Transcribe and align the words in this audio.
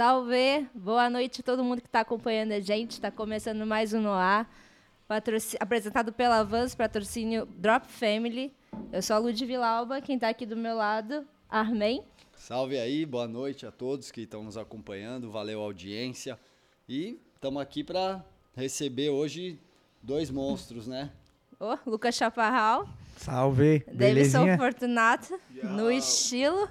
Salve! 0.00 0.66
Boa 0.74 1.10
noite 1.10 1.42
a 1.42 1.44
todo 1.44 1.62
mundo 1.62 1.82
que 1.82 1.86
está 1.86 2.00
acompanhando 2.00 2.52
a 2.52 2.60
gente. 2.60 2.92
Está 2.92 3.10
começando 3.10 3.66
mais 3.66 3.92
um 3.92 4.00
Noir, 4.00 4.46
apresentado 5.60 6.10
pela 6.10 6.42
Vans, 6.42 6.74
patrocínio 6.74 7.44
Drop 7.44 7.86
Family. 7.86 8.50
Eu 8.90 9.02
sou 9.02 9.16
a 9.16 9.18
Lud 9.18 9.44
Vilauba, 9.44 10.00
quem 10.00 10.14
está 10.14 10.30
aqui 10.30 10.46
do 10.46 10.56
meu 10.56 10.74
lado, 10.74 11.26
Armen. 11.50 12.02
Salve 12.34 12.78
aí, 12.78 13.04
boa 13.04 13.28
noite 13.28 13.66
a 13.66 13.70
todos 13.70 14.10
que 14.10 14.22
estão 14.22 14.42
nos 14.42 14.56
acompanhando, 14.56 15.30
valeu 15.30 15.60
a 15.60 15.64
audiência. 15.64 16.40
E 16.88 17.20
estamos 17.34 17.60
aqui 17.60 17.84
para 17.84 18.24
receber 18.56 19.10
hoje 19.10 19.60
dois 20.02 20.30
monstros, 20.30 20.86
né? 20.86 21.10
Oh, 21.60 21.76
Lucas 21.84 22.14
Chaparral. 22.14 22.88
Salve, 23.18 23.84
Davidson 23.92 24.56
Fortunato, 24.56 25.38
no 25.62 25.92
estilo. 25.92 26.70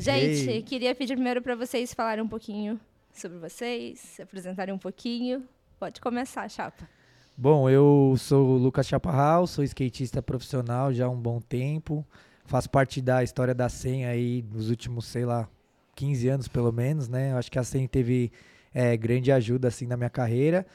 Gente, 0.00 0.50
Ei. 0.50 0.62
queria 0.62 0.94
pedir 0.94 1.14
primeiro 1.14 1.42
para 1.42 1.54
vocês 1.54 1.92
falarem 1.92 2.24
um 2.24 2.28
pouquinho 2.28 2.80
sobre 3.12 3.38
vocês, 3.38 3.98
se 3.98 4.22
apresentarem 4.22 4.74
um 4.74 4.78
pouquinho. 4.78 5.44
Pode 5.78 6.00
começar, 6.00 6.48
Chapa. 6.48 6.88
Bom, 7.36 7.68
eu 7.68 8.14
sou 8.18 8.48
o 8.48 8.56
Lucas 8.56 8.86
Chaparral, 8.86 9.46
sou 9.46 9.62
skatista 9.64 10.22
profissional 10.22 10.92
já 10.92 11.06
há 11.06 11.08
um 11.08 11.20
bom 11.20 11.40
tempo. 11.40 12.04
Faço 12.44 12.68
parte 12.68 13.00
da 13.00 13.22
história 13.22 13.54
da 13.54 13.68
SEM 13.68 14.06
aí 14.06 14.44
nos 14.52 14.70
últimos, 14.70 15.06
sei 15.06 15.24
lá, 15.24 15.48
15 15.94 16.28
anos 16.28 16.48
pelo 16.48 16.72
menos, 16.72 17.08
né? 17.08 17.32
Eu 17.32 17.36
acho 17.36 17.50
que 17.50 17.58
a 17.58 17.64
SEM 17.64 17.86
teve 17.86 18.32
é, 18.74 18.96
grande 18.96 19.30
ajuda 19.30 19.68
assim 19.68 19.86
na 19.86 19.96
minha 19.96 20.10
carreira. 20.10 20.66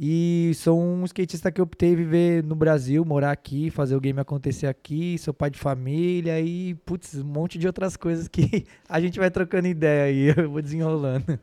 E 0.00 0.52
sou 0.54 0.80
um 0.80 1.04
skatista 1.04 1.50
que 1.50 1.60
optei 1.60 1.96
viver 1.96 2.44
no 2.44 2.54
Brasil, 2.54 3.04
morar 3.04 3.32
aqui, 3.32 3.68
fazer 3.68 3.96
o 3.96 4.00
game 4.00 4.20
acontecer 4.20 4.68
aqui. 4.68 5.18
Sou 5.18 5.34
pai 5.34 5.50
de 5.50 5.58
família 5.58 6.40
e, 6.40 6.76
putz, 6.86 7.16
um 7.16 7.24
monte 7.24 7.58
de 7.58 7.66
outras 7.66 7.96
coisas 7.96 8.28
que 8.28 8.64
a 8.88 9.00
gente 9.00 9.18
vai 9.18 9.28
trocando 9.28 9.66
ideia 9.66 10.04
aí. 10.04 10.28
Eu 10.38 10.48
vou 10.48 10.62
desenrolando. 10.62 11.38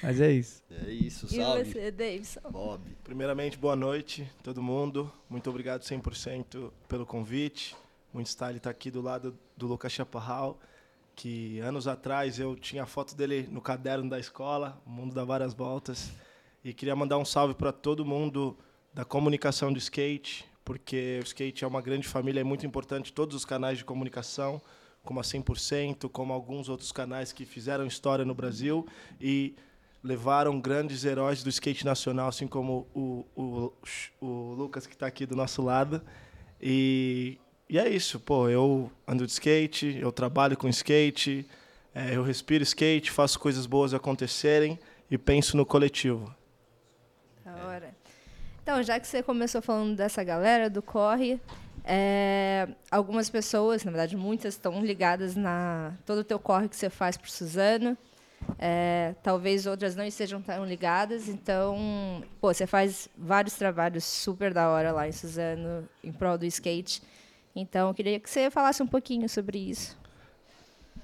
Mas 0.00 0.20
é 0.20 0.30
isso. 0.30 0.62
É 0.70 0.90
isso, 0.90 1.28
salve. 1.28 1.62
E 1.62 1.72
você, 1.72 1.90
Davidson? 1.90 2.40
Bob. 2.48 2.80
Primeiramente, 3.02 3.58
boa 3.58 3.74
noite, 3.74 4.30
todo 4.44 4.62
mundo. 4.62 5.12
Muito 5.28 5.50
obrigado 5.50 5.82
100% 5.82 6.70
pelo 6.86 7.04
convite. 7.04 7.76
Muito 8.14 8.28
style 8.28 8.58
estar 8.58 8.70
aqui 8.70 8.92
do 8.92 9.02
lado 9.02 9.36
do 9.56 9.66
Lucas 9.66 9.90
Chaparral, 9.90 10.56
que 11.16 11.58
anos 11.58 11.88
atrás 11.88 12.38
eu 12.38 12.54
tinha 12.54 12.84
a 12.84 12.86
foto 12.86 13.16
dele 13.16 13.48
no 13.50 13.60
caderno 13.60 14.08
da 14.08 14.20
escola, 14.20 14.80
O 14.86 14.90
Mundo 14.90 15.14
dá 15.14 15.24
Várias 15.24 15.52
Voltas. 15.52 16.12
E 16.68 16.74
queria 16.74 16.94
mandar 16.94 17.16
um 17.16 17.24
salve 17.24 17.54
para 17.54 17.72
todo 17.72 18.04
mundo 18.04 18.54
da 18.92 19.02
comunicação 19.02 19.72
do 19.72 19.78
skate, 19.78 20.44
porque 20.62 21.18
o 21.22 21.24
skate 21.24 21.64
é 21.64 21.66
uma 21.66 21.80
grande 21.80 22.06
família, 22.06 22.42
é 22.42 22.44
muito 22.44 22.66
importante 22.66 23.10
todos 23.10 23.34
os 23.34 23.42
canais 23.42 23.78
de 23.78 23.86
comunicação, 23.86 24.60
como 25.02 25.18
a 25.18 25.22
100%, 25.22 26.10
como 26.10 26.30
alguns 26.30 26.68
outros 26.68 26.92
canais 26.92 27.32
que 27.32 27.46
fizeram 27.46 27.86
história 27.86 28.22
no 28.22 28.34
Brasil 28.34 28.86
e 29.18 29.56
levaram 30.04 30.60
grandes 30.60 31.06
heróis 31.06 31.42
do 31.42 31.48
skate 31.48 31.86
nacional, 31.86 32.28
assim 32.28 32.46
como 32.46 32.86
o, 32.94 33.24
o, 33.34 33.72
o 34.20 34.52
Lucas, 34.52 34.86
que 34.86 34.92
está 34.92 35.06
aqui 35.06 35.24
do 35.24 35.34
nosso 35.34 35.62
lado. 35.62 36.02
E, 36.60 37.38
e 37.66 37.78
é 37.78 37.88
isso, 37.88 38.20
pô, 38.20 38.46
eu 38.46 38.92
ando 39.06 39.24
de 39.24 39.32
skate, 39.32 39.96
eu 39.98 40.12
trabalho 40.12 40.54
com 40.54 40.68
skate, 40.68 41.48
é, 41.94 42.14
eu 42.14 42.22
respiro 42.22 42.62
skate, 42.62 43.10
faço 43.10 43.40
coisas 43.40 43.64
boas 43.64 43.94
acontecerem 43.94 44.78
e 45.10 45.16
penso 45.16 45.56
no 45.56 45.64
coletivo. 45.64 46.36
Da 47.58 47.66
hora. 47.66 47.94
Então, 48.62 48.82
já 48.82 49.00
que 49.00 49.06
você 49.06 49.22
começou 49.22 49.62
falando 49.62 49.96
dessa 49.96 50.22
galera 50.22 50.68
do 50.68 50.82
corre, 50.82 51.40
é, 51.84 52.68
algumas 52.90 53.30
pessoas, 53.30 53.82
na 53.82 53.90
verdade 53.90 54.14
muitas, 54.14 54.54
estão 54.54 54.84
ligadas 54.84 55.34
na 55.34 55.94
todo 56.04 56.18
o 56.18 56.24
teu 56.24 56.38
corre 56.38 56.68
que 56.68 56.76
você 56.76 56.90
faz 56.90 57.16
para 57.16 57.30
Suzano. 57.30 57.96
É, 58.58 59.14
talvez 59.22 59.66
outras 59.66 59.96
não 59.96 60.04
estejam 60.04 60.40
tão 60.42 60.64
ligadas, 60.64 61.28
então, 61.28 62.22
pô, 62.40 62.52
você 62.52 62.66
faz 62.66 63.08
vários 63.16 63.54
trabalhos 63.54 64.04
super 64.04 64.52
da 64.52 64.68
hora 64.68 64.92
lá 64.92 65.08
em 65.08 65.12
Suzano, 65.12 65.88
em 66.04 66.12
prol 66.12 66.36
do 66.38 66.44
skate. 66.44 67.02
Então, 67.56 67.88
eu 67.88 67.94
queria 67.94 68.20
que 68.20 68.28
você 68.28 68.50
falasse 68.50 68.82
um 68.82 68.86
pouquinho 68.86 69.28
sobre 69.28 69.58
isso. 69.58 69.98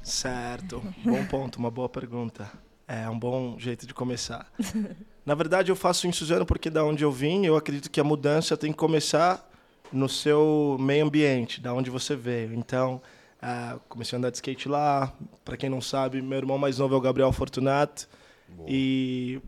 Certo, 0.02 0.82
bom 1.02 1.24
ponto, 1.26 1.58
uma 1.58 1.70
boa 1.70 1.88
pergunta. 1.88 2.50
É 2.86 3.08
um 3.08 3.18
bom 3.18 3.58
jeito 3.58 3.86
de 3.86 3.94
começar. 3.94 4.52
Na 5.24 5.34
verdade, 5.34 5.72
eu 5.72 5.76
faço 5.76 6.06
em 6.06 6.12
Suzano 6.12 6.44
porque 6.44 6.68
da 6.68 6.84
onde 6.84 7.02
eu 7.02 7.10
vim, 7.10 7.46
eu 7.46 7.56
acredito 7.56 7.90
que 7.90 7.98
a 7.98 8.04
mudança 8.04 8.56
tem 8.56 8.70
que 8.70 8.76
começar 8.76 9.50
no 9.90 10.08
seu 10.08 10.76
meio 10.78 11.06
ambiente, 11.06 11.60
da 11.60 11.72
onde 11.72 11.88
você 11.88 12.14
veio. 12.14 12.52
Então, 12.52 13.00
uh, 13.42 13.80
comecei 13.88 14.16
a 14.16 14.18
andar 14.18 14.30
de 14.30 14.36
skate 14.36 14.68
lá. 14.68 15.12
Para 15.42 15.56
quem 15.56 15.70
não 15.70 15.80
sabe, 15.80 16.20
meu 16.20 16.36
irmão 16.36 16.58
mais 16.58 16.78
novo 16.78 16.94
é 16.94 16.98
o 16.98 17.00
Gabriel 17.00 17.32
Fortunato. 17.32 18.06
Boa. 18.48 18.68
E 18.70 19.40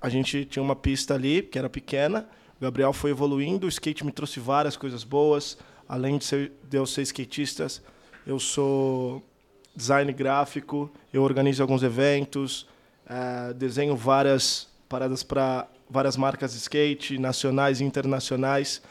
a 0.00 0.08
gente 0.08 0.46
tinha 0.46 0.62
uma 0.62 0.76
pista 0.76 1.14
ali, 1.14 1.42
que 1.42 1.58
era 1.58 1.68
pequena. 1.68 2.26
O 2.58 2.62
Gabriel 2.62 2.92
foi 2.92 3.10
evoluindo, 3.10 3.66
o 3.66 3.68
skate 3.68 4.04
me 4.04 4.12
trouxe 4.12 4.40
várias 4.40 4.78
coisas 4.78 5.04
boas. 5.04 5.58
Além 5.86 6.16
de, 6.16 6.24
ser, 6.24 6.52
de 6.68 6.78
eu 6.78 6.86
ser 6.86 7.02
skatista, 7.02 7.66
eu 8.26 8.38
sou 8.38 9.22
design 9.74 10.10
gráfico, 10.12 10.90
eu 11.12 11.22
organizo 11.22 11.62
alguns 11.62 11.82
eventos, 11.82 12.62
uh, 13.06 13.52
desenho 13.54 13.96
várias 13.96 14.69
paradas 14.90 15.22
para 15.22 15.68
várias 15.88 16.16
marcas 16.16 16.52
de 16.52 16.58
skate, 16.58 17.16
nacionais 17.16 17.80
e 17.80 17.84
internacionais. 17.84 18.82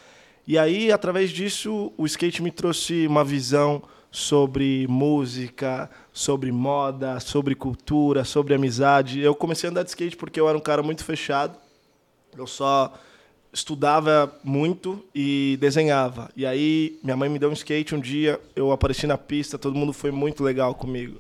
E 0.48 0.58
aí, 0.58 0.94
através 0.94 1.30
disso, 1.30 1.92
o 1.98 2.06
skate 2.06 2.42
me 2.42 2.52
trouxe 2.52 3.06
uma 3.06 3.24
visão 3.24 3.84
sobre 4.10 4.88
música, 4.88 5.90
sobre 6.14 6.54
moda, 6.54 7.20
sobre 7.20 7.54
cultura, 7.54 8.24
sobre 8.24 8.56
amizade. 8.56 9.20
Eu 9.20 9.36
comecei 9.36 9.68
a 9.68 9.72
andar 9.72 9.84
de 9.84 9.90
skate 9.90 10.16
porque 10.16 10.40
eu 10.40 10.48
era 10.48 10.58
um 10.58 10.62
cara 10.62 10.82
muito 10.82 11.04
fechado. 11.04 11.58
Eu 12.36 12.48
só 12.48 12.94
estudava 13.52 14.34
muito 14.42 15.04
e 15.14 15.58
desenhava. 15.60 16.32
E 16.34 16.46
aí 16.46 16.98
minha 17.04 17.18
mãe 17.18 17.28
me 17.28 17.38
deu 17.38 17.50
um 17.50 17.54
skate 17.54 17.94
um 17.94 18.00
dia, 18.00 18.40
eu 18.56 18.72
apareci 18.72 19.06
na 19.06 19.18
pista, 19.18 19.58
todo 19.58 19.76
mundo 19.76 19.92
foi 19.92 20.12
muito 20.12 20.46
legal 20.46 20.74
comigo. 20.74 21.20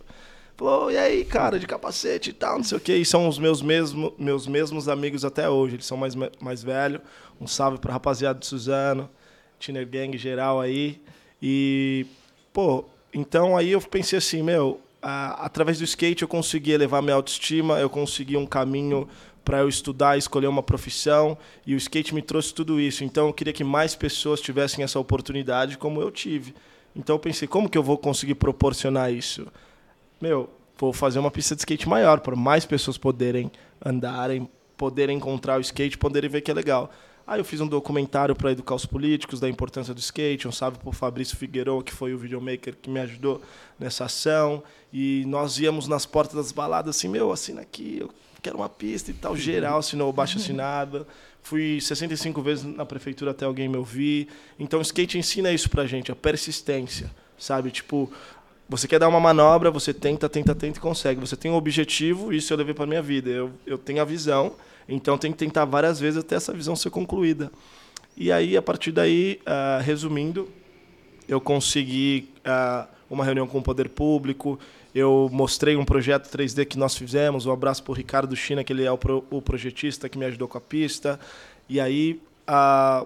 Falou, 0.59 0.91
e 0.91 0.97
aí, 0.97 1.23
cara, 1.23 1.57
de 1.57 1.65
capacete 1.65 2.31
e 2.31 2.33
tal, 2.33 2.57
não 2.57 2.65
sei 2.65 2.77
o 2.77 2.81
quê. 2.81 2.97
E 2.97 3.05
são 3.05 3.29
os 3.29 3.39
meus, 3.39 3.61
mesmo, 3.61 4.13
meus 4.19 4.45
mesmos 4.45 4.89
amigos 4.89 5.23
até 5.23 5.49
hoje. 5.49 5.77
Eles 5.77 5.85
são 5.85 5.95
mais, 5.95 6.13
mais 6.37 6.61
velhos. 6.61 6.99
Um 7.39 7.47
salve 7.47 7.77
pra 7.77 7.93
rapaziada 7.93 8.37
de 8.37 8.45
Suzano, 8.45 9.09
Tiner 9.57 9.87
Gang 9.87 10.17
geral 10.17 10.59
aí. 10.59 11.01
E, 11.41 12.05
pô, 12.51 12.83
então 13.13 13.55
aí 13.55 13.71
eu 13.71 13.79
pensei 13.79 14.17
assim, 14.17 14.43
meu, 14.43 14.81
a, 15.01 15.45
através 15.45 15.77
do 15.77 15.85
skate 15.85 16.23
eu 16.23 16.27
consegui 16.27 16.71
elevar 16.71 17.01
minha 17.01 17.15
autoestima, 17.15 17.79
eu 17.79 17.89
consegui 17.89 18.35
um 18.35 18.45
caminho 18.45 19.07
para 19.45 19.59
eu 19.59 19.69
estudar, 19.69 20.17
escolher 20.17 20.47
uma 20.47 20.61
profissão, 20.61 21.37
e 21.65 21.73
o 21.73 21.77
skate 21.77 22.13
me 22.13 22.21
trouxe 22.21 22.53
tudo 22.53 22.81
isso. 22.81 23.05
Então 23.05 23.27
eu 23.27 23.33
queria 23.33 23.53
que 23.53 23.63
mais 23.63 23.95
pessoas 23.95 24.41
tivessem 24.41 24.83
essa 24.83 24.99
oportunidade 24.99 25.77
como 25.77 26.01
eu 26.01 26.11
tive. 26.11 26.53
Então 26.93 27.15
eu 27.15 27.19
pensei, 27.19 27.47
como 27.47 27.69
que 27.69 27.77
eu 27.77 27.83
vou 27.83 27.97
conseguir 27.97 28.35
proporcionar 28.35 29.13
isso? 29.13 29.47
Meu, 30.21 30.49
vou 30.77 30.91
fazer 30.91 31.19
uma 31.19 31.31
pista 31.31 31.55
de 31.55 31.61
skate 31.61 31.87
maior 31.87 32.19
para 32.19 32.35
mais 32.35 32.65
pessoas 32.65 32.97
poderem 32.97 33.51
andarem, 33.83 34.49
poderem 34.75 35.17
encontrar 35.17 35.57
o 35.57 35.61
skate, 35.61 35.97
poderem 35.97 36.29
ver 36.29 36.41
que 36.41 36.51
é 36.51 36.53
legal. 36.53 36.91
Aí 37.25 37.39
eu 37.39 37.45
fiz 37.45 37.61
um 37.61 37.67
documentário 37.67 38.35
para 38.35 38.51
educar 38.51 38.73
os 38.73 38.87
políticos 38.87 39.39
da 39.39 39.47
importância 39.47 39.93
do 39.93 39.99
skate, 39.99 40.47
um 40.47 40.51
salve 40.51 40.79
para 40.79 40.89
o 40.89 40.91
Fabrício 40.91 41.37
Figueiredo, 41.37 41.83
que 41.83 41.93
foi 41.93 42.11
o 42.11 42.17
videomaker 42.17 42.75
que 42.75 42.89
me 42.89 42.99
ajudou 43.01 43.39
nessa 43.77 44.05
ação. 44.05 44.63
E 44.91 45.23
nós 45.27 45.59
íamos 45.59 45.87
nas 45.87 46.07
portas 46.07 46.35
das 46.35 46.51
baladas 46.51 46.95
assim, 46.95 47.07
meu, 47.07 47.31
assina 47.31 47.61
aqui, 47.61 47.99
eu 48.01 48.09
quero 48.41 48.57
uma 48.57 48.67
pista 48.67 49.11
e 49.11 49.13
tal. 49.13 49.37
Geral 49.37 49.77
assinou 49.77 50.09
o 50.09 50.13
baixo 50.13 50.37
assinado. 50.37 51.05
Fui 51.43 51.79
65 51.79 52.41
vezes 52.41 52.63
na 52.63 52.85
prefeitura 52.85 53.31
até 53.31 53.45
alguém 53.45 53.69
me 53.69 53.77
ouvir. 53.77 54.27
Então, 54.57 54.79
o 54.79 54.81
skate 54.81 55.17
ensina 55.17 55.51
isso 55.51 55.69
pra 55.69 55.85
gente, 55.85 56.11
a 56.11 56.15
persistência, 56.15 57.11
sabe? 57.37 57.69
Tipo, 57.69 58.11
você 58.69 58.87
quer 58.87 58.99
dar 58.99 59.07
uma 59.07 59.19
manobra, 59.19 59.71
você 59.71 59.91
tenta, 59.91 60.29
tenta, 60.29 60.53
tenta 60.53 60.77
e 60.77 60.81
consegue. 60.81 61.19
Você 61.19 61.35
tem 61.35 61.49
um 61.49 61.55
objetivo, 61.55 62.31
isso 62.31 62.53
eu 62.53 62.57
levei 62.57 62.75
para 62.75 62.85
minha 62.85 63.01
vida. 63.01 63.27
Eu, 63.27 63.51
eu 63.65 63.79
tenho 63.79 63.99
a 63.99 64.05
visão, 64.05 64.53
então 64.87 65.17
tem 65.17 65.31
que 65.31 65.37
tentar 65.39 65.65
várias 65.65 65.99
vezes 65.99 66.19
até 66.19 66.35
essa 66.35 66.53
visão 66.53 66.75
ser 66.75 66.91
concluída. 66.91 67.51
E 68.15 68.31
aí, 68.31 68.55
a 68.55 68.61
partir 68.61 68.91
daí, 68.91 69.39
uh, 69.41 69.81
resumindo, 69.81 70.47
eu 71.27 71.41
consegui 71.41 72.29
uh, 72.45 72.87
uma 73.09 73.25
reunião 73.25 73.47
com 73.47 73.57
o 73.57 73.61
poder 73.63 73.89
público, 73.89 74.59
eu 74.93 75.29
mostrei 75.31 75.75
um 75.75 75.85
projeto 75.85 76.29
3D 76.29 76.65
que 76.65 76.77
nós 76.77 76.95
fizemos. 76.95 77.47
Um 77.47 77.51
abraço 77.51 77.81
para 77.81 77.91
o 77.91 77.95
Ricardo 77.95 78.35
China, 78.35 78.63
que 78.63 78.71
ele 78.71 78.83
é 78.83 78.91
o, 78.91 78.97
pro, 78.97 79.23
o 79.31 79.41
projetista 79.41 80.07
que 80.07 80.17
me 80.17 80.25
ajudou 80.25 80.47
com 80.47 80.57
a 80.59 80.61
pista. 80.61 81.19
E 81.67 81.79
aí, 81.79 82.21
a, 82.45 83.05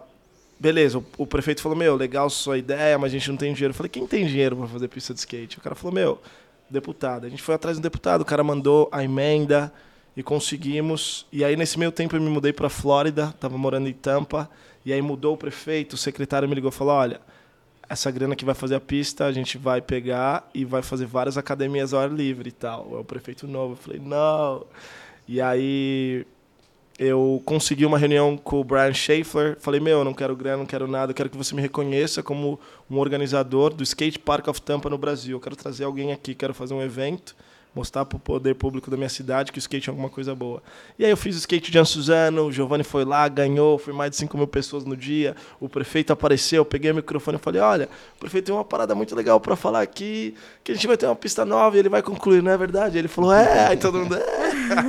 beleza, 0.64 0.98
o, 0.98 1.06
o, 1.18 1.28
prefeito 1.28 1.62
falou: 1.62 1.78
Meu, 1.78 1.96
legal 1.98 2.30
sua 2.30 2.58
ideia, 2.58 2.98
mas 2.98 3.12
a 3.12 3.18
gente 3.18 3.30
não 3.30 3.36
tem 3.36 3.54
dinheiro. 3.54 3.74
Eu 3.74 3.76
falei: 3.76 3.90
Quem 3.90 4.08
tem 4.08 4.26
dinheiro 4.26 4.56
para 4.56 4.68
fazer 4.68 4.88
pista 4.88 5.14
de 5.14 5.20
skate? 5.20 5.58
O 5.58 5.62
cara 5.62 5.76
falou: 5.76 5.94
Meu, 5.94 6.22
deputado. 6.70 7.26
A 7.26 7.30
gente 7.30 7.44
foi 7.44 7.54
atrás 7.54 7.78
do 7.78 7.84
deputado, 7.84 8.22
o 8.22 8.26
cara 8.26 8.44
mandou 8.44 8.88
a 8.90 9.04
emenda 9.04 9.74
e 10.16 10.24
conseguimos. 10.24 11.28
E 11.34 11.44
aí, 11.44 11.58
nesse 11.58 11.78
meio 11.78 11.92
tempo, 11.92 12.16
eu 12.16 12.22
me 12.22 12.30
mudei 12.30 12.54
para 12.54 12.70
Flórida, 12.70 13.34
estava 13.36 13.58
morando 13.58 13.90
em 13.90 13.94
Tampa. 13.94 14.50
E 14.86 14.94
aí 14.94 15.02
mudou 15.02 15.34
o 15.34 15.38
prefeito, 15.38 15.94
o 15.94 15.98
secretário 15.98 16.48
me 16.48 16.56
ligou 16.56 16.70
e 16.70 16.74
falou: 16.74 16.94
Olha 16.94 17.20
essa 17.90 18.10
grana 18.10 18.36
que 18.36 18.46
vai 18.46 18.56
fazer 18.56 18.76
a 18.76 18.80
pista, 18.80 19.26
a 19.26 19.32
gente 19.32 19.58
vai 19.58 19.82
pegar 19.82 20.50
e 20.54 20.64
vai 20.64 20.82
fazer 20.82 21.06
várias 21.06 21.38
academias 21.38 21.94
ao 21.94 22.00
ar 22.00 22.10
livre 22.10 22.50
e 22.50 22.52
tal. 22.52 22.90
É 22.94 23.00
o 23.00 23.04
prefeito 23.04 23.46
novo. 23.48 23.74
Eu 23.74 23.78
falei, 23.78 24.00
não. 24.00 24.66
E 25.28 25.42
aí 25.42 26.26
eu 26.98 27.42
consegui 27.46 27.86
uma 27.86 27.98
reunião 27.98 28.38
com 28.38 28.60
o 28.60 28.64
Brian 28.64 28.94
Schaeffler. 28.94 29.58
Falei, 29.60 29.80
meu, 29.80 30.00
eu 30.00 30.06
não 30.06 30.14
quero 30.14 30.36
grana, 30.36 30.58
não 30.58 30.66
quero 30.66 30.88
nada, 30.88 31.12
eu 31.12 31.16
quero 31.16 31.30
que 31.30 31.38
você 31.38 31.56
me 31.56 31.62
reconheça 31.62 32.22
como 32.22 32.60
um 32.90 32.98
organizador 32.98 33.74
do 33.74 33.84
Skate 33.84 34.20
Park 34.20 34.48
of 34.48 34.62
Tampa 34.62 34.90
no 34.90 34.98
Brasil. 34.98 35.38
Eu 35.38 35.42
quero 35.42 35.56
trazer 35.56 35.84
alguém 35.84 36.12
aqui, 36.12 36.36
quero 36.36 36.54
fazer 36.54 36.74
um 36.74 36.82
evento 36.82 37.36
mostrar 37.76 38.06
para 38.06 38.16
o 38.16 38.20
poder 38.20 38.56
público 38.56 38.90
da 38.92 38.96
minha 38.96 39.10
cidade 39.10 39.52
que 39.52 39.58
o 39.58 39.60
skate 39.60 39.90
é 39.90 39.92
alguma 39.92 40.10
coisa 40.10 40.36
boa. 40.36 40.62
E 40.98 41.04
aí 41.04 41.12
eu 41.12 41.18
fiz 41.18 41.36
o 41.36 41.40
skate 41.40 41.72
de 41.72 41.86
Suzano, 41.86 42.46
o 42.46 42.52
Giovanni 42.52 42.84
foi 42.84 43.04
lá, 43.04 43.28
ganhou, 43.28 43.78
foi 43.78 43.94
mais 43.94 44.12
de 44.12 44.18
5 44.18 44.38
mil 44.38 44.48
pessoas 44.48 44.86
no 44.86 44.96
dia, 44.96 45.36
o 45.60 45.68
prefeito 45.68 46.14
apareceu, 46.14 46.62
eu 46.62 46.66
peguei 46.66 46.92
o 46.92 46.96
microfone 46.96 47.38
e 47.38 47.40
falei, 47.40 47.62
olha, 47.62 47.90
o 48.16 48.20
prefeito 48.20 48.46
tem 48.46 48.56
uma 48.56 48.64
parada 48.64 48.94
muito 48.94 49.16
legal 49.16 49.40
para 49.40 49.56
falar 49.56 49.82
aqui, 49.82 50.36
que 50.64 50.72
a 50.72 50.76
gente 50.76 50.88
vai 50.88 50.98
ter 50.98 51.06
uma 51.06 51.16
pista 51.16 51.44
nova 51.46 51.76
e 51.76 51.80
ele 51.80 51.90
vai 51.90 52.02
concluir, 52.02 52.44
não 52.44 52.52
é 52.52 52.58
verdade? 52.58 52.98
Ele 52.98 53.08
falou, 53.08 53.34
é, 53.34 53.68
aí 53.68 53.78
todo 53.78 54.00
mundo, 54.00 54.16
é. 54.16 54.24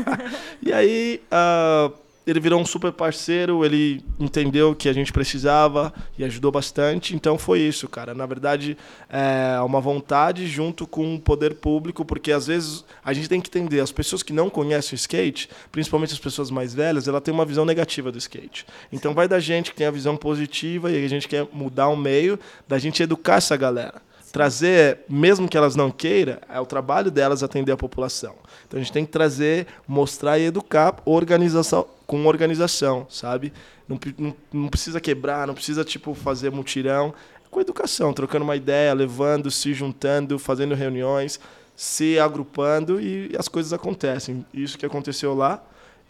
e 0.62 0.72
aí... 0.72 1.22
Uh, 1.32 2.03
ele 2.26 2.40
virou 2.40 2.60
um 2.60 2.64
super 2.64 2.92
parceiro, 2.92 3.64
ele 3.64 4.02
entendeu 4.18 4.74
que 4.74 4.88
a 4.88 4.92
gente 4.92 5.12
precisava 5.12 5.92
e 6.18 6.24
ajudou 6.24 6.50
bastante. 6.50 7.14
Então 7.14 7.36
foi 7.36 7.60
isso, 7.60 7.88
cara. 7.88 8.14
Na 8.14 8.24
verdade, 8.24 8.76
é 9.10 9.60
uma 9.60 9.80
vontade 9.80 10.46
junto 10.46 10.86
com 10.86 11.14
o 11.14 11.20
poder 11.20 11.54
público, 11.56 12.04
porque 12.04 12.32
às 12.32 12.46
vezes 12.46 12.84
a 13.04 13.12
gente 13.12 13.28
tem 13.28 13.40
que 13.40 13.48
entender, 13.48 13.80
as 13.80 13.92
pessoas 13.92 14.22
que 14.22 14.32
não 14.32 14.48
conhecem 14.48 14.94
o 14.94 14.96
skate, 14.96 15.50
principalmente 15.70 16.12
as 16.12 16.18
pessoas 16.18 16.50
mais 16.50 16.74
velhas, 16.74 17.06
ela 17.06 17.20
tem 17.20 17.34
uma 17.34 17.44
visão 17.44 17.64
negativa 17.64 18.10
do 18.10 18.18
skate. 18.18 18.66
Então 18.92 19.12
vai 19.12 19.28
da 19.28 19.38
gente 19.38 19.70
que 19.70 19.76
tem 19.76 19.86
a 19.86 19.90
visão 19.90 20.16
positiva 20.16 20.90
e 20.90 21.04
a 21.04 21.08
gente 21.08 21.28
quer 21.28 21.46
mudar 21.52 21.88
o 21.88 21.96
meio, 21.96 22.38
da 22.66 22.78
gente 22.78 23.02
educar 23.02 23.36
essa 23.36 23.56
galera 23.56 24.02
trazer, 24.34 24.98
mesmo 25.08 25.48
que 25.48 25.56
elas 25.56 25.76
não 25.76 25.92
queiram, 25.92 26.38
é 26.48 26.58
o 26.58 26.66
trabalho 26.66 27.08
delas 27.08 27.44
atender 27.44 27.70
a 27.70 27.76
população. 27.76 28.34
Então 28.66 28.80
a 28.80 28.82
gente 28.82 28.92
tem 28.92 29.06
que 29.06 29.12
trazer, 29.12 29.68
mostrar 29.86 30.40
e 30.40 30.46
educar 30.46 30.96
organização, 31.04 31.86
com 32.06 32.26
organização, 32.26 33.06
sabe? 33.08 33.52
Não, 33.88 33.98
não, 34.18 34.36
não 34.52 34.68
precisa 34.68 35.00
quebrar, 35.00 35.46
não 35.46 35.54
precisa 35.54 35.84
tipo 35.84 36.14
fazer 36.14 36.50
mutirão. 36.50 37.14
É 37.44 37.48
com 37.48 37.60
educação, 37.60 38.12
trocando 38.12 38.44
uma 38.44 38.56
ideia, 38.56 38.92
levando, 38.92 39.50
se 39.50 39.72
juntando, 39.72 40.38
fazendo 40.38 40.74
reuniões, 40.74 41.38
se 41.76 42.18
agrupando 42.18 43.00
e 43.00 43.32
as 43.38 43.48
coisas 43.48 43.72
acontecem. 43.72 44.44
Isso 44.52 44.76
que 44.78 44.86
aconteceu 44.86 45.34
lá. 45.34 45.62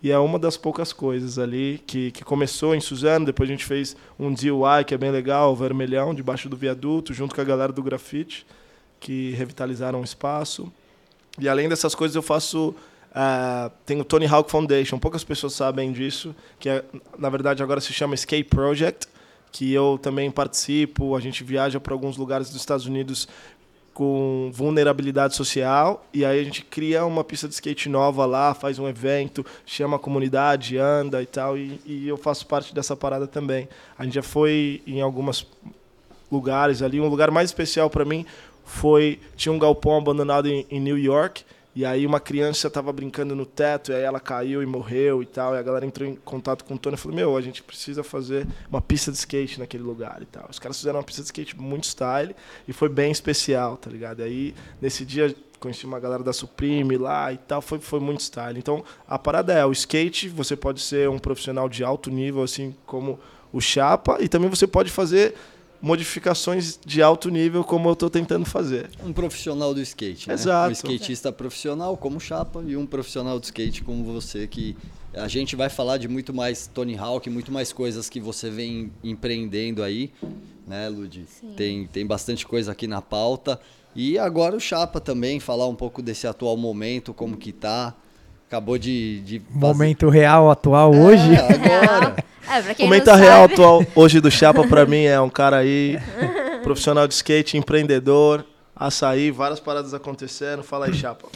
E 0.03 0.11
é 0.11 0.19
uma 0.19 0.39
das 0.39 0.57
poucas 0.57 0.93
coisas 0.93 1.39
ali 1.39 1.83
que, 1.87 2.11
que 2.11 2.23
começou 2.23 2.75
em 2.75 2.81
Suzano. 2.81 3.25
Depois 3.25 3.49
a 3.49 3.53
gente 3.53 3.65
fez 3.65 3.97
um 4.19 4.33
DIY 4.33 4.85
que 4.87 4.95
é 4.95 4.99
bem 4.99 5.11
legal, 5.11 5.57
vermelhão, 5.57 6.15
debaixo 6.15 6.49
do 6.49 6.57
viaduto, 6.57 7.15
junto 7.15 7.35
com 7.35 7.41
a 7.41 7.45
galera 7.45 7.73
do 7.73 7.83
grafite, 7.83 8.47
que 9.01 9.31
revitalizaram 9.31 10.03
o 10.03 10.05
espaço. 10.05 10.71
E 11.39 11.49
além 11.49 11.69
dessas 11.69 11.95
coisas, 11.95 12.15
eu 12.15 12.23
faço. 12.23 12.75
Uh, 13.15 13.71
tem 13.87 14.01
o 14.01 14.05
Tony 14.05 14.27
Hawk 14.27 14.51
Foundation. 14.51 14.99
Poucas 14.99 15.23
pessoas 15.23 15.53
sabem 15.53 15.93
disso, 15.93 16.35
que 16.59 16.69
é, 16.69 16.85
na 17.17 17.31
verdade 17.31 17.63
agora 17.63 17.81
se 17.81 17.93
chama 17.93 18.15
Escape 18.15 18.45
Project, 18.45 19.07
que 19.53 19.73
eu 19.73 19.99
também 20.03 20.31
participo. 20.31 21.15
A 21.15 21.21
gente 21.21 21.45
viaja 21.45 21.79
para 21.79 21.95
alguns 21.95 22.17
lugares 22.17 22.49
dos 22.49 22.57
Estados 22.57 22.87
Unidos 22.87 23.29
com 23.95 24.51
vulnerabilidade 24.53 25.37
social 25.37 26.05
e 26.13 26.25
aí 26.25 26.41
a 26.41 26.43
gente 26.43 26.65
cria 26.65 27.07
uma 27.07 27.23
pista 27.23 27.47
de 27.47 27.55
skate 27.55 27.89
nova 27.89 28.27
lá, 28.27 28.53
faz 28.53 28.81
um 28.81 28.89
evento, 28.89 29.47
chama 29.65 29.95
a 29.95 30.01
comunidade, 30.01 30.77
anda 30.77 31.23
e 31.23 31.27
tal 31.27 31.57
e, 31.57 31.81
e 31.87 32.09
eu 32.09 32.17
faço 32.17 32.45
parte 32.45 32.75
dessa 32.75 32.97
parada 32.97 33.29
também. 33.29 33.69
A 33.97 34.03
gente 34.03 34.15
já 34.15 34.23
foi 34.23 34.83
em 34.85 35.01
alguns 35.01 35.47
lugares 36.31 36.83
ali, 36.83 37.01
um 37.01 37.07
lugar 37.07 37.31
mais 37.31 37.51
especial 37.51 37.89
para 37.89 38.05
mim 38.05 38.27
foi 38.65 39.21
tinha 39.37 39.53
um 39.53 39.59
galpão 39.59 39.97
abandonado 39.99 40.49
em, 40.49 40.67
em 40.69 40.81
New 40.81 40.99
York 40.99 41.45
e 41.75 41.85
aí 41.85 42.07
uma 42.07 42.21
criança 42.21 42.69
estava 42.69 42.93
brincando 42.93 43.35
no 43.35 43.45
teto, 43.45 43.91
e 43.91 43.95
aí 43.97 44.03
ela 44.03 44.21
caiu 44.21 44.63
e 44.63 44.67
morreu 44.67 45.23
e 45.23 45.27
tal. 45.27 45.55
E 45.55 45.59
a 45.59 45.63
galera 45.63 45.85
entrou 45.85 46.09
em 46.09 46.15
contato 46.15 46.65
com 46.65 46.75
o 46.75 46.79
Tony 46.79 46.95
e 46.95 46.99
falou: 46.99 47.17
Meu, 47.17 47.37
a 47.37 47.41
gente 47.41 47.65
precisa 47.65 48.05
fazer 48.05 48.47
uma 48.71 48.81
pista 48.81 49.11
de 49.11 49.19
skate 49.19 49.59
naquele 49.59 49.83
lugar 49.83 50.19
e 50.23 50.27
tal. 50.27 50.47
Os 50.49 50.61
caras 50.61 50.77
fizeram 50.77 50.99
uma 50.99 51.05
pista 51.05 51.23
de 51.23 51.27
skate 51.27 51.59
muito 51.59 51.85
style 51.85 52.35
e 52.69 52.73
foi 52.73 52.89
bem 52.89 53.11
especial, 53.11 53.77
tá 53.77 53.91
ligado? 53.91 54.21
E 54.21 54.23
aí, 54.23 54.55
nesse 54.81 55.05
dia, 55.05 55.35
conheci 55.59 55.85
uma 55.85 55.99
galera 55.99 56.23
da 56.23 56.33
Supreme 56.33 56.97
lá 56.97 57.33
e 57.33 57.39
tal, 57.39 57.61
foi, 57.61 57.81
foi 57.81 57.99
muito 57.99 58.21
style. 58.21 58.57
Então, 58.57 58.85
a 59.09 59.19
parada 59.19 59.53
é: 59.53 59.67
o 59.67 59.73
skate, 59.73 60.29
você 60.29 60.55
pode 60.55 60.81
ser 60.81 61.09
um 61.09 61.19
profissional 61.19 61.69
de 61.69 61.83
alto 61.83 62.09
nível, 62.09 62.45
assim 62.45 62.73
como 62.87 63.19
o 63.53 63.61
Chapa, 63.61 64.19
e 64.21 64.29
também 64.29 64.49
você 64.49 64.67
pode 64.67 64.91
fazer 64.91 65.35
modificações 65.85 66.81
de 66.83 67.03
alto 67.03 67.29
nível, 67.29 67.63
como 67.63 67.91
eu 67.91 67.93
estou 67.93 68.09
tentando 68.09 68.47
fazer. 68.47 68.89
Um 69.05 69.13
profissional 69.13 69.75
do 69.75 69.83
skate, 69.83 70.29
né? 70.29 70.33
Exato. 70.35 70.71
Um 70.71 70.73
skatista 70.73 71.31
profissional 71.31 71.95
como 71.95 72.19
Chapa 72.19 72.65
e 72.67 72.75
um 72.75 72.87
profissional 72.87 73.39
do 73.39 73.45
skate 73.45 73.85
como 73.85 74.03
você, 74.03 74.47
que 74.47 74.75
a 75.13 75.29
gente 75.29 75.55
vai 75.55 75.69
falar 75.69 75.99
de 75.99 76.09
muito 76.09 76.33
mais 76.33 76.67
Tony 76.67 76.97
Hawk, 76.97 77.29
muito 77.29 77.53
mais 77.53 77.71
coisas 77.71 78.09
que 78.09 78.19
você 78.19 78.49
vem 78.49 78.91
empreendendo 79.05 79.83
aí, 79.83 80.11
né, 80.67 80.89
Ludi? 80.89 81.27
Tem, 81.55 81.87
tem 81.87 82.07
bastante 82.07 82.47
coisa 82.47 82.73
aqui 82.73 82.87
na 82.87 83.03
pauta. 83.03 83.61
E 83.95 84.19
agora 84.19 84.57
o 84.57 84.61
Chapa 84.61 85.03
também, 85.03 85.39
falar 85.39 85.69
um 85.69 85.75
pouco 85.75 86.01
desse 86.01 86.27
atual 86.27 86.57
momento, 86.57 87.13
como 87.13 87.37
que 87.37 87.53
tá. 87.53 87.95
Acabou 88.47 88.79
de. 88.79 89.21
de 89.21 89.39
fazer... 89.41 89.59
Momento 89.59 90.09
real, 90.09 90.51
atual, 90.51 90.95
é, 90.95 90.99
hoje? 90.99 91.35
Agora. 91.37 92.17
É, 92.47 92.61
pra 92.61 92.75
quem 92.75 92.85
o 92.85 92.89
momento 92.91 93.11
real 93.11 93.45
atual 93.45 93.87
hoje 93.95 94.21
do 94.21 94.31
Chapa, 94.31 94.69
para 94.69 94.85
mim, 94.87 95.05
é 95.05 95.19
um 95.19 95.31
cara 95.31 95.57
aí, 95.57 95.99
profissional 96.63 97.09
de 97.09 97.15
skate, 97.15 97.57
empreendedor, 97.57 98.45
açaí, 98.77 99.31
várias 99.31 99.59
paradas 99.59 99.95
acontecendo. 99.95 100.63
Fala 100.63 100.85
aí, 100.85 100.93
Chapa. 100.93 101.27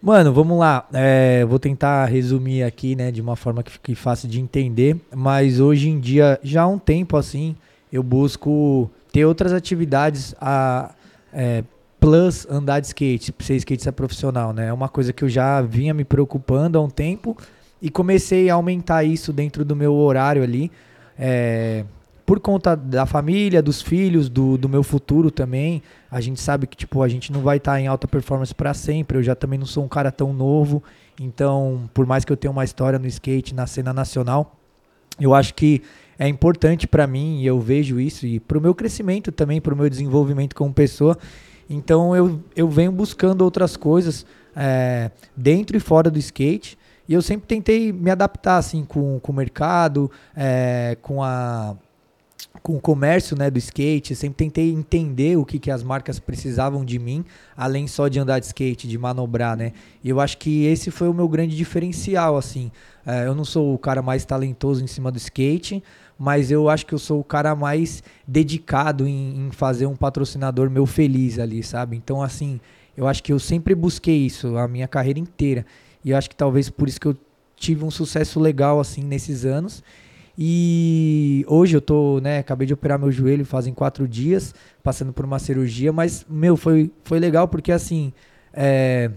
Mano, 0.00 0.32
vamos 0.32 0.58
lá. 0.58 0.86
É, 0.92 1.44
vou 1.44 1.58
tentar 1.58 2.06
resumir 2.06 2.62
aqui, 2.62 2.94
né, 2.94 3.10
de 3.10 3.20
uma 3.20 3.36
forma 3.36 3.62
que 3.62 3.72
fique 3.72 3.94
fácil 3.94 4.28
de 4.28 4.40
entender. 4.40 4.96
Mas 5.14 5.60
hoje 5.60 5.88
em 5.88 5.98
dia, 5.98 6.38
já 6.42 6.62
há 6.62 6.68
um 6.68 6.78
tempo 6.78 7.16
assim, 7.16 7.56
eu 7.92 8.02
busco 8.02 8.90
ter 9.12 9.24
outras 9.24 9.52
atividades 9.52 10.34
a, 10.40 10.92
é, 11.32 11.64
plus 12.00 12.46
andar 12.48 12.80
de 12.80 12.86
skate, 12.86 13.34
ser 13.40 13.56
skatista 13.56 13.92
profissional, 13.92 14.52
né? 14.52 14.68
É 14.68 14.72
uma 14.72 14.88
coisa 14.88 15.12
que 15.12 15.24
eu 15.24 15.28
já 15.28 15.60
vinha 15.60 15.92
me 15.92 16.04
preocupando 16.04 16.78
há 16.78 16.82
um 16.82 16.90
tempo 16.90 17.36
e 17.80 17.90
comecei 17.90 18.50
a 18.50 18.54
aumentar 18.54 19.04
isso 19.04 19.32
dentro 19.32 19.64
do 19.64 19.74
meu 19.74 19.94
horário 19.94 20.42
ali. 20.42 20.70
É, 21.18 21.84
por 22.28 22.40
conta 22.40 22.76
da 22.76 23.06
família, 23.06 23.62
dos 23.62 23.80
filhos, 23.80 24.28
do, 24.28 24.58
do 24.58 24.68
meu 24.68 24.82
futuro 24.82 25.30
também. 25.30 25.82
A 26.10 26.20
gente 26.20 26.40
sabe 26.40 26.66
que 26.66 26.76
tipo 26.76 27.02
a 27.02 27.08
gente 27.08 27.32
não 27.32 27.40
vai 27.40 27.56
estar 27.56 27.72
tá 27.72 27.80
em 27.80 27.86
alta 27.86 28.06
performance 28.06 28.54
para 28.54 28.74
sempre. 28.74 29.18
Eu 29.18 29.22
já 29.22 29.34
também 29.34 29.58
não 29.58 29.66
sou 29.66 29.82
um 29.82 29.88
cara 29.88 30.12
tão 30.12 30.32
novo, 30.32 30.82
então 31.18 31.88
por 31.94 32.06
mais 32.06 32.24
que 32.26 32.32
eu 32.32 32.36
tenha 32.36 32.50
uma 32.50 32.64
história 32.64 32.98
no 32.98 33.06
skate 33.06 33.54
na 33.54 33.66
cena 33.66 33.94
nacional, 33.94 34.56
eu 35.18 35.34
acho 35.34 35.54
que 35.54 35.82
é 36.18 36.28
importante 36.28 36.86
para 36.86 37.06
mim 37.06 37.40
e 37.40 37.46
eu 37.46 37.58
vejo 37.60 37.98
isso 37.98 38.26
e 38.26 38.38
para 38.38 38.58
o 38.58 38.60
meu 38.60 38.74
crescimento 38.74 39.32
também, 39.32 39.60
para 39.60 39.72
o 39.72 39.76
meu 39.76 39.88
desenvolvimento 39.88 40.54
como 40.54 40.72
pessoa. 40.72 41.16
Então 41.68 42.14
eu, 42.16 42.40
eu 42.56 42.68
venho 42.68 42.90
buscando 42.90 43.42
outras 43.42 43.76
coisas 43.76 44.24
é, 44.56 45.10
dentro 45.36 45.76
e 45.76 45.80
fora 45.80 46.10
do 46.10 46.18
skate 46.18 46.78
e 47.08 47.14
eu 47.14 47.22
sempre 47.22 47.46
tentei 47.46 47.92
me 47.92 48.10
adaptar 48.10 48.58
assim 48.58 48.84
com, 48.84 49.18
com 49.20 49.32
o 49.32 49.34
mercado, 49.34 50.10
é, 50.36 50.96
com 51.00 51.22
a 51.22 51.76
com 52.62 52.76
o 52.76 52.80
comércio 52.80 53.36
né, 53.36 53.50
do 53.50 53.58
skate, 53.58 54.14
sempre 54.14 54.36
tentei 54.36 54.72
entender 54.72 55.36
o 55.36 55.44
que, 55.44 55.58
que 55.58 55.70
as 55.70 55.82
marcas 55.82 56.18
precisavam 56.18 56.84
de 56.84 56.98
mim, 56.98 57.24
além 57.56 57.86
só 57.86 58.08
de 58.08 58.18
andar 58.18 58.38
de 58.38 58.46
skate, 58.46 58.88
de 58.88 58.98
manobrar, 58.98 59.56
né? 59.56 59.72
E 60.02 60.08
eu 60.10 60.20
acho 60.20 60.38
que 60.38 60.64
esse 60.64 60.90
foi 60.90 61.08
o 61.08 61.14
meu 61.14 61.28
grande 61.28 61.56
diferencial, 61.56 62.36
assim. 62.36 62.70
É, 63.06 63.26
eu 63.26 63.34
não 63.34 63.44
sou 63.44 63.74
o 63.74 63.78
cara 63.78 64.02
mais 64.02 64.24
talentoso 64.24 64.82
em 64.82 64.86
cima 64.86 65.10
do 65.10 65.18
skate, 65.18 65.82
mas 66.18 66.50
eu 66.50 66.68
acho 66.68 66.84
que 66.84 66.92
eu 66.92 66.98
sou 66.98 67.20
o 67.20 67.24
cara 67.24 67.54
mais 67.54 68.02
dedicado 68.26 69.06
em, 69.06 69.46
em 69.46 69.50
fazer 69.52 69.86
um 69.86 69.94
patrocinador 69.94 70.68
meu 70.68 70.84
feliz 70.84 71.38
ali, 71.38 71.62
sabe? 71.62 71.96
Então, 71.96 72.20
assim, 72.20 72.60
eu 72.96 73.06
acho 73.06 73.22
que 73.22 73.32
eu 73.32 73.38
sempre 73.38 73.74
busquei 73.74 74.26
isso 74.26 74.56
a 74.56 74.66
minha 74.66 74.88
carreira 74.88 75.20
inteira. 75.20 75.64
E 76.04 76.10
eu 76.10 76.16
acho 76.16 76.28
que 76.28 76.34
talvez 76.34 76.68
por 76.68 76.88
isso 76.88 77.00
que 77.00 77.06
eu 77.06 77.16
tive 77.56 77.84
um 77.84 77.90
sucesso 77.90 78.40
legal 78.40 78.80
assim 78.80 79.02
nesses 79.02 79.44
anos. 79.44 79.82
E 80.36 81.44
hoje 81.48 81.76
eu 81.76 81.80
tô, 81.80 82.20
né, 82.20 82.38
acabei 82.38 82.66
de 82.66 82.72
operar 82.72 82.98
meu 82.98 83.10
joelho 83.10 83.44
fazem 83.44 83.74
quatro 83.74 84.06
dias, 84.06 84.54
passando 84.82 85.12
por 85.12 85.24
uma 85.24 85.38
cirurgia, 85.38 85.92
mas, 85.92 86.24
meu, 86.28 86.56
foi, 86.56 86.92
foi 87.02 87.18
legal 87.18 87.48
porque, 87.48 87.72
assim, 87.72 88.12
é, 88.52 89.10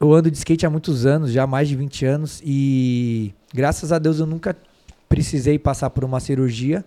eu 0.00 0.12
ando 0.14 0.30
de 0.30 0.38
skate 0.38 0.64
há 0.64 0.70
muitos 0.70 1.04
anos, 1.04 1.30
já 1.30 1.42
há 1.42 1.46
mais 1.46 1.68
de 1.68 1.76
20 1.76 2.06
anos, 2.06 2.42
e 2.42 3.34
graças 3.52 3.92
a 3.92 3.98
Deus 3.98 4.18
eu 4.18 4.24
nunca 4.24 4.56
precisei 5.08 5.58
passar 5.58 5.90
por 5.90 6.04
uma 6.04 6.20
cirurgia 6.20 6.84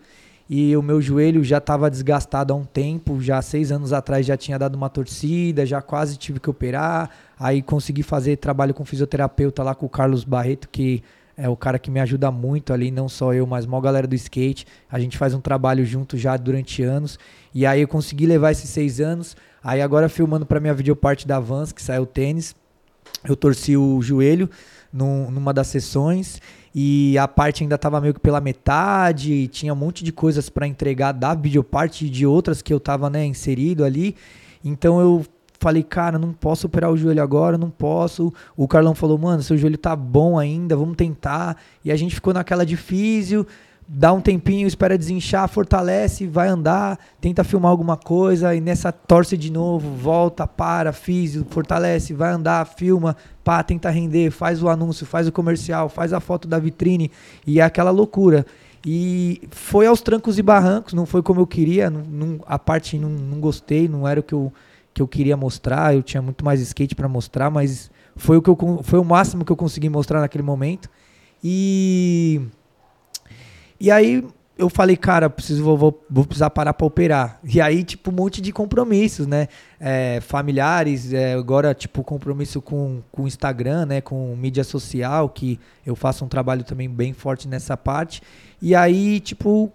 e 0.53 0.75
o 0.75 0.81
meu 0.81 1.01
joelho 1.01 1.43
já 1.45 1.59
estava 1.59 1.89
desgastado 1.89 2.51
há 2.51 2.55
um 2.57 2.65
tempo, 2.65 3.21
já 3.21 3.41
seis 3.41 3.71
anos 3.71 3.93
atrás 3.93 4.25
já 4.25 4.35
tinha 4.35 4.59
dado 4.59 4.75
uma 4.75 4.89
torcida, 4.89 5.65
já 5.65 5.81
quase 5.81 6.17
tive 6.17 6.41
que 6.41 6.49
operar, 6.49 7.09
aí 7.39 7.61
consegui 7.61 8.03
fazer 8.03 8.35
trabalho 8.35 8.73
com 8.73 8.83
fisioterapeuta 8.83 9.63
lá 9.63 9.73
com 9.73 9.85
o 9.85 9.89
Carlos 9.89 10.25
Barreto, 10.25 10.67
que 10.69 11.01
é 11.37 11.47
o 11.47 11.55
cara 11.55 11.79
que 11.79 11.89
me 11.89 12.01
ajuda 12.01 12.29
muito 12.29 12.73
ali, 12.73 12.91
não 12.91 13.07
só 13.07 13.33
eu, 13.33 13.47
mas 13.47 13.65
a 13.65 13.79
galera 13.79 14.05
do 14.05 14.13
skate. 14.13 14.67
A 14.91 14.99
gente 14.99 15.17
faz 15.17 15.33
um 15.33 15.39
trabalho 15.39 15.85
junto 15.85 16.17
já 16.17 16.35
durante 16.35 16.83
anos. 16.83 17.17
E 17.53 17.65
aí 17.65 17.81
eu 17.81 17.87
consegui 17.87 18.25
levar 18.25 18.51
esses 18.51 18.69
seis 18.69 18.99
anos. 18.99 19.35
Aí 19.63 19.81
agora 19.81 20.09
filmando 20.09 20.45
para 20.45 20.59
minha 20.59 20.73
videoparte 20.73 21.25
da 21.25 21.39
Vans, 21.39 21.71
que 21.71 21.81
saiu 21.81 22.03
o 22.03 22.05
tênis, 22.05 22.53
eu 23.23 23.35
torci 23.35 23.77
o 23.77 24.01
joelho 24.01 24.49
num, 24.91 25.31
numa 25.31 25.53
das 25.53 25.67
sessões 25.67 26.39
e 26.73 27.17
a 27.17 27.27
parte 27.27 27.63
ainda 27.63 27.75
estava 27.75 27.99
meio 27.99 28.13
que 28.13 28.19
pela 28.19 28.39
metade, 28.39 29.47
tinha 29.47 29.73
um 29.73 29.77
monte 29.77 30.03
de 30.03 30.11
coisas 30.11 30.49
para 30.49 30.65
entregar 30.65 31.11
da 31.11 31.33
videoparte 31.33 32.05
e 32.05 32.09
de 32.09 32.25
outras 32.25 32.61
que 32.61 32.73
eu 32.73 32.77
estava 32.77 33.09
né, 33.09 33.25
inserido 33.25 33.83
ali. 33.83 34.15
Então 34.63 34.99
eu 34.99 35.25
falei, 35.59 35.83
cara, 35.83 36.17
não 36.17 36.33
posso 36.33 36.65
operar 36.67 36.91
o 36.91 36.97
joelho 36.97 37.21
agora, 37.21 37.57
não 37.57 37.69
posso. 37.69 38.33
O 38.57 38.67
Carlão 38.67 38.95
falou, 38.95 39.17
mano, 39.17 39.43
seu 39.43 39.57
joelho 39.57 39.77
tá 39.77 39.95
bom 39.95 40.39
ainda, 40.39 40.75
vamos 40.75 40.95
tentar. 40.95 41.57
E 41.85 41.91
a 41.91 41.95
gente 41.95 42.15
ficou 42.15 42.33
naquela 42.33 42.65
de 42.65 42.75
físio, 42.75 43.45
dá 43.87 44.13
um 44.13 44.21
tempinho, 44.21 44.67
espera 44.67 44.97
desinchar, 44.97 45.47
fortalece, 45.49 46.25
vai 46.25 46.47
andar, 46.47 46.97
tenta 47.19 47.43
filmar 47.43 47.71
alguma 47.71 47.97
coisa, 47.97 48.55
e 48.55 48.61
nessa 48.61 48.91
torce 48.91 49.35
de 49.35 49.51
novo, 49.51 49.95
volta, 49.95 50.47
para, 50.47 50.93
físio, 50.93 51.45
fortalece, 51.49 52.13
vai 52.13 52.31
andar, 52.31 52.65
filma, 52.65 53.15
pá, 53.43 53.61
tenta 53.63 53.89
render, 53.89 54.31
faz 54.31 54.63
o 54.63 54.69
anúncio, 54.69 55.05
faz 55.05 55.27
o 55.27 55.31
comercial, 55.31 55.89
faz 55.89 56.13
a 56.13 56.19
foto 56.19 56.47
da 56.47 56.57
vitrine, 56.57 57.11
e 57.45 57.59
é 57.59 57.63
aquela 57.63 57.91
loucura. 57.91 58.45
E 58.85 59.47
foi 59.51 59.85
aos 59.85 60.01
trancos 60.01 60.39
e 60.39 60.41
barrancos, 60.41 60.93
não 60.93 61.05
foi 61.05 61.21
como 61.21 61.41
eu 61.41 61.47
queria, 61.47 61.89
não, 61.89 62.01
não, 62.01 62.39
a 62.47 62.57
parte 62.57 62.97
não, 62.97 63.09
não 63.09 63.39
gostei, 63.39 63.87
não 63.87 64.07
era 64.07 64.19
o 64.19 64.23
que 64.23 64.33
eu 64.33 64.51
que 64.93 65.01
eu 65.01 65.07
queria 65.07 65.37
mostrar, 65.37 65.95
eu 65.95 66.03
tinha 66.03 66.21
muito 66.21 66.43
mais 66.43 66.59
skate 66.59 66.95
para 66.95 67.07
mostrar, 67.07 67.49
mas 67.49 67.89
foi 68.15 68.37
o 68.37 68.41
que 68.41 68.49
eu, 68.49 68.57
foi 68.83 68.99
o 68.99 69.05
máximo 69.05 69.45
que 69.45 69.51
eu 69.51 69.55
consegui 69.55 69.89
mostrar 69.89 70.19
naquele 70.19 70.43
momento. 70.43 70.89
E 71.43 72.41
e 73.81 73.89
aí 73.91 74.23
eu 74.57 74.69
falei, 74.69 74.95
cara, 74.95 75.27
preciso 75.27 75.63
vou, 75.63 75.75
vou, 75.75 76.05
vou 76.07 76.23
precisar 76.23 76.51
parar 76.51 76.73
para 76.73 76.85
operar. 76.85 77.39
E 77.43 77.59
aí 77.59 77.83
tipo 77.83 78.11
um 78.11 78.13
monte 78.13 78.39
de 78.39 78.51
compromissos, 78.51 79.25
né? 79.25 79.47
É, 79.79 80.19
familiares, 80.21 81.11
é, 81.11 81.33
agora 81.33 81.73
tipo 81.73 82.03
compromisso 82.03 82.61
com 82.61 83.01
com 83.11 83.27
Instagram, 83.27 83.87
né? 83.87 84.01
Com 84.01 84.35
mídia 84.35 84.63
social, 84.63 85.29
que 85.29 85.59
eu 85.83 85.95
faço 85.95 86.23
um 86.23 86.27
trabalho 86.27 86.63
também 86.63 86.87
bem 86.87 87.11
forte 87.11 87.47
nessa 87.47 87.75
parte. 87.75 88.21
E 88.61 88.75
aí 88.75 89.19
tipo 89.19 89.71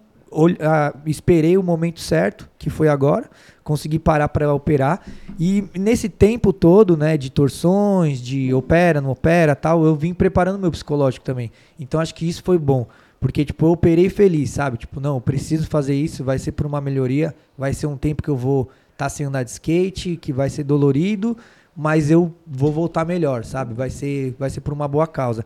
esperei 1.07 1.57
o 1.57 1.63
momento 1.63 2.01
certo, 2.01 2.49
que 2.59 2.69
foi 2.69 2.89
agora, 2.89 3.31
consegui 3.65 3.99
parar 3.99 4.29
para 4.29 4.53
operar. 4.53 5.01
E 5.39 5.65
nesse 5.75 6.09
tempo 6.09 6.53
todo, 6.53 6.97
né, 6.97 7.17
de 7.17 7.31
torções, 7.31 8.21
de 8.21 8.53
opera, 8.53 9.01
não 9.01 9.11
opera, 9.11 9.55
tal, 9.55 9.85
eu 9.85 9.95
vim 9.95 10.13
preparando 10.13 10.59
meu 10.59 10.71
psicológico 10.71 11.25
também. 11.25 11.51
Então 11.79 12.01
acho 12.01 12.15
que 12.15 12.29
isso 12.29 12.43
foi 12.43 12.59
bom, 12.59 12.87
porque 13.21 13.45
tipo, 13.45 13.67
eu 13.67 13.71
operei 13.71 14.09
feliz, 14.09 14.51
sabe? 14.51 14.77
Tipo, 14.77 15.01
não, 15.01 15.21
preciso 15.21 15.67
fazer 15.67 15.95
isso, 15.95 16.25
vai 16.25 16.39
ser 16.39 16.53
por 16.53 16.67
uma 16.67 16.81
melhoria, 16.81 17.35
vai 17.57 17.73
ser 17.73 17.87
um 17.87 17.97
tempo 17.97 18.23
que 18.23 18.29
eu 18.29 18.37
vou 18.37 18.63
estar 18.93 19.07
tá 19.07 19.09
sem 19.09 19.27
andar 19.27 19.43
de 19.43 19.51
skate, 19.51 20.17
que 20.17 20.33
vai 20.33 20.51
ser 20.51 20.65
dolorido, 20.65 21.37
mas 21.77 22.11
eu 22.11 22.35
vou 22.47 22.73
voltar 22.73 23.05
melhor, 23.05 23.45
sabe? 23.45 23.75
Vai 23.75 23.91
ser 23.91 24.35
vai 24.39 24.51
ser 24.51 24.61
por 24.61 24.73
uma 24.73 24.89
boa 24.89 25.07
causa. 25.07 25.45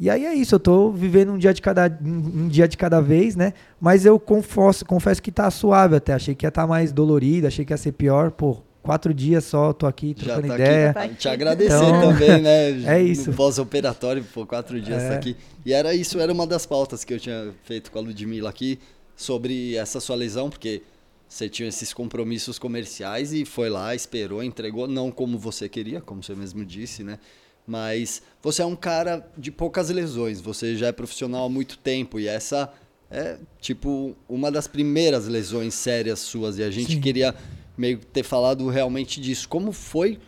E 0.00 0.08
aí 0.08 0.24
é 0.24 0.32
isso, 0.34 0.54
eu 0.54 0.60
tô 0.60 0.90
vivendo 0.90 1.32
um 1.32 1.36
dia 1.36 1.52
de 1.52 1.60
cada, 1.60 1.86
um 2.02 2.48
dia 2.48 2.66
de 2.66 2.78
cada 2.78 3.02
vez, 3.02 3.36
né? 3.36 3.52
Mas 3.78 4.06
eu 4.06 4.18
confesso, 4.18 4.82
confesso 4.86 5.22
que 5.22 5.30
tá 5.30 5.50
suave 5.50 5.94
até. 5.96 6.14
Achei 6.14 6.34
que 6.34 6.46
ia 6.46 6.48
estar 6.48 6.62
tá 6.62 6.66
mais 6.66 6.90
dolorido, 6.90 7.46
achei 7.46 7.66
que 7.66 7.72
ia 7.72 7.76
ser 7.76 7.92
pior. 7.92 8.30
Pô, 8.30 8.62
quatro 8.82 9.12
dias 9.12 9.44
só, 9.44 9.72
tô 9.72 9.86
aqui 9.86 10.14
trocando 10.14 10.48
tá 10.48 10.54
ideia. 10.54 10.90
Aqui, 10.90 11.14
Te 11.14 11.28
agradecer 11.28 11.74
então, 11.74 12.00
também, 12.00 12.40
né? 12.40 12.70
É 12.86 13.02
isso. 13.02 13.32
pós-operatório, 13.32 14.24
pô, 14.32 14.46
quatro 14.46 14.80
dias 14.80 15.02
é. 15.02 15.08
tá 15.10 15.14
aqui. 15.16 15.36
E 15.64 15.72
era 15.72 15.94
isso, 15.94 16.18
era 16.18 16.32
uma 16.32 16.46
das 16.46 16.66
pautas 16.66 17.04
que 17.04 17.12
eu 17.14 17.20
tinha 17.20 17.52
feito 17.64 17.90
com 17.90 17.98
a 17.98 18.02
Ludmilla 18.02 18.50
aqui 18.50 18.78
sobre 19.14 19.76
essa 19.76 20.00
sua 20.00 20.16
lesão, 20.16 20.48
porque 20.48 20.82
você 21.28 21.48
tinha 21.48 21.68
esses 21.68 21.92
compromissos 21.92 22.58
comerciais 22.58 23.32
e 23.32 23.44
foi 23.44 23.68
lá, 23.68 23.94
esperou, 23.94 24.42
entregou, 24.42 24.88
não 24.88 25.10
como 25.12 25.38
você 25.38 25.68
queria, 25.68 26.00
como 26.00 26.22
você 26.22 26.34
mesmo 26.34 26.64
disse, 26.64 27.04
né? 27.04 27.18
Mas 27.66 28.22
você 28.42 28.62
é 28.62 28.66
um 28.66 28.74
cara 28.74 29.24
de 29.38 29.52
poucas 29.52 29.90
lesões, 29.90 30.40
você 30.40 30.74
já 30.74 30.88
é 30.88 30.92
profissional 30.92 31.44
há 31.44 31.48
muito 31.48 31.78
tempo 31.78 32.18
e 32.18 32.26
essa 32.26 32.72
é 33.10 33.38
tipo 33.60 34.16
uma 34.28 34.50
das 34.50 34.66
primeiras 34.66 35.26
lesões 35.26 35.74
sérias 35.74 36.20
suas 36.20 36.58
e 36.58 36.64
a 36.64 36.70
gente 36.70 36.94
Sim. 36.94 37.00
queria 37.00 37.34
meio 37.80 37.98
ter 37.98 38.22
falado 38.22 38.68
realmente 38.68 39.20
disso. 39.20 39.48
Como 39.48 39.72
foi 39.72 40.18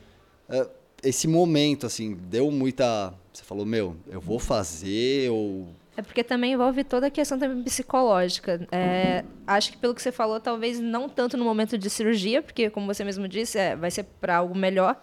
uh, 0.49 0.69
esse 1.03 1.29
momento 1.29 1.87
assim? 1.87 2.15
Deu 2.15 2.51
muita, 2.51 3.13
você 3.33 3.45
falou, 3.45 3.67
meu, 3.67 3.95
eu 4.09 4.21
vou 4.21 4.39
fazer 4.39 5.31
ou 5.31 5.69
é 5.95 6.01
porque 6.01 6.25
também 6.25 6.55
envolve 6.55 6.85
toda 6.85 7.09
a 7.09 7.11
questão 7.11 7.39
também 7.39 7.63
psicológica. 7.63 8.67
É, 8.73 9.25
acho 9.47 9.73
que 9.73 9.77
pelo 9.77 9.95
que 9.95 10.01
você 10.01 10.11
falou, 10.11 10.41
talvez 10.41 10.81
não 10.81 11.07
tanto 11.07 11.37
no 11.37 11.45
momento 11.45 11.77
de 11.77 11.91
cirurgia, 11.91 12.41
porque 12.41 12.71
como 12.71 12.87
você 12.87 13.05
mesmo 13.05 13.29
disse, 13.29 13.59
é, 13.59 13.77
vai 13.77 13.91
ser 13.91 14.05
para 14.19 14.37
algo 14.37 14.57
melhor. 14.57 14.99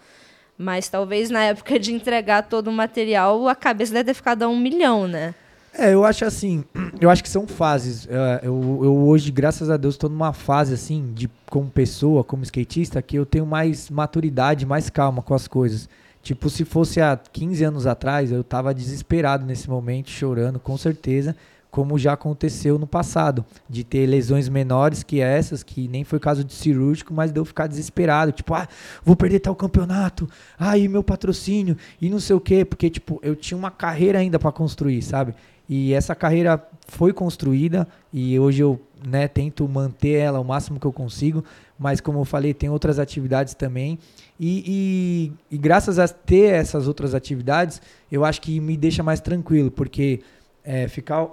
Mas 0.57 0.89
talvez 0.89 1.29
na 1.29 1.43
época 1.43 1.77
de 1.77 1.93
entregar 1.93 2.41
todo 2.41 2.69
o 2.69 2.73
material, 2.73 3.47
a 3.47 3.53
cabeça 3.53 3.93
deve 3.93 4.05
ter 4.05 4.13
ficado 4.15 4.41
a 4.41 4.47
um 4.47 4.59
milhão, 4.59 5.07
né? 5.07 5.35
É, 5.73 5.93
eu 5.93 6.03
acho 6.03 6.25
assim, 6.25 6.63
eu 6.99 7.09
acho 7.09 7.23
que 7.23 7.29
são 7.29 7.47
fases. 7.47 8.07
É, 8.09 8.41
eu, 8.43 8.81
eu 8.83 8.97
hoje, 9.07 9.31
graças 9.31 9.69
a 9.69 9.77
Deus, 9.77 9.95
estou 9.95 10.09
numa 10.09 10.33
fase 10.33 10.73
assim, 10.73 11.11
de 11.13 11.29
como 11.49 11.69
pessoa, 11.69 12.23
como 12.23 12.43
skatista, 12.43 13.01
que 13.01 13.17
eu 13.17 13.25
tenho 13.25 13.45
mais 13.45 13.89
maturidade, 13.89 14.65
mais 14.65 14.89
calma 14.89 15.21
com 15.21 15.33
as 15.33 15.47
coisas. 15.47 15.89
Tipo, 16.21 16.49
se 16.49 16.65
fosse 16.65 16.99
há 16.99 17.17
15 17.17 17.63
anos 17.63 17.87
atrás, 17.87 18.31
eu 18.31 18.43
tava 18.43 18.73
desesperado 18.73 19.45
nesse 19.45 19.69
momento, 19.69 20.09
chorando, 20.09 20.59
com 20.59 20.77
certeza 20.77 21.35
como 21.71 21.99
já 21.99 22.13
aconteceu 22.13 22.79
no 22.79 22.87
passado, 22.87 23.45
de 23.69 23.83
ter 23.83 24.05
lesões 24.07 24.49
menores 24.49 25.03
que 25.03 25.21
essas, 25.21 25.61
que 25.63 25.87
nem 25.87 26.03
foi 26.03 26.19
caso 26.19 26.43
de 26.43 26.53
cirúrgico, 26.53 27.13
mas 27.13 27.31
deu 27.31 27.45
ficar 27.45 27.67
desesperado, 27.67 28.31
tipo, 28.31 28.53
ah, 28.53 28.67
vou 29.03 29.15
perder 29.15 29.39
tal 29.39 29.55
campeonato, 29.55 30.27
ah, 30.57 30.77
e 30.77 30.87
meu 30.87 31.03
patrocínio, 31.03 31.77
e 32.01 32.09
não 32.09 32.19
sei 32.19 32.35
o 32.35 32.39
quê, 32.39 32.65
porque, 32.65 32.89
tipo, 32.89 33.19
eu 33.21 33.35
tinha 33.35 33.57
uma 33.57 33.71
carreira 33.71 34.19
ainda 34.19 34.39
para 34.39 34.51
construir, 34.51 35.01
sabe? 35.01 35.35
E 35.69 35.93
essa 35.93 36.15
carreira 36.15 36.67
foi 36.87 37.13
construída 37.13 37.87
e 38.11 38.39
hoje 38.39 38.63
eu 38.63 38.81
né, 39.05 39.27
tento 39.27 39.67
manter 39.67 40.13
ela 40.13 40.39
o 40.39 40.43
máximo 40.43 40.79
que 40.79 40.85
eu 40.87 40.91
consigo, 40.91 41.45
mas 41.77 42.01
como 42.01 42.19
eu 42.19 42.25
falei, 42.25 42.55
tem 42.55 42.69
outras 42.69 42.97
atividades 42.97 43.53
também. 43.53 43.99
E, 44.39 45.31
e, 45.51 45.55
e 45.55 45.57
graças 45.59 45.99
a 45.99 46.07
ter 46.07 46.53
essas 46.55 46.87
outras 46.87 47.13
atividades, 47.13 47.81
eu 48.11 48.25
acho 48.25 48.41
que 48.41 48.59
me 48.59 48.75
deixa 48.75 49.03
mais 49.03 49.21
tranquilo, 49.21 49.69
porque 49.69 50.21
é, 50.63 50.87
ficar 50.87 51.27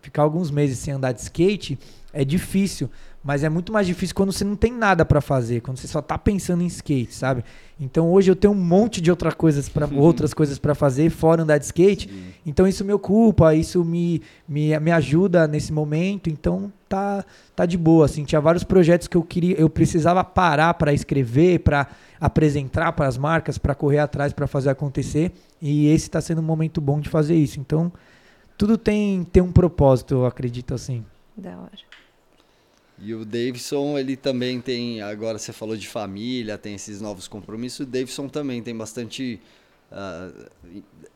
ficar 0.00 0.22
alguns 0.22 0.50
meses 0.50 0.78
sem 0.78 0.92
andar 0.92 1.12
de 1.12 1.22
skate 1.22 1.78
é 2.12 2.24
difícil, 2.24 2.90
mas 3.24 3.42
é 3.42 3.48
muito 3.48 3.72
mais 3.72 3.86
difícil 3.86 4.14
quando 4.14 4.32
você 4.32 4.44
não 4.44 4.54
tem 4.54 4.70
nada 4.70 5.02
para 5.02 5.18
fazer, 5.18 5.62
quando 5.62 5.78
você 5.78 5.88
só 5.88 6.02
tá 6.02 6.18
pensando 6.18 6.62
em 6.62 6.66
skate, 6.66 7.14
sabe? 7.14 7.42
Então 7.80 8.12
hoje 8.12 8.30
eu 8.30 8.36
tenho 8.36 8.52
um 8.52 8.56
monte 8.56 9.00
de 9.00 9.10
outra 9.10 9.32
coisas 9.32 9.66
pra, 9.66 9.88
outras 9.96 10.34
coisas 10.34 10.58
para 10.58 10.74
fazer 10.74 11.08
fora 11.08 11.42
andar 11.42 11.56
de 11.56 11.64
skate. 11.64 12.10
Sim. 12.10 12.24
Então 12.44 12.68
isso 12.68 12.84
me 12.84 12.92
ocupa, 12.92 13.54
isso 13.54 13.82
me, 13.82 14.20
me, 14.46 14.78
me 14.78 14.90
ajuda 14.90 15.48
nesse 15.48 15.72
momento. 15.72 16.28
Então 16.28 16.70
tá 16.86 17.24
tá 17.56 17.64
de 17.64 17.78
boa, 17.78 18.04
assim. 18.04 18.24
Tinha 18.24 18.42
vários 18.42 18.62
projetos 18.62 19.08
que 19.08 19.16
eu 19.16 19.22
queria, 19.22 19.58
eu 19.58 19.70
precisava 19.70 20.22
parar 20.22 20.74
para 20.74 20.92
escrever, 20.92 21.60
para 21.60 21.88
apresentar 22.20 22.92
para 22.92 23.06
as 23.06 23.16
marcas, 23.16 23.56
para 23.56 23.74
correr 23.74 24.00
atrás, 24.00 24.34
para 24.34 24.46
fazer 24.46 24.68
acontecer. 24.68 25.32
E 25.62 25.88
esse 25.88 26.04
está 26.04 26.20
sendo 26.20 26.42
um 26.42 26.44
momento 26.44 26.78
bom 26.78 27.00
de 27.00 27.08
fazer 27.08 27.36
isso. 27.36 27.58
Então 27.58 27.90
tudo 28.58 28.76
tem, 28.76 29.24
tem 29.24 29.42
um 29.42 29.50
propósito, 29.50 30.12
eu 30.12 30.26
acredito 30.26 30.74
assim. 30.74 31.02
Da 31.34 31.50
hora. 31.58 31.93
E 32.98 33.12
o 33.14 33.24
Davidson, 33.24 33.98
ele 33.98 34.16
também 34.16 34.60
tem, 34.60 35.02
agora 35.02 35.38
você 35.38 35.52
falou 35.52 35.76
de 35.76 35.88
família, 35.88 36.56
tem 36.56 36.74
esses 36.74 37.00
novos 37.00 37.26
compromissos, 37.26 37.80
o 37.80 37.86
Davidson 37.86 38.28
também 38.28 38.62
tem 38.62 38.76
bastante, 38.76 39.40
uh, 39.90 40.50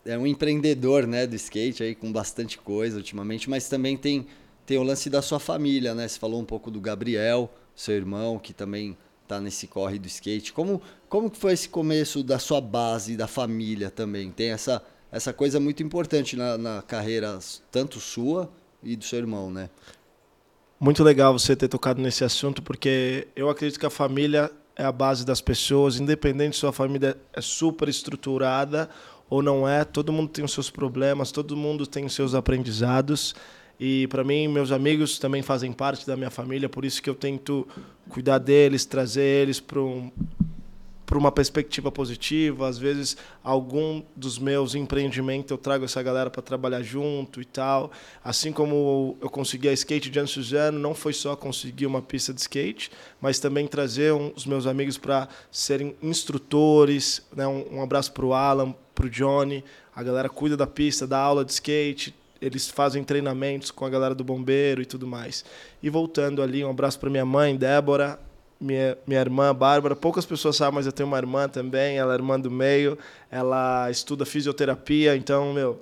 é 0.04 0.18
um 0.18 0.26
empreendedor, 0.26 1.06
né, 1.06 1.26
do 1.26 1.37
skate 1.37 1.82
aí, 1.82 1.94
com 1.94 2.11
bastante 2.12 2.58
coisa 2.58 2.97
ultimamente, 2.97 3.49
mas 3.49 3.68
também 3.68 3.97
tem, 3.97 4.26
tem 4.66 4.76
o 4.76 4.82
lance 4.82 5.08
da 5.08 5.23
sua 5.23 5.38
família, 5.38 5.94
né, 5.94 6.08
você 6.08 6.18
falou 6.18 6.40
um 6.40 6.44
pouco 6.44 6.70
do 6.70 6.80
Gabriel, 6.80 7.52
seu 7.76 7.94
irmão, 7.94 8.38
que 8.40 8.52
também 8.52 8.97
tá 9.28 9.40
nesse 9.40 9.68
corre 9.68 10.00
do 10.00 10.08
skate, 10.08 10.52
como, 10.52 10.82
como 11.08 11.30
que 11.30 11.38
foi 11.38 11.52
esse 11.52 11.68
começo 11.68 12.25
da 12.25 12.40
sua 12.40 12.61
base, 12.61 13.16
da 13.16 13.28
família 13.28 13.88
também, 13.88 14.32
tem 14.32 14.50
essa 14.50 14.82
essa 15.11 15.32
coisa 15.32 15.58
muito 15.58 15.82
importante 15.82 16.37
na, 16.37 16.58
na 16.58 16.82
carreira, 16.82 17.38
tanto 17.70 18.00
sua 18.00 18.50
e 18.82 18.94
do 18.94 19.04
seu 19.04 19.18
irmão, 19.18 19.50
né? 19.50 19.70
Muito 20.80 21.02
legal 21.02 21.37
você 21.37 21.56
ter 21.56 21.66
tocado 21.66 22.00
nesse 22.00 22.23
assunto, 22.23 22.62
porque 22.62 23.26
eu 23.35 23.50
acredito 23.50 23.80
que 23.80 23.87
a 23.87 23.90
família 23.90 24.49
é 24.76 24.85
a 24.85 24.92
base 24.92 25.26
das 25.26 25.40
pessoas, 25.40 25.99
independente 25.99 26.54
se 26.54 26.61
sua 26.61 26.73
família 26.73 27.18
é 27.32 27.40
super 27.40 27.88
estruturada 27.88 28.88
ou 29.28 29.42
não 29.42 29.68
é, 29.68 29.85
todo 29.85 30.12
mundo 30.12 30.28
tem 30.28 30.44
os 30.44 30.52
seus 30.52 30.70
problemas, 30.70 31.32
todo 31.32 31.56
mundo 31.56 31.85
tem 31.85 32.04
os 32.04 32.14
seus 32.14 32.32
aprendizados. 32.32 33.35
E 33.78 34.06
para 34.06 34.23
mim, 34.23 34.47
meus 34.47 34.70
amigos 34.70 35.18
também 35.18 35.42
fazem 35.42 35.73
parte 35.73 36.06
da 36.06 36.16
minha 36.16 36.30
família, 36.30 36.68
por 36.68 36.85
isso 36.85 37.02
que 37.02 37.11
eu 37.11 37.14
tento 37.16 37.66
cuidar 38.08 38.38
deles, 38.38 38.85
trazer 38.85 39.23
eles 39.23 39.58
para 39.58 39.80
um, 39.80 40.12
por 41.09 41.17
uma 41.17 41.33
perspectiva 41.33 41.91
positiva. 41.91 42.69
Às 42.69 42.77
vezes, 42.77 43.17
algum 43.43 44.03
dos 44.15 44.38
meus 44.38 44.75
empreendimentos 44.75 45.50
eu 45.50 45.57
trago 45.57 45.87
essa 45.87 46.03
galera 46.03 46.29
para 46.29 46.43
trabalhar 46.43 46.83
junto 46.83 47.41
e 47.41 47.47
tal. 47.47 47.91
Assim 48.23 48.53
como 48.53 49.17
eu 49.23 49.31
consegui 49.31 49.71
a 49.71 49.73
skate 49.73 50.11
de 50.11 50.27
Suzano, 50.27 50.79
não 50.79 50.95
foi 50.95 51.15
só 51.15 51.35
conseguir 51.35 51.87
uma 51.87 52.03
pista 52.03 52.35
de 52.35 52.43
skate, 52.43 52.91
mas 53.23 53.38
também 53.38 53.67
trazer 53.67 54.12
um, 54.12 54.31
os 54.37 54.45
meus 54.45 54.67
amigos 54.67 54.99
para 54.99 55.29
serem 55.50 55.97
instrutores. 56.03 57.27
Né? 57.35 57.47
Um, 57.47 57.79
um 57.79 57.83
abraço 57.83 58.12
para 58.12 58.27
o 58.27 58.35
Alan, 58.35 58.75
para 58.95 59.07
o 59.07 59.11
Johnny. 59.11 59.65
A 59.97 60.03
galera 60.03 60.29
cuida 60.29 60.59
da 60.59 60.67
pista, 60.67 61.07
dá 61.07 61.19
aula 61.19 61.43
de 61.43 61.53
skate, 61.53 62.15
eles 62.41 62.69
fazem 62.69 63.03
treinamentos 63.03 63.71
com 63.71 63.87
a 63.87 63.91
galera 63.91 64.15
do 64.15 64.23
bombeiro 64.23 64.83
e 64.83 64.85
tudo 64.85 65.07
mais. 65.07 65.43
E 65.83 65.88
voltando 65.88 66.43
ali, 66.43 66.62
um 66.62 66.71
abraço 66.71 67.00
para 67.00 67.09
minha 67.09 67.25
mãe, 67.25 67.57
Débora, 67.57 68.21
minha, 68.61 68.97
minha 69.07 69.21
irmã 69.21 69.55
Bárbara. 69.55 69.95
Poucas 69.95 70.27
pessoas 70.27 70.57
sabem, 70.57 70.75
mas 70.75 70.87
eu 70.87 70.93
tenho 70.93 71.07
uma 71.07 71.19
irmã 71.19 71.49
também, 71.49 71.99
ela 71.99 72.12
é 72.12 72.17
irmã 72.17 72.38
do 72.38 72.50
meio. 72.50 72.99
Ela 73.31 73.91
estuda 73.91 74.25
fisioterapia, 74.25 75.17
então, 75.17 75.53
meu, 75.53 75.81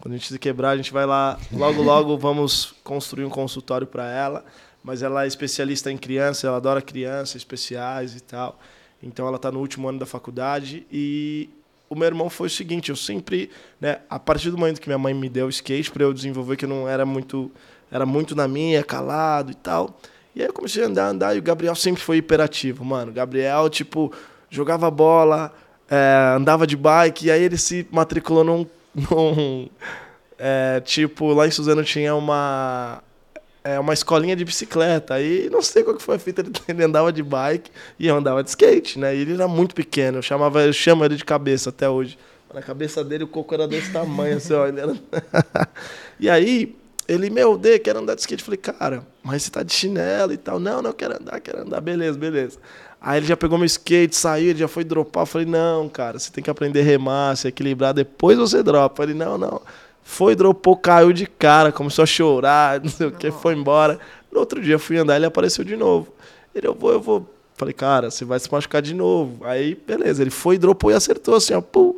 quando 0.00 0.14
a 0.14 0.16
gente 0.16 0.32
se 0.32 0.38
quebrar, 0.38 0.70
a 0.70 0.76
gente 0.76 0.92
vai 0.92 1.06
lá, 1.06 1.38
logo, 1.52 1.82
logo 1.82 2.16
vamos 2.18 2.74
construir 2.84 3.24
um 3.24 3.30
consultório 3.30 3.86
para 3.86 4.10
ela. 4.10 4.44
Mas 4.82 5.02
ela 5.02 5.24
é 5.24 5.26
especialista 5.26 5.90
em 5.90 5.96
criança, 5.96 6.46
ela 6.46 6.56
adora 6.56 6.80
crianças 6.80 7.36
especiais 7.36 8.14
e 8.14 8.20
tal. 8.20 8.58
Então 9.02 9.26
ela 9.26 9.36
está 9.36 9.50
no 9.50 9.60
último 9.60 9.88
ano 9.88 9.98
da 9.98 10.06
faculdade 10.06 10.86
e 10.90 11.50
o 11.88 11.94
meu 11.94 12.06
irmão 12.06 12.28
foi 12.28 12.48
o 12.48 12.50
seguinte, 12.50 12.90
eu 12.90 12.96
sempre, 12.96 13.50
né, 13.80 14.00
a 14.10 14.18
partir 14.18 14.50
do 14.50 14.58
momento 14.58 14.80
que 14.80 14.88
minha 14.88 14.98
mãe 14.98 15.14
me 15.14 15.28
deu 15.28 15.46
o 15.46 15.50
skate 15.50 15.90
para 15.90 16.04
eu 16.04 16.12
desenvolver 16.12 16.56
que 16.56 16.64
eu 16.64 16.68
não 16.68 16.88
era 16.88 17.06
muito 17.06 17.50
era 17.90 18.04
muito 18.04 18.36
na 18.36 18.46
minha, 18.46 18.84
calado 18.84 19.50
e 19.50 19.54
tal. 19.54 19.98
E 20.38 20.40
aí 20.42 20.46
eu 20.46 20.52
comecei 20.52 20.84
a 20.84 20.86
andar, 20.86 21.08
andar, 21.08 21.34
e 21.34 21.40
o 21.40 21.42
Gabriel 21.42 21.74
sempre 21.74 22.00
foi 22.00 22.18
hiperativo, 22.18 22.84
mano. 22.84 23.10
O 23.10 23.12
Gabriel, 23.12 23.68
tipo, 23.68 24.12
jogava 24.48 24.88
bola, 24.88 25.52
é, 25.90 26.34
andava 26.36 26.64
de 26.64 26.76
bike, 26.76 27.26
e 27.26 27.30
aí 27.32 27.42
ele 27.42 27.58
se 27.58 27.84
matriculou 27.90 28.44
num. 28.44 28.66
num 28.94 29.68
é, 30.38 30.80
tipo, 30.84 31.32
lá 31.34 31.48
em 31.48 31.50
Suzano 31.50 31.82
tinha 31.82 32.14
uma. 32.14 33.02
É, 33.64 33.80
uma 33.80 33.92
escolinha 33.92 34.36
de 34.36 34.44
bicicleta. 34.44 35.14
Aí 35.14 35.50
não 35.50 35.60
sei 35.60 35.82
qual 35.82 35.96
que 35.96 36.02
foi 36.02 36.14
a 36.14 36.18
fita, 36.20 36.44
ele 36.68 36.84
andava 36.84 37.12
de 37.12 37.24
bike 37.24 37.68
e 37.98 38.06
eu 38.06 38.16
andava 38.16 38.40
de 38.44 38.50
skate, 38.50 38.96
né? 38.96 39.16
E 39.16 39.22
ele 39.22 39.32
era 39.32 39.48
muito 39.48 39.74
pequeno, 39.74 40.18
eu, 40.18 40.22
chamava, 40.22 40.62
eu 40.62 40.72
chamo 40.72 41.04
ele 41.04 41.16
de 41.16 41.24
cabeça 41.24 41.70
até 41.70 41.88
hoje. 41.88 42.16
Na 42.54 42.62
cabeça 42.62 43.02
dele 43.02 43.24
o 43.24 43.28
coco 43.28 43.52
era 43.54 43.66
desse 43.66 43.92
tamanho, 43.92 44.36
assim, 44.36 44.54
ó. 44.54 44.68
Ele 44.68 44.80
era... 44.80 44.96
e 46.20 46.30
aí, 46.30 46.76
ele, 47.08 47.28
meu, 47.28 47.58
Dê, 47.58 47.80
quero 47.80 47.98
andar 47.98 48.14
de 48.14 48.20
skate. 48.20 48.40
Eu 48.40 48.44
falei, 48.44 48.58
cara, 48.58 49.04
mas 49.28 49.42
você 49.42 49.50
tá 49.50 49.62
de 49.62 49.74
chinelo 49.74 50.32
e 50.32 50.38
tal. 50.38 50.58
Não, 50.58 50.80
não, 50.80 50.90
quero 50.90 51.16
andar, 51.20 51.38
quero 51.38 51.60
andar. 51.60 51.82
Beleza, 51.82 52.18
beleza. 52.18 52.58
Aí 52.98 53.18
ele 53.18 53.26
já 53.26 53.36
pegou 53.36 53.58
meu 53.58 53.66
skate, 53.66 54.16
saiu, 54.16 54.48
ele 54.50 54.58
já 54.58 54.66
foi 54.66 54.84
dropar. 54.84 55.22
Eu 55.22 55.26
falei, 55.26 55.46
não, 55.46 55.86
cara, 55.86 56.18
você 56.18 56.32
tem 56.32 56.42
que 56.42 56.48
aprender 56.48 56.80
a 56.80 56.84
remar, 56.84 57.36
se 57.36 57.46
equilibrar, 57.46 57.92
depois 57.92 58.38
você 58.38 58.62
dropa. 58.62 59.02
Ele, 59.02 59.12
não, 59.12 59.36
não. 59.36 59.60
Foi, 60.02 60.34
dropou, 60.34 60.78
caiu 60.78 61.12
de 61.12 61.26
cara, 61.26 61.70
começou 61.70 62.02
a 62.02 62.06
chorar, 62.06 62.80
não 62.82 62.88
sei 62.88 63.08
o 63.08 63.12
que, 63.12 63.30
foi 63.30 63.54
embora. 63.54 64.00
No 64.32 64.40
outro 64.40 64.62
dia 64.62 64.78
fui 64.78 64.96
andar, 64.96 65.16
ele 65.16 65.26
apareceu 65.26 65.62
de 65.62 65.76
novo. 65.76 66.08
Ele, 66.54 66.66
eu 66.66 66.74
vou, 66.74 66.92
eu 66.92 67.00
vou. 67.00 67.28
Falei, 67.54 67.74
cara, 67.74 68.10
você 68.10 68.24
vai 68.24 68.38
se 68.40 68.50
machucar 68.50 68.80
de 68.80 68.94
novo. 68.94 69.44
Aí, 69.44 69.74
beleza, 69.86 70.22
ele 70.22 70.30
foi, 70.30 70.56
dropou 70.56 70.90
e 70.90 70.94
acertou, 70.94 71.34
assim, 71.34 71.52
ó, 71.52 71.60
pum, 71.60 71.94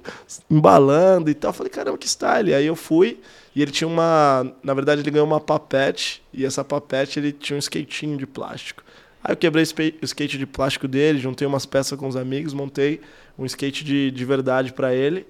embalando 0.51 1.31
e 1.31 1.35
tal. 1.35 1.53
Falei, 1.53 1.71
caramba, 1.71 1.97
que 1.97 2.09
style. 2.09 2.53
Aí 2.53 2.67
eu 2.67 2.75
fui. 2.75 3.21
E 3.55 3.63
ele 3.63 3.71
tinha 3.71 3.89
uma. 3.89 4.53
Na 4.63 4.75
verdade, 4.75 5.01
ele 5.01 5.11
ganhou 5.11 5.27
uma 5.27 5.41
papete. 5.41 6.23
E 6.33 6.45
essa 6.45 6.65
papete 6.65 7.19
ele 7.19 7.33
tinha 7.33 7.57
um 7.57 7.59
skatinho 7.59 8.17
de 8.17 8.27
plástico. 8.27 8.83
Aí 9.23 9.33
eu 9.33 9.37
quebrei 9.37 9.63
o 9.63 10.05
skate 10.05 10.39
de 10.39 10.47
plástico 10.47 10.89
dele, 10.89 11.19
juntei 11.19 11.47
umas 11.47 11.67
peças 11.67 11.99
com 11.99 12.09
os 12.09 12.17
amigos, 12.17 12.55
montei 12.55 13.01
um 13.39 13.45
skate 13.45 13.85
de, 13.85 14.11
de 14.11 14.25
verdade 14.25 14.73
para 14.73 14.95
ele. 14.95 15.27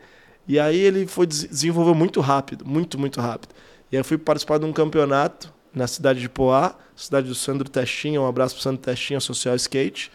E 0.46 0.58
aí 0.58 0.78
ele 0.78 1.06
foi 1.06 1.26
desenvolveu 1.26 1.94
muito 1.94 2.20
rápido, 2.20 2.64
muito, 2.64 2.98
muito 2.98 3.20
rápido. 3.20 3.54
E 3.90 3.96
aí 3.96 4.00
eu 4.00 4.04
fui 4.04 4.16
participar 4.16 4.58
de 4.58 4.64
um 4.64 4.72
campeonato 4.72 5.52
na 5.74 5.86
cidade 5.86 6.20
de 6.20 6.28
Poá, 6.28 6.76
cidade 6.94 7.28
do 7.28 7.34
Sandro 7.34 7.68
Testinha, 7.68 8.20
um 8.20 8.26
abraço 8.26 8.54
pro 8.54 8.62
Sandro 8.62 8.80
Testinha, 8.80 9.20
Social 9.20 9.56
Skate. 9.56 10.10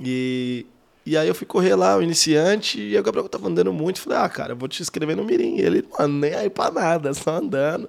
E 0.00 0.66
e 1.06 1.18
aí 1.18 1.28
eu 1.28 1.34
fui 1.34 1.46
correr 1.46 1.74
lá, 1.74 1.96
o 1.96 2.02
iniciante, 2.02 2.80
e 2.80 2.98
o 2.98 3.02
Gabriel 3.02 3.28
tava 3.28 3.48
andando 3.48 3.72
muito. 3.72 4.00
Falei, 4.00 4.18
ah, 4.18 4.28
cara, 4.28 4.52
eu 4.52 4.56
vou 4.56 4.66
te 4.66 4.80
inscrever 4.80 5.14
no 5.14 5.22
Mirim. 5.22 5.56
E 5.56 5.60
ele, 5.60 5.86
mano, 5.98 6.18
nem 6.18 6.34
aí 6.34 6.48
pra 6.48 6.70
nada, 6.70 7.12
só 7.14 7.36
andando. 7.36 7.88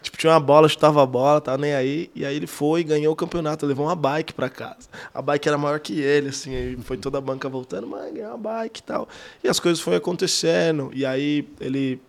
tipo, 0.00 0.16
tinha 0.16 0.32
uma 0.32 0.40
bola, 0.40 0.66
chutava 0.66 1.02
a 1.02 1.06
bola, 1.06 1.42
tava 1.42 1.58
nem 1.58 1.74
aí. 1.74 2.10
E 2.14 2.24
aí 2.24 2.34
ele 2.34 2.46
foi 2.46 2.80
e 2.80 2.84
ganhou 2.84 3.12
o 3.12 3.16
campeonato, 3.16 3.66
levou 3.66 3.86
uma 3.86 3.94
bike 3.94 4.32
pra 4.32 4.48
casa. 4.48 4.88
A 5.12 5.20
bike 5.20 5.46
era 5.46 5.58
maior 5.58 5.78
que 5.78 6.00
ele, 6.00 6.30
assim, 6.30 6.54
aí 6.54 6.76
foi 6.82 6.96
toda 6.96 7.18
a 7.18 7.20
banca 7.20 7.48
voltando, 7.50 7.86
mano, 7.86 8.10
ganhou 8.12 8.30
uma 8.30 8.38
bike 8.38 8.80
e 8.80 8.82
tal. 8.82 9.08
E 9.42 9.48
as 9.48 9.60
coisas 9.60 9.82
foram 9.82 9.98
acontecendo. 9.98 10.90
E 10.94 11.04
aí 11.04 11.46
ele 11.60 12.00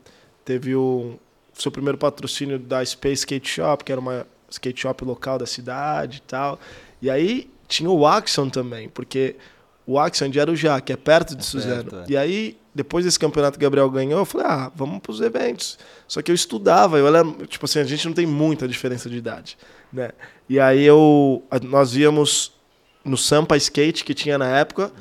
teve 0.46 0.74
o 0.74 1.20
seu 1.54 1.72
primeiro 1.72 1.98
patrocínio 1.98 2.58
da 2.58 2.86
Space 2.86 3.22
Skate 3.22 3.50
Shop, 3.50 3.84
que 3.84 3.92
era 3.92 4.00
uma 4.00 4.26
skate 4.50 4.82
shop 4.82 5.04
local 5.04 5.38
da 5.38 5.46
cidade 5.46 6.18
e 6.18 6.22
tal. 6.22 6.60
E 7.02 7.10
aí 7.10 7.50
tinha 7.68 7.90
o 7.90 8.06
Axon 8.06 8.50
também, 8.50 8.90
porque 8.90 9.36
o 9.86 10.00
Axion 10.00 10.30
de 10.30 10.40
Arujá, 10.40 10.82
que 10.82 10.92
é 10.92 10.98
perto 10.98 11.36
de 11.36 11.42
é 11.42 11.46
Suzano. 11.46 11.92
Perto, 11.92 12.10
é. 12.10 12.14
E 12.14 12.18
aí, 12.18 12.58
depois 12.74 13.06
desse 13.06 13.20
campeonato 13.20 13.58
que 13.58 13.64
o 13.64 13.68
Gabriel 13.68 13.90
ganhou, 13.90 14.20
eu 14.20 14.26
falei, 14.26 14.48
ah, 14.48 14.72
vamos 14.76 15.00
para 15.00 15.12
os 15.12 15.22
eventos. 15.22 15.78
Só 16.08 16.22
que 16.22 16.32
eu 16.32 16.36
estudava, 16.36 16.98
eu 16.98 17.08
era, 17.08 17.24
tipo 17.48 17.66
assim, 17.66 17.80
a 17.80 17.84
gente 17.84 18.06
não 18.08 18.14
tem 18.14 18.26
muita 18.26 18.68
diferença 18.68 19.10
de 19.10 19.18
idade, 19.18 19.58
né? 19.92 20.12
E 20.50 20.60
aí 20.60 20.84
eu, 20.84 21.44
nós 21.64 21.96
íamos 21.96 22.52
no 23.04 23.18
Sampa 23.18 23.56
Skate 23.58 24.04
que 24.04 24.14
tinha 24.14 24.38
na 24.38 24.48
época, 24.58 24.92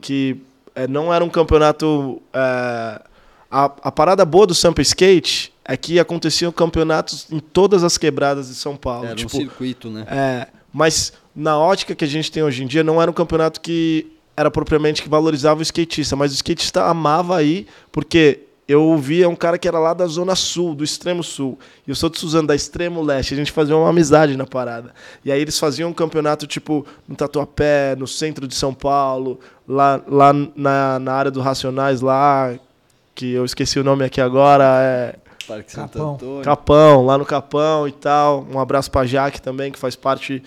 que 0.00 0.40
é, 0.74 0.86
não 0.86 1.12
era 1.12 1.24
um 1.24 1.30
campeonato... 1.30 2.20
É, 2.32 3.02
a, 3.50 3.64
a 3.64 3.92
parada 3.92 4.24
boa 4.24 4.46
do 4.46 4.54
Sampa 4.54 4.80
Skate 4.80 5.52
é 5.64 5.76
que 5.76 6.00
aconteciam 6.00 6.50
campeonatos 6.50 7.26
em 7.30 7.38
todas 7.38 7.84
as 7.84 7.98
quebradas 7.98 8.48
de 8.48 8.54
São 8.54 8.76
Paulo. 8.76 9.06
Era 9.06 9.14
tipo, 9.14 9.36
um 9.36 9.40
circuito, 9.40 9.90
né? 9.90 10.06
É, 10.10 10.48
mas 10.72 11.12
na 11.34 11.58
ótica 11.58 11.94
que 11.94 12.04
a 12.04 12.08
gente 12.08 12.32
tem 12.32 12.42
hoje 12.42 12.64
em 12.64 12.66
dia, 12.66 12.82
não 12.82 13.00
era 13.00 13.10
um 13.10 13.14
campeonato 13.14 13.60
que 13.60 14.11
era 14.36 14.50
propriamente 14.50 15.02
que 15.02 15.08
valorizava 15.08 15.60
o 15.60 15.62
skatista, 15.62 16.16
mas 16.16 16.32
o 16.32 16.34
skatista 16.34 16.84
amava 16.84 17.36
aí, 17.36 17.66
porque 17.90 18.40
eu 18.66 18.96
via 18.96 19.28
um 19.28 19.36
cara 19.36 19.58
que 19.58 19.68
era 19.68 19.78
lá 19.78 19.92
da 19.92 20.06
zona 20.06 20.34
sul, 20.34 20.74
do 20.74 20.84
extremo 20.84 21.22
sul. 21.22 21.58
E 21.86 21.90
eu 21.90 21.94
sou 21.94 22.08
de 22.08 22.18
Suzano, 22.18 22.48
da 22.48 22.54
extremo 22.54 23.02
leste. 23.02 23.34
A 23.34 23.36
gente 23.36 23.52
fazia 23.52 23.76
uma 23.76 23.90
amizade 23.90 24.36
na 24.36 24.46
parada. 24.46 24.94
E 25.24 25.32
aí 25.32 25.40
eles 25.40 25.58
faziam 25.58 25.90
um 25.90 25.92
campeonato, 25.92 26.46
tipo, 26.46 26.86
no 27.06 27.14
Tatuapé, 27.14 27.94
no 27.96 28.06
centro 28.06 28.46
de 28.46 28.54
São 28.54 28.72
Paulo, 28.72 29.38
lá, 29.68 30.00
lá 30.06 30.32
na, 30.32 30.98
na 30.98 31.12
área 31.12 31.30
do 31.30 31.40
Racionais, 31.40 32.00
lá, 32.00 32.54
que 33.14 33.32
eu 33.32 33.44
esqueci 33.44 33.78
o 33.78 33.84
nome 33.84 34.04
aqui 34.04 34.20
agora, 34.20 34.64
é... 34.80 35.16
Parque 35.46 35.74
Capão. 35.74 36.18
Capão, 36.42 37.04
lá 37.04 37.18
no 37.18 37.26
Capão 37.26 37.88
e 37.88 37.92
tal. 37.92 38.46
Um 38.50 38.60
abraço 38.60 38.90
pra 38.90 39.04
Jaque 39.04 39.42
também, 39.42 39.72
que 39.72 39.78
faz 39.78 39.96
parte 39.96 40.40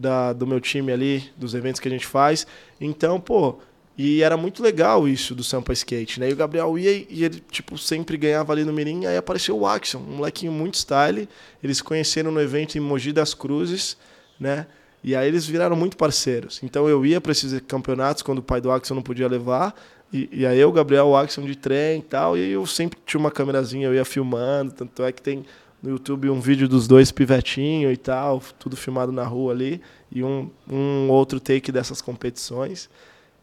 da, 0.00 0.32
do 0.32 0.46
meu 0.46 0.60
time 0.60 0.90
ali, 0.90 1.30
dos 1.36 1.54
eventos 1.54 1.78
que 1.78 1.86
a 1.86 1.90
gente 1.90 2.06
faz. 2.06 2.46
Então, 2.80 3.20
pô, 3.20 3.58
e 3.96 4.22
era 4.22 4.36
muito 4.36 4.62
legal 4.62 5.06
isso 5.06 5.34
do 5.34 5.44
Sampa 5.44 5.74
Skate, 5.74 6.18
né? 6.18 6.30
E 6.30 6.32
o 6.32 6.36
Gabriel 6.36 6.78
ia 6.78 7.06
e 7.08 7.22
ele, 7.24 7.42
tipo, 7.50 7.76
sempre 7.76 8.16
ganhava 8.16 8.52
ali 8.52 8.64
no 8.64 8.72
Mirim. 8.72 9.04
Aí 9.04 9.16
apareceu 9.16 9.58
o 9.58 9.66
Axon, 9.66 9.98
um 9.98 10.16
molequinho 10.16 10.50
muito 10.50 10.76
style. 10.76 11.28
Eles 11.62 11.76
se 11.76 11.84
conheceram 11.84 12.32
no 12.32 12.40
evento 12.40 12.78
em 12.78 12.80
Mogi 12.80 13.12
das 13.12 13.34
Cruzes, 13.34 13.98
né? 14.38 14.66
E 15.04 15.14
aí 15.14 15.28
eles 15.28 15.46
viraram 15.46 15.76
muito 15.76 15.98
parceiros. 15.98 16.60
Então 16.62 16.88
eu 16.88 17.04
ia 17.04 17.20
para 17.20 17.32
esses 17.32 17.60
campeonatos 17.60 18.22
quando 18.22 18.38
o 18.38 18.42
pai 18.42 18.60
do 18.60 18.70
Axon 18.70 18.94
não 18.94 19.02
podia 19.02 19.28
levar. 19.28 19.74
E, 20.10 20.28
e 20.32 20.46
aí 20.46 20.58
eu, 20.58 20.72
Gabriel, 20.72 21.08
o 21.08 21.16
Axon 21.16 21.42
de 21.42 21.54
trem 21.54 21.98
e 22.00 22.02
tal. 22.02 22.38
E 22.38 22.52
eu 22.52 22.64
sempre 22.66 22.98
tinha 23.04 23.20
uma 23.20 23.30
câmerazinha, 23.30 23.86
eu 23.86 23.94
ia 23.94 24.04
filmando. 24.04 24.72
Tanto 24.72 25.02
é 25.02 25.12
que 25.12 25.20
tem 25.20 25.44
no 25.82 25.90
YouTube 25.90 26.28
um 26.30 26.40
vídeo 26.40 26.68
dos 26.68 26.86
dois 26.86 27.10
pivetinho 27.10 27.90
e 27.90 27.96
tal, 27.96 28.42
tudo 28.58 28.76
filmado 28.76 29.12
na 29.12 29.24
rua 29.24 29.52
ali, 29.52 29.80
e 30.10 30.22
um, 30.22 30.50
um 30.70 31.08
outro 31.08 31.40
take 31.40 31.72
dessas 31.72 32.00
competições. 32.00 32.88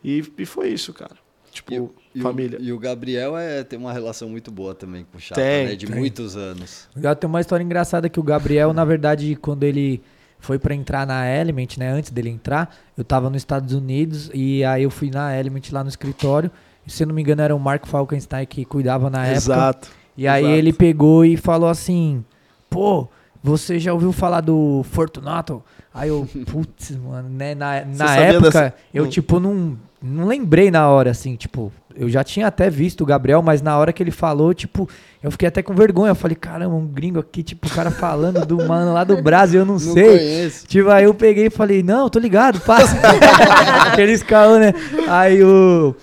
E, 0.04 0.24
e 0.38 0.46
foi 0.46 0.70
isso, 0.70 0.94
cara. 0.94 1.16
Tipo, 1.52 1.92
e, 2.14 2.22
família. 2.22 2.58
E 2.60 2.64
o, 2.64 2.66
e 2.66 2.74
o, 2.74 2.80
Gabriel 2.80 3.38
é, 3.38 3.64
tem 3.64 3.80
uma 3.80 3.92
relação 3.92 4.30
muito 4.30 4.52
boa 4.52 4.76
também 4.76 5.06
com 5.12 5.18
o 5.18 5.22
Chapa, 5.22 5.42
tem, 5.42 5.68
né? 5.68 5.76
De 5.76 5.88
tem. 5.88 5.96
muitos 5.96 6.36
anos. 6.36 6.88
Tem 6.94 7.28
uma 7.28 7.42
história 7.42 7.64
engraçada 7.64 8.10
que 8.10 8.20
o 8.20 8.24
Gabriel, 8.24 8.74
na 8.74 8.86
verdade, 8.86 9.36
quando 9.36 9.64
ele 9.64 10.02
foi 10.40 10.60
para 10.60 10.76
entrar 10.76 11.08
na 11.08 11.28
Element, 11.28 11.78
né? 11.78 11.90
Antes 11.90 12.12
dele 12.12 12.30
entrar, 12.30 12.76
eu 12.96 13.04
tava 13.04 13.30
nos 13.30 13.42
Estados 13.42 13.74
Unidos 13.74 14.30
e 14.34 14.64
aí 14.64 14.84
eu 14.84 14.92
fui 14.92 15.10
na 15.10 15.36
Element 15.36 15.64
lá 15.72 15.84
no 15.84 15.90
escritório. 15.90 16.52
E, 16.86 16.92
se 16.92 17.04
eu 17.04 17.08
não 17.08 17.16
me 17.16 17.22
engano, 17.22 17.42
era 17.42 17.56
o 17.56 17.60
Mark 17.60 17.86
Falkenstein 17.88 18.46
que 18.46 18.64
cuidava 18.64 19.10
na 19.10 19.32
Exato. 19.32 19.52
época. 19.52 19.88
Exato. 19.88 20.07
E 20.18 20.28
aí 20.28 20.46
ele 20.46 20.74
pegou 20.74 21.24
e 21.24 21.38
falou 21.38 21.70
assim: 21.70 22.26
pô, 22.70 23.08
você 23.44 23.80
já 23.80 23.94
ouviu 23.94 24.12
falar 24.12 24.42
do 24.42 24.84
Fortunato? 24.92 25.64
Aí 25.94 26.10
eu, 26.10 26.28
putz, 26.52 26.96
mano, 26.98 27.30
né? 27.30 27.54
Na, 27.54 27.86
na 27.86 28.18
época, 28.18 28.52
dessa... 28.52 28.74
eu, 28.94 29.08
tipo, 29.08 29.40
não, 29.40 29.78
não 30.02 30.26
lembrei 30.26 30.72
na 30.72 30.90
hora, 30.90 31.12
assim, 31.12 31.36
tipo, 31.36 31.72
eu 31.96 32.08
já 32.10 32.24
tinha 32.24 32.48
até 32.48 32.70
visto 32.70 33.02
o 33.02 33.06
Gabriel, 33.06 33.42
mas 33.42 33.62
na 33.62 33.78
hora 33.78 33.92
que 33.92 34.02
ele 34.04 34.12
falou, 34.12 34.54
tipo, 34.54 34.88
eu 35.22 35.32
fiquei 35.32 35.48
até 35.48 35.64
com 35.64 35.74
vergonha. 35.74 36.12
Eu 36.12 36.16
falei, 36.16 36.36
caramba, 36.36 36.76
um 36.76 36.86
gringo 36.86 37.20
aqui, 37.20 37.42
tipo, 37.42 37.68
o 37.68 37.72
cara 37.72 37.90
falando 37.90 38.46
do 38.46 38.58
mano 38.58 38.94
lá 38.94 39.04
do 39.04 39.22
Brasil, 39.24 39.62
eu 39.62 39.66
não, 39.66 39.74
não 39.74 39.80
sei. 39.80 40.18
Conheço. 40.18 40.68
Tipo, 40.68 40.90
aí 40.90 41.06
eu 41.06 41.14
peguei 41.14 41.48
e 41.48 41.50
falei, 41.50 41.82
não, 41.82 42.10
tô 42.10 42.20
ligado, 42.20 42.60
passa. 42.62 42.96
Aqueles 43.92 44.22
caras, 44.22 44.60
né? 44.60 44.74
Aí 45.08 45.44
o. 45.44 45.96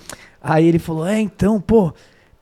Aí 0.43 0.67
ele 0.67 0.79
falou, 0.79 1.07
é, 1.07 1.19
então, 1.21 1.61
pô, 1.61 1.95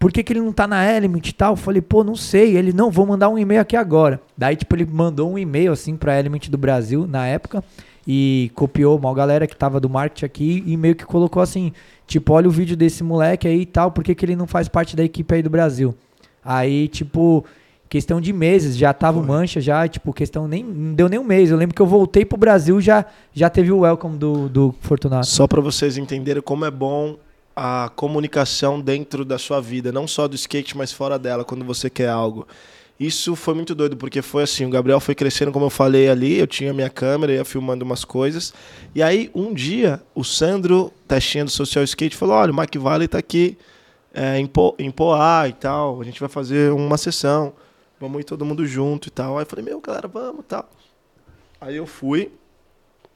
por 0.03 0.11
que, 0.11 0.21
que 0.21 0.33
ele 0.33 0.41
não 0.41 0.53
tá 0.53 0.67
na 0.67 0.85
Element 0.85 1.29
e 1.29 1.33
tal? 1.33 1.53
Eu 1.53 1.57
falei, 1.57 1.81
pô, 1.81 2.03
não 2.03 2.17
sei. 2.17 2.57
Ele, 2.57 2.73
não, 2.73 2.91
vou 2.91 3.07
mandar 3.07 3.29
um 3.29 3.39
e-mail 3.39 3.61
aqui 3.61 3.77
agora. 3.77 4.21
Daí, 4.37 4.57
tipo, 4.57 4.75
ele 4.75 4.85
mandou 4.85 5.31
um 5.31 5.39
e-mail, 5.39 5.71
assim, 5.71 5.97
pra 5.97 6.19
Element 6.19 6.49
do 6.51 6.59
Brasil, 6.59 7.07
na 7.07 7.25
época, 7.25 7.63
e 8.05 8.51
copiou 8.57 8.99
uma 8.99 9.15
galera 9.15 9.47
que 9.47 9.55
tava 9.55 9.79
do 9.79 9.89
marketing 9.89 10.25
aqui 10.25 10.65
e 10.67 10.77
meio 10.77 10.97
que 10.97 11.07
colocou 11.07 11.41
assim, 11.41 11.73
tipo, 12.05 12.33
olha 12.33 12.49
o 12.49 12.51
vídeo 12.51 12.77
desse 12.77 13.05
moleque 13.05 13.47
aí 13.47 13.61
e 13.61 13.67
tal, 13.67 13.93
por 13.93 14.03
que, 14.03 14.13
que 14.13 14.25
ele 14.25 14.35
não 14.35 14.49
faz 14.49 14.67
parte 14.67 14.97
da 14.97 15.05
equipe 15.05 15.37
aí 15.37 15.41
do 15.41 15.49
Brasil? 15.49 15.95
Aí, 16.45 16.89
tipo, 16.89 17.45
questão 17.89 18.21
de 18.21 18.33
meses, 18.33 18.77
já 18.77 18.93
tava 18.93 19.21
o 19.21 19.25
Mancha, 19.25 19.61
já, 19.61 19.87
tipo, 19.87 20.13
questão 20.13 20.49
nem, 20.49 20.65
não 20.65 20.95
deu 20.95 21.09
nem 21.09 21.21
um 21.21 21.25
mês. 21.25 21.49
Eu 21.49 21.57
lembro 21.57 21.77
que 21.77 21.81
eu 21.81 21.87
voltei 21.87 22.25
pro 22.25 22.37
Brasil, 22.37 22.81
já, 22.81 23.07
já 23.33 23.49
teve 23.49 23.71
o 23.71 23.79
welcome 23.79 24.19
do, 24.19 24.49
do 24.49 24.75
Fortunato. 24.81 25.29
Só 25.29 25.47
para 25.47 25.61
vocês 25.61 25.97
entenderem 25.97 26.43
como 26.43 26.65
é 26.65 26.73
bom 26.73 27.17
a 27.55 27.91
comunicação 27.95 28.81
dentro 28.81 29.25
da 29.25 29.39
sua 29.39 29.61
vida, 29.61 29.93
não 29.93 30.07
só 30.07 30.27
do 30.27 30.35
skate, 30.35 30.77
mas 30.77 30.93
fora 30.93 31.19
dela, 31.19 31.45
quando 31.45 31.65
você 31.65 31.91
quer 31.91 32.09
algo. 32.09 32.47
Isso 32.99 33.35
foi 33.35 33.55
muito 33.55 33.75
doido, 33.75 33.97
porque 33.97 34.23
foi 34.23 34.45
assim, 34.45 34.65
o 34.65 34.71
Gabriel 34.71 35.01
foi 35.01 35.15
crescendo, 35.15 35.51
como 35.51 35.67
eu 35.67 35.71
falei 35.71 36.09
ali, 36.09 36.39
eu 36.39 36.47
tinha 36.47 36.73
minha 36.73 36.89
câmera, 36.89 37.33
ia 37.33 37.45
filmando 37.45 37.85
umas 37.85 38.05
coisas. 38.05 38.55
E 38.95 39.03
aí, 39.03 39.31
um 39.35 39.53
dia, 39.53 40.01
o 40.15 40.23
Sandro, 40.23 40.93
testinha 41.09 41.45
do 41.45 41.51
Social 41.51 41.83
Skate, 41.85 42.17
falou, 42.17 42.37
olha, 42.37 42.53
o 42.53 42.57
Mike 42.57 42.79
Valley 42.79 43.09
tá 43.09 43.19
aqui 43.19 43.59
é, 44.15 44.39
em, 44.39 44.47
po 44.47 44.75
em 44.79 44.91
Poá 44.91 45.49
e 45.49 45.53
tal, 45.53 46.01
a 46.01 46.05
gente 46.05 46.21
vai 46.21 46.29
fazer 46.29 46.71
uma 46.71 46.97
sessão, 46.97 47.53
vamos 47.99 48.21
ir 48.21 48.25
todo 48.25 48.45
mundo 48.45 48.65
junto 48.67 49.09
e 49.09 49.11
tal. 49.11 49.37
Aí 49.37 49.43
eu 49.43 49.47
falei, 49.47 49.65
meu, 49.65 49.81
galera, 49.81 50.07
vamos 50.07 50.41
e 50.41 50.49
tal. 50.49 50.71
Aí 51.61 51.77
eu 51.77 51.87
fui, 51.87 52.31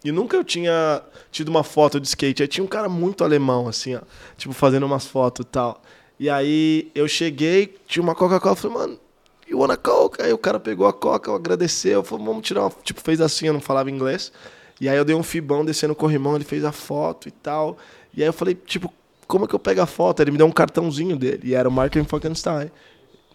e 0.09 0.12
nunca 0.12 0.37
eu 0.37 0.45
tinha 0.45 1.03
tido 1.31 1.49
uma 1.49 1.64
foto 1.64 1.99
de 1.99 2.07
skate. 2.07 2.42
Aí 2.42 2.49
tinha 2.49 2.64
um 2.64 2.69
cara 2.69 2.88
muito 2.88 3.25
alemão, 3.25 3.69
assim, 3.69 3.95
ó. 3.95 4.01
Tipo, 4.37 4.55
fazendo 4.55 4.87
umas 4.87 5.07
fotos 5.07 5.45
e 5.45 5.49
tal. 5.49 5.83
E 6.19 6.31
aí 6.31 6.90
eu 6.95 7.07
cheguei, 7.07 7.75
tinha 7.87 8.03
uma 8.03 8.14
Coca-Cola, 8.14 8.57
falei, 8.57 8.77
mano, 8.77 9.01
you 9.49 9.59
wanna 9.59 9.77
Coke? 9.77 10.23
Aí 10.23 10.33
o 10.33 10.38
cara 10.38 10.59
pegou 10.59 10.87
a 10.87 10.92
Coca, 10.92 11.31
eu 11.31 11.35
agradeceu, 11.35 12.03
falei, 12.03 12.25
vamos 12.25 12.47
tirar 12.47 12.62
uma. 12.62 12.73
Tipo, 12.83 13.01
fez 13.01 13.21
assim, 13.21 13.47
eu 13.47 13.53
não 13.53 13.61
falava 13.61 13.90
inglês. 13.90 14.33
E 14.81 14.88
aí 14.88 14.97
eu 14.97 15.05
dei 15.05 15.14
um 15.14 15.23
fibão 15.23 15.64
descendo 15.64 15.92
o 15.92 15.97
corrimão, 15.97 16.37
ele 16.37 16.45
fez 16.45 16.64
a 16.64 16.73
foto 16.73 17.29
e 17.29 17.31
tal. 17.31 17.77
E 18.14 18.23
aí 18.23 18.29
eu 18.29 18.33
falei, 18.33 18.55
tipo, 18.55 18.92
como 19.27 19.45
é 19.45 19.49
que 19.49 19.55
eu 19.55 19.59
pego 19.59 19.81
a 19.81 19.87
foto? 19.87 20.21
Ele 20.21 20.31
me 20.31 20.38
deu 20.38 20.47
um 20.47 20.53
cartãozinho 20.53 21.16
dele. 21.16 21.40
E 21.45 21.55
era 21.55 21.69
o 21.69 21.73
Mark 21.73 21.92
Frankenstein 22.07 22.71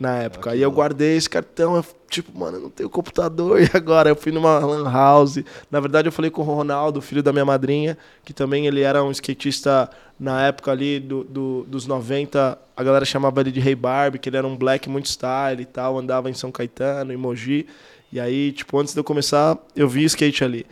na 0.02 0.18
época. 0.18 0.50
Ah, 0.50 0.54
aí 0.54 0.62
eu 0.64 0.72
guardei 0.72 1.16
esse 1.16 1.30
cartão, 1.30 1.76
eu, 1.76 1.86
tipo, 2.10 2.36
mano, 2.38 2.58
eu 2.58 2.62
não 2.62 2.70
tenho 2.72 2.90
computador, 2.90 3.62
e 3.62 3.70
agora? 3.72 4.10
Eu 4.10 4.16
fui 4.16 4.32
numa 4.32 4.58
lan 4.58 4.92
house. 4.92 5.44
Na 5.70 5.80
verdade, 5.80 6.08
eu 6.08 6.12
falei 6.12 6.32
com 6.32 6.42
o 6.42 6.44
Ronaldo, 6.44 7.00
filho 7.02 7.22
da 7.22 7.32
minha 7.32 7.46
madrinha, 7.46 7.96
que 8.26 8.34
também 8.34 8.66
ele 8.66 8.82
era 8.82 9.04
um 9.04 9.12
skatista 9.12 9.88
na 10.20 10.48
época 10.48 10.72
ali 10.72 11.00
do, 11.00 11.24
do 11.24 11.66
dos 11.68 11.86
90. 11.86 12.58
A 12.76 12.84
galera 12.84 13.06
chamava 13.06 13.42
ele 13.42 13.52
de 13.52 13.60
Rei 13.60 13.74
hey 13.74 13.76
Barbie, 13.76 14.18
que 14.18 14.28
ele 14.28 14.38
era 14.38 14.48
um 14.48 14.58
black 14.58 14.90
muito 14.90 15.06
style 15.06 15.62
e 15.62 15.66
tal, 15.66 16.00
andava 16.00 16.32
em 16.32 16.34
São 16.34 16.52
Caetano, 16.52 17.14
em 17.14 17.18
Mogi. 17.18 17.68
E 18.12 18.20
aí, 18.20 18.52
tipo, 18.52 18.80
antes 18.80 18.96
de 18.96 19.00
eu 19.00 19.04
começar, 19.04 19.56
eu 19.76 19.88
vi 19.88 20.04
skate 20.06 20.44
ali. 20.44 20.66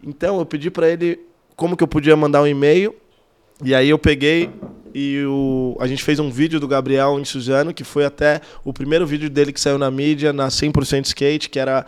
Então, 0.00 0.38
eu 0.38 0.46
pedi 0.46 0.70
para 0.70 0.88
ele 0.88 1.18
como 1.56 1.76
que 1.76 1.82
eu 1.82 1.88
podia 1.88 2.14
mandar 2.14 2.40
um 2.40 2.46
e-mail. 2.46 2.94
E 3.64 3.74
aí 3.74 3.88
eu 3.88 3.98
peguei 3.98 4.48
e 4.98 5.22
o, 5.26 5.76
a 5.78 5.86
gente 5.86 6.02
fez 6.02 6.18
um 6.18 6.30
vídeo 6.30 6.58
do 6.58 6.66
Gabriel 6.66 7.20
em 7.20 7.24
Suzano, 7.24 7.74
que 7.74 7.84
foi 7.84 8.06
até 8.06 8.40
o 8.64 8.72
primeiro 8.72 9.06
vídeo 9.06 9.28
dele 9.28 9.52
que 9.52 9.60
saiu 9.60 9.76
na 9.76 9.90
mídia, 9.90 10.32
na 10.32 10.48
100% 10.48 11.04
Skate, 11.04 11.50
que 11.50 11.58
era 11.58 11.84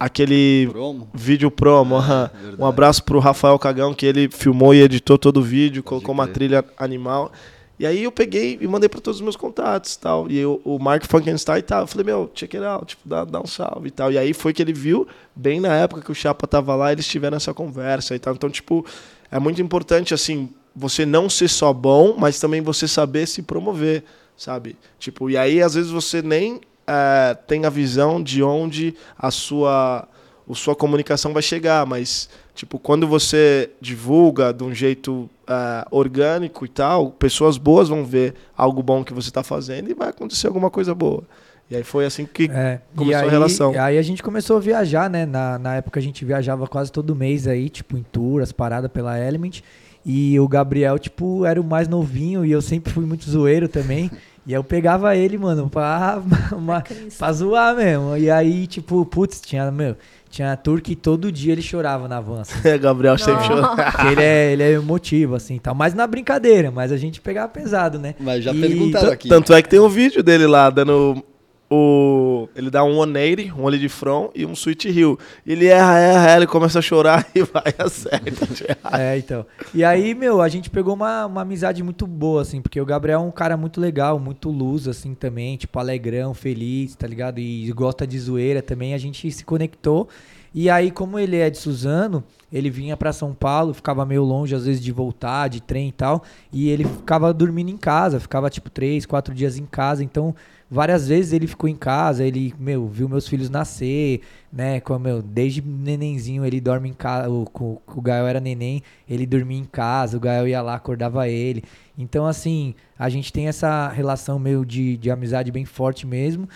aquele 0.00 0.66
promo. 0.72 1.06
vídeo 1.12 1.50
promo. 1.50 1.96
É, 1.98 2.30
um 2.58 2.64
abraço 2.64 3.04
pro 3.04 3.18
Rafael 3.18 3.58
Cagão, 3.58 3.92
que 3.92 4.06
ele 4.06 4.30
filmou 4.30 4.72
e 4.72 4.80
editou 4.80 5.18
todo 5.18 5.36
o 5.36 5.42
vídeo, 5.42 5.82
Pode 5.82 5.90
colocou 5.90 6.14
uma 6.14 6.26
trilha 6.26 6.64
animal. 6.78 7.30
E 7.78 7.84
aí 7.84 8.04
eu 8.04 8.10
peguei 8.10 8.56
e 8.58 8.66
mandei 8.66 8.88
para 8.88 9.02
todos 9.02 9.20
os 9.20 9.22
meus 9.22 9.36
contatos 9.36 9.94
tal. 9.94 10.26
E 10.30 10.38
eu, 10.38 10.58
o 10.64 10.78
Mark 10.78 11.04
Frankenstein 11.04 11.60
tal. 11.60 11.82
Eu 11.82 11.86
falei, 11.86 12.06
meu, 12.06 12.30
check 12.32 12.54
it 12.54 12.64
out, 12.64 12.86
tipo, 12.86 13.06
dá, 13.06 13.26
dá 13.26 13.38
um 13.38 13.46
salve 13.46 13.88
e 13.88 13.90
tal. 13.90 14.10
E 14.10 14.16
aí 14.16 14.32
foi 14.32 14.54
que 14.54 14.62
ele 14.62 14.72
viu, 14.72 15.06
bem 15.34 15.60
na 15.60 15.74
época 15.76 16.00
que 16.00 16.10
o 16.10 16.14
Chapa 16.14 16.46
tava 16.46 16.74
lá, 16.74 16.90
eles 16.90 17.06
tiveram 17.06 17.36
essa 17.36 17.52
conversa 17.52 18.16
e 18.16 18.18
tal. 18.18 18.32
Então, 18.32 18.48
tipo, 18.48 18.82
é 19.30 19.38
muito 19.38 19.60
importante, 19.60 20.14
assim, 20.14 20.48
você 20.76 21.06
não 21.06 21.30
ser 21.30 21.48
só 21.48 21.72
bom, 21.72 22.14
mas 22.18 22.38
também 22.38 22.60
você 22.60 22.86
saber 22.86 23.26
se 23.26 23.40
promover, 23.40 24.04
sabe? 24.36 24.76
Tipo, 24.98 25.30
e 25.30 25.36
aí 25.38 25.62
às 25.62 25.74
vezes 25.74 25.90
você 25.90 26.20
nem 26.20 26.60
é, 26.86 27.34
tem 27.46 27.64
a 27.64 27.70
visão 27.70 28.22
de 28.22 28.42
onde 28.42 28.94
a 29.18 29.30
sua, 29.30 30.06
a 30.48 30.54
sua 30.54 30.76
comunicação 30.76 31.32
vai 31.32 31.42
chegar, 31.42 31.86
mas 31.86 32.28
tipo, 32.54 32.78
quando 32.78 33.06
você 33.06 33.70
divulga 33.80 34.52
de 34.52 34.62
um 34.62 34.74
jeito 34.74 35.30
é, 35.48 35.86
orgânico 35.90 36.66
e 36.66 36.68
tal, 36.68 37.10
pessoas 37.10 37.56
boas 37.56 37.88
vão 37.88 38.04
ver 38.04 38.34
algo 38.54 38.82
bom 38.82 39.02
que 39.02 39.14
você 39.14 39.30
está 39.30 39.42
fazendo 39.42 39.90
e 39.90 39.94
vai 39.94 40.10
acontecer 40.10 40.46
alguma 40.46 40.70
coisa 40.70 40.94
boa. 40.94 41.24
E 41.70 41.74
aí 41.74 41.82
foi 41.82 42.06
assim 42.06 42.26
que 42.26 42.48
é, 42.52 42.80
começou 42.94 43.22
aí, 43.22 43.26
a 43.26 43.30
relação. 43.30 43.72
E 43.72 43.78
aí 43.78 43.98
a 43.98 44.02
gente 44.02 44.22
começou 44.22 44.58
a 44.58 44.60
viajar, 44.60 45.10
né? 45.10 45.26
Na, 45.26 45.58
na 45.58 45.74
época 45.76 45.98
a 45.98 46.02
gente 46.02 46.24
viajava 46.24 46.66
quase 46.68 46.92
todo 46.92 47.16
mês 47.16 47.48
aí, 47.48 47.68
tipo, 47.68 47.96
em 47.96 48.04
tour, 48.04 48.40
as 48.40 48.52
paradas 48.52 48.88
pela 48.90 49.18
Element. 49.18 49.62
E 50.08 50.38
o 50.38 50.46
Gabriel, 50.46 51.00
tipo, 51.00 51.44
era 51.44 51.60
o 51.60 51.64
mais 51.64 51.88
novinho 51.88 52.46
e 52.46 52.52
eu 52.52 52.62
sempre 52.62 52.92
fui 52.92 53.04
muito 53.04 53.28
zoeiro 53.28 53.66
também. 53.66 54.08
E 54.46 54.52
eu 54.52 54.62
pegava 54.62 55.16
ele, 55.16 55.36
mano, 55.36 55.68
pra, 55.68 56.22
uma, 56.56 56.84
pra 57.18 57.32
zoar 57.32 57.74
mesmo. 57.74 58.16
E 58.16 58.30
aí, 58.30 58.68
tipo, 58.68 59.04
putz, 59.04 59.40
tinha, 59.40 59.68
meu, 59.72 59.96
tinha 60.30 60.56
tour 60.56 60.80
que 60.80 60.94
todo 60.94 61.32
dia 61.32 61.52
ele 61.52 61.60
chorava 61.60 62.06
na 62.06 62.20
van. 62.20 62.42
Assim. 62.42 62.68
É, 62.68 62.78
Gabriel 62.78 63.18
sempre 63.18 63.44
chorava. 63.46 64.12
ele 64.12 64.22
é, 64.22 64.52
ele 64.52 64.62
é 64.62 64.70
emotivo, 64.74 65.34
assim, 65.34 65.58
tal. 65.58 65.74
Mas 65.74 65.92
na 65.92 66.06
brincadeira, 66.06 66.70
mas 66.70 66.92
a 66.92 66.96
gente 66.96 67.20
pegava 67.20 67.48
pesado, 67.48 67.98
né? 67.98 68.14
Mas 68.20 68.44
já 68.44 68.54
e... 68.54 68.60
perguntaram 68.60 69.10
aqui. 69.10 69.28
Tanto 69.28 69.52
é 69.52 69.60
que 69.60 69.68
tem 69.68 69.80
um 69.80 69.88
vídeo 69.88 70.22
dele 70.22 70.46
lá, 70.46 70.70
dando 70.70 71.20
o, 71.68 72.48
ele 72.54 72.70
dá 72.70 72.84
um 72.84 73.02
180, 73.02 73.54
um 73.54 73.64
olho 73.64 73.78
de 73.78 73.88
front 73.88 74.30
e 74.34 74.46
um 74.46 74.54
switch 74.54 74.84
hill. 74.84 75.18
Ele 75.44 75.66
erra, 75.66 75.98
erra, 75.98 76.36
ele 76.36 76.46
começa 76.46 76.78
a 76.78 76.82
chorar 76.82 77.26
e 77.34 77.42
vai 77.42 77.74
acerta. 77.78 78.78
é, 78.92 79.18
então. 79.18 79.44
E 79.74 79.84
aí, 79.84 80.14
meu, 80.14 80.40
a 80.40 80.48
gente 80.48 80.70
pegou 80.70 80.94
uma, 80.94 81.26
uma 81.26 81.42
amizade 81.42 81.82
muito 81.82 82.06
boa, 82.06 82.42
assim, 82.42 82.62
porque 82.62 82.80
o 82.80 82.86
Gabriel 82.86 83.20
é 83.20 83.22
um 83.22 83.32
cara 83.32 83.56
muito 83.56 83.80
legal, 83.80 84.18
muito 84.18 84.48
luz, 84.48 84.86
assim, 84.86 85.14
também, 85.14 85.56
tipo, 85.56 85.78
alegrão, 85.78 86.32
feliz, 86.34 86.94
tá 86.94 87.06
ligado? 87.06 87.40
E 87.40 87.70
gosta 87.72 88.06
de 88.06 88.18
zoeira 88.18 88.62
também. 88.62 88.94
A 88.94 88.98
gente 88.98 89.30
se 89.32 89.44
conectou. 89.44 90.08
E 90.54 90.70
aí, 90.70 90.90
como 90.90 91.18
ele 91.18 91.36
é 91.36 91.50
de 91.50 91.58
Suzano, 91.58 92.24
ele 92.50 92.70
vinha 92.70 92.96
para 92.96 93.12
São 93.12 93.34
Paulo, 93.34 93.74
ficava 93.74 94.06
meio 94.06 94.24
longe 94.24 94.54
às 94.54 94.64
vezes 94.64 94.82
de 94.82 94.90
voltar, 94.90 95.48
de 95.48 95.60
trem 95.60 95.88
e 95.88 95.92
tal, 95.92 96.22
e 96.50 96.70
ele 96.70 96.84
ficava 96.84 97.34
dormindo 97.34 97.70
em 97.70 97.76
casa, 97.76 98.18
ficava 98.18 98.48
tipo 98.48 98.70
três, 98.70 99.04
quatro 99.04 99.34
dias 99.34 99.58
em 99.58 99.66
casa, 99.66 100.02
então 100.02 100.34
várias 100.70 101.08
vezes 101.08 101.32
ele 101.32 101.46
ficou 101.46 101.68
em 101.68 101.76
casa, 101.76 102.24
ele, 102.24 102.54
meu, 102.58 102.86
viu 102.88 103.08
meus 103.08 103.28
filhos 103.28 103.48
nascer, 103.48 104.20
né? 104.52 104.80
Com, 104.80 104.98
meu, 104.98 105.22
desde 105.22 105.62
nenenzinho 105.62 106.44
ele 106.44 106.60
dorme 106.60 106.88
em 106.88 106.92
casa, 106.92 107.30
o, 107.30 107.46
o, 107.58 107.80
o 107.86 108.02
Gael 108.02 108.26
era 108.26 108.40
neném, 108.40 108.82
ele 109.08 109.26
dormia 109.26 109.58
em 109.58 109.64
casa, 109.64 110.16
o 110.16 110.20
Gael 110.20 110.48
ia 110.48 110.62
lá, 110.62 110.74
acordava 110.74 111.28
ele. 111.28 111.62
Então, 111.96 112.26
assim, 112.26 112.74
a 112.98 113.08
gente 113.08 113.32
tem 113.32 113.48
essa 113.48 113.88
relação 113.88 114.38
meio 114.38 114.64
de, 114.64 114.96
de 114.96 115.10
amizade 115.10 115.50
bem 115.52 115.64
forte 115.64 116.06
mesmo. 116.06 116.48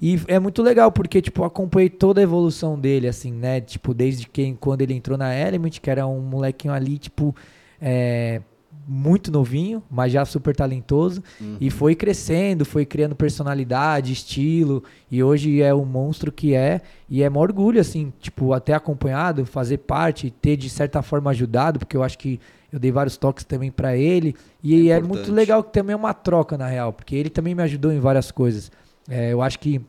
E 0.00 0.20
é 0.26 0.40
muito 0.40 0.62
legal, 0.62 0.90
porque, 0.90 1.22
tipo, 1.22 1.44
acompanhei 1.44 1.88
toda 1.88 2.20
a 2.20 2.24
evolução 2.24 2.78
dele, 2.78 3.06
assim, 3.06 3.32
né? 3.32 3.60
Tipo, 3.60 3.94
desde 3.94 4.26
que, 4.26 4.52
quando 4.54 4.82
ele 4.82 4.94
entrou 4.94 5.16
na 5.16 5.32
Element, 5.32 5.78
que 5.80 5.88
era 5.88 6.04
um 6.06 6.20
molequinho 6.20 6.74
ali, 6.74 6.98
tipo, 6.98 7.32
é, 7.80 8.42
muito 8.86 9.30
novinho, 9.30 9.82
mas 9.90 10.12
já 10.12 10.24
super 10.24 10.54
talentoso. 10.54 11.22
Uhum. 11.40 11.56
E 11.60 11.70
foi 11.70 11.94
crescendo, 11.94 12.64
foi 12.64 12.84
criando 12.84 13.14
personalidade, 13.14 14.12
estilo. 14.12 14.82
E 15.10 15.22
hoje 15.22 15.62
é 15.62 15.72
o 15.72 15.84
monstro 15.84 16.32
que 16.32 16.54
é. 16.54 16.80
E 17.08 17.22
é 17.22 17.30
um 17.30 17.38
orgulho, 17.38 17.80
assim, 17.80 18.12
tipo, 18.20 18.52
até 18.52 18.74
acompanhado, 18.74 19.46
fazer 19.46 19.78
parte, 19.78 20.30
ter 20.30 20.56
de 20.56 20.68
certa 20.68 21.02
forma 21.02 21.30
ajudado, 21.30 21.78
porque 21.78 21.96
eu 21.96 22.02
acho 22.02 22.18
que 22.18 22.40
eu 22.72 22.78
dei 22.78 22.90
vários 22.90 23.16
toques 23.16 23.44
também 23.44 23.70
para 23.70 23.96
ele. 23.96 24.34
E 24.62 24.90
é, 24.90 24.94
é 24.94 25.00
muito 25.00 25.30
legal 25.30 25.62
que 25.62 25.72
também 25.72 25.92
é 25.92 25.96
uma 25.96 26.14
troca, 26.14 26.56
na 26.56 26.66
real, 26.66 26.92
porque 26.92 27.14
ele 27.14 27.28
também 27.28 27.54
me 27.54 27.62
ajudou 27.62 27.92
em 27.92 28.00
várias 28.00 28.30
coisas. 28.30 28.72
É, 29.08 29.32
eu 29.32 29.42
acho 29.42 29.58
que 29.58 29.80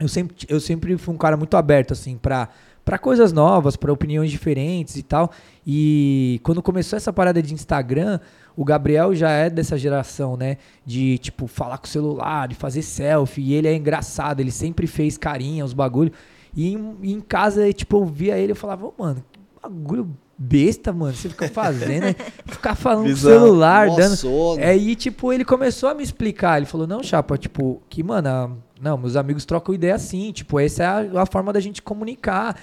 eu 0.00 0.08
sempre, 0.08 0.36
eu 0.48 0.60
sempre 0.60 0.96
fui 0.96 1.14
um 1.14 1.18
cara 1.18 1.36
muito 1.36 1.56
aberto, 1.56 1.92
assim, 1.92 2.16
pra 2.16 2.48
para 2.90 2.98
coisas 2.98 3.32
novas, 3.32 3.76
para 3.76 3.92
opiniões 3.92 4.32
diferentes 4.32 4.96
e 4.96 5.02
tal. 5.04 5.30
E 5.64 6.40
quando 6.42 6.60
começou 6.60 6.96
essa 6.96 7.12
parada 7.12 7.40
de 7.40 7.54
Instagram, 7.54 8.18
o 8.56 8.64
Gabriel 8.64 9.14
já 9.14 9.30
é 9.30 9.48
dessa 9.48 9.78
geração, 9.78 10.36
né? 10.36 10.56
De, 10.84 11.16
tipo, 11.18 11.46
falar 11.46 11.78
com 11.78 11.86
o 11.86 11.88
celular, 11.88 12.48
de 12.48 12.56
fazer 12.56 12.82
selfie. 12.82 13.42
E 13.42 13.54
ele 13.54 13.68
é 13.68 13.76
engraçado, 13.76 14.40
ele 14.40 14.50
sempre 14.50 14.88
fez 14.88 15.16
carinha, 15.16 15.64
os 15.64 15.72
bagulho. 15.72 16.10
E 16.52 16.72
em, 16.72 16.96
em 17.04 17.20
casa, 17.20 17.72
tipo, 17.72 17.98
eu 17.98 18.06
via 18.06 18.36
ele 18.36 18.54
e 18.54 18.56
falava, 18.56 18.84
oh, 18.86 19.00
mano, 19.00 19.22
que 19.30 19.38
bagulho 19.62 20.10
besta, 20.36 20.92
mano. 20.92 21.14
Você 21.14 21.28
fica 21.28 21.46
fazendo, 21.46 22.06
né? 22.06 22.16
ficar 22.44 22.74
falando 22.74 23.02
no 23.02 23.14
Bizarro. 23.14 23.38
celular, 23.38 23.86
Mó 23.86 23.94
dando. 23.94 24.16
sono. 24.16 24.60
É, 24.60 24.76
e 24.76 24.96
tipo, 24.96 25.32
ele 25.32 25.44
começou 25.44 25.90
a 25.90 25.94
me 25.94 26.02
explicar. 26.02 26.56
Ele 26.56 26.66
falou, 26.66 26.88
não, 26.88 27.04
Chapa, 27.04 27.38
tipo, 27.38 27.80
que, 27.88 28.02
mano, 28.02 28.58
não, 28.80 28.96
meus 28.98 29.16
amigos 29.16 29.44
trocam 29.44 29.74
ideia 29.74 29.94
assim. 29.94 30.32
Tipo, 30.32 30.58
essa 30.60 30.82
é 30.82 30.86
a, 30.86 31.22
a 31.22 31.26
forma 31.26 31.52
da 31.52 31.60
gente 31.60 31.82
comunicar. 31.82 32.58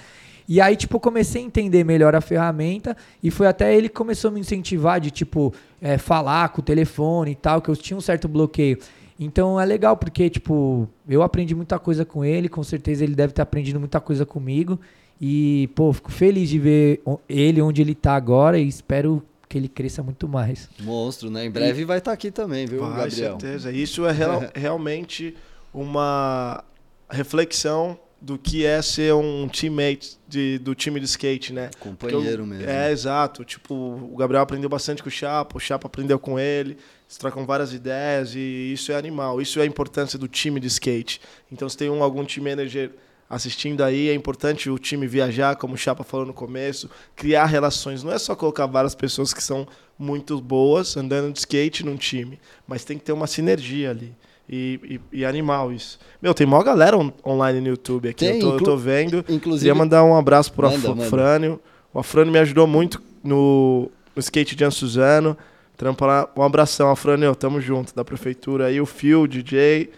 E 0.48 0.60
aí, 0.60 0.74
tipo, 0.76 0.96
eu 0.96 1.00
comecei 1.00 1.42
a 1.42 1.44
entender 1.44 1.84
melhor 1.84 2.14
a 2.14 2.20
ferramenta. 2.20 2.96
E 3.22 3.30
foi 3.30 3.46
até 3.46 3.76
ele 3.76 3.88
que 3.88 3.94
começou 3.94 4.30
a 4.30 4.32
me 4.32 4.40
incentivar 4.40 4.98
de, 5.00 5.10
tipo, 5.10 5.52
é, 5.80 5.98
falar 5.98 6.48
com 6.50 6.60
o 6.60 6.64
telefone 6.64 7.32
e 7.32 7.34
tal, 7.34 7.60
que 7.60 7.68
eu 7.68 7.76
tinha 7.76 7.96
um 7.96 8.00
certo 8.00 8.26
bloqueio. 8.26 8.78
Então 9.20 9.60
é 9.60 9.64
legal, 9.64 9.96
porque, 9.96 10.30
tipo, 10.30 10.88
eu 11.08 11.22
aprendi 11.22 11.54
muita 11.54 11.78
coisa 11.78 12.04
com 12.04 12.24
ele, 12.24 12.48
com 12.48 12.62
certeza 12.62 13.02
ele 13.04 13.14
deve 13.14 13.32
ter 13.32 13.42
aprendido 13.42 13.78
muita 13.78 14.00
coisa 14.00 14.24
comigo. 14.24 14.78
E, 15.20 15.68
pô, 15.74 15.92
fico 15.92 16.12
feliz 16.12 16.48
de 16.48 16.58
ver 16.58 17.02
ele 17.28 17.60
onde 17.60 17.82
ele 17.82 17.94
tá 17.94 18.14
agora 18.14 18.58
e 18.58 18.66
espero 18.68 19.22
que 19.48 19.58
ele 19.58 19.66
cresça 19.68 20.02
muito 20.02 20.28
mais. 20.28 20.68
Monstro, 20.80 21.30
né? 21.30 21.44
Em 21.44 21.50
breve 21.50 21.84
vai 21.84 21.98
estar 21.98 22.12
aqui 22.12 22.30
também, 22.30 22.66
viu, 22.66 22.80
Vai, 22.80 22.90
Gabriel? 23.08 23.38
certeza. 23.40 23.72
Isso 23.72 24.06
é 24.06 24.12
real- 24.12 24.44
realmente 24.54 25.34
uma 25.80 26.64
reflexão 27.10 27.98
do 28.20 28.36
que 28.36 28.66
é 28.66 28.82
ser 28.82 29.14
um 29.14 29.46
teammate 29.48 30.18
de- 30.26 30.58
do 30.58 30.74
time 30.74 30.98
de 30.98 31.06
skate, 31.06 31.52
né? 31.52 31.70
Companheiro 31.78 32.42
eu- 32.42 32.46
mesmo. 32.46 32.68
É, 32.68 32.90
exato. 32.90 33.44
Tipo, 33.44 33.74
o 33.74 34.16
Gabriel 34.16 34.42
aprendeu 34.42 34.68
bastante 34.68 35.02
com 35.02 35.08
o 35.08 35.12
Chapa, 35.12 35.56
o 35.56 35.60
Chapa 35.60 35.86
aprendeu 35.86 36.18
com 36.18 36.36
ele, 36.38 36.72
eles 37.06 37.16
trocam 37.16 37.46
várias 37.46 37.72
ideias 37.72 38.34
e 38.34 38.72
isso 38.72 38.90
é 38.90 38.96
animal. 38.96 39.40
Isso 39.40 39.60
é 39.60 39.62
a 39.62 39.66
importância 39.66 40.18
do 40.18 40.26
time 40.26 40.58
de 40.58 40.66
skate. 40.66 41.20
Então, 41.50 41.68
se 41.68 41.76
tem 41.76 41.88
um, 41.88 42.02
algum 42.02 42.24
team 42.24 42.42
manager 42.44 42.90
assistindo 43.30 43.84
aí, 43.84 44.08
é 44.08 44.14
importante 44.14 44.68
o 44.68 44.78
time 44.78 45.06
viajar, 45.06 45.54
como 45.54 45.74
o 45.74 45.76
Chapa 45.78 46.02
falou 46.02 46.26
no 46.26 46.32
começo, 46.34 46.90
criar 47.14 47.44
relações. 47.44 48.02
Não 48.02 48.10
é 48.12 48.18
só 48.18 48.34
colocar 48.34 48.66
várias 48.66 48.96
pessoas 48.96 49.32
que 49.32 49.42
são 49.44 49.68
muito 49.96 50.40
boas 50.40 50.96
andando 50.96 51.32
de 51.32 51.38
skate 51.38 51.84
num 51.84 51.96
time, 51.96 52.40
mas 52.66 52.84
tem 52.84 52.98
que 52.98 53.04
ter 53.04 53.12
uma 53.12 53.26
sinergia 53.28 53.90
ali. 53.90 54.12
E, 54.48 54.80
e- 55.12 55.18
e 55.20 55.24
animal 55.24 55.70
isso. 55.72 55.98
Meu, 56.22 56.32
tem 56.32 56.46
maior 56.46 56.62
galera 56.64 56.96
on- 56.96 57.12
online 57.26 57.60
no 57.60 57.68
YouTube 57.68 58.08
aqui. 58.08 58.24
Tem, 58.26 58.40
eu, 58.40 58.40
tô, 58.40 58.54
eu 58.56 58.62
tô 58.62 58.76
vendo. 58.76 59.24
Inclusive, 59.28 59.60
Queria 59.60 59.74
mandar 59.74 60.02
um 60.04 60.16
abraço 60.16 60.52
pro 60.52 60.66
Manda, 60.66 60.76
Af- 60.78 60.88
manda. 60.88 61.04
Afrânio. 61.04 61.60
O 61.92 61.98
Afrânio 61.98 62.32
me 62.32 62.38
ajudou 62.38 62.66
muito 62.66 63.02
no, 63.22 63.90
no 64.16 64.20
skate 64.20 64.56
de 64.56 64.70
Suzano. 64.70 65.36
Trampa 65.76 66.06
lá. 66.06 66.28
Um 66.36 66.42
abração, 66.42 66.90
Afrânio. 66.90 67.34
Tamo 67.34 67.60
junto, 67.60 67.94
da 67.94 68.04
prefeitura 68.04 68.66
aí. 68.66 68.80
O 68.80 68.86
Phil, 68.86 69.26
DJ. 69.26 69.90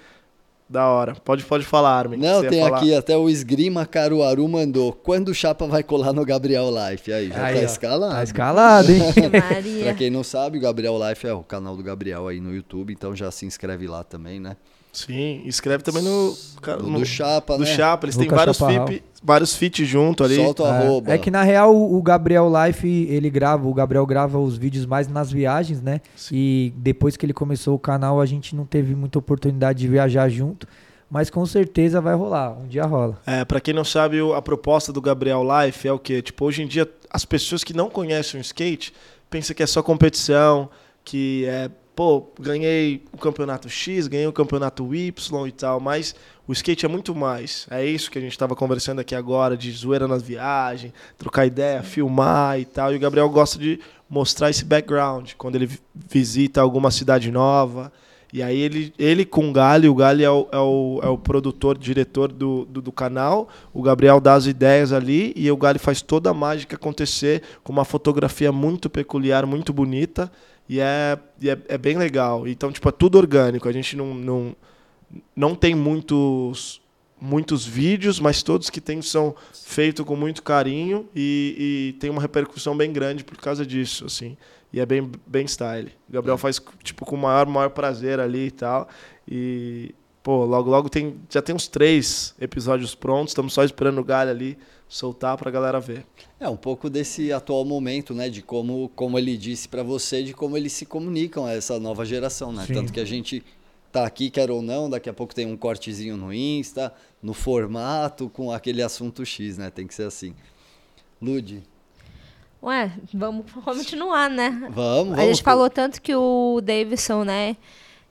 Da 0.70 0.86
hora. 0.86 1.16
Pode, 1.16 1.44
pode 1.44 1.64
falar, 1.64 1.98
Armin. 1.98 2.16
Não, 2.16 2.42
tem 2.46 2.62
falar. 2.62 2.76
aqui 2.76 2.94
até 2.94 3.16
o 3.16 3.28
Esgrima 3.28 3.84
Caruaru 3.84 4.46
mandou. 4.46 4.92
Quando 4.92 5.30
o 5.30 5.34
Chapa 5.34 5.66
vai 5.66 5.82
colar 5.82 6.12
no 6.12 6.24
Gabriel 6.24 6.70
Life? 6.70 7.12
Aí, 7.12 7.28
já 7.28 7.44
Aí, 7.44 7.54
tá 7.56 7.60
ó, 7.60 7.64
escalado. 7.64 8.14
Tá 8.14 8.22
escalado, 8.22 8.92
hein? 8.92 9.00
Pra 9.82 9.94
quem 9.94 10.10
não 10.10 10.22
sabe, 10.22 10.58
o 10.58 10.60
Gabriel 10.60 10.96
Life 11.08 11.26
é 11.26 11.32
o 11.32 11.42
canal 11.42 11.76
do 11.76 11.82
Gabriel 11.82 12.28
aí 12.28 12.40
no 12.40 12.54
YouTube, 12.54 12.92
então 12.92 13.16
já 13.16 13.32
se 13.32 13.44
inscreve 13.44 13.88
lá 13.88 14.04
também, 14.04 14.38
né? 14.38 14.56
Sim, 14.92 15.42
escreve 15.44 15.82
também 15.84 16.02
no. 16.02 16.34
Do, 16.78 16.82
no 16.90 16.98
do 17.00 17.06
Chapa, 17.06 17.56
do 17.56 17.64
né? 17.64 17.74
Chapa. 17.74 18.06
Eles 18.06 18.16
têm 18.16 18.24
Lucas 18.28 18.58
vários, 18.58 18.88
fit, 18.88 19.04
vários 19.22 19.54
feats 19.56 19.86
junto 19.88 20.24
ali. 20.24 20.36
Solta 20.36 20.62
o 20.64 20.66
arroba. 20.66 21.10
É, 21.10 21.14
é 21.14 21.18
que 21.18 21.30
na 21.30 21.42
real 21.42 21.74
o 21.74 22.02
Gabriel 22.02 22.50
Life, 22.50 22.86
ele 23.08 23.30
grava, 23.30 23.66
o 23.68 23.72
Gabriel 23.74 24.04
grava 24.04 24.38
os 24.38 24.56
vídeos 24.58 24.84
mais 24.86 25.06
nas 25.08 25.30
viagens, 25.30 25.80
né? 25.80 26.00
E 26.32 26.72
depois 26.76 27.16
que 27.16 27.24
ele 27.24 27.32
começou 27.32 27.74
o 27.74 27.78
canal, 27.78 28.20
a 28.20 28.26
gente 28.26 28.54
não 28.56 28.64
teve 28.66 28.94
muita 28.94 29.18
oportunidade 29.18 29.78
de 29.78 29.88
viajar 29.88 30.28
junto, 30.28 30.66
mas 31.10 31.30
com 31.30 31.46
certeza 31.46 32.00
vai 32.00 32.14
rolar, 32.14 32.58
um 32.58 32.66
dia 32.66 32.84
rola. 32.84 33.18
É, 33.26 33.44
pra 33.44 33.60
quem 33.60 33.72
não 33.72 33.84
sabe, 33.84 34.20
o- 34.20 34.34
a 34.34 34.42
proposta 34.42 34.92
do 34.92 35.00
Gabriel 35.00 35.42
Life 35.44 35.86
é 35.86 35.92
o 35.92 35.98
quê? 35.98 36.20
Tipo, 36.20 36.44
hoje 36.46 36.62
em 36.62 36.66
dia, 36.66 36.88
as 37.08 37.24
pessoas 37.24 37.62
que 37.64 37.72
não 37.74 37.88
conhecem 37.88 38.38
o 38.38 38.42
skate 38.42 38.92
pensam 39.30 39.54
que 39.54 39.62
é 39.62 39.66
só 39.66 39.82
competição, 39.82 40.68
que 41.04 41.44
é, 41.46 41.70
pô, 42.00 42.32
ganhei 42.40 43.04
o 43.12 43.18
campeonato 43.18 43.68
X, 43.68 44.06
ganhei 44.06 44.26
o 44.26 44.32
campeonato 44.32 44.94
Y 44.94 45.46
e 45.46 45.52
tal, 45.52 45.78
mas 45.80 46.14
o 46.48 46.52
skate 46.54 46.86
é 46.86 46.88
muito 46.88 47.14
mais. 47.14 47.66
É 47.70 47.84
isso 47.84 48.10
que 48.10 48.16
a 48.16 48.22
gente 48.22 48.38
tava 48.38 48.56
conversando 48.56 49.00
aqui 49.00 49.14
agora, 49.14 49.54
de 49.54 49.70
zoeira 49.70 50.08
nas 50.08 50.22
viagens, 50.22 50.94
trocar 51.18 51.44
ideia, 51.44 51.82
filmar 51.82 52.58
e 52.58 52.64
tal. 52.64 52.90
E 52.90 52.96
o 52.96 52.98
Gabriel 52.98 53.28
gosta 53.28 53.58
de 53.58 53.78
mostrar 54.08 54.48
esse 54.48 54.64
background 54.64 55.32
quando 55.36 55.56
ele 55.56 55.66
vi- 55.66 55.78
visita 55.94 56.62
alguma 56.62 56.90
cidade 56.90 57.30
nova. 57.30 57.92
E 58.32 58.42
aí 58.42 58.58
ele, 58.58 58.94
ele 58.98 59.26
com 59.26 59.50
o 59.50 59.52
Gali, 59.52 59.86
o 59.86 59.94
Gali 59.94 60.24
é 60.24 60.30
o, 60.30 60.48
é 60.50 60.58
o, 60.58 61.00
é 61.02 61.08
o 61.08 61.18
produtor, 61.18 61.76
diretor 61.76 62.32
do, 62.32 62.64
do, 62.64 62.80
do 62.80 62.92
canal, 62.92 63.46
o 63.74 63.82
Gabriel 63.82 64.22
dá 64.22 64.32
as 64.32 64.46
ideias 64.46 64.90
ali 64.90 65.34
e 65.36 65.50
o 65.50 65.56
Gali 65.56 65.78
faz 65.78 66.00
toda 66.00 66.30
a 66.30 66.34
mágica 66.34 66.76
acontecer 66.76 67.42
com 67.62 67.70
uma 67.74 67.84
fotografia 67.84 68.50
muito 68.50 68.88
peculiar, 68.88 69.44
muito 69.44 69.70
bonita 69.70 70.32
e 70.70 70.78
é, 70.78 71.18
e 71.40 71.50
é, 71.50 71.58
é 71.66 71.76
bem 71.76 71.98
legal. 71.98 72.46
Então, 72.46 72.70
tipo, 72.70 72.88
é 72.88 72.92
tudo 72.92 73.18
orgânico, 73.18 73.68
a 73.68 73.72
gente 73.72 73.96
não, 73.96 74.14
não, 74.14 74.56
não 75.34 75.52
tem 75.56 75.74
muitos 75.74 76.80
muitos 77.20 77.66
vídeos, 77.66 78.18
mas 78.18 78.42
todos 78.42 78.70
que 78.70 78.80
tem 78.80 79.02
são 79.02 79.34
feitos 79.52 80.06
com 80.06 80.16
muito 80.16 80.42
carinho 80.42 81.06
e, 81.14 81.92
e 81.92 81.98
tem 81.98 82.08
uma 82.08 82.22
repercussão 82.22 82.74
bem 82.74 82.90
grande 82.90 83.24
por 83.24 83.36
causa 83.36 83.66
disso, 83.66 84.06
assim. 84.06 84.38
E 84.72 84.78
é 84.80 84.86
bem, 84.86 85.10
bem 85.26 85.44
style. 85.44 85.92
O 86.08 86.12
Gabriel 86.12 86.38
faz, 86.38 86.62
tipo, 86.84 87.04
com 87.04 87.16
o 87.16 87.18
maior, 87.18 87.46
maior 87.46 87.70
prazer 87.70 88.20
ali 88.20 88.46
e 88.46 88.50
tal. 88.52 88.88
E, 89.28 89.92
pô, 90.22 90.44
logo, 90.44 90.70
logo 90.70 90.88
tem, 90.88 91.16
já 91.28 91.42
tem 91.42 91.54
uns 91.54 91.66
três 91.66 92.34
episódios 92.40 92.94
prontos. 92.94 93.32
Estamos 93.32 93.52
só 93.52 93.64
esperando 93.64 93.98
o 94.00 94.04
Galho 94.04 94.30
ali 94.30 94.56
soltar 94.90 95.38
pra 95.38 95.52
galera 95.52 95.78
ver. 95.78 96.04
É 96.40 96.48
um 96.48 96.56
pouco 96.56 96.90
desse 96.90 97.32
atual 97.32 97.64
momento, 97.64 98.12
né? 98.12 98.28
De 98.28 98.42
como, 98.42 98.90
como 98.96 99.16
ele 99.16 99.36
disse 99.36 99.68
pra 99.68 99.84
você, 99.84 100.22
de 100.24 100.34
como 100.34 100.56
eles 100.56 100.72
se 100.72 100.84
comunicam 100.84 101.46
a 101.46 101.52
essa 101.52 101.78
nova 101.78 102.04
geração, 102.04 102.52
né? 102.52 102.66
Sim. 102.66 102.74
Tanto 102.74 102.92
que 102.92 102.98
a 102.98 103.04
gente 103.04 103.42
tá 103.92 104.04
aqui, 104.04 104.30
quer 104.30 104.50
ou 104.50 104.60
não, 104.60 104.90
daqui 104.90 105.08
a 105.08 105.12
pouco 105.12 105.32
tem 105.32 105.46
um 105.46 105.56
cortezinho 105.56 106.16
no 106.16 106.34
Insta, 106.34 106.92
no 107.22 107.32
formato, 107.32 108.28
com 108.28 108.50
aquele 108.50 108.82
assunto 108.82 109.24
X, 109.24 109.56
né? 109.56 109.70
Tem 109.70 109.86
que 109.86 109.94
ser 109.94 110.04
assim. 110.04 110.34
Lude, 111.22 111.62
Ué, 112.62 112.92
vamos 113.14 113.50
continuar, 113.64 114.28
né? 114.28 114.50
vamos, 114.50 114.74
vamos. 114.74 115.18
A 115.18 115.24
gente 115.24 115.42
falou 115.42 115.70
tanto 115.70 116.02
que 116.02 116.14
o 116.14 116.60
Davidson, 116.60 117.24
né, 117.24 117.56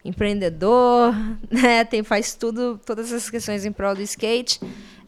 empreendedor, 0.04 1.14
né, 1.52 1.84
tem, 1.84 2.02
faz 2.04 2.34
tudo, 2.34 2.80
todas 2.84 3.12
essas 3.12 3.30
questões 3.30 3.64
em 3.64 3.72
prol 3.72 3.94
do 3.94 4.02
skate. 4.02 4.60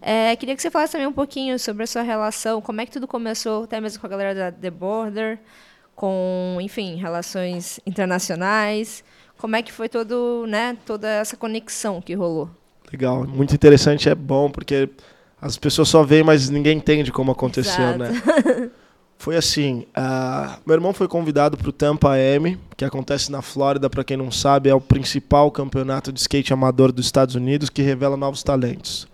É, 0.01 0.35
queria 0.35 0.55
que 0.55 0.61
você 0.61 0.71
falasse 0.71 0.93
também 0.93 1.07
um 1.07 1.13
pouquinho 1.13 1.59
sobre 1.59 1.83
a 1.83 1.87
sua 1.87 2.01
relação, 2.01 2.59
como 2.59 2.81
é 2.81 2.85
que 2.85 2.91
tudo 2.91 3.07
começou, 3.07 3.65
até 3.65 3.79
mesmo 3.79 3.99
com 4.01 4.07
a 4.07 4.09
galera 4.09 4.33
da 4.33 4.51
The 4.51 4.71
Border, 4.71 5.39
com, 5.95 6.57
enfim, 6.59 6.95
relações 6.95 7.79
internacionais. 7.85 9.03
Como 9.37 9.55
é 9.55 9.61
que 9.61 9.71
foi 9.71 9.87
todo, 9.87 10.45
né, 10.47 10.75
toda 10.85 11.07
essa 11.07 11.37
conexão 11.37 12.01
que 12.01 12.13
rolou? 12.13 12.49
Legal, 12.91 13.25
muito 13.25 13.53
interessante, 13.53 14.09
é 14.09 14.15
bom, 14.15 14.49
porque 14.49 14.89
as 15.41 15.57
pessoas 15.57 15.87
só 15.87 16.03
veem, 16.03 16.23
mas 16.23 16.49
ninguém 16.49 16.77
entende 16.77 17.11
como 17.11 17.31
aconteceu, 17.31 17.83
Exato. 17.83 17.99
né? 17.99 18.69
Foi 19.21 19.35
assim, 19.35 19.85
ah, 19.93 20.57
meu 20.65 20.73
irmão 20.73 20.93
foi 20.93 21.07
convidado 21.07 21.55
para 21.55 21.69
o 21.69 21.71
Tampa 21.71 22.17
M, 22.17 22.57
que 22.75 22.83
acontece 22.83 23.31
na 23.31 23.39
Flórida, 23.39 23.87
para 23.87 24.03
quem 24.03 24.17
não 24.17 24.31
sabe, 24.31 24.67
é 24.67 24.73
o 24.73 24.81
principal 24.81 25.51
campeonato 25.51 26.11
de 26.11 26.19
skate 26.19 26.51
amador 26.51 26.91
dos 26.91 27.05
Estados 27.05 27.35
Unidos 27.35 27.69
que 27.69 27.83
revela 27.83 28.17
novos 28.17 28.41
talentos. 28.41 29.07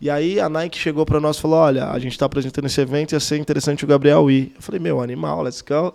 E 0.00 0.10
aí 0.10 0.38
a 0.38 0.48
Nike 0.48 0.78
chegou 0.78 1.06
para 1.06 1.20
nós 1.20 1.36
e 1.36 1.40
falou: 1.40 1.58
"Olha, 1.58 1.90
a 1.90 1.98
gente 1.98 2.12
está 2.12 2.26
apresentando 2.26 2.66
esse 2.66 2.80
evento, 2.80 3.12
ia 3.12 3.20
ser 3.20 3.38
interessante 3.38 3.84
o 3.84 3.88
Gabriel 3.88 4.30
ir". 4.30 4.52
Eu 4.54 4.62
falei: 4.62 4.80
"Meu, 4.80 5.00
animal, 5.00 5.42
let's 5.42 5.62
go". 5.62 5.94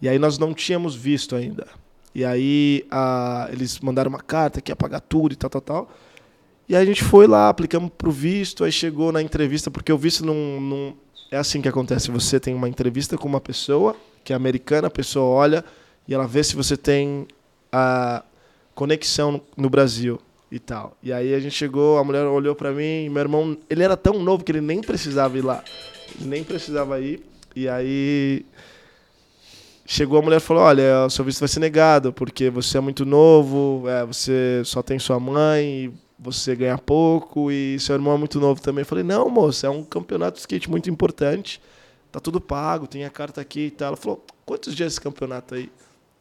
E 0.00 0.08
aí 0.08 0.18
nós 0.18 0.38
não 0.38 0.54
tínhamos 0.54 0.94
visto 0.94 1.34
ainda. 1.36 1.66
E 2.14 2.24
aí 2.24 2.84
ah, 2.90 3.48
eles 3.52 3.80
mandaram 3.80 4.08
uma 4.08 4.20
carta 4.20 4.60
que 4.60 4.70
ia 4.70 4.76
pagar 4.76 5.00
tudo 5.00 5.32
e 5.32 5.36
tal, 5.36 5.50
tal, 5.50 5.60
tal. 5.60 5.90
E 6.68 6.76
aí 6.76 6.82
a 6.82 6.86
gente 6.86 7.02
foi 7.02 7.26
lá, 7.26 7.48
aplicamos 7.48 7.90
pro 7.98 8.10
visto, 8.12 8.62
aí 8.64 8.70
chegou 8.70 9.10
na 9.10 9.20
entrevista, 9.20 9.70
porque 9.70 9.92
o 9.92 9.98
visto 9.98 10.24
não, 10.24 10.60
não. 10.60 10.94
É 11.30 11.36
assim 11.36 11.60
que 11.60 11.68
acontece. 11.68 12.10
Você 12.10 12.40
tem 12.40 12.54
uma 12.54 12.68
entrevista 12.68 13.16
com 13.18 13.28
uma 13.28 13.40
pessoa, 13.40 13.96
que 14.24 14.32
é 14.32 14.36
americana, 14.36 14.88
a 14.88 14.90
pessoa 14.90 15.26
olha 15.26 15.64
e 16.06 16.14
ela 16.14 16.26
vê 16.26 16.42
se 16.42 16.56
você 16.56 16.76
tem 16.76 17.26
a 17.72 18.24
conexão 18.74 19.40
no 19.56 19.70
Brasil 19.70 20.20
e 20.50 20.58
tal. 20.58 20.96
E 21.02 21.12
aí 21.12 21.34
a 21.34 21.40
gente 21.40 21.54
chegou, 21.54 21.98
a 21.98 22.04
mulher 22.04 22.24
olhou 22.24 22.54
pra 22.54 22.72
mim, 22.72 23.08
meu 23.08 23.20
irmão, 23.20 23.56
ele 23.68 23.82
era 23.82 23.96
tão 23.96 24.22
novo 24.22 24.44
que 24.44 24.52
ele 24.52 24.60
nem 24.60 24.80
precisava 24.80 25.38
ir 25.38 25.42
lá. 25.42 25.62
Ele 26.18 26.28
nem 26.28 26.44
precisava 26.44 27.00
ir. 27.00 27.24
E 27.54 27.68
aí 27.68 28.44
chegou 29.90 30.18
a 30.18 30.22
mulher 30.22 30.36
e 30.36 30.40
falou: 30.40 30.62
Olha, 30.62 31.06
o 31.06 31.10
seu 31.10 31.24
visto 31.24 31.40
vai 31.40 31.48
ser 31.48 31.60
negado, 31.60 32.12
porque 32.12 32.48
você 32.48 32.78
é 32.78 32.80
muito 32.80 33.04
novo, 33.04 33.88
é, 33.88 34.04
você 34.04 34.62
só 34.64 34.82
tem 34.82 34.98
sua 34.98 35.18
mãe, 35.18 35.92
você 36.18 36.54
ganha 36.54 36.78
pouco, 36.78 37.50
e 37.50 37.78
seu 37.80 37.96
irmão 37.96 38.14
é 38.14 38.18
muito 38.18 38.38
novo 38.38 38.60
também. 38.60 38.82
Eu 38.82 38.86
falei: 38.86 39.04
Não, 39.04 39.28
moça, 39.28 39.66
é 39.66 39.70
um 39.70 39.82
campeonato 39.82 40.34
de 40.34 40.40
skate 40.40 40.70
muito 40.70 40.88
importante, 40.88 41.60
tá 42.12 42.20
tudo 42.20 42.40
pago, 42.40 42.86
tem 42.86 43.04
a 43.04 43.10
carta 43.10 43.40
aqui 43.40 43.66
e 43.66 43.70
tal. 43.70 43.88
Ela 43.88 43.96
falou: 43.96 44.24
Quantos 44.46 44.74
dias 44.74 44.92
esse 44.92 45.00
campeonato 45.00 45.54
aí? 45.54 45.70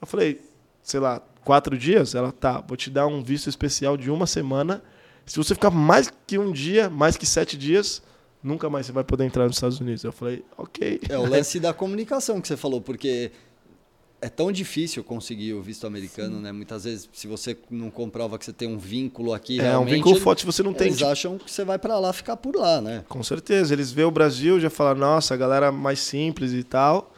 Eu 0.01 0.07
falei: 0.07 0.41
Sei 0.81 0.99
lá, 0.99 1.21
quatro 1.43 1.77
dias? 1.77 2.15
Ela 2.15 2.31
tá, 2.31 2.61
vou 2.61 2.77
te 2.77 2.89
dar 2.89 3.07
um 3.07 3.23
visto 3.23 3.49
especial 3.49 3.97
de 3.97 4.09
uma 4.11 4.27
semana. 4.27 4.81
Se 5.25 5.37
você 5.37 5.53
ficar 5.53 5.69
mais 5.69 6.11
que 6.25 6.37
um 6.37 6.51
dia, 6.51 6.89
mais 6.89 7.15
que 7.15 7.25
sete 7.25 7.57
dias, 7.57 8.01
nunca 8.43 8.69
mais 8.69 8.85
você 8.85 8.91
vai 8.91 9.03
poder 9.03 9.25
entrar 9.25 9.45
nos 9.45 9.57
Estados 9.57 9.79
Unidos. 9.79 10.03
Eu 10.03 10.11
falei, 10.11 10.43
ok. 10.57 11.01
É 11.07 11.17
o 11.17 11.25
lance 11.25 11.59
da 11.59 11.73
comunicação 11.73 12.41
que 12.41 12.47
você 12.47 12.57
falou, 12.57 12.81
porque 12.81 13.31
é 14.21 14.27
tão 14.27 14.51
difícil 14.51 15.03
conseguir 15.03 15.53
o 15.53 15.61
visto 15.61 15.87
americano, 15.87 16.37
Sim. 16.37 16.43
né? 16.43 16.51
Muitas 16.51 16.83
vezes, 16.83 17.09
se 17.13 17.27
você 17.27 17.57
não 17.69 17.89
comprova 17.89 18.37
que 18.37 18.45
você 18.45 18.53
tem 18.53 18.67
um 18.67 18.77
vínculo 18.77 19.33
aqui, 19.33 19.61
é 19.61 19.77
um 19.77 19.85
vínculo 19.85 20.19
forte. 20.19 20.45
Você 20.45 20.61
não 20.61 20.73
tem, 20.73 20.87
eles 20.87 21.01
acham 21.01 21.37
que 21.37 21.49
você 21.49 21.63
vai 21.63 21.79
para 21.79 21.97
lá 21.99 22.11
ficar 22.11 22.35
por 22.35 22.55
lá, 22.55 22.81
né? 22.81 23.03
Com 23.07 23.23
certeza. 23.23 23.73
Eles 23.73 23.91
vê 23.91 24.03
o 24.03 24.11
Brasil, 24.11 24.59
já 24.59 24.69
falam, 24.69 24.95
nossa, 24.95 25.33
a 25.33 25.37
galera 25.37 25.71
mais 25.71 25.99
simples 25.99 26.53
e 26.53 26.63
tal. 26.63 27.13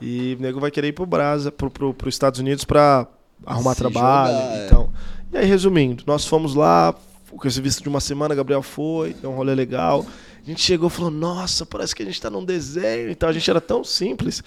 E 0.00 0.36
o 0.38 0.42
nego 0.42 0.60
vai 0.60 0.70
querer 0.70 0.88
ir 0.88 0.92
pro 0.92 1.06
Brasa, 1.06 1.50
pro, 1.50 1.70
pro, 1.70 1.94
pro 1.94 2.08
Estados 2.08 2.38
Unidos 2.38 2.64
para 2.64 3.08
arrumar 3.44 3.74
Se 3.74 3.78
trabalho. 3.78 4.34
Jogar, 4.34 4.56
é. 4.56 4.66
então. 4.66 4.92
É. 5.32 5.36
E 5.36 5.38
aí, 5.38 5.46
resumindo, 5.46 6.04
nós 6.06 6.26
fomos 6.26 6.54
lá, 6.54 6.94
com 7.30 7.46
esse 7.46 7.60
visto 7.60 7.82
de 7.82 7.88
uma 7.88 8.00
semana, 8.00 8.34
Gabriel 8.34 8.62
foi, 8.62 9.14
deu 9.14 9.30
um 9.30 9.34
rolê 9.34 9.54
legal. 9.54 10.06
A 10.42 10.48
gente 10.48 10.60
chegou 10.60 10.88
e 10.88 10.92
falou, 10.92 11.10
nossa, 11.10 11.66
parece 11.66 11.94
que 11.94 12.02
a 12.02 12.06
gente 12.06 12.20
tá 12.20 12.30
num 12.30 12.44
desenho 12.44 13.10
e 13.10 13.14
tal. 13.14 13.28
A 13.28 13.32
gente 13.32 13.50
era 13.50 13.60
tão 13.60 13.82
simples 13.82 14.42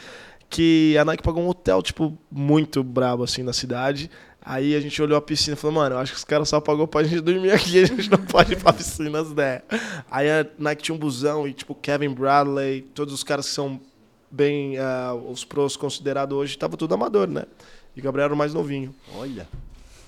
que 0.49 0.97
a 0.97 1.05
Nike 1.05 1.21
pagou 1.21 1.43
um 1.43 1.49
hotel, 1.49 1.81
tipo, 1.81 2.17
muito 2.31 2.83
brabo, 2.83 3.23
assim, 3.23 3.43
na 3.43 3.53
cidade. 3.53 4.09
Aí 4.41 4.73
a 4.73 4.79
gente 4.79 4.99
olhou 5.01 5.17
a 5.17 5.21
piscina 5.21 5.55
e 5.55 5.59
falou, 5.59 5.75
mano, 5.75 5.95
eu 5.95 5.99
acho 5.99 6.13
que 6.13 6.17
os 6.17 6.23
caras 6.23 6.49
só 6.49 6.59
pagou 6.59 6.87
pra 6.87 7.03
gente 7.03 7.21
dormir 7.21 7.51
aqui, 7.51 7.83
a 7.83 7.85
gente 7.85 8.09
não 8.09 8.17
pode 8.25 8.53
ir 8.53 8.55
pra 8.55 8.73
piscina, 8.73 9.19
as 9.19 9.29
ideias. 9.29 9.61
Aí 10.09 10.29
a 10.29 10.45
Nike 10.57 10.83
tinha 10.83 10.95
um 10.95 10.97
busão 10.97 11.47
e, 11.47 11.53
tipo, 11.53 11.75
Kevin 11.75 12.09
Bradley, 12.09 12.81
todos 12.81 13.13
os 13.13 13.23
caras 13.23 13.47
que 13.47 13.53
são 13.53 13.79
bem, 14.31 14.77
uh, 14.79 15.29
os 15.29 15.43
pros 15.43 15.75
considerados 15.75 16.35
hoje, 16.35 16.57
tava 16.57 16.77
tudo 16.77 16.93
amador, 16.93 17.27
né? 17.27 17.43
E 17.95 17.99
o 17.99 18.03
Gabriel 18.03 18.25
era 18.25 18.33
o 18.33 18.37
mais 18.37 18.53
novinho. 18.53 18.93
Olha. 19.15 19.47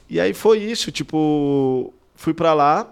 E 0.09 0.19
aí 0.19 0.33
foi 0.33 0.59
isso, 0.59 0.91
tipo, 0.91 1.93
fui 2.15 2.33
pra 2.33 2.53
lá, 2.53 2.87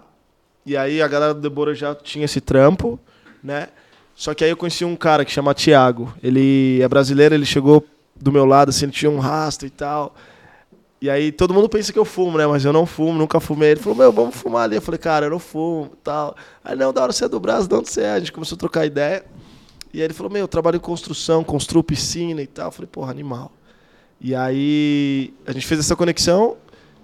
e 0.64 0.76
aí 0.76 1.02
a 1.02 1.08
galera 1.08 1.34
do 1.34 1.40
Debora 1.40 1.74
já 1.74 1.94
tinha 1.94 2.24
esse 2.24 2.40
trampo, 2.40 2.98
né? 3.42 3.68
Só 4.14 4.34
que 4.34 4.44
aí 4.44 4.50
eu 4.50 4.56
conheci 4.56 4.84
um 4.84 4.96
cara 4.96 5.24
que 5.24 5.32
chama 5.32 5.54
Thiago. 5.54 6.12
Ele 6.22 6.80
é 6.82 6.88
brasileiro, 6.88 7.34
ele 7.34 7.46
chegou 7.46 7.84
do 8.14 8.30
meu 8.30 8.44
lado, 8.44 8.68
assim, 8.68 8.84
ele 8.84 8.92
tinha 8.92 9.10
um 9.10 9.18
rastro 9.18 9.66
e 9.66 9.70
tal. 9.70 10.14
E 11.00 11.08
aí 11.08 11.32
todo 11.32 11.54
mundo 11.54 11.68
pensa 11.68 11.90
que 11.90 11.98
eu 11.98 12.04
fumo, 12.04 12.36
né? 12.36 12.46
Mas 12.46 12.64
eu 12.64 12.72
não 12.72 12.84
fumo, 12.84 13.18
nunca 13.18 13.40
fumei. 13.40 13.70
Ele 13.70 13.80
falou, 13.80 13.96
meu, 13.96 14.12
vamos 14.12 14.36
fumar 14.36 14.64
ali. 14.64 14.76
Eu 14.76 14.82
falei, 14.82 14.98
cara, 14.98 15.26
eu 15.26 15.30
não 15.30 15.38
fumo 15.38 15.92
tal. 16.04 16.36
Aí, 16.62 16.76
não, 16.76 16.92
da 16.92 17.02
hora 17.02 17.12
você 17.12 17.24
é 17.24 17.28
do 17.28 17.40
Brasil, 17.40 17.68
de 17.68 17.74
onde 17.74 17.88
você 17.88 18.02
é? 18.02 18.12
A 18.12 18.18
gente 18.18 18.32
começou 18.32 18.56
a 18.56 18.58
trocar 18.58 18.84
ideia. 18.84 19.24
E 19.94 19.98
aí 19.98 20.04
ele 20.04 20.12
falou, 20.12 20.30
meu, 20.30 20.42
eu 20.42 20.48
trabalho 20.48 20.76
em 20.76 20.80
construção, 20.80 21.42
construo 21.42 21.82
piscina 21.82 22.42
e 22.42 22.46
tal. 22.46 22.66
Eu 22.66 22.72
falei, 22.72 22.88
porra, 22.92 23.10
animal. 23.10 23.50
E 24.20 24.34
aí 24.34 25.32
a 25.46 25.52
gente 25.52 25.66
fez 25.66 25.80
essa 25.80 25.96
conexão, 25.96 26.56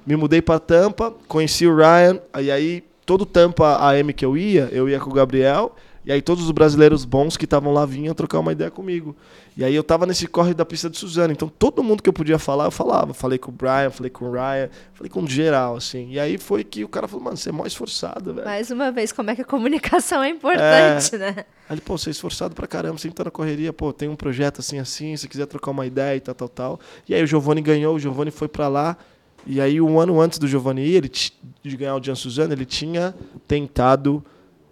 me 0.07 0.15
mudei 0.17 0.43
para 0.43 0.61
Tampa, 0.61 1.15
conheci 1.27 1.67
o 1.67 1.75
Ryan, 1.75 2.21
e 2.41 2.51
aí 2.51 2.85
todo 3.07 3.25
Tampa 3.25 3.79
AM 3.89 4.13
que 4.13 4.25
eu 4.25 4.37
ia, 4.37 4.69
eu 4.71 4.89
ia 4.89 5.01
com 5.01 5.11
o 5.11 5.15
Gabriel, 5.15 5.75
e 6.07 6.13
aí 6.13 6.23
todos 6.23 6.45
os 6.45 6.53
brasileiros 6.53 7.05
bons 7.05 7.37
que 7.37 7.47
estavam 7.47 7.73
lá 7.73 7.85
vinham 7.85 8.15
trocar 8.15 8.39
uma 8.39 8.53
ideia 8.53 8.71
comigo. 8.71 9.17
E 9.57 9.65
aí 9.65 9.75
eu 9.75 9.83
tava 9.83 10.07
nesse 10.07 10.29
corre 10.29 10.55
da 10.55 10.65
pista 10.65 10.89
de 10.89 10.97
Suzano. 10.97 11.33
Então 11.33 11.49
todo 11.49 11.83
mundo 11.83 12.01
que 12.01 12.09
eu 12.09 12.13
podia 12.13 12.39
falar, 12.39 12.67
eu 12.67 12.71
falava. 12.71 13.13
Falei 13.13 13.39
com 13.39 13.51
o 13.51 13.53
Brian, 13.53 13.91
falei 13.91 14.09
com 14.09 14.27
o 14.27 14.31
Ryan, 14.31 14.71
falei 14.95 15.11
com 15.11 15.21
o 15.21 15.29
geral, 15.29 15.75
assim. 15.75 16.13
E 16.13 16.21
aí 16.21 16.39
foi 16.39 16.63
que 16.63 16.85
o 16.85 16.89
cara 16.89 17.09
falou, 17.09 17.25
mano, 17.25 17.37
você 17.37 17.49
é 17.49 17.53
mó 17.53 17.67
esforçado, 17.67 18.33
velho. 18.33 18.47
Mais 18.47 18.71
uma 18.71 18.93
vez, 18.93 19.11
como 19.11 19.31
é 19.31 19.35
que 19.35 19.43
a 19.43 19.45
comunicação 19.45 20.23
é 20.23 20.29
importante, 20.29 21.17
é... 21.17 21.19
né? 21.19 21.35
Aí 21.69 21.75
ele, 21.75 21.81
pô, 21.81 21.99
você 21.99 22.11
é 22.11 22.13
esforçado 22.13 22.55
pra 22.55 22.69
caramba, 22.69 22.99
sempre 22.99 23.17
tá 23.17 23.25
na 23.25 23.31
correria, 23.33 23.73
pô, 23.73 23.93
tem 23.93 24.09
um 24.09 24.15
projeto 24.15 24.61
assim, 24.61 24.79
assim, 24.79 25.17
se 25.17 25.27
quiser 25.27 25.47
trocar 25.47 25.73
uma 25.73 25.87
ideia 25.87 26.17
e 26.17 26.21
tal, 26.21 26.37
tal, 26.37 26.49
tal. 26.49 26.81
E 27.09 27.15
aí 27.17 27.23
o 27.25 27.27
Giovanni 27.27 27.61
ganhou, 27.61 27.97
o 27.97 27.99
Giovanni 27.99 28.31
foi 28.31 28.47
para 28.47 28.69
lá. 28.69 28.97
E 29.45 29.61
aí 29.61 29.81
um 29.81 29.99
ano 29.99 30.21
antes 30.21 30.39
do 30.39 30.47
Giovanni 30.47 30.83
ir, 30.83 30.95
ele, 30.95 31.09
de 31.09 31.77
ganhar 31.77 31.97
o 31.97 32.03
Jean 32.03 32.15
Suzano, 32.15 32.53
ele 32.53 32.65
tinha 32.65 33.13
tentado 33.49 34.25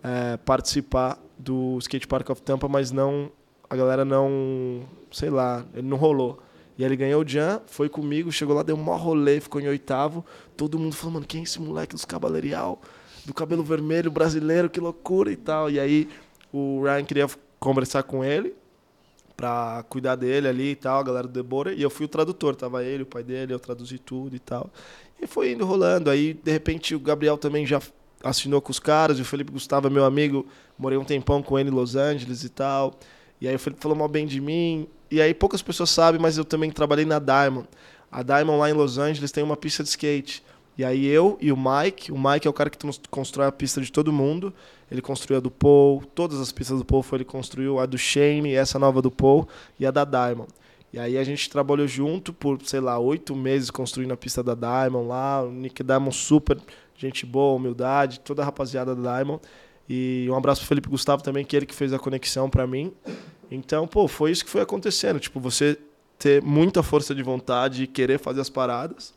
é, 0.05 0.37
participar 0.37 1.19
do 1.45 1.79
Skate 1.79 2.07
Park 2.07 2.31
of 2.31 2.43
Tampa, 2.43 2.67
mas 2.69 2.91
não 2.91 3.31
a 3.69 3.77
galera 3.77 4.05
não, 4.05 4.83
sei 5.11 5.31
lá, 5.31 5.65
ele 5.75 5.87
não 5.87 5.97
rolou. 5.97 6.41
E 6.77 6.85
ele 6.85 6.97
ganhou 6.97 7.23
o 7.23 7.29
Jan, 7.29 7.61
foi 7.67 7.89
comigo, 7.89 8.33
chegou 8.33 8.55
lá, 8.55 8.63
deu 8.63 8.77
um 8.77 8.85
rolê, 8.97 9.41
ficou 9.41 9.61
em 9.61 9.69
oitavo. 9.69 10.25
Todo 10.57 10.79
mundo 10.79 10.95
falou, 10.95 11.15
mano, 11.15 11.27
quem 11.27 11.41
é 11.41 11.45
esse 11.45 11.61
moleque 11.61 11.95
dos 11.95 12.05
Cabalerial? 12.05 12.81
Do 13.25 13.33
cabelo 13.33 13.63
vermelho 13.63 14.11
brasileiro, 14.11 14.69
que 14.69 14.81
loucura 14.81 15.31
e 15.31 15.37
tal. 15.37 15.71
E 15.71 15.79
aí 15.79 16.09
o 16.53 16.83
Ryan 16.83 17.05
queria 17.05 17.27
conversar 17.61 18.03
com 18.03 18.25
ele 18.25 18.55
pra 19.37 19.85
cuidar 19.89 20.17
dele 20.17 20.49
ali 20.49 20.71
e 20.71 20.77
tal, 20.77 21.01
a 21.01 21.03
galera 21.03 21.27
do 21.29 21.33
Debora. 21.33 21.73
E 21.73 21.81
eu 21.81 21.91
fui 21.91 22.07
o 22.07 22.09
tradutor, 22.09 22.57
tava 22.57 22.85
ele, 22.85 23.05
o 23.05 23.07
pai 23.07 23.23
dele, 23.23 23.55
eu 23.55 23.59
traduzi 23.59 23.99
tudo 23.99 24.35
e 24.35 24.41
tal. 24.41 24.69
E 25.21 25.27
foi 25.27 25.53
indo 25.53 25.65
rolando. 25.65 26.11
Aí, 26.11 26.35
de 26.35 26.51
repente, 26.51 26.95
o 26.95 27.01
Gabriel 27.01 27.39
também 27.39 27.65
já 27.65 27.81
assinou 28.23 28.61
com 28.61 28.71
os 28.71 28.81
caras, 28.81 29.19
e 29.19 29.23
o 29.23 29.25
Felipe 29.25 29.53
Gustavo 29.53 29.87
é 29.87 29.91
meu 29.91 30.05
amigo, 30.05 30.47
morei 30.79 30.99
um 30.99 31.05
tempão 31.05 31.43
com 31.43 31.59
ele 31.59 31.71
em 31.71 31.73
Los 31.73 31.97
Angeles 31.97 32.45
e 32.45 32.49
tal. 32.49 32.95
E 33.41 33.49
aí 33.49 33.55
o 33.55 33.59
falou 33.59 33.97
mal 33.97 34.09
bem 34.09 34.27
de 34.27 34.41
mim. 34.41 34.87
E 35.11 35.21
aí 35.21 35.35
poucas 35.35 35.63
pessoas 35.63 35.91
sabem, 35.91 36.21
mas 36.21 36.39
eu 36.39 36.45
também 36.45 36.71
trabalhei 36.71 37.05
na 37.05 37.19
Diamond. 37.19 37.69
A 38.11 38.23
Diamond 38.23 38.59
lá 38.59 38.71
em 38.71 38.73
Los 38.73 38.99
Angeles 38.99 39.33
tem 39.33 39.43
uma 39.43 39.57
pista 39.57 39.83
de 39.83 39.89
skate. 39.89 40.43
E 40.77 40.85
aí 40.85 41.07
eu 41.07 41.39
e 41.41 41.53
o 41.53 41.57
Mike, 41.57 42.11
o 42.11 42.19
Mike 42.19 42.47
é 42.47 42.51
o 42.51 42.53
cara 42.53 42.69
que 42.69 42.79
constrói 43.11 43.47
a 43.47 43.53
pista 43.53 43.81
de 43.81 43.93
todo 43.93 44.13
mundo. 44.13 44.53
Ele 44.91 45.01
construiu 45.01 45.39
a 45.39 45.41
do 45.41 45.51
Paul, 45.51 46.03
todas 46.15 46.41
as 46.41 46.53
pistas 46.53 46.79
do 46.79 46.85
Paul 46.85 47.03
foi 47.03 47.19
ele 47.19 47.25
construiu, 47.25 47.79
a 47.79 47.87
do 47.87 47.97
Shane, 47.97 48.55
essa 48.55 48.79
nova 48.79 49.01
do 49.01 49.11
Paul 49.11 49.49
e 49.79 49.87
a 49.87 49.91
da 49.91 50.05
Diamond. 50.05 50.49
E 50.93 50.99
aí 50.99 51.19
a 51.19 51.25
gente 51.25 51.51
trabalhou 51.51 51.89
junto 51.89 52.33
por, 52.33 52.61
sei 52.63 52.81
lá, 52.81 52.99
oito 52.99 53.35
meses 53.35 53.71
construindo 53.71 54.13
a 54.13 54.17
pista 54.17 54.43
da 54.43 54.55
Diamond 54.55 55.09
lá. 55.09 55.43
O 55.43 55.51
Nick 55.51 55.83
Diamond 55.83 56.15
super 56.15 56.57
gente 56.97 57.27
boa, 57.27 57.57
humildade, 57.57 58.21
toda 58.21 58.43
a 58.43 58.45
rapaziada 58.45 58.95
da 58.95 59.17
Diamond. 59.17 59.41
E 59.89 60.27
um 60.31 60.35
abraço 60.35 60.61
pro 60.61 60.69
Felipe 60.69 60.89
Gustavo 60.89 61.23
também, 61.23 61.45
que 61.45 61.55
é 61.55 61.59
ele 61.59 61.67
que 61.67 61.75
fez 61.75 61.93
a 61.93 61.99
conexão 61.99 62.49
para 62.49 62.67
mim. 62.67 62.93
Então, 63.51 63.87
pô, 63.87 64.09
foi 64.09 64.31
isso 64.31 64.45
que 64.45 64.51
foi 64.51 64.63
acontecendo. 64.63 65.21
Tipo, 65.21 65.39
você 65.39 65.79
ter 66.19 66.43
muita 66.43 66.83
força 66.83 67.15
de 67.15 67.23
vontade 67.23 67.83
e 67.83 67.87
querer 67.87 68.19
fazer 68.19 68.41
as 68.41 68.49
paradas 68.49 69.15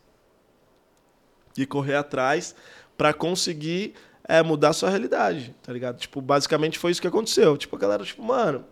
e 1.57 1.65
correr 1.65 1.95
atrás 1.95 2.55
para 2.97 3.13
conseguir 3.13 3.93
é, 4.27 4.43
mudar 4.43 4.69
a 4.69 4.73
sua 4.73 4.89
realidade, 4.89 5.55
tá 5.63 5.71
ligado? 5.71 5.97
Tipo, 5.97 6.21
basicamente 6.21 6.77
foi 6.77 6.91
isso 6.91 7.01
que 7.01 7.07
aconteceu. 7.07 7.55
Tipo, 7.57 7.75
a 7.75 7.79
galera, 7.79 8.03
tipo, 8.03 8.21
mano, 8.21 8.65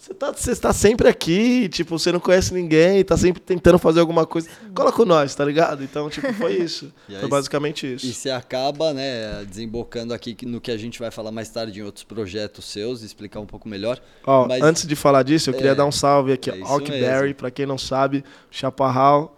você 0.00 0.14
tá, 0.14 0.32
você 0.32 0.50
está 0.52 0.72
sempre 0.72 1.08
aqui, 1.08 1.68
tipo, 1.68 1.98
você 1.98 2.10
não 2.10 2.20
conhece 2.20 2.54
ninguém, 2.54 3.04
tá 3.04 3.18
sempre 3.18 3.38
tentando 3.38 3.78
fazer 3.78 4.00
alguma 4.00 4.24
coisa. 4.24 4.48
Cola 4.74 4.90
com 4.90 5.04
nós, 5.04 5.34
tá 5.34 5.44
ligado? 5.44 5.84
Então, 5.84 6.08
tipo, 6.08 6.32
foi 6.32 6.54
isso. 6.54 6.90
foi 7.06 7.28
basicamente 7.28 7.96
isso. 7.96 8.06
E 8.06 8.14
você 8.14 8.30
acaba, 8.30 8.94
né, 8.94 9.44
desembocando 9.44 10.14
aqui 10.14 10.34
no 10.46 10.58
que 10.58 10.70
a 10.70 10.78
gente 10.78 10.98
vai 10.98 11.10
falar 11.10 11.30
mais 11.30 11.50
tarde 11.50 11.80
em 11.80 11.82
outros 11.82 12.02
projetos 12.02 12.64
seus, 12.64 13.02
explicar 13.02 13.40
um 13.40 13.46
pouco 13.46 13.68
melhor. 13.68 14.00
Ó, 14.24 14.48
Mas... 14.48 14.62
antes 14.62 14.86
de 14.86 14.96
falar 14.96 15.22
disso, 15.22 15.50
eu 15.50 15.54
queria 15.54 15.72
é, 15.72 15.74
dar 15.74 15.84
um 15.84 15.92
salve 15.92 16.32
aqui, 16.32 16.48
é 16.48 16.62
Alkberry, 16.62 17.34
para 17.34 17.50
quem 17.50 17.66
não 17.66 17.76
sabe, 17.76 18.24
Chaparral, 18.50 19.36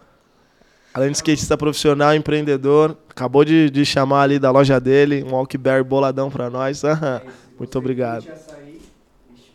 além 0.94 1.10
de 1.10 1.16
skatista 1.16 1.58
profissional, 1.58 2.14
empreendedor, 2.14 2.96
acabou 3.10 3.44
de, 3.44 3.68
de 3.68 3.84
chamar 3.84 4.22
ali 4.22 4.38
da 4.38 4.52
loja 4.52 4.78
dele, 4.78 5.24
um 5.24 5.34
Alkberry 5.34 5.82
boladão 5.82 6.30
para 6.30 6.48
nós. 6.48 6.82
Muito 7.58 7.76
obrigado. 7.76 8.28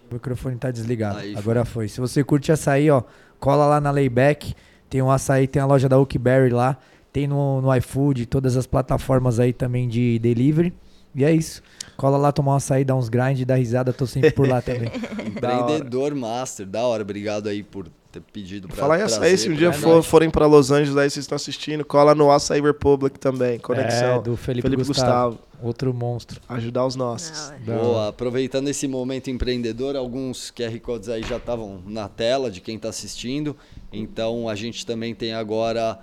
O 0.10 0.14
microfone 0.14 0.56
tá 0.58 0.72
desligado. 0.72 1.20
Aí, 1.20 1.36
Agora 1.36 1.66
foi. 1.66 1.88
Se 1.88 2.00
você 2.00 2.24
curte 2.24 2.52
açaí, 2.52 2.90
ó, 2.90 3.04
cola 3.40 3.66
lá 3.66 3.82
na 3.82 3.92
Layback. 3.92 4.54
Tem 4.90 5.02
um 5.02 5.12
açaí, 5.12 5.48
tem 5.48 5.62
a 5.62 5.66
loja 5.66 5.90
da 5.90 5.98
Oakberry 5.98 6.50
lá. 6.50 6.78
Tem 7.12 7.28
no, 7.28 7.62
no 7.62 7.76
iFood, 7.76 8.26
todas 8.26 8.56
as 8.56 8.66
plataformas 8.66 9.40
aí 9.40 9.52
também 9.52 9.88
de 9.88 10.20
delivery. 10.20 10.74
E 11.16 11.26
é 11.26 11.32
isso. 11.32 11.62
Cola 11.98 12.16
lá, 12.18 12.32
tomar 12.32 12.54
um 12.54 12.56
açaí, 12.56 12.86
dar 12.86 12.96
uns 12.96 13.10
grind, 13.10 13.44
dar 13.44 13.56
risada, 13.56 13.92
tô 13.92 14.06
sempre 14.06 14.32
por 14.32 14.48
lá 14.48 14.62
também. 14.62 14.92
Empreendedor 15.26 16.14
Master, 16.14 16.66
da 16.66 16.84
hora. 16.84 17.02
Obrigado 17.02 17.50
aí 17.50 17.64
por 17.64 17.88
ter 18.20 18.32
pedido 18.32 18.68
pra 18.68 18.78
Falar 18.78 19.00
em 19.00 19.04
açaí, 19.04 19.38
se 19.38 19.50
um 19.50 19.54
dia 19.54 19.72
for, 19.72 20.02
forem 20.04 20.30
para 20.30 20.46
Los 20.46 20.72
Angeles 20.72 20.98
aí, 20.98 21.10
vocês 21.10 21.24
estão 21.24 21.36
assistindo, 21.36 21.86
cola 21.86 22.14
no 22.16 22.32
Açaí 22.32 22.62
Republic 22.62 23.20
também, 23.20 23.60
conexão. 23.60 24.18
É, 24.18 24.22
do 24.22 24.36
Felipe, 24.36 24.68
Felipe 24.68 24.84
Gustavo. 24.84 25.36
Gustavo. 25.36 25.48
Outro 25.62 25.94
monstro. 25.94 26.40
Ajudar 26.48 26.86
os 26.86 26.96
nossos. 26.96 27.52
Não, 27.66 27.74
é. 27.74 27.78
Boa, 27.78 28.08
aproveitando 28.10 28.68
esse 28.68 28.88
momento 28.88 29.30
empreendedor, 29.30 29.96
alguns 29.96 30.52
QR 30.52 30.80
Codes 30.80 31.10
aí 31.10 31.24
já 31.24 31.38
estavam 31.38 31.82
na 31.86 32.08
tela 32.08 32.52
de 32.52 32.62
quem 32.62 32.76
está 32.76 32.90
assistindo. 32.90 33.56
Então 33.92 34.48
a 34.48 34.56
gente 34.56 34.86
também 34.86 35.16
tem 35.16 35.34
agora 35.34 36.00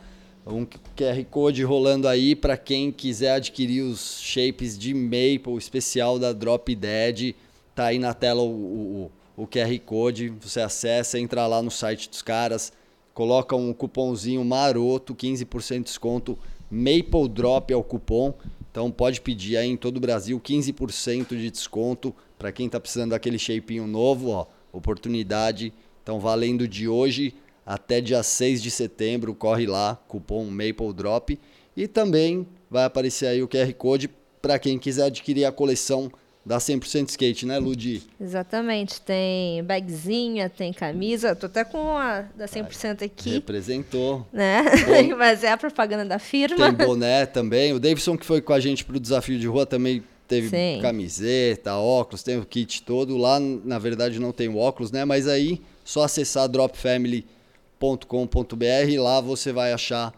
um 0.46 0.66
QR 0.96 1.24
Code 1.30 1.62
rolando 1.62 2.08
aí 2.08 2.34
para 2.34 2.56
quem 2.56 2.90
quiser 2.90 3.34
adquirir 3.36 3.82
os 3.82 4.20
shapes 4.20 4.76
de 4.76 4.92
Maple 4.92 5.56
especial 5.56 6.18
da 6.18 6.32
Drop 6.32 6.74
Dead. 6.74 7.34
Tá 7.74 7.86
aí 7.86 7.98
na 7.98 8.12
tela 8.12 8.42
o, 8.42 8.46
o 8.46 9.10
o 9.36 9.46
QR 9.46 9.78
Code, 9.84 10.28
você 10.40 10.60
acessa, 10.60 11.18
entra 11.18 11.46
lá 11.46 11.62
no 11.62 11.70
site 11.70 12.08
dos 12.08 12.22
caras, 12.22 12.72
coloca 13.12 13.56
um 13.56 13.72
cupomzinho 13.72 14.44
maroto, 14.44 15.14
15% 15.14 15.78
de 15.78 15.84
desconto, 15.84 16.38
Maple 16.70 17.28
Drop 17.28 17.72
é 17.72 17.76
o 17.76 17.82
cupom. 17.82 18.34
Então 18.70 18.90
pode 18.90 19.20
pedir 19.20 19.56
aí 19.56 19.68
em 19.68 19.76
todo 19.76 19.98
o 19.98 20.00
Brasil 20.00 20.40
15% 20.40 21.28
de 21.36 21.50
desconto 21.50 22.12
para 22.36 22.50
quem 22.50 22.66
está 22.66 22.80
precisando 22.80 23.10
daquele 23.10 23.38
shapinho 23.38 23.86
novo, 23.86 24.30
ó, 24.30 24.46
oportunidade. 24.72 25.72
Então 26.02 26.18
valendo 26.18 26.66
de 26.66 26.88
hoje 26.88 27.34
até 27.64 28.00
dia 28.00 28.22
6 28.22 28.60
de 28.60 28.70
setembro, 28.70 29.34
corre 29.34 29.66
lá, 29.66 29.96
cupom 30.08 30.44
Maple 30.46 30.92
Drop 30.92 31.38
e 31.76 31.86
também 31.86 32.46
vai 32.68 32.84
aparecer 32.84 33.26
aí 33.26 33.42
o 33.42 33.48
QR 33.48 33.72
Code 33.74 34.10
para 34.42 34.58
quem 34.58 34.78
quiser 34.78 35.04
adquirir 35.04 35.44
a 35.44 35.52
coleção 35.52 36.10
da 36.44 36.58
100% 36.58 37.08
Skate, 37.08 37.46
né, 37.46 37.58
Ludi? 37.58 38.02
Exatamente. 38.20 39.00
Tem 39.00 39.64
bagzinha, 39.64 40.50
tem 40.50 40.72
camisa. 40.72 41.34
Tô 41.34 41.46
até 41.46 41.64
com 41.64 41.96
a 41.96 42.22
da 42.36 42.46
100% 42.46 43.02
aqui. 43.02 43.30
Representou. 43.30 44.26
Né? 44.32 44.62
Bom. 44.62 45.16
Mas 45.16 45.42
é 45.42 45.52
a 45.52 45.56
propaganda 45.56 46.04
da 46.04 46.18
firma. 46.18 46.72
Tem 46.72 46.86
boné 46.86 47.24
também. 47.24 47.72
O 47.72 47.80
Davidson, 47.80 48.18
que 48.18 48.26
foi 48.26 48.42
com 48.42 48.52
a 48.52 48.60
gente 48.60 48.84
pro 48.84 49.00
desafio 49.00 49.38
de 49.38 49.46
rua, 49.46 49.64
também 49.64 50.02
teve 50.28 50.48
Sim. 50.48 50.80
camiseta, 50.82 51.76
óculos, 51.76 52.22
tem 52.22 52.38
o 52.38 52.44
kit 52.44 52.82
todo. 52.82 53.16
Lá, 53.16 53.38
na 53.40 53.78
verdade, 53.78 54.18
não 54.18 54.32
tem 54.32 54.48
o 54.48 54.56
óculos, 54.56 54.90
né? 54.90 55.04
Mas 55.04 55.26
aí, 55.26 55.60
só 55.84 56.04
acessar 56.04 56.48
dropfamily.com.br. 56.48 58.98
Lá 58.98 59.20
você 59.20 59.52
vai 59.52 59.72
achar, 59.72 60.12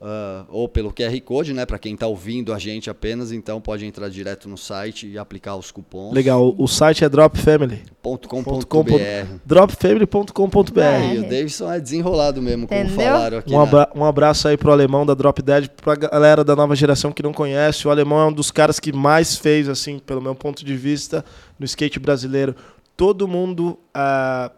ah, 0.00 0.44
ou 0.48 0.68
pelo 0.68 0.92
QR 0.92 1.18
Code, 1.22 1.52
né? 1.52 1.64
Para 1.66 1.78
quem 1.78 1.96
tá 1.96 2.06
ouvindo 2.06 2.52
a 2.52 2.58
gente 2.58 2.90
apenas, 2.90 3.32
então 3.32 3.60
pode 3.60 3.84
entrar 3.86 4.08
direto 4.08 4.48
no 4.48 4.56
site 4.58 5.06
e 5.06 5.16
aplicar 5.18 5.56
os 5.56 5.70
cupons. 5.70 6.12
Legal, 6.14 6.54
o 6.58 6.66
site 6.68 7.04
é 7.04 7.08
Drop 7.08 7.38
Family. 7.38 7.82
.com.br. 8.02 9.38
Dropfamily.com.br. 9.44 10.80
É, 10.80 11.14
o 11.18 11.22
Davidson 11.22 11.72
é 11.72 11.80
desenrolado 11.80 12.40
mesmo, 12.42 12.66
como 12.66 12.80
Entendeu? 12.80 12.96
falaram 13.06 13.38
aqui. 13.38 13.52
Um, 13.52 13.56
na- 13.56 13.62
abra- 13.62 13.90
um 13.94 14.04
abraço 14.04 14.48
aí 14.48 14.56
pro 14.56 14.70
alemão 14.72 15.04
da 15.06 15.14
Drop 15.14 15.40
Dead, 15.42 15.68
pra 15.82 15.94
galera 15.94 16.44
da 16.44 16.54
nova 16.56 16.74
geração 16.76 17.12
que 17.12 17.22
não 17.22 17.32
conhece. 17.32 17.86
O 17.86 17.90
alemão 17.90 18.18
é 18.20 18.26
um 18.26 18.32
dos 18.32 18.50
caras 18.50 18.78
que 18.80 18.92
mais 18.92 19.36
fez, 19.36 19.68
assim, 19.68 19.98
pelo 19.98 20.20
meu 20.20 20.34
ponto 20.34 20.64
de 20.64 20.76
vista, 20.76 21.24
no 21.58 21.64
skate 21.64 21.98
brasileiro. 21.98 22.54
Todo 22.96 23.26
mundo 23.28 23.78
ah, 23.94 24.50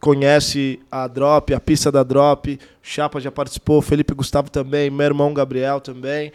conhece 0.00 0.80
a 0.90 1.06
Drop, 1.06 1.52
a 1.54 1.60
pista 1.60 1.90
da 1.90 2.02
Drop. 2.02 2.58
Chapa 2.82 3.20
já 3.20 3.30
participou, 3.32 3.80
Felipe 3.82 4.14
Gustavo 4.14 4.50
também, 4.50 4.90
meu 4.90 5.06
irmão 5.06 5.32
Gabriel 5.34 5.80
também, 5.80 6.32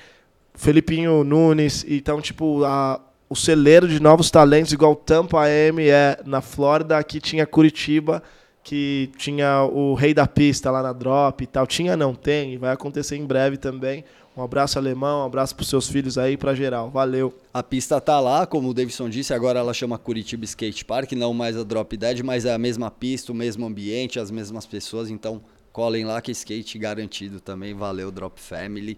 Felipinho 0.56 1.24
Nunes. 1.24 1.86
Então, 1.88 2.22
tipo, 2.22 2.64
a- 2.64 3.00
o 3.30 3.36
celeiro 3.36 3.88
de 3.88 4.02
novos 4.02 4.30
talentos, 4.30 4.74
igual 4.74 4.96
Tampa 4.96 5.44
AM 5.46 5.88
é 5.88 6.20
na 6.26 6.42
Flórida, 6.42 6.98
aqui 6.98 7.20
tinha 7.22 7.46
Curitiba 7.46 8.22
que 8.64 9.10
tinha 9.18 9.64
o 9.64 9.96
rei 9.96 10.14
da 10.14 10.28
pista 10.28 10.70
lá 10.70 10.84
na 10.84 10.94
drop 10.94 11.44
e 11.44 11.48
tal. 11.48 11.66
Tinha, 11.66 11.98
não 11.98 12.14
tem, 12.14 12.60
vai 12.60 12.72
acontecer 12.72 13.16
em 13.16 13.26
breve 13.26 13.58
também. 13.58 14.04
Um 14.36 14.44
abraço 14.44 14.80
alemão, 14.80 15.24
um 15.24 15.26
abraço 15.26 15.54
pros 15.56 15.68
seus 15.68 15.90
filhos 15.90 16.18
aí, 16.18 16.38
pra 16.38 16.56
geral. 16.56 16.90
Valeu. 16.90 17.38
A 17.54 17.62
pista 17.62 18.00
tá 18.00 18.20
lá, 18.20 18.46
como 18.46 18.70
o 18.70 18.74
Davidson 18.74 19.10
disse, 19.10 19.34
agora 19.34 19.60
ela 19.60 19.74
chama 19.74 19.98
Curitiba 19.98 20.46
Skate 20.46 20.86
Park, 20.86 21.12
não 21.14 21.34
mais 21.34 21.58
a 21.58 21.64
Drop 21.64 21.96
Dead, 21.98 22.22
mas 22.24 22.46
é 22.46 22.54
a 22.54 22.58
mesma 22.58 22.90
pista, 22.90 23.32
o 23.34 23.36
mesmo 23.36 23.66
ambiente, 23.66 24.20
as 24.20 24.32
mesmas 24.32 24.66
pessoas, 24.66 25.10
então 25.10 25.42
colhem 25.74 26.06
lá 26.06 26.22
que 26.22 26.32
é 26.32 26.34
skate 26.34 26.78
garantido 26.78 27.40
também. 27.42 27.74
Valeu, 27.74 28.10
Drop 28.10 28.40
Family. 28.40 28.98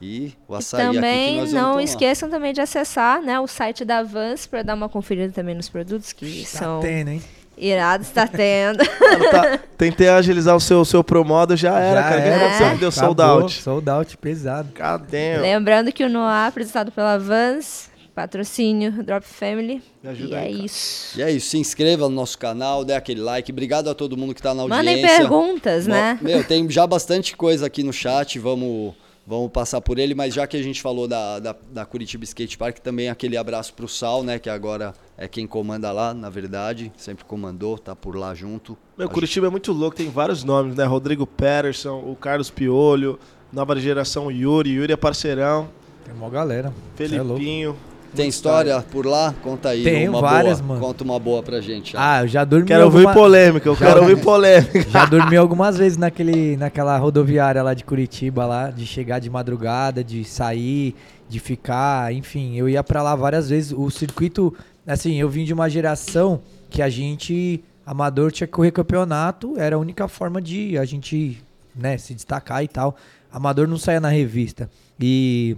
E 0.00 0.32
o 0.48 0.54
E 0.54 0.58
açaí 0.58 0.82
aqui 0.82 0.90
que 0.90 0.94
também 0.96 1.36
nós 1.36 1.52
vamos 1.52 1.52
não 1.52 1.80
esqueçam 1.80 2.28
também 2.28 2.52
de 2.52 2.60
acessar 2.60 3.22
né, 3.22 3.38
o 3.38 3.46
site 3.46 3.84
da 3.84 4.02
Vans 4.02 4.48
para 4.48 4.64
dar 4.64 4.74
uma 4.74 4.88
conferida 4.88 5.32
também 5.32 5.54
nos 5.54 5.68
produtos 5.68 6.12
que 6.12 6.42
Tá 6.42 6.58
são 6.58 6.80
tendo, 6.80 7.10
hein? 7.10 7.22
Irados, 7.56 8.06
está 8.08 8.26
tendo. 8.26 8.78
Mano, 9.00 9.30
tá- 9.30 9.58
tentei 9.76 10.08
agilizar 10.08 10.56
o 10.56 10.60
seu, 10.60 10.84
seu 10.84 11.02
promodo, 11.04 11.56
já 11.56 11.78
era, 11.78 12.02
cara. 12.02 12.18
O 12.18 12.22
que 12.22 12.28
era. 12.28 12.36
aconteceu 12.46 12.70
que 12.72 12.78
deu 12.78 12.92
sold 12.92 13.20
Acabou, 13.22 13.42
out? 13.42 13.62
Sold 13.62 13.90
out, 13.90 14.16
pesado. 14.16 14.68
Cadê? 14.74 15.38
Lembrando 15.38 15.92
que 15.92 16.04
o 16.04 16.08
Noah, 16.08 16.46
apresentado 16.46 16.90
pela 16.92 17.18
Vans, 17.18 17.90
patrocínio 18.14 19.02
Drop 19.04 19.24
Family. 19.26 19.82
Me 20.02 20.10
ajuda 20.10 20.34
e 20.34 20.38
aí, 20.38 20.44
é 20.44 20.52
cara. 20.54 20.64
isso. 20.66 21.18
E 21.18 21.22
é 21.22 21.30
isso, 21.30 21.50
se 21.50 21.58
inscreva 21.58 22.08
no 22.08 22.14
nosso 22.14 22.38
canal, 22.38 22.84
dê 22.84 22.94
aquele 22.94 23.20
like. 23.20 23.50
Obrigado 23.52 23.88
a 23.88 23.94
todo 23.94 24.16
mundo 24.16 24.34
que 24.34 24.42
tá 24.42 24.52
na 24.54 24.62
audiência. 24.62 24.84
Mandem 24.84 25.02
perguntas, 25.06 25.86
Mo- 25.86 25.94
né? 25.94 26.18
Meu, 26.20 26.42
tem 26.44 26.68
já 26.70 26.86
bastante 26.86 27.36
coisa 27.36 27.66
aqui 27.66 27.82
no 27.82 27.92
chat, 27.92 28.38
vamos, 28.38 28.94
vamos 29.26 29.50
passar 29.52 29.80
por 29.80 29.98
ele, 29.98 30.14
mas 30.14 30.34
já 30.34 30.46
que 30.46 30.56
a 30.56 30.62
gente 30.62 30.82
falou 30.82 31.06
da, 31.06 31.38
da, 31.38 31.56
da 31.72 31.84
Curitiba 31.86 32.24
Skate 32.24 32.58
Park, 32.58 32.78
também 32.78 33.08
aquele 33.08 33.36
abraço 33.36 33.72
pro 33.74 33.86
Sal, 33.88 34.22
né, 34.22 34.38
que 34.38 34.50
agora 34.50 34.92
é 35.16 35.28
quem 35.28 35.46
comanda 35.46 35.92
lá, 35.92 36.12
na 36.12 36.28
verdade, 36.28 36.92
sempre 36.96 37.24
comandou, 37.24 37.78
tá 37.78 37.94
por 37.94 38.16
lá 38.16 38.34
junto. 38.34 38.76
Meu, 38.98 39.06
Acho- 39.06 39.14
Curitiba 39.14 39.46
é 39.46 39.50
muito 39.50 39.72
louco, 39.72 39.96
tem 39.96 40.10
vários 40.10 40.42
nomes, 40.44 40.74
né? 40.74 40.84
Rodrigo 40.84 41.26
Patterson, 41.26 41.98
o 42.00 42.16
Carlos 42.16 42.50
Piolho, 42.50 43.18
nova 43.52 43.78
geração 43.78 44.30
Yuri, 44.30 44.70
Yuri 44.70 44.92
é 44.92 44.96
parceirão, 44.96 45.68
Tem 46.04 46.14
uma 46.14 46.28
galera. 46.28 46.68
É. 46.94 46.96
Felipinho. 46.96 47.76
Tem 48.14 48.28
história 48.28 48.80
por 48.90 49.06
lá? 49.06 49.34
Conta 49.42 49.70
aí. 49.70 49.82
Tem 49.82 50.08
uma 50.08 50.20
várias, 50.20 50.60
boa. 50.60 50.74
mano. 50.74 50.86
Conta 50.86 51.02
uma 51.04 51.18
boa 51.18 51.42
pra 51.42 51.60
gente. 51.60 51.94
Ah, 51.96 52.22
eu 52.22 52.28
já 52.28 52.44
dormi 52.44 52.66
Quero 52.66 52.84
ouvir 52.84 52.98
alguma- 52.98 53.14
polêmica, 53.14 53.68
eu 53.68 53.74
Já- 53.74 53.86
quero 53.86 54.00
ouvir 54.02 54.20
polêmica. 54.22 54.90
Já 54.90 55.06
dormi 55.06 55.36
algumas 55.36 55.78
vezes 55.78 55.96
naquele, 55.96 56.56
naquela 56.58 56.96
rodoviária 56.98 57.62
lá 57.62 57.72
de 57.72 57.84
Curitiba, 57.84 58.44
lá, 58.44 58.70
de 58.70 58.84
chegar 58.86 59.18
de 59.18 59.30
madrugada, 59.30 60.04
de 60.04 60.24
sair, 60.24 60.94
de 61.28 61.40
ficar, 61.40 62.12
enfim, 62.12 62.54
eu 62.56 62.68
ia 62.68 62.84
pra 62.84 63.02
lá 63.02 63.16
várias 63.16 63.48
vezes. 63.48 63.72
O 63.72 63.90
circuito, 63.90 64.54
assim, 64.86 65.16
eu 65.18 65.28
vim 65.30 65.44
de 65.44 65.54
uma 65.54 65.70
geração 65.70 66.40
que 66.68 66.82
a 66.82 66.90
gente, 66.90 67.64
amador, 67.86 68.30
tinha 68.30 68.46
que 68.46 68.52
correr 68.52 68.70
campeonato, 68.72 69.54
era 69.58 69.76
a 69.76 69.78
única 69.78 70.06
forma 70.06 70.40
de 70.42 70.76
a 70.76 70.84
gente, 70.84 71.42
né, 71.74 71.96
se 71.96 72.12
destacar 72.14 72.62
e 72.62 72.68
tal. 72.68 72.94
Amador 73.32 73.66
não 73.66 73.78
saía 73.78 74.00
na 74.00 74.10
revista. 74.10 74.68
E 75.00 75.56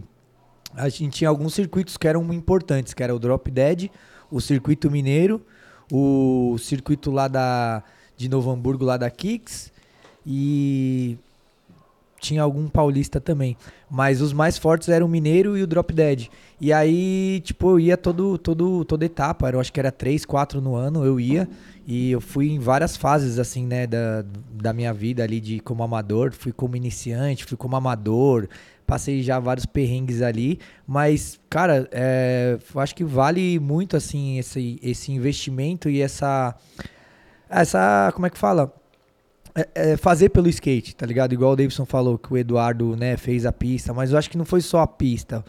a 0.77 0.89
gente 0.89 1.11
tinha 1.11 1.29
alguns 1.29 1.55
circuitos 1.55 1.97
que 1.97 2.09
eram 2.09 2.33
importantes, 2.33 2.95
que 2.95 3.03
era 3.03 3.15
o 3.15 3.19
Drop 3.19 3.51
Dead, 3.51 3.91
o 4.31 4.41
circuito 4.41 4.91
mineiro, 4.91 5.41
o 5.93 6.57
circuito 6.59 7.11
lá 7.11 7.29
da 7.29 7.83
de 8.17 8.29
Novo 8.29 8.51
Hamburgo 8.51 8.85
lá 8.85 8.97
da 8.97 9.11
Kicks 9.11 9.73
e 10.27 11.19
tinha 12.21 12.43
algum 12.43 12.69
paulista 12.69 13.21
também, 13.21 13.55
mas 13.91 14.23
os 14.23 14.33
mais 14.33 14.57
fortes 14.57 14.89
eram 14.89 15.07
o 15.07 15.09
mineiro 15.09 15.59
e 15.59 15.63
o 15.63 15.67
Drop 15.67 15.93
Dead. 15.93 16.29
E 16.59 16.73
aí, 16.73 17.43
tipo, 17.45 17.71
eu 17.71 17.79
ia 17.79 17.97
todo 17.97 18.39
todo 18.39 18.85
toda 18.85 19.05
etapa, 19.05 19.51
eu 19.51 19.61
acho 19.61 19.73
que 19.73 19.79
era 19.79 19.93
três, 19.93 20.25
quatro 20.25 20.61
no 20.61 20.75
ano, 20.75 21.05
eu 21.05 21.21
ia 21.21 21.47
e 21.87 22.13
eu 22.13 22.21
fui 22.21 22.51
em 22.51 22.59
várias 22.59 22.97
fases 22.97 23.39
assim, 23.39 23.67
né, 23.67 23.87
da, 23.87 24.25
da 24.51 24.73
minha 24.73 24.93
vida 24.95 25.23
ali 25.23 25.39
de 25.39 25.61
como 25.61 25.83
amador, 25.83 26.33
fui 26.33 26.51
como 26.51 26.77
iniciante, 26.77 27.45
fui 27.45 27.59
como 27.59 27.77
amador, 27.77 28.49
passei 28.87 29.23
já 29.23 29.39
vários 29.39 29.67
perrengues 29.67 30.21
ali, 30.23 30.59
mas, 30.87 31.41
cara, 31.49 31.89
é, 31.93 32.59
eu 32.75 32.81
acho 32.81 32.95
que 32.95 33.05
vale 33.05 33.59
muito, 33.59 33.97
assim, 33.97 34.39
esse, 34.39 34.79
esse 34.83 35.11
investimento 35.13 35.89
e 35.89 36.01
essa, 36.01 36.55
essa, 37.49 38.11
como 38.15 38.27
é 38.27 38.31
que 38.31 38.39
fala? 38.39 38.73
É, 39.55 39.93
é 39.93 39.97
fazer 39.97 40.31
pelo 40.31 40.49
skate, 40.49 40.97
tá 40.97 41.07
ligado? 41.07 41.33
Igual 41.33 41.53
o 41.53 41.57
Davidson 41.57 41.85
falou 41.87 42.19
que 42.19 42.33
o 42.33 42.37
Eduardo, 42.37 42.97
né, 42.97 43.17
fez 43.17 43.47
a 43.47 43.53
pista, 43.53 43.93
mas 43.95 44.11
eu 44.11 44.19
acho 44.19 44.29
que 44.29 44.37
não 44.39 44.45
foi 44.45 44.61
só 44.61 44.81
a 44.81 44.87
pista, 44.87 45.45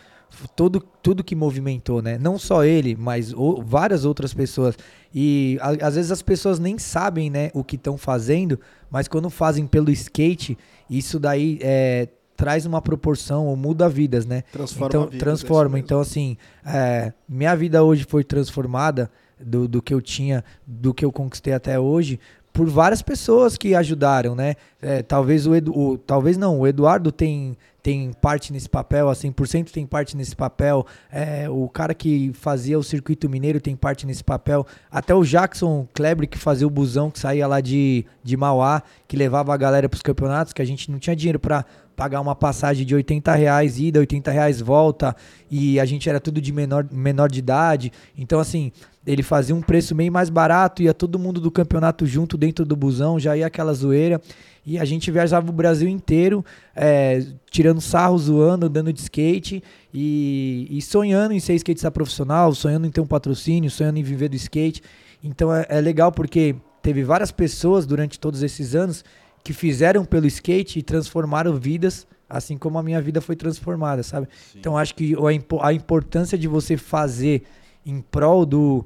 todo, 0.55 0.79
tudo 1.01 1.23
que 1.23 1.35
movimentou, 1.35 2.01
né? 2.01 2.17
Não 2.19 2.37
só 2.37 2.63
ele, 2.63 2.95
mas 2.95 3.33
o- 3.33 3.63
várias 3.65 4.05
outras 4.05 4.33
pessoas. 4.33 4.77
E 5.13 5.57
a- 5.61 5.87
às 5.87 5.95
vezes 5.95 6.11
as 6.11 6.21
pessoas 6.21 6.59
nem 6.59 6.77
sabem, 6.77 7.29
né, 7.31 7.49
o 7.53 7.63
que 7.63 7.77
estão 7.77 7.97
fazendo, 7.97 8.59
mas 8.91 9.07
quando 9.07 9.29
fazem 9.29 9.65
pelo 9.65 9.89
skate, 9.89 10.55
isso 10.89 11.19
daí 11.19 11.57
é, 11.61 12.07
traz 12.35 12.65
uma 12.65 12.81
proporção 12.81 13.47
ou 13.47 13.55
muda 13.55 13.87
vidas, 13.89 14.25
né? 14.25 14.43
Transforma 14.51 14.87
então, 14.87 15.01
vidas, 15.03 15.15
é 15.15 15.19
transforma. 15.19 15.69
mesmo. 15.75 15.77
Então, 15.85 15.99
assim, 15.99 16.37
é, 16.65 17.13
minha 17.27 17.55
vida 17.55 17.83
hoje 17.83 18.05
foi 18.07 18.23
transformada 18.23 19.09
do, 19.39 19.67
do 19.67 19.81
que 19.81 19.93
eu 19.93 20.01
tinha, 20.01 20.43
do 20.65 20.93
que 20.93 21.03
eu 21.03 21.11
conquistei 21.11 21.53
até 21.53 21.79
hoje, 21.79 22.19
por 22.53 22.69
várias 22.69 23.01
pessoas 23.01 23.57
que 23.57 23.75
ajudaram, 23.75 24.33
né? 24.33 24.55
É, 24.81 25.03
talvez 25.03 25.45
o, 25.45 25.53
Edu, 25.53 25.77
o- 25.77 25.97
talvez 25.97 26.37
não, 26.37 26.57
o 26.61 26.65
Eduardo 26.65 27.11
tem, 27.11 27.57
tem 27.83 28.13
parte 28.13 28.53
nesse 28.53 28.69
papel, 28.69 29.09
a 29.09 29.13
100% 29.13 29.71
tem 29.71 29.85
parte 29.85 30.15
nesse 30.15 30.33
papel, 30.33 30.85
é, 31.11 31.49
o 31.49 31.67
cara 31.67 31.93
que 31.93 32.31
fazia 32.33 32.79
o 32.79 32.83
circuito 32.83 33.27
mineiro 33.29 33.59
tem 33.59 33.75
parte 33.75 34.05
nesse 34.07 34.23
papel, 34.23 34.65
até 34.89 35.13
o 35.13 35.21
Jackson 35.25 35.85
Kleber 35.93 36.29
que 36.29 36.37
fazia 36.37 36.65
o 36.65 36.69
busão 36.69 37.11
que 37.11 37.19
saía 37.19 37.45
lá 37.45 37.59
de, 37.59 38.05
de 38.23 38.37
Mauá, 38.37 38.81
que 39.05 39.17
levava 39.17 39.53
a 39.53 39.57
galera 39.57 39.89
para 39.89 39.97
os 39.97 40.01
campeonatos, 40.01 40.53
que 40.53 40.61
a 40.61 40.65
gente 40.65 40.89
não 40.89 40.97
tinha 40.97 41.13
dinheiro 41.15 41.39
para 41.39 41.65
pagar 41.95 42.21
uma 42.21 42.35
passagem 42.35 42.85
de 42.85 42.93
80 42.93 43.33
reais 43.33 43.79
ida, 43.79 43.99
80 43.99 44.31
reais 44.31 44.59
volta, 44.59 45.15
e 45.49 45.79
a 45.79 45.85
gente 45.85 46.09
era 46.09 46.19
tudo 46.19 46.41
de 46.41 46.51
menor, 46.51 46.85
menor 46.91 47.29
de 47.29 47.39
idade. 47.39 47.91
Então, 48.17 48.39
assim, 48.39 48.71
ele 49.05 49.23
fazia 49.23 49.55
um 49.55 49.61
preço 49.61 49.95
meio 49.95 50.11
mais 50.11 50.29
barato, 50.29 50.81
ia 50.81 50.93
todo 50.93 51.19
mundo 51.19 51.39
do 51.39 51.51
campeonato 51.51 52.05
junto 52.05 52.37
dentro 52.37 52.65
do 52.65 52.75
busão, 52.75 53.19
já 53.19 53.37
ia 53.37 53.47
aquela 53.47 53.73
zoeira. 53.73 54.19
E 54.65 54.79
a 54.79 54.85
gente 54.85 55.11
viajava 55.11 55.47
o 55.47 55.53
Brasil 55.53 55.87
inteiro, 55.87 56.43
é, 56.75 57.23
tirando 57.51 57.79
sarro, 57.79 58.17
zoando, 58.17 58.65
andando 58.65 58.91
de 58.91 58.99
skate 58.99 59.63
e, 59.93 60.67
e 60.71 60.81
sonhando 60.81 61.33
em 61.33 61.39
ser 61.39 61.53
skatista 61.53 61.91
profissional, 61.91 62.53
sonhando 62.55 62.87
em 62.87 62.89
ter 62.89 62.99
um 62.99 63.05
patrocínio, 63.05 63.69
sonhando 63.69 63.99
em 63.99 64.03
viver 64.03 64.27
do 64.27 64.35
skate. 64.35 64.81
Então 65.23 65.53
é, 65.53 65.67
é 65.69 65.79
legal 65.79 66.11
porque 66.11 66.55
teve 66.81 67.03
várias 67.03 67.31
pessoas 67.31 67.85
durante 67.85 68.19
todos 68.19 68.41
esses 68.41 68.73
anos 68.73 69.05
que 69.45 69.53
fizeram 69.53 70.03
pelo 70.03 70.25
skate 70.25 70.79
e 70.79 70.81
transformaram 70.81 71.55
vidas, 71.55 72.07
assim 72.27 72.57
como 72.57 72.79
a 72.79 72.83
minha 72.83 72.99
vida 72.99 73.21
foi 73.21 73.35
transformada, 73.35 74.01
sabe? 74.01 74.27
Então 74.55 74.75
acho 74.75 74.95
que 74.95 75.13
a 75.61 75.71
importância 75.71 76.35
de 76.35 76.47
você 76.47 76.75
fazer 76.75 77.43
em 77.85 78.01
prol 78.01 78.43
do, 78.43 78.83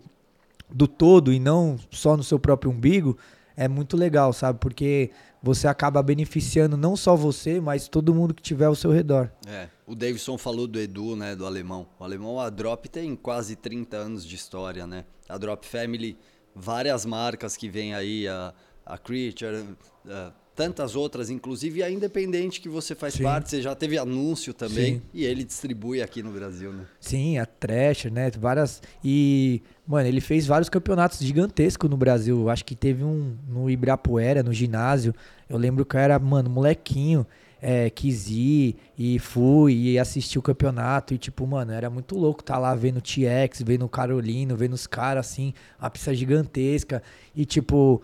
do 0.70 0.86
todo 0.86 1.32
e 1.32 1.39
não 1.39 1.80
só 1.89 2.18
no 2.18 2.24
seu 2.24 2.38
próprio 2.38 2.72
umbigo 2.72 3.18
é 3.55 3.70
muito 3.70 3.95
legal, 3.95 4.34
sabe? 4.34 4.60
Porque 4.60 5.12
você 5.41 5.66
acaba 5.66 6.03
beneficiando 6.03 6.76
não 6.76 6.97
só 6.97 7.16
você, 7.16 7.62
mas 7.62 7.88
todo 7.88 8.14
mundo 8.14 8.34
que 8.34 8.41
tiver 8.41 8.66
ao 8.66 8.76
seu 8.76 8.91
redor. 8.91 9.32
É, 9.47 9.70
o 9.88 9.95
Davidson 9.95 10.38
falou 10.38 10.68
do 10.68 10.78
Edu, 10.78 11.16
né, 11.16 11.38
do 11.38 11.45
alemão. 11.45 11.88
O 11.97 12.03
alemão, 12.03 12.38
a 12.38 12.49
Drop 12.49 12.89
tem 12.89 13.16
quase 13.16 13.55
30 13.55 13.95
anos 13.95 14.26
de 14.26 14.36
história, 14.36 14.86
né? 14.86 15.05
A 15.30 15.38
Drop 15.38 15.66
Family, 15.66 16.18
várias 16.53 17.05
marcas 17.05 17.55
que 17.55 17.70
vem 17.70 17.95
aí, 17.95 18.28
a, 18.28 18.53
a 18.86 18.97
Creature, 18.97 19.64
a, 20.05 20.34
tantas 20.60 20.93
outras, 20.93 21.30
inclusive 21.30 21.82
a 21.82 21.89
Independente 21.89 22.60
que 22.60 22.68
você 22.68 22.93
faz 22.93 23.14
Sim. 23.14 23.24
parte, 23.24 23.49
você 23.49 23.62
já 23.62 23.74
teve 23.74 23.97
anúncio 23.97 24.53
também 24.53 24.95
Sim. 24.95 25.01
e 25.14 25.24
ele 25.24 25.45
distribui 25.45 26.01
aqui 26.01 26.22
no 26.22 26.32
Brasil, 26.32 26.74
né? 26.74 26.84
Sim, 26.99 27.38
a 27.38 27.45
Thrasher, 27.45 28.12
né? 28.12 28.30
Várias. 28.38 28.82
E, 29.01 29.62
mano, 29.88 30.05
ele 30.05 30.20
fez 30.20 30.45
vários 30.45 30.68
campeonatos 30.68 31.20
gigantescos 31.20 31.89
no 31.89 31.95
Brasil. 31.95 32.49
Acho 32.49 32.66
que 32.66 32.76
teve 32.76 33.05
um 33.05 33.38
no 33.47 33.70
Ibirapuera, 33.70 34.43
no 34.43 34.51
ginásio. 34.51 35.16
Eu 35.49 35.57
lembro 35.57 35.86
que 35.86 35.95
eu 35.95 36.01
era, 36.01 36.20
mano, 36.20 36.49
molequinho. 36.49 37.26
É, 37.62 37.89
quis 37.89 38.30
ir 38.30 38.78
e 38.97 39.20
fui 39.20 39.74
e 39.74 39.99
assisti 39.99 40.38
o 40.38 40.41
campeonato. 40.41 41.14
E, 41.14 41.18
tipo, 41.18 41.47
mano, 41.47 41.72
era 41.72 41.89
muito 41.89 42.18
louco 42.18 42.43
tá 42.43 42.57
lá 42.57 42.76
vendo 42.76 42.97
o 42.97 43.01
TX, 43.01 43.62
vendo 43.66 43.86
o 43.86 43.89
Carolino, 43.89 44.57
vendo 44.57 44.74
os 44.74 44.88
caras 44.88 45.26
assim, 45.26 45.53
a 45.80 45.89
pista 45.89 46.14
gigantesca. 46.14 47.01
E, 47.34 47.45
tipo, 47.45 48.01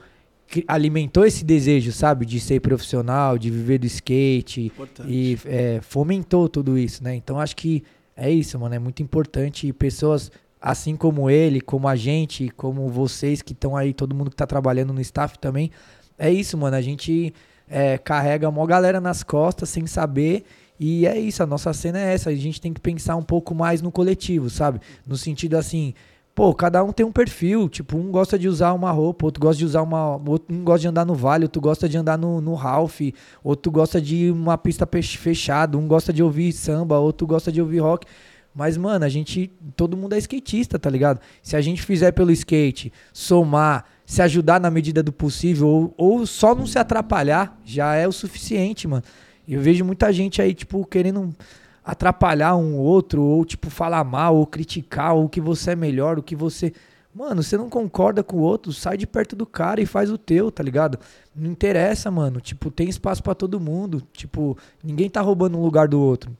alimentou 0.67 1.25
esse 1.25 1.43
desejo, 1.43 1.91
sabe, 1.91 2.25
de 2.25 2.39
ser 2.39 2.59
profissional, 2.59 3.37
de 3.37 3.49
viver 3.49 3.79
do 3.79 3.85
skate 3.85 4.67
importante. 4.67 5.09
e 5.09 5.37
é, 5.45 5.79
fomentou 5.81 6.47
tudo 6.47 6.77
isso, 6.77 7.03
né? 7.03 7.15
Então 7.15 7.39
acho 7.39 7.55
que 7.55 7.83
é 8.15 8.29
isso, 8.31 8.57
mano, 8.59 8.75
é 8.75 8.79
muito 8.79 9.03
importante 9.03 9.67
e 9.67 9.73
pessoas 9.73 10.31
assim 10.61 10.95
como 10.95 11.29
ele, 11.29 11.61
como 11.61 11.87
a 11.87 11.95
gente, 11.95 12.49
como 12.49 12.87
vocês 12.89 13.41
que 13.41 13.53
estão 13.53 13.75
aí, 13.75 13.93
todo 13.93 14.15
mundo 14.15 14.29
que 14.29 14.35
tá 14.35 14.47
trabalhando 14.47 14.93
no 14.93 15.01
staff 15.01 15.37
também, 15.37 15.69
é 16.17 16.31
isso, 16.31 16.57
mano, 16.57 16.75
a 16.75 16.81
gente 16.81 17.33
é, 17.69 17.97
carrega 17.97 18.47
uma 18.47 18.65
galera 18.65 19.01
nas 19.01 19.21
costas 19.21 19.69
sem 19.69 19.85
saber 19.85 20.43
e 20.79 21.05
é 21.05 21.17
isso, 21.17 21.41
a 21.41 21.45
nossa 21.45 21.71
cena 21.73 21.99
é 21.99 22.13
essa, 22.13 22.29
a 22.29 22.35
gente 22.35 22.59
tem 22.59 22.73
que 22.73 22.81
pensar 22.81 23.15
um 23.15 23.23
pouco 23.23 23.53
mais 23.55 23.81
no 23.81 23.91
coletivo, 23.91 24.49
sabe? 24.49 24.79
No 25.05 25.15
sentido 25.17 25.55
assim, 25.55 25.93
Pô, 26.35 26.53
cada 26.53 26.83
um 26.83 26.91
tem 26.91 27.05
um 27.05 27.13
perfil. 27.13 27.69
Tipo, 27.69 27.97
um 27.97 28.11
gosta 28.11 28.37
de 28.37 28.49
usar 28.49 28.73
uma 28.73 28.91
roupa, 28.91 29.25
outro 29.25 29.41
gosta 29.41 29.57
de 29.57 29.65
usar 29.65 29.81
uma. 29.81 30.17
Um 30.49 30.65
gosta 30.65 30.81
de 30.81 30.87
andar 30.89 31.05
no 31.05 31.15
vale, 31.15 31.45
outro 31.45 31.61
gosta 31.61 31.87
de 31.87 31.97
andar 31.97 32.17
no, 32.17 32.41
no 32.41 32.53
Ralph, 32.55 32.99
outro 33.41 33.71
gosta 33.71 34.01
de 34.01 34.29
uma 34.31 34.57
pista 34.57 34.85
fechada, 34.85 35.77
um 35.77 35.87
gosta 35.87 36.11
de 36.11 36.21
ouvir 36.21 36.51
samba, 36.51 36.99
outro 36.99 37.25
gosta 37.25 37.49
de 37.53 37.61
ouvir 37.61 37.79
rock. 37.79 38.05
Mas, 38.53 38.75
mano, 38.75 39.05
a 39.05 39.09
gente. 39.09 39.49
Todo 39.77 39.95
mundo 39.95 40.13
é 40.13 40.17
skatista, 40.17 40.77
tá 40.77 40.89
ligado? 40.89 41.21
Se 41.41 41.55
a 41.55 41.61
gente 41.61 41.81
fizer 41.81 42.11
pelo 42.11 42.31
skate, 42.31 42.91
somar, 43.13 43.85
se 44.05 44.21
ajudar 44.21 44.59
na 44.59 44.69
medida 44.69 45.01
do 45.01 45.13
possível, 45.13 45.67
ou, 45.67 45.93
ou 45.97 46.27
só 46.27 46.53
não 46.53 46.67
se 46.67 46.77
atrapalhar, 46.77 47.57
já 47.63 47.95
é 47.95 48.05
o 48.05 48.11
suficiente, 48.11 48.89
mano. 48.89 49.03
Eu 49.47 49.61
vejo 49.61 49.85
muita 49.85 50.11
gente 50.11 50.41
aí, 50.41 50.53
tipo, 50.53 50.85
querendo 50.85 51.33
atrapalhar 51.85 52.55
um 52.55 52.75
outro, 52.75 53.21
ou 53.21 53.45
tipo, 53.45 53.69
falar 53.69 54.03
mal, 54.03 54.35
ou 54.35 54.47
criticar, 54.47 55.13
ou 55.13 55.29
que 55.29 55.39
você 55.39 55.71
é 55.71 55.75
melhor, 55.75 56.17
o 56.17 56.23
que 56.23 56.35
você. 56.35 56.73
Mano, 57.13 57.43
você 57.43 57.55
não 57.55 57.69
concorda 57.69 58.23
com 58.23 58.37
o 58.37 58.41
outro, 58.41 58.73
sai 58.73 58.97
de 58.97 59.07
perto 59.07 59.35
do 59.35 59.45
cara 59.45 59.79
e 59.79 59.85
faz 59.85 60.11
o 60.11 60.17
teu, 60.17 60.51
tá 60.51 60.61
ligado? 60.61 60.99
Não 61.33 61.49
interessa, 61.49 62.11
mano. 62.11 62.41
Tipo, 62.41 62.69
tem 62.69 62.89
espaço 62.89 63.23
para 63.23 63.33
todo 63.33 63.57
mundo. 63.57 64.03
Tipo, 64.11 64.57
ninguém 64.83 65.09
tá 65.09 65.21
roubando 65.21 65.57
um 65.57 65.61
lugar 65.61 65.87
do 65.87 66.01
outro. 66.01 66.35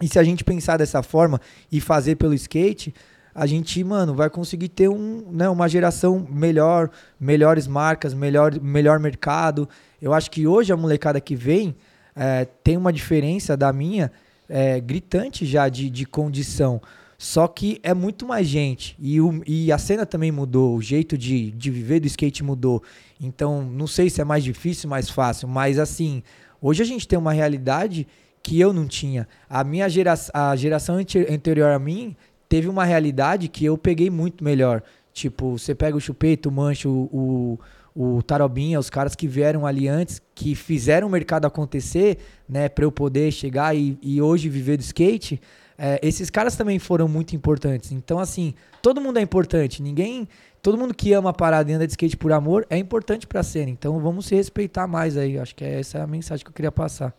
E 0.00 0.08
se 0.08 0.18
a 0.18 0.24
gente 0.24 0.42
pensar 0.42 0.76
dessa 0.76 1.04
forma 1.04 1.40
e 1.70 1.80
fazer 1.80 2.16
pelo 2.16 2.34
skate, 2.34 2.92
a 3.32 3.46
gente, 3.46 3.84
mano, 3.84 4.12
vai 4.12 4.28
conseguir 4.28 4.70
ter 4.70 4.88
um, 4.88 5.24
né, 5.30 5.48
uma 5.48 5.68
geração 5.68 6.26
melhor, 6.28 6.90
melhores 7.20 7.68
marcas, 7.68 8.12
melhor, 8.12 8.58
melhor 8.60 8.98
mercado. 8.98 9.68
Eu 10.02 10.12
acho 10.12 10.32
que 10.32 10.48
hoje 10.48 10.72
a 10.72 10.76
molecada 10.76 11.20
que 11.20 11.36
vem 11.36 11.76
é, 12.16 12.44
tem 12.64 12.76
uma 12.76 12.92
diferença 12.92 13.56
da 13.56 13.72
minha 13.72 14.10
é, 14.48 14.80
gritante 14.80 15.44
já 15.44 15.68
de, 15.68 15.90
de 15.90 16.06
condição. 16.06 16.80
Só 17.18 17.48
que 17.48 17.80
é 17.82 17.92
muito 17.92 18.26
mais 18.26 18.46
gente. 18.46 18.96
E, 18.98 19.20
o, 19.20 19.42
e 19.44 19.72
a 19.72 19.78
cena 19.78 20.06
também 20.06 20.30
mudou, 20.30 20.76
o 20.76 20.82
jeito 20.82 21.18
de, 21.18 21.50
de 21.50 21.70
viver 21.70 21.98
do 22.00 22.06
skate 22.06 22.44
mudou. 22.44 22.82
Então, 23.20 23.62
não 23.62 23.88
sei 23.88 24.08
se 24.08 24.20
é 24.20 24.24
mais 24.24 24.44
difícil, 24.44 24.88
mais 24.88 25.10
fácil, 25.10 25.48
mas 25.48 25.78
assim, 25.78 26.22
hoje 26.62 26.82
a 26.82 26.86
gente 26.86 27.08
tem 27.08 27.18
uma 27.18 27.32
realidade 27.32 28.06
que 28.40 28.60
eu 28.60 28.72
não 28.72 28.86
tinha. 28.86 29.26
A 29.50 29.64
minha 29.64 29.88
gera, 29.88 30.14
a 30.32 30.54
geração 30.54 30.96
anterior 30.96 31.70
a 31.70 31.78
mim 31.78 32.16
teve 32.48 32.68
uma 32.68 32.84
realidade 32.84 33.48
que 33.48 33.64
eu 33.64 33.76
peguei 33.76 34.08
muito 34.08 34.44
melhor. 34.44 34.82
Tipo, 35.12 35.58
você 35.58 35.74
pega 35.74 35.96
o 35.96 36.00
Chupeto, 36.00 36.48
o 36.48 36.52
Mancho, 36.52 36.88
o, 36.88 37.58
o 38.00 38.22
Tarobinha, 38.22 38.78
os 38.78 38.88
caras 38.88 39.16
que 39.16 39.26
vieram 39.26 39.66
ali 39.66 39.88
antes, 39.88 40.22
que 40.32 40.54
fizeram 40.54 41.08
o 41.08 41.10
mercado 41.10 41.46
acontecer, 41.46 42.18
né, 42.48 42.68
para 42.68 42.84
eu 42.84 42.92
poder 42.92 43.32
chegar 43.32 43.76
e, 43.76 43.98
e, 44.00 44.22
hoje 44.22 44.48
viver 44.48 44.76
do 44.76 44.82
skate, 44.82 45.40
é, 45.76 45.98
esses 46.00 46.30
caras 46.30 46.54
também 46.54 46.78
foram 46.78 47.08
muito 47.08 47.34
importantes. 47.34 47.90
Então, 47.90 48.20
assim, 48.20 48.54
todo 48.80 49.00
mundo 49.00 49.18
é 49.18 49.20
importante. 49.20 49.82
Ninguém, 49.82 50.28
todo 50.62 50.78
mundo 50.78 50.94
que 50.94 51.12
ama 51.12 51.30
a 51.30 51.32
parada 51.32 51.72
e 51.72 51.74
anda 51.74 51.88
de 51.88 51.92
skate 51.92 52.16
por 52.16 52.30
amor 52.30 52.64
é 52.70 52.78
importante 52.78 53.26
para 53.26 53.40
a 53.40 53.42
cena. 53.42 53.68
Então, 53.68 53.98
vamos 53.98 54.26
se 54.26 54.34
respeitar 54.36 54.86
mais 54.86 55.16
aí. 55.16 55.36
Acho 55.36 55.56
que 55.56 55.64
essa 55.64 55.98
é 55.98 56.00
a 56.00 56.06
mensagem 56.06 56.44
que 56.44 56.50
eu 56.50 56.54
queria 56.54 56.70
passar. 56.70 57.12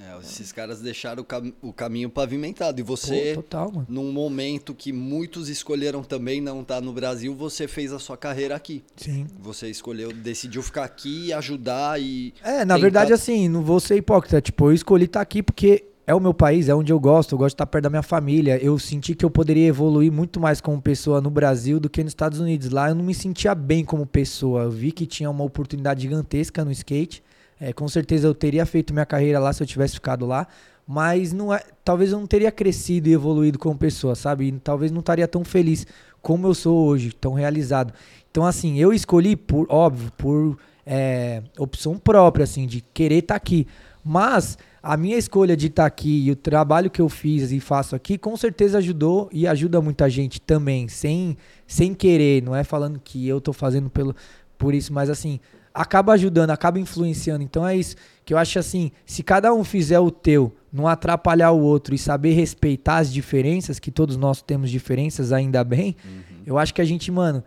É, 0.00 0.18
esses 0.20 0.52
caras 0.52 0.80
deixaram 0.80 1.22
o, 1.22 1.24
cam 1.24 1.52
o, 1.60 1.72
caminho 1.72 2.08
pavimentado. 2.08 2.80
E 2.80 2.84
você, 2.84 3.32
Pô, 3.34 3.42
total, 3.42 3.84
num 3.88 4.12
momento 4.12 4.72
que 4.72 4.92
muitos 4.92 5.48
escolheram 5.48 6.04
também 6.04 6.40
não 6.40 6.62
estar 6.62 6.76
tá 6.76 6.80
no 6.80 6.92
Brasil, 6.92 7.34
você 7.34 7.66
fez 7.66 7.92
a 7.92 7.98
sua 7.98 8.16
carreira 8.16 8.54
aqui. 8.54 8.84
Sim. 8.96 9.26
Você 9.40 9.68
escolheu, 9.68 10.12
decidiu 10.12 10.62
ficar 10.62 10.84
aqui 10.84 11.26
e 11.26 11.32
ajudar 11.32 12.00
e. 12.00 12.32
É, 12.44 12.64
na 12.64 12.74
tentar... 12.74 12.78
verdade, 12.78 13.12
assim, 13.12 13.48
não 13.48 13.62
vou 13.62 13.80
ser 13.80 13.96
hipócrita. 13.96 14.40
Tipo, 14.40 14.66
eu 14.66 14.72
escolhi 14.72 15.06
estar 15.06 15.18
tá 15.18 15.22
aqui 15.22 15.42
porque 15.42 15.84
é 16.06 16.14
o 16.14 16.20
meu 16.20 16.32
país, 16.32 16.68
é 16.68 16.74
onde 16.74 16.92
eu 16.92 17.00
gosto, 17.00 17.34
eu 17.34 17.38
gosto 17.38 17.50
de 17.50 17.54
estar 17.54 17.66
tá 17.66 17.70
perto 17.70 17.82
da 17.82 17.90
minha 17.90 18.02
família. 18.02 18.56
Eu 18.62 18.78
senti 18.78 19.16
que 19.16 19.24
eu 19.24 19.30
poderia 19.30 19.66
evoluir 19.66 20.12
muito 20.12 20.38
mais 20.38 20.60
como 20.60 20.80
pessoa 20.80 21.20
no 21.20 21.28
Brasil 21.28 21.80
do 21.80 21.90
que 21.90 22.04
nos 22.04 22.12
Estados 22.12 22.38
Unidos. 22.38 22.70
Lá 22.70 22.90
eu 22.90 22.94
não 22.94 23.04
me 23.04 23.14
sentia 23.14 23.52
bem 23.52 23.84
como 23.84 24.06
pessoa. 24.06 24.62
Eu 24.62 24.70
vi 24.70 24.92
que 24.92 25.06
tinha 25.06 25.28
uma 25.28 25.42
oportunidade 25.42 26.02
gigantesca 26.02 26.64
no 26.64 26.70
skate 26.70 27.22
é, 27.60 27.72
com 27.72 27.88
certeza 27.88 28.26
eu 28.26 28.34
teria 28.34 28.64
feito 28.64 28.92
minha 28.92 29.06
carreira 29.06 29.38
lá 29.38 29.52
se 29.52 29.62
eu 29.62 29.66
tivesse 29.66 29.94
ficado 29.94 30.26
lá, 30.26 30.46
mas 30.86 31.32
não 31.32 31.52
é, 31.52 31.62
talvez 31.84 32.12
eu 32.12 32.18
não 32.18 32.26
teria 32.26 32.50
crescido 32.50 33.08
e 33.08 33.12
evoluído 33.12 33.58
como 33.58 33.76
pessoa, 33.76 34.14
sabe? 34.14 34.46
E 34.46 34.52
talvez 34.52 34.90
não 34.90 35.00
estaria 35.00 35.28
tão 35.28 35.44
feliz 35.44 35.86
como 36.22 36.46
eu 36.46 36.54
sou 36.54 36.86
hoje, 36.86 37.12
tão 37.12 37.34
realizado. 37.34 37.92
Então, 38.30 38.44
assim, 38.46 38.78
eu 38.78 38.92
escolhi, 38.92 39.36
por 39.36 39.66
óbvio, 39.68 40.10
por 40.16 40.58
é, 40.86 41.42
opção 41.58 41.98
própria, 41.98 42.44
assim, 42.44 42.66
de 42.66 42.80
querer 42.94 43.18
estar 43.18 43.34
tá 43.34 43.36
aqui. 43.36 43.66
Mas 44.02 44.56
a 44.82 44.96
minha 44.96 45.18
escolha 45.18 45.56
de 45.56 45.66
estar 45.66 45.82
tá 45.82 45.86
aqui 45.86 46.24
e 46.26 46.30
o 46.30 46.36
trabalho 46.36 46.90
que 46.90 47.02
eu 47.02 47.08
fiz 47.08 47.52
e 47.52 47.60
faço 47.60 47.94
aqui, 47.94 48.16
com 48.16 48.34
certeza 48.36 48.78
ajudou 48.78 49.28
e 49.30 49.46
ajuda 49.46 49.82
muita 49.82 50.08
gente 50.08 50.40
também, 50.40 50.88
sem, 50.88 51.36
sem 51.66 51.92
querer, 51.92 52.42
não 52.42 52.56
é 52.56 52.64
falando 52.64 52.98
que 52.98 53.28
eu 53.28 53.36
estou 53.38 53.52
fazendo 53.52 53.90
pelo, 53.90 54.14
por 54.56 54.74
isso, 54.74 54.92
mas 54.92 55.10
assim, 55.10 55.40
acaba 55.78 56.12
ajudando, 56.14 56.50
acaba 56.50 56.80
influenciando. 56.80 57.44
Então 57.44 57.66
é 57.66 57.76
isso 57.76 57.94
que 58.24 58.34
eu 58.34 58.38
acho 58.38 58.58
assim, 58.58 58.90
se 59.06 59.22
cada 59.22 59.54
um 59.54 59.62
fizer 59.62 60.00
o 60.00 60.10
teu, 60.10 60.52
não 60.72 60.88
atrapalhar 60.88 61.52
o 61.52 61.60
outro 61.60 61.94
e 61.94 61.98
saber 61.98 62.32
respeitar 62.32 62.98
as 62.98 63.12
diferenças, 63.12 63.78
que 63.78 63.92
todos 63.92 64.16
nós 64.16 64.42
temos 64.42 64.70
diferenças 64.70 65.32
ainda 65.32 65.62
bem, 65.62 65.96
uhum. 66.04 66.42
eu 66.44 66.58
acho 66.58 66.74
que 66.74 66.82
a 66.82 66.84
gente, 66.84 67.12
mano, 67.12 67.44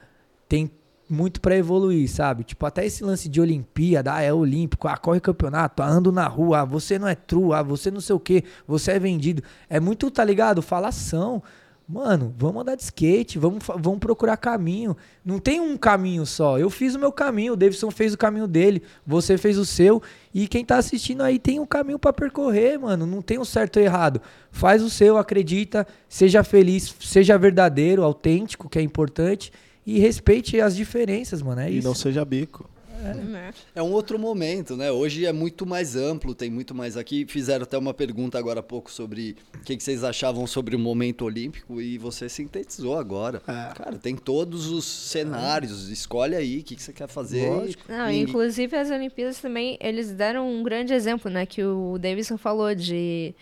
tem 0.48 0.72
muito 1.10 1.42
para 1.42 1.58
evoluir, 1.58 2.10
sabe? 2.10 2.46
Tipo, 2.46 2.66
até 2.66 2.86
esse 2.86 3.04
lance 3.04 3.28
de 3.28 3.42
Olimpíada, 3.42 4.14
ah, 4.14 4.22
é 4.22 4.34
olímpico, 4.34 4.88
ah, 4.88 4.96
corre 4.96 5.20
campeonato, 5.20 5.84
ah, 5.84 5.88
ando 5.88 6.10
na 6.10 6.26
rua, 6.26 6.62
ah, 6.62 6.66
você 6.66 6.98
não 6.98 7.10
é 7.10 7.16
true, 7.16 7.54
ah, 7.54 7.62
você 7.62 7.92
não 7.92 8.00
sei 8.00 8.16
o 8.16 8.20
que, 8.20 8.46
você 8.66 8.92
é 8.92 9.00
vendido. 9.00 9.44
É 9.70 9.78
muito, 9.78 10.10
tá 10.10 10.24
ligado? 10.24 10.62
Falação. 10.62 11.44
Mano, 11.92 12.34
vamos 12.38 12.62
andar 12.62 12.76
de 12.76 12.84
skate, 12.84 13.38
vamos, 13.38 13.62
vamos 13.68 14.00
procurar 14.00 14.38
caminho. 14.38 14.96
Não 15.26 15.40
tem 15.40 15.60
um 15.60 15.76
caminho 15.76 16.26
só. 16.26 16.58
Eu 16.58 16.70
fiz 16.70 16.96
o 16.96 17.00
meu 17.00 17.12
caminho, 17.12 17.52
o 17.52 17.56
Davidson 17.58 17.92
fez 17.92 18.14
o 18.14 18.18
caminho 18.18 18.48
dele, 18.48 18.82
você 19.06 19.38
fez 19.38 19.58
o 19.58 19.66
seu. 19.66 20.02
E 20.34 20.48
quem 20.48 20.64
tá 20.64 20.78
assistindo 20.78 21.22
aí 21.22 21.38
tem 21.38 21.60
um 21.60 21.66
caminho 21.66 22.00
para 22.00 22.14
percorrer, 22.14 22.80
mano. 22.80 23.06
Não 23.06 23.22
tem 23.22 23.38
um 23.38 23.44
certo 23.44 23.76
ou 23.76 23.84
errado. 23.84 24.22
Faz 24.52 24.82
o 24.82 24.90
seu, 24.90 25.18
acredita, 25.18 25.86
seja 26.08 26.46
feliz, 26.46 26.96
seja 27.02 27.38
verdadeiro, 27.38 28.04
autêntico, 28.04 28.70
que 28.70 28.80
é 28.80 28.82
importante. 28.82 29.52
E 29.86 30.00
respeite 30.00 30.62
as 30.62 30.74
diferenças, 30.74 31.42
mano. 31.42 31.60
É 31.60 31.70
e 31.70 31.80
isso. 31.80 31.88
não 31.88 31.94
seja 31.94 32.24
bico. 32.24 32.70
É. 33.02 33.80
é 33.80 33.84
um 33.84 33.92
outro 33.92 34.20
momento, 34.20 34.78
né? 34.78 34.92
Hoje 34.92 35.26
é 35.26 35.34
muito 35.34 35.66
mais 35.66 35.96
amplo, 35.96 36.36
tem 36.36 36.50
muito 36.50 36.76
mais 36.76 36.96
aqui. 36.96 37.26
Fizeram 37.26 37.64
até 37.64 37.78
uma 37.78 37.94
pergunta 37.94 38.38
agora 38.38 38.60
há 38.60 38.64
pouco 38.64 38.92
sobre 38.92 39.36
o 39.56 39.60
que, 39.60 39.76
que 39.76 39.84
vocês 39.84 40.04
achavam 40.04 40.46
sobre 40.46 40.76
o 40.76 40.80
momento 40.80 41.26
olímpico 41.26 41.82
e 41.82 41.98
você 41.98 42.30
sintetizou 42.30 42.98
agora. 42.98 43.42
É. 43.48 43.74
Cara, 43.74 43.98
tem 43.98 44.16
todos 44.16 44.68
os 44.68 44.86
cenários, 44.86 45.90
escolhe 45.90 46.36
aí 46.36 46.60
o 46.60 46.64
que, 46.64 46.76
que 46.76 46.84
você 46.84 46.94
quer 46.94 47.08
fazer. 47.08 47.50
Não, 47.88 48.12
inclusive 48.12 48.76
as 48.76 48.92
Olimpíadas 48.92 49.40
também, 49.40 49.78
eles 49.82 50.12
deram 50.12 50.50
um 50.50 50.64
grande 50.64 50.94
exemplo, 50.94 51.32
né? 51.32 51.46
Que 51.46 51.64
o 51.64 51.98
Davidson 51.98 52.38
falou 52.38 52.74
de... 52.76 53.34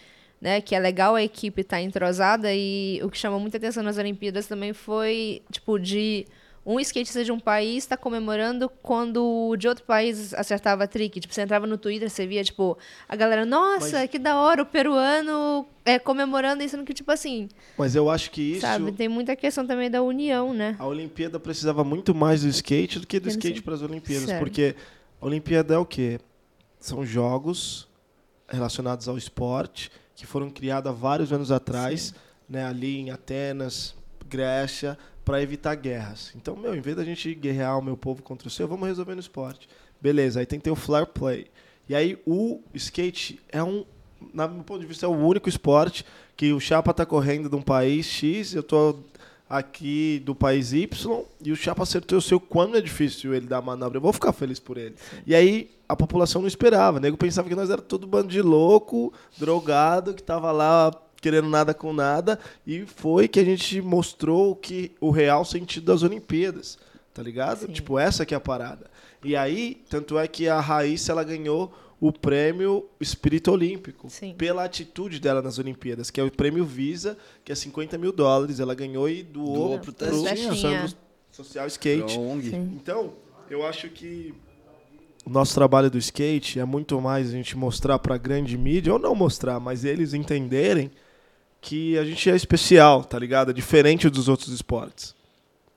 Né, 0.41 0.61
que 0.61 0.73
é 0.73 0.79
legal 0.79 1.15
a 1.15 1.21
equipe 1.21 1.59
estar 1.59 1.75
tá 1.75 1.81
entrosada 1.81 2.47
e 2.55 3.01
o 3.03 3.09
que 3.09 3.17
chamou 3.17 3.41
muita 3.41 3.57
atenção 3.57 3.83
nas 3.83 3.97
Olimpíadas 3.97 4.47
também 4.47 4.71
foi, 4.71 5.41
tipo, 5.51 5.77
de 5.77 6.25
um 6.71 6.79
skatista 6.79 7.23
de 7.23 7.31
um 7.31 7.39
país 7.39 7.83
está 7.83 7.97
comemorando 7.97 8.69
quando 8.83 9.25
o 9.25 9.55
de 9.55 9.67
outro 9.67 9.83
país 9.85 10.35
acertava 10.35 10.83
a 10.83 10.87
trick. 10.87 11.19
Tipo, 11.19 11.33
você 11.33 11.41
entrava 11.41 11.65
no 11.65 11.79
Twitter, 11.79 12.07
você 12.07 12.27
via, 12.27 12.43
tipo, 12.43 12.77
a 13.07 13.15
galera, 13.15 13.43
nossa, 13.43 13.97
Mas- 13.99 14.09
que 14.11 14.19
da 14.19 14.37
hora, 14.37 14.61
o 14.61 14.65
peruano 14.67 15.65
é, 15.83 15.97
comemorando 15.97 16.61
isso, 16.61 16.81
que, 16.83 16.93
tipo 16.93 17.11
assim, 17.11 17.49
Mas 17.75 17.95
eu 17.95 18.07
acho 18.07 18.29
que 18.29 18.41
isso. 18.51 18.61
sabe? 18.61 18.91
Tem 18.91 19.09
muita 19.09 19.35
questão 19.35 19.65
também 19.65 19.89
da 19.89 20.03
união, 20.03 20.53
né? 20.53 20.75
A 20.77 20.85
Olimpíada 20.85 21.39
precisava 21.39 21.83
muito 21.83 22.13
mais 22.13 22.43
do 22.43 22.47
skate 22.49 22.99
do 22.99 23.07
que 23.07 23.19
do 23.19 23.27
Eu 23.29 23.31
skate 23.31 23.63
para 23.63 23.73
as 23.73 23.81
Olimpíadas, 23.81 24.25
Sério. 24.27 24.39
porque 24.39 24.75
a 25.19 25.25
Olimpíada 25.25 25.73
é 25.73 25.77
o 25.79 25.85
quê? 25.85 26.19
São 26.79 27.03
jogos 27.03 27.87
relacionados 28.47 29.07
ao 29.07 29.17
esporte 29.17 29.91
que 30.15 30.27
foram 30.27 30.51
criados 30.51 30.91
há 30.91 30.93
vários 30.93 31.33
anos 31.33 31.51
atrás, 31.51 32.13
né, 32.47 32.63
ali 32.63 32.99
em 32.99 33.09
Atenas, 33.09 33.95
Grécia, 34.27 34.95
para 35.29 35.43
evitar 35.43 35.75
guerras. 35.75 36.33
Então, 36.35 36.55
meu, 36.55 36.73
em 36.73 36.81
vez 36.81 36.95
da 36.97 37.03
gente 37.03 37.35
guerrear 37.35 37.77
o 37.77 37.83
meu 37.83 37.95
povo 37.95 38.23
contra 38.23 38.47
o 38.47 38.51
seu, 38.51 38.67
vamos 38.67 38.87
resolver 38.87 39.13
no 39.13 39.19
esporte. 39.19 39.69
Beleza, 40.01 40.39
aí 40.39 40.45
tem 40.47 40.57
que 40.57 40.63
ter 40.63 40.71
o 40.71 40.75
flare 40.75 41.05
play. 41.05 41.45
E 41.87 41.93
aí 41.93 42.17
o 42.25 42.59
skate 42.73 43.39
é 43.49 43.61
um, 43.61 43.85
na 44.33 44.47
meu 44.47 44.63
ponto 44.63 44.79
de 44.79 44.87
vista, 44.87 45.05
é 45.05 45.09
o 45.09 45.11
único 45.11 45.47
esporte 45.47 46.03
que 46.35 46.51
o 46.51 46.59
Chapa 46.59 46.95
tá 46.95 47.05
correndo 47.05 47.47
de 47.47 47.55
um 47.55 47.61
país 47.61 48.07
X, 48.07 48.55
eu 48.55 48.63
tô 48.63 48.95
aqui 49.47 50.19
do 50.25 50.33
país 50.33 50.73
Y 50.73 51.23
e 51.43 51.51
o 51.51 51.55
Chapa 51.55 51.83
acertou 51.83 52.17
o 52.17 52.21
seu 52.23 52.39
quando 52.39 52.75
é 52.75 52.81
difícil 52.81 53.31
ele 53.31 53.45
dar 53.45 53.59
a 53.59 53.61
manobra. 53.61 53.97
Eu 53.97 54.01
vou 54.01 54.11
ficar 54.11 54.33
feliz 54.33 54.59
por 54.59 54.79
ele. 54.79 54.95
E 55.27 55.35
aí 55.35 55.69
a 55.87 55.95
população 55.95 56.41
não 56.41 56.47
esperava. 56.47 56.97
O 56.97 57.01
nego 57.01 57.17
pensava 57.17 57.47
que 57.47 57.53
nós 57.53 57.69
era 57.69 57.83
todo 57.83 58.07
bando 58.07 58.29
de 58.29 58.41
louco, 58.41 59.13
drogado, 59.37 60.15
que 60.15 60.23
tava 60.23 60.51
lá 60.51 60.91
querendo 61.21 61.49
nada 61.49 61.73
com 61.73 61.93
nada. 61.93 62.39
E 62.65 62.85
foi 62.85 63.27
que 63.27 63.39
a 63.39 63.43
gente 63.43 63.81
mostrou 63.81 64.55
que 64.55 64.91
o 64.99 65.09
real 65.09 65.43
sentido 65.45 65.85
das 65.85 66.03
Olimpíadas. 66.03 66.77
Tá 67.13 67.23
ligado? 67.23 67.65
Sim. 67.65 67.71
Tipo, 67.73 67.99
essa 67.99 68.25
que 68.25 68.33
é 68.33 68.37
a 68.37 68.39
parada. 68.39 68.89
E 69.23 69.35
aí, 69.35 69.81
tanto 69.89 70.17
é 70.17 70.27
que 70.27 70.47
a 70.47 70.59
Raíssa 70.59 71.11
ela 71.11 71.23
ganhou 71.23 71.73
o 71.99 72.13
prêmio 72.13 72.85
Espírito 72.99 73.51
Olímpico 73.51 74.09
Sim. 74.09 74.33
pela 74.37 74.63
atitude 74.63 75.19
dela 75.19 75.41
nas 75.41 75.59
Olimpíadas, 75.59 76.09
que 76.09 76.21
é 76.21 76.23
o 76.23 76.31
prêmio 76.31 76.63
Visa, 76.63 77.17
que 77.43 77.51
é 77.51 77.55
50 77.55 77.97
mil 77.97 78.13
dólares. 78.13 78.59
Ela 78.59 78.73
ganhou 78.73 79.09
e 79.09 79.21
doou 79.21 79.55
Doou 79.55 79.79
pro 79.79 79.91
Testinha. 79.91 80.55
Centro 80.55 80.97
Social 81.31 81.67
Skate. 81.67 82.17
Então, 82.73 83.13
eu 83.49 83.65
acho 83.65 83.89
que 83.89 84.33
o 85.25 85.29
nosso 85.29 85.53
trabalho 85.53 85.91
do 85.91 85.97
skate 85.97 86.59
é 86.59 86.65
muito 86.65 86.99
mais 87.01 87.27
a 87.27 87.31
gente 87.31 87.57
mostrar 87.57 87.99
pra 87.99 88.17
grande 88.17 88.57
mídia, 88.57 88.93
ou 88.93 88.99
não 88.99 89.13
mostrar, 89.13 89.59
mas 89.59 89.83
eles 89.83 90.13
entenderem 90.13 90.89
que 91.61 91.97
a 91.97 92.03
gente 92.03 92.29
é 92.29 92.35
especial, 92.35 93.03
tá 93.03 93.17
ligado? 93.17 93.51
É 93.51 93.53
diferente 93.53 94.09
dos 94.09 94.27
outros 94.27 94.49
esportes. 94.49 95.15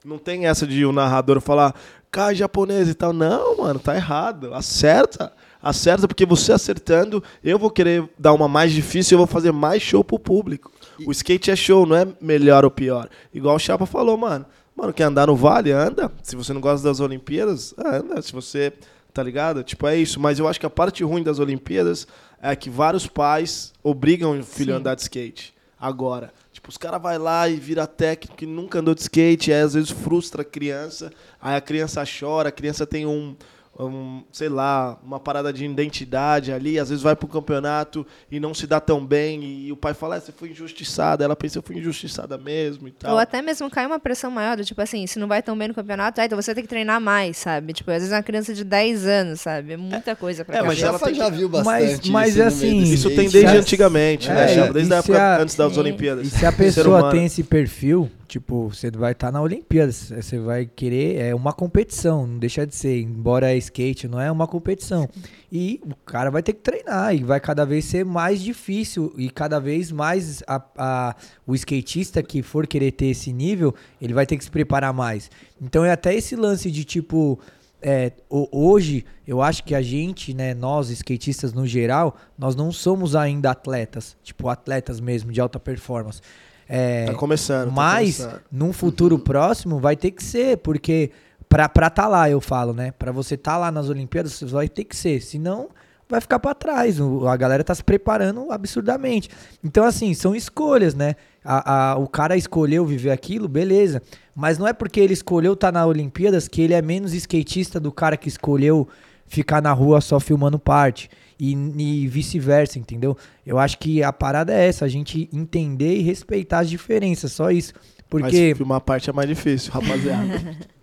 Não 0.05 0.19
tem 0.19 0.47
essa 0.47 0.67
de 0.67 0.85
o 0.85 0.93
narrador 0.93 1.41
falar, 1.41 1.75
cai 2.11 2.35
japonês 2.35 2.89
e 2.89 2.95
tal. 2.95 3.13
Não, 3.13 3.59
mano, 3.59 3.79
tá 3.79 3.95
errado. 3.95 4.53
Acerta. 4.55 5.33
Acerta, 5.63 6.09
porque 6.09 6.27
você 6.27 6.53
acertando, 6.53 7.23
eu 7.43 7.57
vou 7.57 7.71
querer 7.71 8.09
dar 8.19 8.33
uma 8.33 8.49
mais 8.49 8.73
difícil, 8.73 9.15
eu 9.15 9.19
vou 9.19 9.29
fazer 9.29 9.53
mais 9.53 9.81
show 9.81 10.03
pro 10.03 10.19
público. 10.19 10.73
O 11.07 11.13
skate 11.13 11.53
é 11.53 11.57
show, 11.57 11.87
não 11.87 11.97
é 11.97 12.07
melhor 12.21 12.65
ou 12.65 12.71
pior. 12.71 13.09
Igual 13.33 13.57
o 13.57 13.61
Chapa 13.61 13.87
falou, 13.87 14.17
mano. 14.17 14.45
Mano, 14.75 14.93
quer 14.93 15.05
andar 15.05 15.29
no 15.29 15.37
vale? 15.37 15.71
Anda. 15.71 16.11
Se 16.23 16.35
você 16.35 16.53
não 16.53 16.61
gosta 16.61 16.87
das 16.87 16.99
Olimpíadas, 16.99 17.75
anda. 17.79 18.21
Se 18.21 18.33
você. 18.33 18.73
Tá 19.15 19.23
ligado? 19.23 19.63
Tipo, 19.63 19.87
é 19.87 19.97
isso. 19.97 20.19
Mas 20.19 20.39
eu 20.39 20.49
acho 20.49 20.59
que 20.59 20.65
a 20.65 20.71
parte 20.71 21.05
ruim 21.05 21.23
das 21.23 21.39
Olimpíadas 21.39 22.07
é 22.41 22.57
que 22.57 22.71
vários 22.71 23.07
pais 23.07 23.73
obrigam 23.83 24.39
o 24.41 24.43
filho 24.43 24.73
a 24.73 24.77
Sim. 24.77 24.81
andar 24.81 24.95
de 24.95 25.03
skate. 25.03 25.55
Agora. 25.83 26.33
Tipo, 26.53 26.69
os 26.69 26.79
caras 26.79 27.03
vai 27.03 27.19
lá 27.19 27.49
e 27.49 27.57
vira 27.57 27.89
técnico 27.89 28.37
que 28.37 28.47
nunca 28.47 28.79
andou 28.79 28.95
de 28.95 29.01
skate, 29.01 29.53
aí 29.53 29.63
às 29.63 29.75
vezes 29.75 29.91
frustra 29.91 30.43
a 30.43 30.45
criança, 30.45 31.13
aí 31.41 31.57
a 31.57 31.61
criança 31.61 32.05
chora, 32.05 32.51
a 32.51 32.53
criança 32.53 32.87
tem 32.87 33.05
um, 33.05 33.35
um, 33.79 34.23
sei 34.31 34.49
lá, 34.49 34.99
uma 35.03 35.19
parada 35.19 35.53
de 35.53 35.65
identidade 35.65 36.53
ali, 36.53 36.79
às 36.79 36.91
vezes 36.91 37.03
vai 37.03 37.17
pro 37.17 37.27
campeonato 37.27 38.07
e 38.31 38.39
não 38.39 38.53
se 38.53 38.67
dá 38.67 38.79
tão 38.81 39.05
bem, 39.05 39.43
e 39.43 39.73
o 39.73 39.77
pai 39.77 39.95
fala, 39.95 40.17
ah, 40.17 40.21
você 40.21 40.31
foi 40.31 40.51
injustiçada, 40.51 41.25
ela 41.25 41.35
pensa, 41.35 41.59
eu 41.59 41.63
fui 41.63 41.79
injustiçada 41.79 42.37
mesmo 42.37 42.87
e 42.89 42.91
tal. 42.91 43.13
Ou 43.13 43.19
até 43.19 43.41
mesmo 43.41 43.71
cai 43.71 43.87
uma 43.87 43.99
pressão 43.99 44.31
maior, 44.31 44.57
do 44.57 44.65
tipo 44.65 44.81
assim, 44.81 45.07
se 45.07 45.19
não 45.19 45.27
vai 45.27 45.43
tão 45.43 45.57
bem 45.57 45.69
no 45.69 45.75
campeonato, 45.75 46.21
ah, 46.21 46.25
então 46.27 46.41
você 46.41 46.55
tem 46.55 46.63
que 46.63 46.69
treinar 46.69 47.01
mais, 47.01 47.37
sabe? 47.39 47.73
Tipo, 47.73 47.91
às 47.91 47.99
vezes 47.99 48.13
uma 48.13 48.23
criança 48.23 48.53
de 48.53 48.65
10 48.65 49.07
anos, 49.07 49.41
sabe? 49.41 49.73
É 49.73 49.77
muita 49.77 50.15
coisa 50.15 50.45
pra 50.45 50.59
É, 50.59 50.63
mas 50.63 50.83
ela 50.83 50.99
tem 50.99 51.15
já 51.15 51.29
viu 51.31 51.49
Mas- 51.49 51.65
bastante 51.65 52.11
mas 52.11 52.29
isso 52.31 52.39
no 52.41 52.47
assim, 52.47 52.79
Isso 52.83 53.09
tem 53.09 53.29
desde 53.29 53.47
a- 53.47 53.53
antigamente, 53.61 54.29
né, 54.29 54.45
É, 54.45 54.55
Chapa? 54.55 54.73
Desde 54.75 54.93
a 54.93 54.97
época 54.99 55.19
a- 55.23 55.43
antes 55.43 55.55
das 55.55 55.73
Sim. 55.73 55.81
Olimpíadas. 55.81 56.27
E 56.27 56.31
se 56.31 56.45
a 56.47 56.51
Ser 56.51 56.57
pessoa 56.57 57.11
tem 57.11 57.25
esse 57.25 57.43
perfil, 57.43 58.11
tipo, 58.29 58.69
você 58.69 58.91
vai 58.91 59.13
estar 59.13 59.31
na 59.33 59.41
Olimpíada, 59.41 59.91
você 59.93 60.39
vai 60.39 60.67
querer, 60.67 61.17
é 61.21 61.35
uma 61.35 61.53
competição, 61.53 62.27
não 62.27 62.39
deixa 62.39 62.67
de 62.67 62.75
ser, 62.75 63.01
embora 63.01 63.51
é 63.53 63.57
skate, 63.63 64.07
não 64.09 64.21
é 64.21 64.31
uma 64.31 64.47
competição. 64.47 65.09
E 65.51 65.81
o 65.85 65.95
cara 66.05 66.31
vai 66.31 66.43
ter 66.43 66.53
que 66.53 66.61
treinar 66.61 67.15
e 67.15 67.23
vai 67.25 67.41
cada 67.41 67.65
vez 67.65 67.85
ser 67.85 68.05
mais 68.05 68.41
difícil 68.43 69.13
e 69.17 69.31
cada 69.31 69.59
vez 69.59 69.91
mais 69.91 70.43
a, 70.47 70.63
a- 70.77 71.17
o 71.47 71.55
skatista 71.55 72.23
que 72.23 72.43
for 72.43 72.67
querer 72.67 72.93
ter 72.93 73.07
esse 73.07 73.33
nível, 73.33 73.75
ele 74.01 74.13
vai 74.15 74.27
ter 74.27 74.37
que 74.37 74.45
se 74.45 74.51
preparar 74.51 74.93
mais. 74.93 75.31
Então 75.61 75.85
é 75.85 75.91
até 75.91 76.15
esse 76.15 76.35
lance 76.37 76.71
de 76.71 76.85
tipo, 76.85 77.39
é, 77.81 78.13
ho- 78.31 78.49
hoje 78.53 79.05
eu 79.27 79.41
acho 79.43 79.65
que 79.65 79.75
a 79.75 79.83
gente, 79.83 80.35
né, 80.35 80.55
nós 80.55 80.91
skatistas 80.91 81.53
no 81.53 81.67
geral, 81.67 82.17
nós 82.39 82.55
não 82.57 82.71
somos 82.73 83.15
ainda 83.17 83.51
atletas, 83.51 84.17
tipo 84.23 84.49
atletas 84.49 85.01
mesmo 85.01 85.31
de 85.33 85.41
alta 85.41 85.59
performance. 85.61 86.21
É, 86.69 87.05
Tá 87.07 87.15
começando. 87.15 87.69
tá 87.69 87.75
mas 87.75 88.17
começando. 88.19 88.41
num 88.51 88.73
futuro 88.73 89.19
próximo 89.19 89.79
vai 89.79 89.95
ter 89.97 90.11
que 90.13 90.23
ser, 90.25 90.57
porque 90.59 91.11
pra 91.53 91.67
estar 91.87 91.91
tá 91.91 92.09
lá, 92.09 92.31
eu 92.31 92.41
falo, 92.41 92.73
né? 92.73 92.93
Pra 92.99 93.13
você 93.13 93.35
estar 93.35 93.53
tá 93.53 93.59
lá 93.59 93.71
nas 93.71 93.89
Olimpíadas, 93.89 94.33
você 94.33 94.47
vai 94.47 94.69
ter 94.69 94.85
que 94.85 94.97
ser, 94.97 95.21
senão 95.21 95.69
vai 96.09 96.21
ficar 96.21 96.39
pra 96.39 96.55
trás. 96.55 97.01
O- 97.01 97.27
a 97.27 97.37
galera 97.37 97.65
tá 97.65 97.75
se 97.75 97.83
preparando 97.83 98.51
absurdamente. 98.53 99.29
Então, 99.65 99.85
assim, 99.85 100.13
são 100.15 100.35
escolhas, 100.35 100.95
né? 100.95 101.15
A, 101.45 101.93
a- 101.93 101.97
o 101.97 102.07
cara 102.07 102.37
escolheu 102.37 102.85
viver 102.85 103.11
aquilo, 103.11 103.49
beleza. 103.49 104.03
Mas 104.35 104.59
não 104.59 104.67
é 104.67 104.73
porque 104.73 105.01
ele 105.01 105.13
escolheu 105.15 105.55
estar 105.55 105.73
na 105.73 105.87
Olimpíadas 105.87 106.49
que 106.49 106.61
ele 106.61 106.75
é 106.75 106.83
menos 106.83 107.15
skatista 107.15 107.81
do 107.81 107.91
cara 107.91 108.17
que 108.17 108.29
escolheu 108.29 108.87
ficar 109.27 109.63
na 109.63 109.73
rua 109.73 110.01
só 110.01 110.21
filmando 110.21 110.59
parte. 110.59 111.09
E, 111.41 111.55
e 111.55 112.07
vice-versa, 112.07 112.79
entendeu? 112.79 113.17
Eu 113.45 113.59
acho 113.59 113.79
que 113.79 114.03
a 114.03 114.13
parada 114.13 114.53
é 114.55 114.69
essa, 114.69 114.85
a 114.85 114.89
gente 114.89 115.29
entender 115.33 115.97
e 115.97 116.03
respeitar 116.03 116.61
as 116.61 116.71
diferenças, 116.71 117.33
só 117.33 117.51
isso. 117.51 117.73
Porque 118.09 118.49
Mas 118.51 118.57
filmar 118.59 118.77
a 118.79 118.81
parte 118.81 119.09
é 119.09 119.13
mais 119.13 119.29
difícil, 119.29 119.73
rapaziada. 119.73 120.57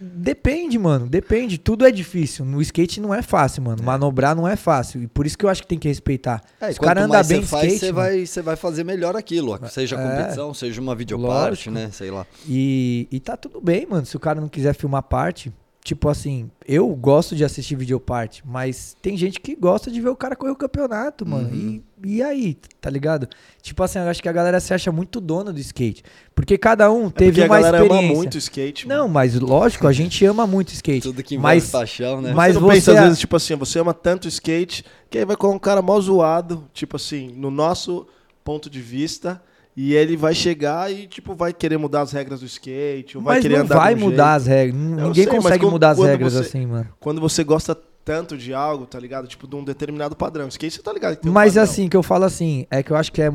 Depende, 0.00 0.78
mano. 0.78 1.06
Depende. 1.08 1.58
Tudo 1.58 1.86
é 1.86 1.90
difícil. 1.90 2.44
No 2.44 2.60
skate 2.62 3.00
não 3.00 3.14
é 3.14 3.22
fácil, 3.22 3.62
mano. 3.62 3.82
Manobrar 3.82 4.34
não 4.34 4.46
é 4.46 4.56
fácil. 4.56 5.02
E 5.02 5.06
por 5.06 5.26
isso 5.26 5.36
que 5.38 5.44
eu 5.44 5.48
acho 5.48 5.62
que 5.62 5.68
tem 5.68 5.78
que 5.78 5.88
respeitar. 5.88 6.42
É, 6.60 6.72
Se 6.72 6.78
o 6.78 6.82
cara 6.82 7.02
anda 7.04 7.14
mais 7.14 7.28
bem 7.28 7.42
faz, 7.42 7.64
skate, 7.64 7.78
você 7.86 7.92
vai, 7.92 8.26
você 8.26 8.42
vai 8.42 8.56
fazer 8.56 8.84
melhor 8.84 9.16
aquilo. 9.16 9.58
ó. 9.62 9.66
Seja 9.68 9.96
É. 9.96 10.02
competição, 10.02 10.52
seja 10.54 10.80
uma 10.80 10.94
videoparte, 10.94 11.70
né? 11.70 11.90
Sei 11.92 12.10
lá. 12.10 12.26
E, 12.48 13.06
e 13.10 13.20
tá 13.20 13.36
tudo 13.36 13.60
bem, 13.60 13.86
mano. 13.86 14.06
Se 14.06 14.16
o 14.16 14.20
cara 14.20 14.40
não 14.40 14.48
quiser 14.48 14.74
filmar 14.74 15.02
parte, 15.02 15.52
tipo 15.90 16.08
assim, 16.08 16.48
eu 16.64 16.86
gosto 16.94 17.34
de 17.34 17.44
assistir 17.44 17.74
videoparte, 17.74 18.44
mas 18.46 18.96
tem 19.02 19.16
gente 19.16 19.40
que 19.40 19.56
gosta 19.56 19.90
de 19.90 20.00
ver 20.00 20.08
o 20.10 20.14
cara 20.14 20.36
correr 20.36 20.52
o 20.52 20.56
campeonato, 20.56 21.26
mano. 21.26 21.48
Uhum. 21.48 21.82
E, 22.04 22.18
e 22.18 22.22
aí, 22.22 22.56
tá 22.80 22.88
ligado? 22.88 23.28
Tipo 23.60 23.82
assim, 23.82 23.98
eu 23.98 24.04
acho 24.04 24.22
que 24.22 24.28
a 24.28 24.32
galera 24.32 24.60
se 24.60 24.72
acha 24.72 24.92
muito 24.92 25.20
dona 25.20 25.52
do 25.52 25.58
skate. 25.58 26.04
Porque 26.32 26.56
cada 26.56 26.92
um 26.92 27.08
É 27.08 27.10
teve 27.10 27.30
porque 27.32 27.42
a 27.42 27.46
uma 27.46 27.56
galera 27.56 27.78
experiência. 27.78 28.06
ama 28.08 28.16
muito 28.16 28.38
skate. 28.38 28.86
Não, 28.86 28.98
mano. 28.98 29.14
mas 29.14 29.34
lógico, 29.34 29.88
a 29.88 29.92
gente 29.92 30.24
ama 30.24 30.46
muito 30.46 30.72
skate. 30.72 31.02
Tudo 31.02 31.24
que 31.24 31.34
envolve 31.34 31.56
mas, 31.56 31.70
paixão, 31.70 32.20
né? 32.20 32.32
mas 32.32 32.54
você 32.54 32.60
não 32.60 32.68
pensa 32.68 32.80
você 32.84 32.90
às 32.92 32.96
a- 32.98 33.02
vezes, 33.02 33.18
tipo 33.18 33.34
assim, 33.34 33.56
você 33.56 33.78
ama 33.80 33.92
tanto 33.92 34.28
skate, 34.28 34.84
que 35.10 35.18
aí 35.18 35.24
vai 35.24 35.36
colocar 35.36 35.56
um 35.56 35.58
cara 35.58 35.82
mó 35.82 36.00
zoado, 36.00 36.70
tipo 36.72 36.94
assim, 36.94 37.32
no 37.36 37.50
nosso 37.50 38.06
ponto 38.44 38.70
de 38.70 38.80
vista, 38.80 39.42
e 39.82 39.94
ele 39.94 40.16
vai 40.16 40.34
chegar 40.34 40.92
e, 40.92 41.06
tipo, 41.06 41.34
vai 41.34 41.52
querer 41.52 41.78
mudar 41.78 42.02
as 42.02 42.12
regras 42.12 42.40
do 42.40 42.46
skate, 42.46 43.16
ou 43.16 43.22
vai 43.22 43.36
Mas 43.36 43.42
querer 43.42 43.56
não 43.58 43.64
andar 43.64 43.76
vai 43.78 43.94
mudar 43.94 44.38
jeito. 44.38 44.42
as 44.42 44.46
regras. 44.46 44.80
Eu 44.82 44.88
Ninguém 45.06 45.24
sei, 45.24 45.26
consegue 45.32 45.58
quando- 45.60 45.72
mudar 45.72 45.90
as 45.90 45.98
regras 45.98 46.32
você- 46.34 46.40
assim, 46.40 46.66
mano. 46.66 46.88
Quando 47.00 47.20
você 47.20 47.42
gosta 47.44 47.74
tanto 48.04 48.36
de 48.36 48.52
algo, 48.52 48.86
tá 48.86 48.98
ligado? 48.98 49.26
Tipo, 49.28 49.46
de 49.46 49.54
um 49.56 49.62
determinado 49.64 50.16
padrão. 50.16 50.48
Skate, 50.48 50.74
você 50.76 50.82
tá 50.82 50.92
ligado 50.92 51.18
um 51.26 51.30
Mas 51.32 51.52
padrão. 51.54 51.62
assim, 51.62 51.88
que 51.88 51.96
eu 51.96 52.02
falo 52.02 52.24
assim, 52.24 52.66
é 52.70 52.82
que 52.82 52.90
eu 52.90 52.96
acho 52.96 53.12
que 53.12 53.22
é, 53.22 53.32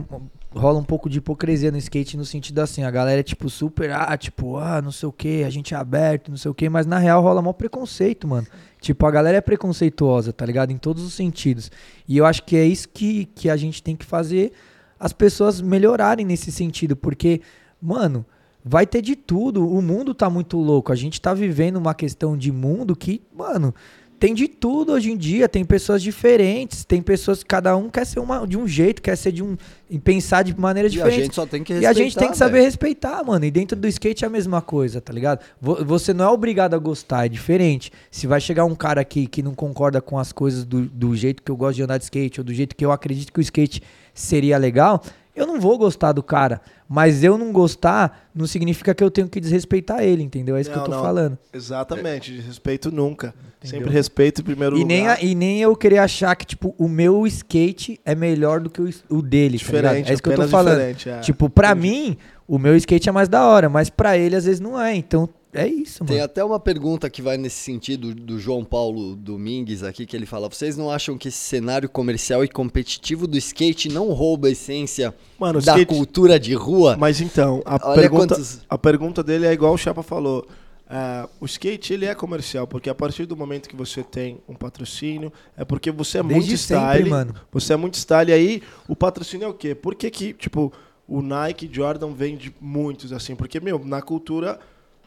rola 0.54 0.80
um 0.80 0.84
pouco 0.84 1.10
de 1.10 1.18
hipocrisia 1.20 1.72
no 1.72 1.78
skate 1.78 2.18
no 2.18 2.26
sentido 2.26 2.60
assim, 2.60 2.84
a 2.84 2.92
galera 2.92 3.20
é 3.20 3.24
tipo 3.24 3.50
super, 3.50 3.92
ah, 3.92 4.18
tipo, 4.18 4.58
ah, 4.58 4.82
não 4.82 4.92
sei 4.92 5.08
o 5.08 5.12
que, 5.12 5.44
a 5.44 5.50
gente 5.50 5.74
é 5.74 5.78
aberto, 5.78 6.30
não 6.30 6.38
sei 6.38 6.50
o 6.50 6.54
que, 6.54 6.68
mas 6.70 6.86
na 6.86 6.98
real 6.98 7.22
rola 7.22 7.42
mó 7.42 7.54
preconceito, 7.54 8.28
mano. 8.28 8.46
Tipo, 8.82 9.06
a 9.06 9.12
galera 9.12 9.38
é 9.38 9.42
preconceituosa, 9.42 10.32
tá 10.34 10.46
ligado? 10.46 10.72
Em 10.72 10.78
todos 10.78 11.04
os 11.04 11.14
sentidos. 11.14 11.72
E 12.08 12.18
eu 12.18 12.26
acho 12.26 12.44
que 12.44 12.56
é 12.56 12.66
isso 12.66 12.88
que, 12.90 13.26
que 13.34 13.50
a 13.50 13.56
gente 13.58 13.82
tem 13.82 13.96
que 13.96 14.06
fazer 14.06 14.52
as 15.00 15.14
pessoas 15.14 15.62
melhorarem 15.62 16.26
nesse 16.26 16.52
sentido, 16.52 16.96
porque, 16.96 17.42
mano, 17.82 18.26
vai 18.64 18.88
ter 18.88 19.02
de 19.02 19.16
tudo. 19.16 19.68
O 19.68 19.82
mundo 19.82 20.14
tá 20.14 20.30
muito 20.30 20.58
louco. 20.58 20.92
A 20.92 20.96
gente 20.96 21.22
tá 21.22 21.34
vivendo 21.34 21.78
uma 21.78 21.94
questão 21.94 22.36
de 22.36 22.52
mundo 22.52 22.96
que, 22.96 23.22
mano, 23.34 23.74
tem 24.20 24.34
de 24.34 24.48
tudo 24.48 24.94
hoje 24.94 25.12
em 25.12 25.18
dia, 25.18 25.48
tem 25.50 25.64
pessoas 25.66 26.02
diferentes, 26.02 26.84
tem 26.86 27.02
pessoas 27.02 27.40
que 27.44 27.46
cada 27.50 27.76
um 27.76 27.90
quer 27.90 28.06
ser 28.06 28.20
uma, 28.20 28.46
de 28.48 28.58
um 28.58 28.68
jeito, 28.68 29.02
quer 29.02 29.16
ser 29.16 29.32
de 29.32 29.44
um. 29.44 29.58
e 29.90 30.00
pensar 30.00 30.44
de 30.44 30.58
maneira 30.60 30.88
E 30.88 30.92
a 30.92 30.92
diferente. 30.92 31.24
gente 31.24 31.36
só 31.36 31.46
tem 31.46 31.64
que 31.64 31.74
E 31.74 31.76
respeitar. 31.76 31.92
a 31.92 32.04
gente 32.04 32.18
tem 32.18 32.32
que 32.32 32.38
saber 32.38 32.54
velho. 32.54 32.66
respeitar, 32.66 33.24
mano. 33.24 33.46
E 33.46 33.52
dentro 33.52 33.78
do 33.78 33.88
skate 33.88 34.24
é 34.24 34.28
a 34.28 34.30
mesma 34.30 34.62
coisa, 34.62 35.00
tá 35.02 35.12
ligado? 35.14 35.42
Vo- 35.62 35.84
Você 35.86 36.14
não 36.14 36.26
é 36.26 36.30
obrigado 36.30 36.74
a 36.74 36.78
gostar, 36.78 37.26
é 37.26 37.30
diferente. 37.30 37.92
Se 38.10 38.26
vai 38.28 38.40
chegar 38.42 38.66
um 38.66 38.76
cara 38.76 39.02
aqui 39.02 39.28
que 39.28 39.44
não 39.44 39.54
concorda 39.54 40.02
com 40.02 40.18
as 40.18 40.32
coisas 40.32 40.66
do, 40.66 40.82
do 40.86 41.16
jeito 41.16 41.44
que 41.44 41.52
eu 41.52 41.58
gosto 41.58 41.76
de 41.76 41.84
andar 41.84 41.98
de 41.98 42.06
skate, 42.06 42.40
ou 42.40 42.44
do 42.44 42.54
jeito 42.54 42.76
que 42.76 42.86
eu 42.86 42.92
acredito 42.92 43.32
que 43.34 43.40
o 43.40 43.42
skate 43.42 43.82
seria 44.14 44.58
legal, 44.58 45.04
eu 45.36 45.46
não 45.46 45.60
vou 45.60 45.78
gostar 45.78 46.12
do 46.12 46.24
cara. 46.24 46.62
Mas 46.88 47.24
eu 47.24 47.38
não 47.38 47.52
gostar 47.52 48.30
não 48.34 48.46
significa 48.46 48.94
que 48.94 49.04
eu 49.04 49.10
tenho 49.10 49.28
que 49.28 49.40
desrespeitar 49.40 50.04
ele, 50.04 50.22
entendeu? 50.22 50.56
É 50.56 50.62
isso 50.62 50.70
que 50.70 50.76
eu 50.76 50.82
Não, 50.82 50.86
tô 50.90 50.96
não. 50.96 51.02
falando. 51.02 51.38
Exatamente, 51.52 52.32
de 52.32 52.42
respeito 52.42 52.92
nunca. 52.92 53.34
Entendeu? 53.64 53.80
Sempre 53.80 53.94
respeito 53.94 54.42
em 54.42 54.44
primeiro 54.44 54.78
E 54.78 54.86
nem, 54.86 55.02
lugar. 55.02 55.18
a- 55.18 55.22
e 55.24 55.34
nem 55.34 55.60
eu 55.62 55.76
querer 55.76 55.98
achar 55.98 56.36
que, 56.36 56.46
tipo, 56.46 56.76
o 56.78 56.88
meu 56.88 57.26
skate 57.26 58.00
é 58.06 58.14
melhor 58.14 58.60
do 58.60 58.70
que 58.70 58.80
o, 58.82 58.90
o 59.10 59.22
dele, 59.22 59.58
tá? 59.58 59.66
Diferente, 59.66 60.10
É 60.12 60.14
isso 60.14 60.22
que 60.22 60.30
eu 60.30 60.36
tô 60.36 60.48
falando. 60.48 60.80
é. 60.80 60.94
Tipo, 61.22 61.50
pra 61.50 61.72
Entendi. 61.72 61.88
mim, 61.88 62.18
o 62.48 62.60
meu 62.60 62.76
skate 62.76 63.10
é 63.10 63.12
mais 63.12 63.28
da 63.28 63.44
hora, 63.48 63.68
mas 63.68 63.90
pra 63.90 64.16
ele 64.18 64.36
às 64.36 64.46
vezes 64.46 64.60
não 64.60 64.80
é. 64.80 64.94
Então, 64.96 65.28
é 65.56 65.68
isso, 65.68 66.04
Tem 66.06 66.18
mano. 66.18 66.26
até 66.26 66.44
uma 66.44 66.60
pergunta 66.60 67.10
que 67.10 67.22
vai 67.22 67.38
nesse 67.38 67.58
sentido 67.64 68.14
do 68.14 68.38
João 68.40 68.64
Paulo 68.64 69.16
Domingues 69.16 69.82
aqui, 69.84 70.06
que 70.06 70.16
ele 70.16 70.26
fala: 70.26 70.48
vocês 70.50 70.76
não 70.78 70.92
acham 70.92 71.18
que 71.18 71.30
esse 71.30 71.38
cenário 71.38 71.90
comercial 71.90 72.44
e 72.44 72.48
competitivo 72.48 73.26
do 73.28 73.38
skate 73.38 73.90
não 73.90 74.10
rouba 74.12 74.48
a 74.48 74.52
essência 74.52 75.14
Mano, 75.40 75.62
da 75.62 75.72
skate- 75.74 75.86
cultura 75.86 76.40
de 76.40 76.54
rua? 76.54 76.96
Mas 76.98 77.22
então, 77.22 77.62
a 77.66 77.80
Olha 77.84 77.96
pergunta, 78.02 78.36
quantos- 78.36 78.60
a 78.70 78.78
pergunta 78.78 79.24
dele 79.24 79.46
é 79.46 79.54
igual 79.54 79.74
o 79.74 79.78
Chapa 79.78 80.04
falou. 80.04 80.46
É, 80.88 81.28
o 81.42 81.46
skate 81.46 81.94
ele 81.94 82.06
é 82.06 82.14
comercial, 82.14 82.68
porque 82.68 82.90
a 82.92 82.94
partir 82.94 83.26
do 83.26 83.36
momento 83.36 83.68
que 83.68 83.76
você 83.76 84.04
tem 84.04 84.38
um 84.48 84.54
patrocínio, 84.54 85.34
é 85.58 85.66
porque 85.66 85.90
você 85.90 86.20
é 86.20 86.24
Desde 86.24 86.48
muito 86.50 86.62
sempre, 86.62 86.84
style. 86.86 87.10
mano. 87.10 87.34
Você 87.52 87.74
é 87.74 87.76
muito 87.76 87.96
style. 87.98 88.32
Aí 88.32 88.62
o 88.88 88.96
patrocínio 88.96 89.46
é 89.46 89.48
o 89.48 89.54
quê? 89.56 89.74
Por 89.74 89.96
que, 89.96 90.12
que 90.12 90.32
tipo, 90.34 90.72
o 91.08 91.24
Nike 91.24 91.68
Jordan 91.74 92.12
vende 92.14 92.54
muitos 92.62 93.12
assim? 93.12 93.36
Porque, 93.36 93.60
meu, 93.60 93.80
na 93.84 94.00
cultura 94.00 94.60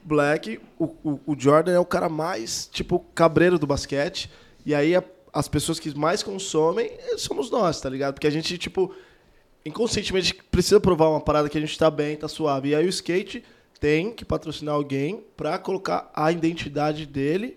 black, 0.09 0.59
o, 0.79 0.85
o, 1.05 1.21
o 1.27 1.37
Jordan 1.39 1.73
é 1.73 1.79
o 1.79 1.85
cara 1.85 2.09
mais, 2.09 2.69
tipo, 2.73 2.99
cabreiro 3.15 3.59
do 3.59 3.67
basquete. 3.67 4.31
E 4.67 4.75
aí 4.75 4.97
a- 4.97 5.05
as 5.33 5.47
pessoas 5.47 5.79
que 5.79 5.97
mais 5.97 6.23
consomem 6.23 6.91
somos 7.19 7.51
nós, 7.51 7.81
tá 7.81 7.89
ligado? 7.89 8.15
Porque 8.15 8.27
a 8.27 8.31
gente, 8.31 8.57
tipo, 8.59 8.93
inconscientemente 9.65 10.35
precisa 10.51 10.81
provar 10.81 11.09
uma 11.11 11.21
parada 11.21 11.49
que 11.49 11.59
a 11.59 11.61
gente 11.61 11.79
tá 11.79 11.91
bem, 11.91 12.17
tá 12.17 12.29
suave. 12.29 12.71
E 12.71 12.75
aí 12.75 12.87
o 12.87 12.89
skate 12.89 13.45
tem 13.81 14.13
que 14.13 14.25
patrocinar 14.25 14.75
alguém 14.75 15.23
pra 15.37 15.59
colocar 15.59 16.11
a 16.15 16.33
identidade 16.33 17.07
dele, 17.07 17.57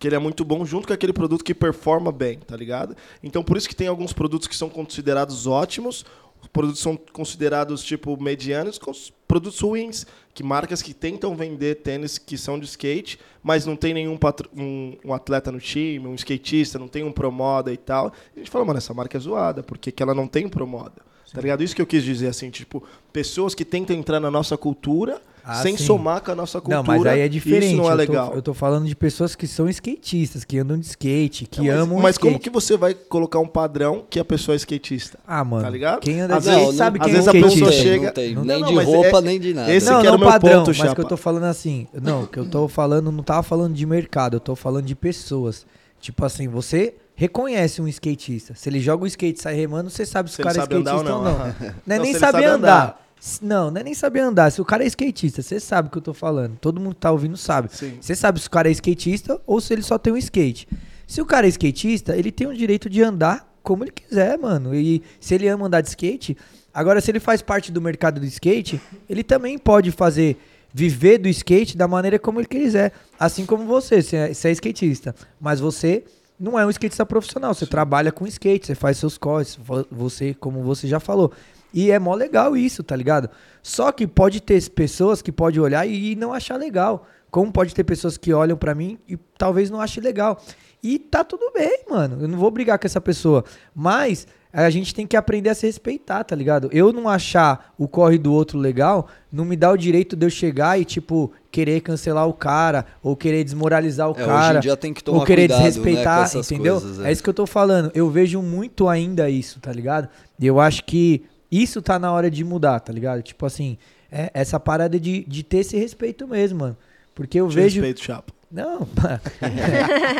que 0.00 0.08
ele 0.08 0.16
é 0.16 0.18
muito 0.18 0.44
bom, 0.44 0.64
junto 0.64 0.86
com 0.88 0.94
aquele 0.94 1.12
produto 1.12 1.44
que 1.44 1.54
performa 1.54 2.10
bem, 2.10 2.38
tá 2.38 2.56
ligado? 2.56 2.96
Então 3.22 3.42
por 3.44 3.56
isso 3.56 3.68
que 3.68 3.76
tem 3.76 3.86
alguns 3.86 4.12
produtos 4.12 4.48
que 4.48 4.56
são 4.56 4.68
considerados 4.68 5.46
ótimos, 5.46 6.04
os 6.40 6.48
produtos 6.48 6.80
são 6.80 6.96
considerados 6.96 7.82
tipo 7.82 8.20
medianos, 8.20 8.78
produtos 9.26 9.60
ruins, 9.60 10.06
que 10.34 10.42
marcas 10.42 10.82
que 10.82 10.92
tentam 10.92 11.36
vender 11.36 11.76
tênis 11.76 12.18
que 12.18 12.36
são 12.36 12.58
de 12.58 12.66
skate, 12.66 13.20
mas 13.40 13.64
não 13.64 13.76
tem 13.76 13.94
nenhum 13.94 14.18
um, 14.56 14.96
um 15.04 15.14
atleta 15.14 15.52
no 15.52 15.60
time, 15.60 16.08
um 16.08 16.14
skatista, 16.14 16.76
não 16.76 16.88
tem 16.88 17.04
um 17.04 17.12
promoda 17.12 17.72
e 17.72 17.76
tal. 17.76 18.12
E 18.34 18.40
a 18.40 18.42
gente 18.42 18.50
fala, 18.50 18.64
mano, 18.64 18.78
essa 18.78 18.92
marca 18.92 19.16
é 19.16 19.20
zoada, 19.20 19.62
porque 19.62 19.92
que 19.92 20.02
ela 20.02 20.12
não 20.12 20.26
tem 20.26 20.48
promoda. 20.48 21.02
Tá 21.32 21.40
ligado? 21.40 21.62
Isso 21.62 21.74
que 21.74 21.82
eu 21.82 21.86
quis 21.86 22.02
dizer, 22.02 22.28
assim, 22.28 22.50
tipo, 22.50 22.82
pessoas 23.12 23.54
que 23.54 23.64
tentam 23.64 23.96
entrar 23.96 24.20
na 24.20 24.30
nossa 24.30 24.56
cultura 24.56 25.22
Ah, 25.46 25.56
sem 25.62 25.76
sim. 25.76 25.84
somar 25.84 26.22
com 26.22 26.30
a 26.30 26.34
nossa 26.34 26.58
cultura. 26.58 26.76
Não, 26.78 26.82
mas 26.84 27.04
aí 27.04 27.20
é 27.20 27.28
diferente. 27.28 27.66
Isso 27.66 27.76
não 27.76 27.88
é 27.88 27.92
eu, 27.92 27.96
legal. 27.96 28.30
Tô, 28.30 28.36
eu 28.36 28.42
tô 28.42 28.54
falando 28.54 28.86
de 28.86 28.96
pessoas 28.96 29.34
que 29.36 29.46
são 29.46 29.68
skatistas, 29.68 30.42
que 30.42 30.58
andam 30.58 30.78
de 30.78 30.86
skate, 30.86 31.44
que 31.44 31.58
Não, 31.60 31.66
mas, 31.66 31.76
amam 31.80 31.98
o 31.98 32.02
Mas 32.02 32.16
como 32.18 32.30
skate. 32.32 32.44
que 32.44 32.50
você 32.50 32.76
vai 32.78 32.94
colocar 32.94 33.38
um 33.40 33.46
padrão 33.46 34.04
que 34.08 34.18
a 34.18 34.24
pessoa 34.24 34.54
é 34.54 34.56
skatista? 34.56 35.18
Ah, 35.26 35.44
mano. 35.44 35.62
Tá 35.62 35.68
ligado? 35.68 36.00
Quem 36.00 36.20
anda 36.20 36.36
Às 36.36 36.44
de 36.44 36.48
vezes- 36.50 36.62
skate 36.62 36.78
sabe 36.78 36.98
às 36.98 37.04
quem 37.04 37.12
vezes 37.12 37.26
é 37.26 37.30
a 37.30 37.32
pessoa 37.42 37.72
chega- 37.72 38.06
Não 38.06 38.12
tem, 38.14 38.34
Não, 38.34 38.44
nem 38.44 38.64
de 38.64 38.72
mas 38.72 38.86
roupa, 38.86 39.18
é- 39.18 39.20
nem 39.20 39.38
de 39.38 39.52
nada. 39.52 39.70
esse 39.74 39.86
não, 39.90 40.00
que 40.00 40.06
era 40.06 40.10
não 40.12 40.16
o 40.16 40.20
meu 40.20 40.28
padrão, 40.30 40.58
ponto, 40.60 40.68
mas 40.68 40.76
Chapa. 40.78 40.94
que 40.94 41.00
eu 41.02 41.08
tô 41.08 41.16
falando 41.18 41.44
assim, 41.44 41.86
não, 42.02 42.24
que 42.26 42.38
eu 42.38 42.46
tô 42.48 42.66
falando, 42.66 43.12
não 43.12 43.22
tava 43.22 43.42
falando 43.42 43.74
de 43.74 43.84
mercado, 43.84 44.36
eu 44.36 44.40
tô 44.40 44.56
falando 44.56 44.86
de 44.86 44.94
pessoas. 44.94 45.66
Tipo 46.00 46.24
assim, 46.24 46.48
você 46.48 46.94
reconhece 47.14 47.80
um 47.82 47.86
skatista. 47.88 48.54
Se 48.54 48.68
ele 48.68 48.80
joga 48.80 49.04
o 49.04 49.06
skate 49.06 49.38
e 49.38 49.42
sai 49.42 49.54
remando, 49.54 49.88
você 49.90 50.04
sabe 50.06 50.30
se, 50.30 50.36
Se 50.36 50.42
o 50.42 50.44
cara 50.44 50.56
é 50.58 50.60
andar 50.62 50.76
skatista 50.78 51.12
ou 51.14 51.16
ou 51.18 51.22
não. 51.24 51.38
não. 51.38 51.54
Não 51.86 51.96
é 51.96 51.98
nem 51.98 52.12
saber 52.14 52.32
sabe 52.32 52.44
andar. 52.44 53.03
Não, 53.40 53.70
não 53.70 53.80
é 53.80 53.84
nem 53.84 53.94
saber 53.94 54.20
andar. 54.20 54.50
Se 54.50 54.60
o 54.60 54.64
cara 54.64 54.84
é 54.84 54.86
skatista, 54.86 55.40
você 55.42 55.58
sabe 55.58 55.88
o 55.88 55.90
que 55.90 55.98
eu 55.98 56.02
tô 56.02 56.12
falando. 56.14 56.56
Todo 56.60 56.80
mundo 56.80 56.94
que 56.94 57.00
tá 57.00 57.10
ouvindo 57.10 57.36
sabe. 57.36 57.68
Você 58.00 58.14
sabe 58.14 58.40
se 58.40 58.46
o 58.46 58.50
cara 58.50 58.68
é 58.68 58.72
skatista 58.72 59.40
ou 59.46 59.60
se 59.60 59.72
ele 59.72 59.82
só 59.82 59.98
tem 59.98 60.12
um 60.12 60.16
skate. 60.16 60.68
Se 61.06 61.20
o 61.20 61.26
cara 61.26 61.46
é 61.46 61.48
skatista, 61.48 62.16
ele 62.16 62.30
tem 62.30 62.46
o 62.46 62.54
direito 62.54 62.88
de 62.90 63.02
andar 63.02 63.50
como 63.62 63.84
ele 63.84 63.92
quiser, 63.92 64.38
mano. 64.38 64.74
E 64.74 65.02
se 65.20 65.34
ele 65.34 65.48
ama 65.48 65.66
andar 65.66 65.80
de 65.80 65.88
skate, 65.88 66.36
agora 66.72 67.00
se 67.00 67.10
ele 67.10 67.20
faz 67.20 67.40
parte 67.40 67.72
do 67.72 67.80
mercado 67.80 68.20
do 68.20 68.26
skate, 68.26 68.80
ele 69.08 69.22
também 69.22 69.56
pode 69.58 69.90
fazer 69.90 70.36
viver 70.72 71.18
do 71.18 71.28
skate 71.28 71.76
da 71.76 71.86
maneira 71.88 72.18
como 72.18 72.40
ele 72.40 72.46
quiser. 72.48 72.92
Assim 73.18 73.46
como 73.46 73.64
você, 73.64 74.02
você 74.02 74.16
é, 74.16 74.34
você 74.34 74.48
é 74.48 74.52
skatista, 74.52 75.14
mas 75.40 75.60
você 75.60 76.04
não 76.38 76.58
é 76.58 76.66
um 76.66 76.70
skatista 76.70 77.06
profissional, 77.06 77.54
você 77.54 77.64
trabalha 77.64 78.10
com 78.12 78.26
skate, 78.26 78.66
você 78.66 78.74
faz 78.74 78.98
seus 78.98 79.16
corres, 79.16 79.56
vo- 79.56 79.86
você, 79.90 80.34
como 80.34 80.62
você 80.62 80.86
já 80.88 80.98
falou. 81.00 81.32
E 81.74 81.90
é 81.90 81.98
mó 81.98 82.14
legal 82.14 82.56
isso, 82.56 82.84
tá 82.84 82.94
ligado? 82.94 83.28
Só 83.62 83.90
que 83.90 84.06
pode 84.06 84.40
ter 84.40 84.70
pessoas 84.70 85.20
que 85.20 85.32
podem 85.32 85.60
olhar 85.60 85.84
e 85.86 86.14
não 86.14 86.32
achar 86.32 86.56
legal. 86.56 87.06
Como 87.30 87.50
pode 87.50 87.74
ter 87.74 87.82
pessoas 87.82 88.16
que 88.16 88.32
olham 88.32 88.56
pra 88.56 88.76
mim 88.76 88.96
e 89.08 89.16
talvez 89.36 89.68
não 89.68 89.80
achem 89.80 90.00
legal. 90.02 90.40
E 90.80 91.00
tá 91.00 91.24
tudo 91.24 91.50
bem, 91.52 91.80
mano. 91.90 92.18
Eu 92.20 92.28
não 92.28 92.38
vou 92.38 92.50
brigar 92.50 92.78
com 92.78 92.86
essa 92.86 93.00
pessoa. 93.00 93.44
Mas 93.74 94.24
a 94.52 94.70
gente 94.70 94.94
tem 94.94 95.04
que 95.04 95.16
aprender 95.16 95.50
a 95.50 95.54
se 95.54 95.66
respeitar, 95.66 96.22
tá 96.22 96.36
ligado? 96.36 96.68
Eu 96.70 96.92
não 96.92 97.08
achar 97.08 97.74
o 97.76 97.88
corre 97.88 98.18
do 98.18 98.32
outro 98.32 98.56
legal 98.56 99.08
não 99.32 99.44
me 99.44 99.56
dá 99.56 99.72
o 99.72 99.76
direito 99.76 100.14
de 100.14 100.24
eu 100.24 100.30
chegar 100.30 100.78
e, 100.80 100.84
tipo, 100.84 101.32
querer 101.50 101.80
cancelar 101.80 102.28
o 102.28 102.32
cara 102.32 102.86
ou 103.02 103.16
querer 103.16 103.42
desmoralizar 103.42 104.08
o 104.08 104.12
É, 104.12 104.24
cara. 104.24 104.50
hoje 104.50 104.58
em 104.58 104.60
dia 104.60 104.76
tem 104.76 104.94
que 104.94 105.02
tomar 105.02 105.18
ou 105.18 105.24
querer 105.24 105.48
cuidado, 105.48 105.58
né, 105.58 105.68
desrespeitar, 105.70 106.22
essas 106.22 106.52
entendeu? 106.52 106.80
coisas, 106.80 107.04
é. 107.04 107.10
isso 107.10 107.22
que 107.22 107.30
eu 107.30 107.34
tô 107.34 107.46
falando. 107.46 107.90
Eu 107.94 108.08
vejo 108.08 108.40
muito 108.40 108.88
ainda 108.88 109.28
isso, 109.28 109.58
tá 109.58 109.72
ligado? 109.72 110.08
E 110.38 110.46
eu 110.46 110.60
acho 110.60 110.84
que 110.84 111.24
isso 111.62 111.82
tá 111.82 111.98
na 111.98 112.12
hora 112.12 112.30
de 112.30 112.42
mudar, 112.44 112.80
tá 112.80 112.92
ligado? 112.92 113.22
Tipo 113.22 113.46
assim, 113.46 113.76
é 114.10 114.30
essa 114.34 114.58
parada 114.58 114.98
de, 114.98 115.24
de 115.24 115.42
ter 115.42 115.58
esse 115.58 115.76
respeito 115.76 116.26
mesmo, 116.26 116.60
mano. 116.60 116.76
Porque 117.14 117.38
eu 117.40 117.48
Te 117.48 117.54
vejo. 117.54 117.80
respeito, 117.80 118.02
Chapa. 118.02 118.32
Não, 118.50 118.86
tá 118.94 119.20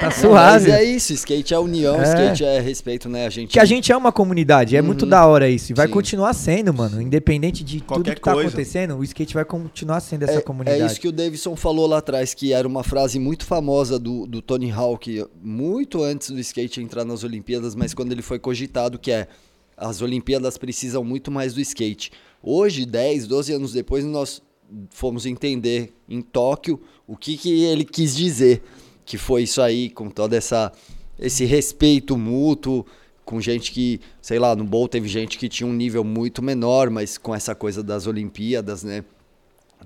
Não, 0.02 0.10
suave. 0.10 0.68
Mas 0.68 0.80
é 0.80 0.82
isso, 0.82 1.12
skate 1.12 1.54
é 1.54 1.58
união, 1.58 2.00
É. 2.00 2.02
skate 2.02 2.44
é 2.44 2.58
respeito, 2.60 3.08
né? 3.08 3.26
A 3.26 3.30
gente. 3.30 3.52
Que 3.52 3.60
a 3.60 3.64
gente 3.64 3.92
é 3.92 3.96
uma 3.96 4.10
comunidade, 4.10 4.76
é 4.76 4.82
muito 4.82 5.06
da 5.06 5.24
hora 5.24 5.48
isso. 5.48 5.70
E 5.70 5.74
vai 5.74 5.86
Sim. 5.86 5.92
continuar 5.92 6.32
sendo, 6.34 6.74
mano. 6.74 7.00
Independente 7.00 7.62
de 7.62 7.78
tudo 7.78 7.86
Qualquer 7.86 8.14
que 8.16 8.20
tá 8.20 8.32
coisa. 8.32 8.48
acontecendo, 8.48 8.96
o 8.96 9.04
skate 9.04 9.34
vai 9.34 9.44
continuar 9.44 10.00
sendo 10.00 10.24
essa 10.24 10.38
é, 10.38 10.40
comunidade. 10.40 10.82
É 10.82 10.86
isso 10.86 11.00
que 11.00 11.06
o 11.06 11.12
Davidson 11.12 11.54
falou 11.54 11.86
lá 11.86 11.98
atrás, 11.98 12.34
que 12.34 12.52
era 12.52 12.66
uma 12.66 12.82
frase 12.82 13.20
muito 13.20 13.44
famosa 13.44 14.00
do, 14.00 14.26
do 14.26 14.42
Tony 14.42 14.70
Hawk, 14.70 15.24
muito 15.40 16.02
antes 16.02 16.30
do 16.30 16.40
skate 16.40 16.80
entrar 16.82 17.04
nas 17.04 17.22
Olimpíadas, 17.22 17.76
mas 17.76 17.94
quando 17.94 18.10
ele 18.10 18.22
foi 18.22 18.40
cogitado, 18.40 18.98
que 18.98 19.12
é 19.12 19.28
as 19.76 20.02
Olimpíadas 20.02 20.56
precisam 20.58 21.02
muito 21.04 21.30
mais 21.30 21.54
do 21.54 21.60
skate. 21.60 22.12
Hoje, 22.42 22.84
10, 22.84 23.26
12 23.26 23.52
anos 23.52 23.72
depois, 23.72 24.04
nós 24.04 24.42
fomos 24.90 25.26
entender 25.26 25.92
em 26.08 26.20
Tóquio 26.20 26.80
o 27.06 27.16
que, 27.16 27.36
que 27.36 27.62
ele 27.64 27.84
quis 27.84 28.14
dizer, 28.16 28.62
que 29.04 29.18
foi 29.18 29.42
isso 29.42 29.60
aí, 29.60 29.90
com 29.90 30.08
toda 30.08 30.36
essa 30.36 30.72
esse 31.18 31.44
respeito 31.44 32.16
mútuo, 32.16 32.84
com 33.24 33.40
gente 33.40 33.70
que, 33.70 34.00
sei 34.20 34.38
lá, 34.38 34.56
no 34.56 34.64
bowl 34.64 34.88
teve 34.88 35.08
gente 35.08 35.38
que 35.38 35.48
tinha 35.48 35.66
um 35.66 35.72
nível 35.72 36.02
muito 36.02 36.42
menor, 36.42 36.90
mas 36.90 37.16
com 37.16 37.34
essa 37.34 37.54
coisa 37.54 37.82
das 37.82 38.06
Olimpíadas, 38.06 38.82
né? 38.82 39.04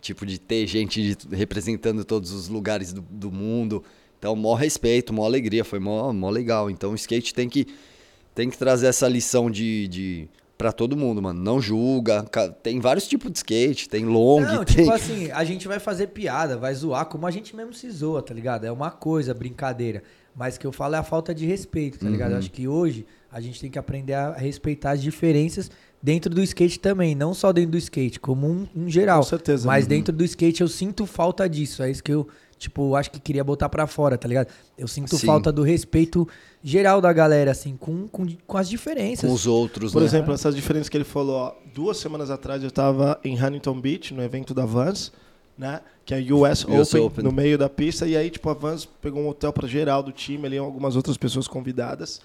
Tipo, 0.01 0.25
de 0.25 0.39
ter 0.39 0.67
gente 0.67 1.15
de- 1.15 1.37
representando 1.37 2.05
todos 2.05 2.33
os 2.33 2.49
lugares 2.49 2.93
do, 2.93 3.03
do 3.03 3.31
mundo. 3.31 3.83
Então, 4.19 4.35
maior 4.35 4.55
respeito, 4.55 5.13
maior 5.13 5.27
alegria, 5.27 5.65
foi 5.65 5.79
mó, 5.79 6.13
mó 6.13 6.31
legal. 6.31 6.71
Então, 6.71 6.93
o 6.93 6.95
skate 6.95 7.35
tem 7.35 7.49
que, 7.49 7.67
tem 8.39 8.49
que 8.49 8.57
trazer 8.57 8.87
essa 8.87 9.09
lição 9.09 9.51
de, 9.51 9.89
de 9.89 10.29
para 10.57 10.71
todo 10.71 10.97
mundo, 10.97 11.21
mano. 11.21 11.43
Não 11.43 11.61
julga. 11.61 12.23
Tem 12.63 12.79
vários 12.79 13.09
tipos 13.09 13.33
de 13.33 13.39
skate, 13.39 13.89
tem 13.89 14.05
long, 14.05 14.43
Não, 14.43 14.65
tem... 14.65 14.77
tipo 14.85 14.93
assim, 14.93 15.29
a 15.33 15.43
gente 15.43 15.67
vai 15.67 15.81
fazer 15.81 16.07
piada, 16.07 16.57
vai 16.57 16.73
zoar, 16.73 17.07
como 17.07 17.27
a 17.27 17.33
gente 17.33 17.57
mesmo 17.57 17.75
se 17.75 17.91
zoa, 17.91 18.23
tá 18.23 18.33
ligado? 18.33 18.65
É 18.65 18.71
uma 18.71 18.93
coisa, 18.93 19.35
brincadeira. 19.35 20.05
Mas 20.37 20.55
o 20.55 20.61
que 20.61 20.67
eu 20.69 20.71
falo 20.71 20.95
é 20.95 20.99
a 20.99 21.03
falta 21.03 21.35
de 21.35 21.47
respeito, 21.47 21.99
tá 21.99 22.09
ligado? 22.09 22.31
Eu 22.31 22.39
acho 22.39 22.53
que 22.53 22.69
hoje 22.69 23.05
a 23.29 23.41
gente 23.41 23.61
tem 23.61 23.69
que 23.69 23.79
aprender 23.79 24.15
a 24.15 24.35
respeitar 24.35 24.93
as 24.93 25.03
diferenças 25.03 25.69
dentro 26.01 26.33
do 26.33 26.41
skate 26.41 26.79
também. 26.79 27.17
Não 27.17 27.35
só 27.35 27.53
dentro 27.53 27.73
do 27.73 27.79
skate, 27.79 28.21
como 28.21 28.47
um, 28.47 28.69
um 28.73 28.89
geral. 28.89 29.19
Com 29.19 29.27
certeza. 29.31 29.67
Mas 29.67 29.83
Uhum. 29.83 29.89
dentro 29.89 30.13
do 30.15 30.25
skate 30.25 30.61
eu 30.61 30.69
sinto 30.69 31.07
falta 31.07 31.49
disso. 31.49 31.83
É 31.83 31.91
isso 31.91 32.05
que 32.05 32.13
eu, 32.13 32.29
tipo, 32.59 32.95
acho 32.97 33.11
que 33.11 33.21
queria 33.21 33.45
botar 33.45 33.69
pra 33.69 33.87
fora, 33.87 34.19
tá 34.19 34.27
ligado? 34.29 34.49
Eu 34.77 34.89
sinto 34.89 35.17
Sim. 35.17 35.27
falta 35.27 35.51
do 35.53 35.63
respeito 35.63 36.29
geral 36.63 37.01
da 37.01 37.13
galera, 37.13 37.51
assim, 37.53 37.77
com, 37.77 38.09
com, 38.09 38.27
com 38.47 38.57
as 38.59 38.69
diferenças. 38.69 39.29
com 39.29 39.35
os 39.35 39.47
outros, 39.47 39.93
Por 39.93 40.01
né? 40.01 40.07
exemplo, 40.07 40.35
essas 40.35 40.55
diferenças 40.55 40.89
que 40.89 40.97
ele 40.97 41.05
falou, 41.05 41.37
ó, 41.37 41.55
duas 41.73 41.97
semanas 41.99 42.31
atrás 42.31 42.63
eu 42.65 42.71
tava 42.71 43.19
em 43.25 43.41
Huntington 43.43 43.81
Beach, 43.81 44.13
no 44.13 44.23
evento 44.23 44.53
da 44.53 44.67
Vans, 44.67 45.13
né? 45.57 45.81
Que 46.05 46.15
é 46.15 46.19
US, 46.21 46.65
US 46.65 46.95
Open, 46.95 47.01
Open. 47.07 47.25
no 47.25 47.33
meio 47.33 47.57
da 47.59 47.69
pista. 47.69 48.07
E 48.07 48.17
aí, 48.17 48.31
tipo, 48.31 48.49
a 48.51 48.55
Vans 48.55 48.85
pegou 48.85 49.23
um 49.23 49.29
hotel 49.29 49.53
pra 49.53 49.67
geral 49.69 50.03
do 50.03 50.11
time, 50.13 50.47
ali 50.47 50.57
algumas 50.59 50.97
outras 50.97 51.17
pessoas 51.17 51.47
convidadas. 51.49 52.21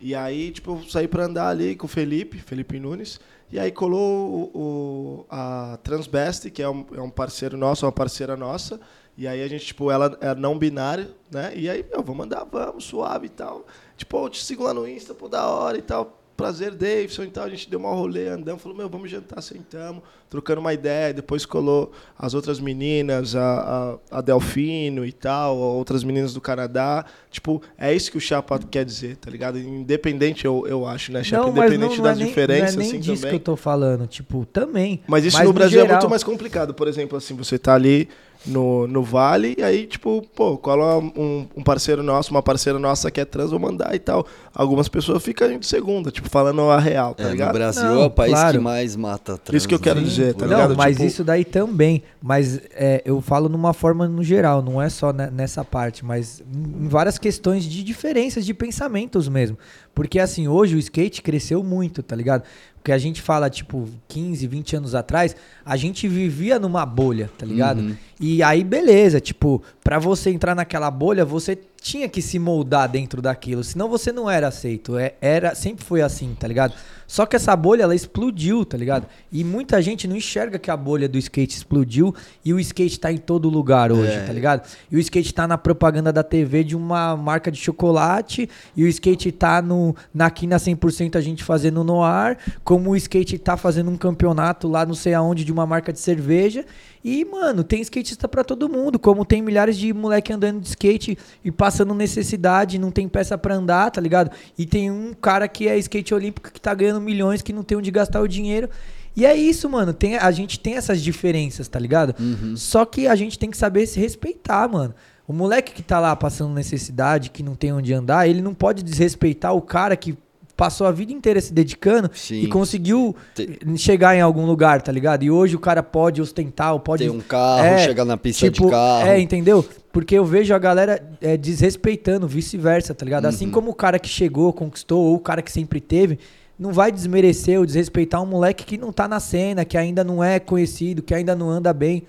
E 0.00 0.14
aí, 0.14 0.50
tipo, 0.50 0.72
eu 0.72 0.82
saí 0.88 1.06
pra 1.08 1.24
andar 1.24 1.48
ali 1.48 1.74
com 1.76 1.86
o 1.86 1.88
Felipe, 1.88 2.38
Felipe 2.38 2.78
Nunes. 2.78 3.18
E 3.50 3.58
aí 3.58 3.70
colou 3.72 4.50
o, 4.54 4.58
o- 4.60 5.26
a 5.30 5.78
Transbest, 5.82 6.50
que 6.50 6.62
é 6.62 6.68
um, 6.68 6.84
é 6.94 7.00
um 7.00 7.10
parceiro 7.10 7.56
nosso, 7.56 7.86
uma 7.86 7.92
parceira 7.92 8.36
nossa. 8.36 8.78
E 9.18 9.26
aí 9.26 9.42
a 9.42 9.48
gente, 9.48 9.66
tipo, 9.66 9.90
ela 9.90 10.16
é 10.20 10.32
não 10.36 10.56
binária, 10.56 11.10
né? 11.28 11.52
E 11.56 11.68
aí, 11.68 11.84
meu, 11.90 12.04
vamos 12.04 12.24
andar, 12.26 12.44
vamos, 12.44 12.84
suave 12.84 13.26
e 13.26 13.30
tal. 13.30 13.66
Tipo, 13.96 14.24
eu 14.24 14.28
te 14.28 14.40
sigo 14.44 14.62
lá 14.62 14.72
no 14.72 14.86
Insta, 14.88 15.12
pô, 15.12 15.28
da 15.28 15.44
hora 15.48 15.76
e 15.76 15.82
tal. 15.82 16.14
Prazer, 16.36 16.70
Davidson 16.70 17.24
e 17.24 17.26
tal. 17.32 17.42
A 17.42 17.48
gente 17.48 17.68
deu 17.68 17.80
uma 17.80 17.88
rolê, 17.92 18.28
andamos, 18.28 18.62
falou, 18.62 18.78
meu, 18.78 18.88
vamos 18.88 19.10
jantar, 19.10 19.42
sentamos, 19.42 20.04
trocando 20.30 20.60
uma 20.60 20.72
ideia. 20.72 21.12
Depois 21.12 21.44
colou 21.44 21.90
as 22.16 22.32
outras 22.32 22.60
meninas, 22.60 23.34
a, 23.34 23.98
a, 24.12 24.18
a 24.18 24.20
Delfino 24.20 25.04
e 25.04 25.10
tal, 25.10 25.56
outras 25.56 26.04
meninas 26.04 26.32
do 26.32 26.40
Canadá. 26.40 27.04
Tipo, 27.28 27.60
é 27.76 27.92
isso 27.92 28.12
que 28.12 28.18
o 28.18 28.20
Chapa 28.20 28.56
quer 28.70 28.84
dizer, 28.84 29.16
tá 29.16 29.28
ligado? 29.32 29.58
Independente, 29.58 30.44
eu, 30.44 30.64
eu 30.68 30.86
acho, 30.86 31.10
né, 31.10 31.24
Chapa? 31.24 31.42
Não, 31.42 31.50
Independente 31.50 31.96
não, 31.96 32.04
não 32.04 32.06
é 32.06 32.08
das 32.10 32.18
nem, 32.18 32.28
diferenças, 32.28 32.76
não 32.76 32.82
é 32.82 32.84
nem 32.84 32.92
assim, 32.92 33.00
disso 33.00 33.22
também. 33.22 33.30
que 33.30 33.42
eu 33.42 33.44
tô 33.44 33.56
falando. 33.56 34.06
Tipo, 34.06 34.46
também. 34.46 35.00
Mas 35.08 35.24
isso 35.24 35.36
Mas 35.36 35.44
no 35.44 35.48
no 35.52 35.54
Brasil 35.54 35.80
é 35.80 35.82
geral- 35.82 35.96
muito 35.98 36.10
mais 36.10 36.22
complicado. 36.22 36.72
Por 36.72 36.86
exemplo, 36.86 37.18
assim, 37.18 37.34
você 37.34 37.58
tá 37.58 37.74
ali 37.74 38.08
no, 38.46 38.86
no 38.86 39.02
Vale 39.02 39.54
e 39.58 39.62
aí, 39.62 39.86
tipo, 39.86 40.22
pô, 40.34 40.56
cola 40.56 40.98
um, 40.98 41.46
um 41.56 41.62
parceiro 41.62 42.02
nosso, 42.02 42.30
uma 42.30 42.42
parceira 42.42 42.78
nossa 42.78 43.10
que 43.10 43.20
é 43.20 43.24
trans, 43.24 43.50
vou 43.50 43.58
mandar 43.60 43.94
e 43.94 43.98
tal. 43.98 44.26
Algumas 44.54 44.88
pessoas 44.88 45.22
ficam 45.22 45.58
de 45.58 45.66
segunda, 45.66 46.10
tipo, 46.10 46.28
falando 46.28 46.62
a 46.62 46.78
real, 46.78 47.14
tá 47.14 47.24
É, 47.24 47.26
no 47.26 47.32
ligado? 47.32 47.52
Brasil 47.52 47.82
Não, 47.84 48.02
é 48.02 48.06
o 48.06 48.10
país 48.10 48.32
claro. 48.32 48.58
que 48.58 48.64
mais 48.64 48.96
mata 48.96 49.36
trans. 49.38 49.56
Isso 49.56 49.68
que 49.68 49.74
eu 49.74 49.80
quero 49.80 50.00
né? 50.00 50.06
dizer, 50.06 50.34
tá 50.34 50.46
Não, 50.46 50.52
ligado? 50.52 50.76
mas 50.76 50.96
Tipo- 50.96 51.06
isso 51.08 51.24
daí 51.24 51.44
também. 51.44 52.02
Mas 52.22 52.60
é, 52.72 53.02
eu 53.04 53.20
falo 53.20 53.48
numa 53.48 53.72
forma 53.72 54.08
no 54.08 54.22
geral, 54.22 54.62
não 54.62 54.80
é 54.80 54.88
só 54.88 55.12
ne- 55.12 55.30
nessa 55.30 55.64
parte, 55.64 56.04
mas 56.04 56.40
em 56.54 56.68
em 56.84 56.88
várias 56.88 57.18
questões 57.18 57.64
de 57.64 57.82
diferenças 57.84 58.46
de 58.46 58.54
pensamentos 58.54 59.28
mesmo. 59.28 59.58
Porque 59.94 60.18
assim, 60.18 60.48
hoje 60.48 60.74
o 60.76 60.78
skate 60.78 61.20
cresceu 61.22 61.62
muito, 61.62 62.02
tá 62.02 62.14
ligado? 62.16 62.44
Porque 62.78 62.92
a 62.92 62.98
gente 62.98 63.20
fala, 63.20 63.50
tipo, 63.50 63.88
15, 64.08 64.46
20 64.46 64.76
anos 64.76 64.94
atrás, 64.94 65.36
a 65.64 65.76
gente 65.76 66.08
vivia 66.08 66.58
numa 66.58 66.86
bolha, 66.86 67.30
tá 67.36 67.44
ligado? 67.44 67.80
Uhum. 67.80 67.96
E 68.20 68.42
aí, 68.42 68.64
beleza, 68.64 69.20
tipo, 69.20 69.62
pra 69.84 69.98
você 69.98 70.30
entrar 70.30 70.54
naquela 70.54 70.90
bolha, 70.90 71.24
você 71.24 71.58
tinha 71.80 72.08
que 72.08 72.20
se 72.20 72.38
moldar 72.40 72.88
dentro 72.88 73.22
daquilo, 73.22 73.62
senão 73.62 73.88
você 73.88 74.10
não 74.10 74.28
era 74.28 74.48
aceito. 74.48 74.98
É, 74.98 75.14
era, 75.20 75.54
sempre 75.54 75.84
foi 75.84 76.02
assim, 76.02 76.34
tá 76.38 76.48
ligado? 76.48 76.74
Só 77.06 77.24
que 77.24 77.36
essa 77.36 77.54
bolha, 77.54 77.84
ela 77.84 77.94
explodiu, 77.94 78.64
tá 78.64 78.76
ligado? 78.76 79.06
E 79.32 79.44
muita 79.44 79.80
gente 79.80 80.06
não 80.08 80.16
enxerga 80.16 80.58
que 80.58 80.70
a 80.70 80.76
bolha 80.76 81.08
do 81.08 81.16
skate 81.16 81.56
explodiu 81.56 82.14
e 82.44 82.52
o 82.52 82.58
skate 82.58 82.98
tá 82.98 83.12
em 83.12 83.16
todo 83.16 83.48
lugar 83.48 83.92
hoje, 83.92 84.10
É. 84.12 84.24
tá 84.26 84.32
ligado? 84.32 84.68
E 84.90 84.96
o 84.96 84.98
skate 84.98 85.32
tá 85.32 85.46
na 85.46 85.56
propaganda 85.56 86.12
da 86.12 86.22
TV 86.22 86.64
de 86.64 86.76
uma 86.76 87.16
marca 87.16 87.50
de 87.50 87.58
chocolate, 87.58 88.50
e 88.76 88.84
o 88.84 88.88
skate 88.88 89.30
tá 89.30 89.62
no, 89.62 89.94
na 90.12 90.28
Quina 90.30 90.56
100% 90.56 91.16
a 91.16 91.20
gente 91.20 91.44
fazendo 91.44 91.84
no 91.84 92.02
ar, 92.02 92.36
como 92.78 92.90
o 92.90 92.96
skate 92.96 93.36
tá 93.38 93.56
fazendo 93.56 93.90
um 93.90 93.96
campeonato 93.96 94.68
lá 94.68 94.86
não 94.86 94.94
sei 94.94 95.12
aonde 95.12 95.44
de 95.44 95.50
uma 95.50 95.66
marca 95.66 95.92
de 95.92 95.98
cerveja. 95.98 96.64
E, 97.04 97.24
mano, 97.24 97.64
tem 97.64 97.80
skatista 97.80 98.28
pra 98.28 98.44
todo 98.44 98.68
mundo, 98.68 99.00
como 99.00 99.24
tem 99.24 99.42
milhares 99.42 99.76
de 99.76 99.92
moleque 99.92 100.32
andando 100.32 100.60
de 100.60 100.68
skate 100.68 101.18
e 101.44 101.50
passando 101.50 101.92
necessidade, 101.92 102.78
não 102.78 102.92
tem 102.92 103.08
peça 103.08 103.36
pra 103.36 103.56
andar, 103.56 103.90
tá 103.90 104.00
ligado? 104.00 104.30
E 104.56 104.64
tem 104.64 104.92
um 104.92 105.12
cara 105.12 105.48
que 105.48 105.66
é 105.66 105.76
skate 105.78 106.14
olímpico 106.14 106.52
que 106.52 106.60
tá 106.60 106.72
ganhando 106.72 107.00
milhões, 107.00 107.42
que 107.42 107.52
não 107.52 107.64
tem 107.64 107.76
onde 107.76 107.90
gastar 107.90 108.20
o 108.20 108.28
dinheiro. 108.28 108.70
E 109.16 109.26
é 109.26 109.34
isso, 109.34 109.68
mano. 109.68 109.92
Tem, 109.92 110.16
a 110.16 110.30
gente 110.30 110.60
tem 110.60 110.76
essas 110.76 111.02
diferenças, 111.02 111.66
tá 111.66 111.80
ligado? 111.80 112.14
Só 112.56 112.84
que 112.84 113.08
a 113.08 113.16
gente 113.16 113.36
tem 113.36 113.50
que 113.50 113.56
saber 113.56 113.86
se 113.88 113.98
respeitar, 113.98 114.68
mano. 114.68 114.94
O 115.26 115.32
moleque 115.32 115.72
que 115.72 115.82
tá 115.82 115.98
lá 115.98 116.14
passando 116.14 116.54
necessidade, 116.54 117.30
que 117.30 117.42
não 117.42 117.56
tem 117.56 117.72
onde 117.72 117.92
andar, 117.92 118.28
ele 118.28 118.40
não 118.40 118.54
pode 118.54 118.84
desrespeitar 118.84 119.52
o 119.52 119.60
cara 119.60 119.96
que 119.96 120.16
passou 120.58 120.88
a 120.88 120.90
vida 120.90 121.12
inteira 121.12 121.40
se 121.40 121.52
dedicando 121.52 122.10
Sim. 122.12 122.40
e 122.40 122.48
conseguiu 122.48 123.14
Te- 123.32 123.60
chegar 123.76 124.16
em 124.16 124.20
algum 124.20 124.44
lugar, 124.44 124.82
tá 124.82 124.90
ligado? 124.90 125.22
E 125.22 125.30
hoje 125.30 125.54
o 125.54 125.60
cara 125.60 125.84
pode 125.84 126.20
ostentar, 126.20 126.72
ou 126.72 126.80
pode 126.80 127.04
Ter 127.04 127.10
um 127.10 127.20
carro, 127.20 127.64
É, 127.64 127.78
chegar 127.78 128.04
na 128.04 128.16
pista 128.16 128.50
tipo, 128.50 128.66
de 128.66 128.72
carro. 128.72 129.06
É, 129.06 129.20
entendeu? 129.20 129.64
Porque 129.92 130.16
eu 130.16 130.24
vejo 130.24 130.52
a 130.52 130.58
galera 130.58 131.00
é, 131.20 131.36
desrespeitando, 131.36 132.26
vice-versa, 132.26 132.92
tá 132.92 133.04
ligado? 133.04 133.22
Uhum. 133.24 133.30
Assim 133.30 133.50
como 133.52 133.70
o 133.70 133.74
cara 133.74 134.00
que 134.00 134.08
chegou, 134.08 134.52
conquistou, 134.52 135.00
ou 135.04 135.14
o 135.14 135.20
cara 135.20 135.42
que 135.42 135.52
sempre 135.52 135.80
teve, 135.80 136.18
não 136.58 136.72
vai 136.72 136.90
desmerecer 136.90 137.56
ou 137.60 137.64
desrespeitar 137.64 138.20
um 138.20 138.26
moleque 138.26 138.64
que 138.64 138.76
não 138.76 138.90
tá 138.92 139.06
na 139.06 139.20
cena, 139.20 139.64
que 139.64 139.78
ainda 139.78 140.02
não 140.02 140.24
é 140.24 140.40
conhecido, 140.40 141.02
que 141.02 141.14
ainda 141.14 141.36
não 141.36 141.48
anda 141.48 141.72
bem. 141.72 142.02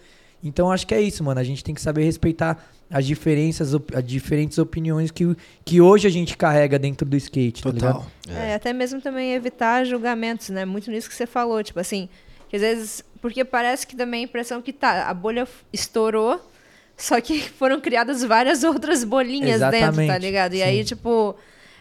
Então 0.44 0.72
acho 0.72 0.88
que 0.88 0.94
é 0.94 1.02
isso, 1.02 1.24
mano. 1.24 1.40
A 1.40 1.44
gente 1.44 1.64
tem 1.64 1.76
que 1.76 1.82
saber 1.82 2.04
respeitar 2.04 2.64
as 2.90 3.06
diferenças, 3.06 3.74
as 3.74 4.04
diferentes 4.04 4.58
opiniões 4.58 5.12
que, 5.12 5.36
que 5.64 5.80
hoje 5.80 6.08
a 6.08 6.10
gente 6.10 6.36
carrega 6.36 6.80
dentro 6.80 7.08
do 7.08 7.16
skate, 7.16 7.62
tá 7.62 7.72
Total. 7.72 8.06
ligado? 8.26 8.40
É, 8.40 8.56
até 8.56 8.74
mesmo 8.74 9.00
também 9.00 9.34
evitar 9.34 9.86
julgamentos, 9.86 10.50
né? 10.50 10.66
Muito 10.66 10.90
nisso 10.90 11.08
que 11.08 11.16
você 11.16 11.28
falou, 11.28 11.64
tipo 11.64 11.80
assim, 11.80 12.10
que 12.50 12.56
às 12.56 12.62
vezes, 12.62 13.04
porque 13.22 13.46
parece 13.46 13.86
que 13.86 13.96
também 13.96 14.22
a 14.22 14.24
impressão 14.24 14.62
que 14.62 14.74
tá, 14.74 15.08
a 15.08 15.14
bolha 15.14 15.48
estourou, 15.72 16.42
só 16.98 17.22
que 17.22 17.42
foram 17.42 17.80
criadas 17.80 18.24
várias 18.24 18.64
outras 18.64 19.04
bolinhas 19.04 19.60
dentro, 19.60 19.72
tá 19.72 19.78
Exatamente, 19.78 20.22
ligado? 20.22 20.54
E 20.56 20.64
aí, 20.64 20.80
sim. 20.80 20.96
tipo, 20.96 21.36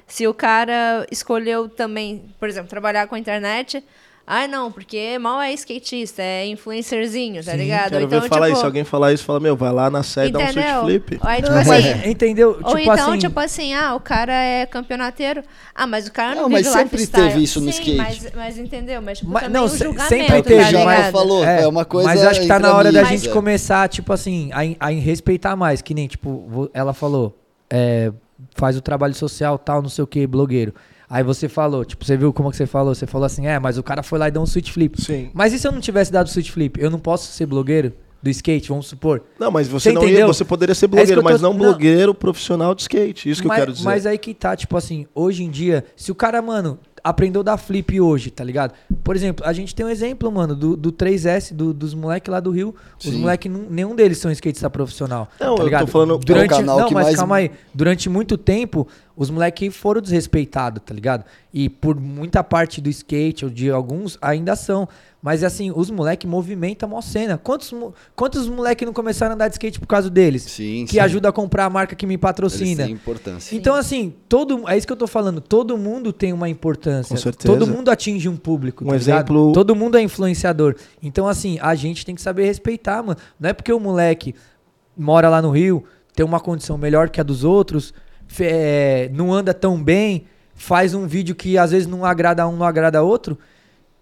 se 0.07 0.27
o 0.27 0.35
cara 0.35 1.07
escolheu 1.11 1.71
também, 1.71 2.23
por 2.39 2.49
exemplo, 2.49 2.69
trabalhar 2.69 3.07
com 3.07 3.15
a 3.15 3.19
internet, 3.19 3.83
ah, 4.31 4.47
não, 4.47 4.71
porque 4.71 5.19
mal 5.19 5.41
é 5.41 5.55
skatista, 5.55 6.21
é 6.21 6.47
influencerzinho, 6.49 7.43
tá 7.43 7.53
Sim, 7.53 7.57
ligado? 7.57 7.89
Quero 7.89 8.05
então, 8.05 8.21
ver 8.21 8.29
falar 8.29 8.49
tipo, 8.49 8.59
isso. 8.59 8.67
Alguém 8.67 8.85
falar 8.85 9.13
isso, 9.15 9.25
fala, 9.25 9.41
meu, 9.41 9.57
vai 9.57 9.73
lá 9.73 9.89
na 9.89 10.03
sede 10.03 10.29
e 10.29 10.33
dá 10.33 10.39
um 10.39 10.43
switch 10.43 10.59
Entendeu? 10.59 10.85
flip. 10.85 11.19
Aí, 11.23 11.43
tipo 11.43 11.55
assim, 11.55 11.69
mas, 11.71 12.07
entendeu? 12.07 12.49
ou 12.51 12.77
tipo 12.77 12.93
então, 12.93 13.11
assim, 13.11 13.19
tipo 13.19 13.41
assim, 13.41 13.73
ah, 13.73 13.95
o 13.95 14.01
cara 14.01 14.35
é 14.35 14.67
campeonateiro. 14.67 15.43
Ah, 15.75 15.87
mas 15.87 16.07
o 16.07 16.13
cara 16.13 16.35
não, 16.35 16.43
Não, 16.43 16.49
mas 16.51 16.67
vive 16.67 16.79
sempre 16.79 16.97
lifestyle. 16.99 17.29
teve 17.29 17.43
isso 17.43 17.59
no 17.59 17.73
Sim, 17.73 17.81
skate. 17.81 17.97
Mas, 17.97 18.33
mas 18.37 18.59
entendeu? 18.59 19.01
Mas, 19.01 19.19
tipo, 19.19 19.31
Mas- 19.31 19.51
não, 19.51 19.65
o 19.65 19.69
sempre 19.71 19.97
tá 19.97 20.09
teve, 20.43 20.63
ligado? 20.63 21.11
falou, 21.11 21.43
é, 21.43 21.67
uma 21.67 21.87
coisa. 21.87 22.07
Mas 22.07 22.23
acho 22.23 22.43
que 22.43 22.47
tá 22.47 22.59
na 22.59 22.77
hora 22.77 22.93
da 22.93 23.05
gente 23.05 23.31
é. 23.31 23.33
começar, 23.33 23.89
tipo 23.89 24.13
assim, 24.13 24.51
a, 24.53 24.89
a 24.89 24.91
respeitar 24.91 25.57
mais. 25.57 25.81
Que 25.81 25.95
nem, 25.95 26.07
tipo, 26.07 26.71
ela 26.75 26.93
falou, 26.93 27.35
é, 27.71 28.13
faz 28.55 28.77
o 28.77 28.83
trabalho 28.83 29.15
social, 29.15 29.57
tal, 29.59 29.81
não 29.81 29.89
sei 29.89 30.05
o 30.05 30.07
que, 30.07 30.27
blogueiro. 30.27 30.75
Aí 31.11 31.23
você 31.23 31.49
falou, 31.49 31.85
tipo, 31.85 32.05
você 32.05 32.17
viu 32.17 32.33
como 32.33 32.51
que 32.51 32.57
você 32.57 32.67
falou? 32.67 32.95
Você 32.95 33.07
falou 33.07 33.25
assim, 33.25 33.47
é, 33.47 33.59
mas 33.59 33.79
o 33.79 33.83
cara 33.83 34.03
foi 34.03 34.19
lá 34.19 34.29
e 34.29 34.31
deu 34.31 34.43
um 34.43 34.47
switch 34.47 34.71
flip. 34.71 35.01
Sim. 35.01 35.31
Mas 35.33 35.53
e 35.53 35.59
se 35.59 35.67
eu 35.67 35.73
não 35.73 35.81
tivesse 35.81 36.13
dado 36.13 36.29
switch 36.29 36.51
flip? 36.51 36.79
Eu 36.81 36.91
não 36.91 36.99
posso 36.99 37.33
ser 37.33 37.47
blogueiro 37.47 37.93
do 38.23 38.29
skate, 38.31 38.69
vamos 38.69 38.89
supor. 38.89 39.23
Não, 39.39 39.51
mas 39.51 39.69
você, 39.69 39.91
Você 39.91 39.95
não 39.95 40.07
ia, 40.07 40.27
você 40.27 40.45
poderia 40.45 40.75
ser 40.75 40.85
É 40.87 40.89
blogueiro, 40.89 41.21
eu 41.21 41.23
tô- 41.25 41.31
mas 41.31 41.41
não 41.41 41.53
não. 41.53 41.59
blogueiro 41.59 42.13
profissional 42.13 42.75
de 42.75 42.83
skate. 42.83 43.31
Isso 43.31 43.41
que 43.41 43.49
mas, 43.49 43.59
eu 43.59 43.63
quero 43.63 43.73
dizer. 43.73 43.85
Mas 43.85 44.05
aí 44.07 44.19
que 44.19 44.35
tá, 44.35 44.55
tipo 44.57 44.77
assim, 44.77 45.07
hoje 45.15 45.45
em 45.45 45.51
dia, 45.51 45.85
se 45.97 46.11
o 46.11 46.15
cara, 46.17 46.43
mano, 46.43 46.79
aprendeu 47.05 47.45
da 47.45 47.57
flip 47.57 47.99
hoje, 48.01 48.29
tá 48.33 48.43
ligado? 48.43 48.75
Por 49.05 49.15
exemplo, 49.15 49.47
a 49.47 49.53
gente 49.53 49.73
tem 49.73 49.87
um 49.87 49.89
exemplo, 49.89 50.31
mano, 50.33 50.55
do, 50.57 50.77
do 50.77 50.91
3S, 50.91 51.55
do- 51.55 51.73
dos 51.73 51.95
moleques 51.95 52.31
lá 52.31 52.41
do 52.41 52.51
Rio. 52.51 52.75
Os 52.99 53.05
Sim. 53.09 53.21
moleques, 53.21 53.51
nenhum 53.71 53.95
deles 53.95 54.19
são 54.19 54.31
skatista 54.33 54.69
profissional. 54.69 55.29
Não, 55.41 55.55
tá 55.55 55.63
eu 55.63 55.79
tô 55.79 55.87
falando- 55.87 56.19
Durante, 56.19 56.53
É 56.53 56.57
o 56.57 56.59
canal 56.59 56.81
não, 56.81 56.89
que 56.89 56.95
mas 56.95 57.05
mais- 57.05 57.17
calma 57.17 57.37
aí. 57.37 57.53
Durante 57.73 58.09
muito 58.11 58.37
tempo, 58.37 58.87
os 59.19 59.31
moleques 59.31 59.75
foram 59.77 60.01
desrespeitados, 60.01 60.81
tá 60.87 60.95
ligado? 60.95 61.25
E 61.53 61.69
por 61.69 61.99
muita 61.99 62.45
parte 62.45 62.81
do 62.81 62.89
skate, 62.89 63.45
ou 63.45 63.51
de 63.51 63.69
alguns, 63.69 64.17
ainda 64.23 64.55
são. 64.55 64.89
Mas 65.21 65.43
assim, 65.43 65.73
os 65.75 65.91
moleques 65.91 66.31
movimentam 66.31 66.89
a 66.89 66.91
mó 66.91 67.01
cena. 67.01 67.37
Quantos, 67.37 67.75
quantos 68.15 68.49
moleques 68.49 68.87
não 68.87 68.93
começaram 68.93 69.33
a 69.33 69.35
andar 69.35 69.49
de 69.49 69.55
skate 69.55 69.81
por 69.81 69.89
causa 69.89 70.09
deles? 70.09 70.45
Sim, 70.45 70.85
que 70.85 70.93
sim. 70.93 70.99
ajuda 71.01 71.31
a 71.31 71.33
comprar 71.33 71.65
a 71.65 71.71
marca 71.71 71.97
que 71.97 72.07
me 72.07 72.15
Eles 72.15 72.21
patrocina. 72.23 72.85
têm 72.85 72.95
importância. 72.95 73.57
Então, 73.57 73.75
assim, 73.75 74.15
todo, 74.29 74.69
é 74.69 74.79
isso 74.79 74.87
que 74.87 74.93
eu 74.93 74.97
tô 74.97 75.09
falando. 75.09 75.41
Todo 75.41 75.77
mundo 75.77 76.13
tem 76.13 76.33
uma 76.33 76.49
importância. 76.49 77.17
Com 77.17 77.21
certeza. 77.21 77.53
Todo 77.53 77.67
mundo 77.67 77.91
atinge 77.91 78.29
um 78.29 78.37
público. 78.37 78.85
Um 78.85 78.89
tá 78.91 78.97
ligado? 78.97 79.17
exemplo- 79.17 79.53
Todo 79.53 79.75
mundo 79.75 79.99
é 79.99 80.01
influenciador. 80.03 80.77
Então, 81.03 81.27
assim, 81.27 81.59
a 81.61 81.75
gente 81.75 82.07
tem 82.07 82.15
que 82.15 82.23
saber 82.23 82.45
respeitar, 82.45 83.03
mano. 83.03 83.19
Não 83.41 83.51
é 83.51 83.53
porque 83.53 83.73
o 83.73 83.81
moleque 83.81 84.33
mora 84.97 85.29
lá 85.29 85.43
no 85.43 85.51
Rio, 85.51 85.83
tem 86.15 86.25
uma 86.25 86.39
condição 86.39 86.79
melhor 86.79 87.09
que 87.11 87.21
a 87.21 87.25
dos 87.25 87.43
outros, 87.43 87.93
é, 88.41 89.11
não 89.13 89.33
anda 89.33 89.55
tão 89.55 89.83
bem, 89.83 90.27
faz 90.55 90.95
um 90.95 91.07
vídeo 91.07 91.35
que 91.35 91.57
às 91.57 91.71
vezes 91.71 91.87
não 91.87 92.05
agrada 92.05 92.47
um, 92.47 92.57
não 92.57 92.67
agrada 92.67 93.03
outro. 93.03 93.39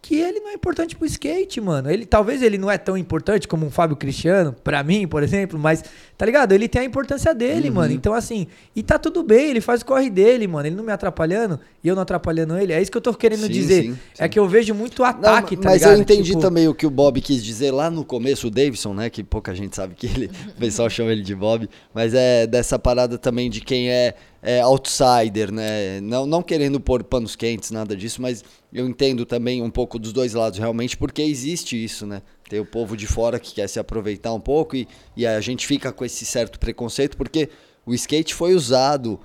Que 0.06 0.14
ele 0.20 0.38
não 0.38 0.50
é 0.50 0.54
importante 0.54 0.94
pro 0.94 1.04
skate, 1.04 1.60
mano. 1.60 1.90
Ele 1.90 2.06
talvez 2.06 2.40
ele 2.40 2.56
não 2.58 2.70
é 2.70 2.78
tão 2.78 2.96
importante 2.96 3.48
como 3.48 3.66
um 3.66 3.70
Fábio 3.70 3.96
Cristiano, 3.96 4.54
pra 4.62 4.80
mim, 4.84 5.08
por 5.08 5.20
exemplo, 5.20 5.58
mas 5.58 5.82
tá 6.16 6.24
ligado? 6.24 6.52
Ele 6.52 6.68
tem 6.68 6.82
a 6.82 6.84
importância 6.84 7.34
dele, 7.34 7.70
mano. 7.70 7.92
Então 7.92 8.14
assim, 8.14 8.46
e 8.74 8.84
tá 8.84 9.00
tudo 9.00 9.24
bem, 9.24 9.50
ele 9.50 9.60
faz 9.60 9.80
o 9.82 9.84
corre 9.84 10.08
dele, 10.08 10.46
mano. 10.46 10.68
Ele 10.68 10.76
não 10.76 10.84
me 10.84 10.92
atrapalhando 10.92 11.58
e 11.82 11.88
eu 11.88 11.96
não 11.96 12.02
atrapalhando 12.02 12.56
ele. 12.56 12.72
É 12.72 12.80
isso 12.80 12.88
que 12.90 12.96
eu 12.96 13.00
tô 13.02 13.12
querendo 13.14 13.46
Sim, 13.46 13.52
dizer. 13.52 13.82
sim, 13.82 13.98
É 14.16 14.24
sim. 14.24 14.28
que 14.30 14.38
eu 14.38 14.46
vejo 14.48 14.72
muito 14.74 15.02
Não, 15.02 15.08
ataque, 15.08 15.56
tá 15.56 15.70
mas 15.70 15.80
ligado? 15.82 15.94
eu 15.96 16.00
entendi 16.00 16.30
Tipo, 16.30 16.40
também 16.40 16.68
o 16.68 16.74
que 16.74 16.86
o 16.86 16.90
Bob 16.90 17.20
quis 17.20 17.42
dizer 17.44 17.72
lá 17.72 17.90
no 17.90 18.04
começo, 18.04 18.46
o 18.46 18.50
Davidson, 18.50 18.94
né? 18.94 19.10
Que 19.10 19.24
pouca 19.24 19.52
gente 19.56 19.74
sabe 19.74 19.96
que 19.96 20.06
ele, 20.06 20.30
o 20.50 20.52
pessoal 20.60 20.88
chama 20.88 21.10
ele 21.10 21.22
de 21.22 21.34
Bob, 21.34 21.68
mas 21.92 22.14
é 22.14 22.46
dessa 22.46 22.78
parada 22.78 23.18
também 23.18 23.50
de 23.50 23.60
quem 23.60 23.90
é, 23.90 24.14
é, 24.46 24.60
outsider, 24.60 25.52
né? 25.52 26.00
Não, 26.00 26.24
não 26.24 26.40
querendo 26.40 26.78
pôr 26.78 27.02
panos 27.02 27.34
quentes, 27.34 27.72
nada 27.72 27.96
disso, 27.96 28.22
mas 28.22 28.44
eu 28.72 28.86
entendo 28.86 29.26
também 29.26 29.60
um 29.60 29.68
pouco 29.68 29.98
dos 29.98 30.12
dois 30.12 30.34
lados, 30.34 30.60
realmente, 30.60 30.96
porque 30.96 31.20
existe 31.20 31.82
isso, 31.82 32.06
né? 32.06 32.22
Tem 32.48 32.60
o 32.60 32.64
povo 32.64 32.96
de 32.96 33.08
fora 33.08 33.40
que 33.40 33.52
quer 33.52 33.68
se 33.68 33.80
aproveitar 33.80 34.32
um 34.32 34.38
pouco 34.38 34.76
e, 34.76 34.86
e 35.16 35.26
a 35.26 35.40
gente 35.40 35.66
fica 35.66 35.90
com 35.90 36.04
esse 36.04 36.24
certo 36.24 36.60
preconceito, 36.60 37.16
porque 37.16 37.48
o 37.84 37.92
skate 37.92 38.36
foi 38.36 38.54
usado 38.54 39.18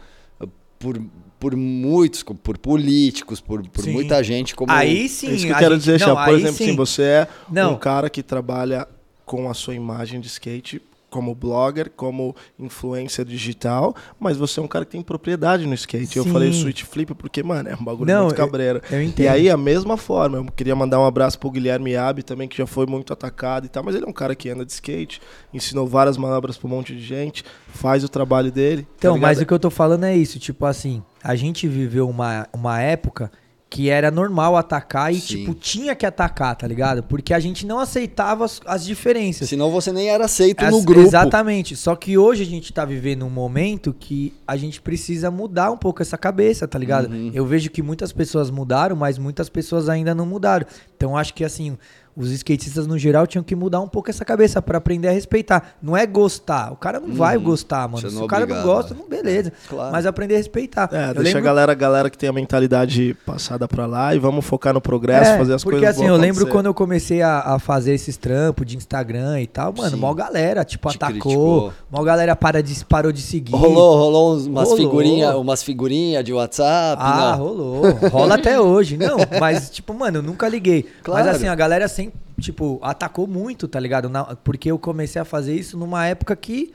por, 0.79 0.99
por 1.39 1.55
muitos, 1.55 2.23
por 2.23 2.57
políticos, 2.57 3.39
por, 3.39 3.61
por 3.69 3.85
muita 3.85 4.23
gente 4.23 4.55
como. 4.55 4.71
Aí 4.71 5.07
sim, 5.07 5.27
é 5.27 5.31
isso 5.33 5.45
que 5.45 5.51
eu 5.51 5.57
quero 5.57 5.75
gente, 5.75 5.99
dizer, 5.99 6.07
não, 6.07 6.15
Por 6.15 6.33
exemplo, 6.33 6.57
sim. 6.57 6.75
você 6.75 7.03
é 7.03 7.27
não. 7.51 7.73
um 7.73 7.77
cara 7.77 8.09
que 8.09 8.23
trabalha 8.23 8.87
com 9.23 9.47
a 9.47 9.53
sua 9.53 9.75
imagem 9.75 10.19
de 10.19 10.25
skate 10.25 10.81
como 11.11 11.35
blogger, 11.35 11.91
como 11.91 12.33
influencer 12.57 13.25
digital, 13.25 13.93
mas 14.17 14.37
você 14.37 14.61
é 14.61 14.63
um 14.63 14.67
cara 14.67 14.85
que 14.85 14.91
tem 14.91 15.01
propriedade 15.01 15.67
no 15.67 15.73
skate. 15.73 16.07
Sim. 16.07 16.19
Eu 16.19 16.25
falei 16.25 16.53
Switch 16.53 16.83
Flip 16.83 17.13
porque, 17.13 17.43
mano, 17.43 17.69
é 17.69 17.75
um 17.75 17.83
bagulho 17.83 18.11
Não, 18.11 18.23
muito 18.23 18.37
cabreiro. 18.37 18.81
Eu, 18.89 18.97
eu 18.97 19.03
entendo. 19.03 19.25
E 19.25 19.27
aí, 19.27 19.49
a 19.49 19.57
mesma 19.57 19.97
forma, 19.97 20.37
eu 20.37 20.45
queria 20.45 20.75
mandar 20.75 20.99
um 20.99 21.05
abraço 21.05 21.37
pro 21.37 21.51
Guilherme 21.51 21.95
Abi 21.97 22.23
também, 22.23 22.47
que 22.47 22.57
já 22.57 22.65
foi 22.65 22.85
muito 22.85 23.11
atacado 23.11 23.65
e 23.65 23.69
tal, 23.69 23.83
mas 23.83 23.93
ele 23.93 24.05
é 24.05 24.07
um 24.07 24.13
cara 24.13 24.33
que 24.33 24.49
anda 24.49 24.65
de 24.65 24.71
skate, 24.71 25.21
ensinou 25.53 25.85
várias 25.85 26.15
manobras 26.15 26.57
pra 26.57 26.67
um 26.67 26.71
monte 26.71 26.95
de 26.95 27.01
gente, 27.01 27.43
faz 27.67 28.03
o 28.05 28.09
trabalho 28.09 28.49
dele. 28.49 28.83
Tá 28.83 28.89
então, 28.97 29.15
tá 29.15 29.21
mas 29.21 29.41
o 29.41 29.45
que 29.45 29.53
eu 29.53 29.59
tô 29.59 29.69
falando 29.69 30.05
é 30.05 30.15
isso, 30.15 30.39
tipo 30.39 30.65
assim, 30.65 31.03
a 31.21 31.35
gente 31.35 31.67
viveu 31.67 32.09
uma, 32.09 32.47
uma 32.53 32.81
época 32.81 33.29
que 33.71 33.89
era 33.89 34.11
normal 34.11 34.57
atacar 34.57 35.13
e, 35.13 35.21
Sim. 35.21 35.27
tipo, 35.27 35.53
tinha 35.53 35.95
que 35.95 36.05
atacar, 36.05 36.53
tá 36.57 36.67
ligado? 36.67 37.01
Porque 37.03 37.33
a 37.33 37.39
gente 37.39 37.65
não 37.65 37.79
aceitava 37.79 38.43
as, 38.43 38.59
as 38.65 38.83
diferenças. 38.83 39.47
Senão 39.47 39.71
você 39.71 39.93
nem 39.93 40.09
era 40.09 40.25
aceito 40.25 40.61
as, 40.61 40.73
no 40.73 40.81
grupo. 40.81 41.07
Exatamente. 41.07 41.77
Só 41.77 41.95
que 41.95 42.17
hoje 42.17 42.43
a 42.43 42.45
gente 42.45 42.73
tá 42.73 42.83
vivendo 42.83 43.25
um 43.25 43.29
momento 43.29 43.95
que 43.97 44.33
a 44.45 44.57
gente 44.57 44.81
precisa 44.81 45.31
mudar 45.31 45.71
um 45.71 45.77
pouco 45.77 46.01
essa 46.01 46.17
cabeça, 46.17 46.67
tá 46.67 46.77
ligado? 46.77 47.09
Uhum. 47.09 47.31
Eu 47.33 47.45
vejo 47.45 47.71
que 47.71 47.81
muitas 47.81 48.11
pessoas 48.11 48.49
mudaram, 48.49 48.93
mas 48.97 49.17
muitas 49.17 49.47
pessoas 49.47 49.87
ainda 49.87 50.13
não 50.13 50.25
mudaram. 50.25 50.65
Então 50.97 51.15
acho 51.15 51.33
que, 51.33 51.45
assim, 51.45 51.77
os 52.15 52.31
skatistas 52.31 52.87
no 52.87 52.97
geral 52.97 53.25
tinham 53.25 53.43
que 53.43 53.55
mudar 53.55 53.79
um 53.79 53.87
pouco 53.87 54.09
essa 54.09 54.23
cabeça 54.23 54.61
para 54.61 54.77
aprender 54.77 55.07
a 55.07 55.11
respeitar. 55.11 55.75
Não 55.81 55.95
é 55.95 56.05
gostar. 56.05 56.71
O 56.71 56.75
cara 56.75 56.99
não 56.99 57.13
vai 57.13 57.37
uhum. 57.37 57.43
gostar, 57.43 57.87
mano. 57.87 58.09
Se 58.09 58.15
o 58.15 58.27
cara 58.27 58.43
obrigado, 58.43 58.65
não 58.65 58.73
gosta, 58.73 58.93
não, 58.93 59.07
beleza. 59.07 59.49
É, 59.49 59.69
claro. 59.69 59.91
Mas 59.91 60.05
aprender 60.05 60.35
a 60.35 60.37
respeitar. 60.37 60.89
É, 60.91 61.09
eu 61.09 61.13
deixa 61.15 61.21
lembro... 61.21 61.39
a 61.39 61.41
galera, 61.41 61.71
a 61.71 61.75
galera 61.75 62.09
que 62.09 62.17
tem 62.17 62.29
a 62.29 62.33
mentalidade 62.33 63.15
passada 63.25 63.67
para 63.67 63.85
lá 63.85 64.15
e 64.15 64.19
vamos 64.19 64.45
focar 64.45 64.73
no 64.73 64.81
progresso, 64.81 65.31
é, 65.31 65.37
fazer 65.37 65.53
as 65.53 65.63
porque, 65.63 65.79
coisas 65.79 65.95
Porque 65.95 66.05
assim, 66.05 66.13
eu 66.13 66.19
lembro 66.19 66.47
quando 66.47 66.67
eu 66.67 66.73
comecei 66.73 67.21
a, 67.21 67.39
a, 67.39 67.59
fazer 67.59 67.93
esses 67.93 68.17
trampos 68.17 68.65
de 68.65 68.77
Instagram 68.77 69.41
e 69.41 69.47
tal, 69.47 69.73
mano, 69.75 69.91
Sim. 69.91 69.97
mó 69.97 70.13
galera, 70.13 70.63
tipo, 70.63 70.89
Te 70.89 70.97
atacou. 70.97 71.11
Criticou. 71.11 71.73
Mó 71.89 72.03
galera 72.03 72.35
para 72.35 72.61
de, 72.61 72.85
parou 72.85 73.11
de 73.11 73.21
seguir. 73.21 73.53
Rolou, 73.53 73.97
rolou 73.97 74.37
umas 74.37 74.73
figurinhas 74.73 75.35
umas 75.35 75.63
figurinha 75.63 76.23
de 76.23 76.33
WhatsApp. 76.33 77.01
Ah, 77.01 77.35
não. 77.37 77.45
rolou. 77.45 77.81
Rola 78.09 78.35
até 78.35 78.59
hoje. 78.59 78.97
Não, 78.97 79.17
mas, 79.39 79.69
tipo, 79.69 79.93
mano, 79.93 80.19
eu 80.19 80.23
nunca 80.23 80.47
liguei. 80.47 80.85
Claro. 81.03 81.23
Mas 81.23 81.35
assim, 81.35 81.47
a 81.47 81.55
galera 81.55 81.87
sempre 81.87 82.00
tipo, 82.39 82.79
atacou 82.81 83.27
muito, 83.27 83.67
tá 83.67 83.79
ligado? 83.79 84.09
Na, 84.09 84.35
porque 84.35 84.71
eu 84.71 84.79
comecei 84.79 85.21
a 85.21 85.25
fazer 85.25 85.53
isso 85.55 85.77
numa 85.77 86.05
época 86.07 86.35
que, 86.35 86.71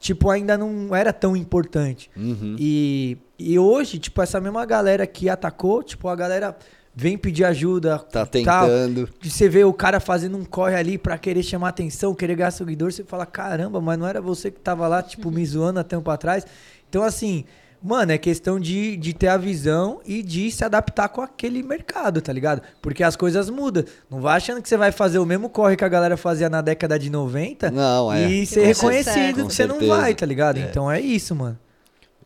tipo, 0.00 0.28
ainda 0.30 0.58
não 0.58 0.94
era 0.94 1.12
tão 1.12 1.36
importante. 1.36 2.10
Uhum. 2.16 2.56
E, 2.58 3.16
e 3.38 3.58
hoje, 3.58 3.98
tipo, 3.98 4.20
essa 4.20 4.40
mesma 4.40 4.66
galera 4.66 5.06
que 5.06 5.28
atacou, 5.28 5.82
tipo, 5.82 6.08
a 6.08 6.16
galera 6.16 6.56
vem 6.94 7.18
pedir 7.18 7.44
ajuda. 7.44 7.98
Tá 7.98 8.24
tentando. 8.24 9.06
Tal, 9.06 9.16
você 9.22 9.48
vê 9.48 9.62
o 9.62 9.72
cara 9.72 10.00
fazendo 10.00 10.38
um 10.38 10.44
corre 10.44 10.74
ali 10.74 10.96
para 10.96 11.18
querer 11.18 11.42
chamar 11.42 11.68
atenção, 11.68 12.14
querer 12.14 12.34
ganhar 12.34 12.50
seguidor, 12.50 12.90
você 12.90 13.04
fala, 13.04 13.26
caramba, 13.26 13.80
mas 13.80 13.98
não 13.98 14.06
era 14.06 14.20
você 14.20 14.50
que 14.50 14.58
tava 14.58 14.88
lá, 14.88 15.02
tipo, 15.02 15.30
me 15.30 15.44
zoando 15.44 15.78
há 15.78 15.84
tempo 15.84 16.10
atrás. 16.10 16.46
Então, 16.88 17.02
assim, 17.02 17.44
Mano, 17.82 18.12
é 18.12 18.18
questão 18.18 18.58
de, 18.58 18.96
de 18.96 19.12
ter 19.12 19.28
a 19.28 19.36
visão 19.36 20.00
e 20.04 20.22
de 20.22 20.50
se 20.50 20.64
adaptar 20.64 21.08
com 21.08 21.20
aquele 21.20 21.62
mercado, 21.62 22.20
tá 22.20 22.32
ligado? 22.32 22.62
Porque 22.82 23.02
as 23.04 23.16
coisas 23.16 23.48
mudam. 23.48 23.84
Não 24.10 24.20
vai 24.20 24.36
achando 24.36 24.60
que 24.60 24.68
você 24.68 24.76
vai 24.76 24.90
fazer 24.90 25.18
o 25.18 25.26
mesmo 25.26 25.48
corre 25.48 25.76
que 25.76 25.84
a 25.84 25.88
galera 25.88 26.16
fazia 26.16 26.48
na 26.48 26.60
década 26.60 26.98
de 26.98 27.10
90 27.10 27.70
não, 27.70 28.12
é. 28.12 28.28
e 28.28 28.46
ser 28.46 28.66
reconhecido, 28.66 29.46
que 29.46 29.54
você 29.54 29.66
não 29.66 29.86
vai, 29.86 30.14
tá 30.14 30.26
ligado? 30.26 30.58
É. 30.58 30.62
Então 30.62 30.90
é 30.90 31.00
isso, 31.00 31.34
mano. 31.34 31.58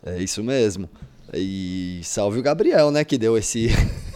É 0.05 0.18
isso 0.18 0.42
mesmo. 0.42 0.88
E 1.34 2.01
salve 2.03 2.38
o 2.38 2.42
Gabriel, 2.42 2.90
né, 2.90 3.05
que 3.05 3.18
deu 3.18 3.36
esse 3.36 3.70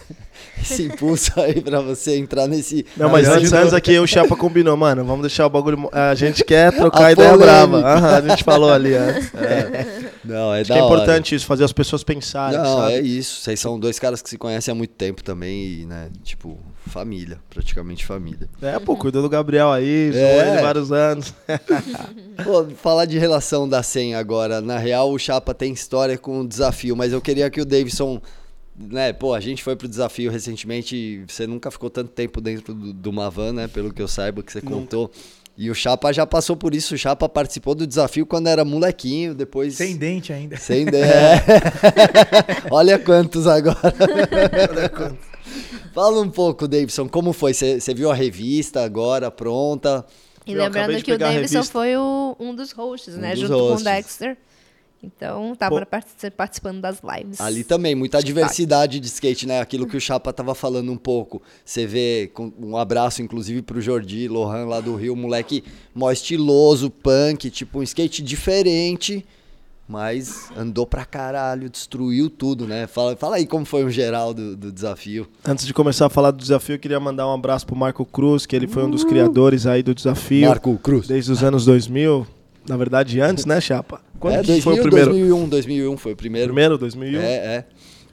esse 0.60 0.84
impulso 0.86 1.32
aí 1.40 1.60
pra 1.60 1.80
você 1.80 2.16
entrar 2.16 2.46
nesse. 2.46 2.84
Não, 2.96 3.08
mas 3.08 3.28
antes, 3.28 3.52
antes 3.52 3.72
aqui 3.72 3.98
o 3.98 4.06
Chapa 4.06 4.36
combinou, 4.36 4.76
mano. 4.76 5.04
Vamos 5.04 5.22
deixar 5.22 5.46
o 5.46 5.50
bagulho. 5.50 5.88
A 5.92 6.14
gente 6.14 6.44
quer 6.44 6.72
trocar 6.76 7.06
a 7.06 7.12
ideia 7.12 7.36
brava. 7.36 7.78
Aham, 7.78 8.16
a 8.16 8.20
gente 8.20 8.44
falou 8.44 8.72
ali 8.72 8.94
antes. 8.94 9.32
É. 9.34 10.03
Não, 10.24 10.54
é 10.54 10.60
Acho 10.60 10.68
da 10.68 10.74
que 10.74 10.80
é 10.80 10.84
importante 10.84 11.34
isso, 11.34 11.46
fazer 11.46 11.64
as 11.64 11.72
pessoas 11.72 12.02
pensarem. 12.02 12.58
Não, 12.58 12.78
sabe? 12.78 12.94
é 12.94 13.00
isso. 13.00 13.40
Vocês 13.40 13.60
são 13.60 13.78
dois 13.78 13.98
caras 13.98 14.22
que 14.22 14.30
se 14.30 14.38
conhecem 14.38 14.72
há 14.72 14.74
muito 14.74 14.94
tempo 14.94 15.22
também, 15.22 15.80
e, 15.80 15.86
né? 15.86 16.10
Tipo, 16.22 16.58
família, 16.86 17.38
praticamente 17.50 18.04
família. 18.04 18.48
É, 18.62 18.78
pô, 18.78 18.96
cuidou 18.96 19.22
do 19.22 19.28
Gabriel 19.28 19.70
aí, 19.70 20.10
é. 20.14 20.52
ele 20.52 20.62
vários 20.62 20.92
anos. 20.92 21.34
pô, 22.42 22.64
falar 22.76 23.04
de 23.04 23.18
relação 23.18 23.68
da 23.68 23.82
senha 23.82 24.18
agora. 24.18 24.60
Na 24.60 24.78
real, 24.78 25.12
o 25.12 25.18
Chapa 25.18 25.52
tem 25.52 25.72
história 25.72 26.16
com 26.16 26.40
o 26.40 26.48
desafio, 26.48 26.96
mas 26.96 27.12
eu 27.12 27.20
queria 27.20 27.50
que 27.50 27.60
o 27.60 27.64
Davidson 27.64 28.20
né, 28.76 29.12
pô, 29.12 29.34
a 29.34 29.40
gente 29.40 29.62
foi 29.62 29.76
pro 29.76 29.86
desafio 29.86 30.30
recentemente. 30.30 31.24
Você 31.28 31.46
nunca 31.46 31.70
ficou 31.70 31.88
tanto 31.88 32.10
tempo 32.10 32.40
dentro 32.40 32.74
do, 32.74 32.92
de 32.92 33.08
uma 33.08 33.30
van, 33.30 33.52
né? 33.52 33.68
Pelo 33.68 33.92
que 33.92 34.02
eu 34.02 34.08
saiba 34.08 34.42
que 34.42 34.50
você 34.50 34.60
nunca. 34.60 34.74
contou. 34.74 35.10
E 35.56 35.70
o 35.70 35.74
Chapa 35.74 36.12
já 36.12 36.26
passou 36.26 36.56
por 36.56 36.74
isso. 36.74 36.94
O 36.94 36.98
Chapa 36.98 37.28
participou 37.28 37.74
do 37.74 37.86
desafio 37.86 38.26
quando 38.26 38.48
era 38.48 38.64
molequinho, 38.64 39.34
depois. 39.34 39.74
Sem 39.74 39.96
dente 39.96 40.32
ainda. 40.32 40.56
Sem 40.56 40.84
dente. 40.86 41.06
É. 41.06 41.42
Olha 42.70 42.98
quantos 42.98 43.46
agora. 43.46 43.78
Olha 44.70 44.88
quantos. 44.88 45.34
Fala 45.92 46.20
um 46.20 46.30
pouco, 46.30 46.66
Davidson, 46.66 47.08
como 47.08 47.32
foi? 47.32 47.54
Você 47.54 47.94
viu 47.94 48.10
a 48.10 48.14
revista 48.14 48.84
agora 48.84 49.30
pronta? 49.30 50.04
E 50.44 50.54
lembrando 50.54 51.00
que 51.02 51.12
o 51.12 51.18
Davidson 51.18 51.62
foi 51.62 51.96
o, 51.96 52.36
um 52.40 52.52
dos 52.54 52.72
hosts, 52.72 53.14
um 53.14 53.18
né? 53.18 53.30
Dos 53.30 53.40
junto 53.40 53.54
hosts. 53.54 53.74
com 53.74 53.80
o 53.80 53.84
Dexter. 53.92 54.36
Então, 55.04 55.54
tá 55.54 55.70
para 55.70 55.86
participando 56.36 56.80
das 56.80 57.00
lives. 57.02 57.40
Ali 57.40 57.64
também, 57.64 57.94
muita 57.94 58.22
diversidade 58.22 58.98
de 58.98 59.06
skate, 59.06 59.46
né? 59.46 59.60
Aquilo 59.60 59.86
que 59.86 59.96
o 59.96 60.00
Chapa 60.00 60.32
tava 60.32 60.54
falando 60.54 60.90
um 60.90 60.96
pouco. 60.96 61.42
Você 61.64 61.86
vê, 61.86 62.32
um 62.58 62.76
abraço 62.76 63.22
inclusive 63.22 63.62
pro 63.62 63.80
Jordi 63.80 64.28
Lohan 64.28 64.66
lá 64.66 64.80
do 64.80 64.94
Rio, 64.96 65.14
moleque 65.14 65.64
mó 65.94 66.10
estiloso, 66.10 66.90
punk, 66.90 67.50
tipo 67.50 67.78
um 67.78 67.82
skate 67.82 68.22
diferente, 68.22 69.24
mas 69.88 70.50
andou 70.56 70.86
pra 70.86 71.04
caralho, 71.04 71.68
destruiu 71.68 72.30
tudo, 72.30 72.66
né? 72.66 72.86
Fala, 72.86 73.16
fala 73.16 73.36
aí 73.36 73.46
como 73.46 73.64
foi 73.64 73.84
o 73.84 73.90
geral 73.90 74.32
do, 74.32 74.56
do 74.56 74.72
desafio. 74.72 75.28
Antes 75.46 75.66
de 75.66 75.74
começar 75.74 76.06
a 76.06 76.10
falar 76.10 76.30
do 76.30 76.38
desafio, 76.38 76.76
eu 76.76 76.78
queria 76.78 76.98
mandar 76.98 77.28
um 77.28 77.34
abraço 77.34 77.66
pro 77.66 77.76
Marco 77.76 78.04
Cruz, 78.04 78.46
que 78.46 78.56
ele 78.56 78.66
foi 78.66 78.84
um 78.84 78.90
dos 78.90 79.02
uh! 79.02 79.06
criadores 79.06 79.66
aí 79.66 79.82
do 79.82 79.94
desafio. 79.94 80.48
Marco 80.48 80.76
Cruz. 80.78 81.06
Desde 81.06 81.30
os 81.30 81.42
anos 81.42 81.64
2000. 81.64 82.26
Na 82.66 82.78
verdade, 82.78 83.20
antes, 83.20 83.44
né, 83.44 83.60
Chapa? 83.60 84.00
Quando 84.24 84.36
é, 84.36 84.42
2000, 84.42 84.62
foi 84.62 84.72
o 84.72 84.82
primeiro? 84.82 85.10
2001, 85.10 85.48
2001 85.50 85.96
foi 85.98 86.12
o 86.12 86.16
primeiro. 86.16 86.46
Primeiro, 86.46 86.78
2001? 86.78 87.20
É, 87.20 87.34
é. 87.34 87.64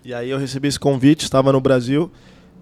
E 0.03 0.13
aí 0.13 0.29
eu 0.29 0.37
recebi 0.37 0.67
esse 0.67 0.77
convite, 0.77 1.23
estava 1.23 1.53
no 1.53 1.61
Brasil, 1.61 2.11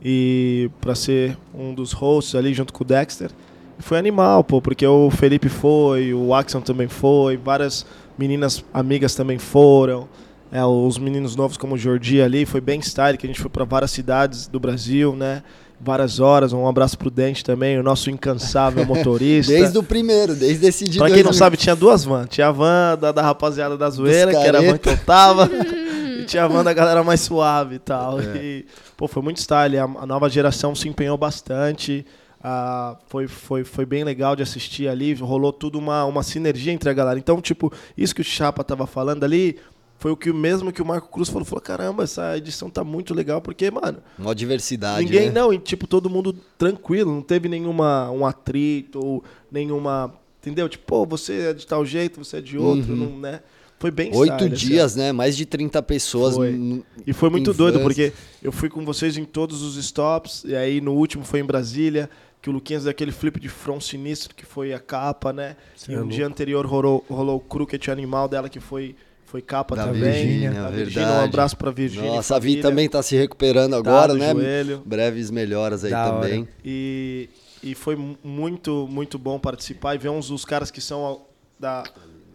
e 0.06 0.70
para 0.80 0.94
ser 0.94 1.36
um 1.52 1.74
dos 1.74 1.92
hosts 1.92 2.36
ali 2.36 2.54
junto 2.54 2.72
com 2.72 2.84
o 2.84 2.86
Dexter. 2.86 3.32
Foi 3.80 3.98
animal, 3.98 4.44
pô, 4.44 4.62
porque 4.62 4.86
o 4.86 5.10
Felipe 5.10 5.50
foi, 5.50 6.14
o 6.14 6.32
Axon 6.32 6.62
também 6.62 6.88
foi, 6.88 7.38
várias 7.38 7.88
meninas 8.20 8.64
amigas 8.72 9.16
também 9.16 9.40
foram. 9.40 10.08
É, 10.52 10.64
os 10.64 11.00
meninos 11.00 11.36
novos 11.36 11.58
como 11.58 11.74
o 11.74 11.78
Jordi 11.78 12.22
ali, 12.22 12.46
foi 12.46 12.62
bem 12.62 12.80
style, 12.80 13.18
que 13.18 13.26
a 13.26 13.30
gente 13.30 13.42
foi 13.42 13.50
para 13.50 13.66
várias 13.66 13.90
cidades 13.90 14.46
do 14.46 14.60
Brasil, 14.60 15.16
né? 15.16 15.42
Várias 15.80 16.20
horas. 16.20 16.52
Um 16.54 16.68
abraço 16.68 16.98
pro 16.98 17.10
Dente 17.10 17.44
também, 17.44 17.80
o 17.80 17.84
nosso 17.84 18.10
incansável 18.10 18.86
motorista. 18.86 19.52
Desde 19.54 19.78
o 19.78 19.84
primeiro, 19.84 20.36
desde 20.36 20.68
esse 20.68 20.86
dia. 20.86 21.02
Pra 21.02 21.10
quem 21.10 21.24
não 21.24 21.34
sabe, 21.34 21.58
tinha 21.58 21.76
duas 21.76 22.04
vans. 22.04 22.28
Tinha 22.30 22.48
a 22.48 22.52
van 22.52 22.98
da, 23.00 23.12
da 23.12 23.22
rapaziada 23.22 23.78
da 23.78 23.90
zoeira, 23.90 24.32
que 24.32 24.38
era 24.38 24.60
a 24.60 24.62
van 24.62 24.78
que 24.78 24.90
eu 24.90 24.98
tava. 24.98 25.50
e 26.20 26.26
tinha 26.26 26.44
a 26.44 26.48
van 26.48 26.64
da 26.64 26.74
galera 26.74 27.04
mais 27.04 27.22
suave 27.22 27.76
e 27.76 27.80
tal. 27.80 28.20
É. 28.20 28.24
E, 28.38 28.66
pô, 28.98 29.08
foi 29.08 29.24
muito 29.24 29.38
style. 29.38 29.78
A, 29.78 29.84
a 29.84 30.06
nova 30.06 30.30
geração 30.30 30.76
se 30.76 30.88
empenhou 30.90 31.18
bastante. 31.18 32.06
Ah, 32.42 32.96
foi, 33.08 33.28
foi, 33.28 33.64
foi 33.64 33.86
bem 33.86 34.04
legal 34.04 34.36
de 34.36 34.44
assistir 34.44 34.88
ali. 34.88 35.14
Rolou 35.14 35.52
tudo 35.52 35.78
uma, 35.78 36.06
uma 36.06 36.24
sinergia 36.24 36.72
entre 36.74 36.90
a 36.90 36.94
galera. 36.94 37.20
Então, 37.20 37.42
tipo, 37.42 37.72
isso 37.98 38.16
que 38.16 38.22
o 38.22 38.24
Chapa 38.24 38.64
tava 38.64 38.88
falando 38.88 39.24
ali 39.24 39.58
foi 40.00 40.12
o 40.12 40.18
que 40.18 40.32
mesmo 40.32 40.72
que 40.72 40.82
o 40.82 40.86
Marco 40.86 41.10
Cruz 41.10 41.28
falou, 41.28 41.44
falou, 41.44 41.62
caramba, 41.62 42.04
essa 42.04 42.38
edição 42.38 42.70
tá 42.70 42.86
muito 42.86 43.14
legal, 43.14 43.42
porque, 43.42 43.70
mano... 43.70 44.00
Uma 44.18 44.34
diversidade, 44.34 45.04
Ninguém, 45.04 45.28
né? 45.28 45.34
não, 45.34 45.54
e 45.54 45.60
tipo, 45.60 45.86
todo 45.86 46.10
mundo 46.10 46.34
tranquilo, 46.58 47.14
não 47.14 47.22
teve 47.22 47.50
nenhuma 47.50 48.10
um 48.10 48.26
atrito 48.26 48.98
ou 48.98 49.24
nenhuma... 49.52 50.14
Entendeu? 50.42 50.70
Tipo, 50.70 50.86
pô, 50.86 51.06
você 51.06 51.50
é 51.50 51.54
de 51.54 51.68
tal 51.68 51.86
jeito, 51.86 52.24
você 52.24 52.38
é 52.38 52.42
de 52.42 52.58
outro, 52.58 52.94
uhum. 52.94 52.98
não, 52.98 53.20
né? 53.20 53.42
Foi 53.78 53.92
bem 53.92 54.10
Oito 54.16 54.34
style, 54.34 54.54
assim, 54.54 54.68
dias, 54.68 54.92
assim. 54.94 55.00
né? 55.00 55.12
Mais 55.12 55.36
de 55.36 55.46
30 55.46 55.84
pessoas. 55.84 56.36
Foi. 56.36 56.84
E 57.06 57.12
foi 57.12 57.30
muito 57.30 57.54
doido, 57.54 57.82
porque 57.82 58.14
eu 58.42 58.54
fui 58.54 58.70
com 58.70 58.86
vocês 58.86 59.18
em 59.18 59.26
todos 59.26 59.62
os 59.62 59.76
stops, 59.76 60.46
e 60.46 60.56
aí 60.56 60.80
no 60.80 60.94
último 60.94 61.26
foi 61.26 61.42
em 61.42 61.46
Brasília, 61.46 62.10
que 62.42 62.50
o 62.50 62.54
Luquinhas 62.54 62.84
deu 62.84 62.92
aquele 62.92 63.12
flip 63.12 63.38
de 63.38 63.50
front 63.50 63.82
sinistro, 63.82 64.34
que 64.34 64.46
foi 64.46 64.74
a 64.74 64.80
capa, 64.80 65.34
né? 65.34 65.58
Sim, 65.76 65.92
e 65.92 65.98
um 65.98 66.06
é 66.06 66.08
dia 66.08 66.26
anterior 66.26 66.66
rolou, 66.66 67.06
rolou 67.10 67.36
o 67.36 67.40
Crooked 67.42 67.92
Animal 67.92 68.30
dela, 68.30 68.48
que 68.48 68.62
foi 68.62 68.96
foi 69.30 69.42
capa 69.42 69.76
Da 69.76 69.86
também. 69.86 70.02
Virgínia, 70.02 70.66
a 70.66 70.70
verdade. 70.70 71.00
Um 71.00 71.24
abraço 71.26 71.56
pra 71.56 71.70
Virgínia. 71.72 72.10
Nossa, 72.12 72.36
a 72.36 72.40
Vi 72.40 72.62
também 72.62 72.90
tá 72.90 73.02
se 73.04 73.16
recuperando 73.16 73.72
Tá 73.74 73.78
agora, 73.78 74.14
do 74.14 74.20
né? 74.20 74.32
joelho. 74.32 74.82
Breves 74.86 75.30
melhoras 75.30 75.84
aí 75.84 75.92
Da 75.92 76.12
hora. 76.12 76.22
também. 76.28 76.48
E, 76.66 77.30
e 77.62 77.76
foi 77.76 77.96
mu- 77.96 78.18
muito, 78.24 78.88
muito 78.90 79.20
bom 79.20 79.38
participar 79.40 79.94
e 79.96 79.98
ver 80.00 80.10
uns 80.10 80.30
dos 80.30 80.44
caras 80.46 80.72
que 80.72 80.82
são 80.82 81.22
da, 81.60 81.84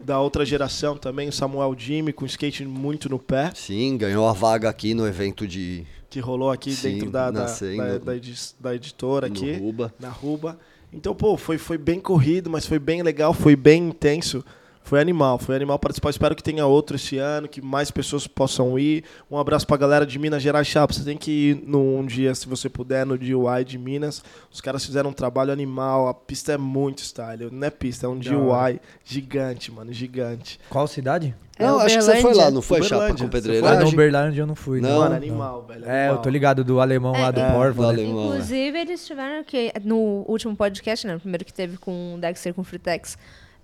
da 0.00 0.20
outra 0.20 0.44
geração 0.44 0.96
também, 0.96 1.28
o 1.28 1.32
Samuel 1.32 1.74
Jimmy, 1.76 2.12
com 2.12 2.24
skate 2.26 2.64
muito 2.64 3.08
no 3.08 3.18
pé, 3.18 3.50
Sim, 3.54 3.96
ganhou 3.96 4.28
a 4.28 4.32
vaga 4.32 4.68
aqui 4.68 4.94
no 4.94 5.06
evento 5.06 5.46
de 5.48 5.84
que 6.08 6.20
rolou 6.20 6.50
aqui 6.52 6.70
Sim, 6.72 6.92
dentro 6.92 7.10
da, 7.10 7.28
da, 7.32 7.46
da, 7.46 7.98
da 7.98 8.16
edi- 8.16 8.38
da 8.60 8.72
editora 8.74 9.26
aqui. 9.26 9.52
Ruba. 9.54 9.92
na 9.98 10.10
Ruba. 10.10 10.56
Então, 10.92 11.12
pô, 11.12 11.36
foi, 11.36 11.58
foi 11.58 11.76
bem 11.76 11.98
corrido, 11.98 12.48
mas 12.48 12.64
foi 12.66 12.78
bem 12.78 13.02
legal, 13.02 13.34
foi 13.34 13.56
bem 13.56 13.88
intenso. 13.88 14.44
Foi 14.86 15.00
animal, 15.00 15.38
foi 15.38 15.56
animal 15.56 15.78
participar. 15.78 16.10
Espero 16.10 16.36
que 16.36 16.42
tenha 16.42 16.66
outro 16.66 16.96
esse 16.96 17.16
ano, 17.16 17.48
que 17.48 17.62
mais 17.62 17.90
pessoas 17.90 18.26
possam 18.26 18.78
ir. 18.78 19.02
Um 19.30 19.38
abraço 19.38 19.66
pra 19.66 19.78
galera 19.78 20.04
de 20.04 20.18
Minas 20.18 20.42
Gerais, 20.42 20.66
Chapa. 20.66 20.92
Você 20.92 21.02
tem 21.02 21.16
que 21.16 21.30
ir 21.30 21.62
num 21.66 22.04
dia, 22.04 22.34
se 22.34 22.46
você 22.46 22.68
puder, 22.68 23.06
no 23.06 23.16
DIY 23.16 23.64
de 23.66 23.78
Minas. 23.78 24.22
Os 24.52 24.60
caras 24.60 24.84
fizeram 24.84 25.08
um 25.08 25.12
trabalho 25.14 25.50
animal. 25.50 26.06
A 26.06 26.12
pista 26.12 26.52
é 26.52 26.58
muito 26.58 26.98
style. 27.02 27.48
Não 27.50 27.66
é 27.66 27.70
pista, 27.70 28.04
é 28.04 28.08
um 28.10 28.18
DIY 28.18 28.78
gigante, 29.02 29.72
mano, 29.72 29.90
gigante. 29.90 30.60
Qual 30.68 30.86
cidade? 30.86 31.34
É 31.58 31.64
Não, 31.64 31.78
acho 31.78 31.96
que 31.96 32.02
você 32.02 32.20
foi 32.20 32.34
lá, 32.34 32.50
não 32.50 32.60
foi, 32.60 32.82
Chapa, 32.82 33.06
com 33.08 33.16
Você 33.16 33.24
Ah, 33.24 33.28
pedreiragem? 33.28 33.84
no 33.84 33.88
Uberlândia 33.88 34.42
eu 34.42 34.46
não 34.46 34.56
fui. 34.56 34.80
Não. 34.82 34.98
Mano, 34.98 35.14
animal, 35.14 35.64
velho. 35.66 35.88
É, 35.88 36.10
eu 36.10 36.18
tô 36.18 36.28
ligado 36.28 36.62
do 36.62 36.78
alemão 36.80 37.12
lá 37.12 37.30
do 37.30 37.40
É, 37.40 37.52
Porvo, 37.52 37.80
do 37.80 37.88
né? 37.88 37.94
alemão. 37.94 38.22
é. 38.24 38.26
Inclusive, 38.34 38.78
eles 38.78 39.06
tiveram 39.06 39.42
que. 39.44 39.72
No 39.82 40.24
último 40.28 40.54
podcast, 40.54 41.06
né? 41.06 41.16
O 41.16 41.20
primeiro 41.20 41.44
que 41.44 41.54
teve 41.54 41.78
com 41.78 42.16
o 42.16 42.18
Dexter 42.18 42.52
com 42.52 42.60
o 42.60 42.64
Freetex. 42.64 43.16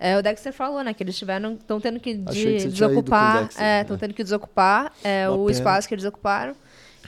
É, 0.03 0.17
o 0.17 0.23
Dexter 0.23 0.53
falou, 0.53 0.83
né? 0.83 0.95
Que 0.95 1.03
eles 1.03 1.17
tiveram. 1.19 1.53
Estão 1.53 1.79
tendo 1.79 2.01
que 2.01 2.15
de- 2.15 2.59
você 2.59 2.69
desocupar. 2.69 3.43
Dexter, 3.43 3.63
É, 3.63 3.67
né? 3.77 3.81
estão 3.83 3.99
tendo 3.99 4.15
que 4.15 4.23
desocupar 4.25 4.93
é, 5.05 5.29
o 5.29 5.37
pena. 5.41 5.51
espaço 5.51 5.87
que 5.87 5.95
eles 5.95 6.05
ocuparam. 6.07 6.55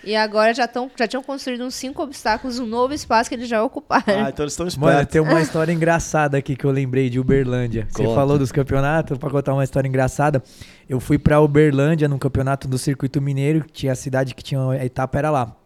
E 0.05 0.17
agora 0.17 0.53
já, 0.53 0.67
tão, 0.67 0.91
já 0.99 1.07
tinham 1.07 1.23
construído 1.23 1.63
uns 1.65 1.77
cinco 1.77 2.03
obstáculos, 2.03 2.59
um 2.59 2.67
novo 2.67 2.93
espaço 2.93 3.31
que 3.31 3.37
eles 3.37 3.49
já 3.49 3.63
ocuparam. 3.63 4.03
Ah, 4.27 4.31
então 4.31 4.43
eles 4.45 4.53
estão 4.53 4.67
Mano, 4.67 4.93
espertos. 5.01 5.13
tem 5.13 5.21
uma 5.23 5.41
história 5.41 5.73
engraçada 5.73 6.37
aqui 6.37 6.57
que 6.57 6.65
eu 6.65 6.73
lembrei 6.73 7.09
de 7.09 7.21
Uberlândia. 7.21 7.87
Você 7.89 8.03
Conta. 8.03 8.15
falou 8.17 8.37
dos 8.37 8.51
campeonatos, 8.51 9.17
pra 9.17 9.31
contar 9.31 9.55
uma 9.55 9.63
história 9.63 9.87
engraçada. 9.89 10.43
Eu 10.89 10.99
fui 10.99 11.19
pra 11.19 11.41
Uberlândia 11.41 12.09
num 12.09 12.19
campeonato 12.19 12.67
do 12.67 12.79
Circuito 12.79 13.23
Mineiro, 13.23 13.65
que 13.65 13.73
tinha 13.73 13.93
a 13.93 13.95
cidade 13.95 14.35
que 14.35 14.43
tinha 14.43 14.61
a 14.71 14.85
etapa 14.85 15.19
era 15.19 15.31
lá. 15.31 15.57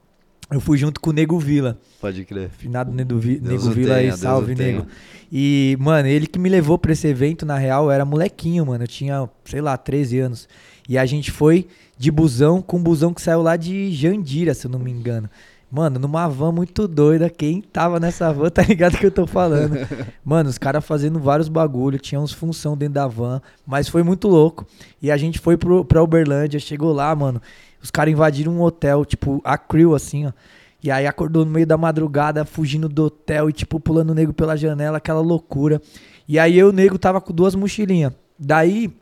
Eu 0.51 0.61
fui 0.61 0.79
junto 0.79 1.01
com 1.01 1.11
o 1.11 1.13
Nego 1.13 1.39
Vila. 1.39 1.77
Pode 2.01 2.25
crer. 2.25 2.51
Finado 2.51 2.93
Nego, 2.93 3.19
Vi- 3.19 3.39
Deus 3.41 3.65
Nego 3.65 3.75
Vila 3.75 3.95
tenha, 3.97 4.13
aí, 4.13 4.19
salve. 4.19 4.55
Nego. 4.55 4.87
E, 5.33 5.77
mano, 5.81 6.07
ele 6.09 6.27
que 6.27 6.39
me 6.39 6.49
levou 6.49 6.79
pra 6.79 6.93
esse 6.93 7.07
evento, 7.09 7.45
na 7.45 7.59
real, 7.59 7.87
eu 7.87 7.91
era 7.91 8.05
molequinho, 8.05 8.65
mano. 8.65 8.85
Eu 8.85 8.89
tinha, 8.89 9.29
sei 9.45 9.61
lá, 9.61 9.77
13 9.77 10.21
anos. 10.21 10.49
E 10.89 10.97
a 10.97 11.05
gente 11.05 11.33
foi 11.33 11.67
de 11.99 12.11
busão 12.13 12.63
com 12.63 12.77
um 12.77 12.83
busão 12.83 13.13
que 13.13 13.21
saiu 13.21 13.43
lá 13.43 13.57
de 13.57 13.91
Jandira, 13.91 14.55
se 14.55 14.67
eu 14.67 14.71
não 14.71 14.79
me 14.79 14.91
engano. 14.91 15.29
Mano, 15.69 15.99
numa 15.99 16.29
van 16.29 16.53
muito 16.53 16.87
doida. 16.87 17.29
Quem 17.29 17.61
tava 17.61 17.99
nessa 17.99 18.33
van 18.33 18.49
tá 18.49 18.63
ligado 18.63 18.97
que 18.99 19.05
eu 19.05 19.11
tô 19.11 19.27
falando. 19.27 19.77
Mano, 20.25 20.49
os 20.49 20.59
caras 20.59 20.85
fazendo 20.85 21.19
vários 21.19 21.49
bagulho, 21.49 21.99
tinha 21.99 22.21
uns 22.21 22.33
função 22.33 22.77
dentro 22.77 22.95
da 22.95 23.09
van, 23.09 23.43
mas 23.67 23.89
foi 23.89 24.05
muito 24.05 24.29
louco. 24.29 24.65
E 25.03 25.11
a 25.11 25.17
gente 25.17 25.41
foi 25.41 25.57
pro, 25.57 25.85
pra 25.85 26.01
Uberlândia, 26.01 26.61
chegou 26.61 26.93
lá, 26.93 27.13
mano. 27.17 27.43
Os 27.87 27.91
caras 27.93 28.13
invadiram 28.13 28.53
um 28.53 28.63
hotel, 28.63 29.05
tipo, 29.05 29.41
a 29.45 29.57
crew, 29.57 29.95
assim, 29.95 30.27
ó. 30.27 30.33
E 30.83 30.91
aí 30.91 31.07
acordou 31.07 31.45
no 31.45 31.53
meio 31.53 31.65
da 31.65 31.77
madrugada, 31.77 32.45
fugindo 32.45 32.89
do 32.89 33.05
hotel 33.05 33.49
e, 33.49 33.53
tipo, 33.53 33.79
pulando 33.79 34.11
o 34.11 34.15
nego 34.15 34.33
pela 34.33 34.57
janela, 34.57 34.99
aquela 34.99 35.21
loucura. 35.21 35.81
E 36.27 36.37
aí 36.37 36.59
eu, 36.59 36.71
o 36.71 36.73
nego, 36.73 36.99
tava 36.99 37.21
com 37.21 37.33
duas 37.33 37.55
mochilinhas. 37.55 38.13
Daí, 38.37 38.93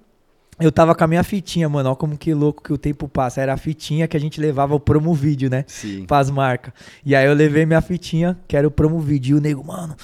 eu 0.61 0.71
tava 0.71 0.95
com 0.95 1.03
a 1.03 1.07
minha 1.07 1.25
fitinha, 1.25 1.67
mano. 1.67 1.89
Ó 1.89 1.95
como 1.95 2.15
que 2.19 2.35
louco 2.35 2.63
que 2.63 2.75
o 2.75 2.77
tempo 2.77 3.09
passa. 3.09 3.41
Era 3.41 3.55
a 3.55 3.57
fitinha 3.57 4.07
que 4.07 4.19
a 4.19 4.21
gente 4.21 4.39
levava 4.39 4.75
o 4.75 4.81
promo 4.81 5.15
vídeo, 5.15 5.49
né? 5.49 5.65
Sim. 5.67 6.05
Pras 6.05 6.29
marcas. 6.29 6.75
E 7.07 7.17
aí 7.17 7.25
eu 7.25 7.33
levei 7.33 7.65
minha 7.65 7.81
fitinha, 7.81 8.39
que 8.47 8.55
era 8.55 8.69
o 8.69 8.71
promo 8.71 9.01
vídeo. 9.01 9.37
E 9.37 9.39
o 9.39 9.41
nego, 9.41 9.65
mano, 9.65 9.97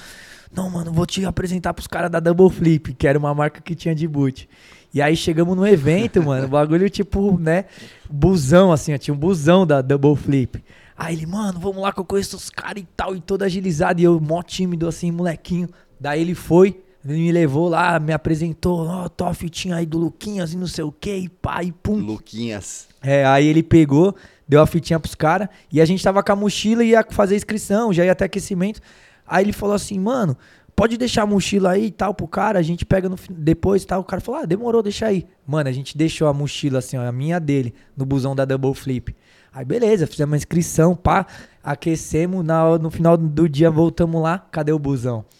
não, 0.51 0.71
mano, 0.71 0.91
vou 0.91 1.05
te 1.05 1.23
apresentar 1.23 1.71
pros 1.75 1.85
caras 1.85 2.09
da 2.09 2.19
Double 2.19 2.49
Flip, 2.49 2.95
que 2.95 3.07
era 3.07 3.19
uma 3.19 3.35
marca 3.35 3.61
que 3.61 3.75
tinha 3.75 3.93
de 3.93 4.07
boot. 4.07 4.49
E 4.93 5.01
aí 5.01 5.15
chegamos 5.15 5.55
no 5.55 5.65
evento, 5.65 6.21
mano, 6.23 6.45
o 6.45 6.49
bagulho 6.49 6.89
tipo, 6.89 7.37
né, 7.39 7.65
busão, 8.09 8.71
assim, 8.71 8.93
ó, 8.93 8.97
tinha 8.97 9.13
um 9.13 9.17
busão 9.17 9.65
da 9.65 9.81
Double 9.81 10.15
Flip. 10.15 10.63
Aí 10.97 11.15
ele, 11.15 11.25
mano, 11.25 11.59
vamos 11.59 11.81
lá 11.81 11.91
que 11.91 11.99
eu 11.99 12.05
conheço 12.05 12.35
os 12.35 12.49
caras 12.49 12.83
e 12.83 12.87
tal, 12.95 13.15
e 13.15 13.21
todo 13.21 13.43
agilizado, 13.43 13.99
e 13.99 14.03
eu 14.03 14.19
mó 14.19 14.43
tímido, 14.43 14.87
assim, 14.87 15.11
molequinho. 15.11 15.67
Daí 15.99 16.21
ele 16.21 16.35
foi, 16.35 16.79
ele 17.03 17.19
me 17.19 17.31
levou 17.31 17.69
lá, 17.69 17.99
me 17.99 18.13
apresentou, 18.13 18.85
ó, 18.85 19.09
tô 19.09 19.25
a 19.25 19.33
fitinha 19.33 19.77
aí 19.77 19.85
do 19.85 19.97
Luquinhas 19.97 20.53
e 20.53 20.57
não 20.57 20.67
sei 20.67 20.83
o 20.83 20.91
que, 20.91 21.15
e 21.15 21.29
pá, 21.29 21.63
e 21.63 21.71
pum. 21.71 21.95
Luquinhas. 21.95 22.87
É, 23.01 23.25
aí 23.25 23.47
ele 23.47 23.63
pegou, 23.63 24.15
deu 24.47 24.61
a 24.61 24.67
fitinha 24.67 24.99
pros 24.99 25.15
caras, 25.15 25.47
e 25.71 25.81
a 25.81 25.85
gente 25.85 26.03
tava 26.03 26.21
com 26.21 26.31
a 26.33 26.35
mochila 26.35 26.83
e 26.83 26.89
ia 26.89 27.05
fazer 27.09 27.35
inscrição, 27.35 27.91
já 27.91 28.05
ia 28.05 28.11
até 28.11 28.25
aquecimento. 28.25 28.79
Aí 29.25 29.45
ele 29.45 29.53
falou 29.53 29.73
assim, 29.73 29.97
mano, 29.97 30.37
pode 30.81 30.97
deixar 30.97 31.21
a 31.21 31.25
mochila 31.27 31.73
aí 31.73 31.85
e 31.85 31.91
tal 31.91 32.11
pro 32.11 32.27
cara, 32.27 32.57
a 32.57 32.61
gente 32.63 32.83
pega 32.83 33.07
no, 33.07 33.15
depois 33.29 33.83
e 33.83 33.85
tal. 33.85 34.01
O 34.01 34.03
cara 34.03 34.19
falou, 34.19 34.41
ah, 34.41 34.45
demorou, 34.47 34.81
deixa 34.81 35.05
aí. 35.05 35.27
Mano, 35.45 35.69
a 35.69 35.71
gente 35.71 35.95
deixou 35.95 36.27
a 36.27 36.33
mochila 36.33 36.79
assim, 36.79 36.97
ó, 36.97 37.07
a 37.07 37.11
minha 37.11 37.39
dele, 37.39 37.71
no 37.95 38.03
busão 38.03 38.35
da 38.35 38.45
Double 38.45 38.73
Flip. 38.73 39.15
Aí 39.53 39.63
beleza, 39.63 40.07
fizemos 40.07 40.31
uma 40.31 40.37
inscrição, 40.37 40.95
pá, 40.95 41.27
aquecemos, 41.63 42.43
na, 42.43 42.79
no 42.79 42.89
final 42.89 43.15
do 43.15 43.47
dia 43.47 43.69
voltamos 43.69 44.19
lá, 44.23 44.39
cadê 44.39 44.71
o 44.71 44.79
busão? 44.79 45.23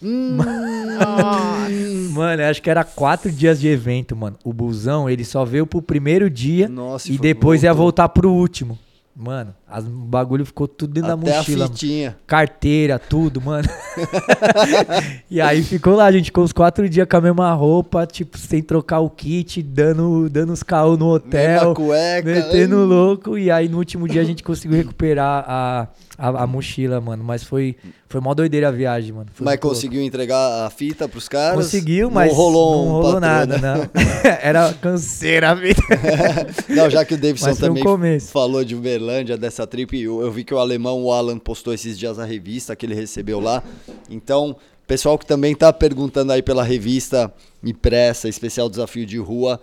Mano, 2.12 2.42
eu 2.42 2.48
acho 2.48 2.62
que 2.62 2.70
era 2.70 2.84
quatro 2.84 3.32
dias 3.32 3.58
de 3.58 3.66
evento, 3.66 4.14
mano. 4.14 4.36
O 4.44 4.52
busão, 4.52 5.10
ele 5.10 5.24
só 5.24 5.44
veio 5.44 5.66
pro 5.66 5.82
primeiro 5.82 6.30
dia 6.30 6.68
Nossa, 6.68 7.10
e 7.10 7.18
depois 7.18 7.64
ia 7.64 7.70
voltou. 7.72 7.84
voltar 7.86 8.08
pro 8.10 8.30
último. 8.30 8.78
Mano, 9.16 9.54
as- 9.72 9.84
o 9.84 9.88
bagulho 9.90 10.44
ficou 10.46 10.68
tudo 10.68 10.92
dentro 10.94 11.10
Até 11.10 11.24
da 11.30 11.34
a 11.34 11.38
mochila. 11.40 11.66
fitinha. 11.68 12.16
Carteira, 12.26 12.98
tudo, 12.98 13.40
mano. 13.40 13.68
e 15.30 15.40
aí 15.40 15.62
ficou 15.62 15.94
lá, 15.94 16.06
a 16.06 16.12
gente 16.12 16.26
ficou 16.26 16.44
uns 16.44 16.52
quatro 16.52 16.88
dias 16.88 17.06
com 17.08 17.16
a 17.16 17.20
mesma 17.20 17.52
roupa, 17.54 18.06
tipo, 18.06 18.36
sem 18.38 18.62
trocar 18.62 19.00
o 19.00 19.10
kit, 19.10 19.62
dando, 19.62 20.28
dando 20.28 20.52
os 20.52 20.62
caô 20.62 20.96
no 20.96 21.08
hotel, 21.08 21.58
Mesma 21.60 21.74
cueca. 21.74 22.28
metendo 22.30 22.76
ai. 22.80 22.84
louco. 22.86 23.38
E 23.38 23.50
aí 23.50 23.68
no 23.68 23.78
último 23.78 24.08
dia 24.08 24.20
a 24.20 24.24
gente 24.24 24.42
conseguiu 24.42 24.76
recuperar 24.76 25.44
a, 25.46 25.88
a, 26.18 26.28
a 26.42 26.46
mochila, 26.46 27.00
mano. 27.00 27.24
Mas 27.24 27.42
foi, 27.42 27.76
foi 28.08 28.20
mó 28.20 28.34
doideira 28.34 28.68
a 28.68 28.70
viagem, 28.70 29.12
mano. 29.12 29.26
Foi 29.32 29.44
Mas 29.44 29.52
muito 29.54 29.64
louco. 29.64 29.76
conseguiu 29.76 30.02
entregar 30.02 30.66
a 30.66 30.70
fita 30.70 31.08
pros 31.08 31.28
caras? 31.28 31.56
Conseguiu, 31.56 32.10
mas 32.10 32.28
não 32.30 32.36
rolou, 32.36 32.82
um 32.82 32.84
não 32.86 32.92
rolou 32.92 33.12
patrão, 33.14 33.20
nada, 33.20 33.58
não. 33.58 33.90
Era 34.42 34.72
canseira 34.74 35.50
a 35.50 35.54
vida. 35.54 35.80
Não, 36.68 36.88
já 36.90 37.04
que 37.04 37.14
o 37.14 37.16
Davidson 37.18 37.50
um 37.50 37.56
também 37.56 37.82
começo. 37.82 38.30
falou 38.30 38.64
de 38.64 38.74
Uberlândia, 38.74 39.36
dessa 39.36 39.61
trip, 39.66 40.00
eu, 40.00 40.20
eu 40.20 40.30
vi 40.30 40.44
que 40.44 40.54
o 40.54 40.58
alemão, 40.58 41.02
o 41.02 41.12
Alan, 41.12 41.38
postou 41.38 41.72
esses 41.72 41.98
dias 41.98 42.18
a 42.18 42.24
revista 42.24 42.76
que 42.76 42.86
ele 42.86 42.94
recebeu 42.94 43.40
lá. 43.40 43.62
Então, 44.10 44.56
pessoal 44.86 45.18
que 45.18 45.26
também 45.26 45.54
tá 45.54 45.72
perguntando 45.72 46.32
aí 46.32 46.42
pela 46.42 46.62
revista 46.62 47.32
impressa, 47.62 48.28
especial 48.28 48.68
desafio 48.68 49.06
de 49.06 49.18
rua, 49.18 49.60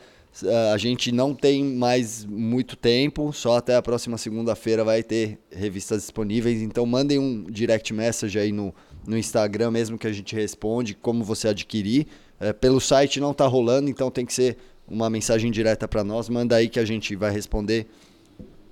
a 0.71 0.77
gente 0.77 1.11
não 1.11 1.33
tem 1.33 1.63
mais 1.63 2.23
muito 2.23 2.75
tempo, 2.75 3.33
só 3.33 3.57
até 3.57 3.75
a 3.75 3.81
próxima 3.81 4.17
segunda-feira 4.17 4.83
vai 4.83 5.03
ter 5.03 5.39
revistas 5.51 6.01
disponíveis. 6.01 6.61
Então, 6.61 6.85
mandem 6.85 7.19
um 7.19 7.43
direct 7.43 7.93
message 7.93 8.39
aí 8.39 8.51
no, 8.51 8.73
no 9.05 9.17
Instagram 9.17 9.71
mesmo 9.71 9.97
que 9.97 10.07
a 10.07 10.11
gente 10.11 10.35
responde 10.35 10.93
como 10.93 11.23
você 11.23 11.47
adquirir. 11.47 12.07
Eh, 12.39 12.53
pelo 12.53 12.79
site 12.79 13.19
não 13.19 13.33
tá 13.33 13.45
rolando, 13.47 13.89
então 13.89 14.09
tem 14.09 14.25
que 14.25 14.33
ser 14.33 14.57
uma 14.87 15.09
mensagem 15.09 15.51
direta 15.51 15.87
para 15.87 16.03
nós. 16.03 16.29
Manda 16.29 16.55
aí 16.55 16.69
que 16.69 16.79
a 16.79 16.85
gente 16.85 17.15
vai 17.15 17.31
responder 17.31 17.87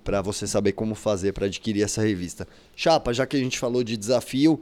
para 0.08 0.22
você 0.22 0.48
saber 0.48 0.72
como 0.72 0.96
fazer 0.96 1.34
para 1.34 1.48
adquirir 1.48 1.84
essa 1.84 2.02
revista. 2.02 2.48
Chapa, 2.74 3.14
já 3.14 3.26
que 3.26 3.36
a 3.36 3.40
gente 3.42 3.60
falou 3.60 3.84
de 3.84 3.98
desafio, 3.98 4.54
o 4.54 4.60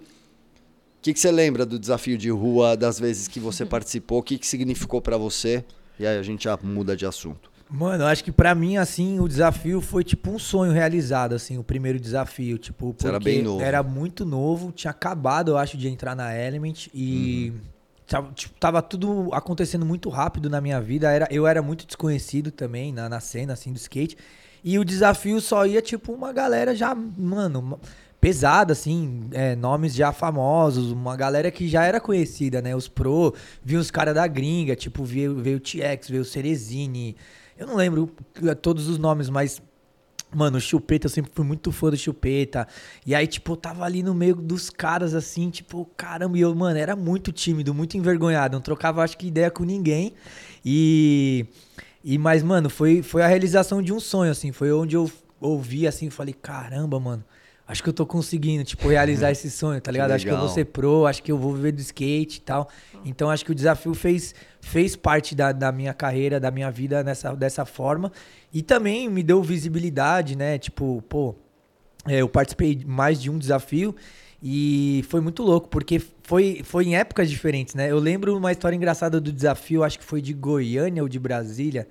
que, 1.04 1.14
que 1.14 1.20
você 1.20 1.32
lembra 1.32 1.68
do 1.68 1.78
desafio 1.78 2.18
de 2.18 2.32
rua, 2.32 2.76
das 2.76 3.00
vezes 3.00 3.28
que 3.28 3.40
você 3.40 3.64
participou? 3.64 4.18
O 4.18 4.24
que, 4.24 4.40
que 4.40 4.48
significou 4.48 5.00
para 5.04 5.18
você? 5.18 5.64
E 6.00 6.08
aí 6.08 6.18
a 6.18 6.24
gente 6.24 6.46
já 6.46 6.58
muda 6.64 6.98
de 6.98 7.06
assunto. 7.06 7.52
Mano, 7.70 8.06
eu 8.06 8.08
acho 8.08 8.24
que 8.24 8.32
pra 8.32 8.56
mim, 8.56 8.78
assim, 8.78 9.20
o 9.20 9.28
desafio 9.28 9.82
foi 9.82 10.04
tipo 10.04 10.32
um 10.32 10.40
sonho 10.40 10.72
realizado, 10.72 11.36
assim, 11.36 11.60
o 11.60 11.64
primeiro 11.64 12.00
desafio. 12.00 12.58
Tipo, 12.58 12.88
porque 12.88 13.04
Você 13.04 13.08
era 13.10 13.20
bem 13.20 13.44
novo. 13.44 13.62
era 13.62 13.84
muito 13.84 14.26
novo, 14.26 14.72
tinha 14.72 14.90
acabado, 14.90 15.52
eu 15.52 15.58
acho, 15.58 15.78
de 15.78 15.88
entrar 15.88 16.16
na 16.16 16.36
Element 16.36 16.88
e. 16.92 17.54
Tava, 18.08 18.32
tipo, 18.34 18.60
tava 18.60 18.82
tudo 18.82 19.30
acontecendo 19.32 19.86
muito 19.86 20.10
rápido 20.10 20.50
na 20.50 20.60
minha 20.60 20.82
vida. 20.82 21.12
Era, 21.12 21.28
eu 21.30 21.46
era 21.46 21.62
muito 21.62 21.86
desconhecido 21.86 22.50
também 22.50 22.92
na, 22.92 23.08
na 23.08 23.20
cena, 23.20 23.54
assim, 23.54 23.72
do 23.72 23.78
skate. 23.78 24.18
E 24.66 24.80
o 24.80 24.84
desafio 24.84 25.40
só 25.40 25.64
ia, 25.64 25.80
tipo, 25.80 26.12
uma 26.12 26.34
galera 26.34 26.76
já, 26.76 26.96
mano, 26.96 27.80
pesada, 28.20 28.74
assim, 28.74 29.30
é, 29.32 29.56
nomes 29.56 29.94
já 29.94 30.12
famosos, 30.12 30.92
uma 30.92 31.16
galera 31.16 31.52
que 31.52 31.68
já 31.68 31.86
era 31.86 32.00
conhecida, 32.00 32.64
né? 32.64 32.76
Os 32.76 32.88
pro, 32.88 33.36
vi 33.64 33.78
os 33.78 33.92
caras 33.92 34.16
da 34.16 34.26
gringa, 34.26 34.76
tipo, 34.76 35.04
veio, 35.04 35.36
veio 35.36 35.58
o 35.58 35.60
TX, 35.60 36.10
veio 36.10 36.24
o 36.24 36.26
Cerezini. 36.26 37.16
Eu 37.56 37.68
não 37.68 37.76
lembro 37.76 38.10
todos 38.60 38.90
os 38.90 38.98
nomes, 38.98 39.30
mas 39.30 39.62
Mano, 40.34 40.58
o 40.58 40.62
Chupeta, 40.62 41.06
eu 41.06 41.10
sempre 41.10 41.32
fui 41.34 41.46
muito 41.46 41.72
fã 41.72 41.90
do 41.90 41.96
Chupeta. 41.96 42.68
E 43.06 43.16
aí, 43.16 43.26
tipo, 43.26 43.54
eu 43.54 43.56
tava 43.56 43.86
ali 43.86 44.04
no 44.04 44.14
meio 44.14 44.36
dos 44.36 44.70
caras, 44.70 45.14
assim, 45.14 45.50
tipo, 45.50 45.90
caramba, 45.96 46.38
e 46.38 46.42
eu, 46.42 46.54
mano, 46.54 46.78
era 46.78 46.94
muito 46.94 47.32
tímido, 47.32 47.74
muito 47.74 47.96
envergonhado. 47.96 48.56
Não 48.56 48.62
trocava, 48.62 49.02
acho 49.02 49.18
que, 49.18 49.28
ideia 49.28 49.50
com 49.50 49.64
ninguém. 49.64 50.14
E. 50.66 51.46
E, 52.08 52.20
mas, 52.20 52.44
mano, 52.44 52.70
foi, 52.70 53.02
foi 53.02 53.24
a 53.24 53.28
realização 53.28 53.82
de 53.82 53.92
um 53.92 54.00
sonho, 54.00 54.32
assim. 54.32 54.52
Foi 54.52 54.72
onde 54.72 54.96
eu 54.96 55.12
ouvi, 55.42 55.88
assim, 55.88 56.12
falei, 56.12 56.36
caramba, 56.40 57.00
mano. 57.00 57.26
Acho 57.68 57.82
que 57.82 57.90
eu 57.90 57.94
tô 57.94 58.06
conseguindo, 58.06 58.64
tipo, 58.64 58.88
realizar 58.88 59.32
esse 59.34 59.50
sonho, 59.50 59.82
tá 59.82 59.92
ligado? 59.92 60.10
Que 60.10 60.14
acho 60.14 60.26
que 60.26 60.32
eu 60.32 60.38
vou 60.38 60.48
ser 60.48 60.66
pro, 60.66 61.08
acho 61.08 61.24
que 61.24 61.32
eu 61.32 61.38
vou 61.40 61.56
viver 61.56 61.72
do 61.72 61.82
skate 61.82 62.38
e 62.38 62.42
tal. 62.42 62.70
Então, 63.04 63.32
acho 63.32 63.44
que 63.44 63.52
o 63.52 63.56
desafio 63.56 63.96
fez, 63.96 64.36
fez 64.62 64.96
parte 64.96 65.34
da, 65.34 65.52
da 65.52 65.72
minha 65.72 65.96
carreira, 65.96 66.40
da 66.40 66.52
minha 66.52 66.70
vida 66.70 67.04
nessa, 67.04 67.36
dessa 67.36 67.66
forma. 67.66 68.12
E 68.54 68.62
também 68.62 69.10
me 69.10 69.24
deu 69.24 69.42
visibilidade, 69.42 70.38
né? 70.38 70.60
Tipo, 70.60 71.02
pô, 71.10 71.34
é, 72.08 72.22
eu 72.22 72.30
participei 72.30 72.76
de 72.76 72.86
mais 72.86 73.20
de 73.20 73.32
um 73.32 73.40
desafio 73.40 73.96
e 74.42 75.04
foi 75.10 75.22
muito 75.22 75.44
louco, 75.44 75.70
porque 75.70 76.00
foi, 76.24 76.62
foi 76.64 76.86
em 76.86 76.96
épocas 76.96 77.30
diferentes, 77.30 77.76
né? 77.76 77.90
Eu 77.90 78.00
lembro 78.00 78.38
uma 78.38 78.52
história 78.52 78.76
engraçada 78.76 79.20
do 79.20 79.32
desafio, 79.32 79.84
acho 79.84 80.00
que 80.00 80.06
foi 80.06 80.22
de 80.22 80.34
Goiânia 80.34 81.02
ou 81.02 81.10
de 81.10 81.20
Brasília, 81.20 81.88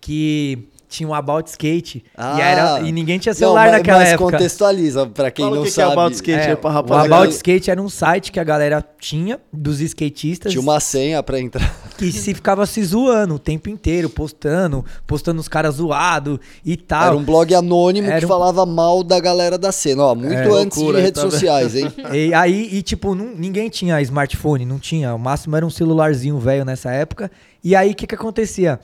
que 0.00 0.68
tinha 0.90 1.08
um 1.08 1.14
About 1.14 1.48
Skate 1.48 2.04
Ah. 2.16 2.36
e, 2.36 2.40
era, 2.42 2.80
e 2.80 2.90
ninguém 2.92 3.18
tinha 3.18 3.32
Não, 3.32 3.38
celular 3.38 3.62
mas, 3.68 3.72
naquela 3.72 3.98
mas 4.00 4.08
época. 4.10 4.32
contextualiza 4.32 5.06
pra 5.06 5.30
quem 5.30 5.44
Fala 5.44 5.54
não 5.56 5.62
o 5.62 5.64
que 5.64 5.72
que 5.72 5.80
é 5.80 5.84
sabe. 5.84 5.92
About 5.94 6.14
Skate 6.16 6.38
É, 6.40 6.50
aí 6.50 6.56
pra 6.56 6.70
o. 6.70 6.94
About 7.04 7.32
Skate 7.32 7.70
era 7.70 7.80
um 7.80 7.88
site 7.88 8.32
que 8.32 8.40
a 8.40 8.44
galera 8.44 8.84
tinha 8.98 9.38
dos 9.52 9.80
skatistas 9.80 10.50
Tinha 10.52 10.60
uma 10.60 10.80
senha 10.80 11.22
pra 11.22 11.40
entrar. 11.40 11.72
que 11.96 12.10
se 12.10 12.34
ficava 12.34 12.66
se 12.66 12.82
zoando 12.84 13.36
o 13.36 13.38
tempo 13.38 13.68
inteiro, 13.70 14.10
postando, 14.10 14.84
postando 15.06 15.40
os 15.40 15.46
caras 15.48 15.76
zoados 15.76 16.38
e 16.64 16.76
tal. 16.76 17.06
Era 17.06 17.16
um 17.16 17.22
blog 17.24 17.54
anônimo 17.54 18.08
Era 18.08 18.18
que 18.18 18.24
um- 18.24 18.28
falava 18.28 18.66
mal 18.66 19.02
da 19.04 19.20
galera 19.20 19.56
da 19.56 19.70
cena, 19.70 20.02
ó, 20.02 20.14
muito 20.14 20.34
É, 20.34 20.42
antes 20.50 20.76
loucura, 20.76 20.98
de 20.98 21.04
redes 21.04 21.22
tá 21.22 21.30
sociais, 21.30 21.76
hein? 21.76 21.90
E 22.12 22.34
aí, 22.34 22.68
e, 22.72 22.82
tipo, 22.82 23.14
não- 23.14 23.32
ninguém 23.36 23.68
tinha 23.70 24.00
smartphone, 24.02 24.66
não 24.66 24.78
tinha. 24.80 25.14
O 25.14 25.18
máximo 25.18 25.54
era 25.56 25.64
um 25.64 25.70
celularzinho 25.70 26.36
velho 26.38 26.64
nessa 26.64 26.90
época. 26.90 27.30
E 27.62 27.76
aí, 27.76 27.92
o 27.92 27.94
que 27.94 28.06
que 28.06 28.14
acontecia? 28.14 28.80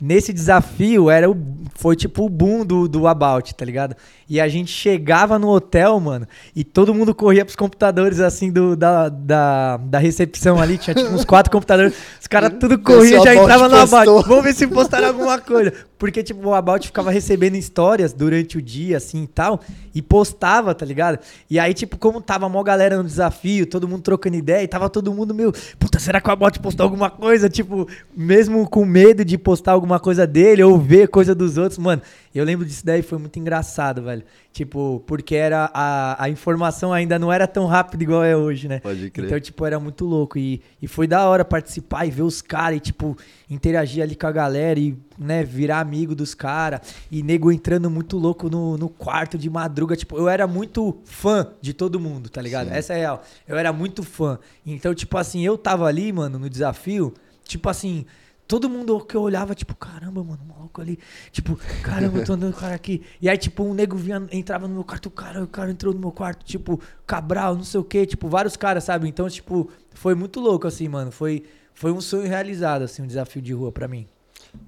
Nesse 0.00 0.32
desafio, 0.32 1.10
era 1.10 1.30
o, 1.30 1.36
foi 1.74 1.94
tipo 1.94 2.24
o 2.24 2.28
boom 2.28 2.64
do, 2.64 2.88
do 2.88 3.06
About, 3.06 3.54
tá 3.54 3.64
ligado? 3.64 3.94
E 4.28 4.40
a 4.40 4.48
gente 4.48 4.70
chegava 4.70 5.38
no 5.38 5.48
hotel, 5.48 5.98
mano, 6.00 6.26
e 6.54 6.64
todo 6.64 6.94
mundo 6.94 7.14
corria 7.14 7.44
pros 7.44 7.56
computadores, 7.56 8.20
assim, 8.20 8.50
do, 8.50 8.76
da, 8.76 9.08
da, 9.08 9.76
da 9.76 9.98
recepção 9.98 10.60
ali. 10.60 10.78
Tinha 10.78 10.94
tipo 10.94 11.10
uns 11.10 11.24
quatro 11.24 11.50
computadores. 11.50 11.94
Os 12.20 12.26
caras 12.26 12.52
tudo 12.58 12.78
corriam, 12.78 13.20
o 13.20 13.24
já 13.24 13.34
entrava 13.34 13.68
no 13.68 13.76
About. 13.76 14.28
Vamos 14.28 14.44
ver 14.44 14.54
se 14.54 14.66
postaram 14.66 15.08
alguma 15.08 15.38
coisa. 15.38 15.72
Porque, 15.98 16.22
tipo, 16.22 16.48
o 16.48 16.54
About 16.54 16.86
ficava 16.86 17.10
recebendo 17.10 17.56
histórias 17.56 18.14
durante 18.14 18.56
o 18.56 18.62
dia, 18.62 18.96
assim 18.96 19.24
e 19.24 19.26
tal, 19.26 19.60
e 19.94 20.00
postava, 20.00 20.74
tá 20.74 20.86
ligado? 20.86 21.18
E 21.48 21.58
aí, 21.58 21.74
tipo, 21.74 21.98
como 21.98 22.22
tava 22.22 22.48
mó 22.48 22.62
galera 22.62 22.96
no 22.96 23.04
desafio, 23.04 23.66
todo 23.66 23.86
mundo 23.86 24.00
trocando 24.00 24.36
ideia, 24.36 24.62
e 24.62 24.68
tava 24.68 24.88
todo 24.88 25.12
mundo 25.12 25.34
meio, 25.34 25.52
puta, 25.78 25.98
será 25.98 26.18
que 26.18 26.28
o 26.28 26.32
About 26.32 26.58
postou 26.60 26.84
alguma 26.84 27.10
coisa? 27.10 27.50
Tipo, 27.50 27.86
mesmo 28.16 28.66
com 28.66 28.86
medo 28.86 29.24
de 29.26 29.36
postar 29.36 29.72
alguma 29.72 29.89
coisa 29.98 30.26
dele 30.26 30.62
ou 30.62 30.78
ver 30.78 31.08
coisa 31.08 31.34
dos 31.34 31.56
outros, 31.56 31.78
mano. 31.78 32.02
Eu 32.32 32.44
lembro 32.44 32.64
disso 32.64 32.86
daí, 32.86 33.02
foi 33.02 33.18
muito 33.18 33.38
engraçado, 33.40 34.02
velho. 34.02 34.22
Tipo, 34.52 35.02
porque 35.06 35.34
era 35.34 35.68
a, 35.74 36.24
a 36.24 36.28
informação 36.28 36.92
ainda 36.92 37.18
não 37.18 37.32
era 37.32 37.46
tão 37.46 37.66
rápida 37.66 38.04
igual 38.04 38.22
é 38.22 38.36
hoje, 38.36 38.68
né? 38.68 38.78
Pode 38.78 39.10
crer. 39.10 39.26
Então, 39.26 39.40
tipo, 39.40 39.66
era 39.66 39.80
muito 39.80 40.04
louco. 40.04 40.38
E, 40.38 40.62
e 40.80 40.86
foi 40.86 41.08
da 41.08 41.28
hora 41.28 41.44
participar 41.44 42.06
e 42.06 42.10
ver 42.10 42.22
os 42.22 42.40
caras 42.40 42.76
e, 42.76 42.80
tipo, 42.80 43.16
interagir 43.48 44.02
ali 44.02 44.14
com 44.14 44.26
a 44.26 44.32
galera 44.32 44.78
e, 44.78 44.96
né, 45.18 45.42
virar 45.42 45.80
amigo 45.80 46.14
dos 46.14 46.34
caras. 46.34 46.80
E 47.10 47.22
nego 47.22 47.50
entrando 47.50 47.90
muito 47.90 48.16
louco 48.16 48.48
no, 48.48 48.76
no 48.76 48.88
quarto 48.88 49.36
de 49.36 49.50
madruga. 49.50 49.96
Tipo, 49.96 50.16
eu 50.16 50.28
era 50.28 50.46
muito 50.46 50.98
fã 51.04 51.48
de 51.60 51.72
todo 51.74 51.98
mundo, 51.98 52.28
tá 52.28 52.40
ligado? 52.40 52.68
Sim. 52.68 52.74
Essa 52.74 52.92
é 52.92 52.96
a 52.96 52.98
real. 53.00 53.22
Eu 53.48 53.56
era 53.56 53.72
muito 53.72 54.04
fã. 54.04 54.38
Então, 54.64 54.94
tipo 54.94 55.18
assim, 55.18 55.44
eu 55.44 55.58
tava 55.58 55.86
ali, 55.86 56.12
mano, 56.12 56.38
no 56.38 56.48
desafio, 56.48 57.12
tipo 57.44 57.68
assim. 57.68 58.04
Todo 58.50 58.68
mundo 58.68 58.98
que 58.98 59.14
eu 59.14 59.22
olhava, 59.22 59.54
tipo, 59.54 59.76
caramba, 59.76 60.24
mano, 60.24 60.40
maluco 60.44 60.80
ali. 60.80 60.98
Tipo, 61.30 61.56
caramba, 61.84 62.18
eu 62.18 62.24
tô 62.24 62.32
andando 62.32 62.50
com 62.50 62.58
o 62.58 62.60
cara 62.60 62.74
aqui. 62.74 63.00
E 63.22 63.28
aí, 63.28 63.38
tipo, 63.38 63.62
um 63.62 63.72
nego 63.72 63.96
vinha, 63.96 64.26
entrava 64.32 64.66
no 64.66 64.74
meu 64.74 64.82
quarto, 64.82 65.06
o 65.06 65.10
cara, 65.12 65.44
o 65.44 65.46
cara 65.46 65.70
entrou 65.70 65.94
no 65.94 66.00
meu 66.00 66.10
quarto, 66.10 66.44
tipo, 66.44 66.80
Cabral, 67.06 67.54
não 67.54 67.62
sei 67.62 67.78
o 67.78 67.84
quê, 67.84 68.04
tipo, 68.04 68.28
vários 68.28 68.56
caras, 68.56 68.82
sabe? 68.82 69.08
Então, 69.08 69.30
tipo, 69.30 69.70
foi 69.92 70.16
muito 70.16 70.40
louco, 70.40 70.66
assim, 70.66 70.88
mano. 70.88 71.12
Foi, 71.12 71.44
foi 71.72 71.92
um 71.92 72.00
sonho 72.00 72.26
realizado, 72.26 72.82
assim, 72.82 73.02
um 73.02 73.06
desafio 73.06 73.40
de 73.40 73.52
rua 73.52 73.70
pra 73.70 73.86
mim. 73.86 74.04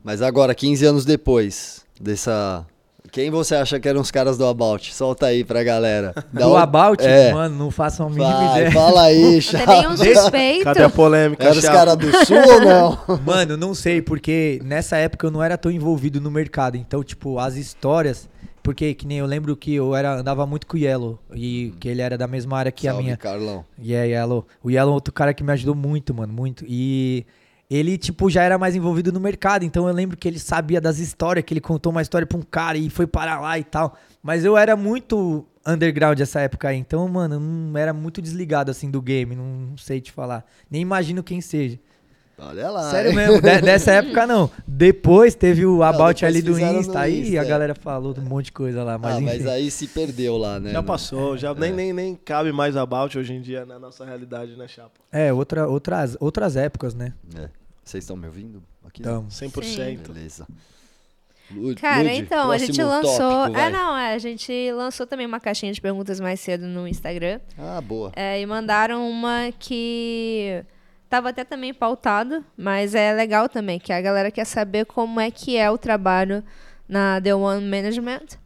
Mas 0.05 0.23
agora, 0.23 0.55
15 0.55 0.87
anos 0.87 1.05
depois 1.05 1.85
dessa. 2.01 2.65
Quem 3.13 3.31
você 3.31 3.55
acha 3.55 3.79
que 3.79 3.87
eram 3.87 4.01
os 4.01 4.11
caras 4.11 4.39
do 4.39 4.47
About? 4.47 4.93
Solta 4.95 5.27
aí 5.27 5.45
pra 5.45 5.63
galera. 5.63 6.15
Da 6.33 6.41
Do 6.47 6.53
onde- 6.53 6.63
About, 6.63 7.05
É. 7.05 7.31
mano, 7.31 7.55
não 7.57 7.71
façam 7.71 8.07
a 8.07 8.11
mínima 8.11 8.33
Vai, 8.33 8.51
ideia. 8.61 8.73
fala 8.73 9.03
aí, 9.03 9.39
Não 9.53 9.67
tem 9.67 9.67
nenhum 9.83 9.97
suspeito. 9.99 10.65
Cadê 10.65 10.83
a 10.83 10.89
polêmica, 10.89 11.45
Era 11.45 11.53
os 11.53 11.61
caras 11.69 11.97
do 11.99 12.11
Sul 12.25 12.39
ou 12.39 12.61
não? 12.63 12.99
Mano, 13.27 13.57
não 13.59 13.75
sei, 13.75 14.01
porque 14.01 14.59
nessa 14.65 14.97
época 14.97 15.27
eu 15.27 15.31
não 15.31 15.43
era 15.43 15.59
tão 15.59 15.71
envolvido 15.71 16.23
no 16.23 16.31
mercado. 16.31 16.77
Então, 16.79 17.05
tipo, 17.05 17.39
as 17.39 17.55
histórias. 17.57 18.31
Porque, 18.63 18.95
que 18.95 19.07
nem 19.07 19.19
eu 19.19 19.27
lembro 19.27 19.55
que 19.57 19.75
eu 19.75 19.95
era, 19.95 20.15
andava 20.15 20.47
muito 20.47 20.67
com 20.67 20.77
o 20.77 20.81
Yellow. 20.81 21.19
E 21.35 21.75
que 21.81 21.89
ele 21.89 22.01
era 22.01 22.17
da 22.17 22.27
mesma 22.29 22.57
área 22.57 22.73
que 22.73 22.89
a 22.89 22.93
Salve, 22.93 23.05
minha. 23.05 23.17
Carlão. 23.19 23.65
E 23.79 23.93
é 23.93 24.07
Yellow. 24.07 24.47
O 24.63 24.71
Yellow 24.71 24.93
é 24.93 24.95
outro 24.95 25.13
cara 25.13 25.35
que 25.35 25.43
me 25.45 25.53
ajudou 25.53 25.75
muito, 25.75 26.15
mano, 26.15 26.33
muito. 26.33 26.65
E 26.67 27.27
ele, 27.75 27.97
tipo, 27.97 28.29
já 28.31 28.43
era 28.43 28.59
mais 28.59 28.75
envolvido 28.75 29.13
no 29.13 29.21
mercado. 29.21 29.65
Então 29.65 29.87
eu 29.89 29.95
lembro 29.95 30.17
que 30.17 30.27
ele 30.29 30.39
sabia 30.39 30.81
das 30.81 30.99
histórias, 30.99 31.45
que 31.45 31.53
ele 31.55 31.61
contou 31.61 31.91
uma 31.93 32.03
história 32.03 32.27
pra 32.27 32.39
um 32.39 32.43
cara 32.43 32.77
e 32.79 32.91
foi 32.91 33.07
parar 33.07 33.41
lá 33.41 33.59
e 33.59 33.65
tal. 33.65 33.97
Mas 34.23 34.45
eu 34.45 34.57
era 34.57 34.77
muito 34.77 35.45
underground 35.67 36.19
essa 36.21 36.41
época 36.41 36.69
aí. 36.69 36.77
Então, 36.77 37.07
mano, 37.09 37.37
eu 37.37 37.41
não 37.41 37.79
era 37.79 37.93
muito 37.93 38.21
desligado, 38.21 38.71
assim, 38.71 38.91
do 38.91 39.01
game. 39.01 39.35
Não 39.35 39.77
sei 39.77 40.01
te 40.01 40.13
falar. 40.13 40.45
Nem 40.71 40.83
imagino 40.83 41.23
quem 41.23 41.41
seja. 41.41 41.79
Olha 42.39 42.71
lá. 42.71 42.91
Sério 42.91 43.11
hein? 43.11 43.17
mesmo, 43.17 43.41
de- 43.41 43.61
dessa 43.61 43.93
época 43.93 44.27
não. 44.27 44.51
Depois 44.67 45.35
teve 45.35 45.65
o 45.65 45.83
About 45.83 46.21
depois 46.21 46.23
ali 46.25 46.43
do 46.43 46.59
Insta, 46.59 47.01
aí 47.01 47.21
Insta, 47.21 47.41
a 47.41 47.45
é. 47.45 47.47
galera 47.47 47.75
falou 47.75 48.15
um 48.19 48.23
monte 48.23 48.47
de 48.47 48.53
coisa 48.53 48.83
lá, 48.83 48.99
mas 48.99 49.15
ah, 49.15 49.21
enfim. 49.21 49.25
mas 49.27 49.47
aí 49.47 49.71
se 49.71 49.87
perdeu 49.87 50.37
lá, 50.37 50.59
né? 50.59 50.73
Já 50.73 50.81
no- 50.81 50.87
passou, 50.87 51.37
já 51.37 51.55
nem, 51.55 51.73
nem, 51.73 51.93
nem 51.93 52.17
cabe 52.17 52.51
mais 52.51 52.77
about 52.77 53.17
hoje 53.17 53.33
em 53.35 53.41
dia 53.41 53.65
na 53.65 53.79
nossa 53.79 54.05
realidade, 54.05 54.57
né, 54.57 54.67
Chapa? 54.67 54.91
É, 55.13 55.33
outra, 55.33 55.69
outras, 55.69 56.17
outras 56.19 56.57
épocas, 56.57 56.95
né? 56.95 57.13
É. 57.39 57.49
Vocês 57.85 58.05
estão 58.05 58.17
me 58.17 58.27
ouvindo? 58.27 58.63
Aqui? 58.87 59.01
Então, 59.03 59.27
100%. 59.29 60.09
Beleza. 60.09 60.47
Lu- 61.51 61.75
Cara, 61.75 62.03
Lud, 62.03 62.15
então, 62.17 62.51
a 62.51 62.57
gente 62.59 62.83
lançou. 62.83 63.19
tópico, 63.19 63.59
é, 63.59 63.71
não, 63.71 63.97
é, 63.97 64.15
a 64.15 64.19
gente 64.19 64.73
lançou 64.73 65.07
também 65.07 65.27
uma 65.27 65.41
caixinha 65.41 65.73
de 65.73 65.81
perguntas 65.81 66.19
mais 66.21 66.41
cedo 66.41 66.67
no 66.67 66.89
Instagram. 66.89 67.41
Ah, 67.59 67.81
boa. 67.81 68.13
É, 68.17 68.41
e 68.41 68.47
mandaram 68.47 69.09
uma 69.11 69.53
que 69.59 70.65
tava 71.11 71.29
até 71.29 71.45
também 71.45 71.75
pautado, 71.75 72.43
mas 72.57 72.95
é 72.95 73.13
legal 73.13 73.49
também, 73.49 73.79
que 73.79 73.93
a 73.93 74.01
galera 74.01 74.31
quer 74.31 74.47
saber 74.47 74.87
como 74.87 75.21
é 75.21 75.31
que 75.31 75.57
é 75.57 75.71
o 75.71 75.77
trabalho 75.77 76.43
na 76.89 77.21
The 77.21 77.35
One 77.35 77.67
Management. 77.69 78.39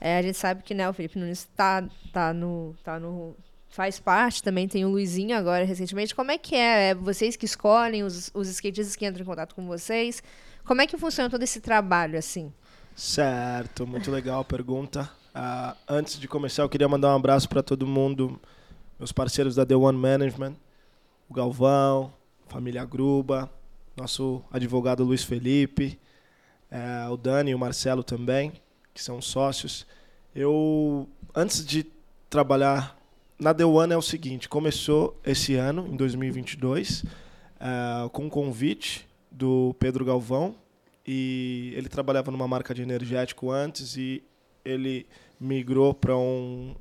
É, 0.00 0.18
a 0.18 0.22
gente 0.22 0.38
sabe 0.38 0.62
que 0.62 0.72
né, 0.74 0.88
o 0.88 0.92
Felipe 0.94 1.18
Nunes 1.18 1.46
tá, 1.56 1.84
tá 2.12 2.32
no. 2.32 2.74
Tá 2.84 2.98
no 2.98 3.34
faz 3.76 4.00
parte, 4.00 4.42
também 4.42 4.66
tem 4.66 4.86
o 4.86 4.88
Luizinho 4.88 5.36
agora 5.36 5.62
recentemente. 5.62 6.14
Como 6.14 6.30
é 6.30 6.38
que 6.38 6.54
é? 6.54 6.88
É 6.88 6.94
vocês 6.94 7.36
que 7.36 7.44
escolhem 7.44 8.02
os, 8.02 8.30
os 8.32 8.48
skatistas 8.48 8.96
que 8.96 9.06
entram 9.06 9.22
em 9.22 9.26
contato 9.26 9.54
com 9.54 9.66
vocês? 9.66 10.22
Como 10.64 10.80
é 10.80 10.86
que 10.86 10.96
funciona 10.96 11.28
todo 11.28 11.42
esse 11.42 11.60
trabalho, 11.60 12.18
assim? 12.18 12.50
Certo, 12.94 13.86
muito 13.86 14.10
legal 14.10 14.40
a 14.40 14.44
pergunta. 14.44 15.10
Ah, 15.34 15.76
antes 15.86 16.18
de 16.18 16.26
começar, 16.26 16.62
eu 16.62 16.70
queria 16.70 16.88
mandar 16.88 17.12
um 17.12 17.16
abraço 17.16 17.46
para 17.50 17.62
todo 17.62 17.86
mundo, 17.86 18.40
meus 18.98 19.12
parceiros 19.12 19.54
da 19.54 19.66
The 19.66 19.76
One 19.76 19.98
Management, 19.98 20.56
o 21.28 21.34
Galvão, 21.34 22.14
família 22.48 22.82
Gruba, 22.82 23.50
nosso 23.94 24.42
advogado 24.50 25.04
Luiz 25.04 25.22
Felipe, 25.22 26.00
eh, 26.70 27.08
o 27.10 27.16
Dani 27.18 27.50
e 27.50 27.54
o 27.54 27.58
Marcelo 27.58 28.02
também, 28.02 28.54
que 28.94 29.02
são 29.02 29.20
sócios. 29.20 29.86
Eu, 30.34 31.06
antes 31.34 31.64
de 31.64 31.84
trabalhar 32.30 32.95
na 33.38 33.52
The 33.52 33.64
One, 33.64 33.92
é 33.92 33.96
o 33.96 34.02
seguinte: 34.02 34.48
começou 34.48 35.20
esse 35.24 35.54
ano, 35.54 35.86
em 35.86 35.96
2022, 35.96 37.04
eh, 37.60 38.08
com 38.12 38.24
um 38.24 38.30
convite 38.30 39.06
do 39.30 39.74
Pedro 39.78 40.04
Galvão, 40.04 40.54
e 41.06 41.72
ele 41.76 41.88
trabalhava 41.88 42.30
numa 42.30 42.48
marca 42.48 42.74
de 42.74 42.82
energético 42.82 43.50
antes 43.50 43.96
e 43.96 44.22
ele 44.64 45.06
migrou 45.38 45.94
para 45.94 46.16
um 46.16 46.74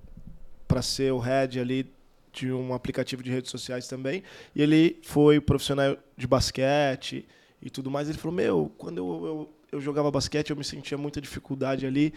para 0.68 0.82
ser 0.82 1.14
o 1.14 1.20
head 1.20 1.60
ali 1.60 1.94
de 2.34 2.52
um 2.52 2.74
aplicativo 2.74 3.22
de 3.22 3.30
redes 3.30 3.52
sociais 3.52 3.88
também. 3.88 4.24
E 4.56 4.62
ele 4.62 5.00
foi 5.04 5.40
profissional 5.40 5.96
de 6.18 6.28
basquete 6.28 7.26
e 7.62 7.70
tudo 7.70 7.92
mais. 7.92 8.10
Ele 8.10 8.18
falou 8.18 8.36
meu 8.36 8.72
quando 8.78 8.98
eu, 8.98 9.26
eu, 9.26 9.54
eu 9.74 9.82
jogava 9.82 10.10
basquete 10.10 10.50
eu 10.50 10.56
me 10.56 10.64
sentia 10.64 10.98
muita 10.98 11.22
dificuldade 11.22 11.86
ali 11.86 12.14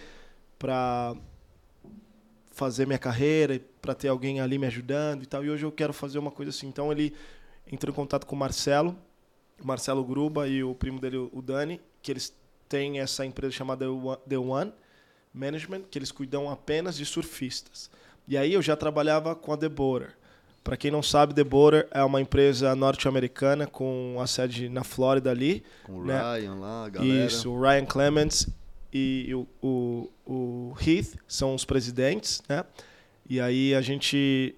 para 0.59 1.15
fazer 2.59 2.86
minha 2.86 2.98
carreira 2.98 3.60
para 3.80 3.94
ter 3.94 4.09
alguém 4.09 4.40
ali 4.40 4.59
me 4.59 4.66
ajudando 4.66 5.22
e 5.22 5.26
tal 5.26 5.44
e 5.44 5.51
hoje 5.51 5.64
eu 5.64 5.70
quero 5.70 5.93
fazer 5.93 6.18
uma 6.18 6.30
coisa 6.30 6.51
assim 6.51 6.66
então 6.66 6.90
ele 6.90 7.14
entrou 7.70 7.93
em 7.93 7.94
contato 7.94 8.26
com 8.26 8.35
o 8.35 8.39
Marcelo 8.39 8.97
Marcelo 9.62 10.05
Gruba 10.05 10.47
e 10.47 10.62
o 10.62 10.74
primo 10.74 11.01
dele, 11.01 11.16
o 11.16 11.43
Dani, 11.43 11.80
que 12.01 12.12
eles 12.12 12.32
têm 12.68 13.01
essa 13.01 13.24
empresa 13.24 13.52
chamada 13.52 13.86
The 14.28 14.39
One 14.39 14.72
Management, 15.32 15.82
que 15.90 15.98
eles 15.98 16.12
cuidam 16.12 16.51
apenas 16.51 16.97
de 16.97 17.05
surfistas. 17.05 17.90
E 18.26 18.36
aí 18.36 18.52
eu 18.52 18.62
já 18.62 18.76
trabalhava 18.76 19.35
com 19.35 19.52
a 19.52 19.56
The 19.56 19.68
Boater. 19.68 20.16
Para 20.62 20.76
quem 20.76 20.90
não 20.90 21.02
sabe, 21.02 21.32
The 21.32 21.44
Border 21.44 21.89
é 21.90 22.02
uma 22.05 22.20
empresa 22.20 22.74
norte-americana 22.76 23.66
com 23.66 24.18
a 24.20 24.26
sede 24.26 24.68
na 24.68 24.85
Flórida 24.85 25.30
ali. 25.30 25.64
Com 25.85 26.01
o 26.01 26.05
né? 26.05 26.20
Ryan 26.20 26.55
lá, 26.56 26.85
a 26.85 26.89
galera. 26.90 27.26
Isso, 27.26 27.51
o 27.51 27.60
Ryan 27.60 27.86
Clements 27.86 28.48
e 28.93 29.35
o, 29.35 29.47
o, 29.62 30.10
o 30.27 30.77
Heath 30.81 31.16
são 31.27 31.55
os 31.55 31.65
presidentes, 31.65 32.43
né? 32.48 32.65
E 33.28 33.40
aí 33.40 33.74
a 33.74 33.81
gente 33.81 34.55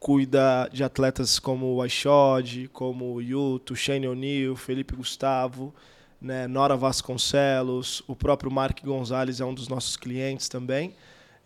cuida 0.00 0.68
de 0.72 0.82
atletas 0.82 1.38
como 1.38 1.74
o 1.74 1.82
Aishod, 1.82 2.68
como 2.72 3.14
o 3.14 3.22
Yuto, 3.22 3.76
Shane 3.76 4.08
O'Neill, 4.08 4.56
Felipe 4.56 4.94
Gustavo, 4.94 5.74
né? 6.20 6.46
Nora 6.46 6.76
Vasconcelos, 6.76 8.02
o 8.06 8.16
próprio 8.16 8.50
Mark 8.50 8.82
Gonzalez 8.82 9.40
é 9.40 9.44
um 9.44 9.54
dos 9.54 9.68
nossos 9.68 9.96
clientes 9.96 10.48
também, 10.48 10.94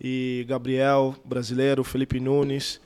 e 0.00 0.44
Gabriel, 0.48 1.14
brasileiro, 1.24 1.84
Felipe 1.84 2.18
Nunes 2.18 2.80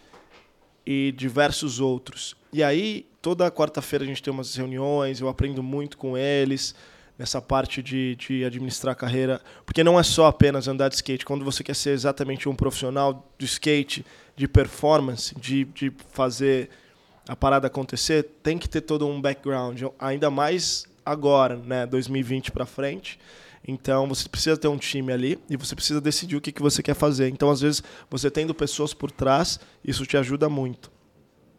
e 0.85 1.13
diversos 1.17 1.79
outros. 1.81 2.35
E 2.53 2.63
aí, 2.63 3.07
toda 3.21 3.51
quarta-feira 3.51 4.05
a 4.05 4.09
gente 4.09 4.23
tem 4.23 4.33
umas 4.33 4.55
reuniões, 4.57 5.21
eu 5.21 5.29
aprendo 5.29 5.63
muito 5.63 5.97
com 5.97 6.19
eles 6.19 6.75
nessa 7.23 7.41
parte 7.41 7.81
de, 7.81 8.17
de 8.17 8.45
administrar 8.45 8.95
a 8.95 8.97
carreira, 8.97 9.41
porque 9.65 9.85
não 9.85 9.97
é 9.99 10.03
só 10.03 10.27
apenas 10.27 10.67
andar 10.67 10.89
de 10.89 10.97
skate. 10.97 11.25
Quando 11.25 11.45
você 11.45 11.63
quer 11.63 11.77
ser 11.77 11.91
exatamente 11.91 12.49
um 12.49 12.55
profissional 12.57 13.33
do 13.39 13.45
skate, 13.45 14.05
de 14.35 14.49
performance, 14.49 15.33
de, 15.39 15.65
de 15.67 15.93
fazer 16.11 16.69
a 17.29 17.37
parada 17.37 17.69
acontecer, 17.69 18.25
tem 18.43 18.59
que 18.59 18.69
ter 18.69 18.81
todo 18.81 19.07
um 19.07 19.21
background, 19.21 19.81
ainda 20.01 20.31
mais 20.31 20.85
agora, 21.07 21.55
né, 21.59 21.87
2020 21.87 22.51
para 22.51 22.67
frente. 22.67 23.21
Então 23.65 24.09
você 24.09 24.29
precisa 24.29 24.57
ter 24.57 24.67
um 24.67 24.77
time 24.77 25.13
ali 25.13 25.39
e 25.49 25.57
você 25.57 25.77
precisa 25.77 26.01
decidir 26.01 26.35
o 26.35 26.41
que, 26.41 26.51
que 26.51 26.61
você 26.61 26.83
quer 26.83 26.95
fazer. 26.95 27.29
Então, 27.29 27.53
às 27.53 27.61
vezes, 27.61 27.85
você 28.11 28.33
tendo 28.33 28.53
pessoas 28.53 28.93
por 28.93 29.13
trás, 29.13 29.61
isso 29.85 30.05
te 30.05 30.17
ajuda 30.17 30.49
muito. 30.49 30.91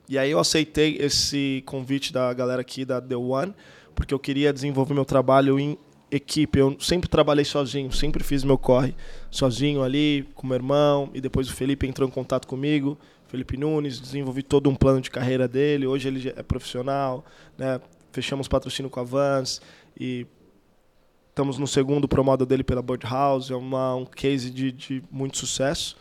E 0.10 0.18
aí 0.18 0.31
eu 0.31 0.40
aceitei 0.40 0.98
esse 0.99 1.64
convite 1.65 2.11
da 2.11 2.34
galera 2.34 2.60
aqui 2.60 2.84
da 2.84 2.99
The 2.99 3.15
One, 3.15 3.56
porque 3.95 4.14
eu 4.14 4.20
queria 4.20 4.52
desenvolver 4.52 4.94
meu 4.94 5.06
trabalho 5.06 5.60
em 5.60 5.78
equipe. 6.11 6.60
Eu 6.60 6.78
sempre 6.80 7.10
trabalhei 7.10 7.45
sozinho, 7.45 7.91
sempre 7.91 8.24
fiz 8.24 8.44
meu 8.44 8.57
corre 8.57 8.95
sozinho 9.32 9.84
ali, 9.84 10.28
com 10.36 10.45
meu 10.45 10.56
irmão, 10.56 11.10
e 11.14 11.22
depois 11.22 11.49
o 11.49 11.53
Felipe 11.53 11.88
entrou 11.88 12.07
em 12.07 12.11
contato 12.11 12.48
comigo. 12.48 12.98
Felipe 13.28 13.57
Nunes, 13.57 13.99
desenvolvi 13.99 14.44
todo 14.44 14.70
um 14.70 14.76
plano 14.76 15.02
de 15.02 15.10
carreira 15.10 15.48
dele. 15.48 15.88
Hoje 15.88 16.07
ele 16.07 16.34
é 16.36 16.44
profissional, 16.44 17.26
né? 17.57 17.82
Fechamos 18.11 18.48
patrocínio 18.48 18.91
com 18.91 18.99
a 18.99 19.03
Vans 19.03 19.60
e 19.99 20.28
Estamos 21.34 21.57
no 21.57 21.65
segundo 21.65 22.07
pro 22.07 22.24
model 22.24 22.45
dele 22.45 22.64
pela 22.64 22.84
Birdhouse, 22.84 23.52
é 23.52 23.56
uma, 23.56 23.95
um 23.95 24.06
case 24.06 24.52
de, 24.52 24.72
de 24.72 25.02
muito 25.10 25.36
sucesso. 25.36 25.98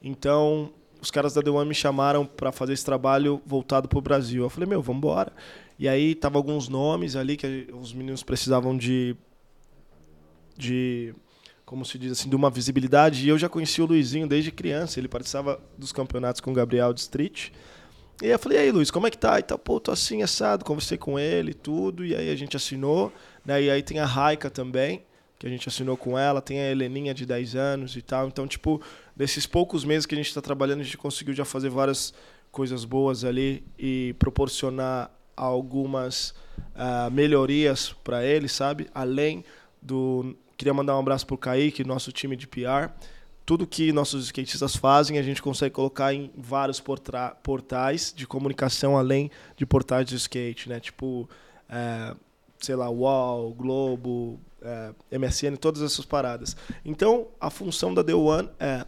Então, 0.00 0.70
os 1.02 1.10
caras 1.10 1.34
da 1.34 1.42
The 1.42 1.50
One 1.50 1.68
me 1.68 1.74
chamaram 1.74 2.24
para 2.24 2.52
fazer 2.52 2.74
esse 2.74 2.84
trabalho 2.84 3.42
voltado 3.44 3.88
para 3.88 3.98
o 3.98 4.00
Brasil. 4.00 4.44
Eu 4.44 4.48
falei, 4.48 4.68
meu, 4.68 4.80
vamos 4.80 4.98
embora. 4.98 5.32
E 5.78 5.88
aí 5.88 6.14
tava 6.14 6.38
alguns 6.38 6.68
nomes 6.68 7.14
ali 7.14 7.36
que 7.36 7.68
os 7.72 7.92
meninos 7.92 8.22
precisavam 8.22 8.76
de 8.76 9.16
de 10.56 11.14
como 11.68 11.84
se 11.84 11.98
diz 11.98 12.12
assim, 12.12 12.30
de 12.30 12.34
uma 12.34 12.48
visibilidade. 12.48 13.26
E 13.26 13.28
eu 13.28 13.36
já 13.36 13.46
conheci 13.46 13.82
o 13.82 13.86
Luizinho 13.86 14.26
desde 14.26 14.50
criança, 14.50 14.98
ele 14.98 15.06
participava 15.06 15.60
dos 15.76 15.92
campeonatos 15.92 16.40
com 16.40 16.50
o 16.50 16.54
Gabriel 16.54 16.94
de 16.94 17.00
Street. 17.00 17.50
E 18.22 18.26
eu 18.26 18.38
falei, 18.38 18.58
e 18.58 18.60
aí, 18.62 18.72
Luiz, 18.72 18.90
como 18.90 19.06
é 19.06 19.10
que 19.10 19.18
tá? 19.18 19.38
E 19.38 19.42
tal, 19.42 19.58
pô, 19.58 19.78
tô 19.78 19.92
assim, 19.92 20.22
assado, 20.22 20.64
conversei 20.64 20.96
com 20.96 21.18
ele 21.18 21.52
tudo, 21.52 22.04
e 22.06 22.16
aí 22.16 22.30
a 22.30 22.34
gente 22.34 22.56
assinou, 22.56 23.12
né? 23.44 23.62
E 23.62 23.70
aí 23.70 23.82
tem 23.82 24.00
a 24.00 24.06
Raika 24.06 24.48
também, 24.48 25.04
que 25.38 25.46
a 25.46 25.50
gente 25.50 25.68
assinou 25.68 25.94
com 25.94 26.18
ela, 26.18 26.40
tem 26.40 26.58
a 26.58 26.70
Heleninha 26.70 27.12
de 27.12 27.26
10 27.26 27.54
anos 27.54 27.96
e 27.96 28.02
tal. 28.02 28.26
Então, 28.26 28.46
tipo, 28.46 28.80
desses 29.14 29.46
poucos 29.46 29.84
meses 29.84 30.06
que 30.06 30.14
a 30.14 30.18
gente 30.18 30.28
está 30.28 30.40
trabalhando, 30.40 30.80
a 30.80 30.84
gente 30.84 30.96
conseguiu 30.96 31.34
já 31.34 31.44
fazer 31.44 31.68
várias 31.68 32.14
coisas 32.50 32.84
boas 32.84 33.24
ali 33.24 33.62
e 33.78 34.16
proporcionar 34.18 35.10
algumas 35.44 36.30
uh, 36.74 37.10
melhorias 37.10 37.94
para 38.04 38.24
ele, 38.24 38.48
sabe? 38.48 38.88
Além 38.94 39.44
do. 39.80 40.36
Queria 40.56 40.74
mandar 40.74 40.96
um 40.96 41.00
abraço 41.00 41.26
pro 41.26 41.38
Kaique, 41.38 41.84
nosso 41.84 42.10
time 42.10 42.34
de 42.36 42.46
PR 42.46 42.90
tudo 43.48 43.66
que 43.66 43.92
nossos 43.94 44.26
skatistas 44.26 44.76
fazem 44.76 45.18
a 45.18 45.22
gente 45.22 45.40
consegue 45.40 45.74
colocar 45.74 46.12
em 46.12 46.30
vários 46.36 46.82
portais 47.42 48.12
de 48.14 48.26
comunicação 48.26 48.94
além 48.94 49.30
de 49.56 49.64
portais 49.64 50.06
de 50.06 50.16
skate, 50.16 50.68
né? 50.68 50.78
Tipo, 50.78 51.26
é, 51.66 52.14
sei 52.58 52.76
lá, 52.76 52.90
UOL, 52.90 53.54
Globo, 53.54 54.38
é, 54.60 55.18
MSN, 55.18 55.56
todas 55.56 55.80
essas 55.80 56.04
paradas. 56.04 56.54
Então, 56.84 57.28
a 57.40 57.48
função 57.48 57.94
da 57.94 58.04
The 58.04 58.12
One 58.12 58.50
é 58.60 58.84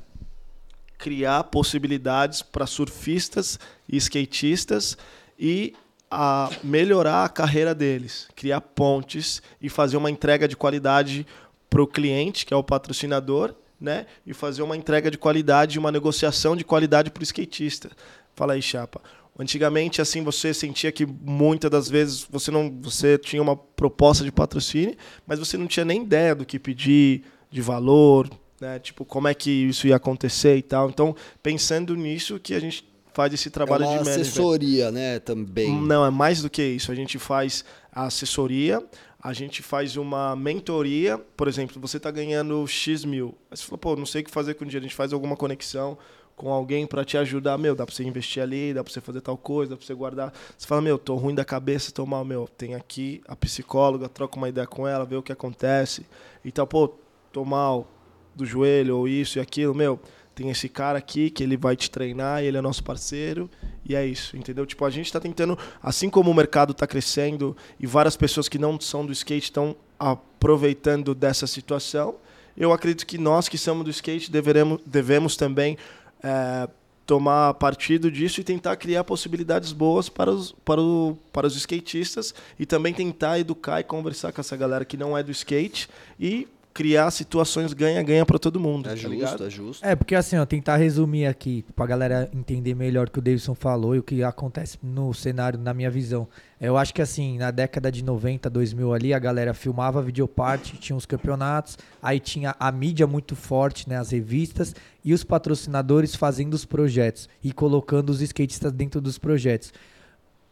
criar 0.99 1.45
possibilidades 1.45 2.43
para 2.43 2.67
surfistas 2.67 3.59
e 3.89 3.97
skatistas 3.97 4.99
e 5.39 5.75
a 6.11 6.51
melhorar 6.65 7.25
a 7.25 7.29
carreira 7.29 7.75
deles, 7.75 8.29
criar 8.35 8.61
pontes 8.61 9.41
e 9.61 9.69
fazer 9.69 9.97
uma 9.97 10.11
entrega 10.11 10.49
de 10.49 10.57
qualidade 10.57 11.27
para 11.69 11.83
o 11.83 11.87
cliente, 11.87 12.45
que 12.45 12.53
é 12.53 12.57
o 12.57 12.65
patrocinador, 12.65 13.55
né? 13.81 14.07
E 14.27 14.35
fazer 14.35 14.63
uma 14.63 14.77
entrega 14.77 15.11
de 15.11 15.17
qualidade, 15.17 15.79
uma 15.79 15.93
negociação 15.93 16.57
de 16.57 16.65
qualidade 16.65 17.11
para 17.11 17.21
o 17.21 17.25
skatista. 17.25 17.91
Fala 18.35 18.55
aí, 18.55 18.63
chapa. 18.63 19.01
Antigamente, 19.39 20.03
assim, 20.03 20.23
você 20.23 20.53
sentia 20.53 20.93
que 20.93 21.07
muitas 21.07 21.71
das 21.71 21.89
vezes 21.89 22.27
você 22.29 22.51
não, 22.51 22.71
você 22.83 23.17
tinha 23.17 23.41
uma 23.41 23.57
proposta 23.57 24.25
de 24.25 24.33
patrocínio, 24.33 24.97
mas 25.27 25.39
você 25.39 25.57
não 25.57 25.67
tinha 25.67 25.85
nem 25.85 26.03
ideia 26.03 26.35
do 26.35 26.45
que 26.45 26.59
pedir, 26.59 27.23
de 27.51 27.63
valor, 27.63 28.29
né? 28.61 28.79
Tipo, 28.79 29.05
como 29.05 29.29
é 29.29 29.35
que 29.35 29.51
isso 29.51 29.87
ia 29.87 29.97
acontecer 29.97 30.57
e 30.57 30.63
tal. 30.63 30.91
Então, 30.91 31.17
pensando 31.43 31.97
nisso, 31.97 32.39
que 32.39 32.53
a 32.53 32.61
gente 32.61 32.85
faz 33.13 33.33
esse 33.33 33.51
trabalho 33.51 33.85
é 33.85 33.87
uma 33.87 33.99
de 33.99 34.05
management. 34.05 34.23
assessoria, 34.23 34.91
né, 34.91 35.19
também. 35.19 35.75
Não, 35.81 36.05
é 36.05 36.11
mais 36.11 36.43
do 36.43 36.51
que 36.51 36.63
isso. 36.63 36.91
A 36.93 36.95
gente 36.95 37.19
faz 37.19 37.65
a 37.93 38.05
assessoria, 38.05 38.83
a 39.23 39.33
gente 39.33 39.63
faz 39.63 39.97
uma 39.97 40.35
mentoria, 40.35 41.19
por 41.37 41.49
exemplo, 41.49 41.81
você 41.81 41.99
está 41.99 42.11
ganhando 42.11 42.67
X 42.67 43.05
mil. 43.05 43.35
Aí 43.51 43.57
você 43.57 43.65
fala, 43.65 43.79
pô, 43.79 43.97
não 43.97 44.07
sei 44.07 44.23
o 44.23 44.25
que 44.25 44.31
fazer 44.31 44.55
com 44.55 44.65
o 44.65 44.67
dinheiro, 44.67 44.85
a 44.85 44.89
gente 44.89 44.97
faz 44.97 45.13
alguma 45.13 45.37
conexão 45.37 45.99
com 46.41 46.51
alguém 46.51 46.87
para 46.87 47.05
te 47.05 47.19
ajudar, 47.19 47.59
meu, 47.59 47.75
dá 47.75 47.85
para 47.85 47.95
você 47.95 48.03
investir 48.03 48.43
ali, 48.43 48.73
dá 48.73 48.83
para 48.83 48.91
você 48.91 48.99
fazer 48.99 49.21
tal 49.21 49.37
coisa, 49.37 49.73
dá 49.73 49.77
para 49.77 49.85
você 49.85 49.93
guardar. 49.93 50.33
Você 50.57 50.67
fala, 50.67 50.81
meu, 50.81 50.99
tô 50.99 51.15
ruim 51.17 51.35
da 51.35 51.45
cabeça, 51.45 51.93
tô 51.93 52.07
mal, 52.07 52.25
meu, 52.25 52.49
tem 52.57 52.75
aqui 52.75 53.21
a 53.29 53.37
psicóloga, 53.37 54.09
troca 54.09 54.39
uma 54.39 54.49
ideia 54.49 54.67
com 54.67 54.89
ela, 54.89 55.05
vê 55.05 55.17
o 55.17 55.23
que 55.23 55.33
acontece. 55.33 56.07
Então, 56.43 56.67
pô, 56.67 56.95
tô 57.31 57.45
mal 57.45 57.87
do 58.35 58.47
joelho 58.47 58.97
ou 58.97 59.07
isso 59.07 59.39
e 59.39 59.41
aquilo, 59.41 59.75
meu, 59.75 60.01
tem 60.41 60.49
esse 60.49 60.71
cara 60.71 60.97
aqui 60.97 61.29
que 61.29 61.43
ele 61.43 61.55
vai 61.55 61.77
te 61.77 61.91
treinar, 61.91 62.43
ele 62.43 62.57
é 62.57 62.63
nosso 62.63 62.83
parceiro 62.83 63.51
e 63.85 63.95
é 63.95 64.07
isso, 64.07 64.39
entendeu? 64.39 64.65
Tipo, 64.65 64.87
a 64.87 64.91
gente 64.91 65.05
está 65.05 65.21
tentando, 65.21 65.59
assim 65.83 66.09
como 66.09 66.31
o 66.31 66.35
mercado 66.35 66.73
está 66.73 66.87
crescendo 66.87 67.55
e 67.79 67.87
várias 67.87 68.17
pessoas 68.17 68.49
que 68.49 68.59
não 68.59 68.81
são 68.81 69.05
do 69.05 69.13
skate 69.13 69.45
estão 69.45 69.77
aproveitando 69.99 71.15
dessa 71.15 71.47
situação, 71.47 72.15
eu 72.57 72.73
acredito 72.73 73.07
que 73.07 73.19
nós 73.19 73.51
que 73.51 73.59
somos 73.59 73.85
do 73.85 73.91
skate 73.91 74.31
deveremos, 74.31 74.81
devemos 74.87 75.37
também 75.37 75.77
é, 76.23 76.67
tomar 77.05 77.53
partido 77.53 78.11
disso 78.11 78.41
e 78.41 78.45
tentar 78.45 78.77
criar 78.77 79.05
possibilidades 79.05 79.73
boas 79.73 80.09
para 80.09 80.31
os, 80.31 80.53
para, 80.65 80.81
o, 80.81 81.19
para 81.31 81.47
os 81.47 81.55
skatistas 81.55 82.35
e 82.59 82.65
também 82.65 82.95
tentar 82.95 83.39
educar 83.39 83.81
e 83.81 83.85
conversar 83.85 84.33
com 84.33 84.41
essa 84.41 84.57
galera 84.57 84.87
que 84.87 84.97
não 84.97 85.19
é 85.19 85.23
do 85.23 85.31
skate 85.31 85.87
e 86.19 86.49
criar 86.73 87.11
situações 87.11 87.73
ganha-ganha 87.73 88.25
para 88.25 88.39
todo 88.39 88.61
mundo. 88.61 88.87
É 88.87 88.91
tá 88.91 88.97
justo, 88.97 89.11
ligado? 89.11 89.47
é 89.47 89.51
justo. 89.51 89.85
É, 89.85 89.97
porque 89.97 90.15
assim, 90.15 90.37
ó, 90.37 90.47
tentar 90.47 90.77
resumir 90.77 91.27
aqui, 91.27 91.65
pra 91.75 91.87
galera 91.87 92.31
entender 92.33 92.75
melhor 92.75 93.09
o 93.09 93.11
que 93.11 93.19
o 93.19 93.23
Davidson 93.23 93.55
falou 93.55 93.95
e 93.95 93.99
o 93.99 94.03
que 94.03 94.23
acontece 94.23 94.79
no 94.83 95.13
cenário, 95.13 95.59
na 95.59 95.75
minha 95.75 95.91
visão. 95.91 96.29
Eu 96.61 96.77
acho 96.77 96.93
que 96.93 97.03
assim, 97.03 97.39
na 97.39 97.51
década 97.51 97.91
de 97.91 98.05
90, 98.05 98.51
2000 98.51 98.95
ali, 98.95 99.15
a 99.15 99.19
galera 99.19 99.55
filmava 99.55 100.03
videoparte, 100.03 100.77
tinha 100.77 100.97
os 100.97 101.07
campeonatos, 101.07 101.79
aí 102.03 102.21
tinha 102.21 102.55
a 102.59 102.71
mídia 102.71 103.07
muito 103.07 103.35
forte, 103.35 103.89
né, 103.89 103.97
as 103.97 104.11
revistas, 104.11 104.75
e 105.05 105.15
os 105.15 105.25
patrocinadores 105.25 106.15
fazendo 106.15 106.55
os 106.55 106.65
projetos 106.65 107.29
e 107.43 107.53
colocando 107.53 108.11
os 108.11 108.21
skatistas 108.21 108.73
dentro 108.73 109.01
dos 109.01 109.19
projetos. 109.19 109.73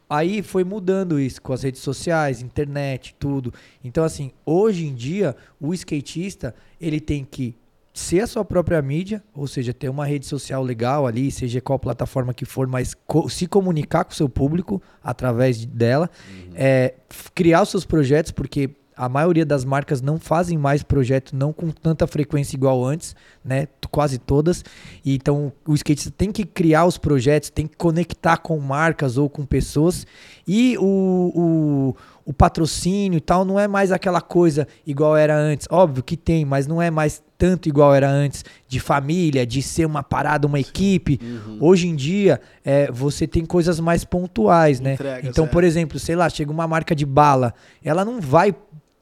Aí 0.08 0.42
foi 0.42 0.64
mudando 0.64 1.20
isso 1.20 1.42
com 1.42 1.52
as 1.52 1.62
redes 1.62 1.82
sociais, 1.82 2.40
internet, 2.40 3.14
tudo. 3.18 3.52
Então, 3.84 4.04
assim, 4.04 4.30
hoje 4.46 4.86
em 4.86 4.94
dia, 4.94 5.36
o 5.60 5.74
skatista, 5.74 6.54
ele 6.80 6.98
tem 6.98 7.24
que 7.24 7.54
ser 7.92 8.20
a 8.20 8.26
sua 8.26 8.44
própria 8.44 8.80
mídia, 8.80 9.22
ou 9.34 9.46
seja, 9.46 9.74
ter 9.74 9.88
uma 9.88 10.06
rede 10.06 10.24
social 10.24 10.62
legal 10.62 11.06
ali, 11.06 11.30
seja 11.30 11.60
qual 11.60 11.78
plataforma 11.78 12.32
que 12.32 12.44
for, 12.44 12.66
mas 12.66 12.94
co 12.94 13.28
se 13.28 13.46
comunicar 13.46 14.04
com 14.04 14.12
o 14.12 14.14
seu 14.14 14.28
público 14.28 14.80
através 15.02 15.64
dela, 15.66 16.08
uhum. 16.30 16.50
é, 16.54 16.94
criar 17.34 17.62
os 17.62 17.70
seus 17.70 17.84
projetos, 17.84 18.30
porque 18.30 18.70
a 18.98 19.08
maioria 19.08 19.46
das 19.46 19.64
marcas 19.64 20.02
não 20.02 20.18
fazem 20.18 20.58
mais 20.58 20.82
projeto 20.82 21.36
não 21.36 21.52
com 21.52 21.70
tanta 21.70 22.04
frequência 22.04 22.56
igual 22.56 22.84
antes, 22.84 23.14
né? 23.44 23.68
Quase 23.92 24.18
todas. 24.18 24.64
E 25.04 25.14
então 25.14 25.52
o 25.64 25.72
skatista 25.74 26.10
tem 26.10 26.32
que 26.32 26.44
criar 26.44 26.84
os 26.84 26.98
projetos, 26.98 27.48
tem 27.48 27.66
que 27.66 27.76
conectar 27.76 28.36
com 28.38 28.58
marcas 28.58 29.16
ou 29.16 29.30
com 29.30 29.46
pessoas. 29.46 30.04
E 30.46 30.76
o, 30.78 31.32
o, 31.34 31.96
o 32.26 32.32
patrocínio 32.32 33.18
e 33.18 33.20
tal 33.20 33.44
não 33.44 33.58
é 33.58 33.68
mais 33.68 33.92
aquela 33.92 34.20
coisa 34.20 34.66
igual 34.84 35.16
era 35.16 35.36
antes. 35.38 35.68
Óbvio 35.70 36.02
que 36.02 36.16
tem, 36.16 36.44
mas 36.44 36.66
não 36.66 36.82
é 36.82 36.90
mais 36.90 37.22
tanto 37.38 37.68
igual 37.68 37.94
era 37.94 38.10
antes, 38.10 38.44
de 38.66 38.80
família, 38.80 39.46
de 39.46 39.62
ser 39.62 39.86
uma 39.86 40.02
parada, 40.02 40.46
uma 40.46 40.58
equipe. 40.58 41.20
Uhum. 41.22 41.58
Hoje 41.60 41.86
em 41.86 41.94
dia, 41.94 42.40
é, 42.64 42.90
você 42.90 43.28
tem 43.28 43.46
coisas 43.46 43.78
mais 43.78 44.04
pontuais, 44.04 44.80
né? 44.80 44.94
Entregas, 44.94 45.24
então, 45.30 45.44
é. 45.44 45.48
por 45.48 45.62
exemplo, 45.62 46.00
sei 46.00 46.16
lá, 46.16 46.28
chega 46.28 46.50
uma 46.50 46.66
marca 46.66 46.96
de 46.96 47.06
bala, 47.06 47.54
ela 47.82 48.04
não 48.04 48.20
vai 48.20 48.52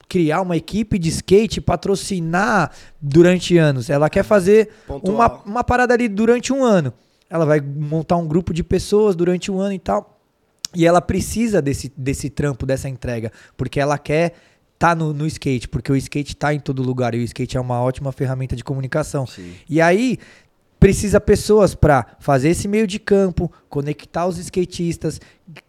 criar 0.09 0.41
uma 0.41 0.57
equipe 0.57 0.99
de 0.99 1.09
skate, 1.09 1.61
patrocinar 1.61 2.71
durante 3.01 3.57
anos. 3.57 3.91
Ela 3.91 4.09
quer 4.09 4.23
fazer 4.23 4.71
uma, 5.03 5.43
uma 5.45 5.65
parada 5.65 5.95
ali 5.95 6.09
durante 6.09 6.53
um 6.53 6.65
ano. 6.65 6.93
Ela 7.29 7.45
vai 7.45 7.61
montar 7.61 8.17
um 8.17 8.27
grupo 8.27 8.55
de 8.55 8.63
pessoas 8.63 9.17
durante 9.17 9.51
um 9.51 9.59
ano 9.59 9.73
e 9.73 9.79
tal. 9.79 10.21
E 10.75 10.87
ela 10.87 11.01
precisa 11.01 11.61
desse, 11.61 11.93
desse 11.97 12.29
trampo, 12.29 12.67
dessa 12.67 12.89
entrega, 12.89 13.33
porque 13.57 13.81
ela 13.81 13.99
quer 13.99 14.35
tá 14.79 14.95
no, 14.95 15.13
no 15.13 15.27
skate, 15.27 15.69
porque 15.69 15.91
o 15.91 15.97
skate 15.97 16.37
tá 16.37 16.53
em 16.53 16.61
todo 16.61 16.83
lugar 16.83 17.15
e 17.15 17.19
o 17.19 17.23
skate 17.23 17.57
é 17.57 17.61
uma 17.61 17.81
ótima 17.81 18.13
ferramenta 18.13 18.55
de 18.55 18.63
comunicação. 18.63 19.27
Sim. 19.27 19.55
E 19.69 19.81
aí 19.81 20.19
precisa 20.87 21.21
pessoas 21.21 21.75
para 21.75 22.07
fazer 22.21 22.51
esse 22.51 22.69
meio 22.69 22.87
de 22.87 23.01
campo, 23.01 23.51
conectar 23.69 24.25
os 24.25 24.39
skatistas, 24.39 25.21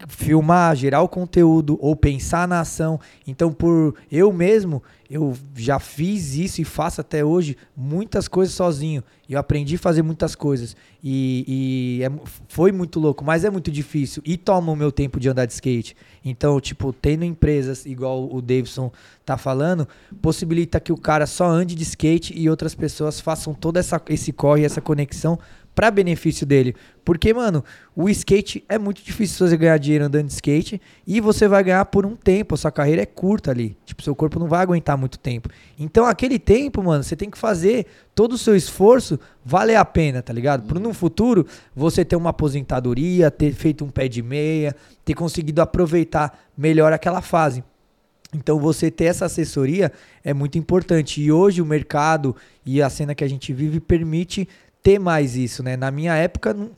filmar, 0.07 0.76
gerar 0.76 1.02
o 1.02 1.10
conteúdo 1.10 1.76
ou 1.81 1.95
pensar 1.95 2.48
na 2.48 2.60
ação. 2.60 2.99
Então, 3.26 3.52
por 3.52 3.95
eu 4.11 4.31
mesmo, 4.31 4.84
eu 5.10 5.34
já 5.56 5.80
fiz 5.80 6.36
isso 6.36 6.62
e 6.62 6.66
faço 6.66 7.00
até 7.00 7.24
hoje 7.24 7.56
muitas 7.76 8.28
coisas 8.28 8.54
sozinho. 8.54 9.04
Eu 9.30 9.40
aprendi 9.40 9.76
a 9.76 9.80
fazer 9.80 10.02
muitas 10.02 10.36
coisas. 10.36 10.76
E, 11.04 12.00
e 12.00 12.04
é, 12.04 12.12
foi 12.48 12.72
muito 12.72 13.00
louco, 13.00 13.24
mas 13.24 13.46
é 13.46 13.50
muito 13.50 13.72
difícil. 13.72 14.22
E 14.26 14.38
toma 14.38 14.72
o 14.72 14.76
meu 14.76 14.92
tempo 14.92 15.20
de 15.20 15.30
andar 15.30 15.46
de 15.46 15.54
skate. 15.54 15.96
Então, 16.24 16.60
tipo, 16.60 16.92
tendo 16.92 17.24
empresas 17.24 17.86
igual 17.86 18.30
o 18.34 18.42
Davidson 18.42 18.92
tá 19.26 19.38
falando, 19.38 19.88
possibilita 20.22 20.80
que 20.80 20.92
o 20.92 20.98
cara 20.98 21.26
só 21.26 21.48
ande 21.48 21.76
de 21.76 21.84
skate 21.84 22.38
e 22.38 22.50
outras 22.50 22.76
pessoas 22.76 23.20
façam 23.20 23.54
todo 23.54 23.78
essa, 23.78 24.02
esse 24.10 24.34
corre, 24.34 24.66
essa 24.66 24.82
conexão 24.82 25.40
para 25.78 25.91
benefício 25.91 26.44
dele. 26.44 26.76
Porque, 27.06 27.32
mano, 27.32 27.64
o 27.95 28.10
skate 28.10 28.66
é 28.68 28.80
muito 28.80 29.04
difícil 29.04 29.48
você 29.48 29.56
ganhar 29.56 29.78
dinheiro 29.78 30.06
andando 30.06 30.26
de 30.26 30.34
skate 30.34 30.82
e 31.06 31.22
você 31.22 31.48
vai 31.48 31.64
ganhar 31.64 31.86
por 31.86 32.04
um 32.04 32.16
tempo. 32.16 32.56
A 32.56 32.58
sua 32.58 32.72
carreira 32.72 33.04
é 33.04 33.06
curta 33.06 33.52
ali. 33.52 33.78
Tipo, 33.86 34.02
seu 34.02 34.16
corpo 34.16 34.40
não 34.40 34.48
vai 34.48 34.64
aguentar 34.64 34.98
muito 34.98 35.20
tempo. 35.20 35.49
Então, 35.78 36.08
aquele 36.08 36.40
tempo, 36.40 36.82
mano, 36.82 37.04
você 37.04 37.16
tem 37.16 37.30
que 37.30 37.38
fazer 37.38 37.86
todo 38.16 38.34
o 38.34 38.38
seu 38.40 38.56
esforço 38.56 39.20
valer 39.45 39.76
a 39.76 39.86
pena, 39.86 40.24
tá 40.24 40.34
ligado? 40.34 40.66
Para 40.66 40.80
no 40.80 40.91
futuro 40.95 41.45
você 41.76 42.04
ter 42.04 42.16
uma 42.16 42.32
aposentadoria, 42.32 43.30
ter 43.30 43.54
feito 43.54 43.86
um 43.86 43.90
pé 43.90 44.08
de 44.08 44.24
meia, 44.24 44.76
ter 45.06 45.14
conseguido 45.14 45.62
aproveitar 45.62 46.40
melhor 46.58 46.91
aquela 46.91 47.22
fase. 47.22 47.64
Então, 48.34 48.60
você 48.60 48.91
ter 48.91 49.06
essa 49.06 49.26
assessoria 49.26 49.91
é 50.24 50.34
muito 50.34 50.58
importante. 50.58 51.22
E 51.22 51.32
hoje 51.32 51.62
o 51.62 51.66
mercado 51.66 52.36
e 52.66 52.82
a 52.82 52.90
cena 52.90 53.16
que 53.16 53.24
a 53.24 53.30
gente 53.30 53.54
vive 53.54 53.80
permite 53.80 54.49
ter 54.82 54.99
mais 54.99 55.36
isso, 55.36 55.64
né? 55.64 55.76
Na 55.76 55.91
minha 55.91 56.16
época 56.16 56.54
não, 56.54 56.72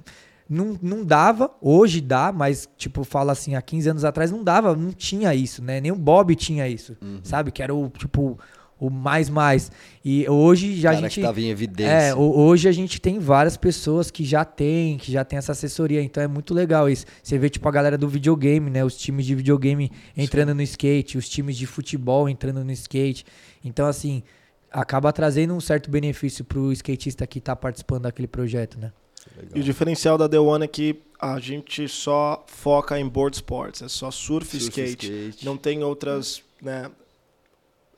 não, 0.49 0.79
não 0.81 1.05
dava, 1.05 1.51
hoje 1.61 2.01
dá, 2.01 2.31
mas 2.31 2.67
tipo, 2.77 3.03
fala 3.03 3.31
assim, 3.31 3.55
há 3.55 3.61
15 3.61 3.89
anos 3.89 4.05
atrás 4.05 4.31
não 4.31 4.43
dava, 4.43 4.75
não 4.75 4.91
tinha 4.91 5.33
isso, 5.35 5.63
né? 5.63 5.79
Nem 5.79 5.91
o 5.91 5.95
Bob 5.95 6.35
tinha 6.35 6.67
isso, 6.67 6.97
uhum. 7.01 7.19
sabe? 7.23 7.51
Que 7.51 7.61
era 7.61 7.73
o 7.73 7.89
tipo 7.89 8.39
o 8.79 8.89
mais 8.89 9.29
mais. 9.29 9.71
E 10.03 10.27
hoje 10.29 10.79
já 10.79 10.89
Cara 10.89 10.99
a 10.99 11.09
gente 11.09 11.15
que 11.15 11.21
tava 11.21 11.41
em 11.41 11.49
evidência. 11.49 11.91
É, 11.91 12.15
hoje 12.15 12.67
a 12.69 12.71
gente 12.71 12.99
tem 13.01 13.19
várias 13.19 13.57
pessoas 13.57 14.09
que 14.09 14.23
já 14.23 14.45
tem, 14.45 14.97
que 14.97 15.11
já 15.11 15.25
tem 15.25 15.37
essa 15.37 15.51
assessoria, 15.51 16.01
então 16.01 16.23
é 16.23 16.27
muito 16.27 16.53
legal 16.53 16.89
isso. 16.89 17.05
Você 17.21 17.37
vê 17.37 17.49
tipo 17.49 17.67
a 17.67 17.71
galera 17.71 17.97
do 17.97 18.07
videogame, 18.07 18.69
né, 18.69 18.83
os 18.83 18.95
times 18.95 19.25
de 19.25 19.35
videogame 19.35 19.91
entrando 20.15 20.49
Sim. 20.49 20.55
no 20.55 20.61
skate, 20.61 21.17
os 21.17 21.27
times 21.27 21.57
de 21.57 21.65
futebol 21.65 22.29
entrando 22.29 22.63
no 22.63 22.71
skate. 22.71 23.25
Então 23.63 23.85
assim, 23.85 24.23
acaba 24.71 25.11
trazendo 25.11 25.53
um 25.53 25.61
certo 25.61 25.89
benefício 25.89 26.43
para 26.45 26.59
o 26.59 26.71
skatista 26.71 27.25
que 27.25 27.39
está 27.39 27.55
participando 27.55 28.03
daquele 28.03 28.27
projeto, 28.27 28.77
né? 28.79 28.91
Legal. 29.35 29.51
E 29.55 29.59
o 29.59 29.63
diferencial 29.63 30.17
da 30.17 30.27
The 30.27 30.39
One 30.39 30.65
é 30.65 30.67
que 30.67 31.01
a 31.19 31.39
gente 31.39 31.87
só 31.87 32.43
foca 32.47 32.99
em 32.99 33.07
board 33.07 33.35
sports, 33.35 33.81
é 33.81 33.87
só 33.87 34.09
surf, 34.11 34.55
e 34.55 34.59
skate. 34.59 35.07
skate. 35.07 35.45
Não 35.45 35.57
tem 35.57 35.83
outras, 35.83 36.41
né, 36.61 36.89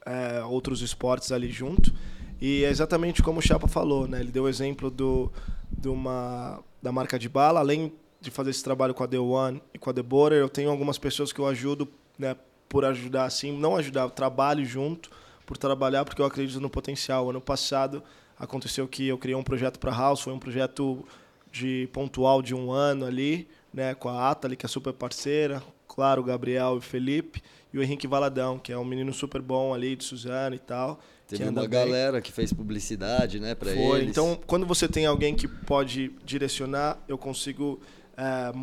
é, 0.05 0.43
outros 0.43 0.81
esportes 0.81 1.31
ali 1.31 1.49
junto. 1.51 1.93
E 2.39 2.63
é 2.63 2.69
exatamente 2.69 3.21
como 3.21 3.39
o 3.39 3.41
Chapa 3.41 3.67
falou, 3.67 4.07
né? 4.07 4.19
Ele 4.19 4.31
deu 4.31 4.43
o 4.43 4.49
exemplo 4.49 4.89
do, 4.89 5.31
de 5.69 5.87
uma, 5.87 6.59
da 6.81 6.91
marca 6.91 7.19
de 7.19 7.29
bala. 7.29 7.59
Além 7.59 7.93
de 8.19 8.31
fazer 8.31 8.49
esse 8.49 8.63
trabalho 8.63 8.95
com 8.95 9.03
a 9.03 9.07
The 9.07 9.19
One 9.19 9.61
e 9.73 9.77
com 9.77 9.91
a 9.91 9.93
The 9.93 10.01
Border, 10.01 10.39
eu 10.39 10.49
tenho 10.49 10.71
algumas 10.71 10.97
pessoas 10.97 11.31
que 11.31 11.39
eu 11.39 11.45
ajudo, 11.45 11.87
né, 12.17 12.35
por 12.67 12.83
ajudar 12.85 13.25
assim, 13.25 13.55
não 13.55 13.75
ajudar, 13.75 14.03
eu 14.03 14.09
trabalho 14.09 14.65
junto 14.65 15.11
por 15.51 15.57
trabalhar, 15.57 16.05
porque 16.05 16.21
eu 16.21 16.25
acredito 16.25 16.61
no 16.61 16.69
potencial. 16.69 17.29
Ano 17.29 17.41
passado 17.41 18.01
aconteceu 18.39 18.87
que 18.87 19.09
eu 19.09 19.17
criei 19.17 19.35
um 19.35 19.43
projeto 19.43 19.79
para 19.79 19.91
a 19.91 19.97
House, 19.97 20.21
foi 20.21 20.31
um 20.31 20.39
projeto 20.39 21.05
de 21.51 21.89
pontual 21.91 22.41
de 22.41 22.55
um 22.55 22.71
ano 22.71 23.05
ali, 23.05 23.49
né, 23.73 23.93
com 23.93 24.07
a 24.07 24.29
Atali, 24.29 24.55
que 24.55 24.65
é 24.65 24.69
super 24.69 24.93
parceira, 24.93 25.61
claro, 25.89 26.21
o 26.21 26.23
Gabriel 26.23 26.75
e 26.75 26.77
o 26.77 26.81
Felipe, 26.81 27.43
e 27.73 27.77
o 27.77 27.83
Henrique 27.83 28.07
Valadão, 28.07 28.57
que 28.57 28.71
é 28.71 28.77
um 28.77 28.85
menino 28.85 29.13
super 29.13 29.41
bom 29.41 29.73
ali, 29.73 29.93
de 29.93 30.05
Suzano 30.05 30.55
e 30.55 30.59
tal. 30.59 31.01
Teve 31.27 31.43
uma 31.43 31.67
bem. 31.67 31.69
galera 31.69 32.21
que 32.21 32.31
fez 32.31 32.53
publicidade, 32.53 33.37
né, 33.37 33.53
para 33.53 33.73
eles. 33.73 34.09
Então, 34.09 34.39
quando 34.47 34.65
você 34.65 34.87
tem 34.87 35.05
alguém 35.05 35.35
que 35.35 35.49
pode 35.49 36.13
direcionar, 36.23 36.97
eu 37.09 37.17
consigo 37.17 37.77
é, 38.15 38.53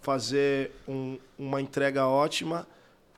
fazer 0.00 0.72
um, 0.88 1.16
uma 1.38 1.60
entrega 1.60 2.04
ótima 2.08 2.66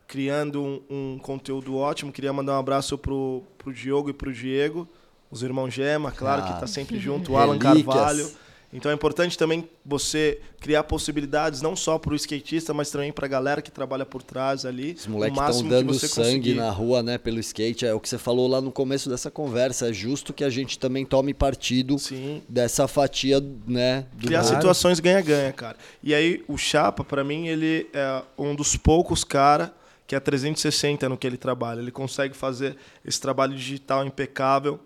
criando 0.06 0.62
um, 0.62 0.80
um, 0.90 1.18
conteúdo 1.18 1.76
ótimo. 1.76 2.12
Queria 2.12 2.32
mandar 2.32 2.54
um 2.54 2.58
abraço 2.58 2.96
pro, 2.96 3.42
pro 3.58 3.72
Diogo 3.72 4.10
e 4.10 4.12
pro 4.12 4.32
Diego, 4.32 4.88
os 5.30 5.42
irmãos 5.42 5.72
Gema, 5.72 6.12
claro, 6.12 6.42
ah, 6.42 6.46
que 6.46 6.52
está 6.54 6.66
sempre 6.66 6.98
junto, 6.98 7.32
o 7.32 7.36
Alan 7.38 7.58
Carvalho. 7.58 8.30
Então 8.74 8.90
é 8.90 8.94
importante 8.94 9.38
também 9.38 9.68
você 9.86 10.40
criar 10.60 10.82
possibilidades 10.82 11.62
não 11.62 11.76
só 11.76 11.96
para 11.96 12.12
o 12.12 12.16
skatista, 12.16 12.74
mas 12.74 12.90
também 12.90 13.12
para 13.12 13.24
a 13.24 13.28
galera 13.28 13.62
que 13.62 13.70
trabalha 13.70 14.04
por 14.04 14.20
trás 14.20 14.66
ali. 14.66 14.94
Os 14.98 15.06
moleques 15.06 15.38
estão 15.40 15.68
dando 15.68 15.94
sangue 15.94 16.38
conseguir. 16.38 16.54
na 16.54 16.70
rua, 16.70 17.00
né, 17.00 17.16
pelo 17.16 17.38
skate. 17.38 17.86
É 17.86 17.94
o 17.94 18.00
que 18.00 18.08
você 18.08 18.18
falou 18.18 18.48
lá 18.48 18.60
no 18.60 18.72
começo 18.72 19.08
dessa 19.08 19.30
conversa. 19.30 19.90
É 19.90 19.92
justo 19.92 20.32
que 20.32 20.42
a 20.42 20.50
gente 20.50 20.76
também 20.76 21.06
tome 21.06 21.32
partido 21.32 22.00
Sim. 22.00 22.42
dessa 22.48 22.88
fatia, 22.88 23.40
né? 23.64 24.06
Criar 24.20 24.42
situações 24.42 24.98
ganha-ganha, 24.98 25.52
cara. 25.52 25.76
E 26.02 26.12
aí 26.12 26.42
o 26.48 26.58
Chapa, 26.58 27.04
para 27.04 27.22
mim, 27.22 27.46
ele 27.46 27.88
é 27.92 28.22
um 28.36 28.56
dos 28.56 28.76
poucos 28.76 29.22
cara 29.22 29.72
que 30.06 30.14
é 30.14 30.20
360 30.20 31.08
no 31.08 31.16
que 31.16 31.26
ele 31.26 31.36
trabalha. 31.36 31.80
Ele 31.80 31.90
consegue 31.90 32.34
fazer 32.34 32.76
esse 33.04 33.20
trabalho 33.20 33.54
digital 33.54 34.04
impecável. 34.04 34.78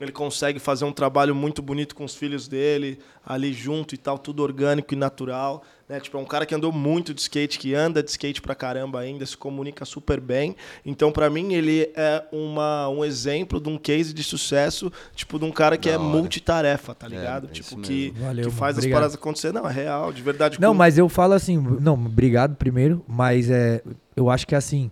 Ele 0.00 0.12
consegue 0.12 0.58
fazer 0.58 0.84
um 0.84 0.92
trabalho 0.92 1.34
muito 1.34 1.60
bonito 1.60 1.94
com 1.94 2.04
os 2.04 2.14
filhos 2.14 2.46
dele, 2.46 3.00
ali 3.26 3.52
junto 3.52 3.94
e 3.94 3.98
tal, 3.98 4.18
tudo 4.18 4.42
orgânico 4.42 4.94
e 4.94 4.96
natural. 4.96 5.64
Né? 5.88 5.98
Tipo, 6.00 6.18
é 6.18 6.20
um 6.20 6.24
cara 6.24 6.44
que 6.44 6.54
andou 6.54 6.70
muito 6.70 7.14
de 7.14 7.20
skate, 7.20 7.58
que 7.58 7.74
anda 7.74 8.02
de 8.02 8.10
skate 8.10 8.42
pra 8.42 8.54
caramba 8.54 9.00
ainda, 9.00 9.24
se 9.24 9.36
comunica 9.36 9.84
super 9.84 10.20
bem. 10.20 10.54
Então, 10.84 11.10
para 11.10 11.30
mim, 11.30 11.54
ele 11.54 11.90
é 11.96 12.22
uma, 12.30 12.88
um 12.88 13.04
exemplo 13.04 13.58
de 13.60 13.68
um 13.68 13.78
case 13.78 14.12
de 14.12 14.22
sucesso, 14.22 14.92
tipo, 15.14 15.38
de 15.38 15.44
um 15.46 15.50
cara 15.50 15.78
que 15.78 15.88
da 15.88 15.94
é 15.94 15.98
hora. 15.98 16.08
multitarefa, 16.08 16.94
tá 16.94 17.06
é, 17.06 17.10
ligado? 17.10 17.46
É, 17.46 17.50
tipo, 17.50 17.80
que, 17.80 18.12
Valeu, 18.18 18.50
que 18.50 18.54
faz 18.54 18.76
obrigado. 18.76 18.96
as 18.96 19.00
paradas 19.00 19.14
acontecer. 19.14 19.52
Não, 19.52 19.68
é 19.68 19.72
real, 19.72 20.12
de 20.12 20.22
verdade. 20.22 20.60
Não, 20.60 20.74
mas 20.74 20.98
eu 20.98 21.08
falo 21.08 21.32
assim, 21.32 21.56
não, 21.80 21.94
obrigado 21.94 22.56
primeiro, 22.56 23.02
mas 23.08 23.48
é, 23.50 23.82
eu 24.14 24.28
acho 24.28 24.46
que 24.46 24.54
assim, 24.54 24.90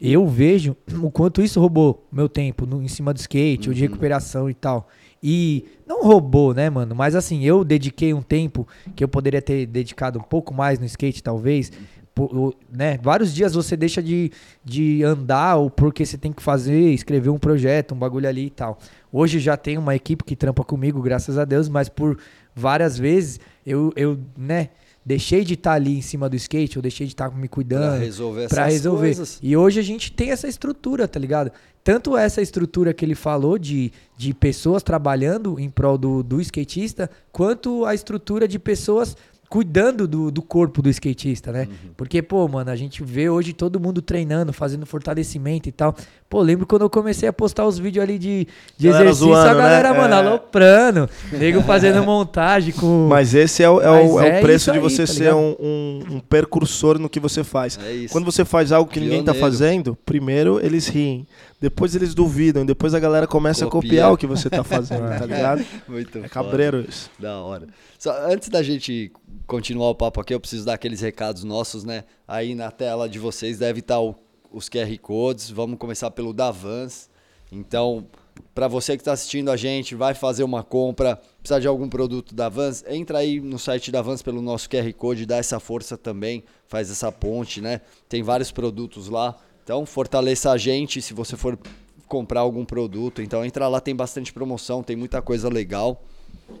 eu 0.00 0.26
vejo 0.26 0.74
o 1.02 1.10
quanto 1.10 1.42
isso 1.42 1.60
roubou 1.60 2.06
meu 2.10 2.28
tempo 2.28 2.64
no, 2.64 2.82
em 2.82 2.88
cima 2.88 3.12
do 3.12 3.18
skate, 3.18 3.68
uhum. 3.68 3.72
ou 3.72 3.74
de 3.74 3.82
recuperação 3.82 4.48
e 4.48 4.54
tal. 4.54 4.88
E 5.22 5.66
não 5.86 6.02
roubou, 6.02 6.54
né, 6.54 6.70
mano? 6.70 6.94
Mas 6.94 7.14
assim, 7.14 7.44
eu 7.44 7.62
dediquei 7.62 8.14
um 8.14 8.22
tempo 8.22 8.66
que 8.96 9.04
eu 9.04 9.08
poderia 9.08 9.42
ter 9.42 9.66
dedicado 9.66 10.18
um 10.18 10.22
pouco 10.22 10.54
mais 10.54 10.78
no 10.78 10.86
skate, 10.86 11.22
talvez. 11.22 11.70
Por, 12.14 12.54
né? 12.72 12.98
Vários 13.02 13.32
dias 13.34 13.54
você 13.54 13.76
deixa 13.76 14.02
de, 14.02 14.32
de 14.64 15.02
andar 15.04 15.56
ou 15.56 15.70
porque 15.70 16.04
você 16.04 16.18
tem 16.18 16.32
que 16.32 16.42
fazer, 16.42 16.92
escrever 16.92 17.30
um 17.30 17.38
projeto, 17.38 17.94
um 17.94 17.98
bagulho 17.98 18.28
ali 18.28 18.46
e 18.46 18.50
tal. 18.50 18.78
Hoje 19.12 19.38
já 19.38 19.56
tem 19.56 19.78
uma 19.78 19.94
equipe 19.94 20.24
que 20.24 20.34
trampa 20.34 20.64
comigo, 20.64 21.00
graças 21.02 21.38
a 21.38 21.44
Deus, 21.44 21.68
mas 21.68 21.88
por 21.88 22.18
várias 22.54 22.98
vezes 22.98 23.38
eu, 23.64 23.92
eu 23.94 24.18
né, 24.36 24.70
deixei 25.04 25.44
de 25.44 25.54
estar 25.54 25.70
tá 25.70 25.76
ali 25.76 25.98
em 25.98 26.02
cima 26.02 26.28
do 26.28 26.36
skate, 26.36 26.76
eu 26.76 26.82
deixei 26.82 27.06
de 27.06 27.12
estar 27.12 27.30
tá 27.30 27.36
me 27.36 27.48
cuidando. 27.48 27.96
Pra 27.96 27.98
resolver 27.98 28.40
essas 28.44 28.52
pra 28.52 28.66
resolver. 28.66 29.06
coisas. 29.06 29.38
E 29.42 29.56
hoje 29.56 29.80
a 29.80 29.82
gente 29.82 30.12
tem 30.12 30.30
essa 30.30 30.48
estrutura, 30.48 31.08
tá 31.08 31.18
ligado? 31.18 31.50
Tanto 31.82 32.16
essa 32.16 32.42
estrutura 32.42 32.92
que 32.92 33.04
ele 33.04 33.14
falou 33.14 33.58
de, 33.58 33.90
de 34.16 34.34
pessoas 34.34 34.82
trabalhando 34.82 35.58
em 35.58 35.70
prol 35.70 35.96
do, 35.96 36.22
do 36.22 36.40
skatista, 36.40 37.10
quanto 37.32 37.86
a 37.86 37.94
estrutura 37.94 38.46
de 38.46 38.58
pessoas 38.58 39.16
cuidando 39.50 40.06
do, 40.06 40.30
do 40.30 40.40
corpo 40.40 40.80
do 40.80 40.88
skatista, 40.88 41.50
né? 41.50 41.66
Uhum. 41.68 41.90
Porque, 41.96 42.22
pô, 42.22 42.46
mano, 42.46 42.70
a 42.70 42.76
gente 42.76 43.02
vê 43.02 43.28
hoje 43.28 43.52
todo 43.52 43.80
mundo 43.80 44.00
treinando, 44.00 44.52
fazendo 44.52 44.86
fortalecimento 44.86 45.68
e 45.68 45.72
tal. 45.72 45.92
Pô, 46.28 46.40
lembro 46.40 46.64
quando 46.64 46.82
eu 46.82 46.88
comecei 46.88 47.28
a 47.28 47.32
postar 47.32 47.66
os 47.66 47.76
vídeos 47.76 48.04
ali 48.04 48.16
de, 48.16 48.46
de 48.78 48.86
exercício, 48.86 49.26
zoando, 49.26 49.48
a 49.50 49.54
galera, 49.54 49.92
né? 49.92 49.98
mano, 49.98 50.14
é... 50.14 50.16
aloprando, 50.18 51.10
nego 51.36 51.62
fazendo 51.62 52.04
montagem 52.04 52.72
com. 52.72 53.08
Mas 53.08 53.34
esse 53.34 53.64
é 53.64 53.68
o, 53.68 53.80
é 53.80 53.90
o, 53.90 53.94
é 53.94 54.04
o 54.04 54.20
é 54.20 54.40
preço 54.40 54.70
de 54.70 54.78
você 54.78 55.04
tá 55.04 55.12
ser 55.12 55.34
um, 55.34 55.56
um, 55.58 56.04
um, 56.12 56.20
percursor 56.20 57.00
no 57.00 57.08
que 57.08 57.18
você 57.18 57.42
faz. 57.42 57.76
É 57.82 58.06
quando 58.08 58.24
você 58.24 58.44
faz 58.44 58.70
algo 58.70 58.88
que 58.88 59.00
Pioneiro. 59.00 59.20
ninguém 59.20 59.34
tá 59.34 59.38
fazendo, 59.38 59.98
primeiro 60.06 60.64
eles 60.64 60.86
riem. 60.86 61.26
Depois 61.60 61.94
eles 61.94 62.14
duvidam, 62.14 62.64
depois 62.64 62.94
a 62.94 63.00
galera 63.00 63.26
começa 63.26 63.66
Copia. 63.66 63.78
a 63.78 63.82
copiar 63.82 64.12
o 64.12 64.16
que 64.16 64.26
você 64.26 64.48
tá 64.48 64.64
fazendo, 64.64 65.08
tá 65.18 65.26
ligado? 65.26 65.62
Muito 65.86 66.18
É 66.18 66.28
cabreiro 66.28 66.86
isso. 66.88 67.10
Da 67.18 67.38
hora. 67.40 67.66
Só 67.98 68.12
antes 68.32 68.48
da 68.48 68.62
gente 68.62 69.12
continuar 69.50 69.90
o 69.90 69.94
papo 69.96 70.20
aqui, 70.20 70.32
eu 70.32 70.38
preciso 70.38 70.64
dar 70.64 70.74
aqueles 70.74 71.00
recados 71.00 71.42
nossos, 71.42 71.82
né? 71.82 72.04
Aí 72.26 72.54
na 72.54 72.70
tela 72.70 73.08
de 73.08 73.18
vocês 73.18 73.58
deve 73.58 73.80
estar 73.80 73.98
o, 73.98 74.14
os 74.52 74.68
QR 74.68 74.96
Codes. 75.02 75.50
Vamos 75.50 75.76
começar 75.76 76.08
pelo 76.12 76.32
da 76.32 76.52
Vans. 76.52 77.10
Então, 77.50 78.06
para 78.54 78.68
você 78.68 78.96
que 78.96 79.00
está 79.00 79.10
assistindo 79.10 79.50
a 79.50 79.56
gente, 79.56 79.96
vai 79.96 80.14
fazer 80.14 80.44
uma 80.44 80.62
compra, 80.62 81.20
precisar 81.40 81.58
de 81.58 81.66
algum 81.66 81.88
produto 81.88 82.32
da 82.32 82.48
Vans, 82.48 82.84
entra 82.86 83.18
aí 83.18 83.40
no 83.40 83.58
site 83.58 83.90
da 83.90 84.00
Vans 84.00 84.22
pelo 84.22 84.40
nosso 84.40 84.70
QR 84.70 84.92
Code, 84.92 85.26
dá 85.26 85.38
essa 85.38 85.58
força 85.58 85.98
também, 85.98 86.44
faz 86.68 86.88
essa 86.88 87.10
ponte, 87.10 87.60
né? 87.60 87.80
Tem 88.08 88.22
vários 88.22 88.52
produtos 88.52 89.08
lá. 89.08 89.36
Então, 89.64 89.84
fortaleça 89.84 90.52
a 90.52 90.56
gente 90.56 91.02
se 91.02 91.12
você 91.12 91.36
for 91.36 91.58
comprar 92.06 92.42
algum 92.42 92.64
produto. 92.64 93.20
Então, 93.20 93.44
entra 93.44 93.66
lá, 93.66 93.80
tem 93.80 93.96
bastante 93.96 94.32
promoção, 94.32 94.80
tem 94.80 94.94
muita 94.94 95.20
coisa 95.20 95.48
legal. 95.48 96.04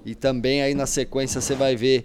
E 0.04 0.16
também 0.16 0.60
aí 0.60 0.74
na 0.74 0.86
sequência 0.86 1.40
você 1.40 1.54
vai 1.54 1.76
ver 1.76 2.04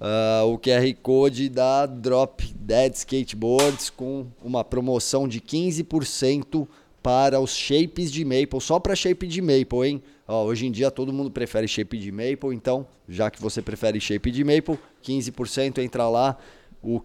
uh, 0.00 0.46
o 0.46 0.58
QR 0.58 0.94
Code 1.02 1.48
da 1.48 1.86
Drop 1.86 2.44
Dead 2.54 2.94
Skateboards 2.94 3.90
com 3.90 4.26
uma 4.42 4.64
promoção 4.64 5.26
de 5.28 5.40
15% 5.40 6.66
para 7.02 7.38
os 7.38 7.54
shapes 7.54 8.10
de 8.10 8.24
maple, 8.24 8.60
só 8.60 8.80
para 8.80 8.96
shape 8.96 9.26
de 9.26 9.42
maple, 9.42 9.86
hein? 9.86 10.02
Ó, 10.26 10.44
hoje 10.44 10.66
em 10.66 10.72
dia 10.72 10.90
todo 10.90 11.12
mundo 11.12 11.30
prefere 11.30 11.68
shape 11.68 11.98
de 11.98 12.10
maple, 12.10 12.54
então, 12.54 12.86
já 13.06 13.30
que 13.30 13.40
você 13.40 13.60
prefere 13.60 14.00
shape 14.00 14.30
de 14.30 14.42
maple, 14.42 14.78
15% 15.02 15.78
entra 15.78 16.08
lá. 16.08 16.38
O, 16.82 17.02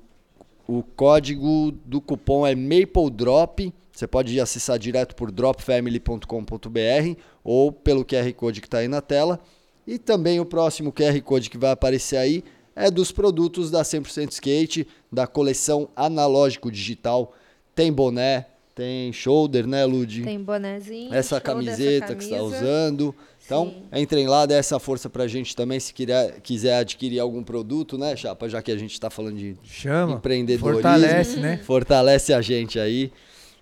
o 0.65 0.83
código 0.83 1.73
do 1.85 1.99
cupom 1.99 2.47
é 2.47 2.55
MapleDrop. 2.55 3.73
Você 3.91 4.07
pode 4.07 4.39
acessar 4.39 4.79
direto 4.79 5.15
por 5.15 5.31
dropfamily.com.br 5.31 7.19
ou 7.43 7.69
pelo 7.69 8.05
QR 8.05 8.31
Code 8.33 8.61
que 8.61 8.67
está 8.67 8.77
aí 8.77 8.87
na 8.87 9.01
tela. 9.01 9.37
E 9.85 9.97
também 9.97 10.39
o 10.39 10.45
próximo 10.45 10.93
QR 10.93 11.19
Code 11.21 11.49
que 11.49 11.57
vai 11.57 11.71
aparecer 11.71 12.15
aí 12.15 12.41
é 12.79 12.89
dos 12.89 13.11
produtos 13.11 13.69
da 13.69 13.83
100% 13.83 14.31
Skate, 14.31 14.87
da 15.11 15.27
coleção 15.27 15.89
analógico 15.95 16.71
digital. 16.71 17.33
Tem 17.75 17.91
boné, 17.91 18.45
tem 18.73 19.11
shoulder, 19.11 19.67
né, 19.67 19.83
Lud? 19.85 20.23
Tem 20.23 20.41
bonézinho. 20.41 21.13
Essa 21.13 21.41
camiseta 21.41 22.05
essa 22.05 22.15
que 22.15 22.23
está 22.23 22.41
usando. 22.41 23.13
Então, 23.45 23.65
Sim. 23.65 24.01
entrem 24.01 24.27
lá, 24.27 24.45
dê 24.45 24.53
essa 24.53 24.79
força 24.79 25.09
pra 25.09 25.27
gente 25.27 25.53
também, 25.55 25.79
se 25.79 25.93
quiser, 25.93 26.39
quiser 26.39 26.77
adquirir 26.77 27.19
algum 27.19 27.43
produto, 27.43 27.97
né, 27.97 28.15
Chapa? 28.15 28.47
Já 28.47 28.61
que 28.61 28.71
a 28.71 28.77
gente 28.77 28.93
está 28.93 29.09
falando 29.09 29.35
de 29.35 29.57
Chama, 29.63 30.13
empreendedorismo. 30.13 30.81
Fortalece, 30.81 31.39
né? 31.39 31.57
Fortalece 31.57 32.31
a 32.31 32.41
gente 32.41 32.79
aí. 32.79 33.11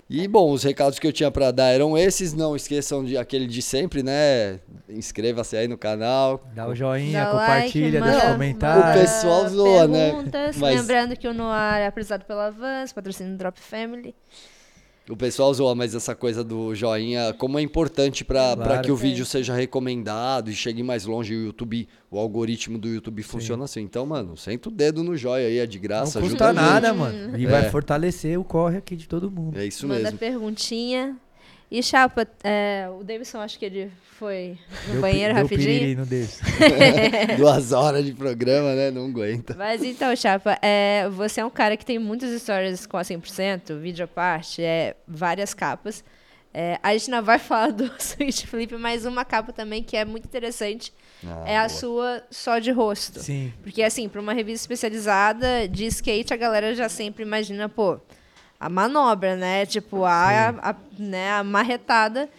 E 0.09 0.25
bom, 0.25 0.51
os 0.51 0.63
recados 0.63 0.99
que 0.99 1.05
eu 1.05 1.11
tinha 1.11 1.29
para 1.29 1.51
dar 1.51 1.67
eram 1.67 1.97
esses. 1.97 2.33
Não 2.33 2.55
esqueçam 2.55 3.03
de 3.03 3.17
aquele 3.17 3.45
de 3.45 3.61
sempre, 3.61 4.01
né? 4.01 4.59
Inscreva-se 4.87 5.57
aí 5.57 5.67
no 5.67 5.77
canal. 5.77 6.41
Dá 6.55 6.65
o 6.65 6.73
joinha, 6.73 7.25
Dá 7.25 7.31
compartilha, 7.31 7.99
like, 7.99 8.13
deixa 8.13 8.31
comentário. 8.31 8.99
O 8.99 9.03
pessoal 9.03 9.49
zoa, 9.49 9.87
né? 9.87 10.13
Mas... 10.57 10.79
Lembrando 10.79 11.15
que 11.17 11.27
o 11.27 11.33
Noir 11.33 11.79
é 11.79 11.87
apresentado 11.87 12.23
pela 12.23 12.49
Vans, 12.49 12.93
patrocínio 12.93 13.33
do 13.33 13.37
Drop 13.37 13.59
Family. 13.59 14.15
O 15.09 15.15
pessoal 15.15 15.53
zoa, 15.53 15.73
mas 15.73 15.95
essa 15.95 16.13
coisa 16.13 16.43
do 16.43 16.75
joinha, 16.75 17.33
como 17.33 17.57
é 17.57 17.61
importante 17.61 18.25
para 18.25 18.55
claro. 18.55 18.81
que 18.81 18.91
o 18.91 18.95
vídeo 18.95 19.25
seja 19.25 19.53
recomendado 19.53 20.51
e 20.51 20.53
chegue 20.53 20.83
mais 20.83 21.05
longe. 21.05 21.33
O 21.33 21.45
YouTube, 21.45 21.87
o 22.11 22.19
algoritmo 22.19 22.77
do 22.77 22.89
YouTube 22.89 23.23
Sim. 23.23 23.29
funciona 23.29 23.63
assim. 23.63 23.81
Então, 23.81 24.05
mano, 24.05 24.35
senta 24.35 24.67
o 24.67 24.71
dedo 24.71 25.03
no 25.03 25.15
joia 25.15 25.47
aí, 25.47 25.59
é 25.59 25.65
de 25.65 25.79
graça. 25.79 26.19
Não 26.19 26.27
custa 26.27 26.51
nada, 26.51 26.93
mano. 26.93 27.37
E 27.37 27.45
é. 27.45 27.49
vai 27.49 27.69
fortalecer 27.69 28.37
o 28.37 28.43
corre 28.43 28.77
aqui 28.77 28.95
de 28.95 29.07
todo 29.07 29.31
mundo. 29.31 29.57
É 29.57 29.65
isso 29.65 29.87
Manda 29.87 29.99
mesmo. 29.99 30.11
Manda 30.11 30.17
perguntinha. 30.17 31.15
E 31.69 31.83
Chapa, 31.83 32.25
é, 32.43 32.87
o 32.97 33.03
Davidson 33.03 33.39
acho 33.39 33.59
que 33.59 33.65
ele 33.65 33.91
foi 34.17 34.57
no 34.87 34.93
deu, 34.93 35.01
banheiro 35.01 35.33
deu 35.33 35.43
rapidinho. 35.43 35.97
no 35.97 36.05
Davidson. 36.05 36.45
Duas 37.37 37.71
horas 37.73 38.05
de 38.05 38.13
programa, 38.13 38.73
né? 38.73 38.89
Não 38.89 39.05
aguenta. 39.07 39.53
Mas 39.55 39.83
então, 39.83 40.15
Chapa, 40.15 40.57
é, 40.61 41.09
você 41.09 41.41
é 41.41 41.45
um 41.45 41.49
cara 41.49 41.75
que 41.75 41.85
tem 41.85 41.99
muitas 41.99 42.31
histórias 42.31 42.85
com 42.85 42.95
a 42.95 43.01
100%, 43.01 43.77
vídeo 43.79 44.05
à 44.05 44.07
parte, 44.07 44.61
é, 44.61 44.95
várias 45.05 45.53
capas. 45.53 46.03
É, 46.53 46.79
a 46.81 46.93
gente 46.93 47.11
não 47.11 47.21
vai 47.21 47.37
falar 47.39 47.71
do 47.71 47.91
Switch 47.99 48.45
Flip, 48.45 48.75
mas 48.77 49.05
uma 49.05 49.25
capa 49.25 49.51
também 49.51 49.83
que 49.83 49.97
é 49.97 50.05
muito 50.05 50.25
interessante 50.25 50.93
ah, 51.23 51.43
é 51.45 51.53
boa. 51.53 51.61
a 51.61 51.69
sua 51.69 52.23
só 52.31 52.59
de 52.59 52.71
rosto. 52.71 53.19
Sim. 53.19 53.53
Porque, 53.61 53.83
assim, 53.83 54.07
para 54.07 54.21
uma 54.21 54.33
revista 54.33 54.63
especializada 54.63 55.67
de 55.67 55.85
skate, 55.85 56.33
a 56.33 56.37
galera 56.37 56.73
já 56.73 56.87
sempre 56.87 57.23
imagina, 57.23 57.67
pô, 57.67 57.99
a 58.59 58.69
manobra, 58.69 59.35
né? 59.35 59.65
Tipo, 59.65 60.03
a, 60.03 60.49
a, 60.49 60.75
né, 60.97 61.31
a 61.31 61.43
marretada. 61.43 62.29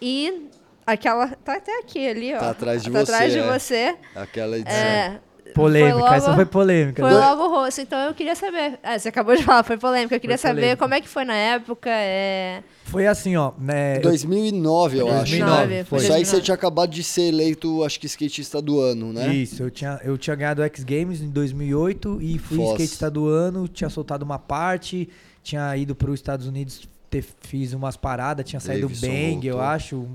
E 0.00 0.48
aquela. 0.86 1.28
Tá 1.28 1.56
até 1.56 1.78
aqui 1.80 2.08
ali, 2.08 2.34
ó. 2.34 2.38
Tá 2.38 2.50
atrás 2.50 2.82
de 2.82 2.90
tá 2.90 2.98
você. 2.98 3.12
atrás 3.12 3.32
de 3.32 3.38
é. 3.38 3.52
você. 3.52 3.96
Aquela 4.14 4.58
edição. 4.58 4.78
É, 4.78 5.20
polêmica, 5.54 5.96
logo, 5.96 6.14
essa 6.14 6.34
foi 6.34 6.46
polêmica. 6.46 7.02
Foi 7.02 7.12
logo 7.12 7.42
o 7.44 7.48
rosto. 7.48 7.80
Então 7.80 7.98
eu 8.00 8.14
queria 8.14 8.34
saber. 8.34 8.78
Ah, 8.82 8.98
você 8.98 9.08
acabou 9.08 9.36
de 9.36 9.42
falar, 9.42 9.62
foi 9.62 9.76
polêmica. 9.76 10.14
Eu 10.14 10.20
queria 10.20 10.38
saber 10.38 10.76
como 10.76 10.94
é 10.94 11.00
que 11.00 11.08
foi 11.08 11.24
na 11.24 11.34
época. 11.34 11.90
É... 11.90 12.62
Foi 12.84 13.06
assim, 13.06 13.36
ó. 13.36 13.52
Né, 13.58 13.98
2009, 13.98 14.98
eu 14.98 15.06
2009, 15.06 15.20
acho. 15.20 15.30
2009, 15.30 15.84
foi. 15.84 15.98
Isso 15.98 16.12
aí 16.12 16.24
você 16.24 16.40
tinha 16.40 16.54
acabado 16.54 16.90
de 16.90 17.02
ser 17.02 17.22
eleito, 17.22 17.84
acho 17.84 18.00
que 18.00 18.06
skatista 18.06 18.62
do 18.62 18.80
ano, 18.80 19.12
né? 19.12 19.34
Isso, 19.34 19.62
eu 19.62 19.70
tinha, 19.70 20.00
eu 20.04 20.16
tinha 20.16 20.34
ganhado 20.34 20.62
o 20.62 20.64
X 20.64 20.84
Games 20.84 21.20
em 21.20 21.28
2008 21.28 22.18
e 22.22 22.38
fui 22.38 22.56
Foz. 22.56 22.70
skatista 22.70 23.10
do 23.10 23.28
ano, 23.28 23.68
tinha 23.68 23.90
soltado 23.90 24.24
uma 24.24 24.38
parte 24.38 25.08
tinha 25.48 25.74
ido 25.76 25.94
para 25.94 26.10
os 26.10 26.20
Estados 26.20 26.46
Unidos, 26.46 26.88
ter, 27.08 27.24
fiz 27.40 27.72
umas 27.72 27.96
paradas, 27.96 28.44
tinha 28.44 28.60
saído 28.60 28.86
o 28.86 28.90
Bang, 28.90 29.32
voltou. 29.32 29.50
eu 29.50 29.60
acho. 29.60 30.06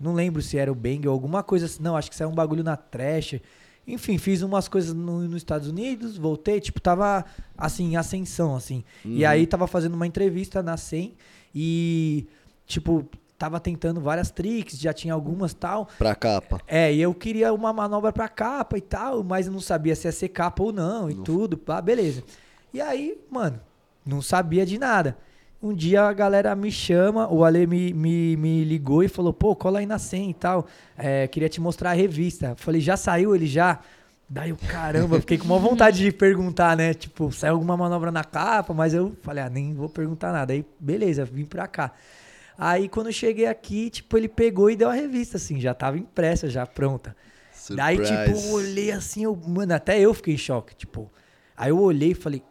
Não 0.00 0.14
lembro 0.14 0.40
se 0.40 0.56
era 0.56 0.72
o 0.72 0.74
Bang 0.74 1.06
ou 1.06 1.12
alguma 1.12 1.42
coisa 1.42 1.66
assim. 1.66 1.82
Não, 1.82 1.96
acho 1.96 2.10
que 2.10 2.16
saiu 2.16 2.30
um 2.30 2.34
bagulho 2.34 2.64
na 2.64 2.76
trash. 2.76 3.40
Enfim, 3.86 4.16
fiz 4.16 4.42
umas 4.42 4.68
coisas 4.68 4.94
no, 4.94 5.20
nos 5.22 5.36
Estados 5.36 5.68
Unidos, 5.68 6.16
voltei, 6.16 6.60
tipo, 6.60 6.80
tava 6.80 7.24
assim, 7.58 7.92
em 7.92 7.96
ascensão, 7.96 8.54
assim. 8.54 8.84
Uhum. 9.04 9.12
E 9.12 9.24
aí 9.24 9.46
tava 9.46 9.66
fazendo 9.66 9.94
uma 9.94 10.06
entrevista 10.06 10.62
na 10.62 10.76
SEM 10.76 11.14
e, 11.52 12.26
tipo, 12.64 13.04
tava 13.36 13.58
tentando 13.58 14.00
várias 14.00 14.30
tricks, 14.30 14.78
já 14.78 14.92
tinha 14.92 15.12
algumas 15.12 15.52
tal. 15.52 15.88
Pra 15.98 16.14
capa. 16.14 16.60
É, 16.66 16.94
e 16.94 17.02
eu 17.02 17.12
queria 17.12 17.52
uma 17.52 17.72
manobra 17.72 18.12
pra 18.12 18.28
capa 18.28 18.78
e 18.78 18.80
tal, 18.80 19.24
mas 19.24 19.46
eu 19.48 19.52
não 19.52 19.60
sabia 19.60 19.96
se 19.96 20.06
ia 20.06 20.12
ser 20.12 20.28
capa 20.28 20.62
ou 20.62 20.72
não 20.72 21.10
e 21.10 21.14
tudo. 21.16 21.58
Pá, 21.58 21.80
beleza. 21.80 22.22
E 22.72 22.80
aí, 22.80 23.18
mano, 23.28 23.60
não 24.04 24.22
sabia 24.22 24.64
de 24.66 24.78
nada. 24.78 25.16
Um 25.62 25.72
dia 25.72 26.02
a 26.02 26.12
galera 26.12 26.56
me 26.56 26.72
chama, 26.72 27.32
o 27.32 27.44
Ale 27.44 27.66
me, 27.66 27.92
me, 27.92 28.36
me 28.36 28.64
ligou 28.64 29.04
e 29.04 29.08
falou, 29.08 29.32
pô, 29.32 29.54
cola 29.54 29.78
aí 29.78 29.86
na 29.86 29.98
100 29.98 30.30
e 30.30 30.34
tal. 30.34 30.66
É, 30.98 31.28
queria 31.28 31.48
te 31.48 31.60
mostrar 31.60 31.90
a 31.90 31.94
revista. 31.94 32.54
Falei, 32.56 32.80
já 32.80 32.96
saiu 32.96 33.34
ele 33.34 33.46
já? 33.46 33.78
Daí 34.28 34.50
eu, 34.50 34.56
caramba, 34.56 35.20
fiquei 35.20 35.38
com 35.38 35.44
uma 35.44 35.58
vontade 35.60 35.98
de 35.98 36.10
perguntar, 36.10 36.76
né? 36.76 36.94
Tipo, 36.94 37.30
saiu 37.30 37.52
alguma 37.54 37.76
manobra 37.76 38.10
na 38.10 38.24
capa, 38.24 38.74
mas 38.74 38.92
eu 38.92 39.14
falei, 39.22 39.44
ah, 39.44 39.48
nem 39.48 39.72
vou 39.72 39.88
perguntar 39.88 40.32
nada. 40.32 40.52
Aí, 40.52 40.64
beleza, 40.80 41.24
vim 41.24 41.44
pra 41.44 41.68
cá. 41.68 41.92
Aí 42.58 42.88
quando 42.88 43.06
eu 43.08 43.12
cheguei 43.12 43.46
aqui, 43.46 43.88
tipo, 43.90 44.16
ele 44.16 44.28
pegou 44.28 44.70
e 44.70 44.76
deu 44.76 44.88
a 44.88 44.94
revista, 44.94 45.36
assim, 45.36 45.60
já 45.60 45.74
tava 45.74 45.96
impressa, 45.98 46.48
já 46.48 46.66
pronta. 46.66 47.14
Surprise. 47.52 47.76
Daí, 47.76 47.96
tipo, 47.98 48.38
eu 48.38 48.52
olhei 48.52 48.90
assim, 48.90 49.24
eu, 49.24 49.36
mano, 49.36 49.74
até 49.74 50.00
eu 50.00 50.12
fiquei 50.12 50.34
em 50.34 50.38
choque, 50.38 50.74
tipo. 50.74 51.10
Aí 51.56 51.70
eu 51.70 51.78
olhei 51.78 52.10
e 52.10 52.14
falei, 52.14 52.42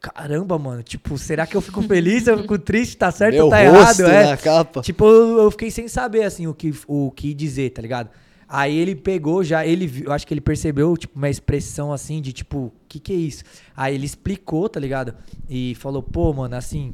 caramba, 0.00 0.58
mano, 0.58 0.82
tipo, 0.82 1.18
será 1.18 1.46
que 1.46 1.54
eu 1.54 1.60
fico 1.60 1.82
feliz, 1.82 2.26
eu 2.26 2.38
fico 2.38 2.58
triste, 2.58 2.96
tá 2.96 3.10
certo 3.10 3.34
Meu 3.34 3.44
ou 3.44 3.50
tá 3.50 3.62
errado? 3.62 4.00
É. 4.06 4.30
Na 4.30 4.36
capa. 4.36 4.80
Tipo, 4.80 5.04
eu, 5.04 5.38
eu, 5.42 5.50
fiquei 5.50 5.70
sem 5.70 5.86
saber, 5.88 6.22
assim, 6.24 6.46
o 6.46 6.54
que, 6.54 6.72
o 6.86 7.10
que 7.10 7.34
dizer, 7.34 7.70
tá 7.70 7.82
ligado? 7.82 8.08
Aí 8.48 8.76
ele 8.76 8.96
pegou 8.96 9.44
já, 9.44 9.64
ele, 9.64 10.02
eu 10.04 10.10
acho 10.10 10.26
que 10.26 10.34
ele 10.34 10.40
percebeu, 10.40 10.96
tipo, 10.96 11.16
uma 11.16 11.28
expressão 11.28 11.92
assim 11.92 12.20
de 12.20 12.32
tipo, 12.32 12.58
o 12.58 12.72
que 12.88 12.98
que 12.98 13.12
é 13.12 13.16
isso? 13.16 13.44
Aí 13.76 13.94
ele 13.94 14.04
explicou, 14.04 14.68
tá 14.68 14.80
ligado? 14.80 15.14
E 15.48 15.76
falou, 15.76 16.02
pô, 16.02 16.32
mano, 16.32 16.56
assim, 16.56 16.92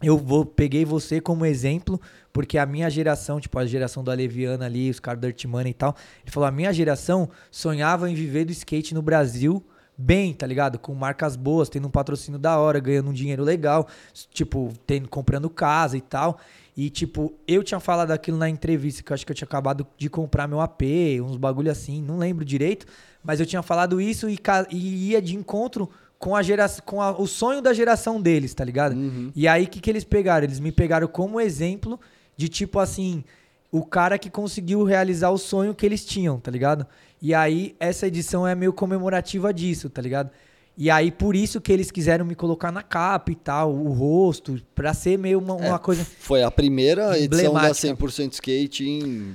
eu 0.00 0.16
vou, 0.16 0.44
peguei 0.44 0.84
você 0.84 1.20
como 1.20 1.44
exemplo, 1.44 2.00
porque 2.32 2.56
a 2.56 2.66
minha 2.66 2.88
geração, 2.88 3.40
tipo, 3.40 3.58
a 3.58 3.66
geração 3.66 4.04
do 4.04 4.12
Aleviana 4.12 4.66
ali, 4.66 4.88
os 4.88 5.00
caras 5.00 5.20
do 5.20 5.26
Dirt 5.26 5.44
Money 5.46 5.70
e 5.70 5.74
tal, 5.74 5.96
ele 6.22 6.30
falou, 6.30 6.46
a 6.46 6.52
minha 6.52 6.72
geração 6.72 7.28
sonhava 7.50 8.08
em 8.08 8.14
viver 8.14 8.44
do 8.44 8.52
skate 8.52 8.94
no 8.94 9.02
Brasil 9.02 9.64
bem, 9.96 10.34
tá 10.34 10.46
ligado? 10.46 10.78
Com 10.78 10.94
marcas 10.94 11.36
boas, 11.36 11.68
tendo 11.68 11.88
um 11.88 11.90
patrocínio 11.90 12.38
da 12.38 12.58
hora, 12.58 12.78
ganhando 12.78 13.10
um 13.10 13.12
dinheiro 13.12 13.42
legal, 13.42 13.86
tipo, 14.30 14.72
tendo, 14.86 15.08
comprando 15.08 15.48
casa 15.48 15.96
e 15.96 16.00
tal. 16.00 16.38
E, 16.76 16.90
tipo, 16.90 17.32
eu 17.48 17.62
tinha 17.62 17.80
falado 17.80 18.10
aquilo 18.10 18.36
na 18.36 18.50
entrevista, 18.50 19.02
que 19.02 19.10
eu 19.10 19.14
acho 19.14 19.24
que 19.24 19.32
eu 19.32 19.36
tinha 19.36 19.46
acabado 19.46 19.86
de 19.96 20.10
comprar 20.10 20.46
meu 20.46 20.60
AP, 20.60 20.82
uns 21.24 21.38
bagulho 21.38 21.70
assim, 21.70 22.02
não 22.02 22.18
lembro 22.18 22.44
direito, 22.44 22.86
mas 23.24 23.40
eu 23.40 23.46
tinha 23.46 23.62
falado 23.62 24.00
isso 24.00 24.28
e, 24.28 24.38
e 24.70 25.10
ia 25.10 25.22
de 25.22 25.34
encontro 25.34 25.88
com 26.18 26.36
a 26.36 26.42
geração, 26.42 26.82
com 26.84 27.00
a, 27.00 27.18
o 27.18 27.26
sonho 27.26 27.62
da 27.62 27.72
geração 27.72 28.20
deles, 28.20 28.52
tá 28.52 28.64
ligado? 28.64 28.94
Uhum. 28.94 29.32
E 29.34 29.48
aí, 29.48 29.64
o 29.64 29.68
que, 29.68 29.80
que 29.80 29.88
eles 29.88 30.04
pegaram? 30.04 30.44
Eles 30.44 30.60
me 30.60 30.70
pegaram 30.70 31.08
como 31.08 31.40
exemplo 31.40 31.98
de, 32.36 32.48
tipo 32.48 32.78
assim, 32.78 33.24
o 33.70 33.84
cara 33.84 34.18
que 34.18 34.30
conseguiu 34.30 34.84
realizar 34.84 35.30
o 35.30 35.38
sonho 35.38 35.74
que 35.74 35.84
eles 35.84 36.04
tinham, 36.04 36.38
tá 36.38 36.50
ligado? 36.50 36.86
E 37.20 37.34
aí, 37.34 37.74
essa 37.80 38.06
edição 38.06 38.46
é 38.46 38.54
meio 38.54 38.72
comemorativa 38.72 39.52
disso, 39.52 39.88
tá 39.88 40.02
ligado? 40.02 40.30
E 40.78 40.90
aí, 40.90 41.10
por 41.10 41.34
isso 41.34 41.60
que 41.60 41.72
eles 41.72 41.90
quiseram 41.90 42.24
me 42.24 42.34
colocar 42.34 42.70
na 42.70 42.82
capa 42.82 43.32
e 43.32 43.34
tal, 43.34 43.74
o 43.74 43.90
rosto, 43.92 44.60
pra 44.74 44.92
ser 44.92 45.18
meio 45.18 45.38
uma, 45.38 45.54
uma 45.54 45.76
é, 45.76 45.78
coisa. 45.78 46.04
Foi 46.04 46.42
a 46.42 46.50
primeira 46.50 47.18
edição 47.18 47.54
da 47.54 47.70
100% 47.70 48.34
Skate 48.34 48.84
em 48.84 49.34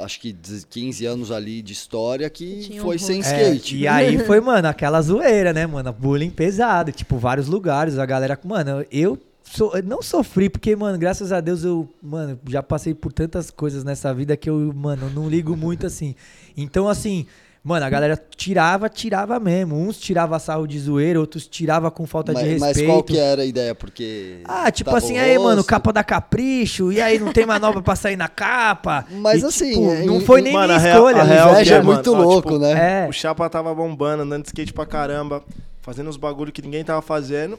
acho 0.00 0.20
que 0.20 0.32
15 0.32 1.04
anos 1.04 1.30
ali 1.30 1.60
de 1.60 1.74
história 1.74 2.28
que 2.30 2.78
foi 2.80 2.96
um 2.96 2.98
sem 2.98 3.20
skate. 3.20 3.76
É, 3.76 3.78
e 3.80 3.88
aí 3.88 4.18
foi, 4.24 4.40
mano, 4.40 4.68
aquela 4.68 5.02
zoeira, 5.02 5.52
né, 5.52 5.66
mano? 5.66 5.92
Bullying 5.92 6.30
pesado, 6.30 6.92
tipo, 6.92 7.18
vários 7.18 7.46
lugares, 7.46 7.98
a 7.98 8.06
galera. 8.06 8.38
Mano, 8.44 8.86
eu 8.90 9.18
so, 9.44 9.70
não 9.84 10.02
sofri, 10.02 10.48
porque, 10.48 10.74
mano, 10.74 10.98
graças 10.98 11.32
a 11.32 11.40
Deus 11.40 11.64
eu, 11.64 11.88
mano, 12.02 12.38
já 12.48 12.62
passei 12.62 12.94
por 12.94 13.12
tantas 13.12 13.50
coisas 13.50 13.84
nessa 13.84 14.12
vida 14.14 14.36
que 14.36 14.48
eu, 14.48 14.72
mano, 14.74 15.10
não 15.10 15.28
ligo 15.28 15.56
muito 15.56 15.86
assim. 15.86 16.14
Então, 16.56 16.88
assim, 16.88 17.26
Mano, 17.64 17.86
a 17.86 17.88
galera 17.88 18.20
tirava, 18.36 18.88
tirava 18.88 19.38
mesmo. 19.38 19.76
Uns 19.76 19.96
tirava 19.96 20.36
sarro 20.40 20.66
de 20.66 20.76
zoeira, 20.80 21.20
outros 21.20 21.46
tirava 21.46 21.92
com 21.92 22.04
falta 22.08 22.32
mas, 22.32 22.42
de 22.42 22.48
respeito. 22.50 22.76
Mas 22.76 22.86
qual 22.86 23.02
que 23.04 23.16
era 23.16 23.42
a 23.42 23.44
ideia? 23.44 23.72
Porque. 23.72 24.40
Ah, 24.44 24.68
tipo 24.68 24.90
assim, 24.90 25.16
aí, 25.16 25.38
mano, 25.38 25.62
capa 25.62 25.92
da 25.92 26.02
capricho, 26.02 26.90
e 26.90 27.00
aí 27.00 27.20
não 27.20 27.32
tem 27.32 27.46
manobra 27.46 27.80
pra 27.80 27.94
sair 27.94 28.16
na 28.16 28.26
capa. 28.26 29.06
Mas 29.12 29.42
e, 29.42 29.46
assim. 29.46 29.70
Tipo, 29.74 29.92
é, 29.92 30.04
não 30.04 30.20
foi 30.20 30.42
nem 30.42 30.52
mano, 30.52 30.74
minha 30.74 30.84
a 30.84 30.92
escolha. 30.92 31.20
A 31.20 31.24
real, 31.24 31.48
a 31.50 31.52
real 31.52 31.76
é, 31.76 31.78
é 31.78 31.82
muito 31.82 32.12
mano, 32.12 32.24
louco, 32.24 32.48
ó, 32.48 32.52
tipo, 32.52 32.64
né? 32.64 33.04
É. 33.04 33.08
O 33.08 33.12
Chapa 33.12 33.48
tava 33.48 33.72
bombando, 33.72 34.24
andando 34.24 34.42
de 34.42 34.48
skate 34.48 34.72
pra 34.72 34.84
caramba, 34.84 35.44
fazendo 35.82 36.10
os 36.10 36.16
bagulho 36.16 36.50
que 36.50 36.62
ninguém 36.62 36.82
tava 36.82 37.00
fazendo. 37.00 37.56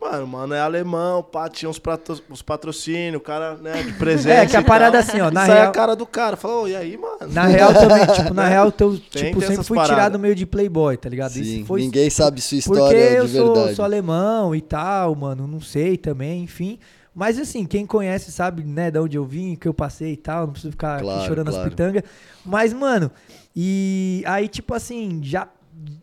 Mano, 0.00 0.26
mano, 0.26 0.54
é 0.54 0.60
alemão, 0.60 1.22
pá, 1.22 1.48
tinha 1.48 1.68
uns, 1.68 1.78
patro, 1.78 2.20
uns 2.30 2.42
patrocínios, 2.42 3.16
o 3.16 3.20
cara, 3.20 3.56
né, 3.56 3.82
de 3.82 3.92
presente. 3.94 4.32
É, 4.32 4.46
que 4.46 4.56
a 4.56 4.62
parada 4.62 4.98
assim, 4.98 5.20
ó, 5.20 5.30
na 5.30 5.42
Isso 5.42 5.52
real... 5.52 5.64
é 5.64 5.66
a 5.68 5.70
cara 5.70 5.96
do 5.96 6.06
cara. 6.06 6.36
Falou, 6.36 6.68
e 6.68 6.76
aí, 6.76 6.96
mano? 6.96 7.32
Na 7.32 7.46
real 7.46 7.72
também, 7.72 8.06
tipo, 8.06 8.34
na 8.34 8.46
real, 8.48 8.70
teu, 8.70 8.96
tipo, 8.98 9.40
sempre 9.40 9.64
fui 9.64 9.76
paradas. 9.76 9.96
tirado 9.96 10.18
meio 10.18 10.34
de 10.34 10.44
playboy, 10.44 10.96
tá 10.96 11.08
ligado? 11.08 11.32
Sim, 11.32 11.64
foi... 11.64 11.80
ninguém 11.80 12.10
sabe 12.10 12.40
sua 12.40 12.58
história 12.58 12.82
Porque 12.82 13.08
de 13.08 13.16
eu 13.16 13.28
sou, 13.28 13.54
verdade. 13.54 13.76
sou 13.76 13.84
alemão 13.84 14.54
e 14.54 14.60
tal, 14.60 15.14
mano, 15.14 15.46
não 15.46 15.60
sei 15.60 15.96
também, 15.96 16.42
enfim... 16.42 16.78
Mas 17.14 17.38
assim, 17.38 17.64
quem 17.64 17.86
conhece 17.86 18.30
sabe, 18.30 18.62
né, 18.62 18.90
de 18.90 18.98
onde 18.98 19.16
eu 19.16 19.24
vim, 19.24 19.56
que 19.56 19.66
eu 19.66 19.72
passei 19.72 20.12
e 20.12 20.16
tal, 20.18 20.44
não 20.44 20.52
preciso 20.52 20.72
ficar 20.72 21.00
claro, 21.00 21.26
chorando 21.26 21.50
claro. 21.50 21.64
as 21.64 21.70
pitangas. 21.70 22.02
Mas, 22.44 22.74
mano, 22.74 23.10
e 23.56 24.22
aí, 24.26 24.46
tipo 24.48 24.74
assim, 24.74 25.20
já. 25.22 25.48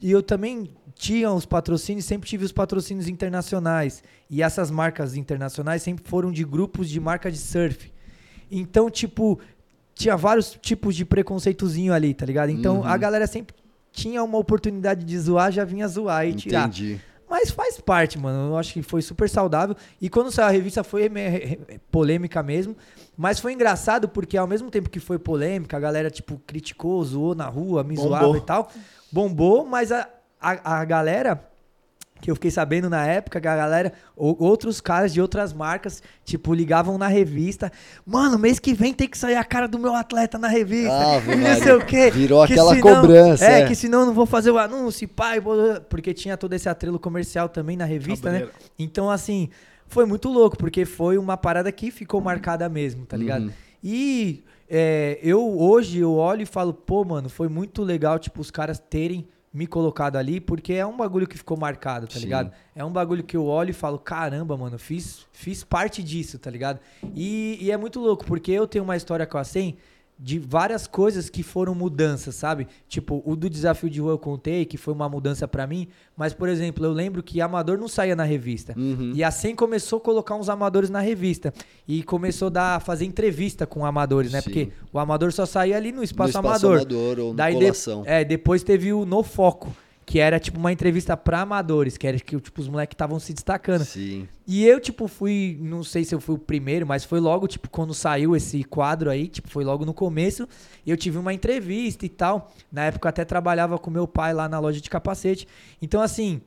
E 0.02 0.10
eu 0.10 0.24
também 0.24 0.72
tinha 1.04 1.30
os 1.30 1.46
patrocínios, 1.46 2.06
sempre 2.06 2.30
tive 2.30 2.46
os 2.46 2.54
patrocínios 2.54 3.10
internacionais. 3.10 4.02
E 4.30 4.42
essas 4.42 4.72
marcas 4.72 5.18
internacionais 5.18 5.84
sempre 5.84 6.08
foram 6.08 6.32
de 6.32 6.46
grupos 6.46 6.90
de 6.90 6.98
marca 6.98 7.30
de 7.30 7.38
surf. 7.38 7.92
Então, 8.50 8.90
tipo, 8.90 9.38
tinha 9.94 10.16
vários 10.16 10.58
tipos 10.62 10.96
de 10.96 11.04
preconceitozinho 11.04 11.94
ali, 11.94 12.14
tá 12.14 12.26
ligado? 12.26 12.52
Então 12.52 12.78
uhum. 12.78 12.88
a 12.88 12.96
galera 12.96 13.28
sempre 13.28 13.54
tinha 13.92 14.24
uma 14.24 14.38
oportunidade 14.38 15.04
de 15.04 15.20
zoar, 15.20 15.52
já 15.52 15.66
vinha 15.66 15.86
zoar 15.90 16.26
e 16.26 16.36
tirar. 16.36 16.70
Entendi. 16.70 17.02
Mas 17.30 17.52
faz 17.52 17.82
parte, 17.82 18.18
mano. 18.18 18.54
Eu 18.54 18.58
acho 18.58 18.72
que 18.72 18.82
foi 18.82 19.02
super 19.02 19.28
saudável. 19.28 19.76
E 20.00 20.10
quando 20.10 20.32
saiu 20.32 20.48
a 20.48 20.52
revista 20.52 20.86
foi 20.86 21.12
polêmica 21.92 22.42
mesmo. 22.42 22.78
Mas 23.18 23.40
foi 23.42 23.52
engraçado 23.52 24.08
porque 24.08 24.38
ao 24.38 24.48
mesmo 24.48 24.72
tempo 24.72 24.90
que 24.90 25.02
foi 25.02 25.20
polêmica, 25.20 25.76
a 25.76 25.80
galera, 25.80 26.10
tipo, 26.10 26.40
criticou, 26.48 27.04
zoou 27.04 27.36
na 27.36 27.48
rua, 27.48 27.84
me 27.84 27.96
bombou. 27.96 28.10
zoava 28.10 28.38
e 28.38 28.42
tal. 28.42 28.72
Bombou, 29.12 29.66
mas 29.66 29.92
a, 29.92 30.08
a, 30.44 30.82
a 30.82 30.86
galera 30.86 31.50
que 32.24 32.32
eu 32.32 32.36
fiquei 32.36 32.52
sabendo 32.52 32.90
na 32.90 33.06
época 33.06 33.42
que 33.42 33.48
a 33.50 33.56
galera, 33.56 33.92
outros 34.16 34.80
caras 34.80 35.14
de 35.14 35.20
outras 35.20 35.52
marcas, 35.52 36.02
tipo, 36.24 36.54
ligavam 36.54 36.98
na 36.98 37.08
revista. 37.08 37.70
Mano, 38.06 38.40
mês 38.40 38.60
que 38.60 38.74
vem 38.74 38.94
tem 38.94 39.10
que 39.10 39.18
sair 39.18 39.36
a 39.36 39.44
cara 39.44 39.68
do 39.68 39.78
meu 39.78 39.94
atleta 39.94 40.38
na 40.38 40.48
revista. 40.48 40.94
Ah, 40.94 41.20
e 41.30 41.36
não 41.36 41.56
sei 41.56 41.74
o 41.74 41.86
quê. 41.86 42.10
Virou 42.10 42.48
que 42.48 42.54
aquela 42.54 42.76
senão, 42.76 43.02
cobrança. 43.02 43.46
É, 43.46 43.62
é, 43.62 43.68
que 43.68 43.76
senão 43.76 44.02
eu 44.02 44.06
não 44.06 44.14
vou 44.14 44.26
fazer 44.26 44.52
o 44.52 44.58
anúncio, 44.58 45.06
pai. 45.06 45.42
Porque 45.90 46.14
tinha 46.14 46.38
todo 46.38 46.54
esse 46.54 46.70
atrelo 46.70 46.98
comercial 46.98 47.50
também 47.50 47.76
na 47.76 47.84
revista, 47.84 48.32
né? 48.32 48.48
Então, 48.80 49.10
assim, 49.10 49.50
foi 49.88 50.06
muito 50.06 50.30
louco, 50.30 50.58
porque 50.58 50.86
foi 50.86 51.18
uma 51.18 51.36
parada 51.36 51.74
que 51.74 51.92
ficou 51.92 52.22
marcada 52.22 52.70
mesmo, 52.70 53.06
tá 53.06 53.18
ligado? 53.18 53.48
Uhum. 53.48 53.52
E 53.84 54.46
é, 54.70 55.20
eu 55.22 55.60
hoje 55.60 56.00
eu 56.00 56.14
olho 56.14 56.44
e 56.44 56.46
falo, 56.46 56.74
pô, 56.74 57.04
mano, 57.04 57.28
foi 57.28 57.50
muito 57.50 57.84
legal, 57.84 58.18
tipo, 58.18 58.40
os 58.40 58.50
caras 58.50 58.80
terem 58.80 59.28
me 59.54 59.68
colocado 59.68 60.16
ali, 60.16 60.42
porque 60.42 60.74
é 60.74 60.86
um 60.86 60.98
bagulho 60.98 61.28
que 61.28 61.38
ficou 61.38 61.56
marcado, 61.56 62.08
tá 62.08 62.16
Sim. 62.16 62.22
ligado? 62.22 62.52
É 62.76 62.84
um 62.84 62.92
bagulho 62.92 63.24
que 63.24 63.38
eu 63.38 63.46
olho 63.46 63.70
e 63.70 63.74
falo, 63.74 64.00
caramba, 64.00 64.58
mano, 64.58 64.80
fiz, 64.80 65.28
fiz 65.32 65.64
parte 65.64 66.02
disso, 66.02 66.40
tá 66.40 66.50
ligado? 66.50 66.80
E, 67.16 67.60
e 67.62 67.72
é 67.72 67.78
muito 67.78 68.00
louco, 68.00 68.26
porque 68.26 68.52
eu 68.52 68.66
tenho 68.68 68.84
uma 68.84 68.98
história 68.98 69.28
com 69.28 69.38
a 69.38 69.44
SEM 69.44 69.78
de 70.20 70.40
várias 70.40 70.88
coisas 70.88 71.30
que 71.30 71.44
foram 71.44 71.74
mudanças, 71.76 72.36
sabe? 72.36 72.68
Tipo, 72.88 73.22
o 73.26 73.36
do 73.36 73.50
desafio 73.50 73.90
de 73.90 74.00
rua 74.00 74.14
eu 74.14 74.18
contei, 74.18 74.66
que 74.66 74.78
foi 74.78 74.94
uma 74.94 75.10
mudança 75.10 75.48
para 75.48 75.68
mim, 75.68 75.88
mas, 76.16 76.34
por 76.34 76.48
exemplo, 76.48 76.86
eu 76.86 76.94
lembro 76.94 77.22
que 77.22 77.42
Amador 77.42 77.78
não 77.78 77.88
saía 77.88 78.16
na 78.16 78.24
revista. 78.24 78.74
Uhum. 78.78 79.12
E 79.16 79.24
a 79.24 79.32
SEM 79.32 79.56
começou 79.56 79.98
a 79.98 80.02
colocar 80.02 80.36
uns 80.36 80.50
amadores 80.50 80.90
na 80.90 81.00
revista. 81.00 81.54
E 81.88 82.04
começou 82.04 82.48
a 82.48 82.52
dar, 82.52 82.82
fazer 82.82 83.06
entrevista 83.06 83.66
com 83.66 83.86
amadores, 83.86 84.32
né? 84.32 84.40
Sim. 84.40 84.44
Porque 84.46 84.70
o 84.92 85.00
amador 85.00 85.34
só 85.34 85.46
saía 85.46 85.76
ali 85.76 85.92
no 85.92 86.04
espaço, 86.04 86.34
no 86.34 86.40
espaço 86.40 86.68
amador. 86.68 86.78
amador 86.78 87.20
ou 87.20 87.34
Daí 87.34 87.58
de, 87.58 87.72
é, 88.06 88.24
depois 88.24 88.64
teve 88.64 88.94
o 88.94 89.06
No 89.06 89.24
Foco 89.24 89.76
que 90.06 90.20
era 90.20 90.40
tipo 90.40 90.58
uma 90.58 90.72
entrevista 90.72 91.16
para 91.16 91.42
amadores, 91.42 91.98
que 91.98 92.08
era 92.08 92.20
que 92.20 92.40
tipo 92.40 92.62
os 92.62 92.68
moleques 92.68 92.94
estavam 92.94 93.20
se 93.20 93.34
destacando. 93.34 93.84
Sim. 93.86 94.28
E 94.46 94.66
eu 94.66 94.80
tipo 94.80 95.08
fui, 95.08 95.58
não 95.62 95.84
sei 95.84 96.04
se 96.04 96.14
eu 96.14 96.20
fui 96.20 96.36
o 96.36 96.40
primeiro, 96.40 96.86
mas 96.86 97.04
foi 97.04 97.20
logo 97.20 97.48
tipo 97.48 97.70
quando 97.70 97.94
saiu 97.94 98.36
esse 98.36 98.64
quadro 98.64 99.10
aí, 99.10 99.28
tipo 99.28 99.50
foi 99.50 99.64
logo 99.64 99.86
no 99.86 99.94
começo, 99.94 100.48
e 100.86 100.92
eu 100.92 100.98
tive 100.98 101.18
uma 101.18 101.34
entrevista 101.34 102.06
e 102.06 102.10
tal. 102.10 102.52
Na 102.72 102.86
época 102.86 103.08
eu 103.08 103.10
até 103.10 103.26
trabalhava 103.26 103.78
com 103.78 103.90
meu 103.90 104.08
pai 104.08 104.34
lá 104.34 104.50
na 104.50 104.60
loja 104.60 104.82
de 104.82 104.90
capacete. 104.90 105.48
Então 105.82 106.02
assim, 106.02 106.42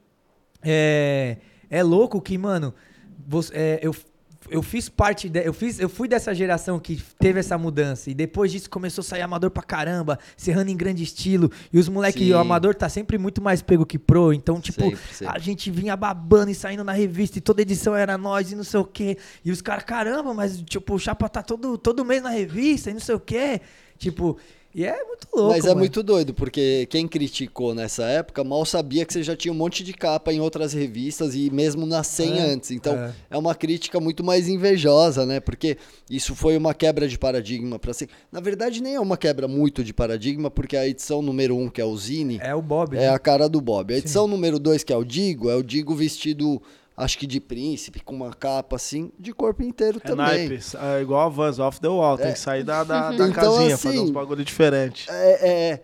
é 0.62 1.38
é 1.70 1.82
louco 1.82 2.20
que, 2.20 2.36
mano, 2.38 2.72
você, 3.26 3.52
é, 3.54 3.80
eu 3.82 3.94
eu 4.50 4.62
fiz 4.62 4.88
parte, 4.88 5.28
de, 5.28 5.44
eu 5.44 5.52
fiz, 5.52 5.78
eu 5.78 5.88
fui 5.88 6.08
dessa 6.08 6.34
geração 6.34 6.78
que 6.78 7.02
teve 7.18 7.40
essa 7.40 7.56
mudança 7.56 8.10
e 8.10 8.14
depois 8.14 8.52
disso 8.52 8.68
começou 8.70 9.02
a 9.02 9.04
sair 9.04 9.22
amador 9.22 9.50
pra 9.50 9.62
caramba, 9.62 10.18
serrando 10.36 10.70
em 10.70 10.76
grande 10.76 11.02
estilo 11.02 11.50
e 11.72 11.78
os 11.78 11.88
moleques, 11.88 12.30
o 12.30 12.38
amador 12.38 12.74
tá 12.74 12.88
sempre 12.88 13.18
muito 13.18 13.42
mais 13.42 13.62
pego 13.62 13.84
que 13.84 13.98
pro, 13.98 14.32
então 14.32 14.60
tipo, 14.60 14.82
sempre, 14.82 14.98
sempre. 15.12 15.36
a 15.36 15.38
gente 15.38 15.70
vinha 15.70 15.96
babando 15.96 16.50
e 16.50 16.54
saindo 16.54 16.84
na 16.84 16.92
revista 16.92 17.38
e 17.38 17.40
toda 17.40 17.62
edição 17.62 17.94
era 17.94 18.16
nós 18.16 18.52
e 18.52 18.56
não 18.56 18.64
sei 18.64 18.80
o 18.80 18.84
quê. 18.84 19.16
E 19.44 19.50
os 19.50 19.60
caras, 19.60 19.84
caramba, 19.84 20.32
mas 20.34 20.60
tipo, 20.62 20.94
o 20.94 20.98
Chapa 20.98 21.28
tá 21.28 21.42
todo 21.42 21.76
todo 21.78 22.04
mês 22.04 22.22
na 22.22 22.30
revista 22.30 22.90
e 22.90 22.94
não 22.94 23.00
sei 23.00 23.14
o 23.14 23.20
quê. 23.20 23.60
Tipo, 23.98 24.36
e 24.76 24.84
é 24.84 24.92
muito 25.04 25.26
louco. 25.34 25.52
Mas 25.52 25.64
é 25.64 25.68
mano. 25.68 25.80
muito 25.80 26.02
doido, 26.02 26.34
porque 26.34 26.86
quem 26.90 27.08
criticou 27.08 27.74
nessa 27.74 28.04
época 28.04 28.44
mal 28.44 28.62
sabia 28.66 29.06
que 29.06 29.12
você 29.14 29.22
já 29.22 29.34
tinha 29.34 29.50
um 29.50 29.56
monte 29.56 29.82
de 29.82 29.94
capa 29.94 30.34
em 30.34 30.38
outras 30.38 30.74
revistas 30.74 31.34
e 31.34 31.48
mesmo 31.48 31.86
na 31.86 32.02
100 32.02 32.38
é, 32.38 32.40
antes. 32.42 32.70
Então 32.72 32.94
é. 32.94 33.14
é. 33.30 33.38
uma 33.38 33.54
crítica 33.54 33.98
muito 33.98 34.22
mais 34.22 34.48
invejosa, 34.48 35.24
né? 35.24 35.40
Porque 35.40 35.78
isso 36.10 36.34
foi 36.34 36.58
uma 36.58 36.74
quebra 36.74 37.08
de 37.08 37.18
paradigma 37.18 37.78
para 37.78 37.94
si. 37.94 38.06
Na 38.30 38.38
verdade, 38.38 38.82
nem 38.82 38.96
é 38.96 39.00
uma 39.00 39.16
quebra 39.16 39.48
muito 39.48 39.82
de 39.82 39.94
paradigma, 39.94 40.50
porque 40.50 40.76
a 40.76 40.86
edição 40.86 41.22
número 41.22 41.56
1, 41.56 41.62
um, 41.62 41.68
que 41.70 41.80
é 41.80 41.84
o 41.86 41.96
Zine. 41.96 42.38
É 42.42 42.54
o 42.54 42.60
Bob. 42.60 42.98
É 42.98 43.00
né? 43.00 43.08
a 43.08 43.18
cara 43.18 43.48
do 43.48 43.62
Bob. 43.62 43.94
A 43.94 43.96
edição 43.96 44.26
Sim. 44.26 44.30
número 44.30 44.58
2, 44.58 44.84
que 44.84 44.92
é 44.92 44.96
o 44.96 45.04
Digo, 45.04 45.48
é 45.48 45.54
o 45.54 45.62
Digo 45.62 45.94
vestido 45.94 46.60
acho 46.96 47.18
que 47.18 47.26
de 47.26 47.40
príncipe, 47.40 48.00
com 48.00 48.14
uma 48.14 48.32
capa 48.32 48.76
assim, 48.76 49.12
de 49.18 49.32
corpo 49.32 49.62
inteiro 49.62 50.00
é 50.02 50.06
também. 50.06 50.48
Naipes, 50.48 50.74
é 50.74 51.02
igual 51.02 51.26
a 51.26 51.28
Vans, 51.28 51.58
off 51.58 51.80
the 51.80 51.88
wall, 51.88 52.14
é. 52.18 52.22
tem 52.22 52.32
que 52.32 52.38
sair 52.38 52.64
da, 52.64 52.82
da, 52.82 53.10
da 53.12 53.28
então, 53.28 53.32
casinha, 53.32 53.74
assim, 53.74 53.88
fazer 53.88 54.00
uns 54.00 54.10
bagulho 54.10 54.44
diferente. 54.44 55.06
É, 55.10 55.48
é, 55.48 55.82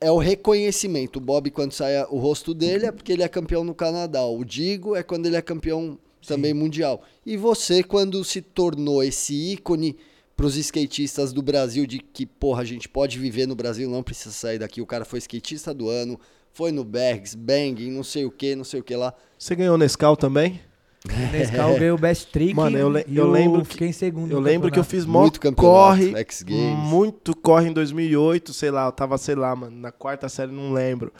é, 0.00 0.10
o 0.10 0.18
reconhecimento. 0.18 1.16
O 1.16 1.20
Bob, 1.20 1.50
quando 1.50 1.72
sai 1.72 2.04
o 2.04 2.18
rosto 2.18 2.54
dele, 2.54 2.86
é 2.86 2.92
porque 2.92 3.12
ele 3.12 3.22
é 3.22 3.28
campeão 3.28 3.64
no 3.64 3.74
Canadá. 3.74 4.24
O 4.24 4.44
Digo 4.44 4.94
é 4.94 5.02
quando 5.02 5.26
ele 5.26 5.36
é 5.36 5.42
campeão 5.42 5.98
também 6.26 6.52
Sim. 6.52 6.58
mundial. 6.58 7.02
E 7.26 7.36
você, 7.36 7.82
quando 7.82 8.22
se 8.24 8.40
tornou 8.40 9.02
esse 9.02 9.34
ícone 9.52 9.96
para 10.36 10.46
os 10.46 10.56
skatistas 10.56 11.32
do 11.32 11.42
Brasil, 11.42 11.86
de 11.86 11.98
que, 11.98 12.26
porra, 12.26 12.62
a 12.62 12.64
gente 12.64 12.88
pode 12.88 13.18
viver 13.18 13.46
no 13.46 13.54
Brasil, 13.54 13.88
não 13.88 14.02
precisa 14.02 14.32
sair 14.32 14.58
daqui. 14.58 14.80
O 14.80 14.86
cara 14.86 15.04
foi 15.04 15.18
skatista 15.18 15.72
do 15.72 15.88
ano, 15.88 16.18
foi 16.54 16.72
no 16.72 16.82
Bergs, 16.84 17.36
Bang, 17.36 17.90
não 17.90 18.02
sei 18.02 18.24
o 18.24 18.30
que, 18.30 18.54
não 18.56 18.64
sei 18.64 18.80
o 18.80 18.82
que 18.82 18.96
lá. 18.96 19.12
Você 19.38 19.54
ganhou 19.54 19.76
Nescau 19.76 20.16
também? 20.16 20.60
Nescau 21.30 21.74
ganhou 21.78 21.98
o 21.98 22.00
Best 22.00 22.28
Trick. 22.32 22.54
Mano, 22.54 22.78
eu 22.78 22.88
le- 22.88 23.04
e 23.06 23.14
eu 23.16 23.30
lembro 23.30 23.60
que- 23.62 23.72
fiquei 23.72 23.88
em 23.88 23.92
segundo. 23.92 24.30
Eu 24.32 24.40
lembro 24.40 24.70
que 24.70 24.78
eu 24.78 24.82
campeonato. 24.82 24.90
fiz 24.90 25.04
Muito 25.04 25.38
campeonato, 25.38 25.76
corre, 26.00 26.16
X 26.20 26.42
Games. 26.42 26.78
muito 26.78 27.36
corre 27.36 27.68
em 27.68 27.72
2008, 27.74 28.54
sei 28.54 28.70
lá, 28.70 28.86
eu 28.86 28.92
tava, 28.92 29.18
sei 29.18 29.34
lá, 29.34 29.54
mano, 29.54 29.76
na 29.78 29.92
quarta 29.92 30.30
série, 30.30 30.50
não 30.50 30.72
lembro. 30.72 31.12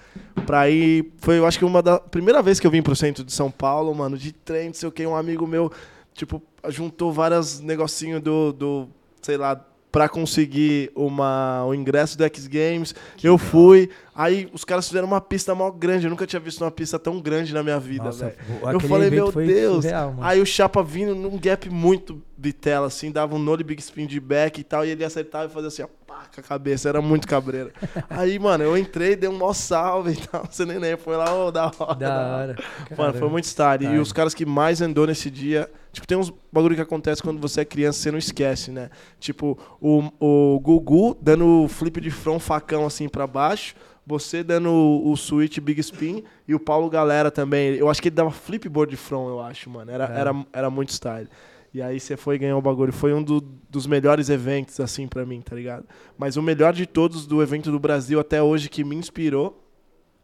Pra 0.47 0.71
ir, 0.71 1.13
foi, 1.19 1.37
eu 1.39 1.45
acho 1.45 1.59
que 1.59 1.67
uma 1.67 1.83
da 1.83 2.01
primeira 2.01 2.41
vez 2.41 2.59
que 2.59 2.67
eu 2.67 2.71
vim 2.71 2.81
pro 2.81 2.97
centro 2.97 3.23
de 3.23 3.33
São 3.33 3.51
Paulo, 3.51 3.95
mano, 3.95 4.17
de 4.17 4.33
trem, 4.33 4.69
não 4.69 4.75
sei 4.75 4.89
o 4.89 4.93
que, 4.93 5.05
um 5.07 5.15
amigo 5.15 5.47
meu, 5.47 5.71
tipo, 6.15 6.43
juntou 6.69 7.13
vários 7.13 7.61
negocinhos 7.61 8.23
do, 8.23 8.53
do, 8.55 8.89
sei 9.21 9.37
lá, 9.37 9.63
pra 9.95 10.09
conseguir 10.09 10.91
uma, 10.93 11.65
o 11.65 11.73
ingresso 11.73 12.19
do 12.19 12.25
X 12.25 12.49
Games. 12.49 12.93
eu 13.23 13.39
fui, 13.39 13.89
aí 14.13 14.51
os 14.53 14.65
caras 14.65 14.89
fizeram 14.89 15.07
uma 15.07 15.21
pista 15.21 15.55
mó 15.55 15.71
grande, 15.71 16.07
eu 16.07 16.11
nunca 16.11 16.27
tinha 16.27 16.41
visto 16.41 16.63
uma 16.63 16.71
pista 16.73 16.99
tão 16.99 17.21
grande 17.21 17.55
na 17.55 17.63
minha 17.63 17.79
vida, 17.79 18.07
Nossa, 18.07 18.35
Eu 18.73 18.81
falei, 18.81 19.09
meu 19.09 19.31
Deus. 19.31 19.85
surreal. 19.85 20.17
Aí 20.21 20.41
o 20.41 20.47
Chapa 20.47 20.83
vindo 20.83 21.15
num 21.15 21.39
gap 21.39 21.71
muito 21.71 22.21
bitela, 22.37 22.89
assim, 22.89 23.13
dava 23.13 23.37
um 23.37 23.39
nole 23.39 23.63
big 23.63 23.81
spin 23.81 24.09
de 24.09 24.19
back 24.19 24.61
e 24.61 24.65
tal, 24.65 24.85
e 24.85 24.91
ele 24.91 25.05
acertava 25.05 25.47
e 25.47 25.55
fazia 25.55 25.69
assim, 25.69 25.83
ó, 25.83 25.87
pá, 26.15 26.23
com 26.35 26.41
a 26.41 26.45
cabeça, 26.45 26.89
era 26.89 27.03
muito 27.03 27.27
cabreiro. 27.27 27.71
Aí, 28.09 28.39
mano, 28.39 28.63
eu 28.65 28.77
entrei, 28.79 29.17
dei 29.17 29.29
um 29.29 29.37
mó 29.37 29.53
salve 29.53 30.13
e 30.13 30.17
tal, 30.17 30.47
você 30.51 30.65
nem 30.65 30.79
lembra, 30.79 30.99
foi 30.99 31.17
lá, 31.17 31.35
ô, 31.35 31.51
da 31.51 31.67
hora. 31.79 31.95
Da 31.95 32.37
hora. 32.37 32.57
Mano, 32.97 33.15
foi 33.15 33.29
muito 33.29 33.47
style. 33.47 33.87
E 33.87 33.99
os 33.99 34.13
caras 34.13 34.35
que 34.35 34.47
mais 34.47 34.81
andou 34.81 35.07
nesse 35.07 35.31
dia. 35.31 35.71
Tipo, 35.93 36.07
tem 36.07 36.17
uns 36.19 36.33
bagulho 36.53 36.75
que 36.75 36.81
acontece 36.83 37.23
quando 37.23 37.41
você 37.41 37.61
é 37.61 37.65
criança 37.65 38.01
você 38.01 38.11
não 38.11 38.19
esquece, 38.19 38.71
né? 38.71 38.91
Tipo, 39.21 39.59
o, 39.81 40.11
o 40.19 40.61
Gugu 40.61 41.17
dando 41.21 41.67
flip 41.69 42.01
de 42.01 42.11
front 42.11 42.41
facão 42.41 42.85
assim 42.87 43.09
pra 43.09 43.27
baixo. 43.27 43.75
Você 44.07 44.43
dando 44.43 44.71
o, 44.71 45.13
o 45.13 45.17
switch 45.17 45.59
big 45.61 45.81
spin. 45.81 46.25
E 46.47 46.55
o 46.55 46.61
Paulo 46.61 46.91
Galera 46.91 47.31
também. 47.31 47.75
Eu 47.77 47.89
acho 47.89 48.03
que 48.03 48.09
ele 48.09 48.17
dava 48.17 48.31
flipboard 48.31 48.91
de 48.91 48.97
front, 48.97 49.29
eu 49.29 49.41
acho, 49.41 49.71
mano. 49.71 49.91
Era, 49.91 50.05
É. 50.13 50.21
era, 50.21 50.47
era 50.53 50.69
muito 50.71 50.91
style. 50.91 51.29
E 51.75 51.83
aí 51.83 51.99
você 51.99 52.17
foi 52.17 52.39
ganhar 52.39 52.57
o 52.57 52.63
bagulho. 52.63 52.93
Foi 52.93 53.13
um 53.13 53.21
do- 53.23 53.41
dos 53.69 53.85
melhores 53.87 54.29
eventos, 54.29 54.79
assim, 54.79 55.09
pra 55.09 55.27
mim, 55.27 55.41
tá 55.41 55.57
ligado? 55.57 55.85
Mas 56.17 56.37
o 56.37 56.43
melhor 56.43 56.73
de 56.73 56.87
todos 56.87 57.27
do 57.27 57.43
evento 57.43 57.71
do 57.73 57.81
Brasil 57.81 58.21
até 58.21 58.41
hoje 58.41 58.69
que 58.69 58.85
me 58.85 58.95
inspirou 58.95 59.61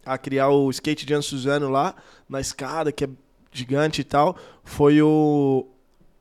a 0.06 0.16
criar 0.16 0.48
o 0.50 0.70
skate 0.70 1.04
de 1.04 1.12
Ana 1.12 1.22
Suzano 1.22 1.68
lá, 1.68 1.94
na 2.28 2.40
escada, 2.40 2.92
que 2.92 3.04
é 3.04 3.08
gigante 3.52 4.00
e 4.00 4.04
tal, 4.04 4.36
foi 4.62 5.02
o, 5.02 5.66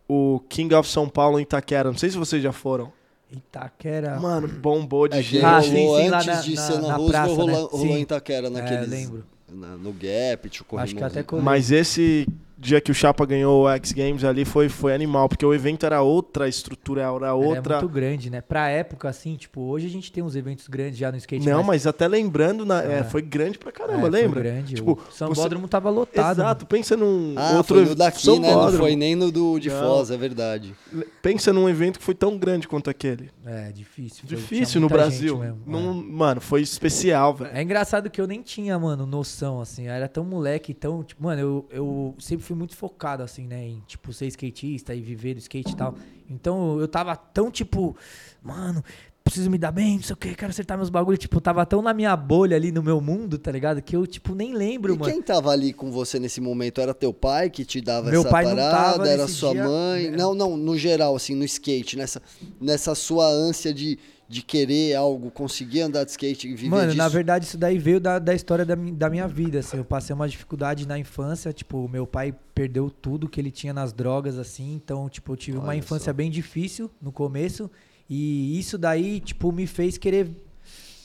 o 0.07 0.41
King 0.49 0.73
of 0.73 0.89
São 0.89 1.07
Paulo 1.07 1.39
em 1.39 1.43
Itaquera. 1.43 1.91
Não 1.91 1.97
sei 1.97 2.09
se 2.09 2.17
vocês 2.17 2.41
já 2.41 2.51
foram. 2.51 2.91
Itaquera. 3.31 4.19
Mano, 4.19 4.47
bombou 4.47 5.07
de 5.07 5.19
É, 5.19 5.21
gente. 5.21 5.45
Ah, 5.45 5.61
sim, 5.61 5.69
sim, 5.69 6.09
lá 6.09 6.17
antes 6.17 6.25
na- 6.25 6.41
de 6.41 6.55
na- 6.55 6.61
ser 6.63 6.73
na, 6.81 6.87
na 6.87 6.95
Roosevelt, 6.95 7.11
praça, 7.11 7.33
rolou, 7.35 7.47
né? 7.61 7.67
rolou 7.71 7.97
em 7.97 8.01
Itaquera, 8.01 8.47
É, 8.47 8.49
naqueles... 8.49 8.83
eu 8.85 8.89
lembro. 8.89 9.23
na- 9.51 9.77
no 9.77 9.93
Gap, 9.93 10.49
tinha 10.49 10.65
o 10.71 10.79
Acho 10.79 10.95
que 10.95 11.03
até. 11.03 11.23
Mas 11.41 11.69
esse 11.71 12.27
dia 12.59 12.81
que 12.81 12.91
o 12.91 12.93
Chapa 12.93 13.25
ganhou 13.25 13.63
o 13.63 13.69
X 13.69 13.91
Games 13.93 14.23
ali 14.23 14.43
foi, 14.43 14.67
foi 14.69 14.93
animal, 14.93 15.29
porque 15.29 15.45
o 15.45 15.53
evento 15.53 15.85
era 15.85 16.01
outra 16.01 16.47
estrutura, 16.47 17.01
era 17.03 17.15
Era 17.15 17.33
outra. 17.33 17.75
É 17.75 17.79
muito 17.79 17.93
grande, 17.93 18.29
né? 18.29 18.41
Pra 18.41 18.67
época, 18.69 19.07
assim, 19.09 19.35
tipo, 19.35 19.61
hoje 19.61 19.87
a 19.87 19.89
gente 19.89 20.11
tem 20.11 20.21
uns 20.23 20.35
eventos 20.35 20.67
grandes 20.67 20.97
já 20.97 21.11
no 21.11 21.17
skate. 21.17 21.47
Não, 21.47 21.63
mas 21.63 21.87
até 21.87 22.07
lembrando, 22.07 22.65
na, 22.65 22.83
é, 22.83 22.99
É. 22.99 23.03
foi 23.03 23.21
grande 23.21 23.57
pra 23.57 23.69
é, 23.69 23.71
caramba, 23.71 24.01
foi 24.01 24.09
lembra? 24.09 24.41
grande. 24.41 24.75
Tipo, 24.75 24.91
o 25.09 25.11
Sambódromo 25.11 25.67
tava 25.67 25.89
lotado. 25.89 26.35
Exato, 26.39 26.65
pensa 26.65 26.97
num 26.97 27.33
Ah, 27.37 27.57
outro 27.57 27.75
foi 27.75 27.85
no 27.85 27.95
daqui, 27.95 28.21
São 28.21 28.39
né? 28.39 28.51
Não 28.51 28.71
foi 28.73 28.95
nem 28.95 29.15
no 29.15 29.31
do 29.31 29.57
de 29.59 29.69
Não. 29.69 29.79
Foz, 29.79 30.11
é 30.11 30.17
verdade. 30.17 30.75
Pensa 31.21 31.53
num 31.53 31.69
evento 31.69 31.99
que 31.99 32.05
foi 32.05 32.15
tão 32.15 32.37
grande 32.37 32.67
quanto 32.67 32.89
aquele. 32.89 33.29
É, 33.45 33.71
difícil. 33.71 34.23
foi- 34.27 34.37
Difícil 34.37 34.81
no 34.81 34.87
Brasil. 34.89 35.37
mesmo, 35.37 35.59
Num- 35.65 35.99
é. 36.01 36.03
Mano, 36.11 36.41
foi 36.41 36.61
especial, 36.61 37.33
velho. 37.33 37.51
É 37.53 37.61
engraçado 37.61 38.09
que 38.09 38.19
eu 38.19 38.27
nem 38.27 38.41
tinha, 38.41 38.77
mano, 38.77 39.05
noção, 39.05 39.61
assim. 39.61 39.85
Eu 39.87 39.93
era 39.93 40.07
tão 40.07 40.23
moleque, 40.23 40.73
tão. 40.73 41.03
Tipo, 41.03 41.23
mano, 41.23 41.41
eu, 41.41 41.65
eu 41.71 42.15
sempre 42.19 42.45
fui 42.49 42.57
muito 42.57 42.75
focado, 42.75 43.21
assim, 43.21 43.45
né? 43.45 43.67
Em, 43.67 43.83
tipo, 43.87 44.11
ser 44.11 44.25
skatista 44.27 44.95
e 44.95 45.01
viver 45.01 45.35
do 45.35 45.39
skate 45.39 45.71
e 45.71 45.75
tal. 45.75 45.93
Então 46.27 46.79
eu 46.79 46.87
tava 46.87 47.15
tão, 47.15 47.51
tipo, 47.51 47.95
mano, 48.41 48.83
preciso 49.23 49.51
me 49.51 49.57
dar 49.59 49.71
bem, 49.71 49.97
não 49.97 50.01
sei 50.03 50.13
o 50.15 50.17
que, 50.17 50.33
quero 50.33 50.49
acertar 50.49 50.75
meus 50.75 50.89
bagulhos. 50.89 51.19
Tipo, 51.19 51.39
tava 51.39 51.63
tão 51.63 51.79
na 51.83 51.93
minha 51.93 52.15
bolha 52.15 52.55
ali 52.57 52.71
no 52.71 52.81
meu 52.81 52.99
mundo, 52.99 53.37
tá 53.37 53.51
ligado? 53.51 53.83
Que 53.83 53.95
eu, 53.95 54.07
tipo, 54.07 54.33
nem 54.33 54.55
lembro, 54.55 54.95
E 54.95 54.97
mano. 54.97 55.11
quem 55.13 55.21
tava 55.21 55.51
ali 55.51 55.71
com 55.73 55.91
você 55.91 56.17
nesse 56.19 56.41
momento? 56.41 56.81
Era 56.81 56.91
teu 56.93 57.13
pai 57.13 57.51
que 57.51 57.63
te 57.63 57.79
dava 57.81 58.09
Meu 58.09 58.21
essa 58.21 58.29
pai 58.31 58.45
não 58.45 58.55
parada? 58.55 58.71
tava 58.93 59.07
era 59.07 59.27
sua 59.27 59.51
dia. 59.51 59.67
mãe? 59.67 60.09
Não, 60.09 60.33
não, 60.33 60.57
no 60.57 60.75
geral, 60.75 61.15
assim, 61.15 61.35
no 61.35 61.43
skate, 61.45 61.95
nessa, 61.97 62.19
nessa 62.59 62.95
sua 62.95 63.27
ânsia 63.27 63.71
de, 63.71 63.99
de 64.29 64.43
querer 64.43 64.93
algo, 64.93 65.31
conseguir 65.31 65.81
andar 65.81 66.03
de 66.03 66.11
skate 66.11 66.47
e 66.47 66.53
viver 66.53 66.69
Mano, 66.69 66.85
disso. 66.91 66.97
na 66.99 67.09
verdade, 67.09 67.45
isso 67.45 67.57
daí 67.57 67.79
veio 67.79 67.99
da, 67.99 68.19
da 68.19 68.35
história 68.35 68.63
da, 68.63 68.75
da 68.75 69.09
minha 69.09 69.27
vida, 69.27 69.57
assim. 69.57 69.77
Eu 69.77 69.83
passei 69.83 70.13
uma 70.13 70.29
dificuldade 70.29 70.87
na 70.87 70.99
infância, 70.99 71.51
tipo, 71.51 71.89
meu 71.89 72.05
pai 72.05 72.35
perdeu 72.53 72.91
tudo 72.91 73.27
que 73.27 73.41
ele 73.41 73.49
tinha 73.49 73.73
nas 73.73 73.91
drogas, 73.91 74.37
assim. 74.37 74.75
Então, 74.75 75.09
tipo, 75.09 75.31
eu 75.33 75.35
tive 75.35 75.57
uma 75.57 75.69
Olha 75.69 75.77
infância 75.77 76.11
só. 76.11 76.13
bem 76.13 76.29
difícil 76.29 76.91
no 77.01 77.11
começo. 77.11 77.71
E 78.07 78.59
isso 78.59 78.77
daí, 78.77 79.19
tipo, 79.19 79.51
me 79.51 79.65
fez 79.65 79.97
querer 79.97 80.29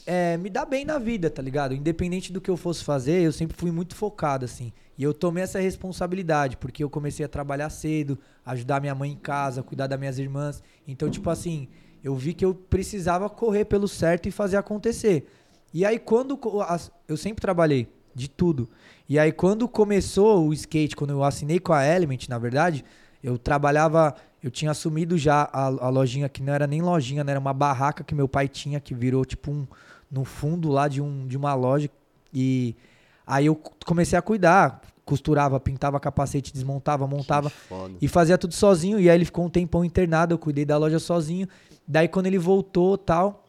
é, 0.06 0.36
me 0.36 0.50
dar 0.50 0.66
bem 0.66 0.84
na 0.84 0.98
vida, 0.98 1.30
tá 1.30 1.40
ligado? 1.40 1.74
Independente 1.74 2.30
do 2.30 2.42
que 2.42 2.50
eu 2.50 2.58
fosse 2.58 2.84
fazer, 2.84 3.22
eu 3.22 3.32
sempre 3.32 3.56
fui 3.56 3.70
muito 3.70 3.94
focado, 3.94 4.44
assim. 4.44 4.70
E 4.98 5.02
eu 5.02 5.14
tomei 5.14 5.42
essa 5.44 5.58
responsabilidade, 5.58 6.58
porque 6.58 6.84
eu 6.84 6.90
comecei 6.90 7.24
a 7.24 7.28
trabalhar 7.28 7.70
cedo, 7.70 8.18
ajudar 8.44 8.82
minha 8.82 8.94
mãe 8.94 9.12
em 9.12 9.16
casa, 9.16 9.62
cuidar 9.62 9.86
das 9.86 9.98
minhas 9.98 10.18
irmãs. 10.18 10.62
Então, 10.86 11.08
tipo 11.08 11.30
assim, 11.30 11.68
eu 12.04 12.14
vi 12.14 12.34
que 12.34 12.44
eu 12.44 12.54
precisava 12.54 13.30
correr 13.30 13.64
pelo 13.64 13.88
certo 13.88 14.28
e 14.28 14.30
fazer 14.30 14.58
acontecer. 14.58 15.26
E 15.72 15.86
aí, 15.86 15.98
quando. 15.98 16.38
Eu 17.08 17.16
sempre 17.16 17.40
trabalhei 17.40 17.88
de 18.14 18.28
tudo. 18.28 18.68
E 19.08 19.18
aí, 19.18 19.32
quando 19.32 19.66
começou 19.66 20.46
o 20.46 20.52
skate, 20.52 20.94
quando 20.94 21.10
eu 21.10 21.24
assinei 21.24 21.58
com 21.58 21.72
a 21.72 21.82
Element, 21.82 22.28
na 22.28 22.38
verdade, 22.38 22.84
eu 23.22 23.38
trabalhava. 23.38 24.14
Eu 24.42 24.50
tinha 24.50 24.70
assumido 24.70 25.16
já 25.16 25.48
a, 25.50 25.64
a 25.64 25.88
lojinha, 25.88 26.28
que 26.28 26.42
não 26.42 26.52
era 26.52 26.66
nem 26.66 26.82
lojinha, 26.82 27.24
né? 27.24 27.32
Era 27.32 27.40
uma 27.40 27.54
barraca 27.54 28.04
que 28.04 28.14
meu 28.14 28.28
pai 28.28 28.46
tinha, 28.46 28.78
que 28.78 28.94
virou 28.94 29.24
tipo 29.24 29.50
um. 29.50 29.66
No 30.10 30.24
fundo 30.26 30.68
lá 30.68 30.86
de, 30.86 31.00
um, 31.00 31.26
de 31.26 31.38
uma 31.38 31.54
loja. 31.54 31.90
E 32.32 32.76
aí 33.26 33.46
eu 33.46 33.58
comecei 33.86 34.18
a 34.18 34.22
cuidar. 34.22 34.82
Costurava, 35.04 35.60
pintava 35.60 36.00
capacete, 36.00 36.52
desmontava, 36.52 37.06
montava. 37.06 37.52
E 38.00 38.08
fazia 38.08 38.38
tudo 38.38 38.54
sozinho. 38.54 38.98
E 38.98 39.10
aí 39.10 39.16
ele 39.16 39.24
ficou 39.24 39.44
um 39.44 39.50
tempão 39.50 39.84
internado, 39.84 40.32
eu 40.34 40.38
cuidei 40.38 40.64
da 40.64 40.76
loja 40.78 40.98
sozinho. 40.98 41.46
Daí 41.86 42.08
quando 42.08 42.26
ele 42.26 42.38
voltou 42.38 42.96
tal, 42.96 43.46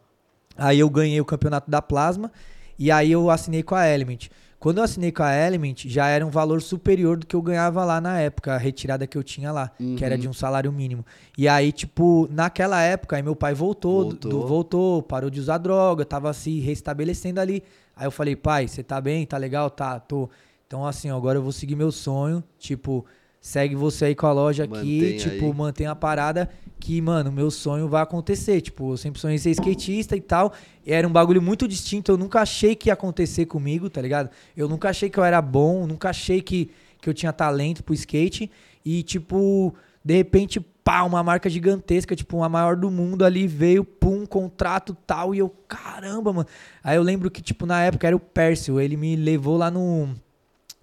aí 0.57 0.80
eu 0.80 0.90
ganhei 0.90 1.19
o 1.22 1.26
campeonato 1.26 1.72
da 1.72 1.82
Plasma. 1.82 2.32
E 2.77 2.91
aí 2.91 3.11
eu 3.11 3.30
assinei 3.30 3.64
com 3.64 3.73
a 3.76 3.88
Element. 3.88 4.27
Quando 4.60 4.80
eu 4.80 4.84
assinei 4.84 5.11
com 5.11 5.22
a 5.23 5.34
Element, 5.34 5.86
já 5.86 6.07
era 6.07 6.26
um 6.26 6.30
valor 6.30 6.61
superior 6.61 7.18
do 7.18 7.26
que 7.27 7.36
eu 7.36 7.41
ganhava 7.41 7.86
lá 7.86 8.02
na 8.02 8.19
época, 8.19 8.53
a 8.53 8.57
retirada 8.57 9.06
que 9.06 9.18
eu 9.18 9.23
tinha 9.23 9.52
lá, 9.52 9.72
que 9.95 10.03
era 10.03 10.18
de 10.18 10.27
um 10.27 10.34
salário 10.34 10.72
mínimo. 10.73 11.06
E 11.38 11.48
aí, 11.48 11.72
tipo, 11.72 12.27
naquela 12.32 12.82
época, 12.82 13.15
aí 13.15 13.22
meu 13.23 13.36
pai 13.36 13.53
voltou, 13.53 14.06
Voltou. 14.06 14.32
do- 14.32 14.48
voltou, 14.48 15.03
parou 15.03 15.30
de 15.30 15.40
usar 15.40 15.60
droga, 15.60 16.03
tava 16.03 16.34
se 16.34 16.60
restabelecendo 16.60 17.40
ali. 17.40 17.64
Aí 17.95 18.07
eu 18.07 18.11
falei, 18.11 18.36
pai, 18.36 18.68
você 18.68 18.82
tá 18.84 18.99
bem? 18.99 19.26
Tá 19.26 19.38
legal? 19.38 19.69
Tá, 19.69 19.99
tô. 19.99 20.30
Então, 20.76 20.85
assim, 20.85 21.10
agora 21.10 21.38
eu 21.38 21.41
vou 21.41 21.53
seguir 21.53 21.73
meu 21.73 21.89
sonho. 21.89 22.43
Tipo, 22.60 23.06
segue 23.39 23.76
você 23.76 24.07
aí 24.07 24.15
com 24.15 24.27
a 24.27 24.34
loja 24.34 24.65
aqui. 24.65 24.73
Mantém 24.76 25.18
tipo, 25.18 25.45
aí. 25.45 25.53
mantém 25.53 25.88
a 25.88 25.95
parada 25.95 26.49
que, 26.81 26.99
mano, 26.99 27.31
meu 27.31 27.49
sonho 27.49 27.88
vai 27.88 28.03
acontecer. 28.03 28.60
Tipo, 28.60 28.91
eu 28.91 28.97
sempre 28.97 29.22
sonhei 29.22 29.38
ser 29.38 29.52
skatista 29.52 30.18
e 30.18 30.22
tal. 30.22 30.52
E 30.85 30.91
era 30.91 31.07
um 31.07 31.11
bagulho 31.11 31.41
muito 31.41 31.65
distinto. 31.65 32.11
Eu 32.11 32.18
nunca 32.18 32.41
achei 32.41 32.76
que 32.76 32.89
ia 32.89 32.93
acontecer 32.93 33.45
comigo, 33.45 33.89
tá 33.89 34.02
ligado? 34.02 34.30
Eu 34.56 34.68
nunca 34.68 34.89
achei 34.89 35.10
que 35.10 35.18
eu 35.18 35.23
era 35.23 35.41
bom, 35.41 35.88
nunca 35.88 36.10
achei 36.10 36.41
que, 36.41 36.69
que 36.99 37.10
eu 37.10 37.14
tinha 37.14 37.31
talento 37.31 37.81
pro 37.81 37.93
skate. 37.93 38.52
E, 38.84 39.02
tipo, 39.02 39.73
de 40.03 40.14
repente, 40.14 40.60
pá, 40.60 41.03
uma 41.03 41.23
marca 41.23 41.49
gigantesca, 41.49 42.18
tipo, 42.18 42.43
a 42.43 42.49
maior 42.49 42.76
do 42.76 42.91
mundo 42.91 43.23
ali 43.23 43.47
veio, 43.47 43.85
pum, 43.85 44.26
contrato 44.26 44.93
tal. 45.07 45.34
E 45.34 45.39
eu, 45.39 45.47
caramba, 45.69 46.34
mano. 46.34 46.47
Aí 46.84 46.97
eu 46.97 47.02
lembro 47.02 47.31
que, 47.31 47.41
tipo, 47.41 47.65
na 47.65 47.81
época 47.81 48.06
era 48.06 48.15
o 48.15 48.19
Pércio. 48.19 48.77
Ele 48.77 48.97
me 48.97 49.15
levou 49.15 49.56
lá 49.56 49.72
no, 49.72 50.14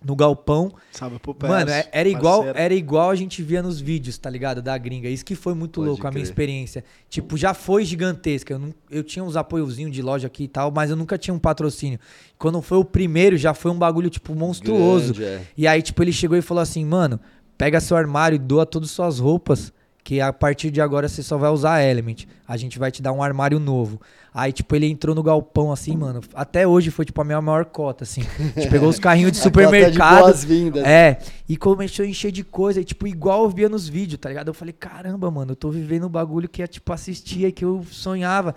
no 0.05 0.17
galpão. 0.17 0.73
Sabe, 0.91 1.19
pro 1.19 1.37
Mano, 1.43 1.67
Pérez, 1.67 1.87
é- 1.87 1.89
era 1.93 2.09
igual, 2.09 2.37
parceiro. 2.39 2.59
era 2.59 2.75
igual 2.75 3.11
a 3.11 3.15
gente 3.15 3.43
via 3.43 3.63
nos 3.63 3.81
vídeos, 3.81 4.19
tá 4.19 4.29
ligado? 4.29 4.61
Da 4.63 4.77
gringa. 4.79 5.09
Isso 5.09 5.25
que 5.25 5.35
foi 5.35 5.55
muito 5.55 5.81
Pode 5.81 5.89
louco, 5.89 6.07
a 6.07 6.11
minha 6.11 6.21
crer. 6.21 6.25
experiência. 6.25 6.85
Tipo, 7.09 7.37
já 7.37 7.55
foi 7.55 7.85
gigantesca. 7.85 8.55
Eu, 8.55 8.59
não- 8.59 8.75
eu 8.91 9.03
tinha 9.03 9.25
uns 9.25 9.37
apoiozinhos 9.37 9.93
de 9.93 10.03
loja 10.03 10.27
aqui 10.27 10.45
e 10.45 10.49
tal, 10.49 10.71
mas 10.71 10.91
eu 10.91 10.97
nunca 10.97 11.17
tinha 11.17 11.33
um 11.35 11.39
patrocínio. 11.39 11.99
Quando 12.39 12.61
foi 12.63 12.79
o 12.79 12.85
primeiro, 12.85 13.37
já 13.37 13.55
foi 13.55 13.71
um 13.71 13.79
bagulho, 13.79 14.11
tipo, 14.11 14.35
monstruoso. 14.35 15.15
Grande, 15.15 15.25
é. 15.33 15.47
E 15.57 15.67
aí, 15.67 15.81
tipo, 15.83 16.03
ele 16.03 16.13
chegou 16.13 16.37
e 16.37 16.43
falou 16.43 16.61
assim, 16.63 16.85
mano, 16.85 17.21
pega 17.57 17.81
seu 17.81 17.97
armário 17.97 18.37
e 18.37 18.39
doa 18.39 18.67
todas 18.67 18.89
as 18.89 18.95
suas 18.95 19.19
roupas, 19.19 19.73
que 20.05 20.21
a 20.21 20.33
partir 20.33 20.71
de 20.71 20.81
agora 20.81 21.09
você 21.09 21.23
só 21.23 21.39
vai 21.39 21.51
usar 21.51 21.83
Element. 21.83 22.27
A 22.47 22.57
gente 22.57 22.79
vai 22.79 22.91
te 22.91 23.01
dar 23.01 23.13
um 23.13 23.23
armário 23.23 23.61
novo. 23.61 24.01
Aí, 24.35 24.53
tipo, 24.53 24.75
ele 24.75 24.87
entrou 24.87 25.15
no 25.15 25.23
galpão, 25.23 25.71
assim, 25.71 25.97
mano. 25.97 26.21
Até 26.35 26.67
hoje 26.67 26.91
foi, 26.91 27.05
tipo, 27.05 27.21
a 27.21 27.25
minha 27.25 27.41
maior 27.41 27.67
cota, 27.67 28.03
assim. 28.05 28.23
A 28.23 28.43
gente 28.61 28.71
pegou 28.71 28.89
os 28.89 28.99
carrinhos 28.99 29.33
de 29.33 29.39
A 29.39 29.43
cota 29.43 29.51
de 29.51 29.65
supermercado. 29.65 30.21
boas-vindas. 30.21 30.85
É, 30.85 31.19
e 31.49 31.57
começou 31.57 32.05
a 32.05 32.09
encher 32.09 32.33
de 32.33 32.43
coisa, 32.43 32.81
e, 32.81 32.85
tipo, 32.85 33.07
igual 33.07 33.45
eu 33.45 33.51
via 33.51 33.69
nos 33.69 33.89
vídeos, 33.89 34.19
tá 34.19 34.29
ligado? 34.29 34.49
Eu 34.49 34.55
falei, 34.55 34.73
caramba, 34.73 35.31
mano, 35.31 35.53
eu 35.53 35.57
tô 35.57 35.71
vivendo 35.71 36.07
um 36.07 36.11
bagulho 36.11 36.49
que 36.49 36.63
é, 36.63 36.67
tipo, 36.67 36.93
assistia 36.93 37.49
e 37.49 37.53
que 37.53 37.65
eu 37.65 37.85
sonhava. 37.91 38.55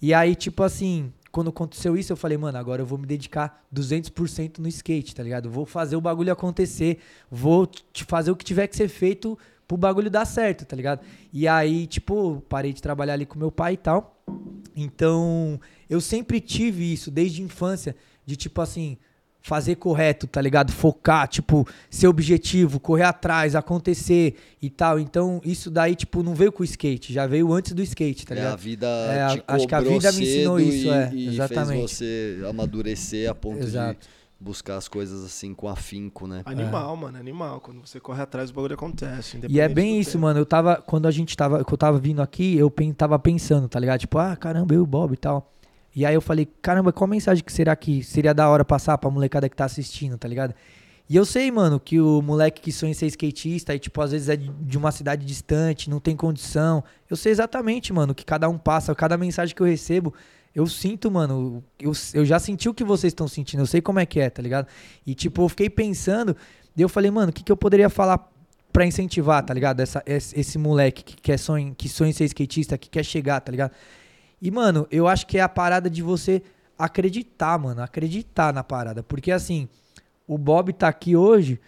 E 0.00 0.14
aí, 0.14 0.34
tipo 0.34 0.62
assim, 0.62 1.12
quando 1.30 1.50
aconteceu 1.50 1.96
isso, 1.96 2.12
eu 2.12 2.16
falei, 2.16 2.38
mano, 2.38 2.56
agora 2.56 2.82
eu 2.82 2.86
vou 2.86 2.98
me 2.98 3.06
dedicar 3.06 3.64
200% 3.74 4.58
no 4.58 4.68
skate, 4.68 5.14
tá 5.14 5.22
ligado? 5.22 5.50
Vou 5.50 5.66
fazer 5.66 5.94
o 5.96 6.00
bagulho 6.00 6.32
acontecer, 6.32 6.98
vou 7.30 7.66
te 7.66 8.04
fazer 8.04 8.30
o 8.30 8.36
que 8.36 8.44
tiver 8.44 8.66
que 8.66 8.76
ser 8.76 8.88
feito 8.88 9.38
pro 9.68 9.76
bagulho 9.76 10.10
dar 10.10 10.24
certo, 10.24 10.64
tá 10.64 10.74
ligado? 10.74 11.02
E 11.30 11.46
aí, 11.46 11.86
tipo, 11.86 12.42
parei 12.48 12.72
de 12.72 12.80
trabalhar 12.80 13.12
ali 13.12 13.26
com 13.26 13.38
meu 13.38 13.52
pai 13.52 13.74
e 13.74 13.76
tal. 13.76 14.18
Então, 14.74 15.60
eu 15.88 16.00
sempre 16.00 16.40
tive 16.40 16.90
isso 16.90 17.10
desde 17.10 17.42
a 17.42 17.44
infância, 17.44 17.94
de 18.24 18.34
tipo 18.34 18.60
assim, 18.62 18.96
fazer 19.42 19.76
correto, 19.76 20.26
tá 20.26 20.40
ligado? 20.40 20.72
Focar, 20.72 21.28
tipo, 21.28 21.66
ser 21.90 22.06
objetivo, 22.06 22.80
correr 22.80 23.04
atrás, 23.04 23.54
acontecer 23.54 24.36
e 24.60 24.70
tal. 24.70 24.98
Então, 24.98 25.40
isso 25.44 25.70
daí, 25.70 25.94
tipo, 25.94 26.22
não 26.22 26.34
veio 26.34 26.50
com 26.50 26.62
o 26.62 26.64
skate, 26.64 27.12
já 27.12 27.26
veio 27.26 27.52
antes 27.52 27.72
do 27.72 27.82
skate, 27.82 28.26
tá 28.26 28.34
ligado? 28.34 28.50
É, 28.50 28.54
a 28.54 28.56
vida 28.56 28.86
É, 28.86 29.42
acho 29.48 29.66
que 29.66 29.74
a 29.74 29.80
vida 29.80 30.12
me 30.12 30.22
ensinou 30.22 30.58
isso, 30.58 30.90
é, 30.90 31.10
e 31.12 31.28
exatamente. 31.28 31.78
fez 31.78 31.90
você 31.90 32.38
amadurecer 32.48 33.30
a 33.30 33.34
ponto 33.34 33.62
Exato. 33.62 34.00
de 34.00 34.06
buscar 34.40 34.76
as 34.76 34.86
coisas 34.88 35.24
assim 35.24 35.52
com 35.52 35.68
afinco, 35.68 36.26
né? 36.26 36.42
Animal, 36.44 36.96
mano, 36.96 37.18
animal. 37.18 37.60
Quando 37.60 37.80
você 37.86 37.98
corre 37.98 38.22
atrás, 38.22 38.50
o 38.50 38.54
bagulho 38.54 38.74
acontece. 38.74 39.38
E 39.48 39.60
é 39.60 39.68
bem 39.68 39.98
isso, 39.98 40.12
tempo. 40.12 40.22
mano. 40.22 40.38
Eu 40.40 40.46
tava, 40.46 40.76
quando 40.76 41.06
a 41.06 41.10
gente 41.10 41.36
tava, 41.36 41.64
que 41.64 41.72
eu 41.72 41.78
tava 41.78 41.98
vindo 41.98 42.22
aqui, 42.22 42.56
eu 42.56 42.70
pen- 42.70 42.92
tava 42.92 43.18
pensando, 43.18 43.68
tá 43.68 43.80
ligado? 43.80 44.00
Tipo, 44.00 44.18
ah, 44.18 44.36
caramba, 44.36 44.74
eu 44.74 44.78
e 44.80 44.82
o 44.82 44.86
Bob 44.86 45.14
e 45.14 45.16
tal. 45.16 45.52
E 45.94 46.06
aí 46.06 46.14
eu 46.14 46.20
falei, 46.20 46.46
caramba, 46.62 46.92
qual 46.92 47.08
mensagem 47.08 47.42
que 47.42 47.52
será 47.52 47.74
que 47.74 48.04
seria 48.04 48.32
da 48.32 48.48
hora 48.48 48.64
passar 48.64 48.96
pra 48.98 49.10
molecada 49.10 49.48
que 49.48 49.56
tá 49.56 49.64
assistindo, 49.64 50.16
tá 50.16 50.28
ligado? 50.28 50.54
E 51.10 51.16
eu 51.16 51.24
sei, 51.24 51.50
mano, 51.50 51.80
que 51.80 51.98
o 51.98 52.20
moleque 52.20 52.60
que 52.60 52.70
sonha 52.70 52.90
em 52.90 52.94
ser 52.94 53.06
skatista 53.06 53.74
e, 53.74 53.78
tipo, 53.78 54.00
às 54.02 54.12
vezes 54.12 54.28
é 54.28 54.36
de 54.36 54.76
uma 54.78 54.92
cidade 54.92 55.24
distante, 55.24 55.88
não 55.88 55.98
tem 55.98 56.14
condição. 56.14 56.84
Eu 57.08 57.16
sei 57.16 57.32
exatamente, 57.32 57.92
mano, 57.94 58.14
que 58.14 58.24
cada 58.26 58.46
um 58.48 58.58
passa, 58.58 58.94
cada 58.94 59.16
mensagem 59.16 59.54
que 59.56 59.62
eu 59.62 59.66
recebo. 59.66 60.12
Eu 60.54 60.66
sinto, 60.66 61.10
mano, 61.10 61.62
eu, 61.78 61.92
eu 62.14 62.24
já 62.24 62.38
senti 62.38 62.68
o 62.68 62.74
que 62.74 62.82
vocês 62.82 63.12
estão 63.12 63.28
sentindo, 63.28 63.60
eu 63.60 63.66
sei 63.66 63.80
como 63.80 63.98
é 63.98 64.06
que 64.06 64.18
é, 64.18 64.28
tá 64.28 64.42
ligado? 64.42 64.66
E, 65.06 65.14
tipo, 65.14 65.42
eu 65.42 65.48
fiquei 65.48 65.70
pensando, 65.70 66.36
e 66.76 66.82
eu 66.82 66.88
falei, 66.88 67.10
mano, 67.10 67.30
o 67.30 67.32
que, 67.32 67.42
que 67.42 67.52
eu 67.52 67.56
poderia 67.56 67.88
falar 67.88 68.30
pra 68.72 68.86
incentivar, 68.86 69.44
tá 69.44 69.52
ligado? 69.52 69.80
Essa, 69.80 70.02
esse, 70.06 70.38
esse 70.38 70.58
moleque 70.58 71.02
que 71.02 71.16
quer 71.16 71.38
sonha, 71.38 71.74
que 71.76 71.88
sonha 71.88 72.12
ser 72.12 72.24
skatista, 72.24 72.78
que 72.78 72.88
quer 72.88 73.04
chegar, 73.04 73.40
tá 73.40 73.50
ligado? 73.50 73.72
E, 74.40 74.50
mano, 74.50 74.86
eu 74.90 75.08
acho 75.08 75.26
que 75.26 75.38
é 75.38 75.40
a 75.40 75.48
parada 75.48 75.90
de 75.90 76.02
você 76.02 76.42
acreditar, 76.78 77.58
mano, 77.58 77.82
acreditar 77.82 78.52
na 78.52 78.62
parada. 78.62 79.02
Porque, 79.02 79.32
assim, 79.32 79.68
o 80.26 80.38
Bob 80.38 80.72
tá 80.72 80.88
aqui 80.88 81.16
hoje, 81.16 81.60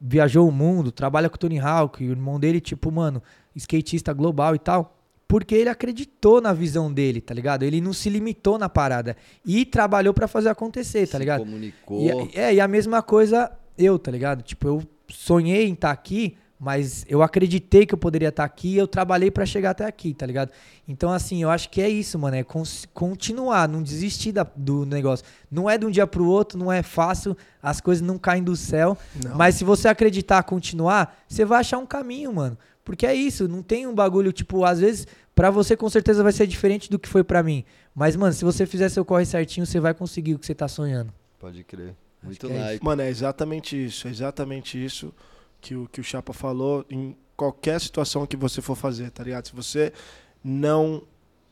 viajou 0.00 0.48
o 0.48 0.52
mundo, 0.52 0.92
trabalha 0.92 1.28
com 1.28 1.36
o 1.36 1.38
Tony 1.38 1.58
Hawk, 1.58 2.04
o 2.04 2.10
irmão 2.10 2.38
dele, 2.38 2.60
tipo, 2.60 2.90
mano, 2.92 3.22
skatista 3.54 4.12
global 4.12 4.54
e 4.54 4.58
tal. 4.58 4.99
Porque 5.30 5.54
ele 5.54 5.68
acreditou 5.68 6.40
na 6.40 6.52
visão 6.52 6.92
dele, 6.92 7.20
tá 7.20 7.32
ligado? 7.32 7.62
Ele 7.62 7.80
não 7.80 7.92
se 7.92 8.10
limitou 8.10 8.58
na 8.58 8.68
parada. 8.68 9.16
E 9.46 9.64
trabalhou 9.64 10.12
pra 10.12 10.26
fazer 10.26 10.48
acontecer, 10.48 11.06
tá 11.06 11.12
Se 11.12 11.18
ligado? 11.18 11.38
comunicou. 11.38 12.00
E, 12.34 12.36
é, 12.36 12.54
e 12.54 12.60
a 12.60 12.66
mesma 12.66 13.00
coisa 13.00 13.48
eu, 13.78 13.96
tá 13.96 14.10
ligado? 14.10 14.42
Tipo, 14.42 14.66
eu 14.66 14.82
sonhei 15.08 15.68
em 15.68 15.74
estar 15.74 15.92
aqui, 15.92 16.36
mas 16.58 17.04
eu 17.08 17.22
acreditei 17.22 17.86
que 17.86 17.94
eu 17.94 17.98
poderia 17.98 18.28
estar 18.30 18.42
aqui 18.44 18.70
e 18.74 18.76
eu 18.76 18.88
trabalhei 18.88 19.30
pra 19.30 19.46
chegar 19.46 19.70
até 19.70 19.86
aqui, 19.86 20.12
tá 20.12 20.26
ligado? 20.26 20.50
Então, 20.88 21.12
assim, 21.12 21.40
eu 21.42 21.48
acho 21.48 21.70
que 21.70 21.80
é 21.80 21.88
isso, 21.88 22.18
mano. 22.18 22.34
É 22.36 22.44
continuar, 22.92 23.68
não 23.68 23.82
desistir 23.82 24.32
da- 24.32 24.46
do 24.56 24.84
negócio. 24.84 25.24
Não 25.50 25.70
é 25.70 25.78
de 25.78 25.86
um 25.86 25.90
dia 25.90 26.06
pro 26.06 26.26
outro, 26.26 26.58
não 26.58 26.70
é 26.70 26.82
fácil, 26.82 27.36
as 27.62 27.80
coisas 27.80 28.02
não 28.06 28.18
caem 28.18 28.42
do 28.42 28.56
céu. 28.56 28.98
Não. 29.24 29.36
Mas 29.36 29.54
se 29.54 29.64
você 29.64 29.88
acreditar, 29.88 30.42
continuar, 30.42 31.16
você 31.28 31.44
vai 31.44 31.60
achar 31.60 31.78
um 31.78 31.86
caminho, 31.86 32.32
mano. 32.32 32.58
Porque 32.84 33.06
é 33.06 33.14
isso, 33.14 33.46
não 33.46 33.62
tem 33.62 33.86
um 33.86 33.94
bagulho, 33.94 34.32
tipo, 34.32 34.64
às 34.64 34.80
vezes, 34.80 35.06
pra 35.34 35.50
você 35.50 35.76
com 35.76 35.88
certeza 35.88 36.22
vai 36.22 36.32
ser 36.32 36.46
diferente 36.46 36.90
do 36.90 36.98
que 36.98 37.08
foi 37.08 37.22
pra 37.22 37.42
mim. 37.42 37.64
Mas, 37.94 38.16
mano, 38.16 38.32
se 38.32 38.44
você 38.44 38.66
fizer 38.66 38.88
seu 38.88 39.04
corre 39.04 39.24
certinho, 39.24 39.66
você 39.66 39.78
vai 39.78 39.94
conseguir 39.94 40.34
o 40.34 40.38
que 40.38 40.46
você 40.46 40.54
tá 40.54 40.68
sonhando. 40.68 41.12
Pode 41.38 41.62
crer. 41.64 41.94
Acho 42.18 42.26
Muito 42.26 42.46
que 42.46 42.52
é. 42.52 42.78
Mano, 42.82 43.02
é 43.02 43.08
exatamente 43.08 43.84
isso. 43.84 44.06
É 44.06 44.10
exatamente 44.10 44.82
isso 44.82 45.12
que 45.60 45.74
o, 45.74 45.88
que 45.90 46.00
o 46.00 46.04
Chapa 46.04 46.32
falou 46.32 46.84
em 46.90 47.16
qualquer 47.36 47.80
situação 47.80 48.26
que 48.26 48.36
você 48.36 48.60
for 48.60 48.76
fazer, 48.76 49.10
tá 49.10 49.24
ligado? 49.24 49.46
Se 49.46 49.54
você 49.54 49.92
não 50.44 51.02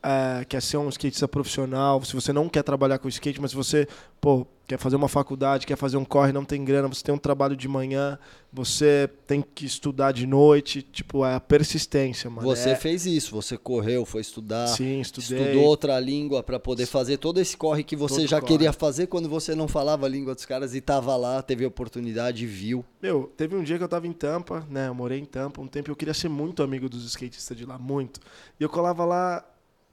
é, 0.01 0.45
quer 0.45 0.61
ser 0.61 0.77
um 0.77 0.89
skatista 0.89 1.27
profissional, 1.27 2.03
se 2.03 2.13
você 2.13 2.31
não 2.31 2.47
quer 2.47 2.63
trabalhar 2.63 2.99
com 2.99 3.07
skate, 3.07 3.41
mas 3.41 3.51
se 3.51 3.57
você, 3.57 3.87
pô, 4.21 4.47
quer 4.65 4.77
fazer 4.77 4.95
uma 4.95 5.09
faculdade, 5.09 5.65
quer 5.65 5.75
fazer 5.75 5.97
um 5.97 6.05
corre, 6.05 6.31
não 6.31 6.45
tem 6.45 6.63
grana, 6.63 6.87
você 6.87 7.03
tem 7.03 7.13
um 7.13 7.17
trabalho 7.17 7.55
de 7.55 7.67
manhã, 7.67 8.17
você 8.53 9.09
tem 9.27 9.41
que 9.41 9.65
estudar 9.65 10.11
de 10.11 10.25
noite, 10.27 10.81
tipo, 10.81 11.25
é 11.25 11.35
a 11.35 11.39
persistência, 11.39 12.29
mano. 12.29 12.47
Você 12.47 12.69
é, 12.69 12.75
fez 12.75 13.05
isso, 13.05 13.35
você 13.35 13.57
correu, 13.57 14.05
foi 14.05 14.21
estudar, 14.21 14.67
Sim, 14.67 15.01
estudei. 15.01 15.39
estudou 15.39 15.63
outra 15.63 15.99
língua 15.99 16.43
pra 16.43 16.59
poder 16.59 16.85
fazer 16.85 17.17
todo 17.17 17.39
esse 17.39 17.57
corre 17.57 17.83
que 17.83 17.95
você 17.95 18.21
Todo 18.21 18.27
já 18.27 18.39
corre. 18.39 18.53
queria 18.53 18.71
fazer 18.71 19.07
quando 19.07 19.27
você 19.27 19.53
não 19.55 19.67
falava 19.67 20.05
a 20.05 20.09
língua 20.09 20.33
dos 20.35 20.45
caras 20.45 20.73
e 20.75 20.81
tava 20.81 21.15
lá, 21.15 21.41
teve 21.41 21.65
oportunidade, 21.65 22.45
viu. 22.45 22.85
Meu, 23.01 23.31
teve 23.35 23.55
um 23.55 23.63
dia 23.63 23.77
que 23.77 23.83
eu 23.83 23.89
tava 23.89 24.07
em 24.07 24.13
Tampa, 24.13 24.65
né? 24.69 24.87
Eu 24.87 24.93
morei 24.93 25.19
em 25.19 25.25
Tampa 25.25 25.61
um 25.61 25.67
tempo 25.67 25.89
e 25.89 25.91
eu 25.91 25.95
queria 25.95 26.13
ser 26.13 26.29
muito 26.29 26.63
amigo 26.63 26.87
dos 26.87 27.05
skatistas 27.05 27.57
de 27.57 27.65
lá, 27.65 27.77
muito. 27.77 28.19
E 28.59 28.63
eu 28.63 28.69
colava 28.69 29.03
lá 29.03 29.43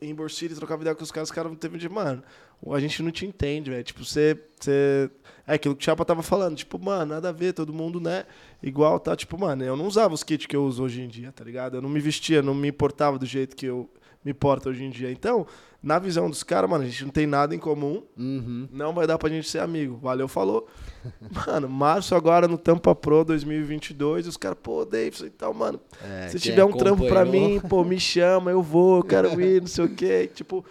em 0.01 0.28
City, 0.28 0.55
trocava 0.55 0.82
ideia 0.82 0.94
com 0.94 1.02
os 1.02 1.10
caras, 1.10 1.28
os 1.28 1.35
caras 1.35 1.52
teve 1.59 1.77
um 1.77 1.78
dia, 1.78 1.89
mano, 1.89 2.23
a 2.70 2.81
gente 2.81 3.02
não 3.02 3.10
te 3.10 3.27
entende, 3.27 3.70
velho. 3.70 3.85
Tipo, 3.85 4.05
você, 4.05 4.39
você. 4.59 5.10
É 5.47 5.55
aquilo 5.55 5.77
que 5.77 5.82
o 5.82 5.85
Chapa 5.85 6.05
tava 6.05 6.23
falando, 6.23 6.56
tipo, 6.56 6.78
mano, 6.78 7.14
nada 7.14 7.28
a 7.28 7.32
ver, 7.32 7.52
todo 7.52 7.73
mundo, 7.73 8.01
né? 8.01 8.24
Igual, 8.62 8.98
tá? 8.98 9.14
Tipo, 9.14 9.39
mano, 9.39 9.62
eu 9.62 9.77
não 9.77 9.86
usava 9.86 10.12
os 10.12 10.24
kits 10.24 10.47
que 10.47 10.56
eu 10.56 10.64
uso 10.64 10.82
hoje 10.82 11.02
em 11.02 11.09
dia, 11.09 11.31
tá 11.31 11.44
ligado? 11.44 11.77
Eu 11.77 11.82
não 11.82 11.89
me 11.89 12.01
vestia, 12.01 12.43
não 12.43 12.55
me 12.55 12.68
importava 12.68 13.18
do 13.18 13.27
jeito 13.27 13.55
que 13.55 13.66
eu 13.66 13.89
me 14.24 14.35
porto 14.35 14.68
hoje 14.68 14.82
em 14.82 14.90
dia. 14.90 15.10
Então, 15.10 15.47
na 15.86 16.00
visão 16.00 16.28
dos 16.28 16.42
caras, 16.42 16.68
mano, 16.68 16.82
a 16.82 16.86
gente 16.88 17.04
não 17.04 17.12
tem 17.12 17.28
nada 17.28 17.54
em 17.54 17.60
comum. 17.60 18.02
Uhum. 18.18 18.68
Não 18.72 18.92
vai 18.92 19.06
dar 19.06 19.16
pra 19.18 19.28
gente 19.30 19.48
ser 19.48 19.60
amigo. 19.60 19.96
Valeu, 20.02 20.26
falou. 20.26 20.66
Mano, 21.46 21.68
março 21.68 22.16
agora 22.16 22.48
no 22.48 22.58
Tampa 22.58 22.92
Pro 22.92 23.24
2022, 23.24 24.26
os 24.26 24.36
caras, 24.36 24.58
pô, 24.60 24.84
Davidson 24.84 25.26
e 25.26 25.30
tal, 25.30 25.54
mano. 25.54 25.78
É, 26.02 26.26
se 26.26 26.40
tiver 26.40 26.64
um 26.64 26.72
trampo 26.72 27.06
pra 27.06 27.20
acompanhou- 27.22 27.48
mim, 27.50 27.60
pô, 27.60 27.84
me 27.84 27.98
chama, 28.00 28.50
eu 28.50 28.60
vou, 28.60 28.96
eu 28.96 29.04
quero 29.04 29.40
ir, 29.40 29.60
não 29.60 29.68
sei 29.68 29.84
o 29.84 29.88
quê. 29.88 30.28
Tipo, 30.34 30.64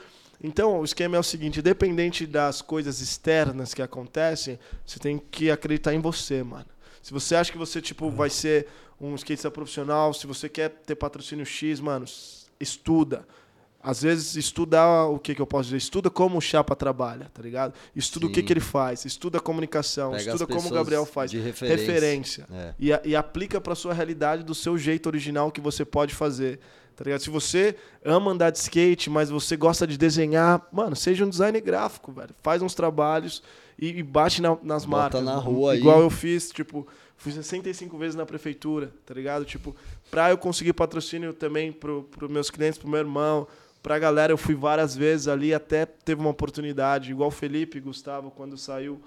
então, 0.44 0.82
o 0.82 0.84
esquema 0.84 1.16
é 1.16 1.20
o 1.20 1.24
seguinte, 1.24 1.60
independente 1.60 2.28
das 2.28 2.62
coisas 2.62 3.00
externas 3.00 3.74
que 3.74 3.82
acontecem, 3.82 4.60
você 4.86 5.00
tem 5.00 5.18
que 5.32 5.50
acreditar 5.50 5.94
em 5.94 6.02
você, 6.02 6.44
mano. 6.44 6.66
Se 7.02 7.14
você 7.14 7.36
acha 7.36 7.50
que 7.54 7.58
você, 7.58 7.82
tipo, 7.82 8.10
vai 8.12 8.30
ser 8.30 8.68
um 9.00 9.16
skatista 9.16 9.50
profissional, 9.50 10.14
se 10.14 10.28
você 10.28 10.50
quer 10.50 10.70
ter 10.86 10.96
patrocínio 10.96 11.46
X, 11.46 11.80
mano, 11.80 12.04
estuda. 12.60 13.26
Às 13.88 14.02
vezes, 14.02 14.36
estuda 14.36 15.06
o 15.06 15.20
que, 15.20 15.36
que 15.36 15.42
eu 15.42 15.46
posso 15.46 15.66
dizer? 15.66 15.78
Estuda 15.78 16.10
como 16.10 16.38
o 16.38 16.42
Chapa 16.42 16.76
trabalha, 16.76 17.30
tá 17.34 17.42
ligado? 17.42 17.74
Estuda 17.96 18.26
o 18.26 18.30
que, 18.32 18.40
Sim. 18.40 18.46
que 18.48 18.54
ele 18.54 18.60
faz, 18.60 19.06
estuda 19.06 19.38
a 19.38 19.42
comunicação, 19.42 20.12
Pega 20.12 20.24
estuda 20.34 20.48
como 20.48 20.68
o 20.68 20.72
Gabriel 20.72 21.06
faz. 21.06 21.30
de 21.30 21.40
referência. 21.40 21.78
referência 21.86 22.48
É. 22.52 22.74
e, 22.80 22.90
e 23.12 23.16
aplica 23.16 23.62
para 23.62 23.76
sua 23.76 23.94
realidade 23.94 24.44
do 24.44 24.56
seu 24.56 24.78
jeito 24.78 25.06
original 25.08 25.52
que 25.52 25.62
você 25.62 25.86
pode 25.86 26.16
fazer. 26.16 26.60
Tá 26.96 27.04
ligado? 27.04 27.20
Se 27.20 27.30
você 27.30 27.76
ama 28.06 28.32
andar 28.32 28.50
de 28.52 28.58
skate, 28.58 29.10
mas 29.10 29.30
você 29.30 29.58
gosta 29.58 29.86
de 29.86 29.98
desenhar, 29.98 30.66
mano, 30.72 30.96
seja 30.96 31.26
um 31.26 31.30
designer 31.30 31.60
gráfico, 31.62 32.12
velho. 32.12 32.30
Faz 32.42 32.62
uns 32.62 32.74
trabalhos 32.74 33.44
e, 33.78 34.00
e 34.00 34.02
bate 34.02 34.42
na- 34.42 34.58
nas 34.64 34.86
Bota 34.86 34.98
marcas. 35.20 35.24
na 35.24 35.36
rua 35.36 35.74
aí. 35.74 35.80
Igual 35.80 36.00
eu 36.00 36.10
fiz, 36.10 36.50
tipo, 36.52 36.88
fui 37.18 37.34
65 37.34 37.98
vezes 37.98 38.16
na 38.16 38.26
prefeitura, 38.26 38.94
tá 39.06 39.14
ligado? 39.14 39.44
Tipo, 39.44 39.76
pra 40.10 40.30
eu 40.32 40.38
conseguir 40.38 40.72
patrocínio 40.72 41.34
também 41.34 41.70
pro, 41.72 42.04
pro 42.04 42.30
meus 42.30 42.50
clientes, 42.50 42.80
pro 42.80 42.88
meu 42.88 43.00
irmão, 43.02 43.46
pra 43.86 44.00
galera, 44.00 44.34
eu 44.34 44.38
fui 44.38 44.56
várias 44.56 44.96
vezes 44.96 45.28
ali, 45.28 45.54
até 45.54 45.86
teve 45.86 46.20
uma 46.20 46.32
oportunidade, 46.32 47.12
igual 47.12 47.30
o 47.30 47.32
Felipe 47.32 47.80
Gustavo, 47.80 48.32
quando 48.32 48.58
saiu 48.58 49.00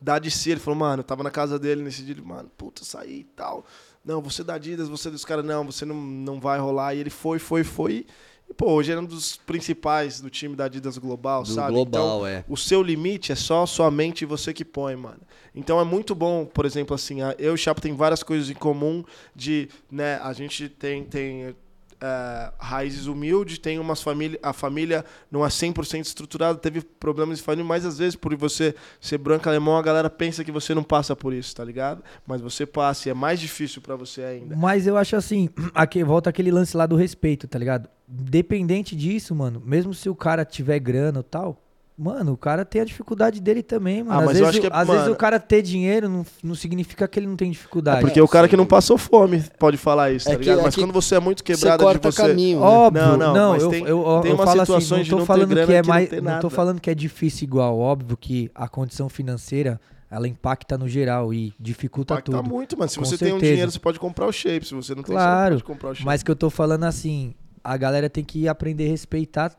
da 0.00 0.18
DC, 0.18 0.52
ele 0.52 0.60
falou, 0.60 0.80
mano, 0.80 1.00
eu 1.00 1.04
tava 1.04 1.22
na 1.22 1.30
casa 1.30 1.58
dele 1.58 1.82
nesse 1.82 2.02
dia, 2.02 2.14
ele, 2.14 2.22
mano, 2.22 2.50
puta, 2.56 2.82
saí 2.82 3.20
e 3.20 3.24
tal. 3.24 3.62
Não, 4.02 4.22
você 4.22 4.42
da 4.42 4.54
Adidas, 4.54 4.88
você 4.88 5.10
dos 5.10 5.22
caras, 5.22 5.44
não, 5.44 5.66
você 5.66 5.84
não, 5.84 5.94
não 5.94 6.40
vai 6.40 6.58
rolar. 6.58 6.94
E 6.94 7.00
ele 7.00 7.10
foi, 7.10 7.38
foi, 7.38 7.62
foi. 7.62 8.06
E, 8.48 8.54
pô, 8.54 8.72
hoje 8.72 8.90
era 8.90 9.02
um 9.02 9.04
dos 9.04 9.36
principais 9.36 10.18
do 10.18 10.30
time 10.30 10.56
da 10.56 10.64
Adidas 10.64 10.96
Global, 10.96 11.42
Do 11.42 11.50
sabe? 11.50 11.74
global, 11.74 12.20
então, 12.20 12.26
é. 12.26 12.42
o 12.48 12.56
seu 12.56 12.82
limite 12.82 13.32
é 13.32 13.34
só 13.34 13.66
sua 13.66 13.90
mente 13.90 14.22
e 14.22 14.24
você 14.24 14.54
que 14.54 14.64
põe, 14.64 14.96
mano. 14.96 15.20
Então 15.54 15.78
é 15.78 15.84
muito 15.84 16.14
bom, 16.14 16.46
por 16.46 16.64
exemplo, 16.64 16.94
assim, 16.94 17.18
eu 17.38 17.50
e 17.50 17.54
o 17.54 17.56
Chapo 17.58 17.82
tem 17.82 17.94
várias 17.94 18.22
coisas 18.22 18.48
em 18.48 18.54
comum 18.54 19.04
de, 19.36 19.68
né, 19.90 20.18
a 20.22 20.32
gente 20.32 20.70
tem, 20.70 21.04
tem 21.04 21.54
é, 22.00 22.52
raízes 22.58 23.06
humildes, 23.06 23.58
tem 23.58 23.78
umas 23.78 24.02
família, 24.02 24.38
a 24.42 24.52
família 24.52 25.04
não 25.30 25.44
é 25.44 25.48
100% 25.48 26.04
estruturada, 26.04 26.58
teve 26.58 26.80
problemas 26.80 27.38
de 27.38 27.44
família, 27.44 27.64
mas 27.64 27.84
às 27.84 27.98
vezes 27.98 28.16
por 28.16 28.34
você 28.36 28.74
ser 29.00 29.18
branco 29.18 29.48
alemão, 29.48 29.76
a 29.76 29.82
galera 29.82 30.08
pensa 30.08 30.42
que 30.42 30.50
você 30.50 30.74
não 30.74 30.82
passa 30.82 31.14
por 31.14 31.32
isso, 31.32 31.54
tá 31.54 31.64
ligado? 31.64 32.02
Mas 32.26 32.40
você 32.40 32.64
passa 32.64 33.08
e 33.08 33.10
é 33.10 33.14
mais 33.14 33.38
difícil 33.38 33.82
pra 33.82 33.96
você 33.96 34.22
ainda. 34.22 34.56
Mas 34.56 34.86
eu 34.86 34.96
acho 34.96 35.16
assim, 35.16 35.50
aqui, 35.74 36.02
volta 36.02 36.30
aquele 36.30 36.50
lance 36.50 36.76
lá 36.76 36.86
do 36.86 36.96
respeito, 36.96 37.46
tá 37.46 37.58
ligado? 37.58 37.88
Dependente 38.06 38.96
disso, 38.96 39.34
mano, 39.34 39.62
mesmo 39.64 39.94
se 39.94 40.08
o 40.08 40.14
cara 40.14 40.44
tiver 40.44 40.78
grana 40.78 41.20
e 41.20 41.24
tal, 41.24 41.62
Mano, 42.02 42.32
o 42.32 42.36
cara 42.36 42.64
tem 42.64 42.80
a 42.80 42.84
dificuldade 42.86 43.40
dele 43.42 43.62
também, 43.62 44.02
mano. 44.02 44.16
Ah, 44.16 44.20
às 44.20 44.24
mas 44.26 44.36
eu 44.38 44.46
vezes, 44.46 44.48
acho 44.48 44.58
o- 44.58 44.60
que 44.62 44.66
é- 44.66 44.70
às 44.80 44.86
vezes 44.86 45.02
mano- 45.02 45.12
o 45.12 45.16
cara 45.16 45.38
ter 45.38 45.60
dinheiro 45.60 46.08
não, 46.08 46.24
não 46.42 46.54
significa 46.54 47.06
que 47.06 47.18
ele 47.18 47.26
não 47.26 47.36
tem 47.36 47.50
dificuldade. 47.50 48.00
Porque 48.00 48.18
o 48.20 48.26
cara 48.26 48.48
que 48.48 48.56
não 48.56 48.64
passou 48.64 48.96
fome 48.96 49.42
pode 49.58 49.76
falar 49.76 50.10
isso, 50.10 50.24
tá 50.24 50.32
É 50.32 50.36
que- 50.36 50.40
ligado? 50.44 50.60
é 50.60 50.62
Mas 50.62 50.74
quando 50.76 50.92
você 50.94 51.16
é 51.16 51.20
muito 51.20 51.40
Você 51.40 51.44
quebrado 51.44 51.84
corta 51.84 52.08
de 52.08 52.14
você. 52.16 52.22
caminho, 52.22 52.60
né? 52.60 52.66
Óbvio, 52.66 53.02
Não, 53.02 53.16
não, 53.18 53.34
não, 53.34 53.52
mas 53.52 53.62
eu, 53.62 53.68
tem- 53.70 53.84
eu, 53.84 53.88
eu, 54.06 54.20
tem 54.22 54.30
eu 54.30 54.36
falo 54.38 54.50
assim, 54.50 54.60
situações 54.60 54.90
não 54.90 55.02
de 55.04 55.10
tô 55.10 55.18
não 55.18 55.26
falando 55.26 55.54
que 55.54 55.60
é 55.60 55.66
que 55.66 55.72
não 55.82 55.88
mais, 55.94 56.08
tem 56.08 56.20
não 56.22 56.40
tô 56.40 56.48
falando 56.50 56.80
que 56.80 56.88
é 56.90 56.94
difícil 56.94 57.44
igual, 57.44 57.78
óbvio 57.78 58.16
que 58.16 58.50
a 58.54 58.66
condição 58.66 59.08
financeira, 59.10 59.78
ela 60.10 60.26
impacta 60.26 60.78
no 60.78 60.88
geral 60.88 61.34
e 61.34 61.52
dificulta 61.60 62.14
Impacta 62.14 62.32
tudo. 62.32 62.48
muito, 62.48 62.78
mano. 62.78 62.88
Se 62.90 62.98
Com 62.98 63.04
você 63.04 63.18
tem 63.18 63.28
um 63.28 63.32
certeza. 63.32 63.52
dinheiro, 63.52 63.70
você 63.70 63.78
pode 63.78 64.00
comprar 64.00 64.26
o 64.26 64.32
shape. 64.32 64.66
Se 64.66 64.74
você 64.74 64.94
não 64.94 65.02
tem, 65.02 65.14
Claro, 65.14 65.36
você 65.36 65.40
não 65.42 65.50
pode 65.60 65.64
comprar 65.64 65.90
o 65.90 65.94
shape. 65.94 66.06
Mas 66.06 66.22
que 66.22 66.30
eu 66.30 66.34
tô 66.36 66.48
falando 66.50 66.84
assim, 66.84 67.34
a 67.62 67.76
galera 67.76 68.08
tem 68.10 68.24
que 68.24 68.48
aprender 68.48 68.86
a 68.86 68.88
respeitar, 68.88 69.52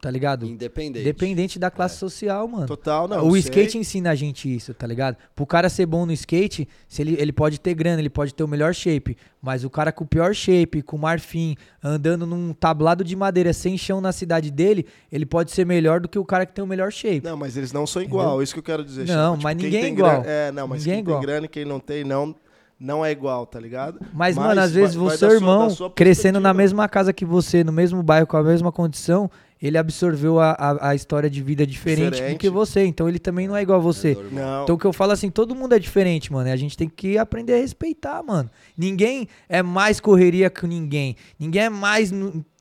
tá 0.00 0.10
ligado? 0.10 0.46
Independente. 0.46 1.00
Independente 1.00 1.58
da 1.58 1.66
É. 1.66 1.70
classe 1.70 1.96
social, 1.96 2.46
mano. 2.46 2.66
Total, 2.66 3.08
não. 3.08 3.26
o 3.26 3.32
sei. 3.32 3.40
skate 3.40 3.78
ensina 3.78 4.10
a 4.10 4.14
gente 4.14 4.54
isso, 4.54 4.72
tá 4.72 4.86
ligado? 4.86 5.16
Pro 5.34 5.44
cara 5.44 5.68
ser 5.68 5.86
bom 5.86 6.06
no 6.06 6.12
skate, 6.12 6.68
se 6.86 7.02
ele, 7.02 7.16
ele 7.18 7.32
pode 7.32 7.58
ter 7.60 7.74
grana, 7.74 8.00
ele 8.00 8.08
pode 8.10 8.32
ter 8.32 8.44
o 8.44 8.48
melhor 8.48 8.72
shape, 8.74 9.16
mas 9.42 9.64
o 9.64 9.70
cara 9.70 9.90
com 9.90 10.04
o 10.04 10.06
pior 10.06 10.32
shape, 10.34 10.82
com 10.82 10.96
marfim, 10.96 11.56
andando 11.82 12.26
num 12.26 12.52
tablado 12.52 13.02
de 13.02 13.16
madeira 13.16 13.52
sem 13.52 13.76
chão 13.76 14.00
na 14.00 14.12
cidade 14.12 14.50
dele, 14.50 14.86
ele 15.10 15.26
pode 15.26 15.50
ser 15.50 15.66
melhor 15.66 16.00
do 16.00 16.08
que 16.08 16.18
o 16.18 16.24
cara 16.24 16.46
que 16.46 16.52
tem 16.52 16.62
o 16.64 16.66
melhor 16.68 16.92
shape. 16.92 17.22
Não, 17.24 17.36
mas 17.36 17.56
eles 17.56 17.72
não 17.72 17.86
são 17.86 18.00
igual, 18.00 18.42
isso 18.42 18.52
que 18.54 18.60
eu 18.60 18.64
quero 18.64 18.84
dizer. 18.84 19.06
Não, 19.06 19.32
Chico. 19.32 19.42
mas 19.42 19.56
quem 19.56 19.64
ninguém 19.64 19.80
é 19.80 19.82
tem 19.84 19.92
igual. 19.94 20.10
grana- 20.22 20.26
é, 20.28 20.52
não, 20.52 20.68
mas 20.68 20.78
Ninguém 20.80 20.92
quem 20.92 20.98
é 20.98 21.00
igual. 21.02 21.18
tem 21.20 21.26
grana 21.26 21.46
e 21.46 21.48
quem 21.48 21.64
não 21.64 21.80
tem, 21.80 22.04
não, 22.04 22.34
não 22.78 23.04
é 23.04 23.10
igual, 23.10 23.44
tá 23.46 23.58
ligado? 23.58 23.98
Mas, 24.14 24.36
mano, 24.36 24.60
às 24.60 24.70
vezes 24.72 24.94
vai 24.94 25.06
o 25.06 25.10
seu 25.10 25.28
sua- 25.30 25.34
irmão, 25.36 25.66
da 25.66 25.74
sua 25.74 25.90
crescendo 25.90 26.38
na 26.38 26.54
mesma 26.54 26.88
casa 26.88 27.12
que 27.12 27.24
você, 27.24 27.64
no 27.64 27.72
mesmo 27.72 28.00
bairro, 28.02 28.26
com 28.28 28.36
a 28.36 28.42
mesma 28.44 28.70
condição, 28.70 29.28
ele 29.60 29.76
absorveu 29.78 30.38
a, 30.38 30.52
a, 30.52 30.90
a 30.90 30.94
história 30.94 31.28
de 31.28 31.42
vida 31.42 31.66
diferente, 31.66 32.04
do 32.10 32.10
Diferente. 32.12 32.38
que 32.38 32.48
você. 32.50 32.84
Então 32.84 33.08
ele 33.08 33.18
também 33.18 33.48
não 33.48 33.56
é 33.56 33.62
igual 33.62 33.78
a 33.78 33.82
você. 33.82 34.14
normal. 34.14 34.32
Não. 34.32 34.62
Então 34.64 34.74
o 34.76 34.78
que 34.78 34.84
eu 34.86 34.92
falo 34.92 35.12
assim, 35.12 35.30
todo 35.30 35.54
mundo 35.54 35.74
é 35.74 35.78
diferente, 35.78 36.32
mano. 36.32 36.50
A 36.50 36.56
gente 36.56 36.76
tem 36.76 36.88
que 36.88 37.18
aprender 37.18 37.54
a 37.54 37.58
respeitar, 37.58 38.22
mano. 38.22 38.50
Ninguém 38.76 39.28
é 39.48 39.62
mais 39.62 40.00
correria 40.00 40.48
que 40.50 40.66
ninguém. 40.66 41.16
Ninguém 41.38 41.62
é 41.62 41.68
mais. 41.70 42.12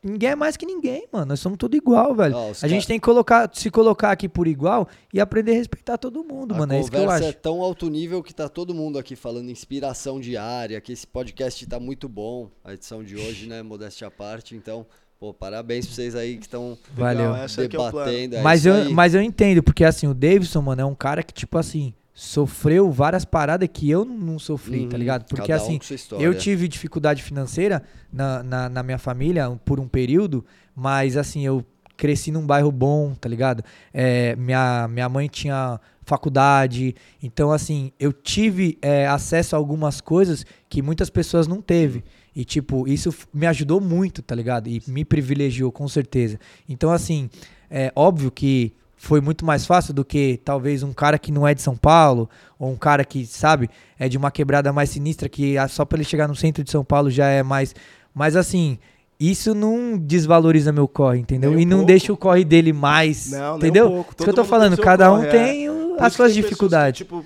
Ninguém 0.04 0.30
é 0.30 0.36
mais 0.36 0.56
que 0.56 0.66
ninguém, 0.66 1.06
mano. 1.12 1.26
Nós 1.26 1.40
somos 1.40 1.58
tudo 1.58 1.76
igual, 1.76 2.16
velho. 2.16 2.36
A 2.62 2.68
gente 2.68 2.84
ca- 2.84 2.88
tem 2.88 3.00
que 3.00 3.04
colocar, 3.04 3.50
se 3.52 3.70
colocar 3.70 4.12
aqui 4.12 4.30
por 4.30 4.48
igual 4.48 4.88
e 5.14 5.20
aprender 5.20 5.52
a 5.52 5.56
respeitar 5.56 5.98
todo 5.98 6.24
mundo, 6.24 6.54
A 6.56 6.60
mano. 6.60 6.74
É 6.74 6.80
isso 6.80 6.90
que 6.90 6.96
eu 6.96 7.10
acho. 7.10 7.26
é 7.26 7.32
tão 7.34 7.62
alto 7.62 7.90
nível 7.90 8.24
que 8.24 8.34
tá 8.34 8.48
todo 8.48 8.74
mundo 8.74 8.98
aqui 8.98 9.16
falando 9.18 9.50
inspiração 9.50 10.20
diária, 10.20 10.80
que 10.80 10.94
esse 10.94 11.06
podcast 11.06 11.66
tá 11.66 11.80
muito 11.80 12.08
bom, 12.08 12.50
a 12.64 12.74
edição 12.74 13.04
de 13.04 13.16
hoje, 13.18 13.48
né, 13.48 13.62
modéstia 13.64 14.08
à 14.08 14.12
parte, 14.12 14.56
então, 14.56 14.86
pô, 15.20 15.34
parabéns 15.34 15.86
pra 15.86 15.96
vocês 15.96 16.16
aí 16.16 16.38
que 16.38 16.46
estão 16.46 16.78
é 16.98 17.68
que 17.68 17.76
é 17.76 17.80
o 17.80 17.90
plano. 17.92 18.06
debatendo. 18.08 18.36
é 18.36 18.42
mas, 18.42 18.66
eu, 18.66 18.74
aí. 18.74 18.94
mas 18.94 19.14
eu 19.16 19.22
entendo, 19.22 19.64
porque 19.64 19.84
assim, 19.84 20.08
o 20.08 20.14
Davidson, 20.14 20.62
mano, 20.62 20.82
é 20.82 20.86
um 20.86 20.96
cara 20.96 21.24
que, 21.24 21.34
tipo 21.34 21.58
assim, 21.58 21.94
sofreu 22.14 22.92
várias 22.92 23.24
paradas 23.26 23.70
que 23.72 23.90
eu 23.90 24.04
não 24.04 24.40
sofri, 24.40 24.88
tá 24.88 24.94
Uhum, 24.94 25.00
ligado? 25.00 25.26
Porque 25.28 25.48
cada 25.48 25.62
um 25.62 25.66
assim, 25.66 25.78
com 25.78 25.84
sua 25.84 25.96
história. 25.96 26.24
eu 26.26 26.34
tive 26.36 26.68
dificuldade 26.68 27.22
financeira 27.22 27.84
na, 28.12 28.42
na, 28.42 28.70
na 28.70 28.84
minha 28.84 28.98
família 28.98 29.50
por 29.64 29.80
um 29.80 29.88
período, 29.88 30.44
mas 30.76 31.16
assim, 31.16 31.46
eu 31.46 31.64
cresci 31.96 32.32
num 32.32 32.46
bairro 32.46 32.72
bom, 32.72 33.14
tá 33.14 33.28
ligado? 33.28 33.64
É, 33.94 34.36
minha, 34.36 34.88
minha 34.88 35.10
mãe 35.10 35.28
tinha 35.28 35.80
faculdade, 36.04 36.96
então 37.22 37.52
assim, 37.52 37.92
eu 38.00 38.14
tive 38.14 38.78
é, 38.82 39.06
acesso 39.08 39.56
a 39.56 39.60
algumas 39.60 40.00
coisas 40.00 40.46
que 40.70 40.82
muitas 40.82 41.10
pessoas 41.10 41.48
não 41.48 41.62
teve. 41.62 42.04
E, 42.40 42.46
tipo, 42.46 42.88
isso 42.88 43.12
me 43.34 43.48
ajudou 43.48 43.82
muito, 43.82 44.22
tá 44.22 44.36
ligado? 44.36 44.68
E 44.70 44.80
me 44.88 45.04
privilegiou, 45.04 45.72
com 45.72 45.88
certeza. 45.88 46.40
Então, 46.70 46.92
assim, 46.92 47.32
é 47.68 47.92
óbvio 47.96 48.30
que 48.30 48.72
foi 48.96 49.20
muito 49.22 49.44
mais 49.44 49.66
fácil 49.66 49.92
do 49.92 50.06
que 50.06 50.40
talvez 50.46 50.84
um 50.84 50.94
cara 50.94 51.18
que 51.18 51.32
não 51.32 51.48
é 51.48 51.56
de 51.56 51.64
São 51.64 51.76
Paulo, 51.76 52.30
ou 52.60 52.72
um 52.72 52.76
cara 52.76 53.04
que, 53.04 53.26
sabe, 53.26 53.72
é 53.98 54.08
de 54.08 54.18
uma 54.20 54.30
quebrada 54.30 54.72
mais 54.72 54.92
sinistra, 54.92 55.28
que 55.28 55.56
só 55.70 55.84
pra 55.84 55.98
ele 55.98 56.04
chegar 56.06 56.28
no 56.28 56.36
centro 56.36 56.64
de 56.64 56.70
São 56.70 56.84
Paulo 56.86 57.10
já 57.10 57.28
é 57.28 57.42
mais. 57.42 57.74
Mas, 58.14 58.36
assim, 58.36 58.78
isso 59.20 59.56
não 59.56 59.98
desvaloriza 59.98 60.72
meu 60.72 60.88
corre, 60.88 61.18
entendeu? 61.18 61.50
Nem 61.50 61.58
um 61.58 61.62
e 61.62 61.66
não 61.66 61.78
pouco. 61.78 61.88
deixa 61.88 62.14
o 62.14 62.18
corre 62.18 62.46
dele 62.46 62.72
mais. 62.72 63.32
Não, 63.32 63.40
nem 63.40 63.52
um 63.54 63.58
entendeu? 63.58 63.90
pouco. 63.90 64.14
Isso 64.16 64.24
que 64.24 64.30
eu 64.30 64.34
tô 64.36 64.46
falando, 64.46 64.78
cada 64.78 65.12
um 65.12 65.18
corre, 65.24 65.28
é. 65.28 65.32
tem 65.32 65.70
o- 65.72 65.94
as 65.96 66.14
suas 66.14 66.14
pessoas 66.14 66.34
que, 66.36 66.42
dificuldades. 66.44 66.98
tipo, 67.00 67.26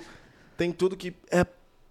tem 0.56 0.72
tudo 0.72 0.96
que 0.96 1.12
é 1.30 1.44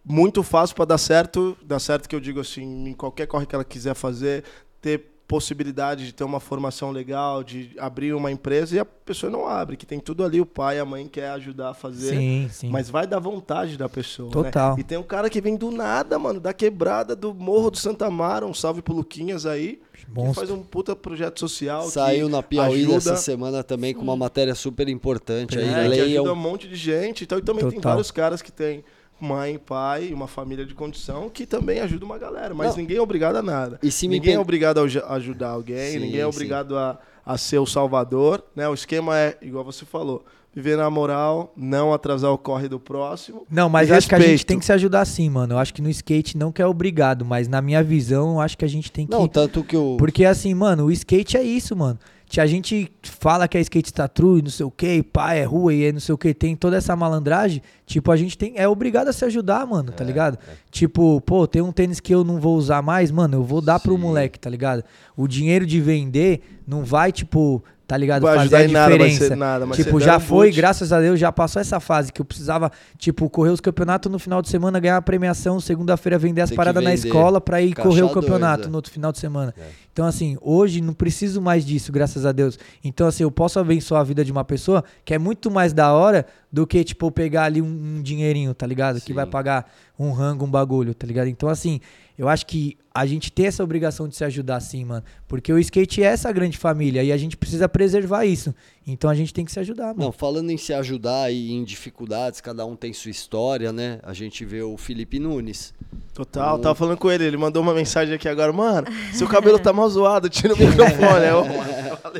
muito 0.03 0.41
fácil 0.43 0.75
pra 0.75 0.85
dar 0.85 0.97
certo, 0.97 1.57
dar 1.63 1.79
certo 1.79 2.07
que 2.09 2.15
eu 2.15 2.19
digo 2.19 2.39
assim, 2.39 2.89
em 2.89 2.93
qualquer 2.93 3.27
corre 3.27 3.45
que 3.45 3.55
ela 3.55 3.63
quiser 3.63 3.93
fazer, 3.93 4.43
ter 4.81 5.09
possibilidade 5.27 6.05
de 6.05 6.11
ter 6.11 6.25
uma 6.25 6.41
formação 6.41 6.91
legal, 6.91 7.41
de 7.41 7.71
abrir 7.79 8.13
uma 8.13 8.29
empresa 8.29 8.75
e 8.75 8.79
a 8.79 8.83
pessoa 8.83 9.31
não 9.31 9.47
abre, 9.47 9.77
que 9.77 9.85
tem 9.85 9.97
tudo 9.97 10.25
ali, 10.25 10.41
o 10.41 10.45
pai, 10.45 10.77
a 10.77 10.83
mãe 10.83 11.07
quer 11.07 11.29
ajudar 11.29 11.69
a 11.69 11.73
fazer. 11.73 12.09
Sim, 12.09 12.49
sim. 12.51 12.69
Mas 12.69 12.89
vai 12.89 13.07
da 13.07 13.17
vontade 13.17 13.77
da 13.77 13.87
pessoa. 13.87 14.27
né? 14.27 14.33
Total. 14.33 14.77
E 14.77 14.83
tem 14.83 14.97
um 14.97 15.03
cara 15.03 15.29
que 15.29 15.39
vem 15.39 15.55
do 15.55 15.71
nada, 15.71 16.19
mano, 16.19 16.37
da 16.37 16.51
quebrada 16.51 17.15
do 17.15 17.33
Morro 17.33 17.71
do 17.71 17.77
Santa 17.77 18.09
Mara. 18.09 18.45
Um 18.45 18.53
salve 18.53 18.81
pro 18.81 18.93
Luquinhas 18.93 19.45
aí. 19.45 19.79
Que 19.93 20.11
Monstro. 20.11 20.33
faz 20.33 20.49
um 20.49 20.61
puta 20.63 20.97
projeto 20.97 21.39
social. 21.39 21.83
que 21.85 21.91
Saiu 21.91 22.27
na 22.27 22.43
Piauí 22.43 22.81
ajuda, 22.81 22.95
dessa 22.95 23.15
semana 23.15 23.63
também 23.63 23.93
com 23.93 24.01
uma 24.01 24.17
matéria 24.17 24.53
super 24.53 24.89
importante 24.89 25.57
aí. 25.57 25.69
é, 25.69 25.83
que 25.83 25.87
Leiam. 25.87 26.23
ajuda 26.25 26.33
um 26.33 26.41
monte 26.41 26.67
de 26.67 26.75
gente. 26.75 27.23
Então, 27.23 27.37
e 27.37 27.41
também 27.41 27.63
tem 27.63 27.75
Total. 27.75 27.91
vários 27.93 28.11
caras 28.11 28.41
que 28.41 28.51
têm 28.51 28.83
mãe, 29.21 29.57
pai, 29.57 30.11
uma 30.13 30.27
família 30.27 30.65
de 30.65 30.73
condição 30.73 31.29
que 31.29 31.45
também 31.45 31.79
ajuda 31.79 32.03
uma 32.05 32.17
galera. 32.17 32.53
Mas 32.53 32.71
Não. 32.71 32.77
ninguém 32.77 32.97
é 32.97 33.01
obrigado 33.01 33.35
a 33.37 33.41
nada. 33.43 33.79
E 33.83 33.91
se 33.91 34.07
me 34.07 34.15
ninguém 34.15 34.33
é 34.35 34.39
obrigado 34.39 34.79
a 34.79 34.83
aj- 34.83 35.03
ajudar 35.09 35.49
alguém, 35.51 35.91
Sim, 35.93 35.99
ninguém 35.99 36.19
é 36.21 36.27
obrigado 36.27 36.77
a, 36.77 36.97
a 37.25 37.37
ser 37.37 37.59
o 37.59 37.65
salvador. 37.65 38.43
Né? 38.55 38.67
O 38.67 38.73
esquema 38.73 39.17
é, 39.17 39.37
igual 39.41 39.63
você 39.63 39.85
falou, 39.85 40.25
viver 40.53 40.75
na 40.75 40.89
moral, 40.89 41.53
não 41.55 41.93
atrasar 41.93 42.31
o 42.31 42.37
corre 42.37 42.67
do 42.67 42.79
próximo. 42.79 43.45
Não, 43.49 43.69
mas 43.69 43.91
acho 43.91 44.07
que 44.09 44.15
a 44.15 44.17
gente 44.19 44.27
respeito. 44.31 44.47
tem 44.47 44.59
que 44.59 44.65
se 44.65 44.73
ajudar 44.73 45.05
sim, 45.05 45.29
mano. 45.29 45.53
Eu 45.53 45.57
acho 45.59 45.73
que 45.73 45.81
no 45.81 45.89
skate 45.89 46.35
não 46.37 46.51
que 46.51 46.61
é 46.61 46.65
obrigado, 46.65 47.23
mas 47.23 47.47
na 47.47 47.61
minha 47.61 47.81
visão, 47.83 48.33
eu 48.33 48.39
acho 48.41 48.57
que 48.57 48.65
a 48.65 48.67
gente 48.67 48.91
tem 48.91 49.05
que. 49.05 49.11
Não, 49.13 49.27
tanto 49.27 49.63
que 49.63 49.77
o. 49.77 49.95
Porque 49.97 50.25
assim, 50.25 50.53
mano, 50.53 50.85
o 50.85 50.91
skate 50.91 51.37
é 51.37 51.43
isso, 51.43 51.75
mano. 51.75 51.97
Que 52.25 52.39
A 52.39 52.45
gente 52.47 52.89
fala 53.03 53.45
que 53.45 53.57
é 53.57 53.61
skate 53.61 53.89
está 53.89 54.07
true, 54.07 54.39
e 54.39 54.41
não 54.41 54.49
sei 54.49 54.65
o 54.65 54.71
que, 54.71 55.03
pá, 55.03 55.33
é 55.33 55.43
rua 55.43 55.73
e 55.73 55.83
é 55.83 55.91
não 55.91 55.99
sei 55.99 56.15
o 56.15 56.17
que, 56.17 56.33
tem 56.33 56.55
toda 56.55 56.77
essa 56.77 56.95
malandragem. 56.95 57.61
Tipo, 57.91 58.09
a 58.09 58.15
gente 58.15 58.37
tem 58.37 58.53
é 58.55 58.65
obrigado 58.69 59.09
a 59.09 59.13
se 59.13 59.25
ajudar, 59.25 59.67
mano, 59.67 59.91
tá 59.91 60.01
ligado? 60.01 60.37
Tipo, 60.69 61.19
pô, 61.19 61.45
tem 61.45 61.61
um 61.61 61.73
tênis 61.73 61.99
que 61.99 62.15
eu 62.15 62.23
não 62.23 62.39
vou 62.39 62.55
usar 62.55 62.81
mais, 62.81 63.11
mano, 63.11 63.35
eu 63.35 63.43
vou 63.43 63.59
dar 63.59 63.81
pro 63.81 63.95
Sim. 63.95 63.99
moleque, 64.01 64.39
tá 64.39 64.49
ligado? 64.49 64.81
O 65.17 65.27
dinheiro 65.27 65.65
de 65.65 65.81
vender 65.81 66.39
não 66.65 66.85
vai, 66.85 67.11
tipo, 67.11 67.61
tá 67.85 67.97
ligado? 67.97 68.21
Vai 68.21 68.37
Fazer 68.37 68.55
a 68.55 68.67
nada, 68.69 68.93
diferença. 68.93 69.27
ser 69.27 69.35
nada, 69.35 69.65
mas 69.65 69.75
tipo, 69.75 69.99
já 69.99 70.21
foi, 70.21 70.47
boot. 70.47 70.55
graças 70.55 70.93
a 70.93 71.01
Deus, 71.01 71.19
já 71.19 71.33
passou 71.33 71.61
essa 71.61 71.81
fase 71.81 72.13
que 72.13 72.21
eu 72.21 72.25
precisava, 72.25 72.71
tipo, 72.97 73.29
correr 73.29 73.49
os 73.49 73.59
campeonatos 73.59 74.09
no 74.09 74.17
final 74.17 74.41
de 74.41 74.47
semana, 74.47 74.79
ganhar 74.79 74.95
a 74.95 75.01
premiação, 75.01 75.59
segunda-feira 75.59 76.17
vender 76.17 76.39
as 76.39 76.49
Tem 76.51 76.55
paradas 76.55 76.81
na 76.81 76.91
vender. 76.91 77.05
escola 77.07 77.41
pra 77.41 77.61
ir 77.61 77.73
Caixa 77.73 77.89
correr 77.89 78.03
o 78.03 78.07
dois, 78.07 78.13
campeonato 78.13 78.69
é. 78.69 78.71
no 78.71 78.77
outro 78.77 78.89
final 78.89 79.11
de 79.11 79.19
semana. 79.19 79.53
É. 79.57 79.63
Então, 79.91 80.05
assim, 80.05 80.37
hoje 80.39 80.79
não 80.79 80.93
preciso 80.93 81.41
mais 81.41 81.65
disso, 81.65 81.91
graças 81.91 82.25
a 82.25 82.31
Deus. 82.31 82.57
Então, 82.81 83.05
assim, 83.07 83.23
eu 83.23 83.31
posso 83.31 83.59
abençoar 83.59 83.99
a 83.99 84.05
vida 84.05 84.23
de 84.23 84.31
uma 84.31 84.45
pessoa 84.45 84.81
que 85.03 85.13
é 85.13 85.19
muito 85.19 85.51
mais 85.51 85.73
da 85.73 85.91
hora 85.91 86.25
do 86.51 86.67
que, 86.67 86.83
tipo, 86.83 87.09
pegar 87.11 87.45
ali 87.45 87.61
um, 87.61 87.97
um 87.97 88.01
dinheirinho, 88.01 88.53
tá 88.53 88.67
ligado? 88.67 88.99
Que 88.99 89.07
Sim. 89.07 89.13
vai 89.13 89.25
pagar 89.25 89.71
um 89.97 90.11
rango, 90.11 90.45
um 90.45 90.49
bagulho, 90.49 90.93
tá 90.93 91.07
ligado? 91.07 91.27
Então, 91.27 91.47
assim, 91.47 91.79
eu 92.17 92.27
acho 92.27 92.45
que 92.45 92.77
a 92.93 93.05
gente 93.05 93.31
tem 93.31 93.45
essa 93.45 93.63
obrigação 93.63 94.07
de 94.07 94.15
se 94.15 94.23
ajudar, 94.25 94.59
sim, 94.59 94.83
mano. 94.83 95.03
Porque 95.27 95.51
o 95.53 95.57
skate 95.59 96.03
é 96.03 96.07
essa 96.07 96.31
grande 96.31 96.57
família 96.57 97.01
e 97.03 97.11
a 97.11 97.17
gente 97.17 97.37
precisa 97.37 97.69
preservar 97.69 98.25
isso. 98.25 98.53
Então, 98.85 99.09
a 99.09 99.15
gente 99.15 99.33
tem 99.33 99.45
que 99.45 99.51
se 99.51 99.59
ajudar, 99.59 99.87
mano. 99.87 99.99
Não, 100.05 100.11
falando 100.11 100.49
em 100.49 100.57
se 100.57 100.73
ajudar 100.73 101.31
e 101.31 101.51
em 101.51 101.63
dificuldades, 101.63 102.41
cada 102.41 102.65
um 102.65 102.75
tem 102.75 102.91
sua 102.91 103.11
história, 103.11 103.71
né? 103.71 103.99
A 104.03 104.11
gente 104.13 104.43
vê 104.43 104.61
o 104.61 104.75
Felipe 104.75 105.19
Nunes. 105.19 105.73
Total, 106.13 106.59
tava 106.59 106.75
falando 106.75 106.97
com 106.97 107.09
ele, 107.09 107.23
ele 107.23 107.37
mandou 107.37 107.61
uma 107.63 107.73
mensagem 107.73 108.13
aqui 108.15 108.27
agora, 108.27 108.51
mano, 108.51 108.87
seu 109.13 109.27
cabelo 109.27 109.57
tá 109.57 109.71
mal 109.71 109.89
zoado, 109.89 110.27
tira 110.27 110.53
o 110.53 110.57
microfone. 110.57 111.25
Eu, 111.25 111.45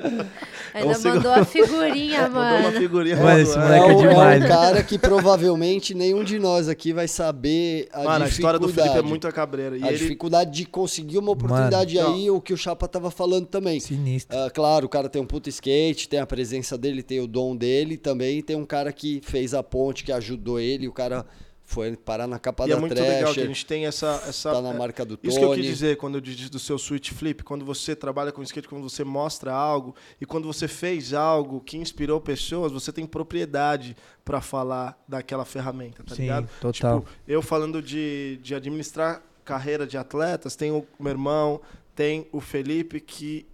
Ainda 0.73 0.87
Consigo- 0.93 1.15
mandou 1.15 1.31
a 1.33 1.43
figurinha, 1.45 2.21
mandou 2.29 2.41
uma 2.41 2.59
mano. 2.61 2.77
figurinha 2.79 3.17
Mano, 3.17 3.39
esse 3.39 3.57
moleque 3.57 3.89
é 3.89 3.93
o, 3.93 3.97
demais, 3.97 4.37
um 4.37 4.43
né? 4.43 4.47
cara 4.47 4.83
que 4.83 4.97
provavelmente 4.97 5.93
nenhum 5.93 6.23
de 6.23 6.39
nós 6.39 6.69
aqui 6.69 6.93
vai 6.93 7.07
saber 7.07 7.89
a 7.91 8.03
Mano, 8.03 8.25
a 8.25 8.27
história 8.29 8.57
do 8.59 8.67
Felipe 8.69 8.79
é 8.81 8.83
dificuldade. 8.83 9.09
muito 9.09 9.27
a 9.27 9.31
cabreira. 9.33 9.77
E 9.77 9.83
a 9.83 9.87
ele, 9.89 9.97
dificuldade 9.97 10.51
de 10.51 10.60
conseguir 10.65 11.17
uma 11.17 11.31
oportunidade 11.31 11.97
Mano, 11.97 12.15
aí, 12.15 12.29
o 12.29 12.41
que 12.41 12.53
o 12.53 12.57
Chapa 12.57 12.87
tava 12.87 13.11
falando 13.11 13.47
também. 13.47 13.79
Sinistro. 13.79 14.37
Ah, 14.37 14.49
claro, 14.49 14.85
o 14.85 14.89
cara 14.89 15.09
tem 15.09 15.21
um 15.21 15.25
puto 15.25 15.49
skate, 15.49 16.07
tem 16.07 16.19
a 16.19 16.25
presença 16.25 16.77
dele, 16.77 17.03
tem 17.03 17.19
o 17.19 17.27
dom 17.27 17.55
dele, 17.55 17.97
também 17.97 18.41
tem 18.41 18.55
um 18.55 18.65
cara 18.65 18.91
que 18.91 19.21
fez 19.23 19.53
a 19.53 19.63
ponte, 19.63 20.03
que 20.03 20.11
ajudou 20.11 20.59
ele, 20.59 20.87
o 20.87 20.93
cara 20.93 21.25
foi 21.71 21.95
parar 21.95 22.27
na 22.27 22.37
capa 22.37 22.65
e 22.65 22.69
da 22.69 22.75
é 22.75 22.79
muito 22.79 22.93
legal 22.93 23.07
que 23.07 23.13
a 23.13 23.17
Thrasher, 23.19 23.47
gente 23.47 23.65
tem 23.65 23.85
essa... 23.85 24.21
essa 24.27 24.51
tá 24.51 24.61
na 24.61 24.73
marca 24.73 25.05
do 25.05 25.17
Isso 25.23 25.39
que 25.39 25.45
eu 25.45 25.49
quis 25.51 25.57
Tony. 25.59 25.67
dizer 25.67 25.95
quando 25.97 26.15
eu 26.15 26.21
disse 26.21 26.49
do 26.49 26.59
seu 26.59 26.77
switch 26.77 27.11
flip, 27.11 27.43
quando 27.43 27.63
você 27.63 27.95
trabalha 27.95 28.29
com 28.31 28.43
skate, 28.43 28.67
quando 28.67 28.83
você 28.83 29.05
mostra 29.05 29.53
algo 29.53 29.95
e 30.19 30.25
quando 30.25 30.45
você 30.45 30.67
fez 30.67 31.13
algo 31.13 31.61
que 31.61 31.77
inspirou 31.77 32.19
pessoas, 32.19 32.73
você 32.73 32.91
tem 32.91 33.05
propriedade 33.05 33.95
pra 34.25 34.41
falar 34.41 35.01
daquela 35.07 35.45
ferramenta, 35.45 36.03
tá 36.03 36.13
Sim, 36.13 36.23
ligado? 36.23 36.49
total. 36.59 36.99
Tipo, 36.99 37.11
eu 37.25 37.41
falando 37.41 37.81
de, 37.81 38.37
de 38.43 38.53
administrar 38.53 39.23
carreira 39.43 39.85
de 39.85 39.97
atletas, 39.97 40.55
tem 40.55 40.71
o 40.71 40.85
meu 40.99 41.11
irmão, 41.11 41.61
tem 41.95 42.27
o 42.31 42.39
Felipe 42.39 42.99
que 42.99 43.45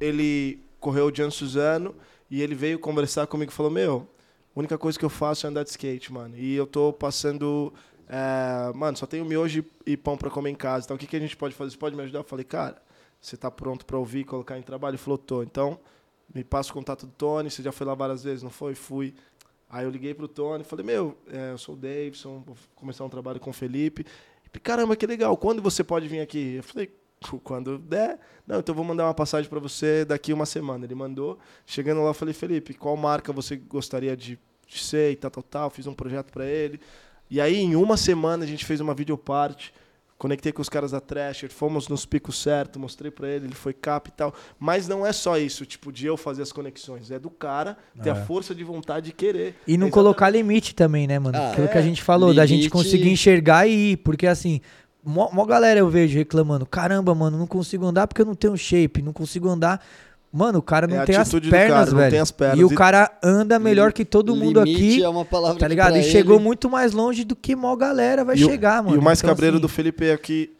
ele 0.00 0.60
correu 0.80 1.06
o 1.06 1.14
Gian 1.14 1.30
Suzano 1.30 1.94
E 2.30 2.42
ele 2.42 2.54
veio 2.54 2.78
conversar 2.78 3.26
comigo 3.26 3.52
e 3.52 3.54
falou: 3.54 3.70
Meu, 3.70 4.08
a 4.54 4.58
única 4.58 4.76
coisa 4.76 4.98
que 4.98 5.04
eu 5.04 5.10
faço 5.10 5.46
é 5.46 5.50
andar 5.50 5.62
de 5.62 5.70
skate, 5.70 6.12
mano. 6.12 6.36
E 6.36 6.54
eu 6.54 6.66
tô 6.66 6.92
passando. 6.92 7.72
é, 8.08 8.72
mano, 8.74 8.96
só 8.96 9.06
tenho 9.06 9.24
miojo 9.24 9.64
e 9.86 9.96
pão 9.96 10.16
pra 10.16 10.30
comer 10.30 10.50
em 10.50 10.54
casa. 10.54 10.86
Então 10.86 10.96
o 10.96 10.98
que, 10.98 11.06
que 11.06 11.16
a 11.16 11.20
gente 11.20 11.36
pode 11.36 11.54
fazer? 11.54 11.70
Você 11.70 11.78
pode 11.78 11.96
me 11.96 12.02
ajudar? 12.02 12.20
Eu 12.20 12.24
falei, 12.24 12.44
cara, 12.44 12.82
você 13.20 13.36
tá 13.36 13.50
pronto 13.50 13.86
pra 13.86 13.96
ouvir 13.96 14.24
colocar 14.24 14.58
em 14.58 14.62
trabalho? 14.62 14.92
Ele 14.94 14.98
falou, 14.98 15.16
tô. 15.16 15.42
Então, 15.42 15.78
me 16.34 16.42
passa 16.42 16.70
o 16.70 16.74
contato 16.74 17.06
do 17.06 17.12
Tony. 17.12 17.50
Você 17.50 17.62
já 17.62 17.70
foi 17.70 17.86
lá 17.86 17.94
várias 17.94 18.24
vezes, 18.24 18.42
não 18.42 18.50
foi? 18.50 18.74
Fui. 18.74 19.14
Aí 19.70 19.86
eu 19.86 19.90
liguei 19.90 20.12
pro 20.12 20.28
Tony, 20.28 20.64
falei, 20.64 20.84
meu, 20.84 21.16
é, 21.30 21.52
eu 21.52 21.56
sou 21.56 21.74
o 21.74 21.78
Davidson, 21.78 22.42
vou 22.44 22.54
começar 22.74 23.04
um 23.04 23.08
trabalho 23.08 23.40
com 23.40 23.48
o 23.48 23.54
Felipe. 23.54 24.04
Caramba, 24.60 24.96
que 24.96 25.06
legal, 25.06 25.36
quando 25.36 25.62
você 25.62 25.82
pode 25.82 26.08
vir 26.08 26.20
aqui? 26.20 26.56
Eu 26.56 26.62
falei, 26.62 26.90
quando 27.42 27.78
der. 27.78 28.18
Não, 28.46 28.58
então 28.58 28.74
vou 28.74 28.84
mandar 28.84 29.06
uma 29.06 29.14
passagem 29.14 29.48
para 29.48 29.60
você 29.60 30.04
daqui 30.04 30.32
uma 30.32 30.46
semana. 30.46 30.84
Ele 30.84 30.94
mandou. 30.94 31.38
Chegando 31.64 32.02
lá, 32.02 32.10
eu 32.10 32.14
falei, 32.14 32.34
Felipe, 32.34 32.74
qual 32.74 32.96
marca 32.96 33.32
você 33.32 33.56
gostaria 33.56 34.16
de, 34.16 34.38
de 34.66 34.78
ser 34.78 35.12
e 35.12 35.16
tal, 35.16 35.30
tal, 35.30 35.42
tal. 35.42 35.70
Fiz 35.70 35.86
um 35.86 35.94
projeto 35.94 36.32
para 36.32 36.44
ele. 36.46 36.80
E 37.30 37.40
aí, 37.40 37.56
em 37.56 37.76
uma 37.76 37.96
semana, 37.96 38.44
a 38.44 38.46
gente 38.46 38.64
fez 38.64 38.80
uma 38.80 38.94
videoparte. 38.94 39.72
Conectei 40.22 40.52
com 40.52 40.62
os 40.62 40.68
caras 40.68 40.92
da 40.92 41.00
Thrasher, 41.00 41.50
fomos 41.50 41.88
nos 41.88 42.06
picos 42.06 42.40
certos, 42.40 42.80
mostrei 42.80 43.10
para 43.10 43.26
ele, 43.28 43.46
ele 43.46 43.56
foi 43.56 43.72
cap 43.72 44.08
e 44.08 44.12
tal. 44.12 44.32
Mas 44.56 44.86
não 44.86 45.04
é 45.04 45.12
só 45.12 45.36
isso, 45.36 45.66
tipo, 45.66 45.90
de 45.90 46.06
eu 46.06 46.16
fazer 46.16 46.42
as 46.42 46.52
conexões. 46.52 47.10
É 47.10 47.18
do 47.18 47.28
cara 47.28 47.76
ter 48.00 48.10
É. 48.10 48.12
a 48.12 48.14
força 48.14 48.54
de 48.54 48.62
vontade 48.62 49.06
de 49.06 49.12
querer. 49.12 49.56
E 49.66 49.76
não 49.76 49.88
É 49.88 49.90
colocar 49.90 50.30
limite 50.30 50.76
também, 50.76 51.08
né, 51.08 51.18
mano? 51.18 51.36
Ah, 51.36 51.50
Aquilo 51.50 51.66
que 51.66 51.76
é. 51.76 51.80
a 51.80 51.82
gente 51.82 52.00
falou, 52.04 52.32
da 52.32 52.46
gente 52.46 52.58
Limite- 52.58 52.70
conseguir 52.70 53.10
enxergar 53.10 53.66
e 53.66 53.90
ir. 53.94 53.96
Porque 53.96 54.28
assim, 54.28 54.60
mó, 55.04 55.28
mó 55.32 55.44
galera 55.44 55.80
eu 55.80 55.90
vejo 55.90 56.16
reclamando: 56.16 56.64
caramba, 56.66 57.12
mano, 57.16 57.36
não 57.36 57.46
consigo 57.48 57.84
andar 57.84 58.06
porque 58.06 58.22
eu 58.22 58.26
não 58.26 58.36
tenho 58.36 58.56
shape, 58.56 59.02
não 59.02 59.12
consigo 59.12 59.48
andar. 59.48 59.84
Mano, 60.32 60.60
o 60.60 60.62
cara 60.62 60.86
não 60.86 61.00
É 61.00 61.04
tem 61.04 61.14
as 61.16 61.30
pernas, 61.30 61.50
cara, 61.68 61.90
não 61.90 61.98
velho. 61.98 62.10
tem 62.10 62.20
as 62.20 62.30
pernas. 62.30 62.58
E 62.58 62.64
o 62.64 62.74
cara 62.74 63.18
anda 63.22 63.58
melhor 63.58 63.92
que 63.92 64.02
todo 64.04 64.34
mundo 64.34 64.60
aqui. 64.60 65.02
é 65.02 65.08
uma 65.08 65.24
palavra 65.26 65.58
Tá 65.58 65.68
ligado? 65.68 65.96
E 65.98 66.02
chegou 66.02 66.36
ele- 66.36 66.44
muito 66.44 66.70
mais 66.70 66.92
longe 66.92 67.22
do 67.22 67.36
que 67.36 67.54
mó 67.54 67.76
galera 67.76 68.24
vai 68.24 68.36
E 68.36 68.44
o- 68.44 68.48
chegar, 68.48 68.82
mano. 68.82 68.96
E 68.96 68.98
o 68.98 69.02
mais 69.02 69.18
Então, 69.18 69.28
cabreiro 69.28 69.56
assim, 69.56 69.62
do 69.62 69.68
Felipe 69.68 70.06
é 70.06 70.16
que, 70.16 70.50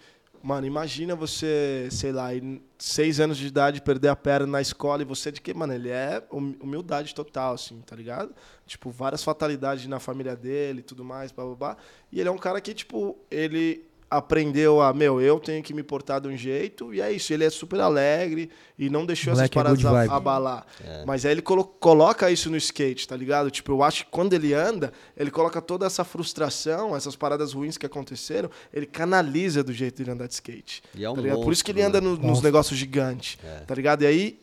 mano, 0.43 0.67
imagina 0.67 1.17
você, 1.17 1.89
sei 1.91 2.13
lá, 2.13 2.35
em 2.35 2.61
seis 2.79 3.19
anos 3.19 3.39
de 3.39 3.47
idade 3.47 3.81
perder 3.81 4.09
a 4.09 4.17
perna 4.17 4.47
na 4.47 4.61
escola 4.61 5.01
e 5.01 5.05
você 5.07 5.33
de 5.33 5.41
que, 5.41 5.55
mano, 5.55 5.73
ele 5.73 5.89
é 5.89 6.23
hum- 6.31 6.55
humildade 6.61 7.15
total, 7.15 7.55
assim, 7.55 7.81
tá 7.87 7.97
ligado? 7.97 8.31
Tipo, 8.67 8.91
várias 8.91 9.25
fatalidades 9.25 9.87
na 9.87 9.99
família 9.99 10.37
dele 10.37 10.81
e 10.81 10.83
tudo 10.83 11.03
mais, 11.03 11.33
blá, 11.33 11.47
blá, 11.47 11.55
blá. 11.55 11.77
E 12.13 12.21
ele 12.21 12.29
é 12.29 12.33
um 12.33 12.37
cara 12.37 12.61
que, 12.61 12.75
tipo, 12.75 13.17
ele 13.31 13.85
aprendeu 14.19 14.81
a, 14.81 14.93
meu, 14.93 15.21
eu 15.21 15.41
tenho 15.41 15.63
que 15.63 15.73
me 15.73 15.83
portar 15.83 16.21
de 16.21 16.29
um 16.29 16.37
jeito, 16.37 16.93
e 16.93 17.01
é 17.01 17.11
isso, 17.13 17.33
ele 17.33 17.45
é 17.45 17.51
super 17.51 17.81
alegre 17.81 18.51
e 18.79 18.91
não 18.91 19.07
deixou 19.07 19.33
é 19.33 19.37
essas 19.37 19.49
paradas 19.49 19.79
good 19.83 19.87
a- 19.89 19.99
vibe. 20.01 20.11
abalar. 20.13 20.67
É. 20.85 21.05
Mas 21.07 21.25
aí 21.25 21.33
ele 21.33 21.43
colo- 21.43 21.65
coloca 21.65 22.31
isso 22.31 22.51
no 22.51 22.57
skate, 22.57 23.09
tá 23.09 23.17
ligado? 23.17 23.51
Tipo, 23.51 23.73
eu 23.73 23.83
acho 23.83 24.05
que 24.05 24.11
quando 24.11 24.35
ele 24.35 24.53
anda, 24.53 24.93
ele 25.17 25.31
coloca 25.31 25.61
toda 25.63 25.87
essa 25.87 26.05
frustração, 26.05 26.95
essas 26.95 27.17
paradas 27.17 27.53
ruins 27.53 27.79
que 27.79 27.87
aconteceram, 27.87 28.51
ele 28.73 28.87
canaliza 28.87 29.63
do 29.65 29.73
jeito 29.73 30.05
de 30.05 30.11
andar 30.11 30.27
de 30.27 30.35
skate. 30.35 30.83
E 30.95 31.05
é 31.05 31.11
um 31.11 31.15
tá 31.15 31.21
ligado? 31.23 31.41
Por 31.43 31.53
isso 31.53 31.65
que 31.65 31.71
ele 31.71 31.83
monstro, 31.83 31.99
anda 31.99 32.11
né? 32.11 32.19
no- 32.23 32.29
nos 32.29 32.43
negócios 32.43 32.79
gigantes, 32.79 33.39
É. 33.45 33.61
tá 33.61 33.75
ligado? 33.75 34.03
E 34.03 34.07
aí, 34.07 34.39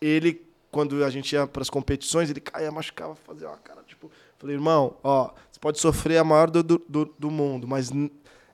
ele, 0.00 0.40
quando 0.70 1.04
a 1.04 1.10
gente 1.10 1.32
ia 1.34 1.46
pras 1.46 1.68
competições, 1.68 2.30
ele 2.30 2.40
caía, 2.40 2.70
machucava, 2.72 3.14
fazia 3.14 3.48
uma 3.48 3.58
cara, 3.58 3.82
tipo... 3.86 4.10
Falei, 4.38 4.56
irmão, 4.56 4.96
ó, 5.04 5.30
você 5.50 5.60
pode 5.60 5.78
sofrer 5.78 6.18
a 6.18 6.24
maior 6.24 6.50
do, 6.50 6.64
do, 6.64 6.82
do- 6.88 7.14
do 7.16 7.30
mundo, 7.30 7.68
mas 7.68 7.90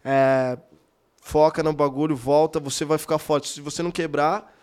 é, 0.04 0.58
foca 1.20 1.62
no 1.62 1.72
bagulho, 1.72 2.16
volta, 2.16 2.58
você 2.58 2.84
vai 2.84 2.98
ficar 2.98 3.18
forte. 3.18 3.48
Se 3.48 3.60
você 3.60 3.82
não 3.82 3.90
quebrar, 3.90 4.54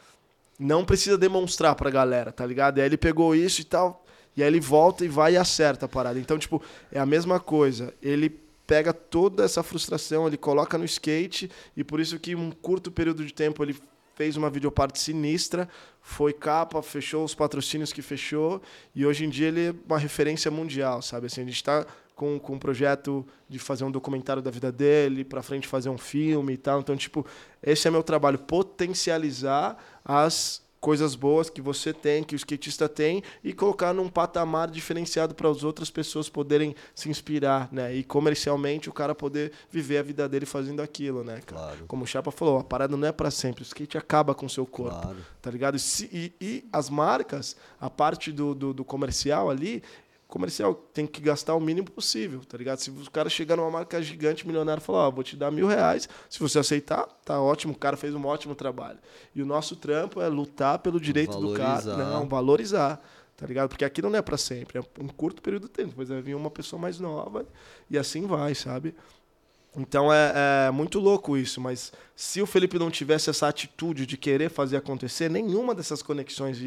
não 0.60 0.86
precisa 0.86 1.18
demonstrar 1.18 1.76
pra 1.76 1.90
galera, 1.90 2.32
tá 2.32 2.46
ligado? 2.46 2.78
E 2.78 2.82
aí 2.82 2.88
ele 2.88 2.98
pegou 2.98 3.36
isso 3.36 3.62
e 3.62 3.64
tal, 3.64 4.06
e 4.36 4.42
aí 4.42 4.48
ele 4.48 4.60
volta 4.60 5.06
e 5.06 5.08
vai 5.08 5.34
e 5.34 5.38
acerta 5.38 5.86
a 5.86 5.90
parada. 5.90 6.20
Então, 6.20 6.38
tipo, 6.38 6.62
é 6.92 7.00
a 7.00 7.06
mesma 7.06 7.40
coisa. 7.40 7.94
Ele 8.02 8.30
pega 8.66 8.92
toda 8.94 9.44
essa 9.44 9.62
frustração, 9.62 10.28
ele 10.28 10.38
coloca 10.38 10.78
no 10.78 10.86
skate, 10.86 11.52
e 11.78 11.84
por 11.84 12.00
isso 12.00 12.18
que 12.20 12.32
em 12.32 12.36
um 12.36 12.52
curto 12.52 12.92
período 12.92 13.24
de 13.24 13.34
tempo 13.34 13.64
ele 13.64 13.76
fez 14.16 14.38
uma 14.38 14.50
videoparte 14.50 14.98
sinistra, 14.98 15.70
foi 16.02 16.32
capa, 16.34 16.82
fechou 16.82 17.24
os 17.24 17.36
patrocínios 17.36 17.92
que 17.92 18.02
fechou, 18.02 18.62
e 18.96 19.06
hoje 19.06 19.26
em 19.26 19.30
dia 19.30 19.50
ele 19.50 19.68
é 19.68 19.76
uma 19.86 20.00
referência 20.00 20.50
mundial, 20.50 21.02
sabe? 21.02 21.28
Assim, 21.28 21.42
a 21.42 21.46
gente 21.46 21.56
está 21.56 21.86
com, 22.16 22.40
com 22.40 22.54
um 22.54 22.60
projeto 22.60 23.26
de 23.50 23.60
fazer 23.60 23.84
um 23.84 23.92
documentário 23.92 24.42
da 24.42 24.50
vida 24.50 24.72
dele, 24.72 25.24
para 25.26 25.44
frente 25.44 25.68
fazer 25.68 25.90
um 25.90 25.98
filme 25.98 26.54
e 26.54 26.58
tal. 26.58 26.80
Então, 26.80 26.96
tipo, 26.96 27.26
esse 27.62 27.88
é 27.88 27.92
meu 27.92 28.02
trabalho, 28.04 28.40
potencializar 28.40 29.78
as 30.04 30.64
coisas 30.80 31.16
boas 31.16 31.50
que 31.50 31.62
você 31.62 31.92
tem, 31.92 32.24
que 32.24 32.36
o 32.36 32.38
skatista 32.38 32.88
tem, 32.88 33.24
e 33.44 33.54
colocar 33.54 33.92
num 33.92 34.08
patamar 34.08 34.70
diferenciado 34.70 35.34
para 35.34 35.50
as 35.50 35.64
outras 35.64 35.90
pessoas 35.90 36.30
poderem 36.30 36.76
se 36.94 37.10
inspirar, 37.10 37.70
né? 37.72 37.96
E 37.96 38.04
comercialmente 38.04 38.88
o 38.88 38.94
cara 38.94 39.16
poder 39.16 39.52
viver 39.72 39.98
a 39.98 40.04
vida 40.04 40.30
dele 40.30 40.46
fazendo 40.46 40.82
aquilo, 40.84 41.24
né? 41.24 41.40
Claro. 41.44 41.86
Como 41.88 42.04
o 42.04 42.08
Chapa 42.08 42.30
falou, 42.30 42.60
a 42.60 42.64
parada 42.64 42.96
não 42.96 43.08
é 43.08 43.12
para 43.12 43.32
sempre, 43.32 43.64
o 43.64 43.66
skate 43.66 43.98
acaba 43.98 44.36
com 44.36 44.46
o 44.46 44.50
seu 44.50 44.64
corpo 44.64 45.02
Claro. 45.02 45.18
tá 45.42 45.50
ligado? 45.50 45.76
E, 45.76 46.06
e- 46.14 46.34
e 46.40 46.66
as 46.72 46.88
marcas, 46.88 47.56
a 47.82 47.90
parte 47.90 48.32
do, 48.32 48.54
do, 48.54 48.72
do 48.72 48.86
comercial 48.86 49.50
ali, 49.50 49.82
comercial 50.28 50.74
tem 50.74 51.06
que 51.06 51.22
gastar 51.22 51.56
o 51.56 51.60
mínimo 51.60 51.90
possível, 51.90 52.42
tá 52.48 52.58
ligado? 52.58 52.80
Se 52.80 52.90
o 52.90 53.12
cara 53.12 53.30
chegar 53.30 53.56
numa 53.56 53.70
marca 53.70 54.02
gigante, 54.02 54.46
milionário, 54.46 54.82
falar, 54.82 55.08
ó, 55.08 55.12
vou 55.12 55.24
te 55.24 55.36
dar 55.36 55.52
mil 55.52 55.68
reais, 55.68 56.10
se 56.30 56.40
você 56.40 56.60
aceitar, 56.60 57.06
tá 57.24 57.40
ótimo, 57.40 57.74
o 57.74 57.78
cara 57.78 57.96
fez 57.96 58.14
um 58.14 58.26
ótimo 58.26 58.56
trabalho. 58.56 59.00
E 59.34 59.42
o 59.42 59.46
nosso 59.46 59.76
trampo 59.76 60.22
é 60.22 60.28
lutar 60.28 60.80
pelo 60.80 61.00
direito 61.00 61.40
do 61.40 61.54
cara, 61.54 61.82
Valorizar. 61.82 62.10
não, 62.10 62.28
valorizar, 62.28 63.02
tá 63.38 63.46
ligado? 63.46 63.70
Porque 63.70 63.86
aquilo 63.86 64.10
não 64.10 64.18
é 64.18 64.22
para 64.22 64.38
sempre, 64.38 64.80
é 64.80 64.84
um 65.00 65.08
curto 65.08 65.42
período 65.42 65.64
de 65.68 65.70
tempo, 65.70 65.90
depois 65.90 66.10
vai 66.10 66.22
vir 66.22 66.36
uma 66.36 66.52
pessoa 66.52 66.82
mais 66.82 67.00
nova 67.00 67.46
e 67.90 67.98
assim 67.98 68.26
vai, 68.26 68.56
sabe? 68.56 68.96
Então 69.78 70.12
é, 70.12 70.68
é 70.68 70.72
muito 70.72 71.00
louco 71.00 71.36
isso, 71.38 71.60
mas 71.60 71.92
se 72.16 72.42
o 72.42 72.46
Felipe 72.46 72.80
não 72.80 72.90
tivesse 72.90 73.30
essa 73.30 73.48
atitude 73.48 74.06
de 74.06 74.18
querer 74.18 74.50
fazer 74.50 74.78
acontecer, 74.78 75.30
nenhuma 75.30 75.76
dessas 75.76 76.02
conexões 76.02 76.58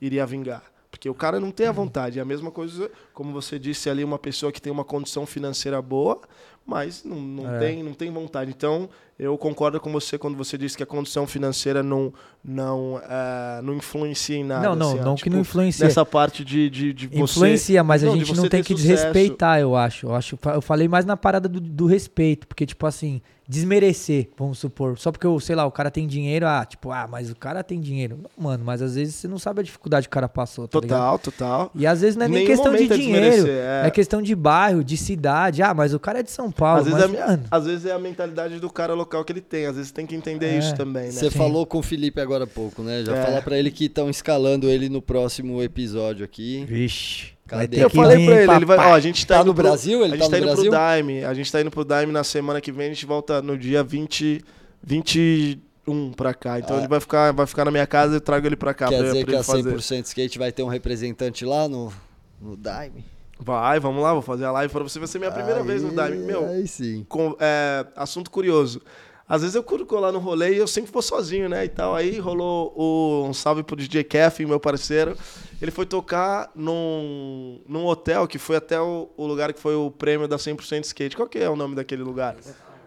iria 0.00 0.24
vingar. 0.24 0.62
Porque 0.92 1.08
o 1.08 1.14
cara 1.14 1.40
não 1.40 1.50
tem 1.50 1.66
a 1.66 1.72
vontade. 1.72 2.18
É 2.18 2.22
a 2.22 2.24
mesma 2.24 2.50
coisa, 2.50 2.88
como 3.14 3.32
você 3.32 3.58
disse 3.58 3.88
ali, 3.88 4.04
uma 4.04 4.18
pessoa 4.18 4.52
que 4.52 4.60
tem 4.60 4.70
uma 4.70 4.84
condição 4.84 5.24
financeira 5.26 5.80
boa, 5.80 6.20
mas 6.66 7.02
não, 7.02 7.16
não, 7.20 7.54
É. 7.56 7.58
tem, 7.58 7.82
não 7.82 7.94
tem 7.94 8.12
vontade. 8.12 8.50
Então, 8.50 8.88
eu 9.18 9.36
concordo 9.38 9.78
com 9.80 9.92
você 9.92 10.18
quando 10.18 10.36
você 10.36 10.58
disse 10.58 10.76
que 10.76 10.82
a 10.82 10.86
condição 10.86 11.26
financeira 11.26 11.82
não, 11.82 12.12
não, 12.44 13.00
é, 13.08 13.60
não 13.62 13.74
influencia 13.74 14.36
em 14.36 14.44
nada. 14.44 14.68
Não, 14.68 14.74
não, 14.74 14.88
assim, 14.94 15.00
não 15.00 15.14
que 15.14 15.22
tipo, 15.24 15.34
não 15.36 15.40
influencia. 15.42 15.86
Nessa 15.86 16.04
parte 16.04 16.44
de, 16.44 16.68
de, 16.68 16.92
de 16.92 17.06
você... 17.08 17.22
Influencia, 17.22 17.84
mas 17.84 18.02
a 18.02 18.06
Não, 18.06 18.14
de 18.14 18.24
gente 18.24 18.36
não 18.36 18.48
tem 18.48 18.62
que 18.62 18.74
sucesso. 18.74 18.88
desrespeitar, 18.88 19.60
eu 19.60 19.76
acho. 19.76 20.06
Eu 20.06 20.14
acho. 20.14 20.38
Eu 20.54 20.60
falei 20.62 20.88
mais 20.88 21.04
na 21.04 21.16
parada 21.16 21.48
do, 21.48 21.60
do 21.60 21.86
respeito, 21.86 22.46
porque, 22.48 22.66
tipo 22.66 22.86
assim, 22.86 23.20
desmerecer, 23.46 24.30
vamos 24.36 24.58
supor. 24.58 24.98
Só 24.98 25.12
porque, 25.12 25.26
sei 25.40 25.54
lá, 25.54 25.66
o 25.66 25.70
cara 25.70 25.90
tem 25.90 26.06
dinheiro, 26.06 26.46
ah, 26.46 26.64
tipo, 26.64 26.90
ah, 26.90 27.06
mas 27.08 27.30
o 27.30 27.36
cara 27.36 27.62
tem 27.62 27.80
dinheiro. 27.80 28.18
Não, 28.22 28.44
mano, 28.44 28.64
mas 28.64 28.80
às 28.80 28.94
vezes 28.94 29.14
você 29.14 29.28
não 29.28 29.38
sabe 29.38 29.60
a 29.60 29.62
dificuldade 29.62 30.08
que 30.08 30.12
o 30.12 30.14
cara 30.14 30.28
passou, 30.28 30.66
tá 30.66 30.80
ligado? 30.80 30.98
Total, 30.98 31.18
total. 31.18 31.70
E 31.74 31.86
às 31.86 32.00
vezes 32.00 32.16
não 32.16 32.24
é 32.24 32.28
nem 32.28 32.44
Nenhum 32.44 32.50
questão 32.50 32.74
de 32.74 32.84
é 32.84 32.96
dinheiro, 32.96 33.46
é. 33.48 33.86
é. 33.86 33.90
questão 33.90 34.22
de 34.22 34.34
bairro, 34.34 34.82
de 34.82 34.96
cidade. 34.96 35.62
Ah, 35.62 35.74
mas 35.74 35.92
o 35.92 36.00
cara 36.00 36.20
é 36.20 36.22
de 36.22 36.30
São 36.30 36.50
Paulo, 36.50 36.80
Às 36.80 36.86
vezes, 36.86 37.00
mas, 37.10 37.14
é, 37.14 37.22
a- 37.22 37.26
mano, 37.26 37.44
às 37.50 37.66
vezes 37.66 37.84
é 37.86 37.92
a 37.92 37.98
mentalidade 37.98 38.58
do 38.58 38.70
cara 38.70 38.94
local 38.94 39.11
que 39.24 39.32
ele 39.32 39.40
tem. 39.40 39.66
Às 39.66 39.76
vezes 39.76 39.90
tem 39.92 40.06
que 40.06 40.14
entender 40.14 40.46
É. 40.46 40.58
isso 40.58 40.74
também, 40.74 41.04
né? 41.06 41.10
Você 41.12 41.30
Sim. 41.30 41.36
falou 41.38 41.66
com 41.66 41.78
o 41.78 41.82
Felipe 41.82 42.20
agora 42.20 42.44
há 42.44 42.46
pouco, 42.46 42.82
né? 42.82 43.04
Já 43.04 43.16
É. 43.16 43.24
falar 43.26 43.42
pra 43.42 43.58
ele 43.58 43.70
que 43.70 43.84
estão 43.84 44.08
escalando 44.08 44.68
ele 44.68 44.88
no 44.88 45.02
próximo 45.02 45.62
episódio 45.62 46.24
aqui. 46.24 46.64
vixe, 46.66 47.32
Cadê? 47.46 47.84
Eu 47.84 47.90
que 47.90 47.96
falei 47.96 48.16
vir, 48.16 48.26
pra 48.26 48.42
ele, 48.44 48.52
ele 48.54 48.64
vai, 48.64 48.78
ó, 48.78 48.94
a 48.94 49.00
gente 49.00 49.26
tá, 49.26 49.34
Tá 49.34 49.40
indo 49.42 49.48
no 49.48 49.54
pro- 49.54 49.62
Brasil? 49.64 50.02
Ele 50.04 50.14
a 50.14 50.16
gente 50.16 50.18
tá 50.20 50.24
tá, 50.24 50.30
no 50.30 50.36
indo 50.38 50.46
Brasil? 50.46 50.70
pro 50.70 50.78
Daime, 50.80 51.24
a 51.24 51.34
gente 51.34 51.52
tá 51.52 51.60
indo 51.60 51.70
pro 51.70 51.84
Daime 51.84 52.12
na 52.12 52.24
semana 52.24 52.60
que 52.62 52.72
vem, 52.72 52.86
a 52.86 52.88
gente 52.94 53.04
volta 53.04 53.42
no 53.42 53.58
dia 53.58 53.82
20, 53.84 54.40
21 54.82 56.12
pra 56.12 56.32
cá. 56.32 56.58
Então 56.58 56.76
Ah. 56.76 56.78
ele 56.80 56.88
vai 56.88 57.00
ficar, 57.00 57.32
vai 57.32 57.46
ficar 57.46 57.64
na 57.64 57.70
minha 57.70 57.86
casa 57.86 58.14
e 58.14 58.16
eu 58.16 58.20
trago 58.20 58.46
ele 58.46 58.56
pra 58.56 58.72
cá 58.72 58.88
Quer 58.88 58.98
pra, 58.98 59.06
dizer 59.08 59.18
pra 59.18 59.24
que 59.24 59.30
ele 59.32 59.36
a 59.38 59.42
fazer. 59.44 59.62
100% 59.70 60.04
Skate 60.06 60.38
vai 60.38 60.52
ter 60.52 60.62
um 60.62 60.68
representante 60.68 61.44
lá 61.44 61.68
no, 61.68 61.92
no 62.40 62.56
Daime? 62.56 63.04
Vai, 63.44 63.80
vamos 63.80 64.02
lá, 64.02 64.12
vou 64.12 64.22
fazer 64.22 64.44
a 64.44 64.52
live 64.52 64.72
pra 64.72 64.82
você. 64.82 64.98
Vai 64.98 65.08
ser 65.08 65.18
minha 65.18 65.30
primeira 65.32 65.60
Aí- 65.60 65.66
vez 65.66 65.82
no 65.82 65.92
Daime. 65.92 66.18
Meu, 66.18 66.46
Aí 66.46 66.66
sim. 66.68 67.04
com- 67.08 67.36
é, 67.40 67.86
assunto 67.96 68.30
curioso. 68.30 68.80
Às 69.28 69.40
vezes 69.40 69.54
eu 69.54 69.62
curto 69.62 69.86
colar 69.86 70.12
no 70.12 70.18
rolê 70.18 70.54
e 70.54 70.58
eu 70.58 70.66
sempre 70.66 70.92
vou 70.92 71.00
sozinho, 71.00 71.48
né? 71.48 71.64
E 71.64 71.68
tal. 71.68 71.94
Aí 71.94 72.18
rolou 72.18 72.72
o, 72.76 73.26
um 73.28 73.32
salve 73.32 73.62
pro 73.62 73.74
DJ 73.76 74.04
Kef, 74.04 74.44
meu 74.44 74.60
parceiro. 74.60 75.16
Ele 75.60 75.70
foi 75.70 75.86
tocar 75.86 76.50
num, 76.54 77.60
num 77.66 77.86
hotel 77.86 78.26
que 78.26 78.36
foi 78.38 78.56
até 78.56 78.78
o, 78.80 79.08
o 79.16 79.26
lugar 79.26 79.52
que 79.52 79.60
foi 79.60 79.74
o 79.74 79.90
prêmio 79.90 80.28
da 80.28 80.36
100% 80.36 80.84
Skate. 80.84 81.16
Qual 81.16 81.28
que 81.28 81.38
é 81.38 81.48
o 81.48 81.56
nome 81.56 81.74
daquele 81.74 82.02
lugar? 82.02 82.36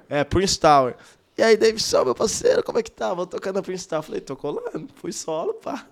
É, 0.08 0.24
Prince 0.24 0.60
Tower. 0.60 0.96
E 1.38 1.42
aí, 1.42 1.58
Davidson, 1.58 2.04
meu 2.06 2.14
parceiro, 2.16 2.64
como 2.64 2.78
é 2.78 2.84
que 2.84 2.92
tá? 2.92 3.14
Vou 3.14 3.26
tocar 3.26 3.52
na 3.52 3.62
Prince 3.64 3.88
Tower. 3.88 4.04
Falei, 4.04 4.22
tô 4.22 4.36
colando. 4.36 4.88
Fui 4.96 5.12
solo, 5.12 5.54
pá. 5.56 5.86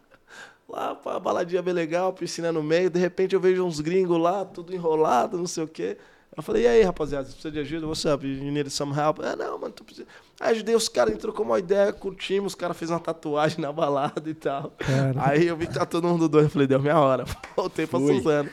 Lá, 0.74 0.96
pá, 0.96 1.20
baladinha 1.20 1.62
bem 1.62 1.72
legal, 1.72 2.12
piscina 2.14 2.52
no 2.52 2.64
meio. 2.64 2.90
De 2.90 2.98
repente 2.98 3.36
eu 3.36 3.40
vejo 3.40 3.64
uns 3.64 3.80
gringos 3.80 4.20
lá, 4.20 4.44
tudo 4.44 4.74
enrolado, 4.74 5.38
não 5.38 5.46
sei 5.46 5.64
o 5.64 5.68
quê. 5.68 6.00
Eu 6.36 6.42
falei, 6.42 6.64
e 6.64 6.68
aí, 6.68 6.82
rapaziada, 6.82 7.26
você 7.26 7.34
precisa 7.34 7.52
de 7.52 7.60
ajuda? 7.60 7.86
What's 7.86 8.06
up? 8.06 8.26
You 8.26 8.52
need 8.52 8.68
some 8.72 8.92
help? 8.92 9.20
Ah, 9.20 9.36
não, 9.36 9.60
mano, 9.60 9.72
tô 9.72 9.84
precisando. 9.84 10.08
Aí 10.40 10.50
ajudei 10.50 10.74
os 10.74 10.90
caras, 10.90 11.14
entrou 11.14 11.32
com 11.32 11.44
uma 11.44 11.60
ideia, 11.60 11.94
curtimos, 11.94 12.54
os 12.54 12.56
caras 12.56 12.76
fez 12.76 12.90
uma 12.90 13.00
tatuagem 13.00 13.60
na 13.62 13.72
balada 13.72 14.28
e 14.28 14.34
tal. 14.34 14.72
Cara. 14.80 15.14
Aí 15.18 15.46
eu 15.46 15.56
vi 15.56 15.68
que 15.68 15.76
tá 15.76 15.86
todo 15.86 16.08
mundo 16.08 16.28
doido, 16.28 16.48
eu 16.48 16.50
falei, 16.50 16.68
deu 16.68 16.80
minha 16.80 17.00
hora. 17.00 17.24
Voltei 17.56 17.86
pra 17.86 18.00
Fui. 18.00 18.16
Suzano. 18.18 18.50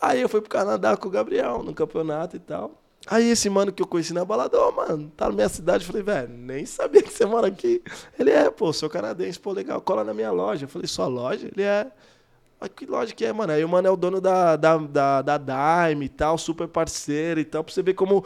Aí 0.00 0.20
eu 0.20 0.28
fui 0.28 0.40
pro 0.40 0.50
Canadá 0.50 0.96
com 0.96 1.08
o 1.08 1.10
Gabriel, 1.10 1.64
no 1.64 1.74
campeonato 1.74 2.36
e 2.36 2.38
tal. 2.38 2.79
Aí 3.06 3.30
esse 3.30 3.48
mano 3.48 3.72
que 3.72 3.82
eu 3.82 3.86
conheci 3.86 4.12
na 4.12 4.24
balada, 4.24 4.60
ô, 4.60 4.72
mano, 4.72 5.10
tá 5.16 5.28
na 5.28 5.34
minha 5.34 5.48
cidade. 5.48 5.84
Eu 5.84 5.86
falei, 5.88 6.02
velho, 6.02 6.28
nem 6.28 6.66
sabia 6.66 7.02
que 7.02 7.12
você 7.12 7.24
mora 7.24 7.46
aqui. 7.46 7.82
Ele 8.18 8.30
é, 8.30 8.50
pô, 8.50 8.72
sou 8.72 8.90
canadense, 8.90 9.38
pô, 9.40 9.52
legal, 9.52 9.80
cola 9.80 10.04
na 10.04 10.12
minha 10.12 10.30
loja. 10.30 10.64
Eu 10.66 10.68
falei, 10.68 10.86
sua 10.86 11.06
loja? 11.06 11.48
Ele 11.50 11.62
é. 11.62 11.90
Mas 12.60 12.70
que 12.76 12.84
loja 12.84 13.14
que 13.14 13.24
é, 13.24 13.32
mano? 13.32 13.52
Aí 13.52 13.64
o 13.64 13.68
mano 13.68 13.88
é 13.88 13.90
o 13.90 13.96
dono 13.96 14.20
da, 14.20 14.54
da, 14.54 14.76
da, 14.76 15.22
da 15.22 15.38
Dime 15.38 16.04
e 16.04 16.08
tal, 16.10 16.36
super 16.36 16.68
parceiro 16.68 17.40
e 17.40 17.44
tal, 17.44 17.64
pra 17.64 17.72
você 17.72 17.82
ver 17.82 17.94
como 17.94 18.24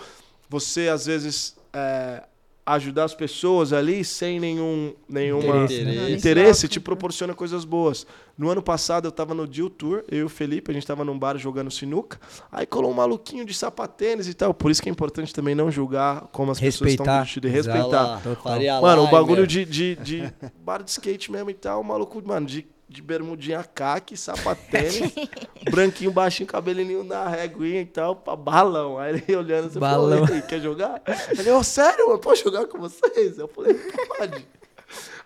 você, 0.48 0.88
às 0.88 1.06
vezes, 1.06 1.56
é, 1.72 2.24
ajudar 2.66 3.04
as 3.04 3.14
pessoas 3.14 3.72
ali 3.72 4.02
sem 4.04 4.40
nenhum 4.40 4.94
nenhuma 5.08 5.64
Interesse, 5.64 5.84
né? 5.84 6.10
interesse, 6.10 6.68
te 6.68 6.80
proporciona 6.80 7.34
coisas 7.34 7.64
boas. 7.64 8.06
No 8.38 8.48
ano 8.48 8.62
passado 8.62 9.06
eu 9.06 9.12
tava 9.12 9.34
no 9.34 9.46
Deal 9.46 9.68
Tour, 9.68 10.02
eu 10.10 10.18
e 10.18 10.22
o 10.24 10.28
Felipe, 10.28 10.70
a 10.70 10.74
gente 10.74 10.86
tava 10.86 11.04
num 11.04 11.18
bar 11.18 11.36
jogando 11.36 11.70
sinuca, 11.70 12.18
aí 12.50 12.66
colou 12.66 12.90
um 12.90 12.94
maluquinho 12.94 13.44
de 13.44 13.52
sapatênis 13.52 14.26
e 14.26 14.34
tal. 14.34 14.54
Por 14.54 14.70
isso 14.70 14.82
que 14.82 14.88
é 14.88 14.92
importante 14.92 15.32
também 15.32 15.54
não 15.54 15.70
julgar 15.70 16.22
como 16.32 16.50
as 16.50 16.58
pessoas 16.58 16.90
estão 16.92 17.04
Respeitar. 17.04 17.22
vestidas 17.22 17.50
e 17.50 17.54
respeitar. 17.54 18.02
Lá, 18.02 18.80
Mano, 18.80 19.04
o 19.04 19.10
bagulho 19.10 19.46
de, 19.46 19.64
de, 19.64 19.96
de 19.96 20.32
bar 20.64 20.82
de 20.82 20.90
skate 20.90 21.30
mesmo 21.30 21.50
e 21.50 21.54
tal, 21.54 21.80
o 21.80 21.84
maluco, 21.84 22.20
mano, 22.26 22.46
de, 22.46 22.66
de 22.88 23.00
bermudinha 23.02 23.62
caque, 23.64 24.16
sapatênis, 24.16 25.12
branquinho, 25.70 26.10
baixinho, 26.12 26.46
cabelinho 26.46 27.02
na 27.02 27.26
réguinha 27.28 27.80
e 27.80 27.86
tal, 27.86 28.14
pra 28.16 28.36
balão. 28.36 28.98
Aí 28.98 29.22
ele 29.26 29.36
olhando, 29.36 29.70
você 29.70 29.78
Balão. 29.78 30.18
falou, 30.20 30.28
"E 30.28 30.32
aí, 30.40 30.42
quer 30.42 30.60
jogar? 30.60 31.02
Ele, 31.36 31.50
ô, 31.50 31.62
sério, 31.64 32.06
mano, 32.08 32.18
posso 32.20 32.44
jogar 32.44 32.66
com 32.66 32.78
vocês? 32.78 33.38
Eu 33.38 33.48
falei, 33.48 33.74
pode. 34.18 34.46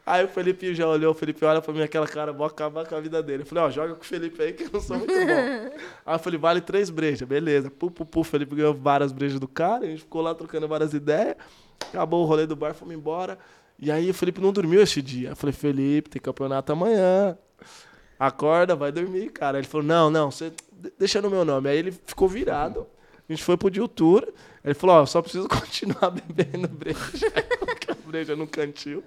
Aí 0.07 0.25
o 0.25 0.29
Felipe 0.29 0.75
já 0.75 0.89
olhou, 0.89 1.11
o 1.13 1.15
Felipe 1.15 1.45
olha 1.45 1.61
pra 1.61 1.75
mim 1.75 1.83
aquela 1.83 2.07
cara, 2.07 2.33
vou 2.33 2.47
acabar 2.47 2.87
com 2.87 2.95
a 2.95 3.01
vida 3.01 3.23
dele. 3.23 3.43
Eu 3.43 3.47
falei, 3.47 3.65
ó, 3.65 3.71
joga 3.71 3.95
com 3.95 4.01
o 4.01 4.05
Felipe 4.07 4.41
aí 4.43 4.55
que 4.55 4.63
eu 4.65 4.71
não 4.73 4.81
sou 4.81 4.97
muito 4.97 5.13
bom. 5.13 5.77
aí 6.07 6.15
eu 6.15 6.19
falei, 6.19 6.39
vale 6.39 6.61
três 6.63 6.89
brejas, 6.89 7.29
beleza. 7.29 7.71
Pu, 7.71 7.91
pu, 7.91 8.07
pu, 8.07 8.21
o 8.21 8.25
Felipe 8.25 8.55
ganhou 8.55 8.73
várias 8.73 9.13
brejas 9.13 9.39
do 9.39 9.47
cara, 9.47 9.85
a 9.85 9.87
gente 9.89 10.01
ficou 10.01 10.23
lá 10.23 10.35
trocando 10.35 10.67
várias 10.67 10.95
ideias. 10.95 11.37
Acabou 11.93 12.23
o 12.23 12.27
rolê 12.27 12.47
do 12.47 12.57
bar, 12.57 12.73
fomos 12.73 12.95
embora. 12.95 13.39
E 13.79 13.91
aí 13.93 14.09
o 14.09 14.15
Felipe 14.15 14.41
não 14.41 14.51
dormiu 14.53 14.81
esse 14.83 15.03
dia. 15.03 15.31
Eu 15.31 15.37
falei, 15.37 15.53
Felipe, 15.53 16.09
tem 16.09 16.23
campeonato 16.23 16.73
amanhã. 16.73 17.37
Acorda, 18.19 18.75
vai 18.75 18.91
dormir, 18.91 19.31
cara. 19.31 19.59
Ele 19.59 19.67
falou, 19.67 19.87
não, 19.87 20.11
não, 20.11 20.31
você 20.31 20.51
de- 20.73 20.93
deixa 20.99 21.21
no 21.23 21.31
meu 21.31 21.45
nome. 21.45 21.69
Aí 21.69 21.79
ele 21.79 21.93
ficou 21.93 22.29
virado. 22.29 22.87
A 23.29 23.33
gente 23.33 23.45
foi 23.45 23.57
pro 23.57 23.71
Deal 23.71 23.87
Tour. 23.87 24.27
Ele 24.65 24.75
falou, 24.75 24.97
ó, 24.97 25.07
só 25.07 25.23
preciso 25.23 25.47
continuar 25.49 26.11
bebendo 26.11 26.67
breja. 26.69 26.99
A 27.89 27.95
breja 28.09 28.35
no 28.37 28.47
cantil. 28.47 29.03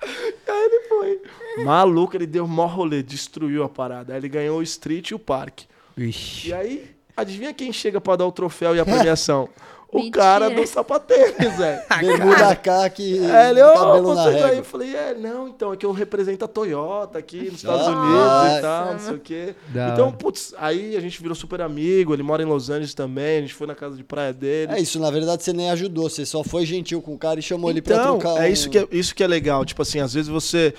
Aí 0.00 0.08
ele 0.46 0.88
foi. 0.88 1.22
Maluco, 1.64 2.16
ele 2.16 2.26
deu 2.26 2.46
mó 2.46 2.66
rolê, 2.66 3.02
destruiu 3.02 3.64
a 3.64 3.68
parada. 3.68 4.12
Aí 4.12 4.20
ele 4.20 4.28
ganhou 4.28 4.58
o 4.58 4.62
street 4.62 5.10
e 5.10 5.14
o 5.14 5.18
parque. 5.18 5.66
Vixe. 5.96 6.48
E 6.48 6.52
aí, 6.54 6.96
adivinha 7.16 7.52
quem 7.52 7.72
chega 7.72 8.00
pra 8.00 8.14
dar 8.16 8.26
o 8.26 8.32
troféu 8.32 8.76
e 8.76 8.80
a 8.80 8.84
premiação? 8.84 9.48
O 9.90 10.00
Mentira. 10.00 10.22
cara 10.22 10.50
do 10.50 10.66
sapatênis, 10.66 11.34
velho. 11.56 11.80
Bermuda 12.00 12.54
caque, 12.56 13.18
É, 13.26 13.48
ele, 13.48 13.62
ô, 13.62 13.72
cabelo 13.72 14.14
na 14.14 14.22
vocês 14.24 14.44
aí. 14.44 14.58
Eu 14.58 14.64
falei, 14.64 14.94
é, 14.94 15.14
não, 15.14 15.48
então, 15.48 15.72
é 15.72 15.76
que 15.78 15.86
eu 15.86 15.92
represento 15.92 16.44
a 16.44 16.48
Toyota 16.48 17.18
aqui 17.18 17.44
nos 17.50 17.54
Estados 17.54 17.86
Ah, 17.86 17.90
Unidos 17.90 18.58
e 18.58 18.60
tal, 18.60 18.92
não 18.92 18.98
sei 18.98 19.14
o 19.14 19.18
quê. 19.18 19.54
Da 19.68 19.88
então, 19.94 20.12
putz, 20.12 20.54
aí 20.58 20.94
a 20.94 21.00
gente 21.00 21.18
virou 21.22 21.34
super 21.34 21.62
amigo, 21.62 22.12
ele 22.12 22.22
mora 22.22 22.42
em 22.42 22.46
Los 22.46 22.68
Angeles 22.68 22.92
também, 22.92 23.38
a 23.38 23.40
gente 23.40 23.54
foi 23.54 23.66
na 23.66 23.74
casa 23.74 23.96
de 23.96 24.04
praia 24.04 24.32
dele. 24.34 24.72
É 24.74 24.78
isso, 24.78 25.00
na 25.00 25.10
verdade 25.10 25.42
você 25.42 25.54
nem 25.54 25.70
ajudou, 25.70 26.10
você 26.10 26.26
só 26.26 26.44
foi 26.44 26.66
gentil 26.66 27.00
com 27.00 27.14
o 27.14 27.18
cara 27.18 27.40
e 27.40 27.42
chamou 27.42 27.70
ele 27.70 27.80
pra 27.80 27.96
Então, 27.96 28.18
trocar 28.18 28.44
é 28.44 28.50
isso 28.50 28.68
que 28.68 28.76
é, 28.78 28.86
isso 28.92 29.14
que 29.14 29.24
é 29.24 29.26
legal. 29.26 29.64
Tipo 29.64 29.80
assim, 29.80 30.00
às 30.00 30.12
vezes 30.12 30.28
você, 30.28 30.74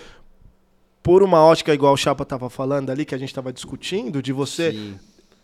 por 1.02 1.24
uma 1.24 1.44
ótica 1.44 1.74
igual 1.74 1.94
o 1.94 1.98
Chapa 1.98 2.24
tava 2.26 2.48
falando 2.48 2.92
ali, 2.92 3.06
que 3.06 3.16
a 3.16 3.18
gente 3.18 3.34
tava 3.34 3.52
discutindo, 3.52 4.22
de 4.22 4.32
você 4.32 4.72
Sim. 4.72 5.00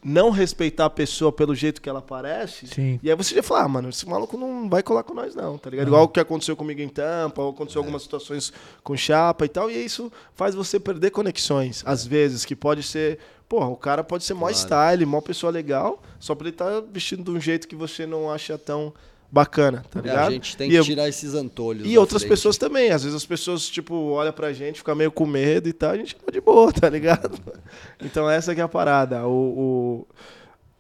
Não 0.06 0.30
respeitar 0.30 0.86
a 0.86 0.90
pessoa 0.90 1.32
pelo 1.32 1.56
jeito 1.56 1.82
que 1.82 1.90
ela 1.90 1.99
parece. 2.02 2.68
Sim. 2.68 2.99
E 3.02 3.10
aí 3.10 3.15
você 3.18 3.34
já 3.34 3.41
fala, 3.41 3.64
ah, 3.64 3.68
mano, 3.68 3.90
esse 3.90 4.07
maluco 4.07 4.38
não 4.38 4.69
vai 4.69 4.84
colar 4.84 5.02
com 5.02 5.15
nós, 5.15 5.34
não, 5.34 5.57
tá 5.57 5.68
ligado? 5.72 5.88
Igual 5.88 6.03
o 6.03 6.07
que 6.07 6.19
aconteceu 6.19 6.56
comigo 6.56 6.80
em 6.80 6.88
Tampa, 6.88 7.41
ou 7.41 7.49
aconteceu 7.49 7.82
algumas 7.82 8.03
situações 8.03 8.53
com 8.84 8.95
chapa 8.95 9.45
e 9.45 9.49
tal, 9.49 9.69
e 9.72 9.84
isso 9.84 10.11
faz 10.36 10.53
você 10.53 10.80
perder 10.80 11.10
conexões, 11.10 11.82
às 11.88 12.06
vezes, 12.06 12.45
que 12.45 12.56
pode 12.56 12.84
ser. 12.84 13.18
Porra, 13.49 13.68
o 13.68 13.76
cara 13.76 14.03
pode 14.03 14.23
ser 14.23 14.36
mó 14.36 14.41
Claro. 14.41 14.56
style, 14.56 15.06
mó 15.07 15.22
pessoa 15.22 15.52
legal, 15.52 16.02
só 16.19 16.36
pra 16.36 16.48
ele 16.48 16.53
estar 16.56 16.82
vestido 16.82 17.23
de 17.23 17.32
um 17.32 17.41
jeito 17.41 17.68
que 17.68 17.76
você 17.76 18.06
não 18.06 18.30
acha 18.32 18.57
tão 18.60 18.94
bacana, 19.31 19.84
tá 19.89 19.99
É, 19.99 20.02
ligado? 20.03 20.27
a 20.27 20.31
gente 20.31 20.56
tem 20.56 20.68
E 20.68 20.72
que 20.72 20.77
eu- 20.77 20.84
tirar 20.84 21.07
esses 21.10 21.34
antolhos. 21.34 21.88
e 21.88 21.97
outras 21.97 22.22
frente. 22.22 22.30
pessoas 22.31 22.57
também. 22.57 22.91
Às 22.91 23.03
vezes 23.03 23.15
as 23.15 23.26
pessoas, 23.26 23.68
tipo, 23.69 23.93
olham 24.11 24.31
pra 24.34 24.53
gente, 24.53 24.77
fica 24.80 24.93
meio 24.95 25.11
com 25.11 25.26
medo 25.26 25.68
e 25.68 25.73
tal, 25.73 25.91
a 25.91 25.97
gente 25.97 26.15
tá 26.15 26.31
de 26.31 26.39
boa, 26.41 26.72
tá 26.72 26.89
ligado? 26.89 27.31
Então 28.02 28.30
essa 28.30 28.53
que 28.56 28.61
é 28.61 28.64
a 28.64 28.68
parada. 28.68 29.26
O, 29.27 29.31
o- 29.31 30.07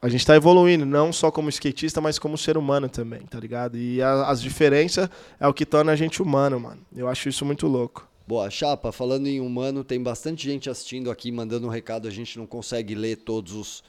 A 0.01 0.09
gente 0.09 0.25
tá 0.25 0.35
evoluindo, 0.35 0.85
não 0.85 1.11
só 1.11 1.31
como 1.31 1.49
skatista, 1.49 1.99
mas 1.99 2.19
como 2.19 2.37
ser 2.37 2.57
humano 2.57 2.87
também, 2.87 3.21
tá 3.21 3.39
ligado? 3.39 3.75
E 3.77 4.01
a- 4.03 4.27
as 4.27 4.39
diferenças 4.39 5.09
é 5.39 5.47
o 5.47 5.53
que 5.53 5.65
torna 5.65 5.91
a 5.91 5.95
gente 5.95 6.21
humano, 6.21 6.59
mano. 6.59 6.81
Eu 6.95 7.07
acho 7.07 7.27
isso 7.27 7.43
muito 7.43 7.65
louco. 7.67 8.07
Boa, 8.27 8.49
Chapa, 8.51 8.91
falando 8.91 9.25
em 9.27 9.39
humano, 9.39 9.83
tem 9.83 10.01
bastante 10.01 10.45
gente 10.47 10.69
assistindo 10.69 11.09
aqui, 11.09 11.31
mandando 11.31 11.65
um 11.65 11.69
recado, 11.69 12.07
a 12.07 12.11
gente 12.11 12.37
não 12.37 12.45
consegue 12.45 12.93
ler 12.93 13.15
todos 13.17 13.53
os. 13.53 13.83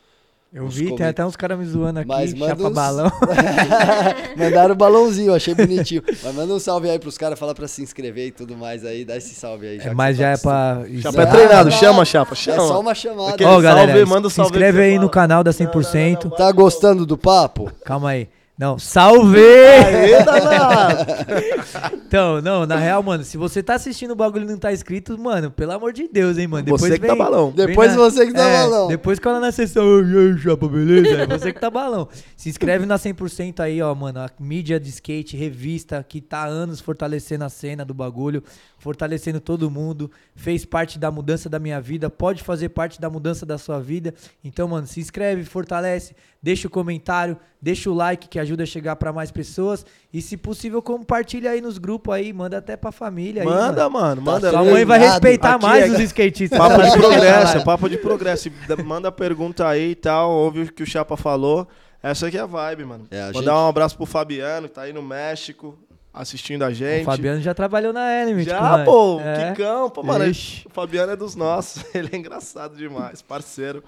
Eu 0.53 0.69
vi, 0.69 0.87
tem 0.87 0.97
coment- 0.97 1.09
até 1.11 1.27
uns 1.27 1.37
caras 1.37 1.59
me 1.59 1.67
zoando 1.67 1.99
aqui, 2.01 2.09
Mas 2.09 2.33
manda 2.33 2.47
chapa 2.57 2.69
uns- 2.69 2.75
balão. 2.75 3.13
Mandaram 4.37 4.73
o 4.73 4.77
balãozinho, 4.77 5.35
achei 5.35 5.55
bonitinho. 5.55 6.03
Mas 6.23 6.35
manda 6.35 6.55
um 6.55 6.59
salve 6.59 6.89
aí 6.89 6.99
pros 6.99 7.19
caras, 7.19 7.39
falar 7.39 7.55
pra 7.55 7.69
se 7.69 7.83
inscrever 7.83 8.29
e 8.29 8.31
tudo 8.31 8.57
mais 8.57 8.85
aí, 8.85 9.05
dá 9.05 9.17
esse 9.17 9.35
salve 9.35 9.67
aí. 9.67 9.77
É, 9.79 9.81
que 9.81 9.91
mas 9.95 10.17
você 10.17 10.23
já 10.23 10.29
tá 10.29 10.39
é 10.39 10.43
pra... 10.43 11.01
Chapa 11.03 11.23
é 11.23 11.27
treinado, 11.27 11.71
chama, 11.73 12.05
chapa, 12.05 12.33
É 12.33 12.37
chama. 12.37 12.59
só 12.69 12.81
uma 12.81 12.95
chamada. 12.95 13.37
Ó, 13.47 13.61
galera, 13.61 13.93
salve, 13.93 14.05
manda 14.07 14.27
um 14.27 14.31
se 14.31 14.37
salve 14.37 14.53
que 14.53 14.57
inscreve 14.57 14.81
aí 14.83 14.91
fala. 14.95 15.03
no 15.05 15.11
canal 15.11 15.45
da 15.45 15.51
Não, 15.53 15.59
não, 15.67 15.73
100%. 15.73 16.25
não, 16.25 16.31
não, 16.31 16.37
Tá 16.37 16.53
gostando 16.53 17.05
do 17.05 17.19
papo? 17.19 17.71
Calma 17.85 18.11
aí. 18.11 18.29
Não, 18.59 18.79
salve! 18.79 19.39
Aê! 19.39 20.17
Então, 22.07 22.41
não, 22.41 22.65
na 22.65 22.77
real, 22.77 23.03
mano, 23.03 23.25
se 23.25 23.37
você 23.37 23.61
tá 23.65 23.75
assistindo 23.75 24.13
o 24.13 24.15
bagulho 24.15 24.45
e 24.45 24.49
não 24.49 24.57
tá 24.57 24.73
inscrito, 24.73 25.19
mano, 25.19 25.51
pelo 25.51 25.73
amor 25.73 25.93
de 25.93 26.07
Deus, 26.07 26.39
hein, 26.39 26.47
mano. 26.47 26.63
Depois 26.63 26.83
Você 26.83 26.95
que 26.95 27.01
vem, 27.01 27.11
tá 27.11 27.17
balão. 27.17 27.51
Depois 27.51 27.97
você 27.97 28.27
que 28.27 28.33
tá 28.33 28.49
é, 28.49 28.63
balão. 28.63 28.89
Depois 28.89 29.19
cola 29.19 29.41
na 29.41 29.51
sessão, 29.51 29.85
aí, 29.99 30.39
chapa, 30.39 30.69
beleza? 30.69 31.23
É 31.23 31.27
você 31.27 31.53
que 31.53 31.61
tá 31.61 31.69
balão. 31.69 32.09
Se 32.37 32.49
inscreve 32.49 32.87
na 32.87 32.97
100% 32.97 33.59
aí, 33.59 33.83
ó, 33.83 33.93
mano, 33.93 34.21
a 34.21 34.31
mídia 34.39 34.79
de 34.79 34.89
skate, 34.89 35.37
revista, 35.37 36.03
que 36.09 36.21
tá 36.21 36.45
há 36.45 36.47
anos 36.47 36.81
fortalecendo 36.81 37.45
a 37.45 37.49
cena 37.49 37.85
do 37.85 37.93
bagulho, 37.93 38.43
fortalecendo 38.87 39.41
todo 39.41 39.69
mundo, 39.69 40.09
fez 40.37 40.65
parte 40.65 40.97
da 40.97 41.11
mudança 41.11 41.49
da 41.49 41.59
minha 41.59 41.81
vida, 41.81 42.09
pode 42.09 42.41
fazer 42.45 42.69
parte 42.69 43.01
da 43.01 43.11
mudança 43.11 43.45
da 43.45 43.59
sua 43.59 43.81
vida. 43.81 44.15
Então, 44.45 44.69
mano, 44.69 44.87
se 44.87 45.01
inscreve, 45.01 45.43
fortalece, 45.43 46.15
deixa 46.41 46.69
o 46.69 46.71
comentário, 46.71 47.37
deixa 47.61 47.91
o 47.91 47.95
like 47.95 48.29
que 48.29 48.39
ajuda 48.39 48.63
a 48.63 48.67
chegar 48.67 48.95
pra 48.95 49.13
mais 49.13 49.33
pessoas 49.33 49.85
e 50.13 50.23
se 50.23 50.37
possível 50.37 50.81
compartilha 50.81 51.51
aí 51.51 51.61
nos 51.61 51.79
grupos 51.79 52.15
aí, 52.15 52.33
manda 52.33 52.59
até 52.59 52.77
pra 52.77 52.93
família 52.93 53.43
aí, 53.43 53.49
Manda, 53.49 53.89
mano. 53.91 54.23
mano, 54.23 54.23
manda. 54.23 54.51
Sua 54.51 54.65
mãe 54.65 54.85
vai 54.85 55.01
respeitar 55.01 55.57
Aqui 55.57 55.65
mais 55.67 55.91
é- 55.93 55.95
os 55.97 55.99
skatistas. 56.01 56.57
Papo 56.57 56.81
de 56.81 56.93
progresso, 56.97 57.65
papo 57.65 57.89
de 57.89 57.99
progresso. 57.99 58.51
Da- 58.69 58.77
Manda 58.77 59.11
pergunta 59.11 59.67
aí 59.67 59.91
e 59.91 59.95
tal, 59.97 60.31
ouve 60.31 60.61
o 60.61 60.73
que 60.73 60.85
o 60.85 60.87
Chapa 60.87 61.17
falou. 61.17 61.67
Essa 62.01 62.29
aqui 62.29 62.37
é 62.39 62.41
a 62.41 62.47
vibe, 62.47 62.85
mano. 62.85 63.07
É, 63.11 63.21
a 63.21 63.27
Mandar 63.27 63.41
gente- 63.41 63.49
um 63.51 63.69
abraço 63.69 63.97
pro 63.97 64.07
Fabiano, 64.07 64.69
que 64.69 64.75
tá 64.75 64.83
aí 64.83 64.93
no 64.93 65.03
México, 65.03 65.77
assistindo 66.17 66.63
a 66.65 66.73
gente. 66.73 67.03
O 67.03 67.05
Fabiano 67.05 67.41
já 67.41 67.55
trabalhou 67.55 67.93
na 67.93 68.21
Element. 68.23 68.45
Já, 68.45 68.85
pô, 68.85 69.21
É. 69.21 69.51
que 69.53 69.63
campo, 69.63 70.03
mano. 70.03 70.27
Ixi. 70.27 70.67
O 70.67 70.71
Fabiano 70.71 71.13
é 71.13 71.17
dos 71.17 71.35
nossos. 71.37 71.85
Ele 71.95 72.09
é 72.13 72.17
engraçado 72.17 72.77
demais, 72.77 73.23
parceiro. 73.23 73.85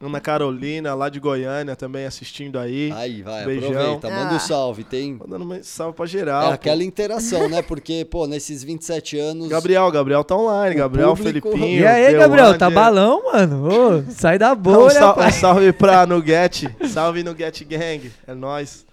Ana 0.00 0.20
Carolina, 0.20 0.94
lá 0.94 1.08
de 1.08 1.18
Goiânia, 1.18 1.74
também 1.74 2.06
assistindo 2.06 2.56
aí. 2.56 2.92
Aí, 2.94 3.20
vai, 3.20 3.44
Beijão. 3.44 3.70
aproveita, 3.72 4.08
manda 4.08 4.32
um 4.34 4.36
Ah. 4.36 4.38
salve. 4.38 4.84
Tem 4.84 5.14
Mandando 5.14 5.44
um 5.52 5.60
salve 5.64 5.96
pra 5.96 6.06
geral. 6.06 6.42
é 6.44 6.46
pô. 6.46 6.52
aquela 6.52 6.84
interação, 6.84 7.48
né? 7.48 7.62
Porque, 7.62 8.04
pô, 8.04 8.24
nesses 8.28 8.62
27 8.62 9.18
anos. 9.18 9.48
Gabriel, 9.48 9.90
Gabriel 9.90 10.22
tá 10.22 10.36
online. 10.36 10.76
O 10.76 10.78
Gabriel, 10.78 11.16
público- 11.16 11.50
Felipinho. 11.50 11.80
E 11.80 11.84
aí, 11.86 12.10
Deu 12.12 12.20
Gabriel, 12.20 12.56
tá 12.56 12.70
balão, 12.70 13.24
mano? 13.24 13.66
Ô, 13.98 14.04
sai 14.12 14.38
da 14.38 14.52
Um, 14.52 14.56
bolha, 14.56 14.90
sal- 14.90 15.18
um 15.18 15.30
salve 15.32 15.72
pra 15.72 16.06
Nugget. 16.06 16.68
Salve 16.88 17.24
Nugget 17.24 17.64
Gang. 17.64 18.12
É 18.24 18.34
nóis. 18.34 18.86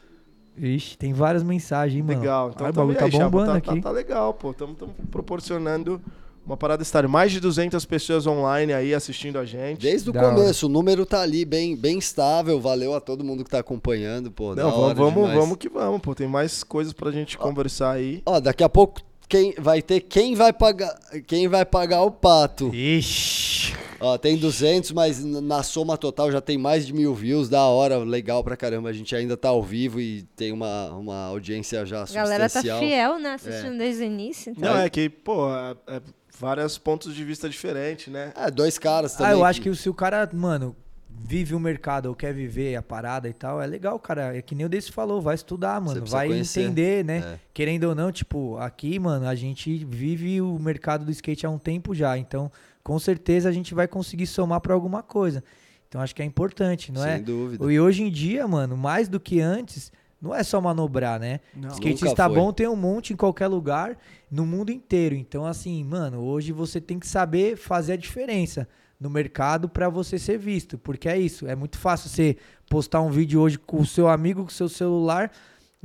Ixi, 0.57 0.97
tem 0.97 1.11
várias 1.13 1.43
mensagens, 1.43 1.97
hein, 1.97 2.03
mano. 2.03 2.19
Legal. 2.19 2.51
Então 2.53 2.65
Ai, 2.67 2.71
bagulho 2.73 2.97
tá 2.97 3.05
aí, 3.05 3.11
Chapa. 3.11 3.23
bombando 3.25 3.51
Tá, 3.51 3.57
aqui. 3.57 3.81
tá, 3.81 3.89
tá 3.89 3.91
legal, 3.91 4.33
pô. 4.33 4.51
Estamos 4.51 4.75
proporcionando 5.11 6.01
uma 6.45 6.55
parada 6.55 6.81
estável. 6.83 7.09
Mais 7.09 7.31
de 7.31 7.39
200 7.39 7.83
pessoas 7.85 8.25
online 8.27 8.71
aí 8.71 8.93
assistindo 8.93 9.37
a 9.37 9.45
gente. 9.45 9.81
Desde 9.81 10.09
o 10.09 10.13
Da 10.13 10.21
hora. 10.27 10.35
começo, 10.35 10.67
o 10.67 10.69
número 10.69 11.05
tá 11.05 11.21
ali 11.21 11.43
bem, 11.43 11.75
bem 11.75 11.97
estável. 11.97 12.59
Valeu 12.61 12.93
a 12.93 13.01
todo 13.01 13.23
mundo 13.23 13.43
que 13.43 13.49
tá 13.49 13.59
acompanhando, 13.59 14.31
pô. 14.31 14.53
da 14.55 14.63
Não, 14.63 14.69
hora 14.79 14.93
vamos, 14.93 15.13
vamos, 15.13 15.33
vamos 15.33 15.57
que 15.57 15.67
vamos, 15.67 15.99
pô. 16.01 16.13
Tem 16.15 16.27
mais 16.27 16.63
coisas 16.63 16.93
pra 16.93 17.11
gente 17.11 17.37
conversar 17.37 17.91
aí. 17.91 18.21
Ó, 18.25 18.39
daqui 18.39 18.63
a 18.63 18.69
pouco 18.69 19.01
quem, 19.27 19.53
vai 19.57 19.81
ter 19.81 20.01
quem 20.01 20.35
vai 20.35 20.53
pagar, 20.53 20.95
quem 21.27 21.47
vai 21.47 21.65
pagar 21.65 22.03
o 22.03 22.11
pato. 22.11 22.69
Ixi. 22.73 23.73
Ó, 24.05 24.19
tem 24.19 24.37
200, 24.37 24.91
mas 24.91 25.25
na 25.25 25.63
soma 25.63 25.97
total 25.97 26.31
já 26.31 26.39
tem 26.39 26.59
mais 26.59 26.85
de 26.85 26.93
mil 26.93 27.15
views, 27.15 27.49
da 27.49 27.63
hora, 27.63 27.97
legal 27.97 28.43
pra 28.43 28.55
caramba. 28.55 28.89
A 28.89 28.93
gente 28.93 29.15
ainda 29.15 29.35
tá 29.35 29.49
ao 29.49 29.63
vivo 29.63 29.99
e 29.99 30.21
tem 30.35 30.51
uma, 30.51 30.91
uma 30.91 31.25
audiência 31.25 31.83
já 31.87 32.03
A 32.03 32.05
galera 32.05 32.43
tá 32.43 32.49
substancial. 32.49 32.79
fiel, 32.79 33.19
né? 33.19 33.33
Assistindo 33.33 33.79
desde 33.79 34.03
o 34.03 34.05
início. 34.05 34.51
Então. 34.51 34.75
Não, 34.75 34.79
é 34.79 34.87
que, 34.91 35.09
pô, 35.09 35.49
é, 35.51 35.75
é 35.87 36.01
vários 36.37 36.77
pontos 36.77 37.15
de 37.15 37.23
vista 37.23 37.49
diferentes, 37.49 38.13
né? 38.13 38.31
É, 38.35 38.51
dois 38.51 38.77
caras 38.77 39.15
também. 39.15 39.31
Ah, 39.31 39.35
eu 39.35 39.43
acho 39.43 39.59
que 39.59 39.73
se 39.73 39.89
o 39.89 39.93
cara, 39.93 40.29
mano, 40.31 40.75
vive 41.09 41.55
o 41.55 41.59
mercado 41.59 42.05
ou 42.05 42.15
quer 42.15 42.31
viver 42.31 42.75
a 42.75 42.83
parada 42.83 43.27
e 43.27 43.33
tal, 43.33 43.59
é 43.59 43.65
legal, 43.65 43.97
cara. 43.97 44.37
É 44.37 44.41
que 44.43 44.53
nem 44.53 44.67
o 44.67 44.69
desse 44.69 44.91
falou, 44.91 45.19
vai 45.19 45.33
estudar, 45.33 45.81
mano. 45.81 46.05
Vai 46.05 46.27
conhecer. 46.27 46.61
entender, 46.61 47.03
né? 47.03 47.17
É. 47.17 47.39
Querendo 47.51 47.85
ou 47.85 47.95
não, 47.95 48.11
tipo, 48.11 48.55
aqui, 48.57 48.99
mano, 48.99 49.27
a 49.27 49.33
gente 49.33 49.83
vive 49.83 50.41
o 50.41 50.59
mercado 50.59 51.05
do 51.05 51.11
skate 51.11 51.45
há 51.45 51.49
um 51.49 51.57
tempo 51.57 51.95
já. 51.95 52.15
Então, 52.17 52.51
com 52.85 52.99
certeza 52.99 53.49
a 53.49 53.51
gente 53.51 53.73
vai 53.73 53.87
conseguir 53.87 54.27
somar 54.27 54.61
pra 54.61 54.71
alguma 54.75 55.01
coisa. 55.01 55.43
Então, 55.87 55.99
acho 55.99 56.13
que 56.13 56.21
é 56.21 56.25
importante, 56.25 56.91
não 56.91 57.01
Sem 57.01 57.11
é? 57.13 57.19
dúvida. 57.19 57.73
E 57.73 57.79
hoje 57.79 58.03
em 58.03 58.11
dia, 58.11 58.47
mano, 58.47 58.77
mais 58.77 59.07
do 59.09 59.19
que 59.19 59.41
antes, 59.41 59.91
não 60.21 60.35
é 60.35 60.43
só 60.43 60.61
manobrar, 60.61 61.19
né? 61.19 61.39
Não. 61.55 61.69
Skatista 61.69 62.05
Nunca 62.05 62.25
foi. 62.25 62.35
bom 62.35 62.53
tem 62.53 62.67
um 62.67 62.75
monte 62.75 63.11
em 63.11 63.15
qualquer 63.15 63.47
lugar, 63.47 63.97
no 64.29 64.45
mundo 64.45 64.71
inteiro. 64.71 65.15
Então, 65.15 65.47
assim, 65.47 65.83
mano, 65.83 66.19
hoje 66.19 66.51
você 66.51 66.79
tem 66.79 66.99
que 66.99 67.07
saber 67.07 67.57
fazer 67.57 67.93
a 67.93 67.97
diferença 67.97 68.67
no 68.99 69.09
mercado 69.09 69.67
pra 69.67 69.89
você 69.89 70.19
ser 70.19 70.37
visto. 70.37 70.77
Porque 70.77 71.09
é 71.09 71.17
isso, 71.17 71.47
é 71.47 71.55
muito 71.55 71.79
fácil 71.79 72.07
você 72.07 72.37
postar 72.69 73.01
um 73.01 73.09
vídeo 73.09 73.41
hoje 73.41 73.57
com 73.57 73.81
o 73.81 73.85
seu 73.85 74.07
amigo, 74.07 74.43
com 74.43 74.49
o 74.49 74.53
seu 74.53 74.69
celular, 74.69 75.31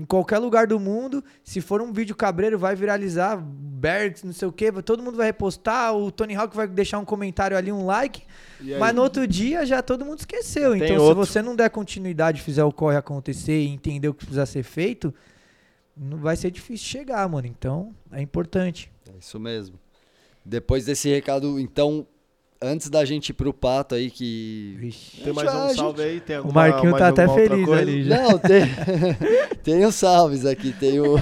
em 0.01 0.05
qualquer 0.05 0.39
lugar 0.39 0.67
do 0.67 0.81
mundo. 0.81 1.23
Se 1.45 1.61
for 1.61 1.83
um 1.83 1.93
vídeo 1.93 2.17
cabreiro, 2.17 2.59
vai 2.59 2.75
viralizar, 2.75 3.37
Bergs, 3.37 4.25
não 4.25 4.33
sei 4.33 4.49
o 4.49 4.53
quê, 4.53 4.73
todo 4.83 5.03
mundo 5.03 5.17
vai 5.17 5.27
repostar, 5.27 5.95
o 5.95 6.11
Tony 6.11 6.35
Hawk 6.35 6.57
vai 6.57 6.67
deixar 6.67 6.99
um 6.99 7.05
comentário 7.05 7.57
ali, 7.57 7.71
um 7.71 7.85
like. 7.85 8.23
Mas 8.79 8.95
no 8.95 9.03
outro 9.03 9.27
dia 9.27 9.65
já 9.67 9.83
todo 9.83 10.05
mundo 10.05 10.19
esqueceu. 10.21 10.73
Tem 10.73 10.85
Então, 10.85 10.97
se 10.97 11.03
outro. 11.03 11.17
você 11.27 11.43
não 11.43 11.55
der 11.55 11.71
continuidade, 11.71 12.41
fizer 12.41 12.65
o 12.65 12.73
corre 12.73 12.97
acontecer 12.97 13.61
e 13.61 13.69
entender 13.69 14.09
o 14.09 14.15
que 14.15 14.25
precisa 14.25 14.47
ser 14.47 14.63
feito, 14.63 15.15
não 15.97 16.19
vai 16.19 16.37
ser 16.37 16.51
difícil 16.51 16.87
chegar, 16.87 17.29
mano. 17.29 17.47
Então, 17.47 17.95
é 18.11 18.23
importante. 18.23 18.91
É 19.13 19.19
isso 19.19 19.39
mesmo. 19.39 19.79
Depois 20.45 20.87
desse 20.87 21.09
recado, 21.11 21.61
então, 21.61 22.07
antes 22.63 22.91
da 22.91 23.05
gente 23.05 23.31
ir 23.31 23.33
pro 23.33 23.53
pato 23.53 23.95
aí, 23.95 24.11
que. 24.11 24.77
Vixe. 24.79 25.21
Tem 25.23 25.33
mais 25.33 25.53
um 25.55 25.69
gente- 25.69 25.77
salve 25.77 26.03
aí? 26.03 26.21
Tem 26.21 26.37
O 26.37 26.39
alguma, 26.41 26.55
Marquinho 26.69 26.93
mais 26.93 27.03
tá 27.03 27.09
até 27.09 27.29
feliz 27.35 27.69
ali 27.69 28.05
já. 28.05 28.23
Não, 28.23 28.39
tem. 28.39 28.63
tem 29.63 29.85
os 29.85 29.95
salves 29.95 30.45
aqui, 30.45 30.73
tem 30.73 31.01
o. 31.01 31.17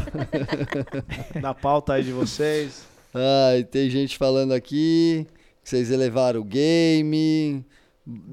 Na 1.40 1.54
pauta 1.54 1.94
aí 1.94 2.02
de 2.02 2.12
vocês. 2.12 2.86
Ai, 3.14 3.64
tem 3.64 3.88
gente 3.88 4.18
falando 4.18 4.52
aqui 4.52 5.26
que 5.62 5.68
vocês 5.70 5.90
elevaram 5.90 6.40
o 6.40 6.44
game. 6.44 7.64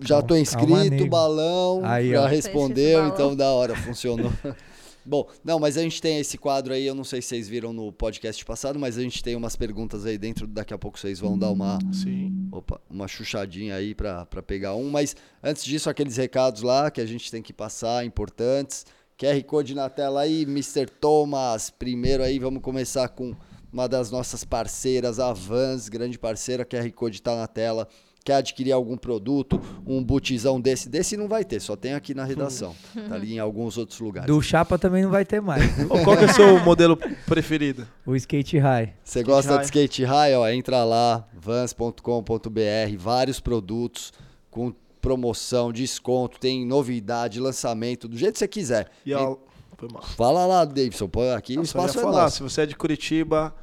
Já 0.01 0.21
tô 0.21 0.37
inscrito, 0.37 0.71
calma, 0.71 1.07
balão. 1.09 1.81
Aí, 1.83 2.11
já 2.11 2.23
ó. 2.23 2.27
respondeu, 2.27 3.07
então 3.07 3.35
da 3.35 3.49
hora, 3.51 3.75
funcionou. 3.75 4.31
Bom, 5.05 5.29
não, 5.43 5.59
mas 5.59 5.77
a 5.77 5.81
gente 5.81 6.01
tem 6.01 6.19
esse 6.19 6.37
quadro 6.37 6.73
aí, 6.73 6.85
eu 6.85 6.95
não 6.95 7.03
sei 7.03 7.21
se 7.21 7.27
vocês 7.27 7.47
viram 7.47 7.71
no 7.71 7.91
podcast 7.91 8.43
passado, 8.43 8.79
mas 8.79 8.97
a 8.97 9.01
gente 9.01 9.23
tem 9.23 9.35
umas 9.35 9.55
perguntas 9.55 10.05
aí 10.05 10.17
dentro, 10.17 10.47
daqui 10.47 10.73
a 10.73 10.77
pouco 10.77 10.97
vocês 10.97 11.19
vão 11.19 11.37
dar 11.37 11.51
uma, 11.51 11.77
Sim. 11.93 12.49
opa, 12.51 12.81
uma 12.89 13.07
chuchadinha 13.07 13.75
aí 13.75 13.93
pra 13.93 14.25
pegar 14.45 14.75
um. 14.75 14.89
Mas 14.89 15.15
antes 15.43 15.63
disso, 15.63 15.89
aqueles 15.89 16.17
recados 16.17 16.63
lá 16.63 16.89
que 16.89 16.99
a 16.99 17.05
gente 17.05 17.29
tem 17.29 17.41
que 17.41 17.53
passar, 17.53 18.03
importantes. 18.05 18.85
QR 19.17 19.41
Code 19.43 19.73
na 19.73 19.89
tela 19.89 20.21
aí, 20.21 20.41
Mr. 20.41 20.87
Thomas. 20.99 21.69
Primeiro 21.69 22.21
aí, 22.21 22.37
vamos 22.37 22.61
começar 22.61 23.07
com 23.09 23.33
uma 23.71 23.87
das 23.87 24.11
nossas 24.11 24.43
parceiras, 24.43 25.19
a 25.19 25.31
Vans, 25.31 25.87
grande 25.87 26.19
parceira. 26.19 26.65
QR 26.65 26.91
Code 26.91 27.21
tá 27.21 27.35
na 27.35 27.47
tela. 27.47 27.87
Quer 28.25 28.37
adquirir 28.37 28.71
algum 28.71 28.97
produto, 28.97 29.61
um 29.85 30.03
botizão 30.03 30.59
desse? 30.59 30.89
Desse 30.89 31.15
não 31.15 31.27
vai 31.27 31.45
ter, 31.45 31.59
só 31.59 31.75
tem 31.75 31.93
aqui 31.93 32.15
na 32.15 32.25
redação. 32.25 32.75
Tá 33.07 33.13
ali 33.13 33.35
em 33.35 33.39
alguns 33.39 33.77
outros 33.77 33.99
lugares. 33.99 34.25
Do 34.25 34.41
Chapa 34.41 34.79
também 34.79 35.03
não 35.03 35.11
vai 35.11 35.23
ter 35.23 35.39
mais. 35.39 35.61
Qual 36.03 36.17
que 36.17 36.23
é 36.23 36.25
o 36.25 36.33
seu 36.33 36.59
modelo 36.65 36.97
preferido? 37.27 37.87
o 38.03 38.15
Skate 38.15 38.57
High. 38.57 38.95
Você 39.03 39.19
Skate 39.19 39.25
gosta 39.31 39.51
High. 39.51 39.59
de 39.59 39.65
skate 39.65 40.03
high? 40.05 40.33
Ó, 40.33 40.47
entra 40.49 40.83
lá, 40.83 41.27
vans.com.br, 41.35 42.97
vários 42.97 43.39
produtos 43.39 44.11
com 44.49 44.73
promoção, 44.99 45.71
desconto, 45.71 46.39
tem 46.39 46.65
novidade, 46.65 47.39
lançamento, 47.39 48.07
do 48.07 48.17
jeito 48.17 48.33
que 48.33 48.39
você 48.39 48.47
quiser. 48.47 48.89
E 49.05 49.13
ó, 49.13 49.37
foi 49.77 49.87
mal. 49.87 50.01
Fala 50.01 50.47
lá, 50.47 50.65
Davidson, 50.65 51.07
pô, 51.07 51.21
aqui 51.29 51.59
o 51.59 51.61
espaço 51.61 51.99
é 51.99 52.01
falar, 52.01 52.23
nosso. 52.23 52.37
se 52.37 52.41
você 52.43 52.61
é 52.61 52.65
de 52.65 52.75
Curitiba, 52.75 53.53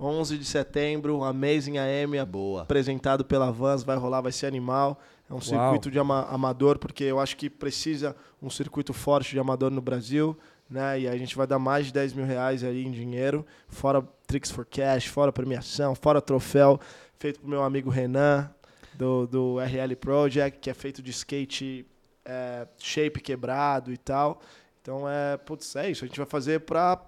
11 0.00 0.38
de 0.38 0.44
setembro, 0.44 1.22
Amazing 1.22 1.78
AM, 1.78 2.24
Boa. 2.24 2.62
apresentado 2.62 3.24
pela 3.24 3.50
Vans, 3.52 3.82
vai 3.82 3.96
rolar, 3.96 4.20
vai 4.22 4.32
ser 4.32 4.46
animal. 4.46 4.98
É 5.28 5.34
um 5.34 5.40
circuito 5.40 5.90
de 5.90 5.98
ama- 5.98 6.26
amador, 6.28 6.78
porque 6.78 7.04
eu 7.04 7.20
acho 7.20 7.36
que 7.36 7.48
precisa 7.50 8.16
um 8.42 8.48
circuito 8.50 8.92
forte 8.92 9.30
de 9.30 9.38
amador 9.38 9.70
no 9.70 9.80
Brasil, 9.80 10.36
né? 10.68 11.00
E 11.00 11.08
a 11.08 11.16
gente 11.16 11.36
vai 11.36 11.46
dar 11.46 11.58
mais 11.58 11.86
de 11.86 11.92
10 11.92 12.14
mil 12.14 12.24
reais 12.24 12.64
aí 12.64 12.84
em 12.84 12.90
dinheiro, 12.90 13.46
fora 13.68 14.02
Tricks 14.26 14.50
for 14.50 14.64
Cash, 14.64 15.06
fora 15.06 15.30
premiação, 15.32 15.94
fora 15.94 16.20
troféu, 16.20 16.80
feito 17.18 17.38
pro 17.40 17.48
meu 17.48 17.62
amigo 17.62 17.90
Renan, 17.90 18.50
do, 18.94 19.26
do 19.26 19.56
RL 19.60 19.94
Project, 19.96 20.58
que 20.60 20.70
é 20.70 20.74
feito 20.74 21.00
de 21.02 21.10
skate 21.10 21.86
é, 22.24 22.66
shape 22.78 23.20
quebrado 23.20 23.92
e 23.92 23.96
tal. 23.96 24.40
Então 24.82 25.08
é, 25.08 25.36
putz, 25.36 25.76
é 25.76 25.90
isso. 25.90 26.04
A 26.04 26.08
gente 26.08 26.16
vai 26.16 26.26
fazer 26.26 26.60
pra, 26.60 27.00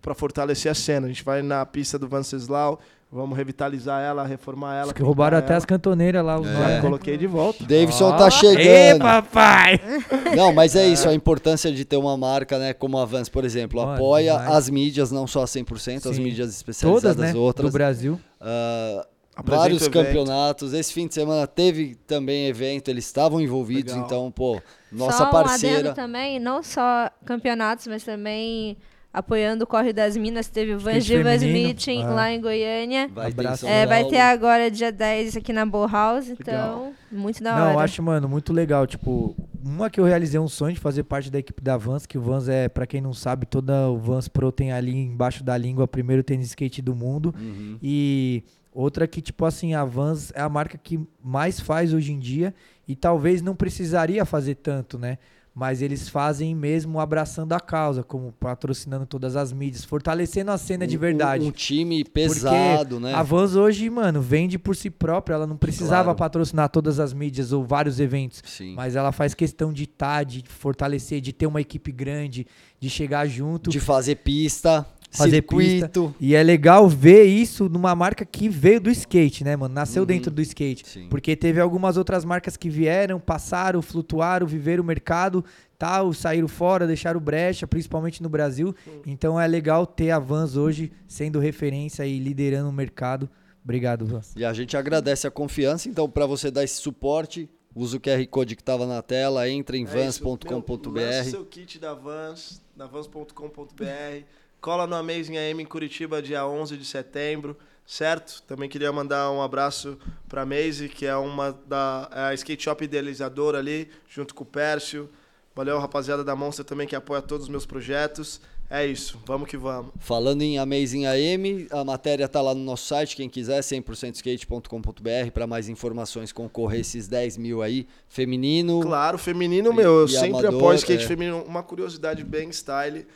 pra 0.00 0.14
fortalecer 0.14 0.70
a 0.70 0.74
cena. 0.74 1.06
A 1.06 1.08
gente 1.08 1.24
vai 1.24 1.42
na 1.42 1.64
pista 1.66 1.98
do 1.98 2.08
Venceslau, 2.08 2.78
vamos 3.12 3.36
revitalizar 3.36 4.02
ela, 4.02 4.24
reformar 4.24 4.74
ela. 4.74 4.84
Acho 4.84 4.94
que 4.94 5.02
roubaram 5.02 5.36
até 5.38 5.48
ela. 5.52 5.58
as 5.58 5.64
cantoneiras 5.64 6.24
lá. 6.24 6.38
os 6.38 6.46
É. 6.48 6.80
coloquei 6.80 7.16
de 7.16 7.26
volta. 7.26 7.64
Davidson 7.64 8.10
Ó. 8.10 8.16
tá 8.16 8.30
chegando. 8.30 9.00
papai! 9.00 9.80
Não, 10.36 10.52
mas 10.52 10.74
é 10.76 10.86
isso, 10.86 11.08
a 11.08 11.14
importância 11.14 11.72
de 11.72 11.84
ter 11.84 11.96
uma 11.96 12.16
marca, 12.16 12.58
né, 12.58 12.72
como 12.72 12.98
a 12.98 13.04
Vans, 13.04 13.28
por 13.28 13.44
exemplo, 13.44 13.80
Mano, 13.80 13.94
apoia 13.94 14.32
demais. 14.32 14.56
as 14.56 14.70
mídias, 14.70 15.10
não 15.10 15.26
só 15.26 15.44
100%, 15.44 16.06
as 16.08 16.16
Sim. 16.16 16.22
mídias 16.22 16.50
especializadas 16.54 17.16
Todas, 17.16 17.26
né? 17.28 17.32
Do 17.32 17.42
outras. 17.42 17.72
Brasil. 17.72 18.18
Ah, 18.40 19.06
Apresenta 19.36 19.60
vários 19.62 19.82
evento. 19.82 19.92
campeonatos. 19.94 20.72
Esse 20.74 20.92
fim 20.92 21.06
de 21.06 21.14
semana 21.14 21.46
teve 21.46 21.94
também 22.06 22.46
evento, 22.46 22.88
eles 22.88 23.06
estavam 23.06 23.40
envolvidos, 23.40 23.92
Legal. 23.94 24.06
então, 24.06 24.30
pô, 24.30 24.60
nossa 24.92 25.18
só 25.18 25.28
um 25.28 25.30
parceira. 25.30 25.78
adendo 25.78 25.94
também, 25.94 26.38
não 26.38 26.62
só 26.62 27.10
campeonatos, 27.24 27.86
mas 27.86 28.04
também 28.04 28.76
apoiando 29.12 29.64
o 29.64 29.66
Corre 29.66 29.92
das 29.92 30.16
Minas. 30.16 30.48
Teve 30.48 30.74
o 30.74 30.78
Vans 30.78 30.98
Skate 30.98 31.18
Divas 31.18 31.40
feminino, 31.40 31.66
Meeting 31.68 32.02
ah. 32.02 32.10
lá 32.10 32.32
em 32.32 32.40
Goiânia. 32.40 33.08
Vai 33.12 33.30
Abraço. 33.30 33.66
É, 33.66 33.86
vai 33.86 34.04
ter 34.04 34.20
agora 34.20 34.70
dia 34.70 34.92
10 34.92 35.36
aqui 35.36 35.52
na 35.52 35.66
Bow 35.66 35.86
House, 35.88 36.28
então 36.28 36.92
muito 37.10 37.42
da 37.42 37.54
Não, 37.54 37.62
hora. 37.62 37.74
eu 37.74 37.78
acho, 37.80 38.02
mano, 38.02 38.28
muito 38.28 38.52
legal. 38.52 38.86
Tipo, 38.86 39.36
uma 39.62 39.90
que 39.90 39.98
eu 39.98 40.04
realizei 40.04 40.38
um 40.38 40.48
sonho 40.48 40.74
de 40.74 40.80
fazer 40.80 41.02
parte 41.02 41.30
da 41.30 41.38
equipe 41.38 41.62
da 41.62 41.76
Vans, 41.76 42.06
que 42.06 42.16
o 42.16 42.20
Vans 42.20 42.48
é, 42.48 42.68
pra 42.68 42.86
quem 42.86 43.00
não 43.00 43.12
sabe, 43.12 43.46
toda 43.46 43.88
o 43.88 43.98
Vans 43.98 44.28
Pro 44.28 44.52
tem 44.52 44.72
ali 44.72 44.96
embaixo 44.96 45.42
da 45.42 45.56
língua 45.56 45.84
o 45.84 45.88
primeiro 45.88 46.22
tênis 46.22 46.48
skate 46.48 46.80
do 46.80 46.94
mundo. 46.94 47.34
Uhum. 47.38 47.78
E 47.82 48.44
outra 48.72 49.06
que, 49.06 49.20
tipo 49.20 49.44
assim, 49.44 49.74
a 49.74 49.84
Vans 49.84 50.32
é 50.34 50.40
a 50.40 50.48
marca 50.48 50.78
que 50.78 51.00
mais 51.22 51.58
faz 51.58 51.92
hoje 51.92 52.12
em 52.12 52.18
dia 52.18 52.54
e 52.86 52.94
talvez 52.94 53.42
não 53.42 53.54
precisaria 53.54 54.24
fazer 54.24 54.56
tanto, 54.56 54.98
né? 54.98 55.18
Mas 55.52 55.82
eles 55.82 56.08
fazem 56.08 56.54
mesmo 56.54 57.00
abraçando 57.00 57.52
a 57.52 57.60
causa, 57.60 58.04
como 58.04 58.32
patrocinando 58.32 59.04
todas 59.04 59.34
as 59.34 59.52
mídias, 59.52 59.84
fortalecendo 59.84 60.52
a 60.52 60.56
cena 60.56 60.86
de 60.86 60.96
Um- 60.96 61.00
verdade. 61.00 61.44
Um, 61.44 61.48
um 61.48 61.50
time 61.50 62.04
pesado, 62.04 63.00
né? 63.00 63.12
A 63.14 63.22
Vans 63.22 63.56
hoje, 63.56 63.90
mano, 63.90 64.20
vende 64.22 64.58
por 64.58 64.76
si 64.76 64.88
própria. 64.90 65.34
Ela 65.34 65.46
não 65.48 65.56
precisava 65.56 66.04
Claro. 66.04 66.18
patrocinar 66.18 66.68
todas 66.68 67.00
as 67.00 67.12
mídias 67.12 67.52
ou 67.52 67.64
vários 67.64 67.98
eventos. 67.98 68.42
Sim. 68.46 68.74
Mas 68.74 68.94
ela 68.94 69.10
faz 69.10 69.34
questão 69.34 69.72
de 69.72 69.84
estar, 69.84 70.24
de 70.24 70.44
fortalecer, 70.48 71.20
de 71.20 71.32
ter 71.32 71.46
uma 71.46 71.60
equipe 71.60 71.90
grande, 71.90 72.46
de 72.78 72.88
chegar 72.88 73.26
junto. 73.26 73.70
De 73.70 73.80
fazer 73.80 74.16
pista, 74.16 74.86
Fazer 75.10 75.30
circuito. 75.36 76.14
E 76.20 76.34
é 76.34 76.42
legal 76.42 76.88
ver 76.88 77.24
isso 77.24 77.68
numa 77.68 77.94
marca 77.94 78.24
que 78.24 78.48
veio 78.48 78.80
do 78.80 78.90
skate, 78.90 79.42
né, 79.42 79.56
mano? 79.56 79.74
Nasceu 79.74 80.02
Uhum. 80.02 80.06
dentro 80.06 80.30
do 80.30 80.40
skate. 80.40 80.86
Sim. 80.86 81.08
Porque 81.08 81.34
teve 81.34 81.60
algumas 81.60 81.96
outras 81.96 82.24
marcas 82.24 82.56
que 82.56 82.68
vieram, 82.70 83.18
passaram, 83.18 83.82
flutuaram, 83.82 84.46
viveram 84.46 84.82
o 84.84 84.86
mercado, 84.86 85.44
tal, 85.76 86.12
saíram 86.12 86.46
fora, 86.46 86.86
deixaram 86.86 87.18
brecha, 87.20 87.66
principalmente 87.66 88.22
no 88.22 88.28
Brasil. 88.28 88.74
Então 89.04 89.40
é 89.40 89.46
legal 89.46 89.84
ter 89.86 90.10
a 90.12 90.18
Vans 90.18 90.56
hoje 90.56 90.92
sendo 91.08 91.40
referência 91.40 92.06
e 92.06 92.18
liderando 92.18 92.68
o 92.68 92.72
mercado. 92.72 93.28
Obrigado, 93.64 94.06
Vans. 94.06 94.32
E 94.36 94.44
a 94.44 94.52
gente 94.52 94.76
agradece 94.76 95.26
a 95.26 95.30
confiança, 95.30 95.88
então, 95.88 96.08
para 96.08 96.24
você 96.24 96.50
dar 96.50 96.64
esse 96.64 96.80
suporte, 96.80 97.48
usa 97.74 97.96
o 97.96 98.00
QR 98.00 98.24
Code 98.28 98.54
que 98.56 98.62
estava 98.62 98.86
na 98.86 99.02
tela, 99.02 99.48
entra 99.48 99.76
em 99.76 99.84
É. 99.84 99.86
Meu, 99.92 100.04
Lança 100.04 100.22
vans.com.br. 100.24 101.00
seu 101.24 101.44
kit 101.44 101.78
da 101.78 101.94
Vans, 101.94 102.62
na 102.76 102.86
vans.com.br. 102.86 104.24
Cola 104.60 104.86
no 104.86 104.94
Amazing 104.94 105.38
AM 105.38 105.62
em 105.62 105.66
Curitiba, 105.66 106.20
dia 106.20 106.46
11 106.46 106.76
de 106.76 106.84
setembro, 106.84 107.56
certo? 107.86 108.42
Também 108.46 108.68
queria 108.68 108.92
mandar 108.92 109.30
um 109.30 109.40
abraço 109.40 109.98
para 110.28 110.42
a 110.42 110.46
Maze, 110.46 110.88
que 110.88 111.06
é 111.06 111.16
uma 111.16 111.58
da 111.66 112.10
é 112.12 112.20
a 112.24 112.34
skate 112.34 112.64
shop 112.64 112.84
idealizadora 112.84 113.58
ali, 113.58 113.88
junto 114.06 114.34
com 114.34 114.44
o 114.44 114.46
Pércio. 114.46 115.08
Valeu, 115.56 115.78
rapaziada 115.78 116.22
da 116.22 116.36
Monster 116.36 116.64
também, 116.64 116.86
que 116.86 116.94
apoia 116.94 117.22
todos 117.22 117.44
os 117.44 117.48
meus 117.48 117.64
projetos. 117.64 118.40
É 118.68 118.86
isso, 118.86 119.18
vamos 119.26 119.48
que 119.48 119.56
vamos. 119.56 119.92
Falando 119.98 120.42
em 120.42 120.58
Amazing 120.58 121.06
AM, 121.06 121.66
a 121.70 121.82
matéria 121.82 122.28
tá 122.28 122.40
lá 122.40 122.54
no 122.54 122.62
nosso 122.62 122.86
site, 122.86 123.16
quem 123.16 123.28
quiser, 123.28 123.60
100%skate.com.br 123.60 125.30
para 125.32 125.46
mais 125.46 125.68
informações, 125.68 126.32
concorrer 126.32 126.80
esses 126.80 127.08
10 127.08 127.38
mil 127.38 127.62
aí, 127.62 127.88
feminino. 128.08 128.80
Claro, 128.80 129.16
feminino, 129.18 129.72
meu, 129.72 130.00
eu 130.00 130.04
e 130.04 130.08
sempre 130.10 130.46
amador, 130.46 130.54
apoio 130.54 130.76
skate 130.76 131.02
é. 131.02 131.06
feminino. 131.06 131.42
Uma 131.44 131.62
curiosidade 131.62 132.22
bem 132.22 132.50
style. 132.50 133.06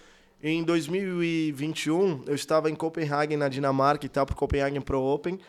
Em 0.46 0.62
2021, 0.62 2.24
eu 2.26 2.34
estava 2.34 2.70
em 2.70 2.74
Copenhagen, 2.74 3.34
na 3.38 3.48
Dinamarca, 3.48 4.04
e 4.04 4.10
tal, 4.10 4.26
pro 4.26 4.36
Copenhagen 4.36 4.78
Pro 4.82 5.00
Open, 5.00 5.40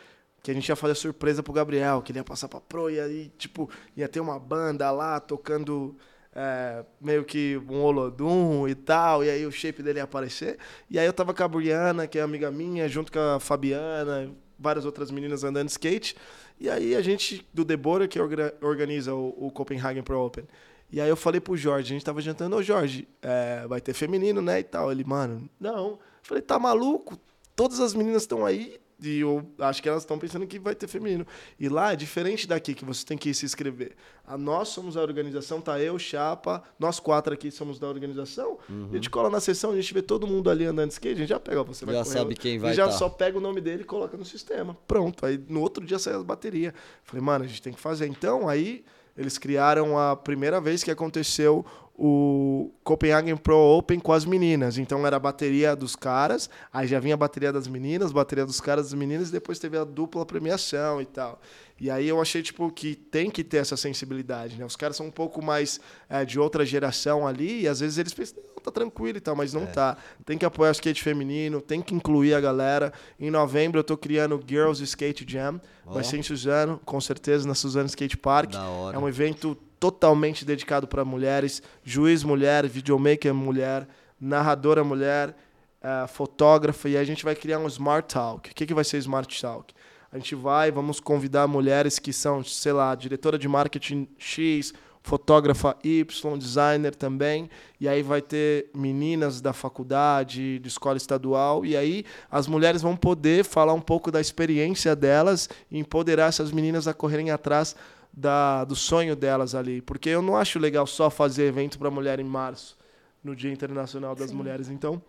que 0.42 0.50
a 0.50 0.54
gente 0.54 0.66
ia 0.70 0.74
fazer 0.74 0.94
surpresa 0.94 1.42
pro 1.42 1.52
Gabriel, 1.52 2.00
que 2.00 2.12
ele 2.12 2.18
ia 2.18 2.24
passar 2.24 2.48
pra 2.48 2.62
Pro, 2.62 2.88
e 2.88 2.98
aí, 2.98 3.30
tipo, 3.36 3.68
ia 3.94 4.08
ter 4.08 4.20
uma 4.20 4.38
banda 4.38 4.90
lá 4.90 5.20
tocando 5.20 5.94
é, 6.34 6.82
meio 6.98 7.26
que 7.26 7.60
um 7.68 7.82
Olodum 7.82 8.66
e 8.66 8.74
tal, 8.74 9.22
e 9.22 9.28
aí 9.28 9.44
o 9.44 9.52
shape 9.52 9.82
dele 9.82 9.98
ia 9.98 10.04
aparecer. 10.04 10.56
E 10.90 10.98
aí 10.98 11.04
eu 11.04 11.12
tava 11.12 11.34
com 11.34 11.42
a 11.42 11.48
Briana, 11.48 12.06
que 12.06 12.18
é 12.18 12.22
amiga 12.22 12.50
minha, 12.50 12.88
junto 12.88 13.12
com 13.12 13.18
a 13.18 13.38
Fabiana, 13.38 14.32
várias 14.58 14.86
outras 14.86 15.10
meninas 15.10 15.44
andando 15.44 15.66
de 15.66 15.72
skate. 15.72 16.16
E 16.58 16.70
aí 16.70 16.94
a 16.96 17.02
gente, 17.02 17.46
do 17.52 17.66
Debora, 17.66 18.08
que 18.08 18.18
orga- 18.18 18.54
organiza 18.62 19.14
o, 19.14 19.48
o 19.48 19.50
Copenhagen 19.50 20.02
Pro 20.02 20.18
Open. 20.20 20.46
E 20.90 21.00
aí 21.00 21.08
eu 21.08 21.16
falei 21.16 21.40
pro 21.40 21.56
Jorge, 21.56 21.92
a 21.92 21.94
gente 21.96 22.04
tava 22.04 22.20
jantando, 22.20 22.56
ô 22.56 22.62
Jorge, 22.62 23.08
é, 23.20 23.66
vai 23.66 23.80
ter 23.80 23.92
feminino, 23.92 24.40
né, 24.40 24.60
e 24.60 24.64
tal. 24.64 24.90
Ele, 24.90 25.04
mano, 25.04 25.48
não. 25.58 25.90
Eu 25.90 25.98
falei, 26.22 26.42
tá 26.42 26.58
maluco? 26.58 27.18
Todas 27.54 27.80
as 27.80 27.94
meninas 27.94 28.22
estão 28.22 28.44
aí 28.44 28.78
e 29.00 29.20
eu 29.20 29.46
acho 29.58 29.82
que 29.82 29.88
elas 29.88 30.02
estão 30.02 30.18
pensando 30.18 30.46
que 30.46 30.58
vai 30.58 30.74
ter 30.74 30.86
feminino. 30.86 31.26
E 31.60 31.68
lá 31.68 31.92
é 31.92 31.96
diferente 31.96 32.46
daqui, 32.46 32.74
que 32.74 32.84
você 32.84 33.04
tem 33.04 33.18
que 33.18 33.32
se 33.34 33.44
inscrever. 33.44 33.92
A 34.26 34.38
nós 34.38 34.68
somos 34.68 34.96
a 34.96 35.02
organização, 35.02 35.60
tá 35.60 35.78
eu, 35.78 35.98
Chapa, 35.98 36.62
nós 36.78 36.98
quatro 36.98 37.34
aqui 37.34 37.50
somos 37.50 37.78
da 37.78 37.88
organização. 37.88 38.58
A 38.90 38.94
gente 38.94 39.10
cola 39.10 39.28
na 39.28 39.38
sessão, 39.38 39.72
a 39.72 39.76
gente 39.76 39.92
vê 39.92 40.00
todo 40.00 40.26
mundo 40.26 40.48
ali 40.48 40.64
andando 40.64 40.88
de 40.88 40.94
skate, 40.94 41.14
a 41.14 41.18
gente 41.18 41.28
já 41.28 41.38
pega, 41.40 41.60
ó, 41.60 41.64
você 41.64 41.84
vai 41.84 41.94
Já 41.94 42.04
correr, 42.04 42.18
sabe 42.18 42.34
quem 42.34 42.58
vai 42.58 42.72
E 42.72 42.74
já 42.74 42.86
tá. 42.86 42.92
só 42.92 43.08
pega 43.08 43.36
o 43.36 43.40
nome 43.40 43.60
dele 43.60 43.82
e 43.82 43.84
coloca 43.84 44.16
no 44.16 44.24
sistema. 44.24 44.76
Pronto. 44.86 45.26
Aí 45.26 45.38
no 45.48 45.60
outro 45.60 45.84
dia 45.84 45.98
sai 45.98 46.14
as 46.14 46.22
baterias. 46.22 46.72
Falei, 47.04 47.22
mano, 47.22 47.44
a 47.44 47.48
gente 47.48 47.60
tem 47.60 47.72
que 47.72 47.80
fazer. 47.80 48.06
Então, 48.06 48.48
aí 48.48 48.82
eles 49.16 49.38
criaram 49.38 49.98
a 49.98 50.14
primeira 50.16 50.60
vez 50.60 50.82
que 50.82 50.90
aconteceu 50.90 51.64
o 51.98 52.70
Copenhagen 52.84 53.36
Pro 53.36 53.56
Open 53.56 53.98
com 53.98 54.12
as 54.12 54.26
meninas. 54.26 54.76
Então 54.76 55.06
era 55.06 55.16
a 55.16 55.20
bateria 55.20 55.74
dos 55.74 55.96
caras, 55.96 56.50
aí 56.72 56.86
já 56.86 57.00
vinha 57.00 57.14
a 57.14 57.16
bateria 57.16 57.52
das 57.52 57.66
meninas, 57.66 58.12
bateria 58.12 58.44
dos 58.44 58.60
caras 58.60 58.90
das 58.90 58.94
meninas, 58.94 59.30
e 59.30 59.32
depois 59.32 59.58
teve 59.58 59.78
a 59.78 59.84
dupla 59.84 60.26
premiação 60.26 61.00
e 61.00 61.06
tal. 61.06 61.40
E 61.78 61.90
aí 61.90 62.08
eu 62.08 62.20
achei, 62.20 62.42
tipo, 62.42 62.70
que 62.70 62.94
tem 62.94 63.30
que 63.30 63.44
ter 63.44 63.58
essa 63.58 63.76
sensibilidade, 63.76 64.56
né? 64.56 64.64
Os 64.64 64.76
caras 64.76 64.96
são 64.96 65.06
um 65.06 65.10
pouco 65.10 65.44
mais 65.44 65.78
é, 66.08 66.24
de 66.24 66.40
outra 66.40 66.64
geração 66.64 67.26
ali, 67.26 67.62
e 67.62 67.68
às 67.68 67.80
vezes 67.80 67.98
eles 67.98 68.14
pensam, 68.14 68.42
não, 68.46 68.62
tá 68.62 68.70
tranquilo 68.70 69.18
e 69.18 69.20
tal, 69.20 69.36
mas 69.36 69.52
não 69.52 69.64
É. 69.64 69.66
tá. 69.66 69.96
Tem 70.24 70.38
que 70.38 70.44
apoiar 70.46 70.70
o 70.70 70.72
skate 70.72 71.02
feminino, 71.02 71.60
tem 71.60 71.82
que 71.82 71.94
incluir 71.94 72.32
a 72.34 72.40
galera. 72.40 72.92
Em 73.20 73.30
novembro 73.30 73.78
eu 73.78 73.84
tô 73.84 73.96
criando 73.96 74.36
o 74.36 74.42
Girls 74.46 74.82
Skate 74.82 75.26
Jam, 75.28 75.60
Ó. 75.86 75.92
vai 75.92 76.02
ser 76.02 76.16
em 76.16 76.22
Suzano, 76.22 76.80
com 76.84 76.98
certeza, 77.00 77.46
na 77.46 77.54
Suzano 77.54 77.86
Skate 77.86 78.16
Park. 78.16 78.54
É 78.94 78.98
um 78.98 79.06
evento 79.06 79.54
totalmente 79.78 80.46
dedicado 80.46 80.88
para 80.88 81.04
mulheres, 81.04 81.62
juiz 81.84 82.24
mulher, 82.24 82.66
videomaker 82.66 83.34
mulher, 83.34 83.86
narradora 84.18 84.82
mulher, 84.82 85.36
eh, 85.82 86.06
fotógrafa, 86.08 86.88
e 86.88 86.96
a 86.96 87.04
gente 87.04 87.22
vai 87.22 87.34
criar 87.34 87.58
um 87.58 87.66
Smart 87.66 88.12
Talk. 88.12 88.50
O 88.50 88.54
que, 88.54 88.64
que 88.64 88.72
vai 88.72 88.82
ser 88.82 88.96
Smart 88.96 89.40
Talk? 89.40 89.74
A 90.16 90.18
gente 90.18 90.34
vai, 90.34 90.70
vamos 90.70 90.98
convidar 90.98 91.46
mulheres 91.46 91.98
que 91.98 92.10
são, 92.10 92.42
sei 92.42 92.72
lá, 92.72 92.94
diretora 92.94 93.38
de 93.38 93.46
marketing 93.46 94.08
X, 94.16 94.72
fotógrafa 95.02 95.76
Y, 95.84 96.38
designer 96.38 96.94
também, 96.94 97.50
e 97.78 97.86
aí 97.86 98.02
vai 98.02 98.22
ter 98.22 98.70
meninas 98.74 99.42
da 99.42 99.52
faculdade, 99.52 100.58
de 100.58 100.68
escola 100.68 100.96
estadual, 100.96 101.66
e 101.66 101.76
aí 101.76 102.02
as 102.30 102.46
mulheres 102.46 102.80
vão 102.80 102.96
poder 102.96 103.44
falar 103.44 103.74
um 103.74 103.80
pouco 103.80 104.10
da 104.10 104.18
experiência 104.18 104.96
delas 104.96 105.50
e 105.70 105.78
empoderar 105.78 106.28
essas 106.28 106.50
meninas 106.50 106.88
a 106.88 106.94
correrem 106.94 107.30
atrás 107.30 107.76
da, 108.10 108.64
do 108.64 108.74
sonho 108.74 109.14
delas 109.14 109.54
ali. 109.54 109.82
Porque 109.82 110.08
eu 110.08 110.22
não 110.22 110.34
acho 110.34 110.58
legal 110.58 110.86
só 110.86 111.10
fazer 111.10 111.44
evento 111.44 111.78
para 111.78 111.90
mulher 111.90 112.18
em 112.20 112.24
março, 112.24 112.74
no 113.22 113.36
Dia 113.36 113.52
Internacional 113.52 114.14
das 114.14 114.32
Mulheres. 114.32 114.70
Então, 114.70 115.02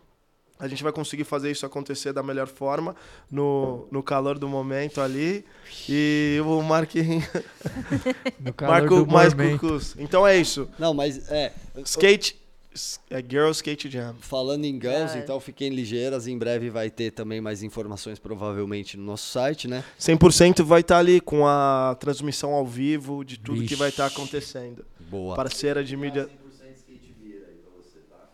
a 0.59 0.67
gente 0.67 0.83
vai 0.83 0.91
conseguir 0.91 1.23
fazer 1.23 1.51
isso 1.51 1.65
acontecer 1.65 2.11
da 2.13 2.23
melhor 2.23 2.47
forma, 2.47 2.95
no, 3.31 3.87
no 3.91 4.01
calor 4.01 4.39
do 4.39 4.47
momento 4.47 4.99
ali. 5.01 5.45
E 5.87 6.39
o 6.45 6.61
Marquinhos. 6.61 7.23
Marco 8.61 9.05
do 9.05 9.07
mais 9.07 9.33
cucus. 9.33 9.95
Então 9.97 10.25
é 10.25 10.37
isso. 10.37 10.67
Não, 10.79 10.93
mas 10.93 11.29
é. 11.31 11.53
Skate. 11.85 12.35
É 13.09 13.23
Girl 13.27 13.49
Skate 13.49 13.89
Jam. 13.89 14.15
Falando 14.19 14.65
em 14.65 14.73
Girls, 14.79 15.17
Ah. 15.17 15.19
então 15.19 15.39
fiquem 15.39 15.69
ligeiras. 15.69 16.27
Em 16.27 16.37
breve 16.37 16.69
vai 16.69 16.91
ter 16.91 17.09
também 17.11 17.41
mais 17.41 17.63
informações, 17.63 18.19
provavelmente, 18.19 18.95
no 18.97 19.03
nosso 19.03 19.31
site, 19.31 19.67
né? 19.67 19.83
100% 19.99 20.63
vai 20.63 20.81
estar 20.81 20.99
ali 20.99 21.19
com 21.19 21.47
a 21.47 21.97
transmissão 21.99 22.53
ao 22.53 22.67
vivo 22.67 23.25
de 23.25 23.39
tudo 23.39 23.63
que 23.63 23.75
vai 23.75 23.89
estar 23.89 24.05
acontecendo. 24.05 24.85
Boa. 25.09 25.35
Parceira 25.35 25.83
de 25.83 25.97
mídia. 25.97 26.29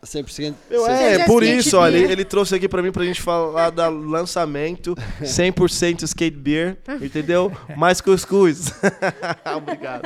100%. 0.04 0.54
Meu, 0.70 0.86
Cês- 0.86 1.00
é, 1.00 1.14
Seja 1.14 1.26
por 1.26 1.44
isso, 1.44 1.78
ó, 1.78 1.88
ele, 1.88 2.00
beer. 2.00 2.12
ele 2.12 2.26
trouxe 2.26 2.56
aqui 2.56 2.68
pra 2.68 2.82
mim 2.82 2.92
pra 2.92 3.04
gente 3.06 3.22
falar 3.22 3.70
do 3.70 3.90
lançamento 3.90 4.96
100% 5.22 6.04
skate 6.04 6.38
beer, 6.38 6.78
entendeu? 7.02 7.52
Mais 7.78 8.02
cuscuz. 8.02 8.72
Obrigado. 9.58 10.04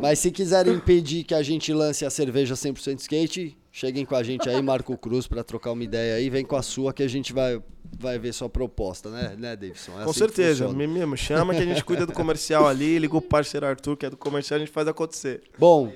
Mas 0.00 0.18
se 0.18 0.30
quiserem 0.30 0.74
impedir 0.74 1.24
que 1.24 1.34
a 1.34 1.42
gente 1.42 1.72
lance 1.72 2.04
a 2.04 2.10
cerveja 2.10 2.54
100% 2.54 2.98
skate, 3.00 3.56
cheguem 3.72 4.04
com 4.04 4.14
a 4.16 4.22
gente 4.22 4.48
aí, 4.48 4.60
Marco 4.62 4.96
Cruz, 4.96 5.26
pra 5.26 5.42
trocar 5.44 5.72
uma 5.72 5.84
ideia 5.84 6.16
aí. 6.16 6.28
Vem 6.30 6.44
com 6.44 6.56
a 6.56 6.62
sua 6.62 6.92
que 6.92 7.02
a 7.02 7.08
gente 7.08 7.32
vai, 7.32 7.60
vai 7.98 8.18
ver 8.18 8.32
sua 8.32 8.48
proposta, 8.48 9.08
né, 9.08 9.34
né 9.38 9.56
Davidson? 9.56 9.92
É 10.00 10.04
Com 10.04 10.10
assim 10.10 10.18
certeza, 10.18 10.68
me 10.68 10.86
mesmo, 10.86 11.16
chama 11.16 11.54
que 11.54 11.60
a 11.60 11.64
gente 11.64 11.84
cuida 11.84 12.04
do 12.04 12.12
comercial 12.12 12.66
ali, 12.66 12.98
liga 12.98 13.16
o 13.16 13.22
parceiro 13.22 13.66
Arthur, 13.66 13.96
que 13.96 14.06
é 14.06 14.10
do 14.10 14.16
comercial, 14.16 14.56
a 14.56 14.60
gente 14.60 14.72
faz 14.72 14.86
acontecer. 14.88 15.42
Bom, 15.58 15.92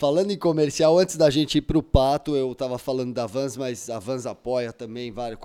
falando 0.00 0.30
em 0.30 0.38
comercial, 0.38 0.98
antes 0.98 1.14
da 1.18 1.28
gente 1.28 1.58
ir 1.58 1.60
pro 1.60 1.82
Pato, 1.82 2.34
eu 2.34 2.54
tava 2.54 2.78
falando 2.78 3.12
da 3.12 3.26
Vans, 3.26 3.54
mas 3.54 3.90
a 3.90 3.98
Vans 3.98 4.24
apoia 4.24 4.72
também 4.72 5.12
vários, 5.12 5.38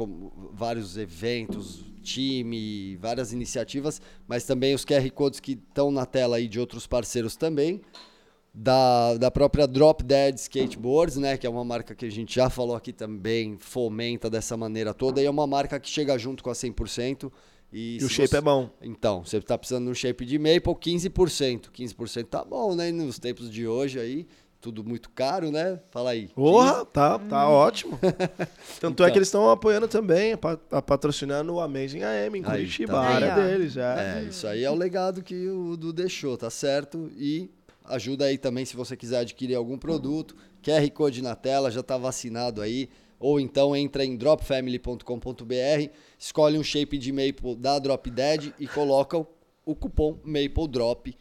vários 0.53 0.95
eventos, 0.97 1.83
time, 2.01 2.95
várias 2.95 3.33
iniciativas, 3.33 4.01
mas 4.25 4.45
também 4.45 4.73
os 4.73 4.85
QR 4.85 5.09
Codes 5.11 5.41
que 5.41 5.51
estão 5.51 5.91
na 5.91 6.05
tela 6.05 6.37
aí 6.37 6.47
de 6.47 6.57
outros 6.57 6.87
parceiros 6.87 7.35
também. 7.35 7.81
Da, 8.57 9.17
da 9.17 9.29
própria 9.29 9.67
Drop 9.67 10.01
Dead 10.01 10.35
Skateboards, 10.37 11.17
né? 11.17 11.35
Que 11.37 11.45
é 11.45 11.49
uma 11.49 11.65
marca 11.65 11.93
que 11.93 12.05
a 12.05 12.09
gente 12.09 12.33
já 12.35 12.49
falou 12.49 12.73
aqui 12.77 12.93
também, 12.93 13.57
fomenta 13.59 14.29
dessa 14.29 14.55
maneira 14.55 14.93
toda. 14.93 15.21
E 15.21 15.25
é 15.25 15.29
uma 15.29 15.45
marca 15.45 15.77
que 15.77 15.89
chega 15.89 16.17
junto 16.17 16.41
com 16.41 16.49
a 16.49 16.53
100%. 16.53 17.29
E, 17.73 17.97
E 17.99 18.05
o 18.05 18.07
shape 18.07 18.29
você- 18.29 18.37
é 18.37 18.41
bom. 18.41 18.69
então, 18.81 19.25
você 19.25 19.41
tá 19.41 19.57
precisando 19.57 19.83
de 19.83 19.91
um 19.91 19.93
shape 19.93 20.25
de 20.25 20.39
Maple, 20.39 20.73
15%. 20.79 21.69
15% 21.73 22.27
tá 22.29 22.45
bom, 22.45 22.73
né? 22.75 22.93
Nos 22.93 23.19
tempos 23.19 23.51
de 23.51 23.67
hoje 23.67 23.99
aí, 23.99 24.25
tudo 24.65 24.83
muito 24.83 25.11
caro, 25.11 25.51
né? 25.51 25.79
Fala 25.91 26.09
aí. 26.09 26.27
Porra, 26.29 26.83
tá, 26.85 27.19
tá 27.19 27.47
ótimo. 27.47 27.99
Tanto 28.81 28.93
Então. 28.93 29.05
é 29.05 29.11
que 29.11 29.17
eles 29.19 29.27
estão 29.27 29.47
apoiando 29.49 29.87
também, 29.87 30.33
patrocinando 30.87 31.53
o 31.53 31.59
Amazing 31.59 32.01
AM 32.01 32.39
em 32.39 32.41
Aí, 32.45 32.61
Curitiba, 32.61 32.93
tá 32.93 32.99
a 32.99 33.05
área 33.05 33.35
Aí, 33.35 33.43
deles, 33.43 33.77
É, 33.77 34.21
é. 34.21 34.23
isso 34.27 34.47
aí 34.47 34.63
é 34.63 34.71
o 34.71 34.75
legado 34.75 35.21
que 35.21 35.47
o 35.49 35.77
Du 35.77 35.93
deixou, 35.93 36.35
tá 36.35 36.49
certo? 36.49 37.11
E 37.15 37.51
ajuda 37.85 38.25
aí 38.25 38.39
também 38.39 38.65
se 38.65 38.75
você 38.75 38.97
quiser 38.97 39.19
adquirir 39.19 39.53
algum 39.53 39.77
produto. 39.77 40.35
QR 40.63 40.89
Code 40.91 41.21
na 41.21 41.35
tela, 41.35 41.69
já 41.69 41.83
tá 41.83 41.95
vacinado 41.95 42.59
aí. 42.61 42.89
Ou 43.19 43.39
então 43.39 43.75
entra 43.75 44.03
em 44.03 44.17
dropfamily.com.br, 44.17 45.89
escolhe 46.17 46.57
um 46.57 46.63
shape 46.63 46.97
de 46.97 47.11
Maple 47.11 47.55
da 47.55 47.77
Drop 47.79 48.09
Dead 48.09 48.51
e 48.59 48.67
coloca 48.67 49.17
o, 49.17 49.27
o 49.63 49.75
cupom 49.75 50.17
Maple 50.23 50.67
Drop. 50.67 51.15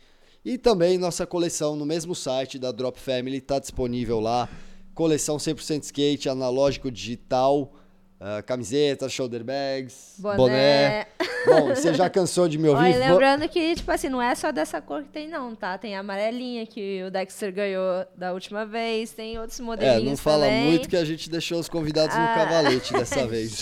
E 0.45 0.59
também 0.59 0.99
nossa 0.99 1.27
coleção 1.27 1.75
no 1.75 1.87
mesmo 1.87 2.15
site 2.15 2.59
da 2.59 2.71
Drop 2.71 3.01
Family 3.01 3.39
está 3.39 3.59
disponível 3.59 4.21
lá. 4.21 4.47
Coleção 4.95 5.39
100% 5.39 5.85
skate, 5.85 6.29
analógico 6.29 6.91
digital, 6.91 7.73
ah, 8.21 8.43
camisetas, 8.43 9.13
shoulder 9.13 9.43
bags, 9.45 10.15
Boné. 10.19 10.37
boné. 10.37 11.07
Bom, 11.47 11.69
você 11.75 11.93
já 11.93 12.09
cansou 12.09 12.49
de 12.49 12.57
me 12.57 12.69
ouvir? 12.69 12.93
Vou- 12.93 13.01
lembrando 13.01 13.47
que, 13.49 13.75
tipo 13.75 13.91
assim, 13.91 14.09
não 14.09 14.23
é 14.23 14.35
só 14.35 14.51
dessa 14.51 14.81
cor 14.81 15.03
que 15.03 15.11
tem, 15.11 15.29
não, 15.29 15.55
tá? 15.55 15.77
Tem 15.77 15.95
a 15.95 16.01
amarelinha 16.01 16.65
que 16.67 17.03
o 17.07 17.11
Dexter 17.11 17.53
ganhou 17.53 18.07
da 18.17 18.33
última 18.33 18.65
vez, 18.65 19.13
tem 19.13 19.39
outros 19.39 19.61
É, 19.61 19.63
modelinhos 19.63 20.05
não 20.05 20.17
fala 20.17 20.47
também. 20.47 20.65
muito 20.65 20.89
que 20.89 20.97
a 20.97 21.05
gente 21.05 21.29
deixou 21.29 21.59
os 21.59 21.69
convidados 21.69 22.17
no 22.17 22.23
Ah. 22.23 22.35
cavalete 22.35 22.93
dessa 22.95 23.27
vez. 23.29 23.61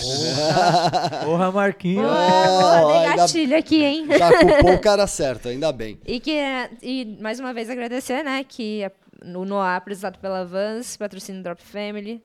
Porra, 1.25 1.51
Marquinhos. 1.51 2.07
Dei 2.07 2.97
ainda- 2.99 3.17
gatilho 3.17 3.57
aqui, 3.59 3.83
hein? 3.85 4.07
Já 4.17 4.31
culpou 4.39 4.75
o 4.75 4.79
cara 4.81 5.07
certo, 5.07 5.49
ainda 5.49 5.73
bem. 5.73 5.99
E 6.07 6.21
que 6.21 6.39
e 6.83 7.19
mais 7.21 7.41
uma 7.41 7.53
vez 7.53 7.69
agradecer, 7.69 8.23
né, 8.23 8.45
que 8.49 8.89
o 9.25 9.45
Noah 9.45 9.77
apresentado 9.77 10.19
pela 10.19 10.45
Vans, 10.45 10.97
patrocínio 10.97 11.43
Drop 11.43 11.61
Family, 11.63 12.23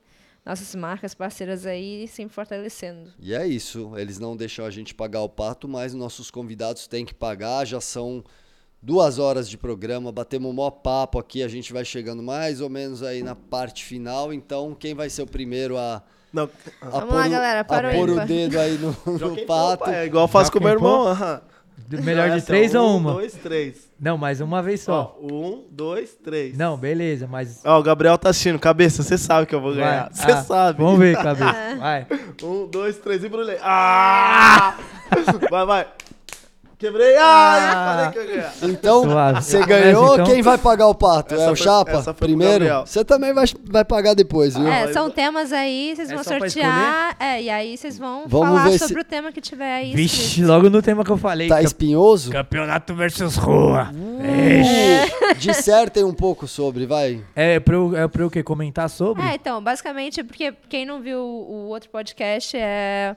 nossas 0.48 0.74
marcas 0.74 1.14
parceiras 1.14 1.66
aí 1.66 2.08
sempre 2.08 2.34
fortalecendo. 2.34 3.12
E 3.20 3.34
é 3.34 3.46
isso, 3.46 3.92
eles 3.96 4.18
não 4.18 4.36
deixam 4.36 4.64
a 4.64 4.70
gente 4.70 4.94
pagar 4.94 5.20
o 5.20 5.28
pato, 5.28 5.68
mas 5.68 5.94
nossos 5.94 6.30
convidados 6.30 6.86
têm 6.86 7.04
que 7.04 7.14
pagar, 7.14 7.66
já 7.66 7.80
são 7.80 8.24
duas 8.82 9.18
horas 9.18 9.48
de 9.48 9.58
programa, 9.58 10.10
batemos 10.12 10.50
um 10.50 10.54
maior 10.54 10.70
papo 10.70 11.18
aqui, 11.18 11.42
a 11.42 11.48
gente 11.48 11.72
vai 11.72 11.84
chegando 11.84 12.22
mais 12.22 12.60
ou 12.60 12.68
menos 12.70 13.02
aí 13.02 13.22
na 13.22 13.34
parte 13.34 13.84
final, 13.84 14.32
então 14.32 14.74
quem 14.78 14.94
vai 14.94 15.10
ser 15.10 15.22
o 15.22 15.26
primeiro 15.26 15.76
a 15.76 16.02
Não, 16.32 16.48
A 16.80 16.88
Vamos 16.90 17.08
pôr 17.08 17.14
lá, 17.16 17.26
o- 17.26 17.30
galera, 17.30 17.64
para 17.64 17.88
a 17.88 17.92
o 17.92 17.94
pôr 17.96 18.10
o 18.10 18.26
dedo 18.26 18.58
aí 18.58 18.78
no, 18.78 18.90
no 19.18 19.46
pato. 19.46 19.84
pô, 19.84 19.90
É 19.90 20.06
igual 20.06 20.24
eu 20.24 20.28
faço 20.28 20.52
com 20.52 20.58
o 20.58 20.62
meu 20.62 20.72
irmão. 20.72 21.16
pô. 21.16 21.57
Melhor 21.90 22.30
de 22.30 22.36
Essa, 22.38 22.46
três 22.46 22.74
um, 22.74 22.80
ou 22.80 22.96
uma? 22.98 23.12
dois, 23.12 23.32
três. 23.34 23.88
Não, 23.98 24.18
mas 24.18 24.40
uma 24.40 24.62
vez 24.62 24.80
só. 24.80 25.16
Ó, 25.22 25.26
um, 25.26 25.64
dois, 25.70 26.14
três. 26.14 26.56
Não, 26.56 26.76
beleza, 26.76 27.26
mas. 27.26 27.60
Ó, 27.64 27.78
o 27.78 27.82
Gabriel 27.82 28.18
tá 28.18 28.30
assistindo. 28.30 28.58
Cabeça, 28.58 29.02
você 29.02 29.16
sabe 29.16 29.46
que 29.46 29.54
eu 29.54 29.60
vou 29.60 29.74
ganhar. 29.74 30.10
Vai. 30.10 30.12
Você 30.12 30.32
Ah, 30.32 30.42
sabe. 30.42 30.82
Vamos 30.82 30.98
ver, 30.98 31.16
cabeça. 31.16 31.54
Vai. 31.78 32.06
Um, 32.42 32.66
dois, 32.66 32.98
três, 32.98 33.24
embrulhei. 33.24 33.58
Ah! 33.62 34.76
vai, 35.50 35.66
vai. 35.66 35.86
Quebrei. 36.78 37.16
Ah, 37.16 37.24
Ah. 37.24 37.94
falei 37.96 38.12
que 38.12 38.18
eu 38.18 38.22
ia 38.36 38.40
ganhar. 38.42 38.52
Então, 38.62 39.02
Suave. 39.02 39.42
você 39.42 39.66
ganhou, 39.66 40.14
então. 40.14 40.26
quem 40.26 40.42
vai 40.42 40.56
pagar 40.56 40.86
o 40.86 40.94
pato? 40.94 41.34
Essa 41.34 41.42
é 41.42 41.50
o 41.50 41.56
foi- 41.56 41.64
Chapa? 41.64 42.14
Primeiro? 42.14 42.66
Você 42.86 43.04
também 43.04 43.34
vai, 43.34 43.46
vai 43.64 43.84
pagar 43.84 44.14
depois, 44.14 44.56
viu? 44.56 44.68
É, 44.68 44.92
são 44.92 45.10
temas 45.10 45.52
aí, 45.52 45.94
vocês 45.96 46.08
É 46.10 46.14
vão 46.14 46.22
sortear. 46.22 47.16
É, 47.18 47.42
e 47.42 47.50
aí 47.50 47.76
vocês 47.76 47.98
vão 47.98 48.24
Vamos 48.28 48.48
falar 48.60 48.78
sobre 48.78 48.94
se- 48.94 49.00
o 49.00 49.04
tema 49.04 49.32
que 49.32 49.40
tiver 49.40 49.74
aí. 49.74 49.92
Vixe, 49.92 50.22
escrito. 50.28 50.46
logo 50.46 50.70
no 50.70 50.80
tema 50.80 51.04
que 51.04 51.10
eu 51.10 51.18
falei. 51.18 51.48
Tá 51.48 51.60
espinhoso? 51.60 52.30
Campeonato 52.30 52.94
versus 52.94 53.34
rua. 53.34 53.90
Uh, 53.92 55.34
dissertem 55.38 56.04
um 56.04 56.14
pouco 56.14 56.46
sobre, 56.46 56.86
vai. 56.86 57.22
É 57.34 57.58
pra 57.58 57.74
eu, 57.74 57.96
é 57.96 58.06
pra 58.06 58.22
eu 58.22 58.28
o 58.28 58.30
quê? 58.30 58.42
Comentar 58.42 58.88
sobre? 58.88 59.22
É, 59.22 59.34
então, 59.34 59.60
basicamente, 59.62 60.22
porque 60.22 60.54
quem 60.68 60.86
não 60.86 61.00
viu 61.00 61.18
o 61.18 61.66
outro 61.68 61.90
podcast 61.90 62.56
é. 62.56 63.16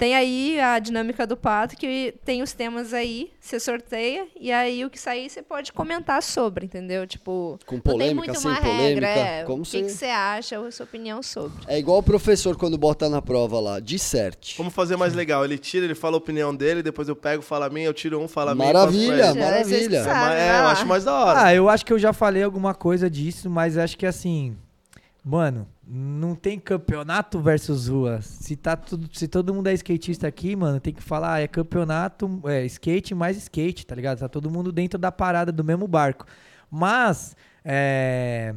Tem 0.00 0.16
aí 0.16 0.58
a 0.58 0.78
dinâmica 0.78 1.26
do 1.26 1.36
pato, 1.36 1.76
que 1.76 2.14
tem 2.24 2.40
os 2.42 2.54
temas 2.54 2.94
aí, 2.94 3.30
você 3.38 3.60
sorteia, 3.60 4.26
e 4.34 4.50
aí 4.50 4.82
o 4.82 4.88
que 4.88 4.98
sair 4.98 5.28
você 5.28 5.42
pode 5.42 5.74
comentar 5.74 6.22
sobre, 6.22 6.64
entendeu? 6.64 7.06
Tipo, 7.06 7.58
Com 7.66 7.74
não 7.74 7.82
tem 7.82 7.92
polêmica, 7.92 8.16
muito 8.16 8.40
sem 8.40 8.50
uma 8.50 8.60
polêmica. 8.62 8.82
regra, 8.82 9.08
é, 9.08 9.44
como 9.44 9.58
o 9.58 9.62
que, 9.62 9.72
você... 9.72 9.82
que 9.82 9.90
você 9.90 10.06
acha, 10.06 10.58
a 10.58 10.72
sua 10.72 10.84
opinião 10.84 11.22
sobre. 11.22 11.52
É 11.66 11.78
igual 11.78 11.98
o 11.98 12.02
professor 12.02 12.56
quando 12.56 12.78
bota 12.78 13.10
na 13.10 13.20
prova 13.20 13.60
lá. 13.60 13.78
Disserte. 13.78 14.56
Vamos 14.56 14.72
fazer 14.72 14.96
mais 14.96 15.12
legal. 15.12 15.44
Ele 15.44 15.58
tira, 15.58 15.84
ele 15.84 15.94
fala 15.94 16.16
a 16.16 16.18
opinião 16.18 16.56
dele, 16.56 16.82
depois 16.82 17.06
eu 17.06 17.14
pego, 17.14 17.42
fala 17.42 17.66
a 17.66 17.68
minha, 17.68 17.84
eu 17.84 17.92
tiro 17.92 18.18
um, 18.18 18.26
fala 18.26 18.52
a 18.52 18.54
minha. 18.54 18.72
Maravilha, 18.72 19.34
vocês 19.34 19.36
maravilha. 19.36 19.98
É, 19.98 20.48
é, 20.48 20.60
eu 20.60 20.68
acho 20.68 20.86
mais 20.86 21.04
da 21.04 21.12
hora. 21.12 21.42
Ah, 21.44 21.54
eu 21.54 21.68
acho 21.68 21.84
que 21.84 21.92
eu 21.92 21.98
já 21.98 22.14
falei 22.14 22.42
alguma 22.42 22.72
coisa 22.74 23.10
disso, 23.10 23.50
mas 23.50 23.76
acho 23.76 23.98
que 23.98 24.06
assim, 24.06 24.56
mano, 25.22 25.68
não 25.92 26.36
tem 26.36 26.56
campeonato 26.56 27.40
versus 27.40 27.88
rua. 27.88 28.22
Se 28.22 28.54
tá 28.54 28.76
tudo, 28.76 29.08
se 29.12 29.26
todo 29.26 29.52
mundo 29.52 29.66
é 29.66 29.74
skatista 29.74 30.28
aqui, 30.28 30.54
mano, 30.54 30.78
tem 30.78 30.94
que 30.94 31.02
falar, 31.02 31.34
ah, 31.34 31.40
é 31.40 31.48
campeonato, 31.48 32.40
é 32.44 32.64
skate 32.64 33.12
mais 33.12 33.36
skate, 33.36 33.84
tá 33.84 33.96
ligado? 33.96 34.20
Tá 34.20 34.28
todo 34.28 34.48
mundo 34.48 34.70
dentro 34.70 35.00
da 35.00 35.10
parada 35.10 35.50
do 35.50 35.64
mesmo 35.64 35.88
barco. 35.88 36.26
Mas 36.70 37.34
é, 37.64 38.54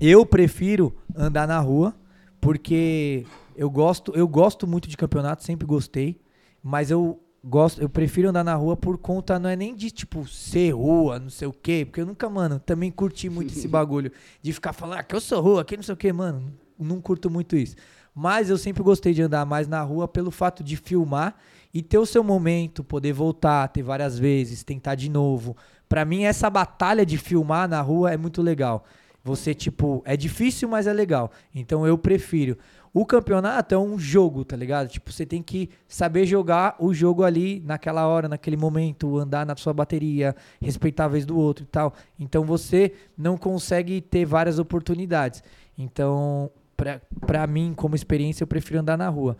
eu 0.00 0.24
prefiro 0.24 0.96
andar 1.14 1.46
na 1.46 1.58
rua 1.58 1.94
porque 2.40 3.26
eu 3.54 3.68
gosto, 3.68 4.12
eu 4.14 4.26
gosto 4.26 4.66
muito 4.66 4.88
de 4.88 4.96
campeonato, 4.96 5.44
sempre 5.44 5.66
gostei, 5.66 6.18
mas 6.62 6.90
eu 6.90 7.20
gosto, 7.48 7.80
eu 7.80 7.88
prefiro 7.88 8.28
andar 8.28 8.44
na 8.44 8.54
rua 8.54 8.76
por 8.76 8.98
conta 8.98 9.38
não 9.38 9.48
é 9.48 9.56
nem 9.56 9.74
de 9.74 9.90
tipo 9.90 10.26
ser 10.28 10.72
rua, 10.74 11.18
não 11.18 11.30
sei 11.30 11.48
o 11.48 11.52
quê, 11.52 11.84
porque 11.84 12.00
eu 12.00 12.06
nunca, 12.06 12.28
mano, 12.28 12.60
também 12.60 12.90
curti 12.90 13.30
muito 13.30 13.52
esse 13.52 13.66
bagulho 13.68 14.12
de 14.42 14.52
ficar 14.52 14.72
falando 14.72 14.98
ah, 14.98 15.02
que 15.02 15.14
eu 15.14 15.20
sou 15.20 15.40
rua, 15.40 15.64
que 15.64 15.76
não 15.76 15.82
sei 15.82 15.94
o 15.94 15.96
quê, 15.96 16.12
mano, 16.12 16.52
não 16.78 17.00
curto 17.00 17.30
muito 17.30 17.56
isso. 17.56 17.74
Mas 18.14 18.50
eu 18.50 18.58
sempre 18.58 18.82
gostei 18.82 19.14
de 19.14 19.22
andar 19.22 19.46
mais 19.46 19.66
na 19.66 19.80
rua 19.80 20.06
pelo 20.06 20.30
fato 20.30 20.62
de 20.62 20.76
filmar 20.76 21.36
e 21.72 21.82
ter 21.82 21.98
o 21.98 22.06
seu 22.06 22.24
momento, 22.24 22.82
poder 22.82 23.12
voltar, 23.12 23.68
ter 23.68 23.82
várias 23.82 24.18
vezes, 24.18 24.64
tentar 24.64 24.94
de 24.94 25.08
novo. 25.08 25.56
Pra 25.88 26.04
mim 26.04 26.24
essa 26.24 26.50
batalha 26.50 27.06
de 27.06 27.16
filmar 27.16 27.68
na 27.68 27.80
rua 27.80 28.12
é 28.12 28.16
muito 28.16 28.42
legal. 28.42 28.84
Você 29.22 29.54
tipo, 29.54 30.02
é 30.04 30.16
difícil, 30.16 30.68
mas 30.68 30.86
é 30.86 30.92
legal. 30.92 31.30
Então 31.54 31.86
eu 31.86 31.98
prefiro. 31.98 32.56
O 32.98 33.06
campeonato 33.06 33.72
é 33.76 33.78
um 33.78 33.96
jogo, 33.96 34.44
tá 34.44 34.56
ligado? 34.56 34.88
Tipo, 34.88 35.12
você 35.12 35.24
tem 35.24 35.40
que 35.40 35.70
saber 35.86 36.26
jogar 36.26 36.74
o 36.80 36.92
jogo 36.92 37.22
ali 37.22 37.62
naquela 37.64 38.04
hora, 38.08 38.26
naquele 38.26 38.56
momento, 38.56 39.18
andar 39.18 39.46
na 39.46 39.54
sua 39.54 39.72
bateria, 39.72 40.34
respeitar 40.60 41.04
a 41.04 41.08
vez 41.08 41.24
do 41.24 41.38
outro 41.38 41.62
e 41.62 41.68
tal. 41.68 41.94
Então 42.18 42.42
você 42.42 42.92
não 43.16 43.36
consegue 43.36 44.00
ter 44.00 44.24
várias 44.24 44.58
oportunidades. 44.58 45.44
Então, 45.78 46.50
pra, 46.76 47.00
pra 47.24 47.46
mim, 47.46 47.72
como 47.72 47.94
experiência, 47.94 48.42
eu 48.42 48.48
prefiro 48.48 48.80
andar 48.80 48.98
na 48.98 49.08
rua. 49.08 49.36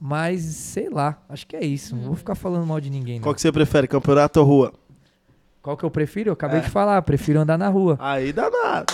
Mas, 0.00 0.40
sei 0.40 0.88
lá, 0.88 1.22
acho 1.28 1.46
que 1.46 1.56
é 1.56 1.62
isso. 1.62 1.94
Não 1.94 2.04
vou 2.04 2.16
ficar 2.16 2.34
falando 2.34 2.66
mal 2.66 2.80
de 2.80 2.88
ninguém. 2.88 3.16
Não. 3.16 3.24
Qual 3.24 3.34
que 3.34 3.40
você 3.42 3.52
prefere, 3.52 3.86
campeonato 3.86 4.40
ou 4.40 4.46
rua? 4.46 4.72
Qual 5.64 5.76
que 5.78 5.82
eu 5.84 5.90
prefiro? 5.90 6.28
Eu 6.28 6.34
acabei 6.34 6.58
É. 6.58 6.62
de 6.62 6.68
falar, 6.70 7.00
prefiro 7.02 7.40
andar 7.40 7.56
na 7.56 7.68
rua. 7.68 7.96
Aí 7.98 8.32
dá 8.34 8.50
nada. 8.50 8.84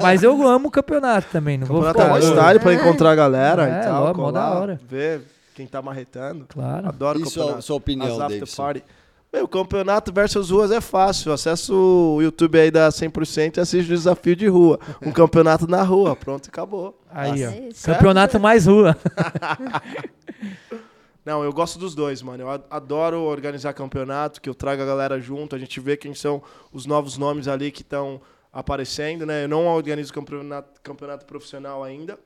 Mas 0.00 0.22
eu 0.22 0.42
amo 0.48 0.68
o 0.68 0.70
campeonato 0.70 1.28
também, 1.30 1.58
não 1.58 1.66
Campeonato 1.66 1.98
vou 1.98 2.06
é 2.06 2.20
ficar... 2.20 2.26
mó 2.28 2.40
style 2.40 2.60
pra 2.60 2.72
encontrar 2.74 3.10
a 3.10 3.14
galera 3.14 3.68
É, 3.68 3.80
e 3.80 3.84
tal. 3.84 4.04
logo, 4.04 4.22
mó 4.22 4.32
da 4.32 4.50
hora. 4.58 4.80
Ver 4.88 5.20
quem 5.54 5.66
tá 5.66 5.82
marretando. 5.82 6.46
Claro. 6.48 6.88
Adoro 6.88 7.20
E 7.20 7.26
sua, 7.26 7.42
campeonato. 7.42 7.62
sua 7.62 7.76
opinião, 7.76 8.06
As 8.08 8.20
after 8.20 8.28
Davidson? 8.40 8.62
party. 8.62 8.84
Meu, 9.30 9.46
campeonato 9.48 10.12
versus 10.14 10.48
ruas 10.50 10.70
é 10.70 10.80
fácil. 10.80 11.30
Acessa 11.32 11.74
o 11.74 12.20
YouTube 12.22 12.58
aí 12.58 12.70
da 12.70 12.88
100% 12.90 13.56
e 13.58 13.60
assiste 13.60 13.86
o 13.92 13.94
desafio 13.94 14.34
de 14.36 14.46
rua. 14.48 14.78
Um 15.02 15.12
campeonato 15.12 15.66
na 15.68 15.82
rua. 15.82 16.16
Pronto, 16.16 16.48
acabou. 16.48 16.98
Aí, 17.12 17.44
ó. 17.44 17.50
É 17.50 17.68
isso. 17.68 17.84
Campeonato 17.84 18.40
mais 18.40 18.64
rua. 18.66 18.96
Não, 21.24 21.42
eu 21.42 21.52
gosto 21.52 21.78
dos 21.78 21.94
dois, 21.94 22.20
mano. 22.20 22.42
Eu 22.42 22.64
adoro 22.70 23.22
organizar 23.22 23.72
campeonato, 23.72 24.40
que 24.40 24.48
eu 24.48 24.54
trago 24.54 24.82
a 24.82 24.86
galera 24.86 25.18
junto, 25.18 25.56
a 25.56 25.58
gente 25.58 25.80
vê 25.80 25.96
quem 25.96 26.14
são 26.14 26.42
os 26.72 26.84
novos 26.84 27.16
nomes 27.16 27.48
ali 27.48 27.72
que 27.72 27.82
estão 27.82 28.20
aparecendo, 28.52 29.24
né? 29.24 29.44
Eu 29.44 29.48
não 29.48 29.66
organizo 29.66 30.12
campeonato, 30.12 30.80
campeonato 30.82 31.24
profissional 31.24 31.82
ainda, 31.82 32.18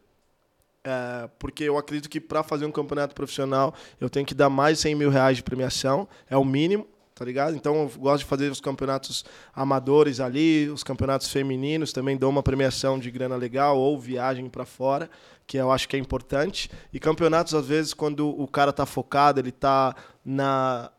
é, 0.85 1.29
porque 1.39 1.65
eu 1.65 1.79
acredito 1.79 2.09
que 2.09 2.21
para 2.21 2.43
fazer 2.43 2.67
um 2.67 2.73
campeonato 2.73 3.15
profissional 3.15 3.75
eu 4.01 4.11
tenho 4.11 4.27
que 4.27 4.35
dar 4.35 4.51
mais 4.51 4.79
de 4.79 4.83
100 4.83 4.95
mil 4.95 5.11
reais 5.11 5.37
de 5.37 5.43
premiação, 5.43 6.09
é 6.29 6.37
o 6.37 6.45
mínimo, 6.45 6.87
tá 7.19 7.25
ligado? 7.25 7.57
Então 7.57 7.75
eu 7.75 7.91
gosto 7.99 8.23
de 8.23 8.29
fazer 8.29 8.51
os 8.51 8.61
campeonatos 8.61 9.25
amadores 9.53 10.21
ali, 10.21 10.69
os 10.69 10.85
campeonatos 10.85 11.29
femininos 11.29 11.93
também 11.93 12.17
dou 12.17 12.31
uma 12.31 12.43
premiação 12.43 12.97
de 12.97 13.11
grana 13.11 13.35
legal 13.35 13.77
ou 13.77 13.99
viagem 13.99 14.49
para 14.49 14.65
fora, 14.65 15.11
que 15.45 15.57
eu 15.57 15.73
acho 15.73 15.89
que 15.89 15.97
é 15.97 15.99
importante. 15.99 16.71
E 16.93 17.01
campeonatos 17.01 17.55
às 17.55 17.67
vezes 17.67 17.93
quando 17.93 18.29
o 18.29 18.47
cara 18.47 18.73
tá 18.73 18.87
focado, 18.87 19.41
ele 19.41 19.51
tá 19.51 19.97
na 20.25 20.91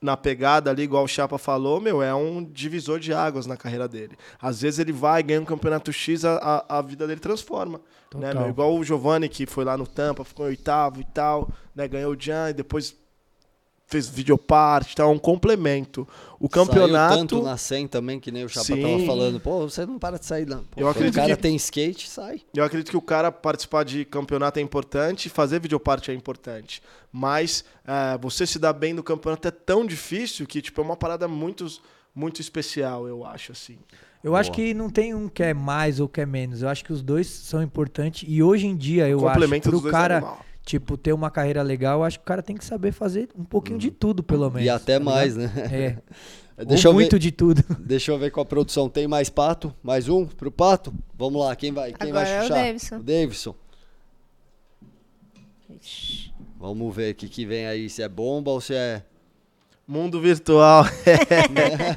na 0.00 0.16
pegada 0.16 0.70
ali, 0.70 0.82
igual 0.82 1.02
o 1.02 1.08
Chapa 1.08 1.38
falou, 1.38 1.80
meu, 1.80 2.00
é 2.00 2.14
um 2.14 2.44
divisor 2.44 3.00
de 3.00 3.12
águas 3.12 3.46
na 3.46 3.56
carreira 3.56 3.88
dele. 3.88 4.16
Às 4.40 4.62
vezes 4.62 4.78
ele 4.78 4.92
vai, 4.92 5.24
ganha 5.24 5.40
um 5.40 5.44
campeonato 5.44 5.92
X, 5.92 6.24
a, 6.24 6.64
a, 6.68 6.80
vida 6.80 7.04
dele 7.04 7.18
transforma. 7.18 7.80
Né, 8.14 8.32
meu? 8.32 8.48
Igual 8.48 8.76
o 8.76 8.84
Giovanni, 8.84 9.28
que 9.28 9.44
foi 9.44 9.64
lá 9.64 9.76
no 9.76 9.88
Tampa, 9.88 10.22
ficou 10.22 10.46
em 10.46 10.50
oitavo 10.50 11.00
e 11.00 11.04
tal, 11.04 11.50
né, 11.74 11.88
ganhou 11.88 12.12
o 12.12 12.16
Jan 12.16 12.50
e 12.50 12.52
depois 12.52 12.96
fez 13.88 14.06
videoparte, 14.06 14.94
tal, 14.94 15.10
um 15.10 15.18
complemento. 15.18 16.06
O 16.38 16.46
Saiu 16.46 16.50
campeonato... 16.66 17.16
tanto 17.16 17.42
na 17.42 17.56
100 17.56 17.88
também, 17.88 18.20
que 18.20 18.30
nem 18.30 18.44
o 18.44 18.48
Chapa 18.48 18.66
Sim. 18.66 18.82
tava 18.82 18.98
falando. 19.06 19.40
Pô, 19.40 19.60
você 19.68 19.86
não 19.86 19.98
para 19.98 20.18
de 20.18 20.26
sair, 20.26 20.46
não. 20.46 20.62
Pô, 20.62 20.78
Eu 20.78 20.88
acredito 20.88 21.14
o 21.14 21.16
cara 21.16 21.34
que- 21.34 21.42
tem 21.42 21.56
skate, 21.56 22.06
sai. 22.06 22.42
Eu 22.54 22.64
acredito 22.64 22.90
que 22.90 22.96
o 22.98 23.02
cara 23.02 23.32
participar 23.32 23.84
de 23.84 24.04
campeonato 24.04 24.58
é 24.58 24.62
importante, 24.62 25.30
fazer 25.30 25.58
videoparte 25.58 26.10
é 26.10 26.14
importante. 26.14 26.82
Mas 27.10 27.64
eh, 27.86 28.18
você 28.20 28.46
se 28.46 28.58
dar 28.58 28.74
bem 28.74 28.92
no 28.92 29.02
campeonato 29.02 29.48
é 29.48 29.50
tão 29.50 29.86
difícil 29.86 30.46
que 30.46 30.60
tipo, 30.60 30.78
é 30.82 30.84
uma 30.84 30.96
parada 30.96 31.26
muito, 31.26 31.66
muito 32.14 32.42
especial, 32.42 33.08
eu 33.08 33.24
acho, 33.24 33.52
assim. 33.52 33.78
Eu 34.22 34.36
acho 34.36 34.50
Boa. 34.50 34.56
que 34.56 34.74
não 34.74 34.90
tem 34.90 35.14
um 35.14 35.28
que 35.28 35.42
é 35.42 35.54
mais 35.54 35.98
ou 35.98 36.08
que 36.08 36.20
é 36.20 36.26
menos. 36.26 36.60
Eu 36.60 36.68
acho 36.68 36.84
que 36.84 36.92
os 36.92 37.00
dois 37.00 37.26
são 37.26 37.62
importantes. 37.62 38.28
E 38.28 38.42
hoje 38.42 38.66
em 38.66 38.76
dia, 38.76 39.08
eu 39.08 39.26
acho, 39.26 39.48
pro 39.62 39.88
é 39.88 39.90
cara, 39.90 40.16
animal. 40.18 40.44
Tipo, 40.68 40.98
ter 40.98 41.14
uma 41.14 41.30
carreira 41.30 41.62
legal, 41.62 42.00
eu 42.00 42.04
acho 42.04 42.18
que 42.18 42.24
o 42.24 42.26
cara 42.26 42.42
tem 42.42 42.54
que 42.54 42.64
saber 42.64 42.92
fazer 42.92 43.30
um 43.34 43.42
pouquinho 43.42 43.78
de 43.78 43.90
tudo, 43.90 44.22
pelo 44.22 44.50
menos. 44.50 44.66
E 44.66 44.68
até 44.68 44.98
tá 44.98 45.04
mais, 45.04 45.34
ligado? 45.34 45.54
né? 45.54 45.68
É. 45.72 45.98
Deixa 46.66 46.88
ou 46.88 46.92
eu, 46.92 46.98
ver, 46.98 47.04
muito 47.04 47.18
de 47.18 47.30
tudo. 47.30 47.64
deixa 47.78 48.10
eu 48.10 48.18
ver 48.18 48.32
com 48.32 48.40
a 48.40 48.44
produção. 48.44 48.88
Tem 48.88 49.06
mais 49.06 49.30
pato? 49.30 49.72
Mais 49.80 50.08
um 50.08 50.26
pro 50.26 50.50
pato? 50.50 50.92
Vamos 51.16 51.40
lá, 51.40 51.54
quem 51.54 51.72
vai? 51.72 51.92
Quem 51.92 52.10
Agora 52.10 52.24
vai 52.24 52.36
é 52.36 52.44
o? 52.44 52.48
Davidson. 52.48 52.96
O 52.96 53.02
Davidson. 53.04 53.54
Ixi. 55.70 56.32
Vamos 56.58 56.96
ver 56.96 57.12
o 57.12 57.14
que, 57.14 57.28
que 57.28 57.46
vem 57.46 57.64
aí, 57.68 57.88
se 57.88 58.02
é 58.02 58.08
bomba 58.08 58.50
ou 58.50 58.60
se 58.60 58.74
é. 58.74 59.04
Mundo 59.86 60.20
virtual. 60.20 60.84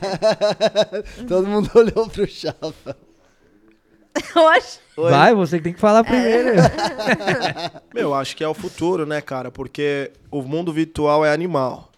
Todo 1.27 1.48
mundo 1.48 1.72
olhou 1.73 2.07
pro 2.07 2.27
Chapa. 2.27 2.95
Oxe. 4.36 4.80
Vai, 4.98 5.34
você 5.34 5.58
que 5.58 5.64
tem 5.64 5.74
que 5.74 5.80
falar 5.80 6.04
primeiro. 6.04 6.52
Meu, 7.94 8.14
acho 8.14 8.36
que 8.36 8.44
é 8.44 8.48
o 8.48 8.54
futuro, 8.54 9.06
né, 9.06 9.22
cara? 9.22 9.50
Porque 9.52 10.12
o 10.30 10.42
mundo 10.42 10.72
virtual 10.74 11.26
é 11.26 11.32
animal. 11.34 11.90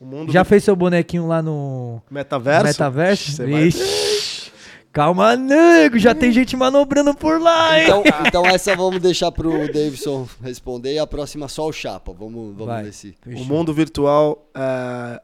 O 0.00 0.04
mundo 0.06 0.32
Já 0.32 0.42
vi- 0.42 0.48
fez 0.50 0.64
seu 0.64 0.76
bonequinho 0.76 1.26
lá 1.26 1.42
no 1.42 2.00
metaverso? 2.10 2.64
metaverso? 2.66 3.32
Você 3.32 3.46
vai- 3.46 3.62
Ixi. 3.64 4.52
Calma, 4.92 5.34
nego, 5.34 5.98
já 5.98 6.14
tem 6.14 6.30
gente 6.30 6.56
manobrando 6.56 7.12
por 7.14 7.40
lá, 7.40 7.76
hein? 7.80 7.84
Então, 7.86 8.02
então 8.28 8.46
essa 8.46 8.76
vamos 8.76 9.00
deixar 9.02 9.32
pro 9.32 9.50
Davidson 9.72 10.24
responder 10.40 10.94
e 10.94 10.98
a 11.00 11.06
próxima 11.06 11.48
só 11.48 11.66
o 11.66 11.72
Chapa. 11.72 12.12
Vamos, 12.12 12.52
vamos 12.54 12.66
Vai. 12.66 12.84
ver 12.84 12.92
se. 12.92 13.12
O 13.26 13.44
mundo 13.44 13.74
virtual, 13.74 14.46
é, 14.54 15.20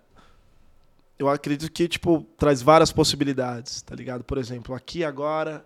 eu 1.20 1.28
acredito 1.28 1.70
que 1.70 1.86
tipo 1.86 2.26
traz 2.38 2.62
várias 2.62 2.90
possibilidades, 2.90 3.82
tá 3.82 3.94
ligado? 3.94 4.24
Por 4.24 4.38
exemplo, 4.38 4.74
aqui 4.74 5.04
agora 5.04 5.62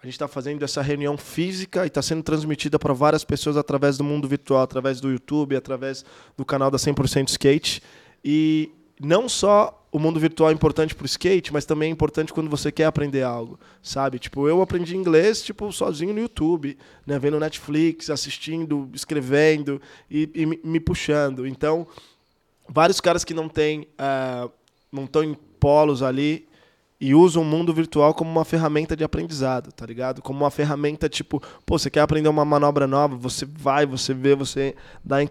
a 0.00 0.06
gente 0.06 0.14
está 0.14 0.28
fazendo 0.28 0.62
essa 0.64 0.80
reunião 0.80 1.18
física 1.18 1.82
e 1.82 1.88
está 1.88 2.00
sendo 2.00 2.22
transmitida 2.22 2.78
para 2.78 2.92
várias 2.92 3.24
pessoas 3.24 3.56
através 3.56 3.98
do 3.98 4.04
mundo 4.04 4.28
virtual, 4.28 4.62
através 4.62 5.00
do 5.00 5.10
YouTube, 5.10 5.56
através 5.56 6.04
do 6.36 6.44
canal 6.44 6.70
da 6.70 6.78
100% 6.78 7.30
Skate. 7.30 7.82
E 8.24 8.70
não 9.00 9.28
só 9.28 9.84
o 9.90 9.98
mundo 9.98 10.20
virtual 10.20 10.50
é 10.50 10.52
importante 10.52 10.94
para 10.94 11.04
o 11.04 11.06
skate, 11.06 11.52
mas 11.52 11.64
também 11.64 11.88
é 11.88 11.92
importante 11.92 12.32
quando 12.32 12.48
você 12.48 12.70
quer 12.70 12.84
aprender 12.84 13.22
algo, 13.22 13.58
sabe? 13.82 14.20
Tipo, 14.20 14.46
eu 14.46 14.62
aprendi 14.62 14.96
inglês 14.96 15.42
tipo 15.42 15.72
sozinho 15.72 16.14
no 16.14 16.20
YouTube, 16.20 16.78
né? 17.04 17.18
Vendo 17.18 17.40
Netflix, 17.40 18.08
assistindo, 18.08 18.88
escrevendo 18.94 19.80
e, 20.08 20.30
e 20.34 20.46
me 20.46 20.78
puxando. 20.78 21.46
Então, 21.46 21.86
vários 22.68 23.00
caras 23.00 23.24
que 23.24 23.32
não 23.32 23.48
têm, 23.48 23.88
uh, 23.98 24.52
não 24.90 25.04
estão 25.04 25.22
em 25.22 25.34
polos 25.34 26.02
ali 26.02 26.48
e 27.00 27.14
usam 27.14 27.42
o 27.42 27.44
mundo 27.44 27.72
virtual 27.74 28.14
como 28.14 28.30
uma 28.30 28.44
ferramenta 28.44 28.96
de 28.96 29.04
aprendizado, 29.04 29.70
tá 29.72 29.84
ligado? 29.84 30.22
Como 30.22 30.40
uma 30.40 30.50
ferramenta 30.50 31.08
tipo, 31.08 31.42
pô, 31.64 31.78
você 31.78 31.90
quer 31.90 32.00
aprender 32.00 32.28
uma 32.28 32.44
manobra 32.44 32.86
nova, 32.86 33.16
você 33.16 33.44
vai, 33.44 33.84
você 33.84 34.14
vê, 34.14 34.34
você 34.34 34.74
dá 35.04 35.22
em, 35.22 35.28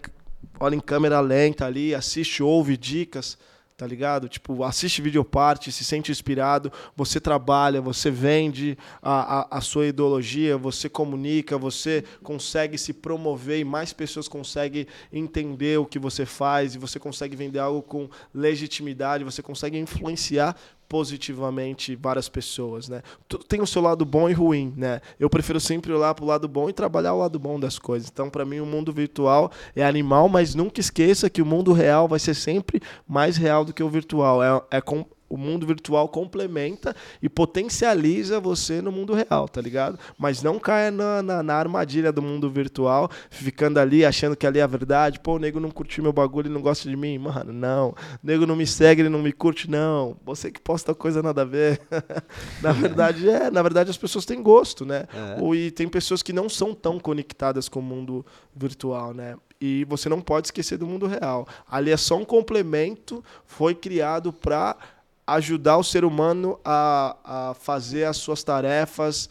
olha 0.60 0.76
em 0.76 0.80
câmera 0.80 1.20
lenta 1.20 1.66
ali, 1.66 1.94
assiste, 1.94 2.42
ouve 2.42 2.76
dicas, 2.76 3.36
tá 3.76 3.86
ligado? 3.86 4.26
Tipo, 4.28 4.64
assiste 4.64 5.02
videoparte, 5.02 5.70
se 5.70 5.84
sente 5.84 6.10
inspirado, 6.10 6.72
você 6.96 7.20
trabalha, 7.20 7.80
você 7.80 8.10
vende 8.10 8.76
a, 9.02 9.40
a, 9.40 9.58
a, 9.58 9.60
sua 9.60 9.86
ideologia, 9.86 10.56
você 10.56 10.88
comunica, 10.88 11.58
você 11.58 12.02
consegue 12.22 12.78
se 12.78 12.94
promover 12.94 13.60
e 13.60 13.64
mais 13.64 13.92
pessoas 13.92 14.28
conseguem 14.28 14.86
entender 15.12 15.78
o 15.78 15.84
que 15.84 15.98
você 15.98 16.24
faz 16.24 16.74
e 16.74 16.78
você 16.78 16.98
consegue 16.98 17.36
vender 17.36 17.58
algo 17.58 17.82
com 17.82 18.08
legitimidade, 18.32 19.24
você 19.24 19.42
consegue 19.42 19.76
influenciar 19.78 20.56
positivamente 20.88 21.96
várias 21.96 22.28
pessoas, 22.28 22.88
né? 22.88 23.02
Tem 23.48 23.60
o 23.60 23.66
seu 23.66 23.82
lado 23.82 24.04
bom 24.04 24.28
e 24.28 24.32
ruim, 24.32 24.72
né? 24.76 25.00
Eu 25.18 25.28
prefiro 25.28 25.60
sempre 25.60 25.92
olhar 25.92 26.14
para 26.14 26.24
o 26.24 26.28
lado 26.28 26.48
bom 26.48 26.68
e 26.68 26.72
trabalhar 26.72 27.14
o 27.14 27.18
lado 27.18 27.38
bom 27.38 27.58
das 27.58 27.78
coisas. 27.78 28.08
Então, 28.12 28.30
para 28.30 28.44
mim, 28.44 28.60
o 28.60 28.66
mundo 28.66 28.92
virtual 28.92 29.50
é 29.74 29.84
animal, 29.84 30.28
mas 30.28 30.54
nunca 30.54 30.80
esqueça 30.80 31.30
que 31.30 31.42
o 31.42 31.46
mundo 31.46 31.72
real 31.72 32.08
vai 32.08 32.18
ser 32.18 32.34
sempre 32.34 32.80
mais 33.06 33.36
real 33.36 33.64
do 33.64 33.72
que 33.72 33.82
o 33.82 33.88
virtual. 33.88 34.42
É, 34.42 34.78
é, 34.78 34.82
o 35.28 35.36
mundo 35.36 35.66
virtual 35.66 36.08
complementa 36.08 36.94
e 37.20 37.28
potencializa 37.28 38.38
você 38.40 38.80
no 38.80 38.92
mundo 38.92 39.12
real, 39.12 39.48
tá 39.48 39.60
ligado? 39.60 39.98
Mas 40.18 40.42
não 40.42 40.58
caia 40.58 40.90
na, 40.90 41.22
na, 41.22 41.42
na, 41.42 41.54
armadilha 41.54 42.12
do 42.12 42.22
mundo 42.22 42.50
virtual, 42.50 43.10
ficando 43.30 43.78
ali 43.78 44.04
achando 44.04 44.36
que 44.36 44.46
ali 44.46 44.58
é 44.58 44.62
a 44.62 44.66
verdade. 44.66 45.20
Pô, 45.20 45.34
o 45.34 45.38
nego 45.38 45.58
não 45.58 45.70
curtiu 45.70 46.02
meu 46.02 46.12
bagulho, 46.12 46.46
ele 46.46 46.54
não 46.54 46.62
gosta 46.62 46.88
de 46.88 46.96
mim. 46.96 47.18
Mano, 47.18 47.52
não. 47.52 47.88
O 47.88 47.94
nego 48.22 48.46
não 48.46 48.56
me 48.56 48.66
segue, 48.66 49.02
ele 49.02 49.08
não 49.08 49.22
me 49.22 49.32
curte, 49.32 49.70
não. 49.70 50.16
Você 50.24 50.50
que 50.50 50.60
posta 50.60 50.94
coisa 50.94 51.22
nada 51.22 51.42
a 51.42 51.44
ver. 51.44 51.80
na 52.62 52.72
verdade, 52.72 53.28
é. 53.28 53.50
Na 53.50 53.62
verdade, 53.62 53.90
as 53.90 53.96
pessoas 53.96 54.24
têm 54.24 54.42
gosto, 54.42 54.84
né? 54.84 55.06
É. 55.12 55.54
E 55.54 55.70
tem 55.70 55.88
pessoas 55.88 56.22
que 56.22 56.32
não 56.32 56.48
são 56.48 56.74
tão 56.74 56.98
conectadas 57.00 57.68
com 57.68 57.80
o 57.80 57.82
mundo 57.82 58.24
virtual, 58.54 59.12
né? 59.12 59.36
E 59.60 59.84
você 59.84 60.08
não 60.08 60.20
pode 60.20 60.48
esquecer 60.48 60.76
do 60.76 60.86
mundo 60.86 61.06
real. 61.06 61.48
Ali 61.68 61.90
é 61.90 61.96
só 61.96 62.16
um 62.16 62.24
complemento, 62.24 63.24
foi 63.46 63.74
criado 63.74 64.32
para 64.32 64.76
ajudar 65.26 65.76
o 65.76 65.84
ser 65.84 66.04
humano 66.04 66.58
a, 66.64 67.50
a 67.50 67.54
fazer 67.54 68.04
as 68.04 68.16
suas 68.16 68.44
tarefas 68.44 69.28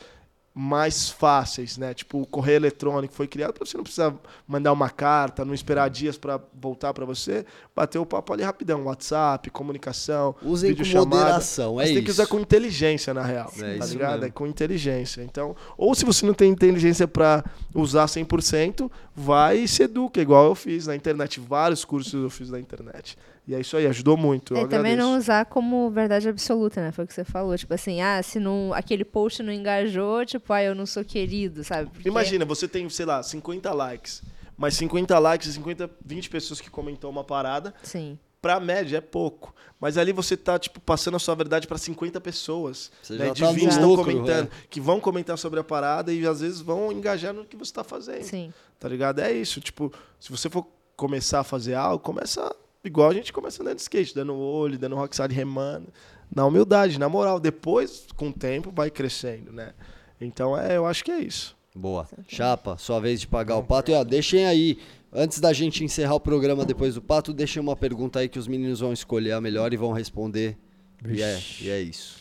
mais 0.58 1.10
fáceis, 1.10 1.78
né? 1.78 1.94
Tipo, 1.94 2.22
o 2.22 2.26
correio 2.26 2.56
eletrônico 2.56 3.14
foi 3.14 3.28
criado 3.28 3.52
para 3.52 3.66
você 3.66 3.76
não 3.76 3.84
precisar 3.84 4.16
mandar 4.48 4.72
uma 4.72 4.90
carta, 4.90 5.44
não 5.44 5.54
esperar 5.54 5.90
dias 5.90 6.18
para 6.18 6.40
voltar 6.54 6.94
para 6.94 7.04
você, 7.04 7.46
bater 7.76 8.00
o 8.00 8.06
papo 8.06 8.32
ali 8.32 8.42
rapidão, 8.42 8.86
WhatsApp, 8.86 9.50
comunicação, 9.50 10.34
Usem 10.42 10.74
com 10.74 10.84
moderação, 11.10 11.82
é 11.82 11.84
você 11.84 11.84
isso. 11.84 11.94
tem 11.96 12.04
que 12.06 12.12
usar 12.12 12.28
com 12.28 12.40
inteligência 12.40 13.14
na 13.14 13.22
real, 13.22 13.52
é 13.58 13.78
tá 13.78 13.86
ligado? 13.86 14.12
Mesmo. 14.14 14.26
É 14.28 14.30
com 14.30 14.48
inteligência. 14.48 15.22
Então, 15.24 15.58
ou 15.78 15.94
se 15.94 16.06
você 16.06 16.26
não 16.26 16.34
tem 16.34 16.50
inteligência 16.50 17.06
para 17.06 17.44
usar 17.74 18.06
100%, 18.06 18.90
vai 19.14 19.58
e 19.58 19.68
se 19.68 19.84
educa, 19.84 20.22
igual 20.22 20.46
eu 20.46 20.56
fiz 20.56 20.88
na 20.88 20.96
internet, 20.96 21.38
vários 21.38 21.84
cursos 21.84 22.14
eu 22.14 22.30
fiz 22.30 22.50
na 22.50 22.62
internet. 22.62 23.18
E 23.48 23.54
é 23.54 23.60
isso 23.60 23.78
aí, 23.78 23.86
ajudou 23.86 24.18
muito. 24.18 24.58
E 24.58 24.68
também 24.68 24.96
não 24.96 25.18
usar 25.18 25.46
como 25.46 25.90
verdade 25.92 26.28
absoluta, 26.28 26.82
né? 26.82 26.92
Foi 26.92 27.06
o 27.06 27.08
que 27.08 27.14
você 27.14 27.24
falou. 27.24 27.56
Tipo 27.56 27.76
assim, 27.76 28.02
ah, 28.02 28.22
se 28.24 28.40
não, 28.40 28.74
aquele 28.74 29.06
post 29.06 29.44
não 29.44 29.54
engajou, 29.54 30.26
tipo, 30.26 30.52
ah, 30.52 30.64
eu 30.64 30.74
não 30.74 30.86
sou 30.86 31.04
querido, 31.06 31.64
sabe? 31.64 31.90
Porque... 31.92 32.10
Imagina, 32.10 32.44
você 32.44 32.68
tem, 32.68 32.90
sei 32.90 33.06
lá, 33.06 33.22
50 33.22 33.72
likes. 33.72 34.24
Mas 34.58 34.74
50 34.76 35.20
likes 35.20 35.50
e 35.50 35.54
50, 35.54 35.90
20 36.04 36.30
pessoas 36.30 36.60
que 36.60 36.70
comentou 36.70 37.10
uma 37.12 37.24
parada. 37.24 37.74
Sim. 37.84 38.18
Pra 38.42 38.60
média 38.60 38.98
é 38.98 39.02
pouco. 39.02 39.54
Mas 39.80 39.98
ali 39.98 40.12
você 40.12 40.36
tá, 40.36 40.58
tipo, 40.58 40.80
passando 40.80 41.16
a 41.16 41.20
sua 41.20 41.36
verdade 41.36 41.68
para 41.68 41.78
50 41.78 42.20
pessoas. 42.22 42.92
Você 43.04 43.14
né? 43.14 43.28
já 43.28 43.34
de 43.34 43.42
tá 43.42 43.52
20 43.52 43.70
estão 43.70 43.96
comentando. 43.96 44.48
É. 44.48 44.68
Que 44.70 44.80
vão 44.80 45.00
comentar 45.00 45.38
sobre 45.38 45.60
a 45.60 45.64
parada 45.64 46.12
e 46.12 46.26
às 46.26 46.42
vezes 46.42 46.62
vão 46.62 46.92
engajar 46.92 47.34
no 47.34 47.46
que 47.46 47.58
você 47.58 47.74
tá 47.74 47.84
fazendo. 47.84 48.24
Sim. 48.24 48.52
Tá 48.80 48.88
ligado? 48.88 49.20
É 49.20 49.32
isso. 49.32 49.60
Tipo, 49.62 49.92
se 50.20 50.32
você 50.32 50.50
for 50.50 50.66
começar 50.96 51.42
a 51.42 51.44
fazer 51.44 51.74
algo, 51.76 52.02
começa 52.04 52.56
Igual 52.88 53.10
a 53.10 53.14
gente 53.14 53.34
começa 53.34 53.62
andando 53.62 53.76
de 53.76 53.82
skate, 53.82 54.14
dando 54.14 54.36
olho, 54.36 54.78
dando 54.78 54.96
rockside, 54.96 55.34
remando. 55.34 55.88
Na 56.34 56.46
humildade, 56.46 57.00
na 57.00 57.10
moral. 57.10 57.40
Depois, 57.40 58.08
com 58.16 58.30
o 58.30 58.34
tempo, 58.34 58.72
vai 58.74 58.90
crescendo, 58.90 59.52
né? 59.52 59.74
Então, 60.20 60.58
é, 60.58 60.78
eu 60.78 60.86
acho 60.86 61.04
que 61.04 61.12
é 61.12 61.20
isso. 61.20 61.56
Boa. 61.76 62.08
Chapa, 62.28 62.78
sua 62.78 63.00
vez 63.00 63.20
de 63.20 63.28
pagar 63.28 63.58
o 63.58 63.64
pato. 63.64 63.92
E 63.92 63.94
ó, 63.94 64.04
deixem 64.04 64.46
aí, 64.46 64.80
antes 65.12 65.40
da 65.40 65.52
gente 65.52 65.84
encerrar 65.84 66.16
o 66.16 66.20
programa 66.20 66.66
depois 66.66 66.96
do 66.96 67.02
pato, 67.02 67.34
deixem 67.34 67.62
uma 67.62 67.76
pergunta 67.76 68.20
aí 68.20 68.30
que 68.30 68.40
os 68.40 68.48
meninos 68.48 68.80
vão 68.80 68.94
escolher 68.94 69.34
a 69.34 69.42
melhor 69.42 69.74
e 69.74 69.78
vão 69.78 69.92
responder. 69.92 70.58
E 71.06 71.22
é, 71.22 71.40
e 71.62 71.70
é 71.70 71.82
isso. 71.82 72.18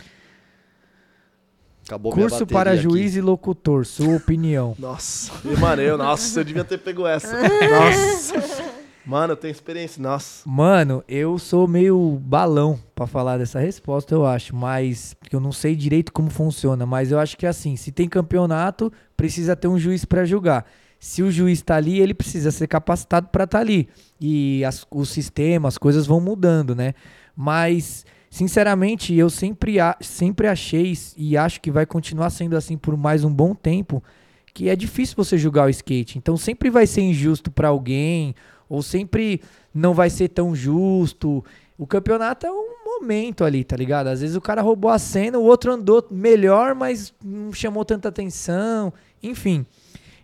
Acabou 1.87 2.13
Curso 2.13 2.47
para 2.47 2.77
juiz 2.77 3.13
aqui. 3.13 3.19
e 3.19 3.21
locutor, 3.21 3.85
sua 3.85 4.17
opinião. 4.17 4.75
Nossa, 4.79 5.31
mano, 5.61 5.83
eu, 5.83 5.99
nossa, 5.99 6.41
eu 6.41 6.45
devia 6.45 6.65
ter 6.65 6.79
pego 6.79 7.07
essa. 7.07 7.37
Nossa. 7.39 8.74
Mano, 9.07 9.35
eu 9.35 9.37
tenho 9.37 9.53
experiência, 9.53 10.03
nossa. 10.03 10.49
Mano, 10.49 11.05
eu 11.07 11.39
sou 11.39 11.69
meio 11.69 12.19
balão 12.23 12.79
para 12.95 13.07
falar 13.07 13.37
dessa 13.37 13.61
resposta, 13.61 14.15
eu 14.15 14.25
acho, 14.25 14.57
mas 14.57 15.15
eu 15.31 15.39
não 15.41 15.53
sei 15.53 15.77
direito 15.77 16.13
como 16.13 16.31
funciona, 16.31 16.87
mas 16.87 17.11
eu 17.11 17.19
acho 17.19 17.37
que 17.37 17.45
é 17.45 17.49
assim, 17.51 17.77
se 17.77 17.93
tem 17.93 18.09
campeonato, 18.09 18.91
precisa 19.17 19.55
ter 19.55 19.69
um 19.69 19.79
juiz 19.79 20.05
para 20.05 20.25
julgar. 20.25 20.65
Se 20.99 21.23
o 21.23 21.31
juiz 21.31 21.61
tá 21.61 21.77
ali, 21.77 22.01
ele 22.01 22.15
precisa 22.15 22.51
ser 22.51 22.67
capacitado 22.67 23.29
para 23.29 23.45
estar 23.45 23.59
tá 23.59 23.63
ali. 23.63 23.89
E 24.19 24.65
as, 24.65 24.87
o 24.91 25.05
sistema, 25.05 25.69
as 25.69 25.77
coisas 25.77 26.07
vão 26.07 26.19
mudando, 26.19 26.75
né? 26.75 26.95
Mas 27.37 28.07
sinceramente, 28.31 29.15
eu 29.15 29.29
sempre, 29.29 29.77
sempre 30.01 30.49
achei 30.49 30.97
e 31.17 31.37
acho 31.37 31.61
que 31.61 31.71
vai 31.71 31.85
continuar 31.85 32.31
sendo 32.31 32.57
assim 32.57 32.79
por 32.79 32.97
mais 32.97 33.23
um 33.23 33.33
bom 33.33 33.55
tempo, 33.55 34.03
que 34.55 34.71
é 34.71 34.75
difícil 34.75 35.15
você 35.15 35.37
julgar 35.37 35.67
o 35.67 35.71
skate. 35.71 36.17
Então 36.17 36.39
sempre 36.39 36.71
vai 36.71 36.87
ser 36.87 37.03
injusto 37.03 37.51
para 37.51 37.69
alguém 37.69 38.35
ou 38.69 38.83
sempre 38.83 39.41
não 39.75 39.95
vai 39.95 40.11
ser 40.11 40.29
tão 40.29 40.55
justo. 40.55 41.45
O 41.77 41.87
campeonato 41.87 42.47
é 42.47 42.51
um 42.51 42.75
momento 42.85 43.45
ali, 43.45 43.65
tá 43.65 43.77
ligado? 43.77 44.09
Às 44.09 44.21
vezes 44.21 44.37
o 44.37 44.41
cara 44.41 44.63
roubou 44.63 44.91
a 44.91 44.99
cena, 44.99 45.39
o 45.39 45.43
outro 45.43 45.73
andou 45.73 46.07
melhor, 46.11 46.75
mas 46.75 47.13
não 47.23 47.53
chamou 47.53 47.85
tanta 47.85 48.09
atenção, 48.09 48.93
enfim. 49.23 49.67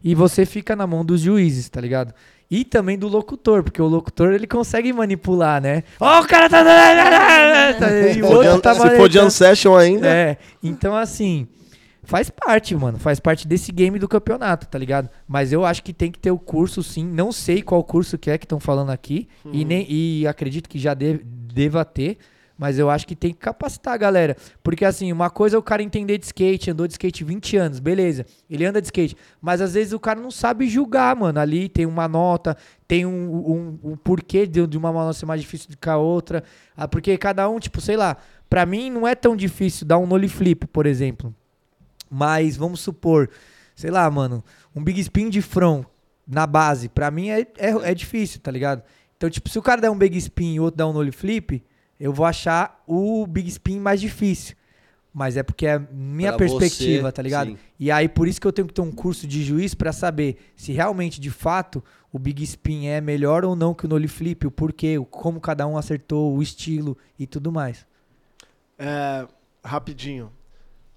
E 0.02 0.14
você 0.14 0.46
fica 0.46 0.74
na 0.76 0.86
mão 0.86 1.04
dos 1.04 1.20
juízes, 1.20 1.68
tá 1.68 1.80
ligado? 1.80 2.14
E 2.50 2.64
também 2.64 2.98
do 2.98 3.06
locutor, 3.06 3.62
porque 3.62 3.80
o 3.80 3.86
locutor 3.86 4.32
ele 4.32 4.46
consegue 4.46 4.92
manipular, 4.92 5.60
né? 5.60 5.84
Ó, 6.00 6.18
oh, 6.18 6.22
o 6.22 6.26
cara 6.26 6.48
tá. 6.48 6.64
e 8.16 8.22
o 8.22 8.26
outro 8.26 8.60
tá 8.60 8.74
Se 8.74 8.96
for 8.96 9.10
jam 9.10 9.30
session 9.30 9.76
ainda. 9.76 10.08
É. 10.08 10.36
Então, 10.60 10.96
assim, 10.96 11.46
faz 12.10 12.28
parte, 12.28 12.74
mano. 12.74 12.98
Faz 12.98 13.20
parte 13.20 13.46
desse 13.46 13.70
game 13.70 13.96
do 13.96 14.08
campeonato, 14.08 14.66
tá 14.66 14.76
ligado? 14.76 15.08
Mas 15.28 15.52
eu 15.52 15.64
acho 15.64 15.80
que 15.80 15.92
tem 15.92 16.10
que 16.10 16.18
ter 16.18 16.32
o 16.32 16.38
curso, 16.38 16.82
sim. 16.82 17.06
Não 17.06 17.30
sei 17.30 17.62
qual 17.62 17.84
curso 17.84 18.18
que 18.18 18.28
é 18.28 18.36
que 18.36 18.44
estão 18.44 18.58
falando 18.58 18.90
aqui. 18.90 19.28
Uhum. 19.44 19.52
E, 19.54 19.64
nem, 19.64 19.86
e 19.88 20.26
acredito 20.26 20.68
que 20.68 20.76
já 20.76 20.92
deve, 20.92 21.22
deva 21.24 21.84
ter. 21.84 22.18
Mas 22.58 22.78
eu 22.78 22.90
acho 22.90 23.06
que 23.06 23.14
tem 23.14 23.32
que 23.32 23.38
capacitar 23.38 23.94
a 23.94 23.96
galera. 23.96 24.36
Porque, 24.60 24.84
assim, 24.84 25.12
uma 25.12 25.30
coisa 25.30 25.56
é 25.56 25.58
o 25.58 25.62
cara 25.62 25.84
entender 25.84 26.18
de 26.18 26.26
skate, 26.26 26.72
andou 26.72 26.86
de 26.86 26.94
skate 26.94 27.22
20 27.22 27.56
anos, 27.56 27.78
beleza. 27.78 28.26
Ele 28.50 28.66
anda 28.66 28.82
de 28.82 28.88
skate. 28.88 29.16
Mas 29.40 29.60
às 29.60 29.74
vezes 29.74 29.92
o 29.92 30.00
cara 30.00 30.20
não 30.20 30.32
sabe 30.32 30.68
julgar, 30.68 31.14
mano. 31.14 31.38
Ali 31.38 31.68
tem 31.68 31.86
uma 31.86 32.08
nota, 32.08 32.56
tem 32.88 33.06
um, 33.06 33.12
um, 33.12 33.92
um 33.92 33.96
porquê 33.96 34.48
de, 34.48 34.66
de 34.66 34.76
uma 34.76 34.92
nota 34.92 35.12
ser 35.12 35.26
mais 35.26 35.40
difícil 35.40 35.70
do 35.70 35.76
que 35.76 35.88
a 35.88 35.96
outra. 35.96 36.42
Ah, 36.76 36.88
porque 36.88 37.16
cada 37.16 37.48
um, 37.48 37.60
tipo, 37.60 37.80
sei 37.80 37.96
lá. 37.96 38.16
Pra 38.50 38.66
mim 38.66 38.90
não 38.90 39.06
é 39.06 39.14
tão 39.14 39.36
difícil 39.36 39.86
dar 39.86 39.96
um 39.98 40.06
nollie 40.06 40.28
flip, 40.28 40.66
por 40.66 40.84
exemplo. 40.84 41.32
Mas 42.10 42.56
vamos 42.56 42.80
supor, 42.80 43.30
sei 43.76 43.90
lá, 43.90 44.10
mano, 44.10 44.42
um 44.74 44.82
big 44.82 45.00
spin 45.00 45.30
de 45.30 45.40
front 45.40 45.86
na 46.26 46.46
base, 46.46 46.88
pra 46.88 47.10
mim 47.10 47.28
é, 47.28 47.40
é, 47.56 47.90
é 47.90 47.94
difícil, 47.94 48.40
tá 48.40 48.50
ligado? 48.50 48.82
Então, 49.16 49.30
tipo, 49.30 49.48
se 49.48 49.58
o 49.58 49.62
cara 49.62 49.80
der 49.80 49.90
um 49.90 49.98
big 49.98 50.16
spin 50.18 50.54
e 50.54 50.60
o 50.60 50.64
outro 50.64 50.78
der 50.78 50.84
um 50.84 50.92
nollie 50.92 51.12
flip, 51.12 51.62
eu 51.98 52.12
vou 52.12 52.24
achar 52.24 52.82
o 52.86 53.26
big 53.26 53.48
spin 53.48 53.78
mais 53.78 54.00
difícil. 54.00 54.56
Mas 55.12 55.36
é 55.36 55.42
porque 55.42 55.66
é 55.66 55.78
minha 55.92 56.30
pra 56.30 56.38
perspectiva, 56.38 57.08
você, 57.08 57.12
tá 57.12 57.20
ligado? 57.20 57.50
Sim. 57.50 57.58
E 57.78 57.90
aí 57.90 58.08
por 58.08 58.28
isso 58.28 58.40
que 58.40 58.46
eu 58.46 58.52
tenho 58.52 58.68
que 58.68 58.74
ter 58.74 58.80
um 58.80 58.92
curso 58.92 59.26
de 59.26 59.42
juiz 59.42 59.74
para 59.74 59.92
saber 59.92 60.36
se 60.56 60.72
realmente, 60.72 61.20
de 61.20 61.30
fato, 61.30 61.82
o 62.12 62.18
big 62.18 62.42
spin 62.44 62.86
é 62.86 63.00
melhor 63.00 63.44
ou 63.44 63.56
não 63.56 63.74
que 63.74 63.84
o 63.86 63.88
nollie 63.88 64.08
flip, 64.08 64.46
o 64.46 64.50
porquê, 64.50 64.98
o 64.98 65.04
como 65.04 65.40
cada 65.40 65.66
um 65.66 65.76
acertou, 65.76 66.36
o 66.36 66.40
estilo 66.40 66.96
e 67.18 67.26
tudo 67.26 67.50
mais. 67.50 67.84
É, 68.78 69.26
rapidinho 69.64 70.30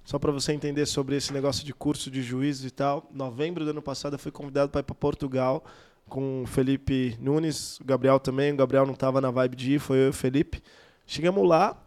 só 0.04 0.20
para 0.20 0.32
você 0.32 0.54
entender 0.54 0.86
sobre 0.86 1.16
esse 1.16 1.32
negócio 1.32 1.66
de 1.66 1.74
curso 1.74 2.12
de 2.12 2.22
juízo 2.22 2.68
e 2.68 2.72
tal, 2.72 3.10
novembro 3.14 3.64
do 3.64 3.72
ano 3.72 3.82
passado 3.82 4.14
eu 4.14 4.20
fui 4.20 4.32
convidado 4.32 4.70
para 4.72 4.82
ir 4.82 4.84
para 4.84 4.96
Portugal 4.96 5.64
com 6.08 6.44
o 6.44 6.46
Felipe 6.46 7.18
Nunes, 7.20 7.80
o 7.80 7.86
Gabriel 7.86 8.20
também, 8.20 8.52
o 8.52 8.58
Gabriel 8.58 8.86
não 8.86 8.94
estava 8.94 9.22
na 9.22 9.32
vibe 9.32 9.56
de 9.56 9.74
ir, 9.74 9.80
foi 9.80 9.98
eu 9.98 10.08
e 10.08 10.10
o 10.10 10.14
Felipe. 10.14 10.62
Chegamos 11.08 11.48
lá, 11.48 11.82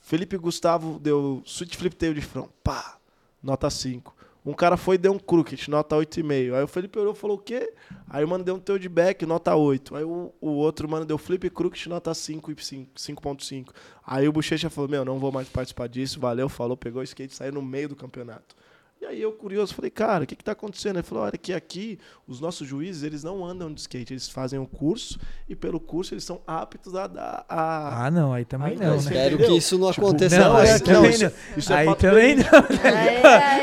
Felipe 0.00 0.36
Gustavo 0.36 0.98
deu 0.98 1.42
switch 1.44 1.76
flip 1.76 1.94
tail 1.94 2.14
de 2.14 2.22
front, 2.22 2.48
pá, 2.64 2.98
nota 3.42 3.68
5. 3.68 4.17
Um 4.44 4.52
cara 4.52 4.76
foi 4.76 4.94
e 4.94 4.98
deu 4.98 5.12
um 5.12 5.18
crooked, 5.18 5.68
nota 5.68 5.96
8,5. 5.96 6.54
Aí 6.54 6.62
o 6.62 6.68
Felipe 6.68 6.98
olhou 6.98 7.12
e 7.12 7.16
falou 7.16 7.36
o 7.36 7.40
quê? 7.40 7.72
Aí 8.08 8.24
o 8.24 8.28
mano 8.28 8.44
deu 8.44 8.54
um 8.54 8.58
tail 8.58 8.88
back, 8.88 9.26
nota 9.26 9.54
8. 9.54 9.96
Aí 9.96 10.04
o, 10.04 10.32
o 10.40 10.50
outro 10.50 10.88
mano 10.88 11.04
deu 11.04 11.18
flip 11.18 11.50
crooked, 11.50 11.88
nota 11.88 12.12
5,5. 12.12 13.74
Aí 14.06 14.28
o 14.28 14.32
Bochecha 14.32 14.70
falou, 14.70 14.88
meu, 14.88 15.04
não 15.04 15.18
vou 15.18 15.30
mais 15.30 15.48
participar 15.48 15.88
disso, 15.88 16.18
valeu, 16.18 16.48
falou, 16.48 16.76
pegou 16.76 17.00
o 17.00 17.04
skate 17.04 17.34
e 17.34 17.36
saiu 17.36 17.52
no 17.52 17.62
meio 17.62 17.90
do 17.90 17.96
campeonato. 17.96 18.56
E 19.00 19.06
aí 19.06 19.22
eu, 19.22 19.30
curioso, 19.30 19.72
falei, 19.74 19.92
cara, 19.92 20.24
o 20.24 20.26
que 20.26 20.34
está 20.34 20.50
acontecendo? 20.50 20.96
Ele 20.96 21.04
falou, 21.04 21.22
olha 21.22 21.38
que 21.38 21.52
aqui 21.52 22.00
os 22.26 22.40
nossos 22.40 22.66
juízes, 22.66 23.04
eles 23.04 23.22
não 23.22 23.44
andam 23.44 23.72
de 23.72 23.80
skate, 23.80 24.12
eles 24.12 24.28
fazem 24.28 24.58
o 24.58 24.62
um 24.62 24.66
curso 24.66 25.20
e 25.48 25.54
pelo 25.54 25.78
curso 25.78 26.14
eles 26.14 26.24
são 26.24 26.40
aptos 26.44 26.96
a 26.96 27.06
dar 27.06 27.46
a... 27.48 28.06
Ah, 28.06 28.10
não, 28.10 28.32
aí 28.32 28.44
também 28.44 28.76
não, 28.76 28.90
né? 28.90 28.96
Espero 28.96 29.38
que 29.38 29.56
isso 29.56 29.78
não 29.78 29.92
tipo, 29.92 30.04
aconteça 30.04 30.40
não, 30.40 30.52
mais. 30.52 30.70
Aí 30.70 30.80
também 30.80 31.18
não. 31.18 31.30
Isso 31.56 31.72
aí 31.72 31.88
é 31.88 31.94
também 31.94 32.36
não. 32.36 32.44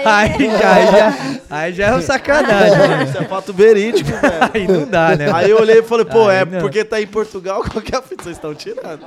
Aí, 0.05 0.39
aí, 0.39 0.47
aí, 0.47 0.91
já, 0.91 1.41
aí 1.49 1.73
já 1.73 1.87
é 1.87 1.95
um 1.95 2.01
sacanagem. 2.01 2.77
Mano. 2.77 3.03
Isso 3.03 3.17
é 3.17 3.25
fato 3.25 3.53
verídico, 3.53 4.09
velho. 4.15 4.51
Aí 4.53 4.67
não 4.67 4.87
dá, 4.87 5.17
né? 5.17 5.31
Aí 5.33 5.49
eu 5.49 5.59
olhei 5.59 5.79
e 5.79 5.83
falei, 5.83 6.05
pô, 6.05 6.29
aí 6.29 6.37
é 6.37 6.45
não. 6.45 6.61
porque 6.61 6.85
tá 6.85 7.01
em 7.01 7.07
Portugal, 7.07 7.61
qualquer 7.69 8.01
fita 8.03 8.23
vocês 8.23 8.37
estão 8.37 8.55
tirando. 8.55 9.05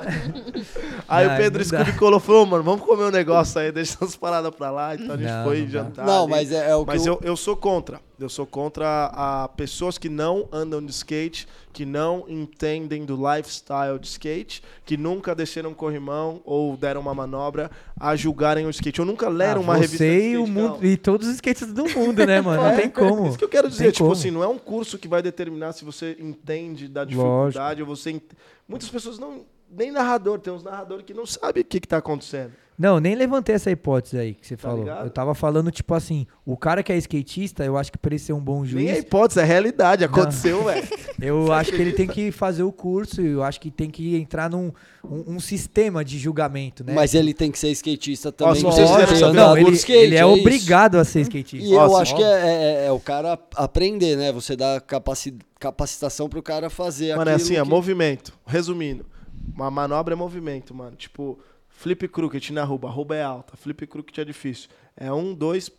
Aí 1.09 1.27
o 1.27 1.37
Pedro 1.39 1.65
Scooby 1.65 1.93
colou 1.93 2.21
falou, 2.21 2.45
mano, 2.45 2.63
vamos 2.63 2.85
comer 2.85 3.05
um 3.05 3.11
negócio 3.11 3.59
aí, 3.59 3.73
deixa 3.73 3.97
as 4.03 4.15
paradas 4.15 4.55
pra 4.55 4.71
lá. 4.71 4.95
Então 4.95 5.15
a 5.15 5.19
gente 5.19 5.45
foi 5.45 5.67
jantar. 5.67 6.18
Não, 6.21 6.29
mas 6.29 6.53
é, 6.53 6.71
é 6.71 6.75
o 6.75 6.85
que 6.85 6.93
mas 6.93 7.07
eu, 7.07 7.19
eu 7.23 7.37
sou 7.37 7.57
contra. 7.57 8.01
Eu 8.19 8.29
sou 8.29 8.45
contra 8.45 9.07
a 9.15 9.49
pessoas 9.49 9.97
que 9.97 10.09
não 10.09 10.49
andam 10.51 10.85
de 10.85 10.91
skate, 10.91 11.47
que 11.73 11.87
não 11.87 12.25
entendem 12.29 13.05
do 13.05 13.17
lifestyle 13.17 13.99
de 14.01 14.09
skate, 14.09 14.63
que 14.85 14.97
nunca 14.97 15.35
desceram 15.35 15.71
um 15.71 15.75
corrimão 15.75 16.41
ou 16.45 16.77
deram 16.77 17.01
uma 17.01 17.15
manobra 17.15 17.71
a 17.99 18.17
julgarem 18.17 18.67
o 18.67 18.71
skate. 18.71 18.99
Eu 18.99 19.05
nunca 19.05 19.29
leram 19.29 19.61
ah, 19.61 19.65
uma 19.65 19.77
revista 19.77 20.05
de 20.05 20.11
skate. 20.11 20.33
E, 20.33 20.37
o 20.37 20.47
mundo, 20.47 20.85
e 20.85 20.97
todos 20.97 21.29
os 21.29 21.35
skates 21.35 21.73
do 21.73 21.89
mundo, 21.89 22.27
né, 22.27 22.41
mano? 22.41 22.63
Não 22.63 22.77
tem 22.77 22.91
como. 22.91 23.27
É 23.27 23.29
isso 23.29 23.39
que 23.39 23.45
eu 23.45 23.49
quero 23.49 23.69
dizer. 23.69 23.93
Tipo 23.93 24.05
como. 24.05 24.13
assim, 24.13 24.31
não 24.33 24.43
é 24.43 24.49
um 24.49 24.59
curso 24.59 24.99
que 24.99 25.07
vai 25.07 25.23
determinar 25.23 25.73
se 25.73 25.85
você 25.85 26.17
entende 26.19 26.89
da 26.89 27.05
dificuldade 27.05 27.81
Lógico. 27.81 27.91
ou 27.91 27.97
você. 27.97 28.11
Ent... 28.11 28.23
Muitas 28.67 28.89
pessoas 28.89 29.19
não. 29.19 29.45
Nem 29.71 29.93
narrador, 29.93 30.41
tem 30.41 30.53
uns 30.53 30.63
narradores 30.63 31.05
que 31.05 31.13
não 31.13 31.27
sabem 31.27 31.63
o 31.63 31.65
que 31.65 31.77
está 31.77 31.99
acontecendo. 31.99 32.53
Não, 32.79 33.01
nem 33.01 33.17
levantei 33.17 33.57
essa 33.57 33.73
hipótese 33.73 34.17
aí 34.17 34.35
que 34.35 34.47
você 34.47 34.57
tá 34.57 34.69
falou. 34.69 34.85
Ligado? 34.85 35.07
Eu 35.07 35.11
tava 35.11 35.35
falando, 35.35 35.69
tipo 35.69 35.93
assim, 35.95 36.29
o 36.47 36.57
cara 36.57 36.81
que 36.81 36.93
é 36.93 36.97
skatista, 36.97 37.65
eu 37.65 37.77
acho 37.77 37.91
que 37.91 37.99
pra 37.99 38.11
ele 38.11 38.21
ser 38.21 38.33
um 38.33 38.41
bom 38.41 38.65
juiz. 38.65 38.85
Nem 38.85 38.95
é 38.95 38.99
hipótese, 39.01 39.41
é 39.41 39.45
realidade, 39.45 40.05
aconteceu, 40.05 40.63
velho. 40.63 40.87
eu 41.21 41.53
acho 41.53 41.73
que 41.73 41.83
ele 41.83 41.93
tem 41.93 42.07
que 42.07 42.31
fazer 42.31 42.63
o 42.63 42.71
curso, 42.71 43.21
eu 43.21 43.43
acho 43.43 43.61
que 43.61 43.69
tem 43.69 43.91
que 43.91 44.15
entrar 44.15 44.49
num 44.49 44.73
um, 45.03 45.35
um 45.35 45.41
sistema 45.41 46.05
de 46.05 46.19
julgamento, 46.19 46.85
né? 46.85 46.93
Mas 46.93 47.15
ele 47.15 47.35
tem 47.35 47.51
que 47.51 47.59
ser 47.59 47.71
skatista 47.71 48.31
também. 48.31 48.63
Nossa, 48.63 48.81
não, 49.27 49.33
não, 49.33 49.59
ele, 49.59 49.73
skate, 49.73 49.99
ele 49.99 50.15
é, 50.15 50.21
é 50.21 50.27
obrigado 50.27 50.99
a 50.99 51.05
ser 51.05 51.23
skatista. 51.23 51.67
E 51.67 51.75
Nossa, 51.75 51.95
eu 51.95 51.97
acho 51.97 52.15
ó. 52.15 52.17
que 52.17 52.23
é, 52.23 52.27
é, 52.27 52.87
é, 52.87 52.93
o 52.93 53.01
cara 53.01 53.37
aprender, 53.57 54.17
né? 54.17 54.31
Você 54.31 54.55
dá 54.55 54.81
capaci 54.81 55.37
capacitação 55.59 56.29
pro 56.29 56.41
cara 56.41 56.71
fazer 56.71 57.17
Mano, 57.17 57.33
é 57.33 57.35
assim, 57.35 57.55
que... 57.55 57.59
é 57.59 57.65
movimento. 57.65 58.33
Resumindo, 58.47 59.05
uma 59.53 59.69
manobra 59.69 60.15
é 60.15 60.17
movimento, 60.17 60.73
mano. 60.73 60.95
Tipo 60.95 61.37
Flip 61.79 62.09
crooked 62.09 62.53
na 62.53 62.65
ruba, 62.65 62.89
a 62.89 62.91
ruba 62.91 63.15
é 63.15 63.23
alta, 63.23 63.57
flip 63.57 63.87
crooked 63.87 64.21
é 64.21 64.25
difícil. 64.25 64.69
É 64.97 65.13
um, 65.13 65.33
dois, 65.33 65.71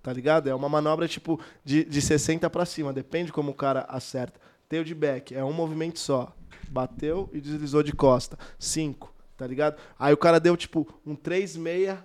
tá 0.00 0.12
ligado? 0.12 0.48
É 0.48 0.54
uma 0.54 0.68
manobra 0.68 1.08
tipo 1.08 1.40
de, 1.64 1.84
de 1.84 2.00
60 2.00 2.48
para 2.48 2.64
cima, 2.64 2.92
depende 2.92 3.32
como 3.32 3.50
o 3.50 3.54
cara 3.54 3.80
acerta. 3.88 4.40
Tail 4.68 4.84
de 4.84 4.94
back, 4.94 5.34
é 5.34 5.42
um 5.42 5.52
movimento 5.52 5.98
só. 5.98 6.32
Bateu 6.68 7.28
e 7.32 7.40
deslizou 7.40 7.82
de 7.82 7.92
costa. 7.92 8.38
Cinco, 8.60 9.12
tá 9.36 9.44
ligado? 9.44 9.76
Aí 9.98 10.14
o 10.14 10.16
cara 10.16 10.38
deu 10.38 10.56
tipo 10.56 10.86
um 11.04 11.16
3,6 11.16 11.98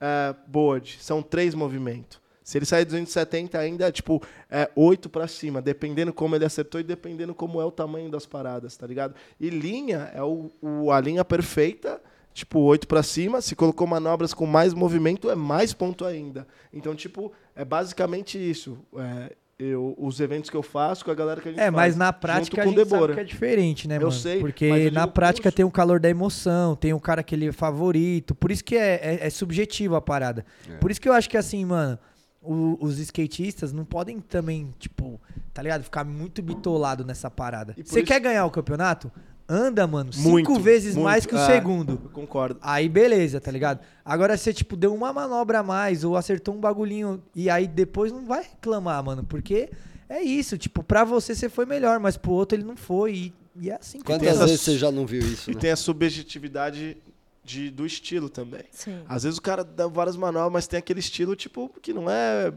é, 0.00 0.34
board. 0.46 0.96
São 0.98 1.20
três 1.22 1.54
movimentos. 1.54 2.22
Se 2.42 2.56
ele 2.56 2.64
sair 2.64 2.86
270 2.86 3.58
ainda, 3.58 3.92
tipo, 3.92 4.22
é 4.50 4.70
8 4.74 5.10
para 5.10 5.28
cima, 5.28 5.60
dependendo 5.60 6.10
como 6.10 6.34
ele 6.34 6.46
acertou 6.46 6.80
e 6.80 6.84
dependendo 6.84 7.34
como 7.34 7.60
é 7.60 7.66
o 7.66 7.70
tamanho 7.70 8.10
das 8.10 8.24
paradas, 8.24 8.78
tá 8.78 8.86
ligado? 8.86 9.14
E 9.38 9.50
linha 9.50 10.10
é 10.14 10.22
o, 10.22 10.50
o 10.62 10.90
a 10.90 10.98
linha 10.98 11.22
perfeita 11.22 12.00
tipo, 12.32 12.60
8 12.60 12.86
para 12.86 13.02
cima. 13.02 13.40
Se 13.40 13.54
colocou 13.54 13.86
manobras 13.86 14.34
com 14.34 14.46
mais 14.46 14.74
movimento, 14.74 15.30
é 15.30 15.34
mais 15.34 15.72
ponto 15.72 16.04
ainda. 16.04 16.46
Então, 16.72 16.94
tipo, 16.94 17.32
é 17.54 17.64
basicamente 17.64 18.38
isso. 18.38 18.78
É, 18.96 19.36
eu, 19.58 19.94
os 19.98 20.18
eventos 20.18 20.50
que 20.50 20.56
eu 20.56 20.62
faço 20.62 21.04
com 21.04 21.10
a 21.10 21.14
galera 21.14 21.40
que 21.40 21.48
a 21.48 21.52
gente 21.52 21.60
É, 21.60 21.64
faz, 21.64 21.74
mas 21.74 21.96
na 21.96 22.12
prática 22.12 22.62
a 22.62 22.66
gente 22.66 22.84
sabe 22.84 23.14
que 23.14 23.20
é 23.20 23.24
diferente, 23.24 23.86
né, 23.86 23.96
eu 23.96 24.00
mano? 24.00 24.12
Sei, 24.12 24.40
Porque 24.40 24.90
na 24.90 25.06
prática 25.06 25.44
curso. 25.44 25.56
tem 25.56 25.64
o 25.64 25.70
calor 25.70 26.00
da 26.00 26.08
emoção, 26.08 26.74
tem 26.74 26.92
o 26.92 27.00
cara 27.00 27.22
que 27.22 27.34
ele 27.34 27.48
é 27.48 27.52
favorito. 27.52 28.34
Por 28.34 28.50
isso 28.50 28.64
que 28.64 28.76
é, 28.76 28.94
é, 28.94 29.26
é 29.26 29.30
subjetivo 29.30 29.94
a 29.94 30.00
parada. 30.00 30.44
É. 30.68 30.76
Por 30.78 30.90
isso 30.90 31.00
que 31.00 31.08
eu 31.08 31.12
acho 31.12 31.30
que 31.30 31.36
assim, 31.36 31.64
mano, 31.64 31.98
o, 32.40 32.76
os 32.80 32.98
skatistas 32.98 33.72
não 33.72 33.84
podem 33.84 34.18
também, 34.20 34.74
tipo, 34.78 35.20
tá 35.54 35.62
ligado? 35.62 35.84
Ficar 35.84 36.04
muito 36.04 36.42
bitolado 36.42 37.04
nessa 37.04 37.30
parada. 37.30 37.74
Você 37.76 38.00
isso... 38.00 38.06
quer 38.06 38.18
ganhar 38.20 38.44
o 38.44 38.50
campeonato? 38.50 39.12
Anda, 39.52 39.86
mano, 39.86 40.10
muito, 40.16 40.48
cinco 40.48 40.58
vezes 40.60 40.94
muito, 40.94 41.04
mais 41.04 41.26
que 41.26 41.34
o 41.34 41.38
é, 41.38 41.46
segundo. 41.46 41.98
concordo. 42.12 42.58
Aí 42.62 42.88
beleza, 42.88 43.40
tá 43.40 43.50
ligado? 43.50 43.80
Agora 44.04 44.36
você, 44.36 44.52
tipo, 44.52 44.76
deu 44.76 44.94
uma 44.94 45.12
manobra 45.12 45.58
a 45.58 45.62
mais 45.62 46.04
ou 46.04 46.16
acertou 46.16 46.54
um 46.54 46.60
bagulhinho 46.60 47.22
e 47.36 47.50
aí 47.50 47.66
depois 47.66 48.10
não 48.10 48.24
vai 48.24 48.42
reclamar, 48.42 49.04
mano, 49.04 49.24
porque 49.24 49.70
é 50.08 50.22
isso, 50.22 50.56
tipo, 50.56 50.82
pra 50.82 51.04
você 51.04 51.34
você 51.34 51.48
foi 51.48 51.66
melhor, 51.66 52.00
mas 52.00 52.16
pro 52.16 52.32
outro 52.32 52.56
ele 52.56 52.64
não 52.64 52.76
foi 52.76 53.12
e, 53.14 53.34
e 53.56 53.70
é 53.70 53.74
assim. 53.74 54.00
Quantas 54.00 54.38
vezes 54.38 54.60
você 54.60 54.78
já 54.78 54.90
não 54.90 55.06
viu 55.06 55.20
isso, 55.20 55.50
E 55.50 55.54
né? 55.54 55.60
tem 55.60 55.70
a 55.70 55.76
subjetividade 55.76 56.96
de, 57.44 57.70
do 57.70 57.84
estilo 57.84 58.28
também. 58.28 58.62
Sim. 58.70 59.00
Às 59.08 59.24
vezes 59.24 59.38
o 59.38 59.42
cara 59.42 59.64
dá 59.64 59.86
várias 59.86 60.16
manobras, 60.16 60.52
mas 60.52 60.66
tem 60.66 60.78
aquele 60.78 61.00
estilo, 61.00 61.34
tipo, 61.36 61.70
que 61.82 61.92
não 61.92 62.08
é 62.08 62.52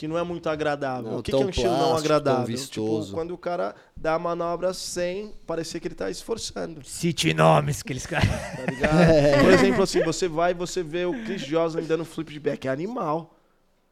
que 0.00 0.08
não 0.08 0.16
é 0.16 0.22
muito 0.22 0.48
agradável. 0.48 1.10
Não, 1.10 1.18
o 1.18 1.22
que, 1.22 1.30
que, 1.30 1.36
é 1.36 1.44
um 1.44 1.50
estilo 1.50 1.76
não 1.76 1.94
agradável? 1.94 2.56
Tipo, 2.56 3.06
quando 3.10 3.34
o 3.34 3.36
cara 3.36 3.74
dá 3.94 4.14
a 4.14 4.18
manobra 4.18 4.72
sem 4.72 5.34
parecer 5.46 5.78
que 5.78 5.88
ele 5.88 5.94
está 5.94 6.08
esforçando. 6.08 6.82
Cite 6.82 7.34
nomes 7.34 7.82
que 7.82 7.92
eles 7.92 8.06
caras. 8.06 8.26
Tá 8.56 8.64
ligado? 8.64 8.96
É. 8.96 9.42
Por 9.42 9.52
exemplo, 9.52 9.82
assim, 9.82 10.02
você 10.02 10.26
vai 10.26 10.52
e 10.52 10.54
você 10.54 10.82
vê 10.82 11.04
o 11.04 11.12
Chris 11.24 11.42
Joslin 11.42 11.84
dando 11.84 12.06
flip 12.06 12.32
de 12.32 12.40
back. 12.40 12.66
É 12.66 12.70
animal. 12.70 13.36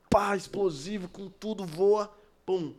Pá, 0.08 0.34
explosivo, 0.34 1.10
com 1.10 1.28
tudo, 1.28 1.66
voa, 1.66 2.10
pum. 2.46 2.72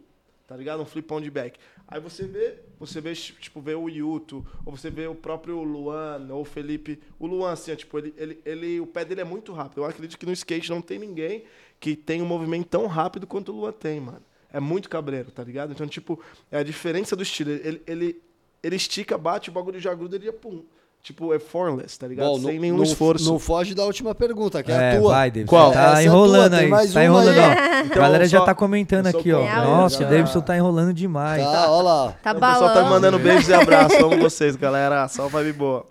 Tá 0.48 0.58
ligado? 0.58 0.82
Um 0.82 0.86
flipão 0.86 1.22
de 1.22 1.30
back. 1.30 1.60
Aí 1.88 2.00
você 2.00 2.26
vê, 2.26 2.58
você 2.80 3.00
vê, 3.00 3.14
tipo, 3.14 3.62
vê 3.62 3.76
o 3.76 3.88
Yuto, 3.88 4.44
ou 4.66 4.76
você 4.76 4.90
vê 4.90 5.06
o 5.06 5.14
próprio 5.14 5.62
Luan, 5.62 6.28
ou 6.32 6.42
o 6.42 6.46
Felipe. 6.46 7.00
O 7.20 7.28
Luan, 7.28 7.52
assim, 7.52 7.76
tipo, 7.76 8.00
ele, 8.00 8.14
ele, 8.18 8.42
ele, 8.44 8.80
o 8.80 8.88
pé 8.88 9.06
dele 9.06 9.22
é 9.22 9.24
muito 9.24 9.54
rápido. 9.54 9.82
Eu 9.82 9.86
acredito 9.86 10.18
que 10.18 10.26
no 10.26 10.32
skate 10.32 10.72
não 10.72 10.82
tem 10.82 10.98
ninguém 10.98 11.46
que 11.80 11.96
tem 11.96 12.22
um 12.22 12.26
movimento 12.26 12.68
tão 12.68 12.88
rápido 12.88 13.26
quanto 13.26 13.52
o 13.52 13.56
Lua 13.56 13.72
tem, 13.72 14.00
mano. 14.00 14.22
É 14.52 14.60
muito 14.60 14.90
cabreiro, 14.90 15.32
tá 15.32 15.44
ligado? 15.44 15.72
Então, 15.72 15.88
tipo, 15.88 16.20
é 16.52 16.58
a 16.58 16.64
diferença 16.64 17.16
do 17.16 17.24
estilo. 17.24 17.52
Ele, 17.52 17.82
ele, 17.86 18.22
ele 18.64 18.76
estica, 18.76 19.18
bate, 19.18 19.50
o 19.50 19.54
bagulho 19.54 19.80
já 19.80 19.94
gruda 19.94 20.16
e 20.16 20.20
ele 20.20 20.32
pum. 20.32 20.64
Tipo, 21.02 21.34
é 21.34 21.40
formless, 21.40 21.98
tá 21.98 22.08
ligado? 22.08 22.28
Bom, 22.28 22.40
Sem 22.42 22.56
no, 22.56 22.62
nenhum 22.62 22.78
no, 22.78 22.84
esforço. 22.84 23.32
Não 23.32 23.40
foge 23.40 23.74
da 23.74 23.86
última 23.86 24.14
pergunta, 24.14 24.62
que 24.62 24.72
é, 24.72 24.76
é 24.76 24.98
a 24.98 25.00
tua. 25.00 25.12
Vai, 25.14 25.32
Davidson. 25.32 25.50
Qual? 25.50 25.72
Tá 25.72 25.92
Essa 25.94 26.04
enrolando 26.04 26.56
é 26.56 26.60
aí. 26.60 26.92
Tá 26.92 27.06
enrolando, 27.06 27.30
aí. 27.30 27.40
ó. 27.40 27.70
Então, 27.80 28.04
a 28.04 28.06
galera 28.06 28.28
já 28.28 28.42
tá 28.42 28.54
comentando 28.54 29.08
aqui, 29.08 29.32
ó. 29.32 29.42
Nossa, 29.64 30.04
o 30.04 30.06
Davidson 30.06 30.42
tá 30.42 30.58
enrolando 30.58 30.94
demais. 30.94 31.42
Tá, 31.42 31.52
tá. 31.52 31.72
olha 31.72 31.84
lá. 31.84 32.12
Tá 32.22 32.32
o 32.32 32.36
pessoal 32.36 32.74
tá 32.74 32.84
mandando 32.84 33.18
beijos 33.18 33.48
e 33.48 33.54
abraços. 33.54 33.98
Amo 33.98 34.18
vocês, 34.18 34.58
galera. 34.58 35.08
Só 35.08 35.30
vibe 35.30 35.54
boa. 35.54 35.86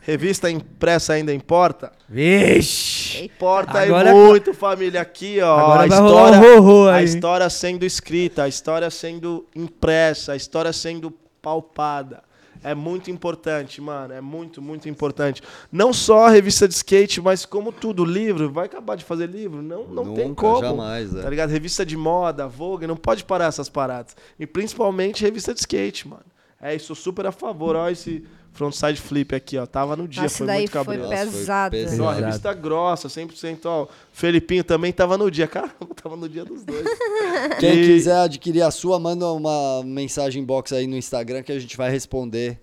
Revista 0.00 0.50
impressa 0.50 1.12
ainda 1.12 1.32
importa? 1.32 1.92
Vixe! 2.08 3.24
Importa 3.24 3.80
agora, 3.80 4.10
aí 4.10 4.16
muito, 4.16 4.52
família. 4.52 5.00
Aqui, 5.00 5.40
ó. 5.40 5.58
Agora 5.58 5.82
a 5.82 5.86
história, 5.86 6.60
um 6.60 6.88
a 6.88 7.02
história 7.02 7.50
sendo 7.50 7.84
escrita, 7.84 8.42
a 8.42 8.48
história 8.48 8.90
sendo 8.90 9.46
impressa, 9.54 10.32
a 10.32 10.36
história 10.36 10.72
sendo 10.72 11.12
palpada. 11.40 12.22
É 12.64 12.74
muito 12.74 13.10
importante, 13.10 13.80
mano. 13.80 14.14
É 14.14 14.20
muito, 14.20 14.62
muito 14.62 14.88
importante. 14.88 15.42
Não 15.70 15.92
só 15.92 16.26
a 16.26 16.30
revista 16.30 16.68
de 16.68 16.74
skate, 16.74 17.20
mas 17.20 17.44
como 17.44 17.72
tudo. 17.72 18.04
Livro, 18.04 18.50
vai 18.50 18.66
acabar 18.66 18.96
de 18.96 19.04
fazer 19.04 19.28
livro? 19.28 19.60
Não, 19.62 19.84
não 19.84 20.04
Nunca, 20.04 20.22
tem 20.22 20.34
como. 20.34 20.60
jamais, 20.60 21.14
é. 21.14 21.22
Tá 21.22 21.30
ligado? 21.30 21.50
Revista 21.50 21.84
de 21.84 21.96
moda, 21.96 22.46
Vogue, 22.46 22.86
não 22.86 22.96
pode 22.96 23.24
parar 23.24 23.46
essas 23.46 23.68
paradas. 23.68 24.16
E 24.38 24.46
principalmente 24.46 25.22
revista 25.22 25.52
de 25.52 25.60
skate, 25.60 26.06
mano. 26.06 26.24
É, 26.60 26.74
isso 26.74 26.94
super 26.94 27.26
a 27.26 27.32
favor. 27.32 27.74
Ó, 27.74 27.88
esse 27.88 28.24
frontside 28.52 29.00
flip 29.00 29.34
aqui, 29.34 29.58
ó. 29.58 29.66
Tava 29.66 29.96
no 29.96 30.06
dia, 30.06 30.22
Nossa, 30.22 30.38
foi 30.38 30.46
muito 30.46 30.70
cabreiro. 30.70 31.06
Foi 31.06 31.16
pesado. 31.16 31.76
Foi 31.76 31.84
pesado. 31.86 32.20
Revista 32.20 32.54
grossa, 32.54 33.08
100%. 33.08 33.60
Ó, 33.64 33.88
Felipinho 34.12 34.62
também 34.62 34.92
tava 34.92 35.18
no 35.18 35.30
dia. 35.30 35.46
Caramba, 35.48 35.94
tava 36.00 36.16
no 36.16 36.28
dia 36.28 36.44
dos 36.44 36.64
dois. 36.64 36.86
Quem 37.58 37.82
e... 37.82 37.86
quiser 37.86 38.16
adquirir 38.16 38.62
a 38.62 38.70
sua, 38.70 38.98
manda 38.98 39.26
uma 39.32 39.82
mensagem 39.84 40.44
box 40.44 40.72
aí 40.72 40.86
no 40.86 40.96
Instagram 40.96 41.42
que 41.42 41.52
a 41.52 41.58
gente 41.58 41.76
vai 41.76 41.90
responder 41.90 42.60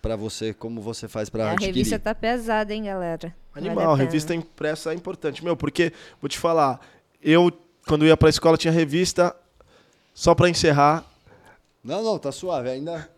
pra 0.00 0.16
você, 0.16 0.52
como 0.52 0.80
você 0.80 1.08
faz 1.08 1.30
pra 1.30 1.46
a 1.46 1.52
adquirir. 1.52 1.74
revista 1.74 1.98
tá 1.98 2.14
pesada, 2.14 2.74
hein, 2.74 2.84
galera? 2.84 3.34
Vale 3.54 3.68
Animal, 3.68 3.92
a 3.92 3.96
pena. 3.96 4.04
revista 4.04 4.34
impressa 4.34 4.92
é 4.92 4.94
importante. 4.94 5.42
Meu, 5.42 5.56
porque, 5.56 5.92
vou 6.20 6.28
te 6.28 6.38
falar, 6.38 6.80
eu, 7.22 7.50
quando 7.86 8.04
ia 8.04 8.16
pra 8.16 8.28
escola, 8.28 8.58
tinha 8.58 8.72
revista, 8.72 9.34
só 10.12 10.34
pra 10.34 10.48
encerrar. 10.48 11.04
Não, 11.82 12.02
não, 12.02 12.18
tá 12.18 12.30
suave, 12.30 12.68
ainda 12.68 13.08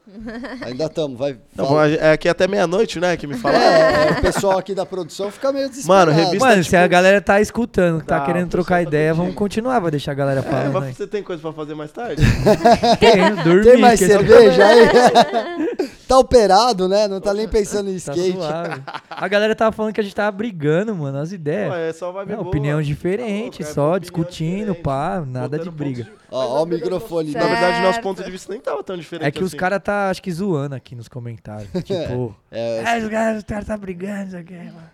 ainda 0.64 0.84
estamos, 0.84 1.18
vai. 1.18 1.36
Não, 1.54 1.82
é 1.82 2.12
aqui 2.12 2.28
até 2.28 2.46
meia-noite, 2.46 3.00
né, 3.00 3.16
que 3.16 3.26
me 3.26 3.34
falaram. 3.34 3.64
É, 3.64 4.10
o 4.12 4.20
pessoal 4.22 4.58
aqui 4.58 4.74
da 4.74 4.86
produção 4.86 5.30
fica 5.30 5.52
meio 5.52 5.68
desesperado. 5.68 6.10
Mano, 6.12 6.24
revista- 6.24 6.46
Mano, 6.46 6.62
tipo- 6.62 6.70
se 6.70 6.76
a 6.76 6.86
galera 6.86 7.20
tá 7.20 7.40
escutando, 7.40 8.02
tá 8.04 8.20
Tá, 8.20 8.26
querendo 8.26 8.48
trocar 8.48 8.76
tá 8.76 8.82
ideia, 8.82 9.12
vamos 9.12 9.34
continuar, 9.34 9.78
vai 9.80 9.90
deixar 9.90 10.12
a 10.12 10.14
galera 10.14 10.40
É, 10.40 10.68
mas 10.68 10.82
aí. 10.84 10.94
você 10.94 11.06
tem 11.06 11.22
coisa 11.22 11.42
pra 11.42 11.52
fazer 11.52 11.74
mais 11.74 11.90
tarde? 11.92 12.22
Tem, 13.00 13.34
dormir. 13.44 13.64
Tem 13.64 13.76
mais 13.78 13.98
que 13.98 14.06
cerveja 14.06 14.64
aí? 14.66 14.86
tá 16.06 16.18
operado, 16.18 16.88
né? 16.88 17.08
Não 17.08 17.20
tá 17.20 17.34
nem 17.34 17.48
pensando 17.48 17.90
em 17.90 17.98
Tá 17.98 18.12
skate. 18.12 18.32
suave. 18.36 18.82
A 19.10 19.28
galera 19.28 19.54
tava 19.54 19.72
falando 19.72 19.92
que 19.92 20.00
a 20.00 20.04
gente 20.04 20.14
tava 20.14 20.30
brigando, 20.30 20.94
mano, 20.94 21.18
as 21.18 21.32
ideias. 21.32 21.70
Ué, 21.72 21.88
é 21.90 21.92
só 21.92 22.12
Não, 22.12 22.24
boa. 22.24 22.40
opinião 22.42 22.78
Tá 22.78 22.84
diferente, 22.84 23.62
louco, 23.62 23.70
é 23.70 23.74
só 23.74 23.98
discutindo, 23.98 24.58
diferente, 24.58 24.82
pá, 24.82 25.22
nada 25.26 25.58
de 25.58 25.64
botando 25.64 25.74
briga. 25.76 26.04
pontos 26.04 26.12
de- 26.20 26.26
Ó, 26.30 26.58
ó 26.58 26.62
o 26.64 26.66
microfone. 26.66 27.30
Na 27.32 27.46
verdade, 27.46 27.80
nosso 27.82 28.00
ponto 28.00 28.22
de 28.22 28.30
vista 28.30 28.52
nem 28.52 28.60
tava 28.60 28.82
tão 28.82 28.96
diferente 28.96 29.26
É 29.26 29.30
que 29.30 29.42
os 29.42 29.50
assim. 29.50 29.56
caras 29.56 29.80
tá, 29.82 29.95
acho 30.10 30.22
que, 30.22 30.32
zoando 30.32 30.74
aqui 30.74 30.94
nos 30.94 31.08
comentários. 31.08 31.70
Tipo, 31.84 32.34
É, 32.50 32.78
é, 32.84 32.98
os 33.02 33.08
caras 33.08 33.38
os 33.38 33.44
caras 33.44 33.66
tá 33.66 33.76
brigando, 33.76 34.28
isso 34.28 34.36
aqui, 34.36 34.54
mano. 34.54 34.90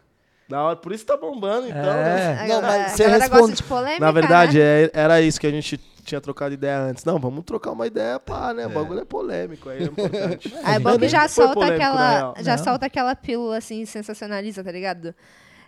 Da 0.49 0.63
hora, 0.63 0.77
por 0.77 0.93
isso 0.93 1.07
tá 1.07 1.17
bombando, 1.17 1.67
então. 1.69 1.79
É. 1.81 2.35
né? 2.35 2.47
Não, 2.49 2.61
mas 2.61 2.93
você 2.93 3.07
responde- 3.07 3.41
gosta 3.41 3.57
de 3.57 3.63
polêmica, 3.63 4.05
Na 4.05 4.11
verdade, 4.13 4.59
né? 4.59 4.83
é- 4.85 4.91
era 4.93 5.21
isso 5.23 5.41
que 5.41 5.47
a 5.47 5.51
gente 5.51 5.79
tinha 6.05 6.21
trocado 6.21 6.53
ideia 6.53 6.79
antes. 6.79 7.05
Não, 7.05 7.19
vamos 7.19 7.45
trocar 7.45 7.71
uma 7.71 7.87
ideia, 7.87 8.19
pá, 8.21 8.53
né? 8.53 8.67
O 8.67 8.71
bagulho 8.71 9.01
é 9.01 9.05
polêmico, 9.05 9.69
aí 9.71 9.83
é 9.83 9.85
importante. 9.85 10.53
Aí 10.65 10.75
é 10.75 10.79
bom 10.79 10.99
que 10.99 11.09
já 11.09 11.27
solta 11.29 11.55
polêmico, 11.55 11.83
aquela, 11.83 12.35
já 12.41 12.57
Não. 12.57 12.65
solta 12.65 12.87
aquela 12.87 13.15
pílula 13.17 13.57
assim 13.57 13.87
sensacionaliza, 13.87 14.63
tá 14.63 14.73
ligado? 14.73 15.15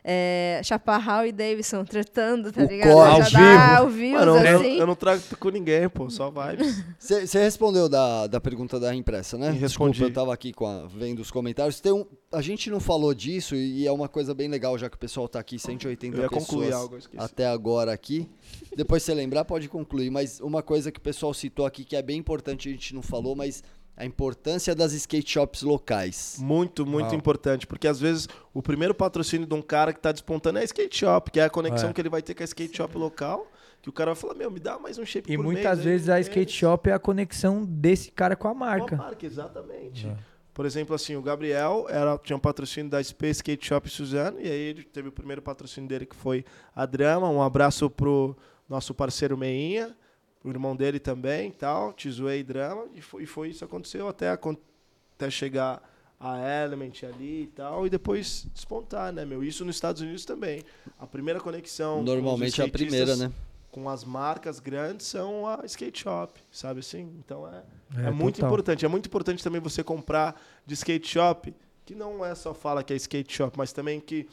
É, 0.07 0.61
Chaparral 0.63 1.25
e 1.27 1.33
Davidson 1.33 1.83
tretando, 1.83 2.53
tá 2.53 2.63
O 2.63 2.67
ligado? 2.67 2.93
corte. 2.93 3.31
Já 3.33 3.39
Ao 3.41 3.57
dá 3.57 3.79
ao 3.79 3.89
vivo, 3.89 4.19
Mano, 4.19 4.37
eu, 4.37 4.57
assim. 4.61 4.77
eu 4.79 4.87
não 4.87 4.95
trago 4.95 5.23
com 5.41 5.49
ninguém, 5.49 5.89
pô, 5.89 6.11
só 6.11 6.31
vibes. 6.31 6.85
Você 6.99 7.39
respondeu 7.43 7.89
da, 7.89 8.27
da 8.27 8.39
pergunta 8.39 8.79
da 8.79 8.95
impressa, 8.95 9.39
né? 9.39 9.51
Respondi. 9.51 9.93
Desculpa, 9.93 10.11
eu 10.11 10.15
tava 10.15 10.35
aqui 10.35 10.53
com 10.53 10.67
a- 10.67 10.87
vendo 10.87 11.21
os 11.21 11.31
comentários. 11.31 11.81
Tem 11.81 11.91
um, 11.91 12.05
a 12.31 12.43
gente 12.43 12.69
não 12.69 12.81
falou 12.81 13.15
disso 13.15 13.57
e 13.57 13.87
é 13.87 13.91
uma 13.93 14.07
coisa 14.07 14.35
bem 14.35 14.47
legal, 14.49 14.77
já 14.77 14.91
que 14.91 14.97
o 14.97 14.99
pessoal 15.01 15.27
tá 15.27 15.39
aqui, 15.41 15.59
180 15.59 16.15
Eu 16.19 16.23
ia 16.25 16.29
pessoas 16.29 16.47
concluir 16.49 16.73
algo, 16.75 16.97
eu 16.97 16.99
esqueci. 16.99 17.25
até 17.25 17.47
agora 17.47 17.91
aqui. 17.91 18.29
Depois 18.77 19.03
você 19.03 19.15
lembrar, 19.15 19.47
pode 19.47 19.69
concluir. 19.71 20.11
Mas 20.11 20.39
uma 20.39 20.63
coisa 20.63 20.93
que 20.93 20.99
o 20.99 21.03
pessoal 21.03 21.33
citou 21.33 21.65
aqui 21.65 21.83
que 21.83 21.97
é 21.97 22.03
bem 22.03 22.19
importante, 22.19 22.69
a 22.69 22.73
gente 22.73 22.95
não 22.95 23.01
falou, 23.03 23.35
mas 23.35 23.63
a 23.97 24.05
importância 24.05 24.75
das 24.75 24.93
skate 24.93 25.31
shops 25.31 25.63
locais. 25.63 26.37
Muito, 26.41 26.85
muito 26.85 27.07
Uau. 27.09 27.15
importante, 27.15 27.67
porque 27.67 27.87
às 27.87 28.01
vezes 28.01 28.29
o 28.53 28.61
primeiro 28.63 28.95
patrocínio 28.95 29.47
de 29.47 29.55
um 29.55 29.63
cara 29.63 29.93
que 29.93 30.01
tá 30.01 30.11
despontando 30.13 30.59
é 30.59 30.63
a 30.63 30.65
skate 30.65 30.97
shop, 30.97 31.31
que 31.31 31.39
é 31.41 31.45
a 31.45 31.51
conexão 31.51 31.91
É. 31.91 31.93
que 31.93 32.01
ele 32.01 32.09
vai 32.09 32.21
ter 32.23 32.35
com 32.35 32.43
a 32.43 32.45
skate 32.45 32.77
shop 32.77 32.97
local, 32.99 33.47
que 33.81 33.89
o 33.89 33.93
cara 33.93 34.13
vai 34.13 34.21
falar, 34.21 34.35
meu, 34.35 34.51
me 34.51 34.59
dá 34.59 34.79
mais 34.79 34.99
um 34.99 35.05
shape 35.07 35.33
E 35.33 35.37
por 35.37 35.45
muitas 35.45 35.77
mês 35.79 35.85
vezes 35.85 36.09
um 36.09 36.13
a 36.13 36.15
mês." 36.17 36.27
skate 36.27 36.53
shop 36.53 36.91
é 36.91 36.93
a 36.93 36.99
conexão 36.99 37.65
desse 37.65 38.11
cara 38.11 38.35
com 38.35 38.49
a 38.49 38.51
Com 38.53 38.57
a 38.57 38.61
marca. 38.67 38.97
marca, 38.97 39.25
exatamente. 39.27 40.07
É. 40.09 40.17
Por 40.53 40.65
exemplo, 40.67 40.95
assim, 40.95 41.17
o 41.17 41.23
Gabriel 41.23 41.87
era, 41.89 42.17
tinha 42.19 42.37
um 42.37 42.41
patrocínio 42.41 42.89
da 42.89 43.03
Space 43.03 43.39
Skate 43.39 43.67
Shop 43.67 43.89
Suzano, 43.91 44.41
e 44.41 44.49
aí 44.49 44.61
ele 44.71 44.85
teve 44.85 45.09
o 45.09 45.13
primeiro 45.13 45.43
patrocínio 45.43 45.89
dele 45.89 46.07
que 46.07 46.15
foi 46.15 46.45
a 46.75 46.87
Drama. 46.87 47.29
Um 47.29 47.43
abraço 47.43 47.91
pro 47.91 48.37
nosso 48.69 48.95
parceiro 48.95 49.37
Meinha, 49.37 49.97
o 50.45 50.51
irmão 50.51 50.77
dele 50.77 51.01
também, 51.01 51.51
tal, 51.51 51.93
Tizuei 51.95 52.41
e 52.41 52.43
Drama, 52.45 52.87
e 52.95 53.01
foi, 53.01 53.23
e 53.23 53.27
foi 53.27 53.49
isso 53.49 53.61
que 53.61 53.65
aconteceu 53.65 54.07
até, 54.07 54.29
até 54.29 55.31
chegar 55.31 55.83
a 56.21 56.39
Element 56.39 57.03
ali 57.03 57.43
e 57.43 57.47
tal, 57.47 57.87
e 57.87 57.91
depois 57.91 58.47
despontar, 58.53 59.13
né, 59.13 59.25
meu? 59.25 59.43
Isso 59.43 59.65
nos 59.65 59.77
Estados 59.77 60.03
Unidos 60.03 60.25
também. 60.25 60.63
A 60.99 61.07
primeira 61.07 61.41
conexão. 61.41 61.97
com 61.97 62.01
os 62.01 62.07
Normalmente 62.07 62.61
é 62.61 62.65
a 62.65 62.69
primeira, 62.69 63.17
né? 63.17 63.33
Com 63.71 63.89
as 63.89 64.05
marcas 64.05 64.61
grandes 64.61 65.07
são 65.07 65.47
a 65.49 65.63
skate 65.65 66.03
shop, 66.03 66.39
sabe 66.53 66.81
assim? 66.81 67.11
Então 67.19 67.49
é, 67.49 67.63
é, 67.97 68.07
É, 68.07 68.11
muito 68.11 68.37
total. 68.37 68.51
importante. 68.51 68.85
É 68.85 68.89
muito 68.89 69.07
importante 69.07 69.43
também 69.43 69.61
você 69.61 69.83
comprar 69.83 70.41
de 70.65 70.75
skate 70.75 71.09
shop, 71.09 71.53
que 71.85 71.95
não 71.95 72.25
é 72.25 72.35
só 72.35 72.55
fala 72.55 72.85
que 72.85 72.93
é 72.93 72.97
skate 72.97 73.35
shop, 73.35 73.59
mas 73.59 73.73
também 73.73 73.99
que 73.99 74.29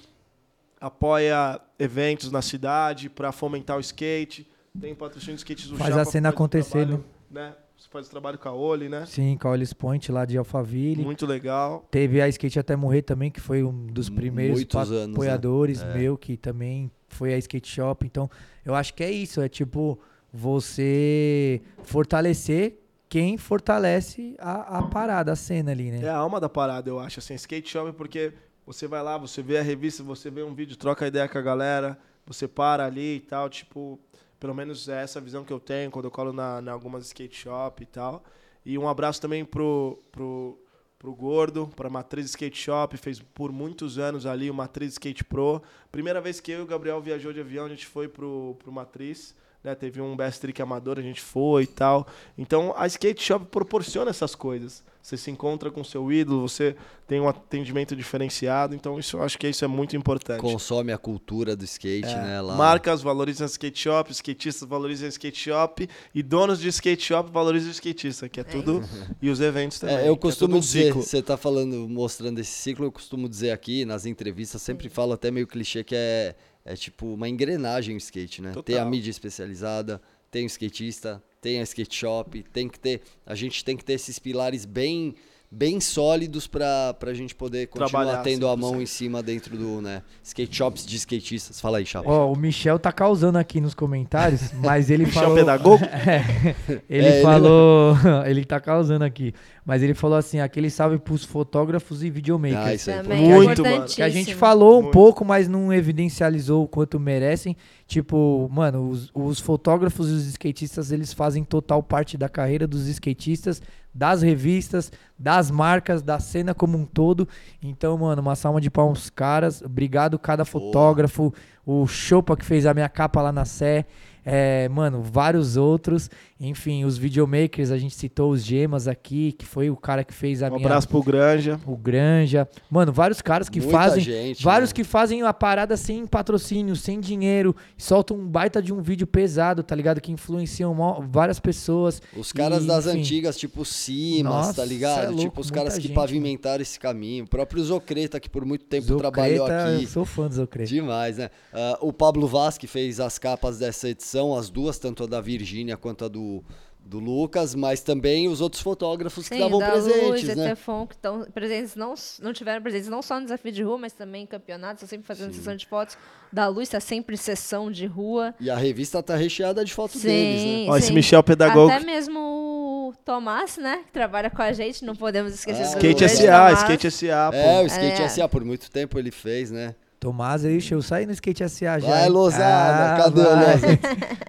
apoia 0.80 1.60
eventos 1.80 2.32
na 2.32 2.42
cidade 2.42 3.10
para 3.10 3.32
fomentar 3.32 3.78
o 3.78 3.80
skate. 3.80 4.48
Tem 4.80 4.96
patrocínio 4.96 5.36
de 5.36 5.40
skate 5.42 5.68
do 5.68 5.78
Faz 5.78 5.90
Chapa, 5.90 6.02
a 6.02 6.06
cena 6.06 6.30
acontecer, 6.30 6.88
trabalho, 6.88 7.04
né? 7.30 7.54
Você 7.78 7.88
faz 7.90 8.08
o 8.08 8.10
trabalho 8.10 8.38
com 8.38 8.48
a 8.48 8.54
Oli, 8.54 8.88
né? 8.88 9.06
Sim, 9.08 9.36
com 9.38 9.48
a 9.48 9.52
Ollis 9.52 9.74
Point 9.74 10.12
lá 10.12 10.24
de 10.24 10.38
Alphaville. 10.38 11.04
Muito 11.04 11.26
legal. 11.26 11.86
Teve 11.90 12.22
a 12.22 12.28
Skate 12.30 12.60
Até 12.60 12.76
Morrer 12.76 13.02
também, 13.02 13.32
que 13.32 13.42
foi 13.42 13.64
um 13.64 13.88
dos 13.88 14.08
primeiros 14.10 14.56
Muitos 14.60 14.92
anos, 14.92 15.08
né? 15.08 15.14
apoiadores 15.14 15.82
É. 15.82 15.94
meu, 15.98 16.16
que 16.18 16.38
também 16.38 16.92
foi 17.10 17.34
a 17.34 17.38
Skate 17.40 17.68
Shop. 17.68 18.06
Então, 18.06 18.30
eu 18.64 18.76
acho 18.76 18.94
que 18.94 19.04
é 19.04 19.12
isso, 19.12 19.42
é 19.42 19.50
tipo 19.50 20.00
você 20.32 21.60
fortalecer 21.84 22.78
quem 23.10 23.38
fortalece 23.38 24.36
a, 24.40 24.78
a 24.78 24.84
parada, 24.84 25.34
a 25.34 25.36
cena 25.36 25.72
ali, 25.72 25.90
É 25.90 25.92
né? 25.92 26.10
a 26.10 26.16
alma 26.16 26.40
da 26.40 26.48
parada, 26.48 26.90
eu 26.90 26.98
acho, 26.98 27.20
assim, 27.20 27.34
skate 27.34 27.68
shop, 27.70 27.92
porque 27.92 28.32
você 28.66 28.88
vai 28.88 29.04
lá, 29.04 29.18
você 29.18 29.42
vê 29.42 29.58
a 29.58 29.62
revista, 29.62 30.02
você 30.02 30.30
vê 30.30 30.44
um 30.44 30.54
vídeo, 30.54 30.78
troca 30.78 31.06
ideia 31.06 31.28
com 31.28 31.38
a 31.38 31.42
galera, 31.42 31.98
você 32.26 32.48
para 32.48 32.86
ali 32.86 33.18
e 33.18 33.20
tal, 33.20 33.50
tipo, 33.50 34.00
pelo 34.42 34.56
menos 34.56 34.90
é 34.90 35.04
essa 35.04 35.22
visão 35.22 35.46
que 35.46 35.54
eu 35.54 35.60
tenho 35.60 35.92
quando 35.92 36.06
eu 36.06 36.12
colo 36.12 36.34
na, 36.34 36.60
na 36.60 36.72
algumas 36.72 37.06
skate 37.06 37.38
shop 37.38 37.84
e 37.84 37.86
tal. 37.86 38.24
E 38.66 38.76
um 38.76 38.90
abraço 38.90 39.22
também 39.22 39.46
pro, 39.46 40.00
pro, 40.12 40.60
pro 40.98 41.14
Gordo, 41.14 41.70
pra 41.76 41.92
Matriz 41.92 42.26
Skate 42.26 42.58
Shop, 42.58 42.98
fez 42.98 43.20
por 43.20 43.52
muitos 43.52 44.00
anos 44.00 44.26
ali 44.26 44.50
o 44.50 44.54
Matriz 44.54 44.94
Skate 44.94 45.24
Pro. 45.24 45.62
Primeira 45.92 46.20
vez 46.20 46.40
que 46.40 46.52
eu 46.52 46.60
e 46.60 46.62
o 46.64 46.66
Gabriel 46.66 47.00
viajou 47.00 47.32
de 47.32 47.40
avião, 47.40 47.66
a 47.66 47.70
gente 47.70 47.86
foi 47.86 48.08
pro, 48.08 48.56
pro 48.60 48.72
Matriz. 48.72 49.36
Né, 49.64 49.76
teve 49.76 50.02
um 50.02 50.16
best 50.16 50.42
trick 50.42 50.60
amador, 50.60 50.98
a 50.98 51.04
gente 51.04 51.22
foi 51.22 51.64
e 51.64 51.68
tal. 51.68 52.08
Então 52.36 52.74
a 52.76 52.88
skate 52.88 53.22
shop 53.22 53.46
proporciona 53.46 54.10
essas 54.10 54.34
coisas. 54.34 54.84
Você 55.02 55.18
se 55.18 55.32
encontra 55.32 55.72
com 55.72 55.84
seu 55.84 56.12
ídolo, 56.12 56.48
você 56.48 56.76
tem 57.08 57.20
um 57.20 57.28
atendimento 57.28 57.96
diferenciado. 57.96 58.76
Então 58.76 59.00
isso 59.00 59.18
eu 59.18 59.24
acho 59.24 59.38
que 59.38 59.48
isso 59.48 59.66
é 59.66 59.68
muito 59.68 59.96
importante. 59.96 60.40
Consome 60.40 60.92
a 60.92 60.98
cultura 60.98 61.56
do 61.56 61.66
skate, 61.66 62.08
É, 62.08 62.16
né? 62.16 62.42
Lá. 62.42 62.56
Marcas 62.56 63.02
valorizam 63.02 63.46
skate 63.48 63.80
shop, 63.80 64.12
skatistas 64.12 64.68
valorizam 64.68 65.08
skate 65.10 65.40
shop 65.40 65.90
e 66.14 66.22
donos 66.22 66.60
de 66.60 66.68
skate 66.70 67.04
shop 67.04 67.32
valorizam 67.32 67.70
o 67.70 67.72
skatista, 67.72 68.30
que 68.30 68.40
é 68.40 68.44
tudo. 68.44 68.84
E 69.22 69.30
os 69.30 69.42
eventos 69.42 69.80
também. 69.80 69.96
É, 69.98 70.08
eu 70.08 70.14
é 70.14 70.18
costumo 70.18 70.50
todo 70.50 70.58
um 70.58 70.60
dizer, 70.60 70.86
ciclo. 70.88 71.02
você 71.02 71.22
tá 71.22 71.36
falando, 71.36 71.88
mostrando 71.90 72.40
esse 72.40 72.52
ciclo, 72.52 72.86
eu 72.86 72.92
costumo 72.92 73.28
dizer 73.28 73.52
aqui 73.52 73.86
nas 73.86 74.06
entrevistas, 74.06 74.62
sempre 74.62 74.88
falo 74.90 75.14
até 75.14 75.32
meio 75.32 75.48
clichê 75.48 75.84
que 75.84 75.96
é, 75.96 76.36
é 76.64 76.76
tipo 76.76 77.08
uma 77.14 77.28
engrenagem 77.28 77.96
o 77.96 77.98
skate, 77.98 78.42
né? 78.42 78.52
Tem 78.52 78.76
a 78.76 78.80
Total. 78.80 78.90
mídia 78.90 79.10
especializada, 79.10 80.02
tem 80.30 80.44
o 80.44 80.48
skatista, 80.48 81.22
tem 81.42 81.60
a 81.60 81.64
skate 81.64 81.96
shop, 81.96 82.44
tem 82.54 82.70
que 82.70 82.80
ter, 82.80 83.02
a 83.26 83.34
gente 83.36 83.66
tem 83.66 83.76
que 83.76 83.84
ter 83.84 83.94
esses 83.94 84.20
pilares 84.20 84.64
bem 84.66 85.16
bem 85.54 85.82
sólidos 85.82 86.48
pra, 86.48 86.94
pra 86.94 87.14
gente 87.14 87.36
poder 87.36 87.68
continuar 87.68 87.90
Trabalhar 87.90 88.24
tendo 88.24 88.48
a 88.48 88.56
100%. 88.56 88.58
mão 88.58 88.82
em 88.82 88.86
cima 88.86 89.22
dentro 89.22 89.58
do, 89.58 89.82
né, 89.82 90.02
skate 90.24 90.56
shops 90.56 90.86
de 90.86 90.96
skatistas. 90.96 91.60
Fala 91.60 91.80
aí, 91.80 91.86
Chapa. 91.86 92.10
Ó, 92.10 92.32
o 92.32 92.38
Michel 92.38 92.80
tá 92.80 92.90
causando 92.90 93.38
aqui 93.38 93.60
nos 93.60 93.74
comentários, 93.74 94.54
mas 94.54 94.90
ele 94.90 95.04
Michel 95.08 95.24
falou... 95.24 95.36
Pedagogo? 95.38 95.84
É, 95.92 96.56
ele 96.90 97.06
É, 97.06 97.12
ele- 97.16 97.22
falou... 97.22 97.98
ele 98.26 98.46
tá 98.46 98.62
causando 98.62 99.04
aqui. 99.04 99.34
Mas 99.64 99.84
ele 99.84 99.94
falou 99.94 100.18
assim, 100.18 100.40
aquele 100.40 100.70
salve 100.72 100.98
pros 100.98 101.24
fotógrafos 101.24 102.04
e 102.04 102.10
videomakers. 102.10 102.66
Ah, 102.66 102.74
isso 102.74 102.92
aí. 102.92 102.98
Também 102.98 103.30
Muito, 103.30 103.66
é 103.66 103.72
mano. 103.72 103.86
Que 103.86 104.02
a 104.02 104.10
gente 104.10 104.34
falou 104.34 104.80
um 104.80 104.82
Muito. 104.84 104.94
pouco, 104.94 105.24
mas 105.24 105.48
não 105.48 105.72
evidencializou 105.72 106.64
o 106.64 106.68
quanto 106.68 107.00
merecem. 107.00 107.56
Tipo, 107.86 108.50
mano, 108.52 108.90
os, 108.90 109.12
os 109.14 109.40
fotógrafos 109.40 110.10
e 110.10 110.14
os 110.14 110.26
skatistas, 110.28 110.92
eles 110.92 111.14
fazem 111.14 111.44
total 111.44 111.84
parte 111.84 112.18
da 112.18 112.28
carreira 112.28 112.66
dos 112.66 112.88
skatistas, 112.88 113.62
das 113.94 114.24
revistas, 114.24 114.92
das 115.18 115.52
marcas, 115.52 116.02
da 116.02 116.20
cena 116.20 116.56
como 116.56 116.78
um 116.78 116.86
todo. 116.86 117.28
Então, 117.62 117.98
mano, 118.00 118.22
uma 118.22 118.36
salva 118.36 118.60
de 118.60 118.72
palmas 118.72 119.12
caras. 119.12 119.62
Obrigado 119.62 120.18
cada 120.18 120.44
fotógrafo, 120.44 121.32
o 121.64 121.86
Chopa 121.86 122.36
que 122.36 122.46
fez 122.46 122.66
a 122.66 122.74
minha 122.74 122.90
capa 122.90 123.22
lá 123.22 123.32
na 123.32 123.46
Sé. 123.46 123.86
É, 124.26 124.70
mano, 124.70 125.02
vários 125.02 125.58
outros. 125.58 126.10
Enfim, 126.40 126.86
os 126.86 126.98
videomakers, 126.98 127.70
a 127.72 127.78
gente 127.78 127.94
citou 127.96 128.32
os 128.32 128.44
Gemas 128.44 128.88
aqui, 128.88 129.32
que 129.32 129.46
foi 129.46 129.70
o 129.70 129.76
cara 129.78 130.04
que 130.04 130.14
fez 130.14 130.42
a 130.42 130.48
Um 130.48 130.56
minha 130.56 130.66
abraço 130.66 130.88
pro 130.88 131.04
Granja. 131.04 131.60
o 131.68 131.78
Granja. 131.78 132.48
Mano, 132.70 132.92
vários 132.92 133.22
caras 133.22 133.48
que 133.48 133.60
Muita 133.60 133.78
fazem. 133.78 134.04
gente, 134.04 134.44
vários 134.44 134.72
né? 134.72 134.74
que 134.76 134.84
fazem 134.84 135.22
a 135.22 135.32
parada 135.34 135.78
sem 135.78 136.06
patrocínio, 136.08 136.76
sem 136.76 137.00
dinheiro, 137.00 137.56
soltam 137.78 138.18
um 138.18 138.28
baita 138.28 138.60
de 138.62 138.74
um 138.74 138.82
vídeo 138.82 139.06
pesado, 139.06 139.62
tá 139.62 139.76
ligado? 139.76 140.02
Que 140.02 140.12
influenciam 140.12 140.76
várias 141.10 141.40
pessoas. 141.40 142.02
Os 142.18 142.32
caras 142.34 142.64
E, 142.64 142.68
das 142.68 142.88
enfim. 142.88 143.00
antigas, 143.00 143.38
tipo 143.38 143.64
Simas, 143.64 144.24
Nossa, 144.34 144.54
tá 144.56 144.62
cê 144.64 144.68
é 144.68 144.74
ligado? 144.74 145.08
louco, 145.10 145.22
tipo, 145.22 145.42
os 145.42 145.52
caras 145.52 145.76
que 145.76 145.84
gente, 145.84 145.94
pavimentaram 145.94 146.62
esse 146.62 146.80
caminho. 146.80 147.26
O 147.26 147.28
próprio 147.28 147.64
Zocreta, 147.64 148.20
que 148.20 148.30
por 148.30 148.46
muito 148.46 148.66
tempo 148.66 148.96
trabalhou 148.98 149.46
Zocreta, 149.46 149.74
aqui. 149.74 149.84
Eu 149.84 149.90
sou 149.90 150.06
fã 150.06 150.28
do 150.28 150.34
Zocreta. 150.34 150.70
Demais, 150.70 151.18
né? 151.18 151.30
Ah, 151.54 151.78
o 151.82 151.94
Pablo 151.94 152.28
Vaz, 152.28 152.58
que 152.58 152.66
fez 152.66 153.00
as 153.00 153.20
capas 153.20 153.60
dessa 153.60 153.90
edição, 153.90 154.11
as 154.20 154.50
duas, 154.50 154.78
tanto 154.80 155.04
a 155.04 155.08
da 155.08 155.22
Virgínia 155.22 155.78
quanto 155.78 156.06
a 156.06 156.08
do, 156.08 156.44
do 156.80 157.00
Lucas, 157.00 157.54
mas 157.56 157.82
também 157.82 158.28
os 158.28 158.42
outros 158.42 158.62
fotógrafos 158.62 159.30
que 159.30 159.36
Sim, 159.36 159.42
estavam 159.42 159.60
da 159.60 159.72
presentes, 159.72 160.24
Luz, 160.24 160.36
né? 160.36 160.46
Etefon, 160.48 160.88
que 160.88 160.96
estão 160.96 161.26
presentes, 161.34 161.76
não, 161.76 161.94
não 162.22 162.34
tiveram 162.34 162.62
presentes 162.62 162.88
não 162.90 163.02
só 163.02 163.16
no 163.20 163.26
desafio 163.26 163.52
de 163.52 163.64
rua, 163.64 163.78
mas 163.78 163.94
também 163.94 164.24
em 164.24 164.26
campeonatos, 164.26 164.84
estão 164.84 164.90
sempre 164.90 165.08
fazendo 165.08 165.32
Sim. 165.32 165.38
sessão 165.40 165.56
de 165.56 165.66
fotos. 165.68 165.98
Da 166.32 166.48
Luz 166.48 166.64
está 166.68 166.80
sempre 166.80 167.16
em 167.16 167.18
sessão 167.18 167.70
de 167.72 167.86
rua. 167.86 168.34
E 168.40 168.50
a 168.50 168.56
revista 168.58 169.02
tá 169.04 169.16
recheada 169.16 169.64
de 169.64 169.74
fotos 169.74 170.02
Sim, 170.02 170.08
deles, 170.08 170.44
né? 170.68 170.72
Ó, 170.74 170.78
esse. 170.78 170.92
Michel 170.92 171.24
pedagogo. 171.24 171.72
Até 171.72 171.86
mesmo 171.86 172.20
o 172.20 172.94
Tomás, 173.06 173.58
né, 173.58 173.84
que 173.86 173.92
trabalha 173.92 174.30
com 174.30 174.42
a 174.42 174.52
gente, 174.52 174.84
não 174.84 174.96
podemos 174.96 175.34
esquecer 175.34 175.62
Ah, 175.64 175.68
do 175.68 175.70
Skate 175.88 176.10
SA. 176.10 176.54
Skate 176.54 176.92
SA. 176.92 177.32
É, 177.34 177.62
o 177.62 177.66
Skate 177.68 178.02
É. 178.02 178.10
SA 178.10 178.28
por 178.28 178.44
muito 178.44 178.70
tempo 178.72 178.98
ele 179.00 179.12
fez, 179.12 179.52
né? 179.52 179.76
Tomás, 180.02 180.44
ixi, 180.44 180.74
eu 180.74 180.82
saí 180.82 181.06
no 181.06 181.12
skate 181.12 181.48
SA 181.48 181.78
já. 181.78 181.88
Vai? 181.88 182.10
Lozada, 182.10 182.96
Ah, 182.96 182.98
cadê 183.04 183.22
o 183.22 183.24
vai. 183.24 183.54
Lozada? 183.54 183.80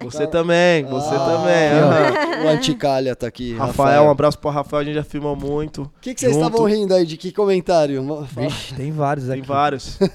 Você 0.03 0.27
também, 0.27 0.85
você 0.85 1.15
Ah, 1.15 1.25
também. 1.25 2.43
ó. 2.43 2.45
O 2.45 2.49
Anticalha 2.49 3.15
tá 3.15 3.25
aqui. 3.25 3.55
Rafael, 3.55 4.03
um 4.03 4.09
abraço 4.11 4.37
pro 4.37 4.51
Rafael, 4.51 4.81
a 4.81 4.83
gente 4.83 4.93
já 4.93 5.03
filmou 5.03 5.35
muito. 5.35 5.81
O 5.81 5.91
que, 5.99 6.13
que 6.13 6.19
vocês 6.21 6.35
estavam 6.35 6.63
rindo 6.65 6.93
aí? 6.93 7.07
De 7.07 7.17
que 7.17 7.31
comentário? 7.31 8.03
Vixe, 8.37 8.75
tem 8.75 8.91
vários 8.91 9.25
Tem 9.25 9.39
aqui. 9.39 9.47
vários. 9.47 9.97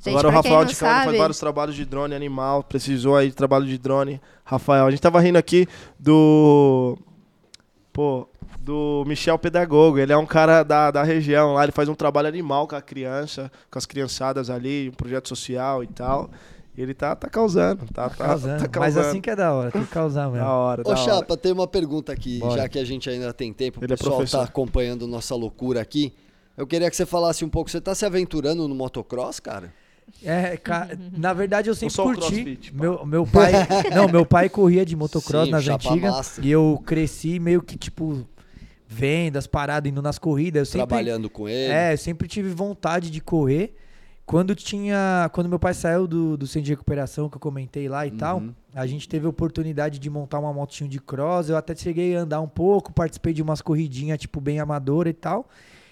Gente, 0.00 0.10
Agora 0.14 0.28
o 0.28 0.30
Rafael 0.30 0.64
de 0.64 0.76
Cano 0.76 1.04
faz 1.04 1.18
vários 1.18 1.38
trabalhos 1.40 1.74
de 1.74 1.84
drone 1.84 2.14
animal, 2.14 2.62
precisou 2.62 3.16
aí 3.16 3.26
de 3.28 3.34
trabalho 3.34 3.66
de 3.66 3.76
drone. 3.76 4.20
Rafael, 4.44 4.86
a 4.86 4.90
gente 4.92 5.00
tava 5.02 5.18
rindo 5.20 5.36
aqui 5.36 5.66
do. 5.98 6.96
Pô, 7.98 8.28
do 8.60 9.02
Michel 9.08 9.36
Pedagogo. 9.40 9.98
Ele 9.98 10.12
é 10.12 10.16
um 10.16 10.24
cara 10.24 10.62
da, 10.62 10.88
da 10.92 11.02
região 11.02 11.54
lá, 11.54 11.64
ele 11.64 11.72
faz 11.72 11.88
um 11.88 11.96
trabalho 11.96 12.28
animal 12.28 12.68
com 12.68 12.76
a 12.76 12.80
criança, 12.80 13.50
com 13.68 13.76
as 13.76 13.86
criançadas 13.86 14.50
ali, 14.50 14.88
um 14.88 14.92
projeto 14.92 15.28
social 15.28 15.82
e 15.82 15.88
tal. 15.88 16.30
E 16.76 16.80
ele 16.80 16.94
tá, 16.94 17.16
tá 17.16 17.28
causando, 17.28 17.84
tá, 17.92 18.08
tá, 18.08 18.14
Causando. 18.14 18.68
tá 18.68 18.78
Mas 18.78 18.94
causando. 18.94 19.08
assim 19.08 19.20
que 19.20 19.28
é 19.28 19.34
da 19.34 19.52
hora, 19.52 19.72
tem 19.72 19.82
que 19.84 19.90
causar 19.90 20.30
mesmo. 20.30 20.38
Da 20.46 20.52
hora, 20.52 20.84
da 20.84 20.88
Ô, 20.88 20.92
hora. 20.92 21.02
Chapa, 21.02 21.36
tem 21.36 21.50
uma 21.50 21.66
pergunta 21.66 22.12
aqui, 22.12 22.38
Bora. 22.38 22.62
já 22.62 22.68
que 22.68 22.78
a 22.78 22.84
gente 22.84 23.10
ainda 23.10 23.32
tem 23.32 23.52
tempo, 23.52 23.80
o 23.80 23.84
Ele 23.84 23.92
é 23.92 23.96
pessoal 23.96 24.14
professor. 24.18 24.38
tá 24.38 24.44
acompanhando 24.44 25.04
nossa 25.08 25.34
loucura 25.34 25.80
aqui. 25.80 26.14
Eu 26.56 26.68
queria 26.68 26.88
que 26.88 26.94
você 26.94 27.04
falasse 27.04 27.44
um 27.44 27.48
pouco, 27.48 27.68
você 27.68 27.80
tá 27.80 27.96
se 27.96 28.06
aventurando 28.06 28.68
no 28.68 28.76
motocross, 28.76 29.40
cara? 29.40 29.72
É, 30.24 30.56
ca- 30.56 30.88
na 31.16 31.32
verdade 31.32 31.68
eu 31.68 31.74
sempre 31.74 31.94
só 31.94 32.04
curti. 32.04 32.18
crossfit, 32.20 32.72
pá. 32.72 32.82
meu, 32.82 33.06
meu 33.06 33.26
pai, 33.26 33.52
não, 33.94 34.08
meu 34.08 34.26
pai 34.26 34.48
corria 34.48 34.84
de 34.84 34.94
motocross 34.96 35.44
Sim, 35.46 35.50
nas 35.52 35.64
chapa 35.64 35.88
antigas 35.90 36.10
master. 36.14 36.44
e 36.44 36.50
eu 36.50 36.82
cresci 36.84 37.38
meio 37.38 37.62
que 37.62 37.76
tipo 37.78 38.26
vendas, 38.86 39.46
paradas, 39.46 39.90
indo 39.90 40.00
nas 40.02 40.18
corridas, 40.18 40.60
eu 40.60 40.66
sempre 40.66 40.86
Trabalhando 40.88 41.28
com 41.28 41.48
ele. 41.48 41.72
É, 41.72 41.92
eu 41.92 41.98
sempre 41.98 42.26
tive 42.26 42.48
vontade 42.50 43.10
de 43.10 43.20
correr. 43.20 43.74
Quando 44.24 44.54
tinha, 44.54 45.30
quando 45.32 45.48
meu 45.48 45.58
pai 45.58 45.72
saiu 45.72 46.06
do, 46.06 46.36
do 46.36 46.46
centro 46.46 46.66
de 46.66 46.72
recuperação 46.72 47.30
que 47.30 47.36
eu 47.36 47.40
comentei 47.40 47.88
lá 47.88 48.06
e 48.06 48.10
tal, 48.10 48.38
Uhum. 48.38 48.52
a 48.74 48.86
gente 48.86 49.08
teve 49.08 49.24
a 49.26 49.28
oportunidade 49.30 49.98
de 49.98 50.10
montar 50.10 50.38
uma 50.38 50.52
motinho 50.52 50.88
de 50.90 50.98
cross. 51.00 51.48
Eu 51.48 51.56
até 51.56 51.74
cheguei 51.74 52.14
a 52.14 52.20
andar 52.20 52.40
um 52.42 52.48
pouco, 52.48 52.92
participei 52.92 53.32
de 53.32 53.40
umas 53.42 53.62
corridinhas 53.62 54.18
tipo 54.18 54.38
bem 54.40 54.58
amadora 54.60 55.08
e 55.08 55.14
tal. 55.14 55.48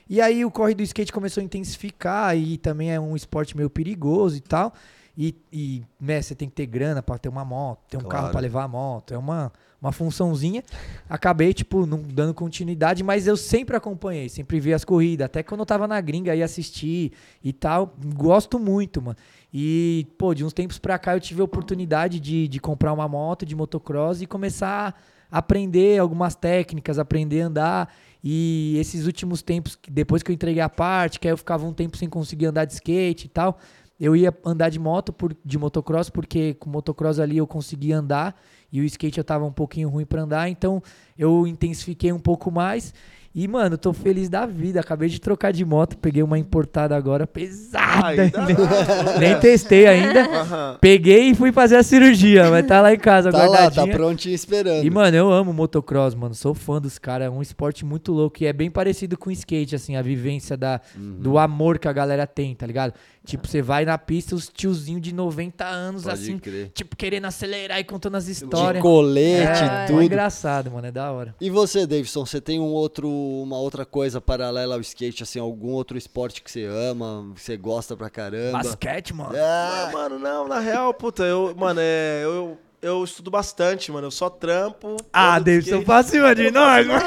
E 0.09 0.21
aí 0.21 0.45
o 0.45 0.51
corre 0.51 0.75
do 0.75 0.83
skate 0.83 1.13
começou 1.13 1.41
a 1.41 1.45
intensificar 1.45 2.37
e 2.37 2.57
também 2.59 2.93
é 2.93 3.01
um 3.01 3.17
esporte 3.17 3.57
meio 3.57 3.69
perigoso 3.69 4.37
e 4.37 4.41
tal. 4.41 4.73
E, 5.19 5.35
e 5.51 5.83
né, 5.99 6.21
você 6.21 6.35
tem 6.35 6.47
que 6.49 6.55
ter 6.55 6.67
grana 6.67 7.03
pra 7.03 7.17
ter 7.17 7.29
uma 7.29 7.45
moto, 7.45 7.81
ter 7.89 7.97
um 7.97 8.01
Claro. 8.01 8.17
carro 8.17 8.31
pra 8.33 8.41
levar 8.41 8.65
a 8.65 8.69
moto, 8.69 9.15
é 9.15 9.19
uma, 9.19 9.51
uma 9.81 9.91
funçãozinha. 9.91 10.63
Acabei, 11.09 11.55
tipo, 11.55 11.87
não 11.87 12.03
dando 12.03 12.35
continuidade, 12.35 13.03
mas 13.03 13.27
eu 13.27 13.35
sempre 13.37 13.75
acompanhei, 13.75 14.29
sempre 14.29 14.61
vi 14.61 14.75
as 14.75 14.85
corridas. 14.85 15.25
Até 15.25 15.43
quando 15.43 15.61
eu 15.61 15.67
tava 15.67 15.89
na 15.89 15.99
gringa 16.03 16.35
ia 16.37 16.45
assistir 16.45 17.13
e 17.43 17.51
tal. 17.53 17.97
Gosto 18.15 18.59
muito, 18.59 19.01
mano. 19.01 19.17
E, 19.53 20.07
pô, 20.19 20.35
de 20.35 20.45
uns 20.45 20.53
tempos 20.53 20.79
pra 20.79 20.99
cá 20.99 21.17
eu 21.17 21.21
tive 21.21 21.41
a 21.41 21.45
oportunidade 21.45 22.21
de, 22.21 22.47
de 22.47 22.61
comprar 22.61 22.93
uma 22.93 23.09
moto 23.09 23.47
de 23.47 23.57
motocross 23.57 24.21
e 24.21 24.27
começar 24.27 24.95
a 25.33 25.39
aprender 25.39 25.99
algumas 25.99 26.35
técnicas, 26.35 26.99
aprender 26.99 27.41
a 27.41 27.47
andar. 27.47 27.95
E 28.29 28.77
esses 28.77 29.07
últimos 29.07 29.41
tempos, 29.41 29.79
depois 29.89 30.21
que 30.21 30.33
eu 30.33 30.35
entreguei 30.35 30.61
a 30.61 30.69
parte, 30.69 31.21
que 31.21 31.29
aí 31.29 31.33
eu 31.33 31.39
ficava 31.39 31.65
um 31.65 31.73
tempo 31.73 31.97
sem 31.97 32.09
conseguir 32.09 32.47
andar 32.47 32.65
de 32.65 32.73
skate 32.73 33.27
e 33.27 33.29
tal, 33.29 33.57
eu 34.01 34.17
ia 34.17 34.37
andar 34.45 34.69
de 34.69 34.81
moto, 34.81 35.13
por, 35.13 35.33
de 35.45 35.57
motocross, 35.57 36.11
porque 36.11 36.53
com 36.55 36.69
motocross 36.69 37.21
ali 37.21 37.37
eu 37.37 37.47
conseguia 37.47 37.97
andar 37.97 38.37
e 38.73 38.81
o 38.81 38.85
skate 38.85 39.19
eu 39.19 39.23
tava 39.23 39.45
um 39.45 39.53
pouquinho 39.53 39.89
ruim 39.89 40.05
pra 40.05 40.23
andar, 40.23 40.49
então 40.49 40.83
eu 41.17 41.47
intensifiquei 41.47 42.13
um 42.13 42.19
pouco 42.19 42.51
mais. 42.51 42.93
E, 43.39 43.47
mano, 43.47 43.77
tô 43.77 43.93
feliz 43.93 44.31
da 44.31 44.47
vida. 44.47 44.81
Acabei 44.81 45.11
de 45.11 45.21
trocar 45.21 45.53
de 45.53 45.63
moto, 45.63 45.99
peguei 45.99 46.23
uma 46.23 46.39
importada 46.39 46.97
agora 46.97 47.27
pesada. 47.27 48.23
Ainda 48.23 48.47
Nem- 48.47 48.57
não. 48.57 48.67
Nem 49.21 49.39
testei 49.39 49.87
ainda. 49.87 50.23
Aham. 50.23 50.79
Peguei 50.81 51.29
e 51.29 51.35
fui 51.35 51.53
fazer 51.53 51.77
a 51.77 51.83
cirurgia, 51.83 52.51
mas 52.51 52.67
tá 52.67 52.81
lá 52.81 52.95
em 52.95 52.99
casa, 52.99 53.31
Tá 53.31 53.37
lá, 53.39 53.45
guardadinha. 53.47 53.87
tá 53.89 53.93
prontinho 53.93 54.35
esperando. 54.35 54.83
E, 54.87 54.89
mano, 54.89 55.15
eu 55.15 55.31
amo 55.31 55.53
motocross, 55.53 56.15
mano. 56.15 56.35
Sou 56.35 56.55
fã 56.55 56.81
dos 56.81 56.99
caras. 56.99 57.27
É 57.27 57.31
um 57.31 57.43
esporte 57.43 57.85
muito 57.85 58.11
louco. 58.11 58.43
E 58.43 58.47
é 58.47 58.55
bem 58.55 58.71
parecido 58.71 59.19
com 59.19 59.29
o 59.29 59.33
skate, 59.33 59.75
assim, 59.77 59.97
a 59.97 60.03
vivência 60.03 60.57
da, 60.57 60.81
Uhum. 60.97 61.17
do 61.21 61.37
amor 61.39 61.79
que 61.79 61.89
a 61.89 61.93
galera 61.93 62.27
tem, 62.27 62.55
tá 62.55 62.67
ligado? 62.67 62.95
Tipo, 63.27 63.47
você 63.49 63.61
vai 63.61 63.85
na 63.85 63.99
pista, 63.99 64.35
os 64.35 64.49
tiozinhos 64.49 65.03
de 65.03 65.13
90 65.13 65.65
anos, 65.67 66.05
Pode 66.05 66.15
assim, 66.15 66.39
crer. 66.39 66.71
tipo, 66.73 66.95
querendo 66.97 67.25
acelerar 67.27 67.79
e 67.81 67.85
contando 67.85 68.15
as 68.15 68.27
De 68.27 68.33
histórias. 68.33 68.81
colete, 68.81 69.63
é, 69.63 69.85
é 69.85 69.87
tudo. 69.87 70.03
engraçado, 70.03 70.71
mano. 70.71 70.87
É 70.87 70.93
da 70.93 71.11
hora. 71.11 71.35
E 71.41 71.51
você, 71.51 71.87
Davidson, 71.87 72.25
você 72.25 72.41
tem 72.41 72.61
um 72.61 72.73
outro, 72.73 73.09
uma 73.11 73.59
outra 73.59 73.85
coisa 73.85 74.21
paralela 74.21 74.77
ao 74.77 74.81
skate, 74.81 75.23
assim, 75.25 75.39
algum 75.41 75.73
outro 75.73 75.99
esporte 75.99 76.41
que 76.43 76.51
você 76.51 76.65
ama, 76.65 77.33
que 77.35 77.41
você 77.43 77.57
gosta 77.57 77.97
pra 77.97 78.09
caramba? 78.09 78.59
Basquete, 78.59 79.13
mano. 79.13 79.35
Ah, 79.37 79.89
Ah, 79.89 79.93
mano, 79.93 80.19
não, 80.19 80.47
na 80.49 80.59
real, 80.61 80.95
puta, 80.95 81.23
eu, 81.25 81.55
mano, 81.57 81.81
é, 81.83 82.23
eu, 82.25 82.57
eu 82.87 83.05
estudo 83.05 83.31
bastante, 83.31 83.91
mano, 83.93 84.07
eu 84.07 84.11
só 84.11 84.29
trampo. 84.31 84.97
Ah, 85.13 85.39
Davidson, 85.39 85.83
pra 85.83 86.03
cima 86.03 86.35
de 86.35 86.51
nós, 86.51 86.87
mano. 86.87 87.01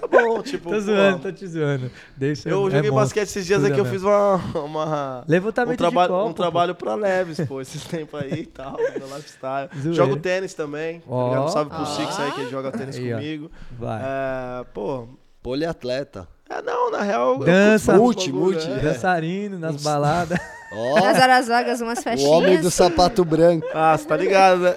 Tá 0.00 0.06
bom, 0.08 0.42
tipo, 0.42 0.70
Tô 0.70 0.80
zoando, 0.80 1.18
tô 1.20 1.32
te 1.32 1.46
zoando. 1.46 1.90
Davidson 2.16 2.48
eu 2.48 2.60
é 2.68 2.70
joguei 2.70 2.90
monstro. 2.90 2.94
basquete 2.94 3.28
esses 3.28 3.46
dias 3.46 3.60
Tudo 3.62 3.70
aqui, 3.70 3.80
eu 3.80 3.84
fiz 3.86 4.02
uma, 4.02 4.36
uma 4.64 5.24
Levantamento 5.28 5.74
um, 5.74 5.76
traba 5.76 6.02
de 6.02 6.08
copo, 6.08 6.28
um 6.28 6.32
trabalho 6.32 6.74
pra 6.74 6.94
leves, 6.94 7.40
pô, 7.46 7.60
esses 7.60 7.84
tempos 7.84 8.20
aí 8.20 8.40
e 8.40 8.46
tal, 8.46 8.76
meu 8.76 9.06
lifestyle. 9.16 9.68
Jogo 9.94 10.16
tênis 10.16 10.54
também, 10.54 11.00
tá 11.00 11.06
Ó. 11.08 11.28
ligado? 11.28 11.48
Salve 11.52 11.70
pro 11.70 11.82
Ah. 11.82 11.86
Six 11.86 12.18
aí 12.20 12.32
que 12.32 12.50
joga 12.50 12.72
tênis 12.72 12.96
Aí, 12.96 13.12
ó. 13.12 13.16
comigo. 13.16 13.48
pô. 13.78 13.84
Vai. 13.86 14.00
É, 14.02 14.64
pô, 14.74 15.08
poliatleta. 15.42 16.28
é, 16.50 16.60
não, 16.62 16.90
na 16.90 17.02
real... 17.02 17.38
Dança. 17.38 17.96
Multi, 17.96 18.32
multi. 18.32 18.68
é. 18.70 18.78
Dançarino 18.78 19.58
nas 19.58 19.82
baladas. 19.82 20.38
Ó, 20.72 21.00
Nas 21.00 21.18
horas 21.20 21.48
vagas, 21.48 21.80
umas 21.80 21.98
o 21.98 22.02
festinhas. 22.02 22.30
homem 22.32 22.60
do 22.60 22.70
sapato 22.70 23.24
branco. 23.24 23.66
Ah, 23.74 23.96
você 23.96 24.04
tá 24.06 24.16
ligado, 24.16 24.60
né? 24.60 24.76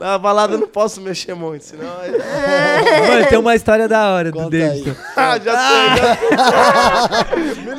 Na 0.00 0.16
balada 0.18 0.54
eu 0.54 0.58
não 0.60 0.68
posso 0.68 1.00
mexer 1.00 1.34
muito, 1.34 1.64
senão... 1.64 1.84
Mano, 1.86 3.26
tem 3.28 3.38
uma 3.38 3.54
história 3.54 3.86
da 3.88 4.08
hora 4.10 4.30
do 4.30 4.38
Conta 4.38 4.56
aí. 4.56 4.62
Davidson. 4.62 4.94
Ah, 5.16 5.38
já 5.38 5.58
sei, 5.68 5.96
já 5.96 6.16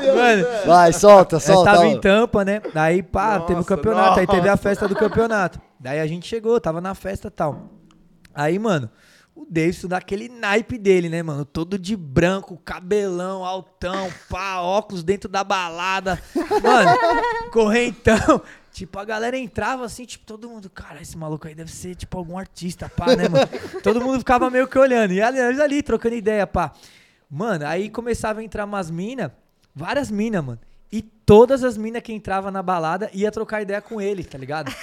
Mano, 0.16 0.48
Vai, 0.66 0.94
solta, 0.94 1.40
solta. 1.40 1.72
tava 1.72 1.84
ó. 1.84 1.86
em 1.86 2.00
Tampa, 2.00 2.46
né? 2.46 2.62
Daí, 2.74 3.02
pá, 3.02 3.40
teve 3.40 3.54
o 3.54 3.56
Nossa, 3.58 3.68
campeonato. 3.68 4.20
Aí 4.20 4.28
teve 4.28 4.48
a 4.48 4.52
nossa. 4.52 4.64
festa 4.64 4.88
do 4.88 4.96
campeonato. 4.96 5.60
Daí 5.80 6.00
a 6.00 6.08
gente 6.08 6.28
chegou, 6.28 6.60
tava 6.60 6.80
na 6.82 6.94
festa 6.96 7.28
e 7.28 7.32
tal. 7.32 7.70
Aí, 8.34 8.60
mano, 8.60 8.90
o 9.36 9.46
Davidson 9.50 9.90
daquele 9.90 10.30
naipe 10.30 10.78
dele, 10.78 11.10
né, 11.10 11.22
mano? 11.22 11.44
Todo 11.44 11.78
de 11.78 11.96
branco, 11.96 12.58
cabelão, 12.64 13.44
altão, 13.44 14.10
pá, 14.30 14.62
óculos 14.62 15.04
dentro 15.04 15.30
da 15.30 15.44
balada. 15.44 16.22
Mano, 16.64 17.52
correntão. 17.52 18.42
Tipo, 18.72 18.98
a 18.98 19.06
galera 19.06 19.38
entrava 19.38 19.86
assim, 19.86 20.06
tipo, 20.06 20.26
todo 20.26 20.50
mundo, 20.50 20.70
cara, 20.70 21.02
esse 21.02 21.18
maluco 21.18 21.48
aí 21.48 21.56
deve 21.56 21.72
ser, 21.72 21.96
tipo, 21.96 22.18
algum 22.18 22.38
artista, 22.38 22.90
pá, 22.90 23.16
né, 23.16 23.28
mano? 23.28 23.48
Todo 23.84 24.02
mundo 24.02 24.20
ficava 24.20 24.50
meio 24.50 24.68
que 24.68 24.80
olhando. 24.80 25.14
E 25.14 25.22
ali, 25.22 25.40
ali, 25.40 25.84
trocando 25.84 26.16
ideia, 26.16 26.48
pá. 26.48 26.72
Mano, 27.30 27.66
aí 27.68 27.90
começava 27.90 28.40
a 28.40 28.44
entrar 28.44 28.66
umas 28.66 28.90
minas, 28.90 29.32
várias 29.74 30.10
minas, 30.10 30.44
mano. 30.44 30.60
E 30.92 31.02
todas 31.02 31.64
as 31.64 31.78
minas 31.78 32.02
que 32.02 32.14
entravam 32.14 32.52
na 32.52 32.64
balada 32.64 33.10
ia 33.14 33.32
trocar 33.32 33.62
ideia 33.62 33.82
com 33.82 34.00
ele, 34.00 34.24
tá 34.24 34.38
ligado? 34.38 34.74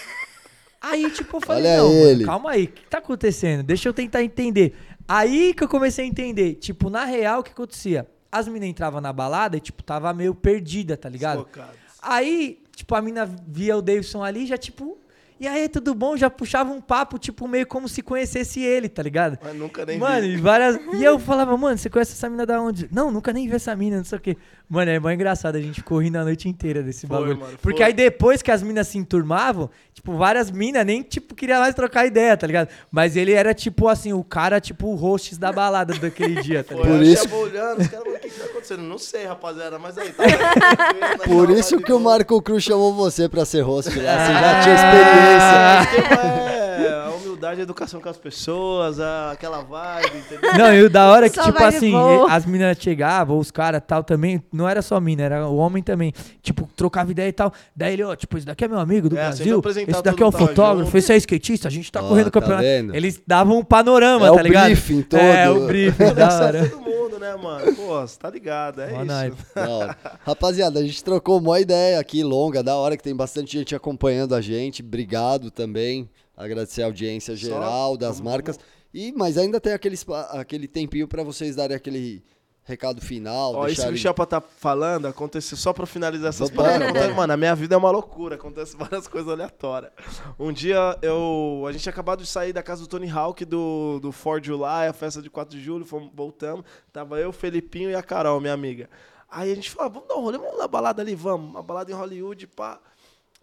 Aí, 0.83 1.11
tipo, 1.11 1.37
eu 1.37 1.41
falei, 1.41 1.63
Olha 1.63 1.77
não, 1.77 1.89
mano, 1.89 2.01
ele. 2.11 2.25
calma 2.25 2.51
aí, 2.51 2.65
o 2.65 2.69
que 2.69 2.83
tá 2.89 2.99
acontecendo? 2.99 3.63
Deixa 3.63 3.89
eu 3.89 3.95
tentar 3.95 4.23
entender. 4.23 4.75
Aí 5.07 5.55
que 5.55 5.63
eu 5.63 5.69
comecei 5.69 6.05
a 6.05 6.09
entender, 6.09 6.55
tipo, 6.55 6.91
na 6.91 7.05
real, 7.05 7.41
o 7.41 7.43
que 7.43 7.53
acontecia? 7.53 8.07
As 8.31 8.49
minas 8.49 8.69
entravam 8.69 9.01
na 9.01 9.13
balada 9.13 9.57
e, 9.57 9.61
tipo, 9.61 9.83
tava 9.83 10.13
meio 10.13 10.35
perdida, 10.35 10.97
tá 10.97 11.09
ligado? 11.09 11.45
Desfocado. 11.45 11.73
Aí, 12.01 12.59
tipo, 12.75 12.95
a 12.97 13.01
mina 13.03 13.27
via 13.47 13.77
o 13.77 13.83
Davidson 13.83 14.25
ali, 14.25 14.47
já, 14.47 14.57
tipo, 14.57 14.99
e 15.43 15.49
aí, 15.49 15.69
tudo 15.69 15.95
bom? 15.95 16.17
Já 16.17 16.31
puxava 16.31 16.71
um 16.73 16.81
papo, 16.81 17.19
tipo, 17.19 17.47
meio 17.49 17.67
como 17.67 17.89
se 17.89 18.01
conhecesse 18.03 18.61
ele, 18.63 18.89
tá 18.89 19.03
ligado? 19.03 19.39
Mas 19.43 19.55
nunca 19.57 19.85
nem 19.85 19.99
Mano, 19.99 20.21
vi. 20.23 20.35
e 20.35 20.37
várias. 20.37 20.79
E 20.95 21.03
eu 21.05 21.19
falava, 21.19 21.57
mano, 21.57 21.77
você 21.77 21.91
conhece 21.91 22.13
essa 22.13 22.29
mina 22.31 22.47
da 22.47 22.61
onde? 22.61 22.89
Não, 22.93 23.11
nunca 23.11 23.33
nem 23.33 23.49
vi 23.49 23.57
essa 23.57 23.75
mina, 23.77 23.97
não 23.99 24.05
sei 24.05 24.19
o 24.19 24.21
quê. 24.21 24.37
Mano, 24.69 24.91
é 24.91 24.99
mó 24.99 25.11
engraçado, 25.11 25.57
a 25.57 25.61
gente 25.61 25.77
ficou 25.83 25.99
rindo 25.99 26.17
a 26.19 26.25
noite 26.25 26.49
inteira 26.49 26.83
desse 26.83 27.07
Foi, 27.07 27.17
bagulho. 27.19 27.39
mano, 27.39 27.59
Porque 27.61 27.79
foi. 27.79 27.87
aí 27.87 27.93
depois 27.93 28.41
que 28.41 28.51
as 28.51 28.63
minas 28.63 28.89
se 28.89 28.97
enturmavam, 28.97 29.69
tipo, 29.93 30.17
várias 30.17 30.51
minas 30.51 30.87
nem, 30.87 31.03
tipo, 31.03 31.35
queria 31.35 31.59
mais 31.59 31.75
trocar 31.75 32.07
ideia, 32.07 32.35
tá 32.39 32.47
ligado? 32.47 32.69
Mas 32.91 33.15
ele 33.15 33.33
era, 33.33 33.53
tipo, 33.53 33.87
assim, 33.89 34.15
o 34.15 34.25
cara, 34.25 34.61
tipo, 34.63 34.87
o 34.87 34.95
host 34.95 35.39
da 35.39 35.53
balada 35.53 35.93
daquele 35.95 36.41
dia, 36.41 36.65
tá 36.65 36.73
ligado? 36.77 36.89
Por 36.91 36.97
eu 36.97 37.03
isso- 37.03 37.25
tava 37.29 37.37
olhando, 37.37 37.81
os 37.83 37.87
caras, 37.89 38.07
o 38.07 38.19
que 38.19 38.29
que 38.31 38.39
tá 38.41 38.45
acontecendo? 38.47 38.83
Não 38.83 38.97
sei, 38.99 39.27
rapaziada, 39.27 39.79
mas 39.79 39.99
aí, 39.99 40.11
tá. 40.11 40.25
Por 41.27 41.51
isso 41.51 41.79
que 41.79 41.93
o 41.93 42.01
Marco 42.01 42.41
Cruz 42.41 42.63
chamou 42.63 42.95
você 42.95 43.29
pra 43.29 43.45
ser 43.45 43.61
host 43.61 43.91
lá. 43.91 44.27
Você 44.27 44.33
já 44.33 44.63
tinha 44.63 44.75
experiência. 44.75 45.32
É, 45.33 46.83
É, 46.83 46.93
a 47.07 47.11
humildade, 47.11 47.61
a 47.61 47.63
educação 47.63 48.01
com 48.01 48.09
as 48.09 48.17
pessoas, 48.17 48.99
a, 48.99 49.31
aquela 49.33 49.63
vibe, 49.63 50.19
entendeu? 50.19 50.53
Não, 50.57 50.75
e 50.75 50.83
o 50.83 50.91
da 50.91 51.11
hora 51.11 51.27
é 51.27 51.29
que, 51.29 51.37
Só 51.37 51.45
tipo 51.45 51.59
vai 51.59 51.71
de 51.71 51.77
assim, 51.77 51.91
boa. 51.93 52.33
as 52.33 52.45
meninas 52.47 52.77
chegavam, 52.81 53.39
os 53.39 53.51
caras 53.51 53.83
tal 53.87 54.03
também, 54.03 54.43
não 54.53 54.69
era 54.69 54.81
só 54.83 54.99
mina, 55.01 55.23
era 55.23 55.47
o 55.47 55.57
homem 55.57 55.83
também. 55.83 56.13
Tipo, 56.43 56.69
trocava 56.75 57.11
ideia 57.11 57.29
e 57.29 57.33
tal. 57.33 57.53
Daí 57.77 57.93
ele, 57.93 58.03
ó, 58.05 58.17
tipo, 58.17 58.37
esse 58.37 58.47
daqui 58.47 58.65
é 58.65 58.69
meu 58.69 58.79
amigo 58.81 59.09
do 59.09 59.17
É, 59.17 59.21
Brasil, 59.21 59.59
apresentar 59.59 59.93
esse 59.93 60.03
daqui 60.03 60.23
é 60.23 60.25
todo 60.27 60.35
o 60.35 60.39
mundo 60.39 60.39
tava 60.39 60.49
fotógrafo, 60.49 60.85
junto. 60.87 60.99
esse 60.99 61.13
é 61.13 61.17
skatista, 61.19 61.69
a 61.69 61.71
gente 61.71 61.93
tá 61.93 62.03
Ó, 62.03 62.09
correndo 62.09 62.27
o 62.29 62.31
tá 62.31 62.41
campeonato. 62.41 62.63
vendo? 62.65 62.95
Eles 62.97 63.23
davam 63.27 63.59
um 63.59 63.65
panorama, 63.65 64.27
É 64.27 64.31
tá 64.31 64.35
o 64.35 64.39
ligado? 64.41 64.65
briefing 64.67 65.03
todo. 65.03 65.21
É, 65.21 65.51
o 65.51 65.67
briefing, 65.67 66.15
da 66.15 66.35
hora. 66.43 66.69
todo 66.69 66.81
mundo, 66.81 67.19
né, 67.19 67.37
mano? 67.37 67.75
Pô, 67.77 68.01
você 68.01 68.19
tá 68.19 68.31
ligado, 68.31 68.81
é 68.81 68.91
Mó 68.91 68.97
isso. 68.99 69.05
naipe. 69.07 69.37
Da 69.55 69.69
hora. 69.69 69.97
Rapaziada, 70.27 70.81
a 70.81 70.83
gente 70.83 71.05
trocou 71.05 71.39
uma 71.39 71.61
ideia 71.61 72.01
aqui 72.01 72.25
longa, 72.25 72.63
da 72.63 72.75
hora 72.77 72.97
que 72.97 73.03
tem 73.03 73.15
bastante 73.15 73.53
gente 73.59 73.75
acompanhando 73.75 74.35
a 74.35 74.41
gente. 74.41 74.83
Obrigado 74.83 75.22
também. 75.51 76.09
Agradecer 76.37 76.83
a 76.83 76.87
audiência 76.87 77.37
geral 77.37 77.97
das 77.97 78.19
vamos- 78.19 78.33
marcas. 78.33 78.59
E, 78.95 79.13
mas 79.13 79.39
ainda 79.39 79.61
tem 79.61 79.73
aquele, 79.73 79.97
aquele 80.31 80.69
tempinho 80.69 81.09
para 81.09 81.23
vocês 81.23 81.57
darem 81.57 81.75
aquele 81.77 82.23
recado 82.65 83.01
final. 83.01 83.55
Ó, 83.55 83.67
isso 83.67 83.83
que 83.89 83.95
o 83.95 83.97
Chapa 83.97 84.25
tá 84.27 84.41
falando 84.41 85.07
aconteceu 85.09 85.57
só 85.57 85.73
pra 85.73 85.85
finalizar 85.87 86.29
essas 86.29 86.51
paradas. 86.51 86.89
Acontece- 86.89 87.15
Mano, 87.15 87.33
a 87.33 87.37
minha 87.37 87.55
vida 87.57 87.75
é 87.75 87.79
uma 87.79 87.91
loucura, 87.91 88.35
acontece 88.37 88.77
várias 88.79 89.09
coisas 89.09 89.31
aleatórias. 89.33 89.93
Um 90.39 90.53
dia 90.53 90.97
eu. 91.03 91.65
A 91.67 91.73
gente 91.73 91.89
acabado 91.89 92.21
de 92.23 92.29
sair 92.29 92.53
da 92.53 92.63
casa 92.63 92.83
do 92.83 92.87
Tony 92.87 93.09
Hawk 93.11 93.45
do, 93.45 93.99
do 94.01 94.13
4 94.13 94.45
July, 94.45 94.87
a 94.89 94.93
festa 94.93 95.21
de 95.23 95.29
4 95.31 95.57
de 95.57 95.63
julho, 95.65 95.85
fomos, 95.85 96.11
voltamos. 96.15 96.65
Tava 96.93 97.19
eu, 97.19 97.31
o 97.31 97.33
Felipinho 97.33 97.91
e 97.91 97.95
a 97.95 98.03
Carol, 98.03 98.41
minha 98.41 98.53
amiga. 98.55 98.89
Aí 99.29 99.51
a 99.51 99.55
gente 99.55 99.71
falou, 99.71 99.87
ah, 99.87 99.93
vamos 99.95 100.09
dar 100.09 100.17
um 100.17 100.21
rolê, 100.21 100.37
vamos 100.39 100.59
na 100.59 100.69
balada 100.69 101.01
ali, 101.01 101.15
vamos. 101.15 101.49
Uma 101.51 101.63
balada 101.63 101.91
em 101.91 101.95
Hollywood, 101.95 102.47
pá. 102.49 102.79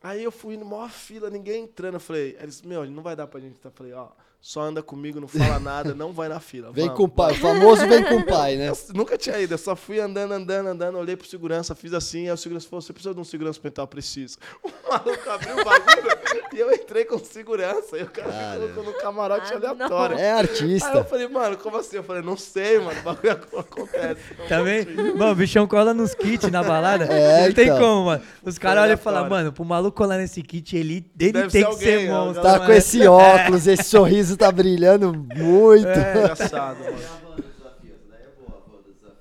Aí 0.02 0.24
eu 0.24 0.32
fui 0.32 0.56
numa 0.56 0.90
fila, 0.90 1.30
ninguém 1.30 1.64
entrando. 1.64 1.96
Eu 1.96 2.00
falei, 2.00 2.38
eles, 2.40 2.62
meu, 2.62 2.86
não 2.90 3.04
vai 3.04 3.16
dar 3.16 3.28
pra 3.28 3.40
gente. 3.40 3.58
Eu 3.64 3.72
falei, 3.72 3.94
ó, 3.94 4.10
só 4.42 4.62
anda 4.62 4.82
comigo, 4.82 5.20
não 5.20 5.28
fala 5.28 5.60
nada, 5.60 5.94
não 5.94 6.14
vai 6.14 6.30
na 6.30 6.40
fila. 6.40 6.72
Vem 6.72 6.86
vamos, 6.86 6.98
com 6.98 7.04
o 7.04 7.10
pai, 7.10 7.34
o 7.34 7.36
famoso 7.36 7.86
vem 7.88 8.04
com 8.04 8.16
o 8.16 8.26
pai, 8.26 8.56
né? 8.56 8.70
Eu 8.72 8.76
nunca 8.94 9.18
tinha 9.18 9.40
ido, 9.40 9.54
eu 9.54 9.58
só 9.58 9.76
fui 9.76 10.00
andando, 10.00 10.32
andando, 10.32 10.68
andando, 10.68 10.98
olhei 10.98 11.16
pro 11.16 11.28
segurança, 11.28 11.76
fiz 11.76 11.94
assim, 11.94 12.28
aí 12.28 12.32
o 12.32 12.38
segurança 12.38 12.68
falou, 12.68 12.82
você 12.82 12.94
precisa 12.94 13.14
de 13.14 13.20
um 13.20 13.24
segurança 13.24 13.60
mental? 13.64 13.88
Preciso. 13.88 14.38
O 14.64 14.92
maluco 14.92 15.30
abriu 15.30 15.54
o 15.54 15.64
bagulho 15.64 16.18
e 16.54 16.60
eu 16.60 16.72
entrei 16.74 17.06
com 17.06 17.18
segurança, 17.20 17.98
e 17.98 18.04
o 18.04 18.10
cara 18.10 18.28
me 18.28 18.34
Caramba. 18.34 18.60
colocou 18.74 18.84
no 18.84 18.94
camarote 19.00 19.54
Ah, 19.54 19.56
aleatório. 19.56 20.18
É 20.18 20.32
Aí 20.32 20.34
eu 20.34 20.38
artista. 20.40 21.04
falei, 21.04 21.28
mano, 21.28 21.58
como 21.58 21.78
assim? 21.78 21.98
Eu 21.98 22.04
falei, 22.04 22.22
não 22.22 22.36
sei, 22.38 22.80
mano, 22.80 23.00
o 23.00 23.04
bagulho 23.04 23.32
ac- 23.32 23.48
acontece. 23.58 24.22
Não 24.38 24.48
Também, 24.48 24.80
ir. 24.82 25.16
mano, 25.16 25.32
o 25.32 25.36
bichão 25.36 25.68
cola 25.68 25.94
nos 25.94 26.14
kits 26.14 26.50
na 26.52 26.64
balada. 26.64 27.06
É, 27.06 27.48
não 27.48 27.54
tem 27.54 27.66
então. 27.66 27.80
como, 27.80 28.06
mano. 28.06 28.24
Os 28.44 28.58
caras 28.58 28.84
olham 28.84 28.94
e 28.94 28.98
falam, 28.98 29.30
mano, 29.30 29.52
pro 29.54 29.64
maluco 29.66 29.98
colar 29.98 30.18
nesse 30.18 30.42
kit, 30.42 30.76
ele, 30.76 31.06
ele 31.20 31.32
Deve 31.34 31.50
tem 31.50 31.62
ser 31.62 31.68
que 31.70 31.76
ser 31.76 31.94
alguém, 31.94 32.10
monstro. 32.10 32.44
Tá 32.44 32.52
mano. 32.54 32.66
com 32.66 32.72
esse 32.72 33.06
óculos, 33.08 33.68
esse 33.68 33.84
sorriso 33.84 34.36
tá 34.38 34.52
brilhando 34.52 35.14
muito. 35.14 35.88
É 35.88 36.18
engraçado, 36.18 36.78
mano. 36.80 36.98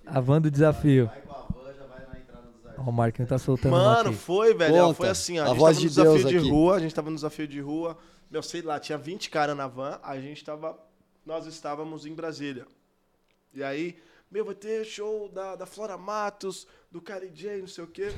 A 0.07 0.21
van 0.21 0.41
do 0.41 0.51
desafio. 0.51 1.11
Ó, 1.28 1.28
o 2.89 2.93
Marquinhos 2.93 3.29
tá 3.29 3.39
soltando 3.39 3.73
Mano, 3.73 4.11
aqui. 4.11 4.19
foi, 4.19 4.55
velho. 4.55 4.75
Conta. 4.75 4.95
Foi 4.95 5.09
assim, 5.09 5.39
ó, 5.39 5.43
A 5.43 5.47
a, 5.47 5.49
gente 5.51 5.59
voz 5.59 5.77
tava 5.77 5.81
no 5.81 5.81
de 5.81 5.89
desafio 5.89 6.13
Deus 6.13 6.29
de 6.31 6.37
aqui. 6.39 6.49
rua, 6.51 6.75
a 6.77 6.79
gente 6.79 6.95
tava 6.95 7.11
no 7.11 7.17
desafio 7.17 7.49
de 7.49 7.61
rua. 7.61 7.99
Meu, 8.31 8.43
sei 8.43 8.63
lá, 8.63 8.79
tinha 8.79 8.99
20 8.99 9.31
caras 9.31 9.57
na 9.57 9.67
van, 9.67 9.99
a 10.03 10.19
gente 10.21 10.45
tava. 10.45 10.79
Nós 11.25 11.47
estávamos 11.47 12.07
em 12.07 12.15
Brasília. 12.15 12.67
E 13.55 13.63
aí, 13.63 13.99
meu, 14.31 14.45
vai 14.45 14.55
ter 14.55 14.85
show 14.85 15.29
da, 15.29 15.57
da 15.57 15.67
Flora 15.67 15.97
Matos, 15.97 16.67
do 16.91 17.01
Kylie 17.01 17.31
J, 17.31 17.61
não 17.61 17.67
sei 17.67 17.85
o 17.85 17.87
quê. 17.87 18.13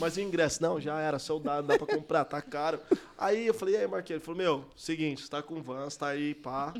Mas 0.00 0.16
o 0.16 0.20
ingresso, 0.20 0.60
não, 0.60 0.80
já 0.80 1.00
era 1.00 1.18
soldado, 1.20 1.66
dá 1.68 1.78
pra 1.78 1.86
comprar, 1.86 2.24
tá 2.24 2.42
caro. 2.42 2.80
Aí 3.16 3.46
eu 3.46 3.54
falei, 3.54 3.74
e 3.74 3.78
aí, 3.78 3.86
Marquinhos? 3.86 4.18
Ele 4.18 4.24
falou, 4.24 4.38
meu, 4.38 4.64
seguinte, 4.76 5.22
você 5.22 5.28
tá 5.28 5.40
com 5.42 5.62
van, 5.62 5.84
você 5.88 5.98
tá 5.98 6.08
aí, 6.08 6.34
pá. 6.34 6.74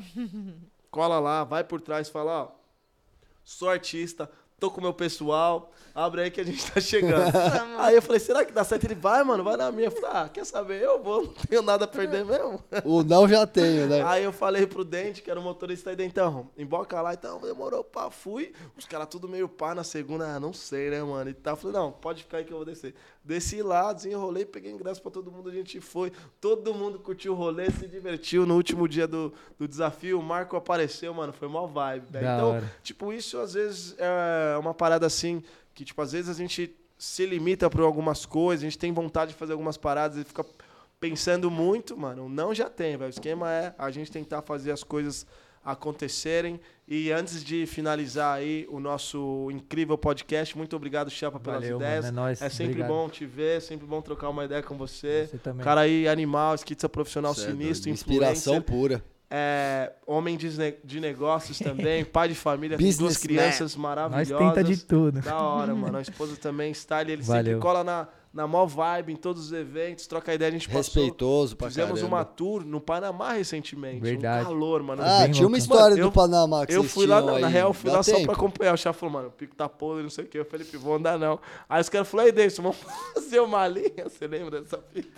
Cola 0.91 1.19
lá, 1.19 1.43
vai 1.43 1.63
por 1.63 1.79
trás, 1.81 2.09
fala, 2.09 2.43
ó, 2.43 2.51
sou 3.43 3.69
artista, 3.69 4.29
tô 4.59 4.69
com 4.69 4.79
o 4.79 4.83
meu 4.83 4.93
pessoal, 4.93 5.71
abre 5.95 6.21
aí 6.21 6.31
que 6.31 6.41
a 6.41 6.43
gente 6.43 6.69
tá 6.71 6.81
chegando. 6.81 7.31
aí 7.79 7.95
eu 7.95 8.01
falei, 8.01 8.19
será 8.19 8.43
que 8.43 8.51
dá 8.51 8.63
certo? 8.63 8.83
Ele 8.83 8.95
vai, 8.95 9.23
mano, 9.23 9.43
vai 9.43 9.55
na 9.55 9.71
minha. 9.71 9.87
Eu 9.87 9.91
falei, 9.91 10.09
ah, 10.11 10.29
quer 10.29 10.45
saber? 10.45 10.81
Eu 10.81 11.01
vou, 11.01 11.23
não 11.27 11.33
tenho 11.33 11.61
nada 11.61 11.85
a 11.85 11.87
perder 11.87 12.25
mesmo. 12.25 12.63
O 12.83 13.03
não 13.03 13.27
já 13.27 13.47
tenho, 13.47 13.87
né? 13.87 14.03
Aí 14.05 14.23
eu 14.23 14.33
falei 14.33 14.67
pro 14.67 14.83
Dente, 14.83 15.21
que 15.21 15.31
era 15.31 15.39
o 15.39 15.43
motorista 15.43 15.89
aí, 15.89 15.95
dentro, 15.95 16.11
então, 16.11 16.49
emboca 16.57 17.01
lá, 17.01 17.13
então, 17.13 17.39
demorou, 17.39 17.83
pá, 17.83 18.09
fui. 18.09 18.53
Os 18.77 18.85
caras 18.85 19.07
tudo 19.07 19.27
meio 19.27 19.47
pá 19.47 19.73
na 19.73 19.83
segunda, 19.83 20.35
ah, 20.35 20.39
não 20.39 20.53
sei, 20.53 20.89
né, 20.89 21.01
mano? 21.01 21.29
E 21.29 21.33
tal. 21.33 21.55
Falei, 21.55 21.77
não, 21.77 21.91
pode 21.91 22.23
ficar 22.23 22.39
aí 22.39 22.43
que 22.43 22.51
eu 22.51 22.57
vou 22.57 22.65
descer. 22.65 22.93
Desci 23.29 23.61
lá, 23.61 23.93
desenrolei, 23.93 24.43
peguei 24.43 24.71
ingresso 24.71 24.99
pra 25.03 25.11
todo 25.11 25.31
mundo, 25.31 25.49
a 25.49 25.53
gente 25.53 25.79
foi. 25.79 26.11
Todo 26.41 26.73
mundo 26.73 26.97
curtiu 26.97 27.33
o 27.33 27.35
rolê, 27.35 27.69
se 27.69 27.87
divertiu 27.87 28.43
no 28.43 28.55
último 28.55 28.87
dia 28.87 29.07
do, 29.07 29.31
do 29.55 29.67
desafio. 29.67 30.19
O 30.19 30.23
Marco 30.23 30.57
apareceu, 30.57 31.13
mano, 31.13 31.31
foi 31.31 31.47
mó 31.47 31.67
vibe, 31.67 32.07
velho. 32.09 32.25
Da 32.25 32.33
Então, 32.35 32.49
hora. 32.53 32.73
tipo, 32.81 33.13
isso 33.13 33.37
às 33.37 33.53
vezes 33.53 33.93
é 33.99 34.57
uma 34.57 34.73
parada 34.73 35.05
assim, 35.05 35.43
que, 35.75 35.85
tipo, 35.85 36.01
às 36.01 36.11
vezes 36.11 36.27
a 36.27 36.33
gente 36.33 36.75
se 36.97 37.23
limita 37.27 37.69
por 37.69 37.81
algumas 37.81 38.25
coisas, 38.25 38.63
a 38.63 38.67
gente 38.67 38.79
tem 38.79 38.91
vontade 38.91 39.33
de 39.33 39.37
fazer 39.37 39.51
algumas 39.51 39.77
paradas 39.77 40.17
e 40.17 40.23
fica 40.23 40.43
pensando 40.99 41.51
muito, 41.51 41.95
mano. 41.95 42.27
Não 42.27 42.51
já 42.51 42.67
tem, 42.67 42.97
velho. 42.97 43.05
O 43.05 43.09
esquema 43.11 43.51
é 43.51 43.75
a 43.77 43.91
gente 43.91 44.11
tentar 44.11 44.41
fazer 44.41 44.71
as 44.71 44.83
coisas 44.83 45.23
acontecerem. 45.71 46.59
E 46.87 47.11
antes 47.11 47.43
de 47.43 47.65
finalizar 47.67 48.35
aí 48.37 48.65
o 48.69 48.79
nosso 48.79 49.49
incrível 49.51 49.97
podcast, 49.97 50.57
muito 50.57 50.75
obrigado, 50.75 51.09
Chapa, 51.09 51.39
pelas 51.39 51.61
Valeu, 51.61 51.77
ideias. 51.77 52.05
mano, 52.05 52.17
é 52.17 52.21
nóis. 52.21 52.41
É 52.41 52.49
sempre 52.49 52.81
Obrigado. 52.81 52.87
bom 52.87 53.09
te 53.09 53.25
ver, 53.25 53.57
é 53.57 53.59
sempre 53.59 53.85
bom 53.85 54.01
trocar 54.01 54.29
uma 54.29 54.43
ideia 54.45 54.63
com 54.63 54.75
você. 54.75 55.27
Você 55.29 55.37
também. 55.37 55.63
Cara 55.63 55.81
aí, 55.81 56.07
animal, 56.07 56.55
esquita 56.55 56.89
profissional 56.89 57.35
Cê 57.35 57.41
é 57.47 57.51
sinistro. 57.51 57.89
Inspiração 57.91 58.59
pura. 58.61 59.03
É, 59.31 59.93
homem 60.07 60.35
de, 60.35 60.49
de 60.83 60.99
negócios 60.99 61.59
também, 61.59 62.03
pai 62.03 62.29
de 62.29 62.33
família, 62.33 62.75
tem 62.79 62.91
duas 62.93 63.17
crianças 63.17 63.75
Nós 63.75 63.75
maravilhosas. 63.75 64.47
tenta 64.55 64.63
de 64.63 64.83
tudo. 64.83 65.21
Da 65.21 65.37
hora, 65.39 65.75
mano. 65.75 65.97
A 65.99 66.01
esposa 66.01 66.35
também 66.37 66.71
está 66.71 66.97
ali. 66.97 67.11
Ele 67.11 67.21
Valeu. 67.21 67.43
sempre 67.43 67.59
cola 67.61 67.83
na, 67.83 68.07
na 68.33 68.45
mó 68.45 68.65
vibe 68.65 69.13
em 69.13 69.15
todos 69.15 69.45
os 69.45 69.51
eventos, 69.51 70.05
troca 70.07 70.33
ideia. 70.33 70.49
A 70.49 70.51
gente 70.51 70.67
passou. 70.67 70.79
Respeitoso 71.01 71.57
pra 71.57 71.67
Fizemos 71.67 71.95
caramba. 71.99 72.15
uma 72.15 72.23
tour 72.25 72.63
no 72.63 72.79
Panamá 72.79 73.33
recentemente. 73.33 73.99
Verdade. 74.01 74.43
Um 74.45 74.47
calor, 74.49 74.83
mano. 74.83 75.01
Ah, 75.03 75.27
tinha 75.27 75.47
uma 75.47 75.57
história 75.57 75.83
Mano, 75.89 75.95
do 75.95 76.01
eu- 76.01 76.11
Panamá 76.11 76.65
que 76.67 76.73
Eu 76.73 76.83
fui 76.83 77.07
lá, 77.07 77.21
na, 77.21 77.39
na 77.39 77.47
aí. 77.47 77.53
real, 77.53 77.69
eu 77.69 77.73
fui 77.73 77.89
lá 77.89 78.03
só 78.03 78.11
tempo. 78.13 78.25
pra 78.25 78.33
acompanhar. 78.35 78.73
O 78.73 78.77
chefe 78.77 78.99
falou, 78.99 79.13
mano, 79.13 79.27
o 79.29 79.31
pico 79.31 79.55
tá 79.55 79.67
podre, 79.67 80.03
não 80.03 80.09
sei 80.09 80.25
o 80.25 80.27
que. 80.27 80.37
Eu 80.37 80.45
falei, 80.45 80.65
Felipe, 80.65 80.83
vou 80.83 80.95
andar 80.95 81.17
não. 81.17 81.39
Aí 81.67 81.81
os 81.81 81.89
caras 81.89 82.07
falaram, 82.07 82.27
aí, 82.27 82.31
Davidson, 82.35 82.61
vamos 82.61 82.77
fazer 83.15 83.39
uma 83.39 83.67
linha. 83.67 84.03
Você 84.07 84.27
lembra 84.27 84.61
dessa 84.61 84.77
fita? 84.93 85.09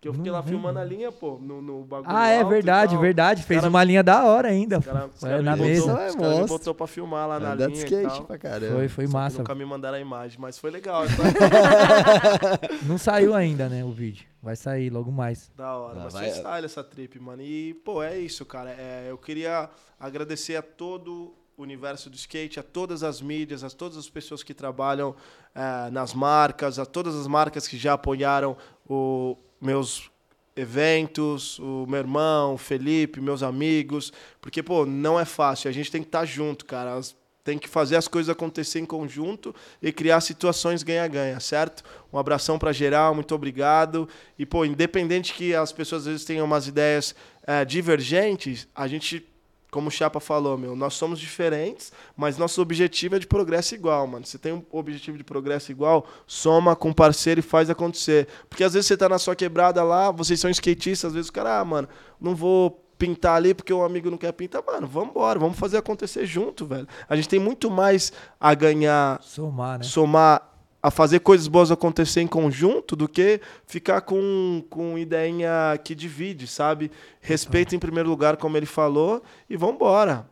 Que 0.00 0.08
eu 0.08 0.14
fiquei 0.14 0.30
Não 0.32 0.38
lá 0.38 0.42
filmando 0.42 0.78
a 0.78 0.84
linha, 0.84 1.12
pô, 1.12 1.38
no, 1.42 1.60
no 1.60 1.84
bagulho. 1.84 2.10
Ah, 2.16 2.28
é 2.30 2.38
alto 2.38 2.48
verdade, 2.48 2.96
verdade. 2.96 3.42
Fez 3.42 3.60
Cara- 3.60 3.68
uma 3.68 3.84
linha 3.84 4.02
da 4.02 4.24
hora 4.24 4.48
ainda. 4.48 4.78
Os 4.78 4.84
caras 4.86 5.10
os 5.14 5.22
É, 5.22 5.28
caras 5.28 5.44
na 5.44 5.56
mesa. 5.56 5.80
botou- 5.88 6.00
É 6.02 6.08
Os 6.08 6.14
caras 6.16 6.40
me 6.40 6.46
botou 6.46 6.74
pra 6.74 6.86
filmar 6.86 7.28
lá 7.28 7.38
na 7.38 7.52
Andar 7.52 7.66
de 7.68 7.72
linha 7.74 7.82
e 7.82 7.84
skate 7.84 8.16
tal. 8.16 8.24
pra 8.24 8.38
caramba. 8.38 8.74
Foi, 8.76 8.88
foi 8.88 9.04
Só 9.06 9.10
que 9.10 9.12
massa. 9.18 9.38
Nunca 9.38 9.54
me 9.54 9.64
mandaram 9.66 9.98
a 9.98 10.00
imagem, 10.00 10.38
mas 10.40 10.58
foi 10.58 10.70
legal. 10.70 11.02
Não 12.86 12.98
saiu 12.98 13.34
ainda, 13.34 13.68
né, 13.68 13.84
o 13.84 13.90
vídeo. 13.92 14.26
Vai 14.42 14.56
sair 14.56 14.90
logo 14.90 15.12
mais. 15.12 15.50
Da 15.56 15.76
hora, 15.76 16.00
Ah, 16.00 16.04
mas 16.04 16.12
vai- 16.14 16.30
foi 16.30 16.38
style 16.38 16.64
essa 16.64 16.82
trip, 16.82 17.18
mano. 17.20 17.42
E, 17.42 17.74
pô, 17.84 18.02
é 18.02 18.18
isso, 18.18 18.44
cara. 18.46 18.70
É, 18.70 19.06
eu 19.10 19.18
queria 19.18 19.68
agradecer 19.98 20.56
a 20.56 20.62
todo 20.62 21.34
o 21.58 21.62
universo 21.62 22.08
do 22.08 22.16
skate, 22.16 22.58
a 22.58 22.62
todas 22.62 23.02
as 23.02 23.20
mídias, 23.20 23.62
a 23.62 23.68
todas 23.68 23.98
as 23.98 24.08
pessoas 24.08 24.42
que 24.42 24.54
trabalham 24.54 25.14
eh, 25.54 25.90
nas 25.90 26.14
marcas, 26.14 26.78
a 26.78 26.86
todas 26.86 27.14
as 27.14 27.26
marcas 27.26 27.68
que 27.68 27.76
já 27.76 27.92
apoiaram 27.92 28.56
o 28.88 29.36
meus 29.60 30.10
eventos, 30.56 31.58
o 31.58 31.86
meu 31.88 31.98
irmão, 31.98 32.54
o 32.54 32.58
Felipe, 32.58 33.20
meus 33.20 33.42
amigos, 33.42 34.12
porque, 34.40 34.62
pô, 34.62 34.84
não 34.84 35.18
é 35.18 35.24
fácil, 35.24 35.68
a 35.68 35.72
gente 35.72 35.90
tem 35.90 36.02
que 36.02 36.08
estar 36.08 36.24
junto, 36.24 36.64
cara. 36.64 37.00
Tem 37.42 37.58
que 37.58 37.68
fazer 37.68 37.96
as 37.96 38.06
coisas 38.06 38.28
acontecer 38.28 38.80
em 38.80 38.84
conjunto 38.84 39.54
e 39.80 39.90
criar 39.90 40.20
situações 40.20 40.82
ganha-ganha, 40.82 41.40
certo? 41.40 41.82
Um 42.12 42.18
abração 42.18 42.58
para 42.58 42.70
geral, 42.70 43.14
muito 43.14 43.34
obrigado. 43.34 44.06
E, 44.38 44.44
pô, 44.44 44.64
independente 44.64 45.32
que 45.32 45.54
as 45.54 45.72
pessoas 45.72 46.02
às 46.02 46.08
vezes 46.08 46.24
tenham 46.26 46.44
umas 46.44 46.66
ideias 46.66 47.14
eh, 47.46 47.64
divergentes, 47.64 48.68
a 48.74 48.86
gente, 48.86 49.26
como 49.70 49.88
o 49.88 49.90
Chapa 49.90 50.20
falou, 50.20 50.58
meu, 50.58 50.74
nós 50.74 50.94
somos 50.94 51.18
diferentes, 51.18 51.92
mas 52.16 52.36
nosso 52.36 52.60
objetivo 52.60 53.16
é 53.16 53.18
de 53.18 53.26
progresso 53.26 53.74
igual, 53.74 54.06
mano. 54.06 54.26
Você 54.26 54.38
tem 54.38 54.52
um 54.52 54.62
objetivo 54.70 55.16
de 55.16 55.24
progresso 55.24 55.70
igual, 55.70 56.06
soma 56.26 56.74
com 56.74 56.92
parceiro 56.92 57.40
e 57.40 57.42
faz 57.42 57.70
acontecer. 57.70 58.26
Porque 58.48 58.64
às 58.64 58.74
vezes 58.74 58.86
você 58.86 58.96
tá 58.96 59.08
na 59.08 59.18
sua 59.18 59.36
quebrada 59.36 59.82
lá, 59.82 60.10
vocês 60.10 60.40
são 60.40 60.50
skatistas, 60.50 61.08
às 61.08 61.14
vezes 61.14 61.28
o 61.28 61.32
cara, 61.32 61.60
ah, 61.60 61.64
mano, 61.64 61.88
não 62.20 62.34
vou 62.34 62.84
pintar 62.98 63.36
ali 63.36 63.54
porque 63.54 63.72
o 63.72 63.82
amigo 63.82 64.10
não 64.10 64.18
quer 64.18 64.30
pintar, 64.32 64.62
mano, 64.62 64.86
vamos 64.86 65.10
embora, 65.10 65.38
vamos 65.38 65.58
fazer 65.58 65.78
acontecer 65.78 66.26
junto, 66.26 66.66
velho. 66.66 66.86
A 67.08 67.16
gente 67.16 67.28
tem 67.28 67.40
muito 67.40 67.70
mais 67.70 68.12
a 68.38 68.52
ganhar 68.52 69.18
Somar, 69.22 69.78
né? 69.78 69.84
somar 69.84 70.49
a 70.82 70.90
fazer 70.90 71.20
coisas 71.20 71.46
boas 71.46 71.70
acontecer 71.70 72.20
em 72.20 72.26
conjunto 72.26 72.96
do 72.96 73.08
que 73.08 73.40
ficar 73.66 74.00
com, 74.00 74.64
com 74.70 74.96
ideinha 74.96 75.78
que 75.84 75.94
divide, 75.94 76.46
sabe? 76.46 76.90
Respeito 77.20 77.74
em 77.74 77.78
primeiro 77.78 78.08
lugar, 78.08 78.36
como 78.36 78.56
ele 78.56 78.66
falou, 78.66 79.22
e 79.48 79.56
vambora, 79.56 80.26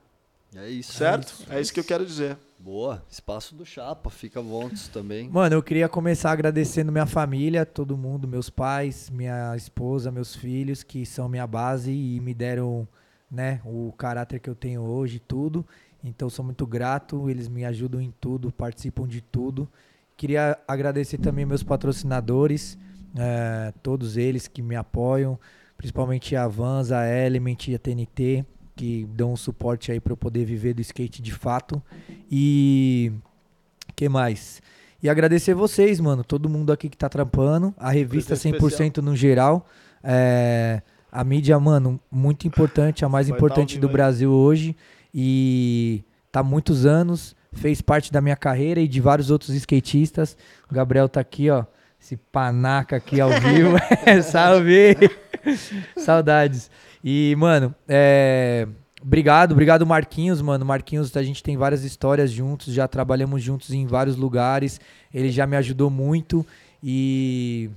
É 0.57 0.69
isso. 0.69 0.95
certo? 0.95 1.35
É 1.51 1.61
isso 1.61 1.73
que 1.73 1.81
eu 1.81 1.85
quero 1.85 2.05
dizer. 2.07 2.37
Boa, 2.59 3.03
espaço 3.09 3.55
do 3.55 3.65
Chapa, 3.65 4.11
fica 4.11 4.41
vontos 4.43 4.89
também. 4.89 5.29
Mano, 5.29 5.55
eu 5.55 5.63
queria 5.63 5.89
começar 5.89 6.33
agradecendo 6.33 6.91
minha 6.91 7.07
família, 7.07 7.65
todo 7.65 7.97
mundo, 7.97 8.27
meus 8.27 8.51
pais, 8.51 9.09
minha 9.11 9.55
esposa, 9.57 10.11
meus 10.11 10.35
filhos, 10.35 10.83
que 10.83 11.07
são 11.07 11.29
minha 11.29 11.47
base 11.47 11.93
e 11.93 12.19
me 12.21 12.35
deram, 12.35 12.87
né, 13.31 13.61
o 13.65 13.93
caráter 13.97 14.41
que 14.41 14.51
eu 14.51 14.55
tenho 14.57 14.83
hoje, 14.83 15.19
tudo. 15.21 15.65
Então 16.03 16.29
sou 16.29 16.45
muito 16.45 16.67
grato, 16.67 17.31
eles 17.31 17.49
me 17.49 17.65
ajudam 17.65 18.01
em 18.01 18.13
tudo, 18.21 18.51
participam 18.51 19.07
de 19.07 19.21
tudo. 19.21 19.69
Queria 20.19 20.59
agradecer 20.67 21.17
também 21.17 21.47
meus 21.47 21.63
patrocinadores, 21.63 22.77
é, 23.17 23.73
todos 23.85 24.17
eles 24.17 24.49
que 24.49 24.61
me 24.61 24.75
apoiam, 24.75 25.39
principalmente 25.77 26.35
a 26.35 26.49
Vans, 26.49 26.91
a 26.91 27.07
Element 27.07 27.69
e 27.69 27.77
a 27.77 27.79
TNT, 27.79 28.45
que 28.75 29.07
dão 29.15 29.35
um 29.35 29.37
suporte 29.37 29.93
aí 29.93 30.01
para 30.01 30.13
eu 30.13 30.17
poder 30.17 30.45
viver 30.45 30.75
do 30.75 30.81
skate 30.81 31.23
de 31.23 31.33
fato. 31.33 31.81
E 32.29 33.13
que 33.95 34.09
mais? 34.09 34.61
E 35.01 35.09
agradecer 35.09 35.55
vocês, 35.55 36.01
mano, 36.01 36.25
todo 36.25 36.49
mundo 36.49 36.73
aqui 36.73 36.89
que 36.89 36.97
tá 36.97 37.09
trampando, 37.09 37.73
a 37.79 37.93
revista 37.93 38.35
100% 38.35 38.97
no 38.97 39.15
geral. 39.15 39.67
É, 40.03 40.83
a 41.13 41.23
mídia, 41.23 41.61
mano, 41.61 42.01
muito 42.11 42.45
importante, 42.45 43.05
a 43.05 43.09
mais 43.09 43.29
Vai 43.29 43.39
importante 43.39 43.75
tá 43.75 43.79
ao 43.79 43.83
do 43.83 43.87
aí. 43.87 43.93
Brasil 43.93 44.33
hoje. 44.33 44.77
E 45.15 46.03
tá 46.33 46.41
há 46.41 46.43
muitos 46.43 46.87
anos, 46.87 47.37
fez 47.53 47.81
parte 47.81 48.13
da 48.13 48.21
minha 48.21 48.37
carreira 48.37 48.81
e 48.81 48.89
de 48.89 49.01
vários 49.01 49.31
outros 49.31 49.51
skatistas. 49.51 50.37
O 50.71 50.75
Gabriel 50.75 51.09
tá 51.09 51.21
aqui, 51.21 51.51
ó. 51.51 51.65
Esse 52.01 52.17
panaca 52.17 52.97
aqui 52.97 53.21
ao 53.21 53.31
vivo. 53.31 53.77
Salve! 54.23 54.97
Saudades. 55.97 56.71
E, 57.03 57.35
mano, 57.37 57.75
é. 57.89 58.67
Obrigado, 59.01 59.53
obrigado 59.53 59.87
Marquinhos, 59.87 60.43
mano. 60.43 60.65
Marquinhos, 60.65 61.17
a 61.17 61.23
gente 61.23 61.41
tem 61.41 61.57
várias 61.57 61.85
histórias 61.85 62.33
juntos, 62.33 62.75
já 62.75 62.89
trabalhamos 62.89 63.43
juntos 63.43 63.71
em 63.71 63.87
vários 63.87 64.17
lugares. 64.17 64.81
Ele 65.15 65.31
já 65.31 65.47
me 65.47 65.57
ajudou 65.57 65.89
muito 65.89 66.45
e 66.83 67.71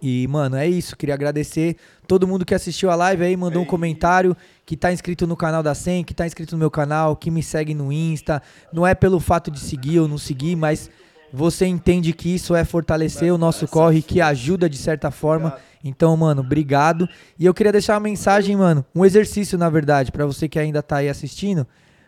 e, 0.00 0.26
mano, 0.28 0.56
é 0.56 0.66
isso. 0.66 0.96
Queria 0.96 1.14
agradecer 1.14 1.76
todo 2.06 2.26
mundo 2.26 2.44
que 2.44 2.54
assistiu 2.54 2.90
a 2.90 2.94
live 2.94 3.24
aí, 3.24 3.36
mandou 3.36 3.62
um 3.62 3.66
comentário, 3.66 4.36
que 4.64 4.76
tá 4.76 4.92
inscrito 4.92 5.26
no 5.26 5.36
canal 5.36 5.62
da 5.62 5.74
SEM, 5.74 6.04
que 6.04 6.14
tá 6.14 6.26
inscrito 6.26 6.54
no 6.54 6.58
meu 6.58 6.70
canal, 6.70 7.16
que 7.16 7.30
me 7.30 7.42
segue 7.42 7.74
no 7.74 7.92
Insta. 7.92 8.42
Não 8.72 8.86
é 8.86 8.94
pelo 8.94 9.20
fato 9.20 9.50
de 9.50 9.60
seguir 9.60 10.00
ou 10.00 10.08
não 10.08 10.18
seguir, 10.18 10.56
mas 10.56 10.90
você 11.32 11.66
entende 11.66 12.12
que 12.12 12.34
isso 12.34 12.54
é 12.54 12.64
fortalecer 12.64 13.32
o 13.32 13.38
nosso 13.38 13.66
corre, 13.66 14.02
que 14.02 14.20
ajuda 14.20 14.68
de 14.70 14.76
certa 14.76 15.10
forma. 15.10 15.56
Então, 15.82 16.16
mano, 16.16 16.40
obrigado. 16.40 17.08
E 17.38 17.44
eu 17.44 17.54
queria 17.54 17.72
deixar 17.72 17.94
uma 17.94 18.00
mensagem, 18.00 18.56
mano, 18.56 18.84
um 18.94 19.04
exercício, 19.04 19.58
na 19.58 19.68
verdade, 19.68 20.10
pra 20.10 20.26
você 20.26 20.48
que 20.48 20.58
ainda 20.58 20.82
tá 20.82 20.96
aí 20.96 21.08
assistindo. 21.08 21.66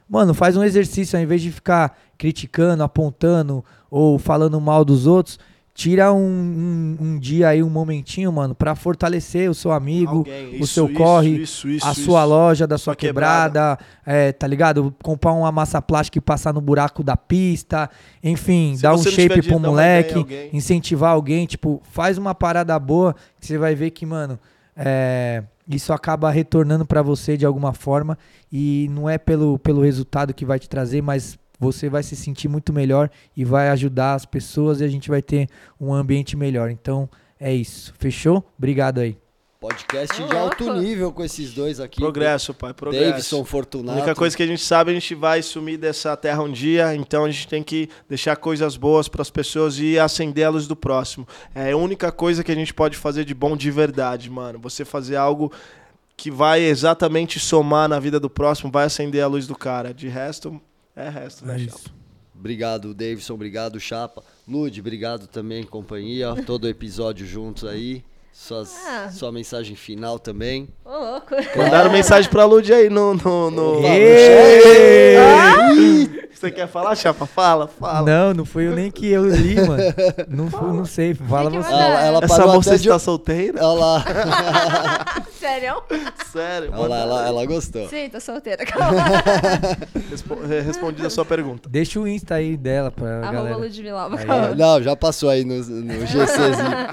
Mano, 0.09 0.33
faz 0.33 0.57
um 0.57 0.65
exercício, 0.65 1.19
ao 1.19 1.23
invés 1.23 1.43
de 1.43 1.53
ficar 1.53 1.97
criticando, 2.17 2.83
apontando 2.83 3.63
ou 3.91 4.19
falando 4.19 4.59
mal 4.61 4.85
dos 4.85 5.07
outros, 5.07 5.39
tira 5.79 6.13
um, 6.13 6.19
um, 6.19 6.97
um 7.01 7.19
dia 7.21 7.51
aí, 7.51 7.63
um 7.63 7.71
momentinho, 7.71 8.33
mano, 8.33 8.53
pra 8.53 8.75
fortalecer 8.75 9.49
o 9.49 9.55
seu 9.55 9.71
amigo, 9.71 10.17
Alguém. 10.19 10.49
o 10.55 10.65
Isso, 10.65 10.75
seu 10.75 10.93
corre, 10.93 11.43
isso, 11.43 11.69
isso, 11.69 11.87
a 11.87 11.95
sua 11.95 12.25
loja 12.25 12.67
da 12.67 12.77
sua 12.77 12.97
quebrada. 12.97 13.77
quebrada, 13.77 13.79
é, 14.05 14.33
tá 14.33 14.45
ligado? 14.49 14.93
Comprar 15.05 15.31
uma 15.33 15.53
massa 15.53 15.81
plástica 15.81 16.19
e 16.19 16.21
passar 16.21 16.53
no 16.53 16.61
buraco 16.61 17.05
da 17.05 17.17
pista, 17.17 17.89
enfim, 18.25 18.75
Se 18.75 18.83
dar 18.83 18.93
um 18.93 18.99
shape 19.05 19.41
pro 19.41 19.61
moleque, 19.61 20.15
alguém. 20.19 20.51
incentivar 20.53 21.13
alguém, 21.13 21.47
tipo, 21.47 21.81
faz 21.93 22.19
uma 22.19 22.35
parada 22.35 22.77
boa, 22.77 23.15
que 23.39 23.47
você 23.47 23.57
vai 23.57 23.77
ver 23.77 23.93
que, 23.93 24.05
mano, 24.05 24.37
é, 24.77 25.45
isso 25.69 25.93
acaba 25.93 26.29
retornando 26.29 26.85
pra 26.85 27.03
você 27.03 27.37
de 27.37 27.47
alguma 27.47 27.73
forma 27.73 28.19
e 28.51 28.89
não 28.91 29.09
é 29.09 29.17
pelo, 29.17 29.61
pelo 29.61 29.83
resultado 29.83 30.35
que 30.35 30.45
vai 30.45 30.59
te 30.59 30.69
trazer, 30.69 31.01
mas 31.03 31.39
você 31.59 31.89
vai 31.89 32.03
se 32.03 32.15
sentir 32.15 32.49
muito 32.49 32.73
melhor 32.73 33.11
e 33.37 33.45
vai 33.45 33.69
ajudar 33.71 34.15
as 34.15 34.25
pessoas 34.25 34.81
e 34.81 34.85
a 34.85 34.89
gente 34.89 35.09
vai 35.09 35.23
ter 35.23 35.49
um 35.81 35.93
ambiente 35.93 36.37
melhor. 36.37 36.71
Então, 36.71 37.09
é 37.39 37.53
isso. 37.53 37.95
Fechou? 37.99 38.45
Obrigado 38.57 39.01
aí. 39.01 39.17
Podcast 39.61 40.23
de 40.23 40.37
alto 40.37 40.73
nível 40.73 41.11
com 41.11 41.25
esses 41.25 41.53
dois 41.53 41.81
aqui. 41.81 42.01
Progresso, 42.01 42.55
pai, 42.55 42.73
progresso. 42.73 43.05
Davidson 43.05 43.41
A 43.41 43.45
Fortunato. 43.45 43.99
única 43.99 44.15
coisa 44.15 44.37
que 44.37 44.43
a 44.45 44.47
gente 44.47 44.63
sabe, 44.63 44.93
a 44.93 44.95
gente 44.95 45.17
vai 45.17 45.43
sumir 45.43 45.77
dessa 45.77 46.17
terra 46.17 46.45
um 46.45 46.53
dia, 46.53 46.95
então 46.95 47.25
a 47.25 47.31
gente 47.31 47.49
tem 47.49 47.61
que 47.61 47.89
deixar 48.09 48.37
coisas 48.37 48.77
boas 48.77 49.09
para 49.09 49.21
as 49.21 49.31
pessoas 49.31 49.81
e 49.81 49.99
acender 49.99 50.47
a 50.47 50.51
luz 50.51 50.69
do 50.69 50.77
próximo. 50.77 51.27
É 51.53 51.73
a 51.73 51.77
única 51.77 52.13
coisa 52.13 52.45
que 52.45 52.53
a 52.53 52.55
gente 52.55 52.73
pode 52.73 52.97
fazer 52.97 53.25
de 53.25 53.35
bom 53.35 53.57
de 53.57 53.69
verdade, 53.69 54.31
mano. 54.31 54.61
Você 54.61 54.85
fazer 54.85 55.17
algo 55.17 55.51
que 56.17 56.31
vai 56.31 56.63
exatamente 56.63 57.41
somar 57.41 57.89
na 57.89 57.99
vida 57.99 58.21
do 58.21 58.31
próximo, 58.31 58.71
vai 58.71 58.85
acender 58.85 59.25
a 59.25 59.27
luz 59.27 59.49
do 59.49 59.57
cara. 59.57 59.93
De 59.93 60.07
resto, 60.07 60.61
é 61.07 61.09
resto, 61.09 61.45
né, 61.47 61.55
É 61.57 61.59
Chapa? 61.59 61.77
isso. 61.77 61.95
Obrigado, 62.35 62.95
Davidson. 62.95 63.35
Obrigado, 63.35 63.81
Chapa. 63.81 64.23
Lude, 64.47 64.81
obrigado 64.81 65.27
também, 65.27 65.65
companhia. 65.65 66.35
Todo 66.47 66.65
o 66.65 66.69
episódio 66.69 67.27
juntos 67.27 67.65
aí. 67.65 68.05
Suas, 68.41 68.73
Ah. 68.87 69.11
Sua 69.11 69.33
mensagem 69.33 69.75
final 69.75 70.17
também. 70.17 70.69
Ô, 70.85 70.91
louco. 70.97 71.35
Mandaram 71.57 71.91
mensagem 71.93 72.31
pra 72.31 72.45
Lud 72.45 72.73
aí 72.73 72.89
no. 72.89 73.13
no, 73.15 73.51
no... 73.51 73.83
Você 76.33 76.53
quer 76.53 76.69
falar, 76.69 76.95
Chapa? 76.95 77.27
Fala, 77.27 77.67
fala. 77.67 78.03
Não, 78.09 78.33
não 78.33 78.45
foi 78.45 78.69
eu 78.69 78.73
nem 78.77 78.93
que 78.93 79.09
eu 79.09 79.29
li, 79.29 79.57
mano. 79.57 79.83
Não, 80.29 80.49
fui- 80.49 80.69
não 80.73 80.85
sei, 80.85 81.15
fala 81.15 81.51
você. 81.51 81.73
Ela, 81.73 82.01
ela 82.05 82.21
Essa 82.23 82.47
moça 82.47 82.71
até 82.71 82.79
de... 82.79 82.89
está 82.89 82.99
solteira? 83.01 83.59
Olha 83.67 83.81
lá. 83.81 84.05
Sério? 85.37 85.83
Sério? 86.33 86.71
Olha 86.75 86.89
lá, 86.89 86.99
ela, 87.01 87.27
ela 87.27 87.45
gostou. 87.47 87.89
Sim, 87.89 88.09
tô 88.09 88.21
solteira. 88.21 88.65
Calma. 88.67 89.03
Respo- 90.11 90.39
eh, 90.49 90.61
Respondida 90.61 91.09
a 91.09 91.11
sua 91.11 91.25
pergunta. 91.25 91.69
Deixa 91.69 91.99
o 91.99 92.07
Insta 92.07 92.37
aí 92.37 92.57
dela 92.57 92.93
pra 92.93 93.19
Arroba 93.19 93.33
galera. 93.33 93.57
Ludmilla. 93.57 94.09
Calma. 94.25 94.55
Não, 94.55 94.81
já 94.81 94.95
passou 94.95 95.29
aí 95.29 95.45
no, 95.45 95.57
no 95.57 96.07
GCzinho. 96.07 96.89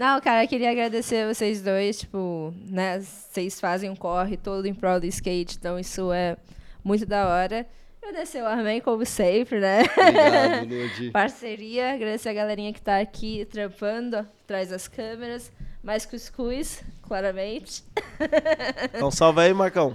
Não, 0.00 0.18
cara, 0.18 0.44
eu 0.44 0.48
queria 0.48 0.70
agradecer 0.70 1.28
vocês 1.28 1.60
dois, 1.60 1.98
tipo, 1.98 2.54
né, 2.70 3.00
vocês 3.00 3.60
fazem 3.60 3.90
um 3.90 3.94
corre 3.94 4.34
todo 4.34 4.64
em 4.64 4.72
prol 4.72 4.98
do 4.98 5.04
skate, 5.04 5.58
então 5.58 5.78
isso 5.78 6.10
é 6.10 6.38
muito 6.82 7.04
da 7.04 7.28
hora. 7.28 7.66
Agradecer 8.02 8.40
o 8.40 8.46
Armin, 8.46 8.80
como 8.80 9.04
sempre, 9.04 9.60
né? 9.60 9.82
Obrigado. 9.82 11.12
Parceria, 11.12 11.92
agradecer 11.92 12.30
a 12.30 12.32
galerinha 12.32 12.72
que 12.72 12.80
tá 12.80 12.98
aqui 12.98 13.44
trampando, 13.44 14.26
atrás 14.42 14.70
das 14.70 14.88
câmeras, 14.88 15.52
mais 15.82 16.06
cuscuz, 16.06 16.82
claramente. 17.02 17.84
Então 18.94 19.10
salve 19.10 19.42
aí, 19.42 19.52
Marcão. 19.52 19.94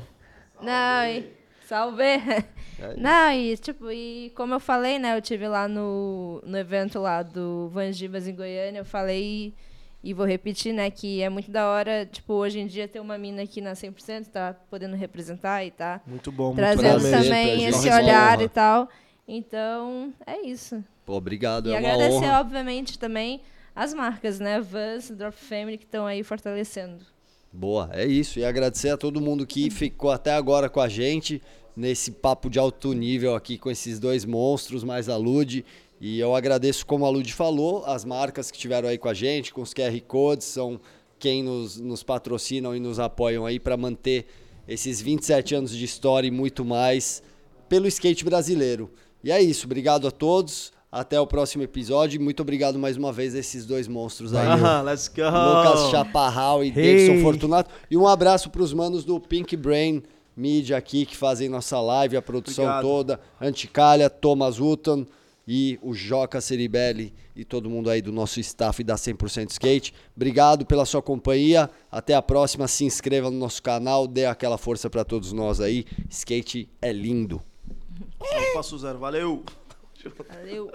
Não, 0.62 1.04
e 1.08 1.34
salve! 1.66 2.04
Não, 2.96 3.32
e 3.32 3.58
tipo, 3.58 3.92
e 3.92 4.32
como 4.36 4.54
eu 4.54 4.60
falei, 4.60 5.00
né, 5.00 5.18
eu 5.18 5.22
tive 5.22 5.48
lá 5.48 5.68
no, 5.68 6.44
no 6.46 6.56
evento 6.60 7.00
lá 7.00 7.24
do 7.24 7.70
Vangibas 7.70 8.28
em 8.28 8.36
Goiânia, 8.36 8.82
eu 8.82 8.86
falei 8.86 9.56
e 10.06 10.14
vou 10.14 10.24
repetir, 10.24 10.72
né, 10.72 10.92
que 10.92 11.24
é 11.24 11.30
muito 11.30 11.50
da 11.50 11.68
hora, 11.68 12.06
tipo, 12.06 12.34
hoje 12.34 12.60
em 12.60 12.68
dia 12.68 12.88
ter 12.88 13.00
uma 13.00 13.18
mina 13.18 13.42
aqui 13.42 13.60
na 13.60 13.74
100%, 13.74 14.28
tá 14.28 14.56
podendo 14.70 14.96
representar 14.96 15.66
e 15.66 15.72
tá 15.72 16.00
Muito 16.06 16.32
bom, 16.32 16.54
muito 16.54 16.58
trazendo 16.58 16.82
prazer 16.82 17.12
pra 17.12 17.24
também 17.24 17.60
gente, 17.60 17.70
esse 17.76 17.90
olhar 17.90 18.40
e 18.40 18.48
tal. 18.48 18.88
Então, 19.28 20.14
é 20.28 20.42
isso. 20.42 20.84
Pô, 21.04 21.14
obrigado, 21.14 21.70
E 21.70 21.74
é 21.74 21.80
uma 21.80 21.90
agradecer, 21.90 22.26
honra. 22.26 22.40
obviamente, 22.40 23.00
também 23.00 23.42
as 23.76 23.96
marcas, 23.96 24.40
né, 24.40 24.62
Vans, 24.62 25.10
Drop 25.10 25.36
Family, 25.36 25.80
que 25.80 25.86
estão 25.86 26.06
aí 26.06 26.22
fortalecendo. 26.22 27.04
Boa, 27.52 27.90
é 27.92 28.06
isso. 28.06 28.38
E 28.38 28.46
agradecer 28.46 28.90
a 28.90 28.98
todo 28.98 29.20
mundo 29.20 29.48
que 29.48 29.72
ficou 29.72 30.12
até 30.12 30.34
agora 30.34 30.70
com 30.70 30.82
a 30.82 30.88
gente 30.88 31.42
nesse 31.76 32.12
papo 32.12 32.50
de 32.50 32.60
alto 32.60 32.94
nível 32.94 33.34
aqui 33.34 33.58
com 33.58 33.72
esses 33.72 34.00
dois 34.00 34.24
monstros, 34.24 34.84
mais 34.84 35.10
a 35.10 35.18
Lud. 35.18 35.66
E 36.08 36.20
eu 36.20 36.36
agradeço, 36.36 36.86
como 36.86 37.04
a 37.04 37.10
Lud 37.10 37.34
falou, 37.34 37.84
as 37.84 38.06
marcas 38.06 38.52
que 38.52 38.58
estiveram 38.58 38.88
aí 38.88 38.96
com 38.96 39.10
a 39.10 39.14
gente, 39.16 39.52
com 39.52 39.64
os 39.64 39.74
QR 39.74 40.00
Codes, 40.08 40.46
são 40.46 40.80
quem 41.18 41.42
nos, 41.42 41.80
nos 41.80 42.04
patrocinam 42.04 42.76
e 42.76 42.80
nos 42.80 43.00
apoiam 43.00 43.44
aí 43.44 43.60
para 43.60 43.76
manter 43.76 44.28
esses 44.68 45.02
27 45.02 45.56
anos 45.56 45.72
de 45.72 45.84
história 45.84 46.28
e 46.28 46.32
muito 46.32 46.64
mais 46.64 47.24
pelo 47.68 47.88
skate 47.88 48.24
brasileiro. 48.24 48.92
E 49.24 49.32
é 49.32 49.42
isso, 49.42 49.66
obrigado 49.66 50.08
a 50.08 50.12
todos. 50.12 50.72
Até 50.92 51.20
o 51.20 51.26
próximo 51.26 51.64
episódio. 51.64 52.22
Muito 52.22 52.40
obrigado 52.44 52.78
mais 52.78 52.98
uma 52.98 53.12
vez 53.12 53.34
a 53.34 53.40
esses 53.40 53.66
dois 53.66 53.88
monstros 53.88 54.32
aí. 54.36 54.48
Let's 54.86 55.08
go. 55.08 55.24
Lucas 55.24 55.90
Chaparral 55.90 56.64
e 56.64 56.68
Hey. 56.68 56.74
Davidson 56.74 57.24
Fortunato. 57.24 57.72
E 57.90 57.98
um 57.98 58.08
abraço 58.08 58.52
para 58.52 58.62
os 58.62 58.74
manos 58.74 59.04
do 59.04 59.20
Pink 59.20 59.58
Brain 59.58 60.04
Media 60.38 60.78
aqui, 60.78 61.04
que 61.04 61.18
fazem 61.18 61.50
nossa 61.50 61.82
live, 61.82 62.16
a 62.16 62.22
produção 62.22 62.66
Obrigado. 62.66 62.84
toda. 62.84 63.20
Anticalha, 63.42 64.08
Thomas 64.08 64.60
Hutton 64.60 65.08
e 65.48 65.80
o 65.82 65.94
Joca 65.94 66.42
Ceribelli 66.42 67.14
e 67.36 67.44
todo 67.46 67.70
mundo 67.70 67.90
aí 67.90 68.02
do 68.02 68.12
nosso 68.12 68.40
staff 68.40 68.84
da 68.84 68.96
100% 68.96 69.52
Skate. 69.52 69.94
Obrigado 70.16 70.66
pela 70.66 70.86
sua 70.86 71.02
companhia. 71.02 71.70
Até 71.92 72.16
a 72.16 72.22
próxima. 72.22 72.68
Se 72.68 72.86
inscreva 72.86 73.30
no 73.30 73.38
nosso 73.38 73.62
canal, 73.62 74.08
dê 74.08 74.26
aquela 74.26 74.58
força 74.58 74.90
para 74.90 75.04
todos 75.04 75.32
nós 75.32 75.60
aí. 75.62 75.86
Skate 76.10 76.70
é 76.82 76.92
lindo. 76.92 77.42
Passo 78.54 78.78
zero, 78.78 79.00
valeu. 79.00 79.44
Valeu! 80.28 80.72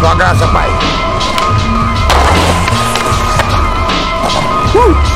Sua 0.00 0.14
graça, 0.14 0.46
pai. 0.48 0.70
Uh! 4.74 5.07